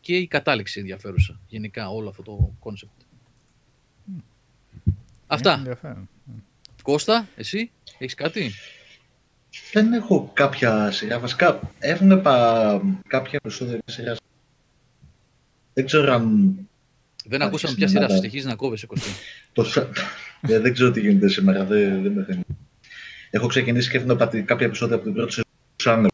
και 0.00 0.16
η 0.16 0.26
κατάληξη 0.26 0.80
ενδιαφέρουσα 0.80 1.40
γενικά 1.48 1.88
όλο 1.88 2.08
αυτό 2.08 2.22
το 2.22 2.54
concept. 2.58 3.00
Έχει 4.86 4.94
Αυτά. 5.26 5.52
ενδιαφέρον. 5.52 6.08
Κώστα, 6.82 7.28
εσύ, 7.36 7.70
έχεις 7.98 8.14
κάτι; 8.14 8.52
Δεν 9.72 9.92
έχω 9.92 10.30
κάποια 10.34 10.90
σειρά. 10.90 11.18
Βασικά 11.18 11.60
έβλεπα 11.78 12.80
κάποια 13.06 13.38
επεισόδια 13.42 13.78
της 13.84 13.94
σειράς. 13.94 14.18
Δεν 15.74 15.86
ξέρω 15.86 16.12
αν... 16.12 16.54
Δεν 17.28 17.42
Άρχισε 17.42 17.66
ακούσαμε 17.66 17.74
ποια 17.74 17.84
να 17.86 17.90
σειρά 17.92 18.06
τα- 18.06 18.14
συνεχίζει 18.14 18.46
να 18.46 18.54
κόβεσαι, 18.54 18.86
Κωστή. 18.86 19.08
Το... 19.52 19.64
σα- 19.64 19.88
Ε, 20.48 20.58
δεν 20.58 20.72
ξέρω 20.72 20.90
τι 20.90 21.00
γίνεται 21.00 21.28
σήμερα. 21.28 21.64
Δεν, 21.64 22.02
δεν 22.02 22.12
με 22.12 22.24
θέλει. 22.24 22.40
έχω 23.30 23.46
ξεκινήσει 23.46 23.90
και 23.90 23.98
να 23.98 24.16
'δα 24.16 24.32
τη 24.32 24.42
κάποια 24.42 24.66
επεισόδια 24.66 24.94
από 24.94 25.04
την 25.04 25.12
πρώτη 25.14 25.32
σεζόν 25.32 26.04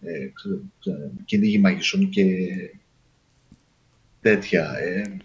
ε, 0.00 0.26
ξέρω, 0.34 0.60
ξέρω, 0.80 1.10
κυνήγι 1.24 1.58
μαγισσών 1.58 2.08
και 2.08 2.24
τέτοια. 4.20 4.72
Ε, 4.78 5.16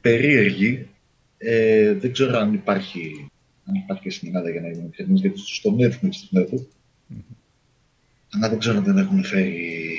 περίεργη. 0.00 0.88
Ε, 1.38 1.92
δεν 1.94 2.12
ξέρω 2.12 2.38
αν 2.38 2.54
υπάρχει, 2.54 3.30
αν 3.64 3.74
υπάρχει 3.74 4.02
και 4.02 4.10
στην 4.10 4.28
Ελλάδα 4.28 4.50
για 4.50 4.60
να 4.60 4.66
είμαι 4.68 4.78
ειλικρινής, 4.82 5.20
γιατί 5.20 5.38
στο 5.38 5.76
Netflix 5.80 6.10
βλέπω. 6.30 6.56
Mm-hmm. 6.56 6.79
Αλλά 8.34 8.48
δεν 8.48 8.58
ξέρω 8.58 8.76
αν 8.76 8.84
δεν 8.84 8.98
έχουν 8.98 9.24
φέρει 9.24 9.98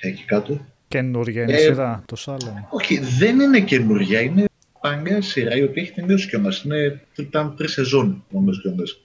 εκεί 0.00 0.24
κάτω. 0.24 0.66
Καινούργια 0.88 1.42
είναι 1.42 1.52
ε, 1.52 1.58
σειρά, 1.58 2.02
το 2.06 2.16
Σάλεμ. 2.16 2.54
Όχι, 2.70 2.98
δεν 2.98 3.40
είναι 3.40 3.60
καινούργια. 3.60 4.20
Είναι 4.20 4.44
παγκιά 4.80 5.22
σειρά 5.22 5.56
η 5.56 5.62
οποία 5.62 5.82
έχει 5.82 5.92
τελειώσει 5.92 6.28
κιόλας. 6.28 6.62
Είναι, 6.62 7.00
ήταν 7.16 7.56
τρεις 7.56 7.72
σεζόν 7.72 8.24
νομίζω 8.30 8.60
κιόλας. 8.60 9.00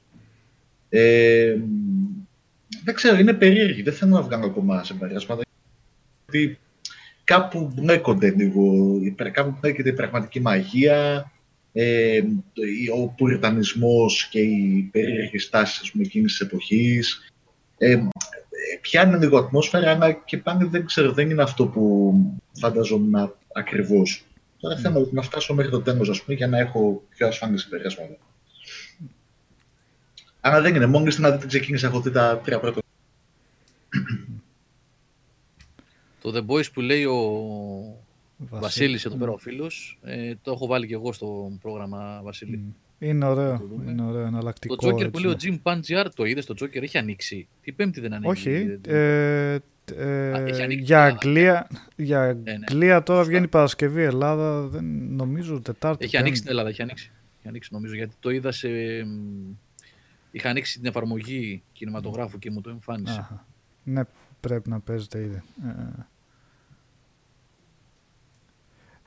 Ε, 0.89 1.55
δεν 2.83 2.95
ξέρω, 2.95 3.17
είναι 3.17 3.33
περίεργη. 3.33 3.81
Δεν 3.81 3.93
θέλω 3.93 4.11
να 4.11 4.21
βγάλω 4.21 4.45
ακόμα 4.45 4.83
σε 4.83 4.93
περάσματα. 4.93 5.43
Γιατί 6.23 6.59
κάπου 7.23 7.71
μπλέκονται 7.75 8.29
λίγο, 8.29 8.97
κάπου 9.31 9.57
μπλέκεται 9.59 9.89
η 9.89 9.93
πραγματική 9.93 10.39
μαγεία, 10.39 11.31
ε, 11.77 12.21
ο 12.95 13.07
πουριτανισμός 13.07 14.27
και 14.27 14.39
οι 14.39 14.89
περίεργες 14.91 15.49
τάσεις 15.49 15.93
εκείνης 15.99 16.31
της 16.31 16.47
εποχής. 16.47 17.33
Ε, 17.77 18.07
πιάνει 18.81 19.17
λίγο 19.17 19.37
ατμόσφαιρα, 19.37 19.91
αλλά 19.91 20.11
και 20.11 20.37
πάνε 20.37 20.65
δεν 20.65 20.85
ξέρω, 20.85 21.11
δεν 21.11 21.29
είναι 21.29 21.43
αυτό 21.43 21.67
που 21.67 22.13
φανταζόμουν 22.59 23.33
ακριβώς. 23.53 24.25
Τώρα 24.59 24.77
θέλω 24.77 25.09
να 25.11 25.21
φτάσω 25.21 25.53
μέχρι 25.53 25.71
το 25.71 25.81
τέλος, 25.81 26.09
ας 26.09 26.21
πούμε, 26.21 26.37
για 26.37 26.47
να 26.47 26.57
έχω 26.59 27.03
πιο 27.09 27.27
ασφαλή 27.27 27.57
συμπεράσματα. 27.57 28.17
Αλλά 30.39 30.61
δεν 30.61 30.75
είναι, 30.75 30.85
μόλις 30.85 31.17
να 31.17 31.31
δείτε 31.31 31.47
ξεκίνησα, 31.47 31.87
έχω 31.87 32.01
δει 32.01 32.11
τα 32.11 32.41
τρία 32.43 32.59
πρώτα. 32.59 32.81
Το 36.21 36.33
The 36.35 36.51
Boys 36.51 36.71
που 36.73 36.81
λέει 36.81 37.03
ο 37.05 38.04
Βασίλης 38.37 39.05
εδώ 39.05 39.15
πέρα 39.15 39.31
ο 39.31 39.37
φίλος, 39.37 39.99
ε, 40.03 40.33
το 40.41 40.51
έχω 40.51 40.67
βάλει 40.67 40.87
και 40.87 40.93
εγώ 40.93 41.13
στο 41.13 41.57
πρόγραμμα 41.61 42.21
Βασίλη. 42.23 42.75
Είναι 42.99 43.25
ωραίο, 43.25 43.69
είναι 43.87 44.03
ωραίο, 44.03 44.25
εναλλακτικό. 44.25 44.75
Το 44.75 44.87
Joker 44.87 45.11
που 45.11 45.19
λέει 45.19 45.31
ο 45.31 45.35
Jim 45.41 45.57
Pangiar, 45.63 46.05
το 46.15 46.25
είδες, 46.25 46.45
το 46.45 46.55
Joker 46.59 46.81
έχει 46.81 46.97
ανοίξει. 46.97 47.47
Τι 47.61 47.71
πέμπτη 47.71 47.99
δεν 47.99 48.13
ανοίγει. 48.13 48.31
Όχι, 48.31 48.79
ε, 48.87 49.57
ε, 49.95 50.53
για 50.69 51.03
Αγγλία, 51.03 51.67
για 51.95 52.19
ναι, 52.43 52.51
ναι. 52.51 52.59
Αγγλία 52.69 53.03
τώρα 53.03 53.23
βγαίνει 53.23 53.47
Παρασκευή, 53.47 54.01
Ελλάδα, 54.01 54.67
δεν 54.67 54.85
νομίζω 55.15 55.61
Τετάρτη. 55.61 56.05
Έχει 56.05 56.17
ανοίξει 56.17 56.41
την 56.41 56.49
Ελλάδα, 56.49 56.69
έχει 56.69 56.81
ανοίξει. 56.81 57.11
Έχει 57.37 57.47
ανοίξει 57.47 57.69
νομίζω, 57.73 57.95
γιατί 57.95 58.15
το 58.19 58.29
είδα 58.29 58.51
σε... 58.51 58.69
Είχα 60.31 60.49
ανοίξει 60.49 60.79
την 60.79 60.87
εφαρμογή 60.87 61.63
κινηματογράφου 61.73 62.39
και 62.39 62.51
μου 62.51 62.61
το 62.61 62.69
εμφάνισε. 62.69 63.19
Αχα. 63.19 63.45
Ναι, 63.83 64.01
πρέπει 64.39 64.69
να 64.69 64.79
παίζεται 64.79 65.19
ήδη. 65.19 65.41
Ε, 65.65 66.03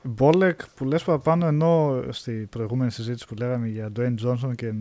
Μπόλεκ 0.09 0.61
που 0.75 0.85
λες 0.85 1.03
παραπάνω 1.03 1.45
ενώ 1.45 2.03
στη 2.09 2.31
προηγούμενη 2.31 2.91
συζήτηση 2.91 3.27
που 3.27 3.35
λέγαμε 3.35 3.67
για 3.67 3.91
Dwayne 3.95 4.15
Johnson 4.25 4.55
και 4.55 4.73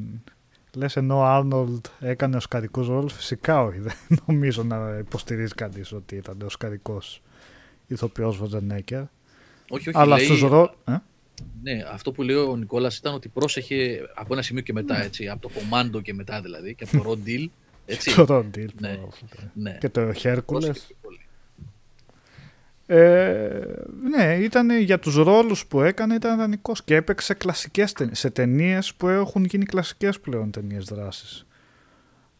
λες 0.74 0.96
ενώ 0.96 1.16
ο 1.16 1.24
Άρνολντ 1.24 1.86
έκανε 2.00 2.36
ο 2.36 2.40
σκαρικός 2.40 2.88
ρόλος, 2.88 3.12
φυσικά 3.12 3.62
όχι. 3.62 3.78
Δεν 3.78 3.94
νομίζω 4.26 4.62
να 4.62 4.96
υποστηρίζει 4.98 5.54
κανείς 5.54 5.92
ότι 5.92 6.16
ήταν 6.16 6.42
ο 6.42 6.48
σκαρικός 6.48 7.22
ηθοποιός 7.86 8.38
Βαζενέκερ. 8.38 9.02
Όχι, 9.68 9.88
όχι, 9.88 9.98
Αλλά 9.98 10.16
λέει... 10.16 10.24
στους 10.24 10.40
ρόλους... 10.40 10.70
Ε; 10.84 10.96
Ναι, 11.62 11.82
αυτό 11.92 12.12
που 12.12 12.22
λέει 12.22 12.36
ο 12.36 12.56
Νικόλας 12.56 12.96
ήταν 12.96 13.14
ότι 13.14 13.28
πρόσεχε 13.28 14.00
από 14.14 14.32
ένα 14.32 14.42
σημείο 14.42 14.62
και 14.62 14.72
μετά, 14.72 15.02
έτσι, 15.02 15.28
από 15.28 15.48
το 15.48 15.50
Commando 15.54 16.02
και 16.02 16.14
μετά 16.14 16.40
δηλαδή, 16.40 16.74
και 16.74 16.86
από 16.92 17.02
το 17.02 17.10
Rod 17.10 17.28
Deal. 17.28 17.46
Έτσι. 17.86 18.14
το 18.14 18.26
Rod 18.28 18.56
Deal, 18.56 18.68
ναι. 18.80 18.98
ναι. 19.54 19.78
Και 19.80 19.88
το 19.88 20.12
Hercules. 20.22 20.72
Ε, 22.90 23.60
ναι, 24.02 24.38
ήταν 24.40 24.78
για 24.80 24.98
τους 24.98 25.14
ρόλους 25.14 25.66
που 25.66 25.80
έκανε 25.80 26.14
ήταν 26.14 26.38
δανεικός 26.38 26.84
και 26.84 26.94
έπαιξε 26.94 27.34
κλασικές 27.34 27.92
ταινίες, 27.92 28.18
σε 28.18 28.30
ταινίες 28.30 28.94
που 28.94 29.08
έχουν 29.08 29.44
γίνει 29.44 29.64
κλασικές 29.64 30.20
πλέον 30.20 30.50
ταινίες 30.50 30.84
δράσης. 30.84 31.46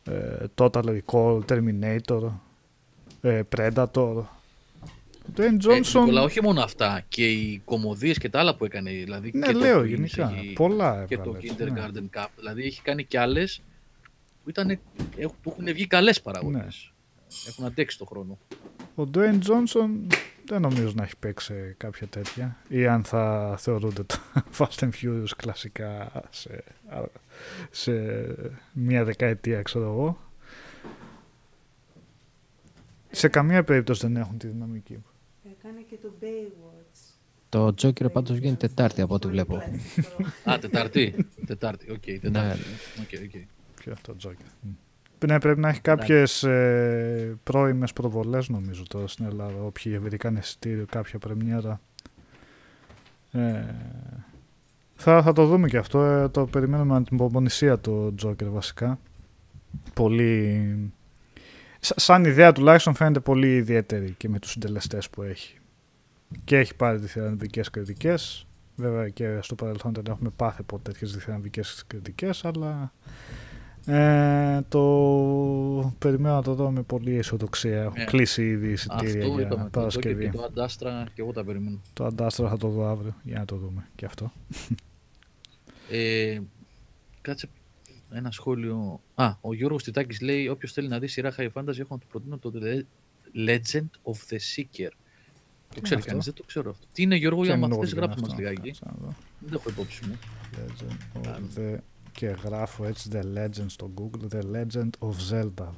Ε, 0.04 0.44
Total 0.54 0.98
Recall, 0.98 1.40
Terminator, 1.48 2.30
ε, 3.20 3.42
Predator. 3.56 4.22
Dwayne 5.36 5.58
Johnson... 5.66 6.08
Ε, 6.14 6.18
όχι 6.18 6.42
μόνο 6.42 6.60
αυτά, 6.60 7.04
και 7.08 7.30
οι 7.30 7.62
κομμωδίες 7.64 8.18
και 8.18 8.28
τα 8.28 8.38
άλλα 8.38 8.56
που 8.56 8.64
έκανε. 8.64 8.90
Δηλαδή 8.90 9.30
ναι, 9.34 9.46
και 9.46 9.52
λέω 9.52 9.78
το 9.78 9.84
γενικά, 9.84 10.32
πολλά 10.54 11.04
Και 11.08 11.18
το 11.18 11.36
Kindergarten 11.40 11.92
ναι. 11.92 12.08
Cup. 12.14 12.26
Δηλαδή 12.36 12.62
έχει 12.62 12.82
κάνει 12.82 13.04
κι 13.04 13.16
άλλες 13.16 13.60
που, 14.42 14.50
ήταν, 14.50 14.78
που 15.42 15.50
έχουν 15.50 15.64
βγει 15.64 15.86
καλές 15.86 16.20
παραγωγές. 16.20 16.92
Ναι. 17.28 17.48
Έχουν 17.48 17.64
αντέξει 17.64 17.98
το 17.98 18.04
χρόνο. 18.04 18.38
Ο 18.94 19.02
Dwayne 19.14 19.38
Johnson 19.46 19.88
δεν 20.48 20.60
νομίζω 20.60 20.92
να 20.94 21.02
έχει 21.02 21.16
παίξει 21.16 21.74
κάποια 21.76 22.06
τέτοια 22.06 22.56
ή 22.68 22.86
αν 22.86 23.04
θα 23.04 23.54
θεωρούνται 23.58 24.04
τα 24.04 24.16
Fast 24.58 24.78
and 24.78 24.90
Furious 25.02 25.30
κλασικά 25.36 26.22
σε, 26.30 26.64
σε 27.70 27.92
μία 28.72 29.04
δεκαετία 29.04 29.62
ξέρω 29.62 29.84
εγώ. 29.84 30.18
Σε 33.10 33.28
καμία 33.28 33.64
περίπτωση 33.64 34.06
δεν 34.06 34.16
έχουν 34.16 34.38
τη 34.38 34.46
δυναμική. 34.46 35.02
Έκανε 35.58 35.80
και 35.80 35.96
το 36.02 36.12
Baywatch. 36.20 37.16
Το 37.48 37.66
Joker 37.66 38.12
πάντως 38.12 38.36
βγαίνει 38.36 38.56
Τετάρτη 38.56 39.00
από 39.00 39.14
ό,τι 39.14 39.28
βλέπω. 39.28 39.62
Α, 40.44 40.58
Τετάρτη. 40.58 41.26
Τετάρτη, 41.46 41.90
οκ. 41.90 42.02
Okay, 42.06 42.18
τετάρτη. 42.20 42.62
Okay, 42.96 43.14
okay. 43.14 43.44
Ποιο 43.74 43.92
αυτό 43.92 44.16
Joker. 44.24 44.68
Ναι, 45.26 45.40
πρέπει 45.40 45.60
να 45.60 45.68
έχει 45.68 45.80
κάποιες 45.80 46.42
ε, 46.42 47.36
πρώιμες 47.42 47.92
προβολές 47.92 48.48
νομίζω 48.48 48.82
τώρα 48.88 49.06
στην 49.06 49.24
Ελλάδα. 49.24 49.62
Όποιοι 49.62 49.98
βρήκαν 49.98 50.36
εισιτήριο, 50.36 50.86
κάποια 50.90 51.18
πρεμιέρα. 51.18 51.80
Ε, 53.32 53.64
θα, 54.94 55.22
θα 55.22 55.32
το 55.32 55.46
δούμε 55.46 55.68
και 55.68 55.76
αυτό. 55.76 56.04
Ε, 56.04 56.28
το 56.28 56.46
περιμένουμε 56.46 56.94
με 56.94 57.04
την 57.04 57.16
υπομονησία 57.16 57.78
το 57.78 58.14
Τζόκερ 58.14 58.48
βασικά. 58.48 58.98
Πολύ. 59.94 60.92
Σαν 61.80 62.24
ιδέα 62.24 62.52
τουλάχιστον 62.52 62.94
φαίνεται 62.94 63.20
πολύ 63.20 63.56
ιδιαίτερη 63.56 64.14
και 64.16 64.28
με 64.28 64.38
τους 64.38 64.50
συντελεστές 64.50 65.10
που 65.10 65.22
έχει. 65.22 65.58
Και 66.44 66.56
έχει 66.58 66.74
πάρει 66.74 66.98
διθυραμβικές 66.98 67.70
κριτικές. 67.70 68.46
Βέβαια 68.76 69.08
και 69.08 69.38
στο 69.40 69.54
παρελθόν 69.54 69.92
δεν 69.94 70.04
έχουμε 70.08 70.30
πάθει 70.36 70.60
από 70.60 70.78
τέτοιες 70.78 71.12
διθυραμβικές 71.12 71.84
κριτικές, 71.86 72.44
αλλά 72.44 72.92
ε, 73.88 74.60
το 74.68 75.94
περιμένω 75.98 76.34
να 76.34 76.42
το 76.42 76.54
δω 76.54 76.70
με 76.70 76.82
πολύ 76.82 77.16
αισιοδοξία. 77.16 77.82
Έχω 77.82 77.94
yeah. 77.96 78.04
κλείσει 78.06 78.48
ήδη 78.48 78.70
εισιτήρια 78.70 79.26
αυτό 79.26 79.40
για 79.40 79.68
Παρασκευή. 79.70 80.24
Και 80.30 80.36
το 80.36 80.42
Αντάστρα 80.42 81.06
και 81.14 81.20
εγώ 81.20 81.32
τα 81.32 81.44
περιμένω. 81.44 81.80
Το 81.92 82.04
Αντάστρα 82.04 82.48
θα 82.48 82.56
το 82.56 82.68
δω 82.68 82.86
αύριο 82.86 83.14
για 83.22 83.38
να 83.38 83.44
το 83.44 83.56
δούμε 83.56 83.88
και 83.94 84.04
αυτό. 84.04 84.32
Ε, 85.90 86.40
κάτσε 87.20 87.48
ένα 88.12 88.30
σχόλιο. 88.30 89.00
Α, 89.14 89.32
ο 89.40 89.54
Γιώργος 89.54 89.82
Τιτάκης 89.82 90.20
λέει 90.20 90.48
όποιος 90.48 90.72
θέλει 90.72 90.88
να 90.88 90.98
δει 90.98 91.06
σειρά 91.06 91.34
High 91.36 91.48
Fantasy 91.52 91.78
έχω 91.78 91.94
να 91.94 91.98
του 91.98 92.06
προτείνω 92.06 92.38
το 92.38 92.52
Legend 93.46 93.88
of 94.02 94.16
the 94.28 94.38
Seeker. 94.54 94.90
Το 95.74 95.80
ξέρει 95.80 96.02
κανείς, 96.02 96.24
δεν 96.24 96.34
το 96.34 96.42
ξέρω 96.42 96.70
αυτό. 96.70 96.86
Τι 96.92 97.02
είναι 97.02 97.16
Γιώργο 97.16 97.44
για 97.44 97.56
μαθητές, 97.56 97.94
γράψτε 97.94 98.20
μας 98.20 98.34
λιγάκι. 98.36 98.74
Δεν 99.38 99.50
το 99.50 99.56
έχω 99.60 99.70
υπόψη 99.70 100.06
μου. 100.06 100.18
Legend 100.54 101.20
of 101.20 101.58
the 101.58 101.78
και 102.18 102.26
γράφω 102.26 102.84
έτσι 102.84 103.10
The 103.12 103.22
Legend 103.38 103.66
στο 103.66 103.90
Google, 103.96 104.34
The 104.34 104.42
Legend 104.56 104.90
of 104.98 105.12
Zelda. 105.30 105.68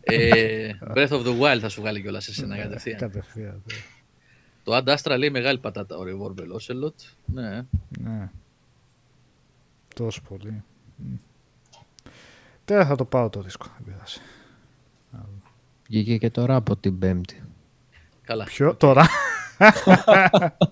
ε, 0.00 0.72
Breath 0.94 1.08
of 1.08 1.24
the 1.24 1.40
Wild 1.40 1.58
θα 1.60 1.68
σου 1.68 1.80
βγάλει 1.80 2.00
κιόλας 2.00 2.28
εσένα 2.28 2.56
ναι, 2.56 2.62
κατευθείαν. 2.62 2.98
Κατευθείαν, 2.98 3.62
ναι. 3.66 3.74
Το 4.64 4.76
Ad 4.76 4.96
Astra 4.96 5.18
λέει 5.18 5.30
μεγάλη 5.30 5.58
πατάτα 5.58 5.96
ο 5.96 6.02
Revolver 6.02 6.40
Ocelot. 6.40 6.94
Ναι. 7.24 7.66
Ναι. 8.00 8.30
Τόσο 9.94 10.22
πολύ. 10.28 10.62
Τώρα 12.64 12.86
θα 12.86 12.96
το 12.96 13.04
πάω 13.04 13.28
το 13.28 13.42
δίσκο. 13.42 13.66
Βγήκε 15.88 16.16
και 16.18 16.30
τώρα 16.30 16.54
από 16.54 16.76
την 16.76 16.98
Πέμπτη. 16.98 17.42
Καλά. 18.22 18.44
Ποιο, 18.44 18.74
τώρα. 18.74 19.08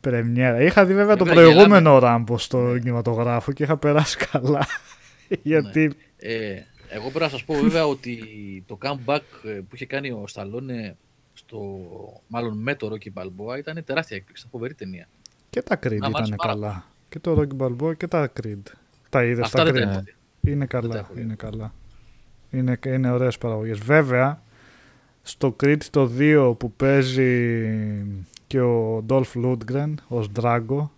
Πρεμιέρα. 0.00 0.62
Είχα 0.62 0.84
δει 0.84 0.94
βέβαια 0.94 1.16
το 1.16 1.24
προηγούμενο 1.24 1.98
ράμπο 1.98 2.38
στο 2.38 2.58
ναι. 2.58 2.78
κινηματογράφο 2.78 3.52
και 3.52 3.62
είχα 3.62 3.76
περάσει 3.76 4.16
καλά. 4.16 4.66
Γιατί... 5.42 5.86
Ναι. 5.86 5.94
Ε, 6.32 6.66
εγώ 6.88 7.08
πρέπει 7.08 7.24
να 7.24 7.28
σας 7.28 7.44
πω 7.44 7.54
βέβαια 7.54 7.86
ότι 7.94 8.18
το 8.66 8.78
comeback 8.82 9.20
ε, 9.44 9.50
που 9.50 9.74
είχε 9.74 9.86
κάνει 9.86 10.10
ο 10.10 10.24
Σταλόνε 10.26 10.96
στο, 11.32 11.78
μάλλον 12.26 12.58
με 12.58 12.74
το 12.74 12.92
Rocky 12.92 13.22
Balboa 13.22 13.58
ήταν 13.58 13.84
τεράστια 13.84 14.16
έκπληξη, 14.16 14.44
ήταν 14.46 14.50
φοβερή 14.50 14.74
ταινία. 14.74 15.08
Και 15.50 15.62
τα 15.62 15.78
Creed 15.82 15.92
ήταν 15.92 16.36
καλά. 16.36 16.84
Και 17.08 17.18
το 17.18 17.40
Rocky 17.40 17.66
Balboa 17.66 17.96
και 17.96 18.06
τα 18.06 18.32
Creed. 18.40 18.62
Τα 19.08 19.24
είδες 19.24 19.50
τα 19.50 19.64
Creed. 19.66 20.02
Είναι 20.40 20.66
καλά, 20.66 21.10
είναι 21.16 21.34
καλά. 21.34 21.74
Είναι, 22.50 22.78
είναι 22.86 23.10
ωραίες 23.10 23.38
παραγωγές. 23.38 23.78
Βέβαια, 23.78 24.42
στο 25.28 25.56
Creed 25.62 25.82
το 25.90 26.10
2 26.18 26.54
που 26.58 26.72
παίζει 26.72 27.58
και 28.46 28.60
ο 28.60 29.02
Ντόλφ 29.06 29.34
Λούντγκρεν 29.34 30.00
ως 30.08 30.30
Drago 30.40 30.88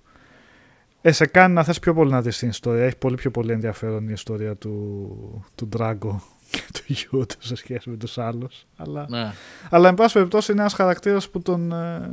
Ε, 1.03 1.13
σε 1.13 1.27
κάνει 1.27 1.55
να 1.55 1.65
θες 1.65 1.79
πιο 1.79 1.95
πολύ 1.95 2.11
να 2.11 2.23
δεις 2.23 2.39
την 2.39 2.49
ιστορία. 2.49 2.85
Έχει 2.85 2.97
πολύ 2.97 3.15
πιο 3.15 3.31
πολύ 3.31 3.53
ενδιαφέρον 3.53 4.05
η 4.09 4.13
ιστορία 4.13 4.57
του, 4.57 5.45
του 5.55 5.69
Drago 5.77 6.15
και 6.51 6.63
του 6.73 6.81
γιού 6.87 7.27
του 7.27 7.37
σε 7.39 7.55
σχέση 7.55 7.91
με 7.91 7.97
τους 7.97 8.19
άλλους. 8.19 8.67
Αλλά, 8.77 9.07
Ναι. 9.09 9.33
αλλά 9.71 9.89
εν 9.89 9.95
πάση 9.95 10.13
περιπτώσει 10.13 10.53
είναι 10.53 10.61
ένας 10.61 10.73
χαρακτήρας 10.75 11.29
που 11.31 11.41
τον... 11.43 11.73
ε, 11.73 12.11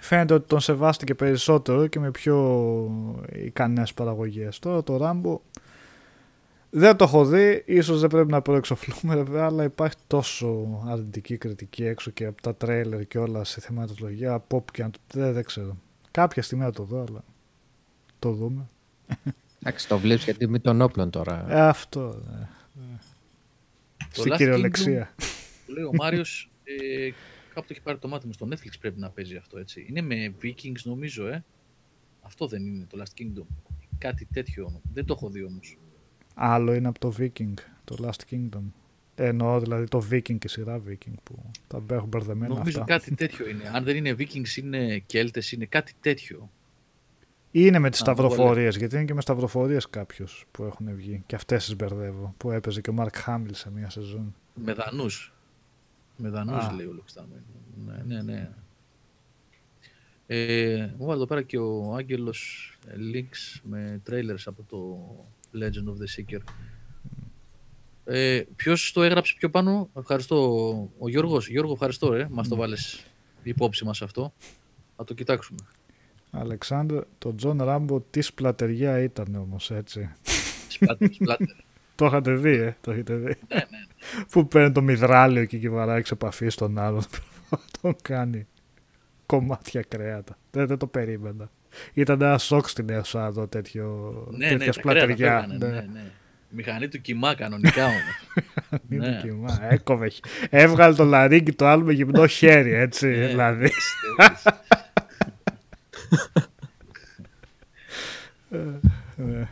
φαίνεται 0.00 0.34
ότι 0.34 0.46
τον 0.48 0.60
σεβάστηκε 0.60 1.14
περισσότερο 1.14 1.86
και 1.86 2.00
με 2.00 2.10
πιο 2.10 2.36
ικανές 3.44 3.94
παραγωγές. 3.94 4.58
Τώρα 4.58 4.82
το 4.82 4.96
Ράμπο 4.96 5.40
δεν 6.70 6.96
το 6.96 7.04
έχω 7.04 7.24
δει, 7.24 7.62
ίσως 7.66 8.00
δεν 8.00 8.08
πρέπει 8.08 8.30
να 8.30 8.42
προεξοφλούμε 8.42 9.16
βέβαια, 9.16 9.44
αλλά 9.44 9.64
υπάρχει 9.64 9.96
τόσο 10.06 10.80
αρνητική 10.86 11.36
κριτική 11.36 11.84
έξω 11.84 12.10
και 12.10 12.24
από 12.24 12.42
τα 12.42 12.54
τρέιλερ 12.54 13.06
και 13.06 13.18
όλα 13.18 13.44
σε 13.44 13.60
θεματολογία, 13.60 14.32
από 14.32 14.56
όπου 14.56 14.72
και 14.72 14.82
αν 14.82 14.90
το... 14.90 14.98
Δεν, 15.12 15.32
δεν 15.32 15.44
ξέρω. 15.44 15.76
Κάποια 16.10 16.42
στιγμή 16.42 16.64
θα 16.64 16.70
το 16.70 16.82
δω, 16.82 17.04
αλλά 17.08 17.24
το 18.18 18.32
δούμε. 18.32 18.68
Εντάξει, 19.58 19.88
το 19.88 19.98
βλέπεις 19.98 20.24
γιατί 20.24 20.48
με 20.48 20.58
των 20.58 20.80
όπλων 20.80 21.10
τώρα. 21.10 21.46
Ε, 21.48 21.60
αυτό, 21.60 22.22
ναι. 22.30 22.48
Το 24.14 24.20
Στην 24.20 24.32
Last 24.32 24.36
κυριολεξία. 24.36 25.14
Που 25.66 25.72
λέει 25.72 25.84
ο 25.84 25.90
Μάριος, 25.92 26.50
ε, 26.64 27.10
κάπου 27.54 27.66
το 27.66 27.68
έχει 27.68 27.80
πάρει 27.80 27.98
το 27.98 28.08
μάτι 28.08 28.26
μου 28.26 28.32
στο 28.32 28.48
Netflix 28.50 28.72
πρέπει 28.80 29.00
να 29.00 29.10
παίζει 29.10 29.36
αυτό 29.36 29.58
έτσι. 29.58 29.86
Είναι 29.88 30.00
με 30.00 30.34
Vikings 30.42 30.82
νομίζω, 30.84 31.26
ε. 31.26 31.44
Αυτό 32.20 32.46
δεν 32.46 32.66
είναι 32.66 32.86
το 32.90 33.02
Last 33.02 33.22
Kingdom. 33.22 33.46
Κάτι 33.98 34.28
τέτοιο. 34.32 34.80
Δεν 34.92 35.04
το 35.04 35.14
έχω 35.16 35.28
δει 35.28 35.44
όμως. 35.44 35.76
Άλλο 36.34 36.74
είναι 36.74 36.88
από 36.88 36.98
το 36.98 37.14
Viking, 37.18 37.54
το 37.84 37.96
Last 38.02 38.34
Kingdom. 38.34 38.62
Εννοώ 39.14 39.60
δηλαδή 39.60 39.84
το 39.88 40.06
Viking 40.10 40.22
και 40.22 40.38
η 40.42 40.48
σειρά 40.48 40.82
Viking 40.88 41.14
που 41.22 41.50
τα 41.66 41.82
έχουν 41.90 42.08
μπερδεμένα 42.08 42.54
Νομίζω 42.54 42.80
αυτά. 42.80 42.98
κάτι 42.98 43.14
τέτοιο 43.14 43.48
είναι. 43.48 43.70
Αν 43.74 43.84
δεν 43.84 43.96
είναι 43.96 44.14
Vikings, 44.18 44.56
είναι 44.56 44.98
Κέλτε, 44.98 45.42
είναι 45.52 45.64
κάτι 45.64 45.92
τέτοιο. 46.00 46.50
Ή 47.52 47.60
είναι 47.64 47.78
με 47.78 47.90
τις 47.90 48.00
Α, 48.00 48.04
το 48.04 48.10
σταυροφορίες, 48.12 48.76
γιατί 48.76 48.96
είναι 48.96 49.04
και 49.04 49.14
με 49.14 49.20
σταυροφορίες 49.20 49.90
κάποιους 49.90 50.46
που 50.50 50.64
έχουν 50.64 50.94
βγει. 50.94 51.22
Και 51.26 51.34
αυτές 51.34 51.64
τις 51.64 51.76
μπερδεύω, 51.76 52.34
που 52.36 52.50
έπαιζε 52.50 52.80
και 52.80 52.90
ο 52.90 52.92
Μαρκ 52.92 53.16
Χάμιλ 53.16 53.54
σε 53.54 53.70
μια 53.70 53.90
σεζόν. 53.90 54.34
Με 54.54 54.72
δανούς. 54.72 55.32
Με 56.16 56.28
δανούς 56.28 56.64
Α. 56.64 56.72
λέει 56.72 56.86
ο 56.86 56.92
Λουξτάμεν. 56.92 57.42
Ναι, 57.86 58.02
ναι, 58.06 58.22
ναι. 58.22 58.50
Ε, 60.26 60.94
μου 60.98 61.04
βάλε 61.06 61.16
εδώ 61.16 61.26
πέρα 61.26 61.42
και 61.42 61.58
ο 61.58 61.94
Άγγελος 61.94 62.72
ε, 62.86 62.94
links 63.14 63.60
με 63.62 64.02
trailers 64.10 64.42
από 64.44 64.62
το 64.68 65.08
Legend 65.54 65.88
of 65.88 65.96
the 66.02 66.08
Seeker. 66.16 66.40
Ε, 68.04 68.42
Ποιος 68.56 68.92
το 68.92 69.02
έγραψε 69.02 69.34
πιο 69.38 69.50
πάνω, 69.50 69.88
ευχαριστώ. 69.96 70.36
Ο 70.98 71.08
Γιώργος. 71.08 71.48
Γιώργο, 71.48 71.72
ευχαριστώ, 71.72 72.14
ε. 72.14 72.28
Μας 72.30 72.48
το 72.48 72.56
'βαλες 72.56 73.04
υπόψη 73.42 73.84
μας 73.84 74.02
αυτό. 74.02 74.32
Θα 74.96 75.04
το 75.04 75.14
κοιτάξουμε. 75.14 75.58
Αλέξανδρε, 76.30 76.98
το 77.18 77.34
John 77.34 77.62
Rambo 77.62 78.00
τι 78.00 78.20
σπλατεριά 78.20 78.98
ήταν 79.02 79.34
όμως 79.34 79.70
έτσι. 79.70 80.10
Splatter, 80.68 81.12
splatter. 81.12 81.46
Το 81.94 82.06
είχατε 82.06 82.34
δει, 82.34 82.50
ε, 82.52 82.76
το 82.80 82.90
έχετε 82.90 83.14
δει. 83.14 83.24
ναι, 83.24 83.56
ναι. 83.56 84.24
που 84.30 84.48
παίρνει 84.48 84.72
το 84.72 84.82
μυδράλιο 84.82 85.44
και 85.44 85.58
κουμπουράει 85.58 86.04
σε 86.04 86.14
επαφής 86.14 86.54
στον 86.54 86.78
άλλον. 86.78 87.02
τον 87.80 87.96
κάνει 88.02 88.46
κομμάτια 89.26 89.82
κρέατα. 89.82 90.38
Δεν, 90.50 90.66
δεν 90.66 90.78
το 90.78 90.86
περίμενα. 90.86 91.50
Ήταν 91.94 92.22
ένα 92.22 92.38
σοκ 92.38 92.68
στην 92.68 92.88
αίθουσα 92.90 93.26
εδώ 93.26 93.46
τέτοιο, 93.48 94.12
Ναι, 94.30 94.48
τέτοια 94.48 94.66
ναι, 94.66 94.72
τα 94.72 94.80
κρέατα 94.80 94.80
σπλατεριά. 95.12 95.40
φεύγανε, 95.40 95.66
ναι, 95.74 95.80
ναι. 95.92 96.04
Μηχανή 96.52 96.88
του 96.88 97.00
κοιμά 97.00 97.34
κανονικά 97.34 97.84
όμως. 97.84 98.02
Είναι 98.90 99.08
Ναι. 99.08 99.20
κοιμά, 99.22 99.58
έκοβε. 99.70 100.10
Έβγαλε 100.50 100.94
το 100.94 101.04
λαρίκι 101.04 101.52
του 101.52 101.64
άλλου 101.66 101.84
με 101.84 101.92
γυμνό 101.92 102.26
χέρι, 102.26 102.72
έτσι. 102.72 103.08
Ε, 103.08 103.26
δηλαδή. 103.26 103.62
ορίστε, 103.62 103.80
ορίστε. 104.18 104.60
Ε, 109.40 109.46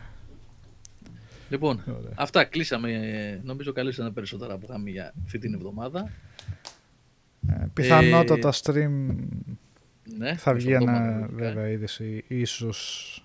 Λοιπόν, 1.49 1.83
Ωραία. 1.87 2.11
αυτά 2.15 2.43
κλείσαμε. 2.43 2.91
ε, 2.91 3.39
Νομίζω 3.43 3.71
καλύψαμε 3.71 4.11
περισσότερα 4.11 4.57
που 4.57 4.65
είχαμε 4.69 4.89
για 4.89 5.13
αυτή 5.25 5.37
την 5.39 5.53
εβδομάδα. 5.53 6.11
ε, 7.49 7.65
πιθανότατα 7.73 8.53
stream 8.53 9.15
Ναι, 10.17 10.35
θα 10.35 10.53
βγει 10.53 10.67
μεσοβδόμαδα, 10.69 11.05
ένα 11.07 11.19
λογικά. 11.19 11.35
βέβαια 11.37 11.67
είδηση. 11.69 12.23
Ίσως. 12.27 13.23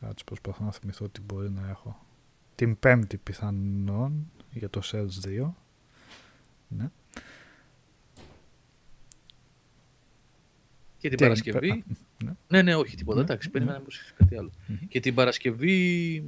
Κάτσε 0.00 0.24
προσπαθώ 0.24 0.64
να 0.64 0.72
θυμηθώ 0.72 1.08
τι 1.08 1.20
μπορεί 1.20 1.50
να 1.50 1.68
έχω. 1.68 2.06
Την 2.54 2.78
πέμπτη 2.78 3.16
πιθανόν 3.16 4.30
για 4.50 4.70
το 4.70 4.80
Sales 4.84 5.26
2. 5.26 5.50
Ναι. 6.68 6.90
Και 10.98 11.08
την 11.08 11.18
Τι 11.18 11.24
έγινε, 11.24 11.52
Παρασκευή. 11.52 11.70
α, 11.70 11.84
ναι. 12.24 12.32
Ναι, 12.48 12.62
ναι, 12.62 12.74
όχι 12.74 12.96
τίποτα. 12.96 13.18
Ναι, 13.18 13.24
Εντάξει, 13.24 13.46
ναι. 13.46 13.52
περίμενα 13.52 13.80
πως 13.80 13.98
έχεις 13.98 14.12
κάτι 14.16 14.36
άλλο. 14.36 14.50
Μμμ. 14.66 14.76
Και 14.88 15.00
την 15.00 15.14
Παρασκευή 15.14 16.24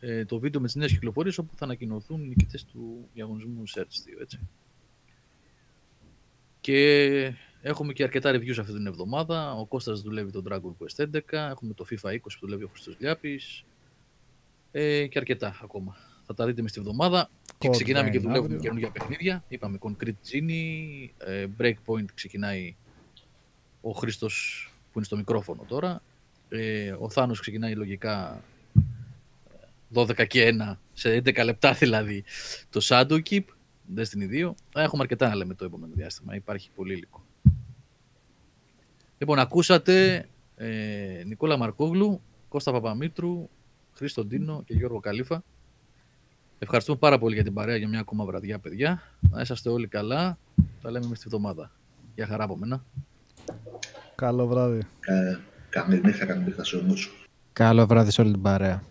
ε, 0.00 0.24
το 0.24 0.38
βίντεο 0.38 0.60
με 0.60 0.66
τις 0.66 0.76
νέες 0.76 0.92
κυκλοφορίες 0.92 1.38
όπου 1.38 1.56
θα 1.56 1.64
ανακοινωθούν 1.64 2.22
οι 2.24 2.26
νικητές 2.28 2.64
του 2.64 3.08
διαγωνισμού 3.14 3.62
Search 3.74 3.80
2, 3.80 4.20
έτσι. 4.20 4.38
Και 6.60 7.34
έχουμε 7.66 7.92
και 7.92 8.02
αρκετά 8.02 8.30
reviews 8.30 8.58
αυτή 8.58 8.72
την 8.72 8.86
εβδομάδα. 8.86 9.54
Ο 9.54 9.66
Κώστας 9.66 10.00
δουλεύει 10.00 10.30
το 10.30 10.42
Dragon 10.48 10.72
Quest 10.78 11.04
11, 11.04 11.20
έχουμε 11.30 11.74
το 11.74 11.86
FIFA 11.90 12.10
20 12.10 12.18
που 12.20 12.38
δουλεύει 12.40 12.64
ο 12.64 12.68
Χριστός 12.68 12.96
Λιάπης 12.98 13.64
ε, 14.72 15.06
και 15.06 15.18
αρκετά 15.18 15.58
ακόμα. 15.62 15.96
Θα 16.26 16.34
τα 16.34 16.46
δείτε 16.46 16.62
μες 16.62 16.72
τη 16.72 16.80
εβδομάδα. 16.80 17.30
Και 17.58 17.68
Code 17.68 17.70
ξεκινάμε 17.70 18.10
και 18.10 18.18
Vein 18.18 18.22
δουλεύουμε 18.22 18.54
αύριο. 18.54 18.60
καινούργια 18.60 18.90
παιχνίδια. 18.90 19.44
Είπαμε 19.48 19.78
Concrete 19.80 20.32
Genie, 20.32 21.08
ε, 21.18 21.46
Breakpoint 21.58 22.04
ξεκινάει 22.14 22.76
ο 23.80 23.90
Χρήστος 23.90 24.68
που 24.84 24.92
είναι 24.94 25.04
στο 25.04 25.16
μικρόφωνο 25.16 25.64
τώρα. 25.68 26.02
Ε, 26.48 26.94
ο 26.98 27.10
Θάνος 27.10 27.40
ξεκινάει 27.40 27.74
λογικά 27.74 28.44
12 29.94 30.26
και 30.26 30.56
1 30.72 30.76
σε 30.92 31.22
11 31.24 31.44
λεπτά 31.44 31.72
δηλαδή 31.72 32.24
το 32.70 32.80
Shadow 32.82 33.20
Keep, 33.30 33.44
Destiny 33.96 34.46
2. 34.46 34.52
Θα 34.70 34.82
έχουμε 34.82 35.02
αρκετά 35.02 35.28
να 35.28 35.34
λέμε 35.34 35.54
το 35.54 35.64
επόμενο 35.64 35.92
διάστημα. 35.96 36.34
Υπάρχει 36.34 36.70
πολύ 36.74 36.92
υλικό. 36.92 37.24
Λοιπόν, 39.18 39.38
ακούσατε 39.38 40.26
ε, 40.56 41.22
Νικόλα 41.26 41.56
Μαρκόγλου, 41.56 42.20
Κώστα 42.48 42.72
Παπαμήτρου, 42.72 43.48
Χρήστο 43.92 44.24
Ντίνο 44.24 44.62
και 44.66 44.74
Γιώργο 44.74 45.00
Καλήφα. 45.00 45.42
Ευχαριστούμε 46.58 46.98
πάρα 46.98 47.18
πολύ 47.18 47.34
για 47.34 47.44
την 47.44 47.54
παρέα 47.54 47.76
για 47.76 47.88
μια 47.88 48.00
ακόμα 48.00 48.24
βραδιά, 48.24 48.58
παιδιά. 48.58 49.02
Να 49.30 49.40
είσαστε 49.40 49.68
όλοι 49.70 49.88
καλά. 49.88 50.38
Τα 50.82 50.90
λέμε 50.90 51.06
μες 51.06 51.18
τη 51.18 51.28
βδομάδα. 51.28 51.70
Γεια 52.14 52.26
χαρά 52.26 52.44
από 52.44 52.56
μένα. 52.56 52.84
Καλό 54.14 54.46
βράδυ. 54.46 54.78
Ε, 55.00 55.38
Καλή 55.68 56.00
νύχτα, 56.04 56.26
καλή 56.26 56.44
νύχτα 56.44 56.64
σε 56.64 56.76
όλους. 56.76 57.28
Καλό 57.52 57.86
βράδυ 57.86 58.10
σε 58.10 58.20
όλη 58.20 58.32
την 58.32 58.42
παρέα. 58.42 58.82